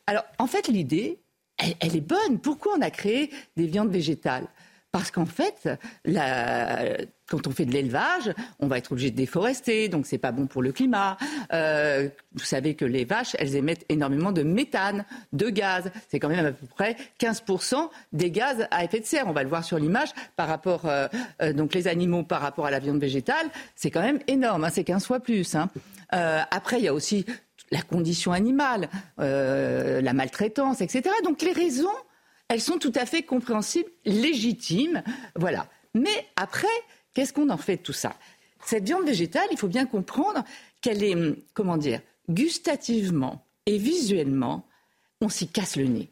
Alors 0.05 0.23
en 0.37 0.47
fait 0.47 0.67
l'idée, 0.67 1.19
elle 1.57 1.95
est 1.95 2.01
bonne. 2.01 2.39
Pourquoi 2.39 2.73
on 2.77 2.81
a 2.81 2.91
créé 2.91 3.31
des 3.55 3.67
viandes 3.67 3.89
végétales? 3.89 4.47
Parce 4.97 5.11
qu'en 5.11 5.27
fait, 5.27 5.69
quand 7.29 7.45
on 7.45 7.51
fait 7.51 7.65
de 7.65 7.71
l'élevage, 7.71 8.33
on 8.59 8.65
va 8.67 8.79
être 8.79 8.91
obligé 8.91 9.11
de 9.11 9.15
déforester, 9.15 9.89
donc 9.89 10.07
c'est 10.07 10.17
pas 10.17 10.31
bon 10.31 10.47
pour 10.47 10.63
le 10.63 10.71
climat. 10.71 11.17
Euh, 11.53 12.09
vous 12.33 12.43
savez 12.43 12.73
que 12.73 12.83
les 12.83 13.05
vaches, 13.05 13.35
elles 13.37 13.55
émettent 13.55 13.85
énormément 13.89 14.31
de 14.31 14.41
méthane, 14.41 15.05
de 15.33 15.49
gaz. 15.49 15.91
C'est 16.09 16.19
quand 16.19 16.29
même 16.29 16.47
à 16.47 16.51
peu 16.51 16.65
près 16.65 16.95
15% 17.19 17.89
des 18.11 18.31
gaz 18.31 18.67
à 18.71 18.83
effet 18.83 18.99
de 18.99 19.05
serre. 19.05 19.25
On 19.27 19.33
va 19.33 19.43
le 19.43 19.49
voir 19.49 19.63
sur 19.63 19.77
l'image 19.77 20.09
par 20.35 20.47
rapport, 20.47 20.85
euh, 20.85 21.07
euh, 21.43 21.53
donc 21.53 21.75
les 21.75 21.87
animaux 21.87 22.23
par 22.23 22.41
rapport 22.41 22.65
à 22.65 22.71
la 22.71 22.79
viande 22.79 22.99
végétale, 22.99 23.47
c'est 23.75 23.91
quand 23.91 24.01
même 24.01 24.19
énorme. 24.27 24.63
Hein, 24.63 24.71
c'est 24.71 24.83
15 24.83 25.05
fois 25.05 25.19
plus. 25.19 25.53
Hein. 25.53 25.69
après, 26.09 26.79
il 26.79 26.85
y 26.85 26.87
a 26.87 26.93
aussi 26.93 27.23
la 27.69 27.83
condition 27.83 28.31
animale, 28.31 28.89
la 29.17 30.13
maltraitance, 30.13 30.81
etc. 30.81 31.13
Donc 31.23 31.43
les 31.43 31.51
raisons 31.51 31.89
elles 32.49 32.61
sont 32.61 32.77
tout 32.77 32.93
à 32.95 33.05
fait 33.05 33.23
compréhensibles, 33.23 33.89
légitimes. 34.05 35.03
Voilà. 35.35 35.69
Mais 35.93 36.27
après, 36.35 36.67
qu'est-ce 37.13 37.33
qu'on 37.33 37.49
en 37.49 37.57
fait 37.57 37.77
de 37.77 37.81
tout 37.81 37.93
ça? 37.93 38.15
Cette 38.65 38.85
viande 38.85 39.05
végétale, 39.05 39.47
il 39.51 39.57
faut 39.57 39.67
bien 39.67 39.85
comprendre 39.85 40.43
qu'elle 40.81 41.03
est, 41.03 41.15
comment 41.53 41.77
dire, 41.77 42.01
gustativement 42.29 43.45
et 43.65 43.77
visuellement, 43.77 44.65
on 45.21 45.29
s'y 45.29 45.47
casse 45.47 45.75
le 45.75 45.85
nez. 45.85 46.09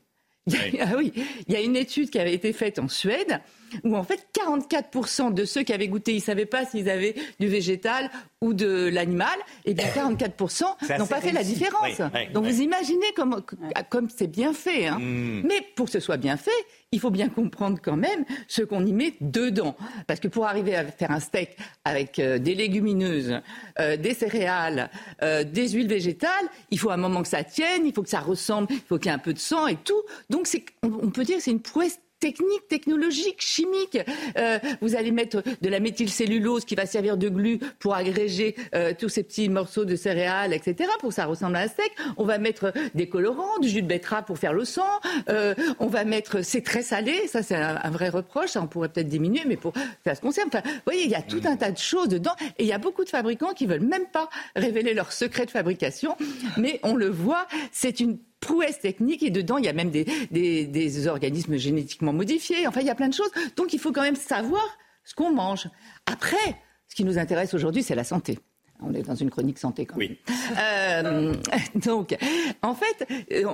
ah 0.79 0.93
oui, 0.97 1.11
il 1.47 1.53
y 1.53 1.55
a 1.55 1.61
une 1.61 1.75
étude 1.75 2.09
qui 2.09 2.19
avait 2.19 2.33
été 2.33 2.53
faite 2.53 2.79
en 2.79 2.87
Suède 2.87 3.41
où 3.83 3.95
en 3.95 4.03
fait 4.03 4.27
44% 4.33 5.33
de 5.33 5.45
ceux 5.45 5.63
qui 5.63 5.73
avaient 5.73 5.87
goûté, 5.87 6.13
ils 6.13 6.17
ne 6.17 6.21
savaient 6.21 6.45
pas 6.45 6.65
s'ils 6.65 6.89
avaient 6.89 7.15
du 7.39 7.47
végétal 7.47 8.09
ou 8.41 8.53
de 8.53 8.89
l'animal, 8.89 9.37
et 9.65 9.73
bien 9.73 9.85
44% 9.85 10.97
n'ont 10.99 11.07
pas 11.07 11.21
fait 11.21 11.31
la 11.31 11.43
différence. 11.43 11.99
Donc 12.33 12.45
vous 12.45 12.61
imaginez 12.61 13.11
comme 13.15 13.41
comme 13.89 14.09
c'est 14.09 14.27
bien 14.27 14.53
fait. 14.53 14.87
Hein. 14.87 14.99
Hmm. 14.99 15.41
Mais 15.45 15.61
pour 15.75 15.85
que 15.85 15.91
ce 15.91 15.99
soit 15.99 16.17
bien 16.17 16.37
fait, 16.37 16.51
il 16.91 16.99
faut 16.99 17.11
bien 17.11 17.29
comprendre 17.29 17.79
quand 17.81 17.97
même 17.97 18.25
ce 18.47 18.61
qu'on 18.61 18.85
y 18.85 18.93
met 18.93 19.13
dedans. 19.21 19.75
Parce 20.07 20.19
que 20.19 20.27
pour 20.27 20.45
arriver 20.45 20.75
à 20.75 20.85
faire 20.85 21.11
un 21.11 21.19
steak 21.19 21.57
avec 21.83 22.19
euh, 22.19 22.37
des 22.37 22.55
légumineuses, 22.55 23.41
euh, 23.79 23.97
des 23.97 24.13
céréales, 24.13 24.89
euh, 25.21 25.43
des 25.43 25.69
huiles 25.69 25.87
végétales, 25.87 26.45
il 26.71 26.79
faut 26.79 26.91
un 26.91 26.97
moment 26.97 27.21
que 27.21 27.27
ça 27.27 27.43
tienne, 27.43 27.85
il 27.85 27.93
faut 27.93 28.03
que 28.03 28.09
ça 28.09 28.21
ressemble, 28.21 28.67
il 28.71 28.79
faut 28.79 28.97
qu'il 28.97 29.07
y 29.07 29.09
ait 29.09 29.15
un 29.15 29.19
peu 29.19 29.33
de 29.33 29.39
sang 29.39 29.67
et 29.67 29.75
tout. 29.75 30.01
Donc 30.29 30.47
on 30.83 31.09
peut 31.09 31.23
dire 31.23 31.37
que 31.37 31.43
c'est 31.43 31.51
une 31.51 31.61
prouesse 31.61 31.99
technique, 32.19 32.67
technologique, 32.67 33.39
chimique. 33.39 33.99
Euh, 34.37 34.59
vous 34.81 34.95
allez 34.95 35.11
mettre 35.11 35.43
de 35.61 35.69
la 35.69 35.79
méthylcellulose 35.79 36.65
qui 36.65 36.75
va 36.75 36.85
servir 36.85 37.17
de 37.17 37.29
glu 37.29 37.59
pour 37.79 37.95
agréger 37.95 38.55
euh, 38.73 38.93
tous 38.97 39.09
ces 39.09 39.23
petits 39.23 39.49
morceaux 39.49 39.85
de 39.85 39.95
céréales, 39.95 40.53
etc., 40.53 40.89
pour 40.99 41.09
que 41.09 41.15
ça 41.15 41.25
ressemble 41.25 41.55
à 41.55 41.61
un 41.61 41.67
steak. 41.67 41.91
On 42.17 42.25
va 42.25 42.37
mettre 42.37 42.73
des 42.93 43.07
colorants, 43.07 43.59
du 43.59 43.69
jus 43.69 43.81
de 43.81 43.87
betterave 43.87 44.25
pour 44.25 44.37
faire 44.37 44.53
le 44.53 44.65
sang. 44.65 44.83
Euh, 45.29 45.53
on 45.79 45.87
va 45.87 46.05
mettre, 46.05 46.41
c'est 46.43 46.61
très 46.61 46.81
salé, 46.81 47.27
ça 47.27 47.43
c'est 47.43 47.55
un, 47.55 47.89
vrai 47.91 48.09
reproche, 48.09 48.51
ça 48.51 48.61
on 48.61 48.67
pourrait 48.67 48.89
peut-être 48.89 49.07
diminuer, 49.07 49.43
mais 49.45 49.57
pour 49.57 49.73
faire 50.03 50.15
ce 50.15 50.21
qu'on 50.21 50.35
Enfin, 50.35 50.61
vous 50.65 50.81
voyez, 50.85 51.05
il 51.05 51.09
y 51.09 51.15
a 51.15 51.21
tout 51.21 51.41
un 51.45 51.55
tas 51.55 51.71
de 51.71 51.77
choses 51.77 52.09
dedans, 52.09 52.35
et 52.57 52.63
il 52.63 52.67
y 52.67 52.73
a 52.73 52.77
beaucoup 52.77 53.05
de 53.05 53.09
fabricants 53.09 53.53
qui 53.53 53.65
veulent 53.65 53.79
même 53.85 54.05
pas 54.11 54.29
révéler 54.55 54.93
leur 54.93 55.13
secret 55.13 55.45
de 55.45 55.51
fabrication, 55.51 56.17
mais 56.57 56.79
on 56.83 56.95
le 56.95 57.09
voit, 57.09 57.47
c'est 57.71 57.99
une 58.01 58.17
prouesse 58.45 58.79
technique 58.79 59.23
et 59.23 59.29
dedans 59.29 59.57
il 59.57 59.65
y 59.65 59.69
a 59.69 59.73
même 59.73 59.91
des, 59.91 60.05
des, 60.31 61.07
organismes 61.07 61.57
génétiquement 61.57 62.13
modifiés. 62.13 62.67
Enfin, 62.67 62.81
il 62.81 62.87
y 62.87 62.89
a 62.89 62.95
plein 62.95 63.09
de 63.09 63.13
choses. 63.13 63.31
Donc 63.55 63.73
il 63.73 63.79
faut 63.79 63.91
quand 63.91 64.01
même 64.01 64.15
savoir 64.15 64.77
ce 65.03 65.13
qu'on 65.13 65.31
mange. 65.31 65.69
Après, 66.05 66.61
ce 66.87 66.95
qui 66.95 67.03
nous 67.03 67.17
intéresse 67.17 67.53
aujourd'hui, 67.53 67.83
c'est 67.83 67.95
la 67.95 68.03
santé. 68.03 68.39
On 68.81 68.93
est 68.93 69.03
dans 69.03 69.15
une 69.15 69.29
chronique 69.29 69.57
santé 69.57 69.85
quand 69.85 69.97
même. 69.97 70.15
Euh, 70.59 71.33
donc, 71.75 72.15
en 72.61 72.75
fait, 72.75 73.07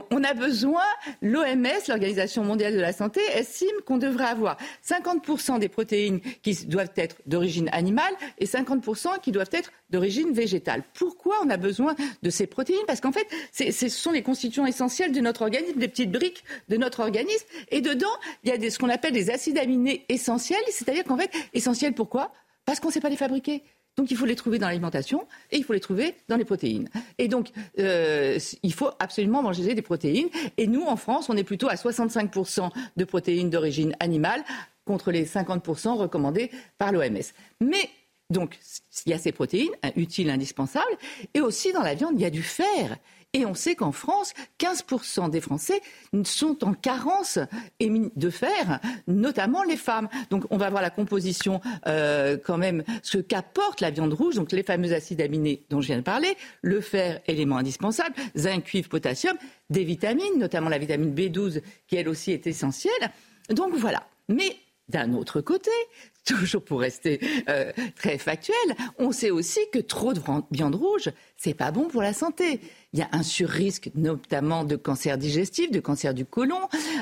on 0.10 0.24
a 0.24 0.34
besoin, 0.34 0.82
l'OMS, 1.22 1.68
l'Organisation 1.88 2.44
mondiale 2.44 2.74
de 2.74 2.80
la 2.80 2.92
santé, 2.92 3.22
estime 3.34 3.76
qu'on 3.86 3.98
devrait 3.98 4.26
avoir 4.26 4.58
50% 4.86 5.60
des 5.60 5.70
protéines 5.70 6.22
qui 6.42 6.66
doivent 6.66 6.92
être 6.96 7.18
d'origine 7.28 7.70
animale 7.72 8.14
et 8.40 8.46
50% 8.46 9.20
qui 9.22 9.32
doivent 9.32 9.50
être 9.52 9.72
d'origine 9.92 10.32
végétale. 10.32 10.84
Pourquoi 10.96 11.36
on 11.46 11.50
a 11.50 11.58
besoin 11.58 11.96
de 12.24 12.30
ces 12.30 12.48
protéines? 12.48 12.84
Parce 12.88 13.00
qu'en 13.00 13.12
fait, 13.12 13.28
ce 13.52 13.90
sont 13.90 14.12
les 14.12 14.24
constituants 14.24 14.66
essentiels 14.66 15.12
de 15.12 15.22
notre 15.22 15.44
organisme, 15.44 15.80
des 15.80 15.88
petites 15.88 16.12
briques 16.12 16.44
de 16.70 16.78
notre 16.78 17.02
organisme. 17.02 17.46
Et 17.70 17.82
dedans, 17.82 18.08
il 18.44 18.50
y 18.50 18.54
a 18.54 18.58
des, 18.58 18.70
ce 18.70 18.80
qu'on 18.80 18.90
appelle 18.90 19.14
des 19.14 19.30
acides 19.30 19.58
aminés 19.58 20.06
essentiels. 20.10 20.64
C'est-à-dire 20.70 21.04
qu'en 21.04 21.18
fait, 21.18 21.32
essentiels 21.54 21.94
pourquoi? 21.94 22.32
Parce 22.66 22.80
qu'on 22.80 22.88
ne 22.88 22.94
sait 22.94 23.02
pas 23.02 23.10
les 23.10 23.18
fabriquer. 23.18 23.64
Donc 23.98 24.10
il 24.10 24.18
faut 24.18 24.26
les 24.26 24.36
trouver 24.36 24.58
dans 24.58 24.68
l'alimentation 24.68 25.28
et 25.52 25.58
il 25.58 25.64
faut 25.64 25.74
les 25.74 25.80
trouver 25.80 26.16
dans 26.30 26.38
les 26.38 26.46
protéines. 26.46 26.90
Et 27.18 27.28
donc 27.28 27.52
euh, 27.80 28.40
il 28.64 28.74
faut 28.74 28.90
absolument 29.00 29.44
manger 29.44 29.74
des 29.74 29.82
protéines. 29.82 30.30
Et 30.58 30.68
nous, 30.68 30.84
en 30.84 30.96
France, 30.96 31.30
on 31.30 31.38
est 31.38 31.44
plutôt 31.44 31.70
à 31.70 31.76
65% 31.76 32.70
de 32.96 33.04
protéines 33.04 33.50
d'origine 33.50 33.96
animale 34.00 34.44
contre 34.86 35.12
les 35.12 35.26
50% 35.26 35.98
recommandés 35.98 36.52
par 36.78 36.92
l'OMS. 36.92 37.22
Mais 37.60 37.90
donc 38.30 38.58
il 39.06 39.12
y 39.12 39.14
a 39.14 39.18
ces 39.18 39.32
protéines 39.32 39.72
utiles, 39.96 40.30
indispensables, 40.30 40.98
et 41.34 41.42
aussi 41.42 41.74
dans 41.74 41.84
la 41.84 41.94
viande, 41.94 42.14
il 42.16 42.22
y 42.22 42.26
a 42.26 42.30
du 42.30 42.44
fer. 42.44 42.98
Et 43.34 43.46
on 43.46 43.54
sait 43.54 43.76
qu'en 43.76 43.94
France, 43.94 44.34
15% 44.60 45.30
des 45.30 45.40
Français 45.40 45.82
sont 46.26 46.66
en 46.66 46.74
carence 46.74 47.40
de 47.80 48.30
fer, 48.30 48.80
notamment 49.08 49.64
les 49.64 49.78
femmes. 49.78 50.10
Donc 50.30 50.44
on 50.50 50.58
va 50.58 50.70
voir 50.70 50.82
la 50.82 50.90
composition 50.90 51.62
euh, 51.88 52.38
quand 52.44 52.58
même, 52.58 52.84
ce 53.04 53.20
qu'apporte 53.20 53.80
la 53.80 53.90
viande 53.90 54.14
rouge, 54.14 54.36
donc 54.36 54.52
les 54.52 54.64
fameux 54.64 54.94
acides 54.94 55.22
aminés 55.22 55.64
dont 55.70 55.80
je 55.80 55.88
viens 55.88 55.98
de 55.98 56.04
parler, 56.04 56.36
le 56.62 56.82
fer, 56.82 57.22
élément 57.28 57.58
indispensable, 57.58 58.16
zinc, 58.36 58.66
cuivre, 58.66 58.90
potassium, 58.90 59.38
des 59.70 59.86
vitamines, 59.86 60.38
notamment 60.38 60.70
la 60.70 60.78
vitamine 60.78 61.16
B12 61.16 61.62
qui 61.88 61.96
elle 61.96 62.10
aussi 62.10 62.32
est 62.32 62.48
essentielle. 62.48 63.12
Donc 63.50 63.74
voilà. 63.76 64.04
Mais 64.28 64.58
d'un 64.90 65.14
autre 65.14 65.42
côté, 65.42 65.72
toujours 66.26 66.64
pour 66.64 66.82
rester 66.82 67.20
euh, 67.50 67.72
très 67.96 68.18
factuel, 68.18 68.56
on 69.00 69.12
sait 69.12 69.32
aussi 69.32 69.60
que 69.72 69.80
trop 69.80 70.14
de 70.14 70.22
viande 70.52 70.76
rouge, 70.76 71.10
c'est 71.38 71.54
pas 71.54 71.72
bon 71.72 71.88
pour 71.88 72.02
la 72.02 72.14
santé. 72.14 72.60
Il 72.94 73.00
y 73.00 73.04
a 73.04 73.10
un 73.14 73.24
surrisque 73.24 73.90
notamment 73.96 74.66
de 74.66 74.76
cancer 74.76 75.18
digestif, 75.18 75.72
de 75.72 75.80
cancer 75.80 76.14
du 76.14 76.26
côlon. 76.26 76.60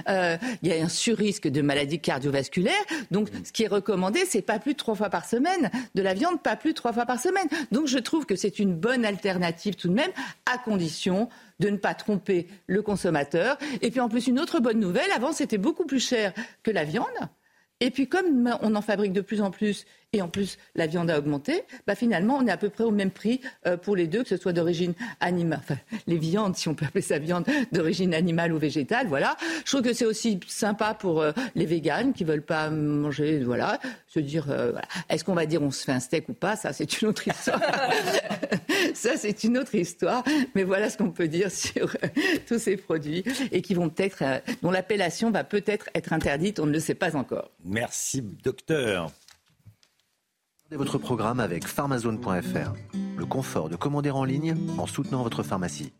Euh, 0.08 0.38
il 0.62 0.70
y 0.70 0.74
a 0.74 0.84
un 0.84 0.90
surrisque 0.90 1.48
de 1.48 1.62
maladies 1.62 2.00
cardiovasculaires. 2.00 2.74
Donc, 3.10 3.30
ce 3.44 3.52
qui 3.52 3.64
est 3.64 3.68
recommandé, 3.68 4.20
c'est 4.28 4.44
pas 4.44 4.60
plus 4.60 4.74
de 4.74 4.78
trois 4.78 4.94
fois 4.94 5.10
par 5.10 5.26
semaine 5.26 5.72
de 5.96 6.02
la 6.04 6.14
viande, 6.14 6.44
pas 6.44 6.56
plus 6.56 6.72
de 6.72 6.76
trois 6.76 6.94
fois 6.94 7.08
par 7.08 7.20
semaine. 7.20 7.48
Donc, 7.72 7.88
je 7.88 7.98
trouve 7.98 8.28
que 8.28 8.36
c'est 8.36 8.60
une 8.60 8.76
bonne 8.76 9.04
alternative 9.04 9.76
tout 9.76 9.88
de 9.88 9.94
même, 9.94 10.12
à 10.46 10.60
condition 10.60 11.28
de 11.60 11.70
ne 11.70 11.78
pas 11.78 11.96
tromper 11.96 12.48
le 12.68 12.84
consommateur. 12.84 13.58
Et 13.82 13.90
puis 13.90 14.00
en 14.00 14.10
plus, 14.10 14.28
une 14.28 14.40
autre 14.40 14.60
bonne 14.60 14.80
nouvelle, 14.80 15.12
avant 15.16 15.32
c'était 15.32 15.58
beaucoup 15.58 15.86
plus 15.86 16.06
cher 16.06 16.34
que 16.62 16.70
la 16.70 16.84
viande. 16.84 17.08
Et 17.82 17.92
puis 17.92 18.08
comme 18.08 18.56
on 18.62 18.76
en 18.76 18.82
fabrique 18.82 19.14
de 19.14 19.22
plus 19.22 19.42
en 19.42 19.52
plus 19.52 19.86
et 20.14 20.22
en 20.22 20.28
plus 20.28 20.58
la 20.76 20.88
viande 20.88 21.10
a 21.12 21.20
augmenté, 21.20 21.64
bah 21.86 21.96
finalement 21.96 22.38
on 22.38 22.48
est 22.48 22.52
à 22.52 22.58
peu 22.58 22.70
près 22.70 22.84
au 22.84 22.92
même 22.92 23.12
prix 23.12 23.42
euh, 23.68 23.78
pour 23.78 23.96
les 23.96 24.08
deux, 24.08 24.24
que 24.24 24.30
ce 24.30 24.38
soit 24.38 24.54
d'origine 24.54 24.94
animale, 25.20 25.60
enfin 25.62 25.78
les 26.08 26.18
viandes, 26.18 26.56
si 26.56 26.68
on 26.68 26.74
peut 26.74 26.86
appeler 26.86 27.02
ça 27.02 27.20
viande 27.20 27.46
d'origine 27.72 28.14
animale 28.14 28.54
ou 28.54 28.58
végétale, 28.58 29.08
voilà. 29.08 29.38
Je 29.66 29.72
trouve 29.72 29.82
que 29.82 29.94
c'est 29.94 30.06
aussi 30.06 30.40
sympa 30.48 30.94
pour 30.94 31.22
euh, 31.22 31.32
les 31.56 31.66
véganes 31.66 32.14
qui 32.14 32.24
veulent 32.24 32.42
pas 32.42 32.70
manger, 32.70 33.40
voilà, 33.40 33.80
se 34.08 34.20
dire, 34.20 34.50
euh, 34.50 34.72
voilà. 34.72 34.88
est-ce 35.10 35.24
qu'on 35.24 35.36
va 35.36 35.46
dire 35.46 35.62
on 35.62 35.72
se 35.72 35.84
fait 35.84 35.92
un 35.92 36.00
steak 36.00 36.30
ou 36.30 36.34
pas, 36.34 36.56
ça 36.56 36.74
c'est 36.74 37.02
une 37.02 37.10
autre 37.10 37.28
histoire. 37.28 37.62
ça 38.96 39.12
c'est 39.16 39.44
une 39.44 39.60
autre 39.60 39.76
histoire, 39.76 40.24
mais 40.56 40.64
voilà 40.64 40.90
ce 40.90 40.98
qu'on 40.98 41.12
peut 41.12 41.28
dire 41.28 41.52
sur 41.52 41.96
tous 42.48 42.60
ces 42.60 42.78
produits 42.78 43.24
et 43.52 43.62
qui 43.62 43.76
vont 43.76 43.90
peut-être, 43.90 44.24
dont 44.64 44.72
l'appellation 44.72 45.30
va 45.30 45.44
peut-être 45.44 45.90
être 45.94 46.14
interdite, 46.14 46.60
on 46.60 46.66
ne 46.66 46.74
le 46.74 46.80
sait 46.80 46.96
pas 46.96 47.16
encore. 47.16 47.52
Merci 47.64 48.24
docteur 48.44 49.12
votre 50.78 50.98
programme 50.98 51.40
avec 51.40 51.68
pharmazone.fr. 51.68 52.74
Le 53.18 53.26
confort 53.26 53.70
de 53.70 53.76
commander 53.76 54.12
en 54.12 54.24
ligne 54.24 54.56
en 54.78 54.86
soutenant 54.86 55.24
votre 55.24 55.44
pharmacie. 55.44 55.92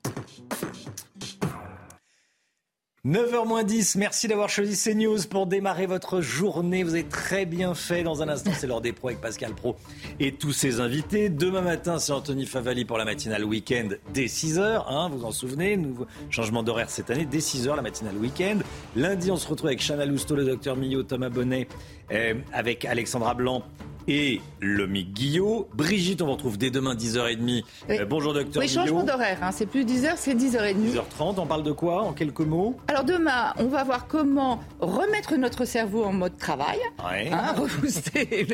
9h 3.06 3.64
10, 3.64 3.96
merci 3.96 4.28
d'avoir 4.28 4.50
choisi 4.50 4.76
CNews 4.78 5.20
pour 5.30 5.48
démarrer 5.48 5.86
votre 5.86 6.20
journée. 6.20 6.84
Vous 6.84 6.96
avez 6.96 7.06
très 7.06 7.46
bien 7.46 7.74
fait. 7.74 8.04
Dans 8.04 8.22
un 8.22 8.28
instant, 8.28 8.52
c'est 8.54 8.68
l'heure 8.68 8.82
des 8.82 8.92
pros 8.92 9.08
avec 9.08 9.22
Pascal 9.22 9.54
Pro 9.56 9.78
et 10.20 10.34
tous 10.34 10.52
ses 10.52 10.82
invités. 10.82 11.30
Demain 11.30 11.62
matin, 11.62 11.98
c'est 11.98 12.12
Anthony 12.12 12.46
Favali 12.46 12.84
pour 12.84 12.98
la 12.98 13.06
matinale 13.06 13.46
week-end 13.46 13.88
dès 14.14 14.26
6h. 14.26 14.84
Hein, 14.90 15.10
vous 15.14 15.24
en 15.24 15.32
souvenez, 15.32 15.78
nouveau 15.78 16.08
changement 16.30 16.62
d'horaire 16.62 16.90
cette 16.90 17.10
année, 17.10 17.26
dès 17.26 17.38
6h, 17.38 17.74
la 17.74 17.82
matinale 17.82 18.18
week-end. 18.18 18.58
Lundi, 18.98 19.32
on 19.32 19.38
se 19.38 19.48
retrouve 19.48 19.68
avec 19.68 19.82
Chana 19.82 20.06
Lousteau, 20.06 20.36
le 20.36 20.44
docteur 20.44 20.76
Millot, 20.76 21.04
Thomas 21.04 21.30
Bonnet, 21.30 21.70
euh, 22.12 22.34
avec 22.52 22.84
Alexandra 22.84 23.34
Blanc 23.34 23.64
et 24.08 24.42
Lomi 24.62 25.04
Guillot. 25.06 25.68
Brigitte, 25.74 26.22
on 26.22 26.26
vous 26.26 26.32
retrouve 26.34 26.58
dès 26.58 26.70
demain 26.72 26.96
10h30. 26.96 27.64
Euh, 27.90 28.06
bonjour 28.06 28.34
docteur 28.34 28.62
Oui, 28.62 28.68
changement 28.70 29.04
d'horaire, 29.04 29.40
hein. 29.42 29.52
c'est 29.52 29.66
plus 29.66 29.86
10h, 29.86 30.14
c'est 30.16 30.34
10h30. 30.36 30.94
10h30, 30.96 31.36
on 31.40 31.46
parle 31.46 31.64
de 31.64 31.72
quoi 31.72 32.02
en 32.04 32.14
quelques 32.14 32.40
mots? 32.42 32.76
Alors 32.88 33.04
demain, 33.04 33.54
on 33.58 33.68
va 33.68 33.84
voir 33.84 34.08
comment 34.08 34.60
remettre 34.80 35.36
notre 35.36 35.66
cerveau 35.66 36.04
en 36.04 36.14
mode 36.14 36.38
travail, 36.38 36.80
ouais. 37.10 37.30
hein, 37.32 37.54
repousser 37.58 38.48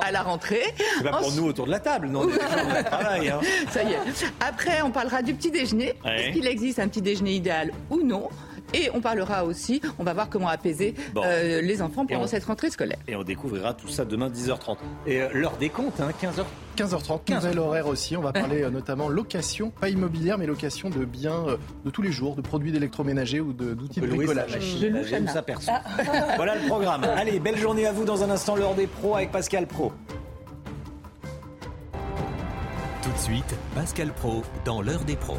à 0.00 0.12
la 0.12 0.22
rentrée. 0.22 0.62
C'est 0.98 1.04
pas 1.04 1.18
pour 1.18 1.32
nous 1.32 1.44
autour 1.46 1.66
de 1.66 1.70
la 1.70 1.80
table, 1.80 2.08
non 2.08 2.26
travail. 2.84 3.28
Hein. 3.30 3.40
Ça 3.70 3.82
y 3.82 3.92
est. 3.92 3.98
Après, 4.40 4.82
on 4.82 4.90
parlera 4.90 5.22
du 5.22 5.34
petit 5.34 5.50
déjeuner. 5.50 5.94
Est-ce 6.04 6.32
qu'il 6.32 6.46
existe 6.46 6.78
un 6.78 6.88
petit 6.88 7.02
déjeuner 7.02 7.34
idéal 7.34 7.72
ou 7.90 8.02
non? 8.02 8.28
Et 8.74 8.90
on 8.92 9.00
parlera 9.00 9.44
aussi, 9.44 9.80
on 9.98 10.04
va 10.04 10.12
voir 10.12 10.28
comment 10.28 10.48
apaiser 10.48 10.94
euh, 11.16 11.60
les 11.62 11.80
enfants 11.82 12.06
pendant 12.06 12.26
cette 12.26 12.44
rentrée 12.44 12.70
scolaire. 12.70 12.98
Et 13.06 13.16
on 13.16 13.22
découvrira 13.22 13.74
tout 13.74 13.88
ça 13.88 14.04
demain 14.04 14.28
10h30. 14.28 14.76
Et 15.06 15.22
euh, 15.22 15.28
l'heure 15.32 15.56
des 15.56 15.70
comptes, 15.70 16.00
hein, 16.00 16.10
15h. 16.20 16.44
15h30, 16.76 17.20
15 17.24 17.44
nouvel 17.44 17.58
horaire 17.58 17.86
aussi. 17.88 18.16
On 18.16 18.20
va 18.20 18.32
parler 18.32 18.62
euh, 18.62 18.70
notamment 18.70 19.08
location, 19.08 19.70
pas 19.70 19.88
immobilière, 19.88 20.38
mais 20.38 20.46
location 20.46 20.90
de 20.90 21.04
biens 21.04 21.44
de 21.84 21.90
tous 21.90 22.02
les 22.02 22.12
jours, 22.12 22.36
de 22.36 22.42
produits 22.42 22.70
d'électroménager 22.70 23.40
ou 23.40 23.52
d'outils 23.52 24.00
de, 24.00 24.06
bricolage. 24.06 24.58
voilà 26.36 26.54
le 26.54 26.68
programme. 26.68 27.04
Allez, 27.04 27.40
belle 27.40 27.58
journée 27.58 27.86
à 27.86 27.92
vous 27.92 28.04
dans 28.04 28.22
un 28.22 28.30
instant, 28.30 28.54
l'heure 28.54 28.74
des 28.74 28.86
pros 28.86 29.16
avec 29.16 29.32
Pascal 29.32 29.66
Pro. 29.66 29.92
Tout 33.02 33.10
de 33.10 33.18
suite, 33.18 33.56
Pascal 33.74 34.12
Pro 34.12 34.42
dans 34.64 34.82
l'heure 34.82 35.04
des 35.04 35.16
pros. 35.16 35.38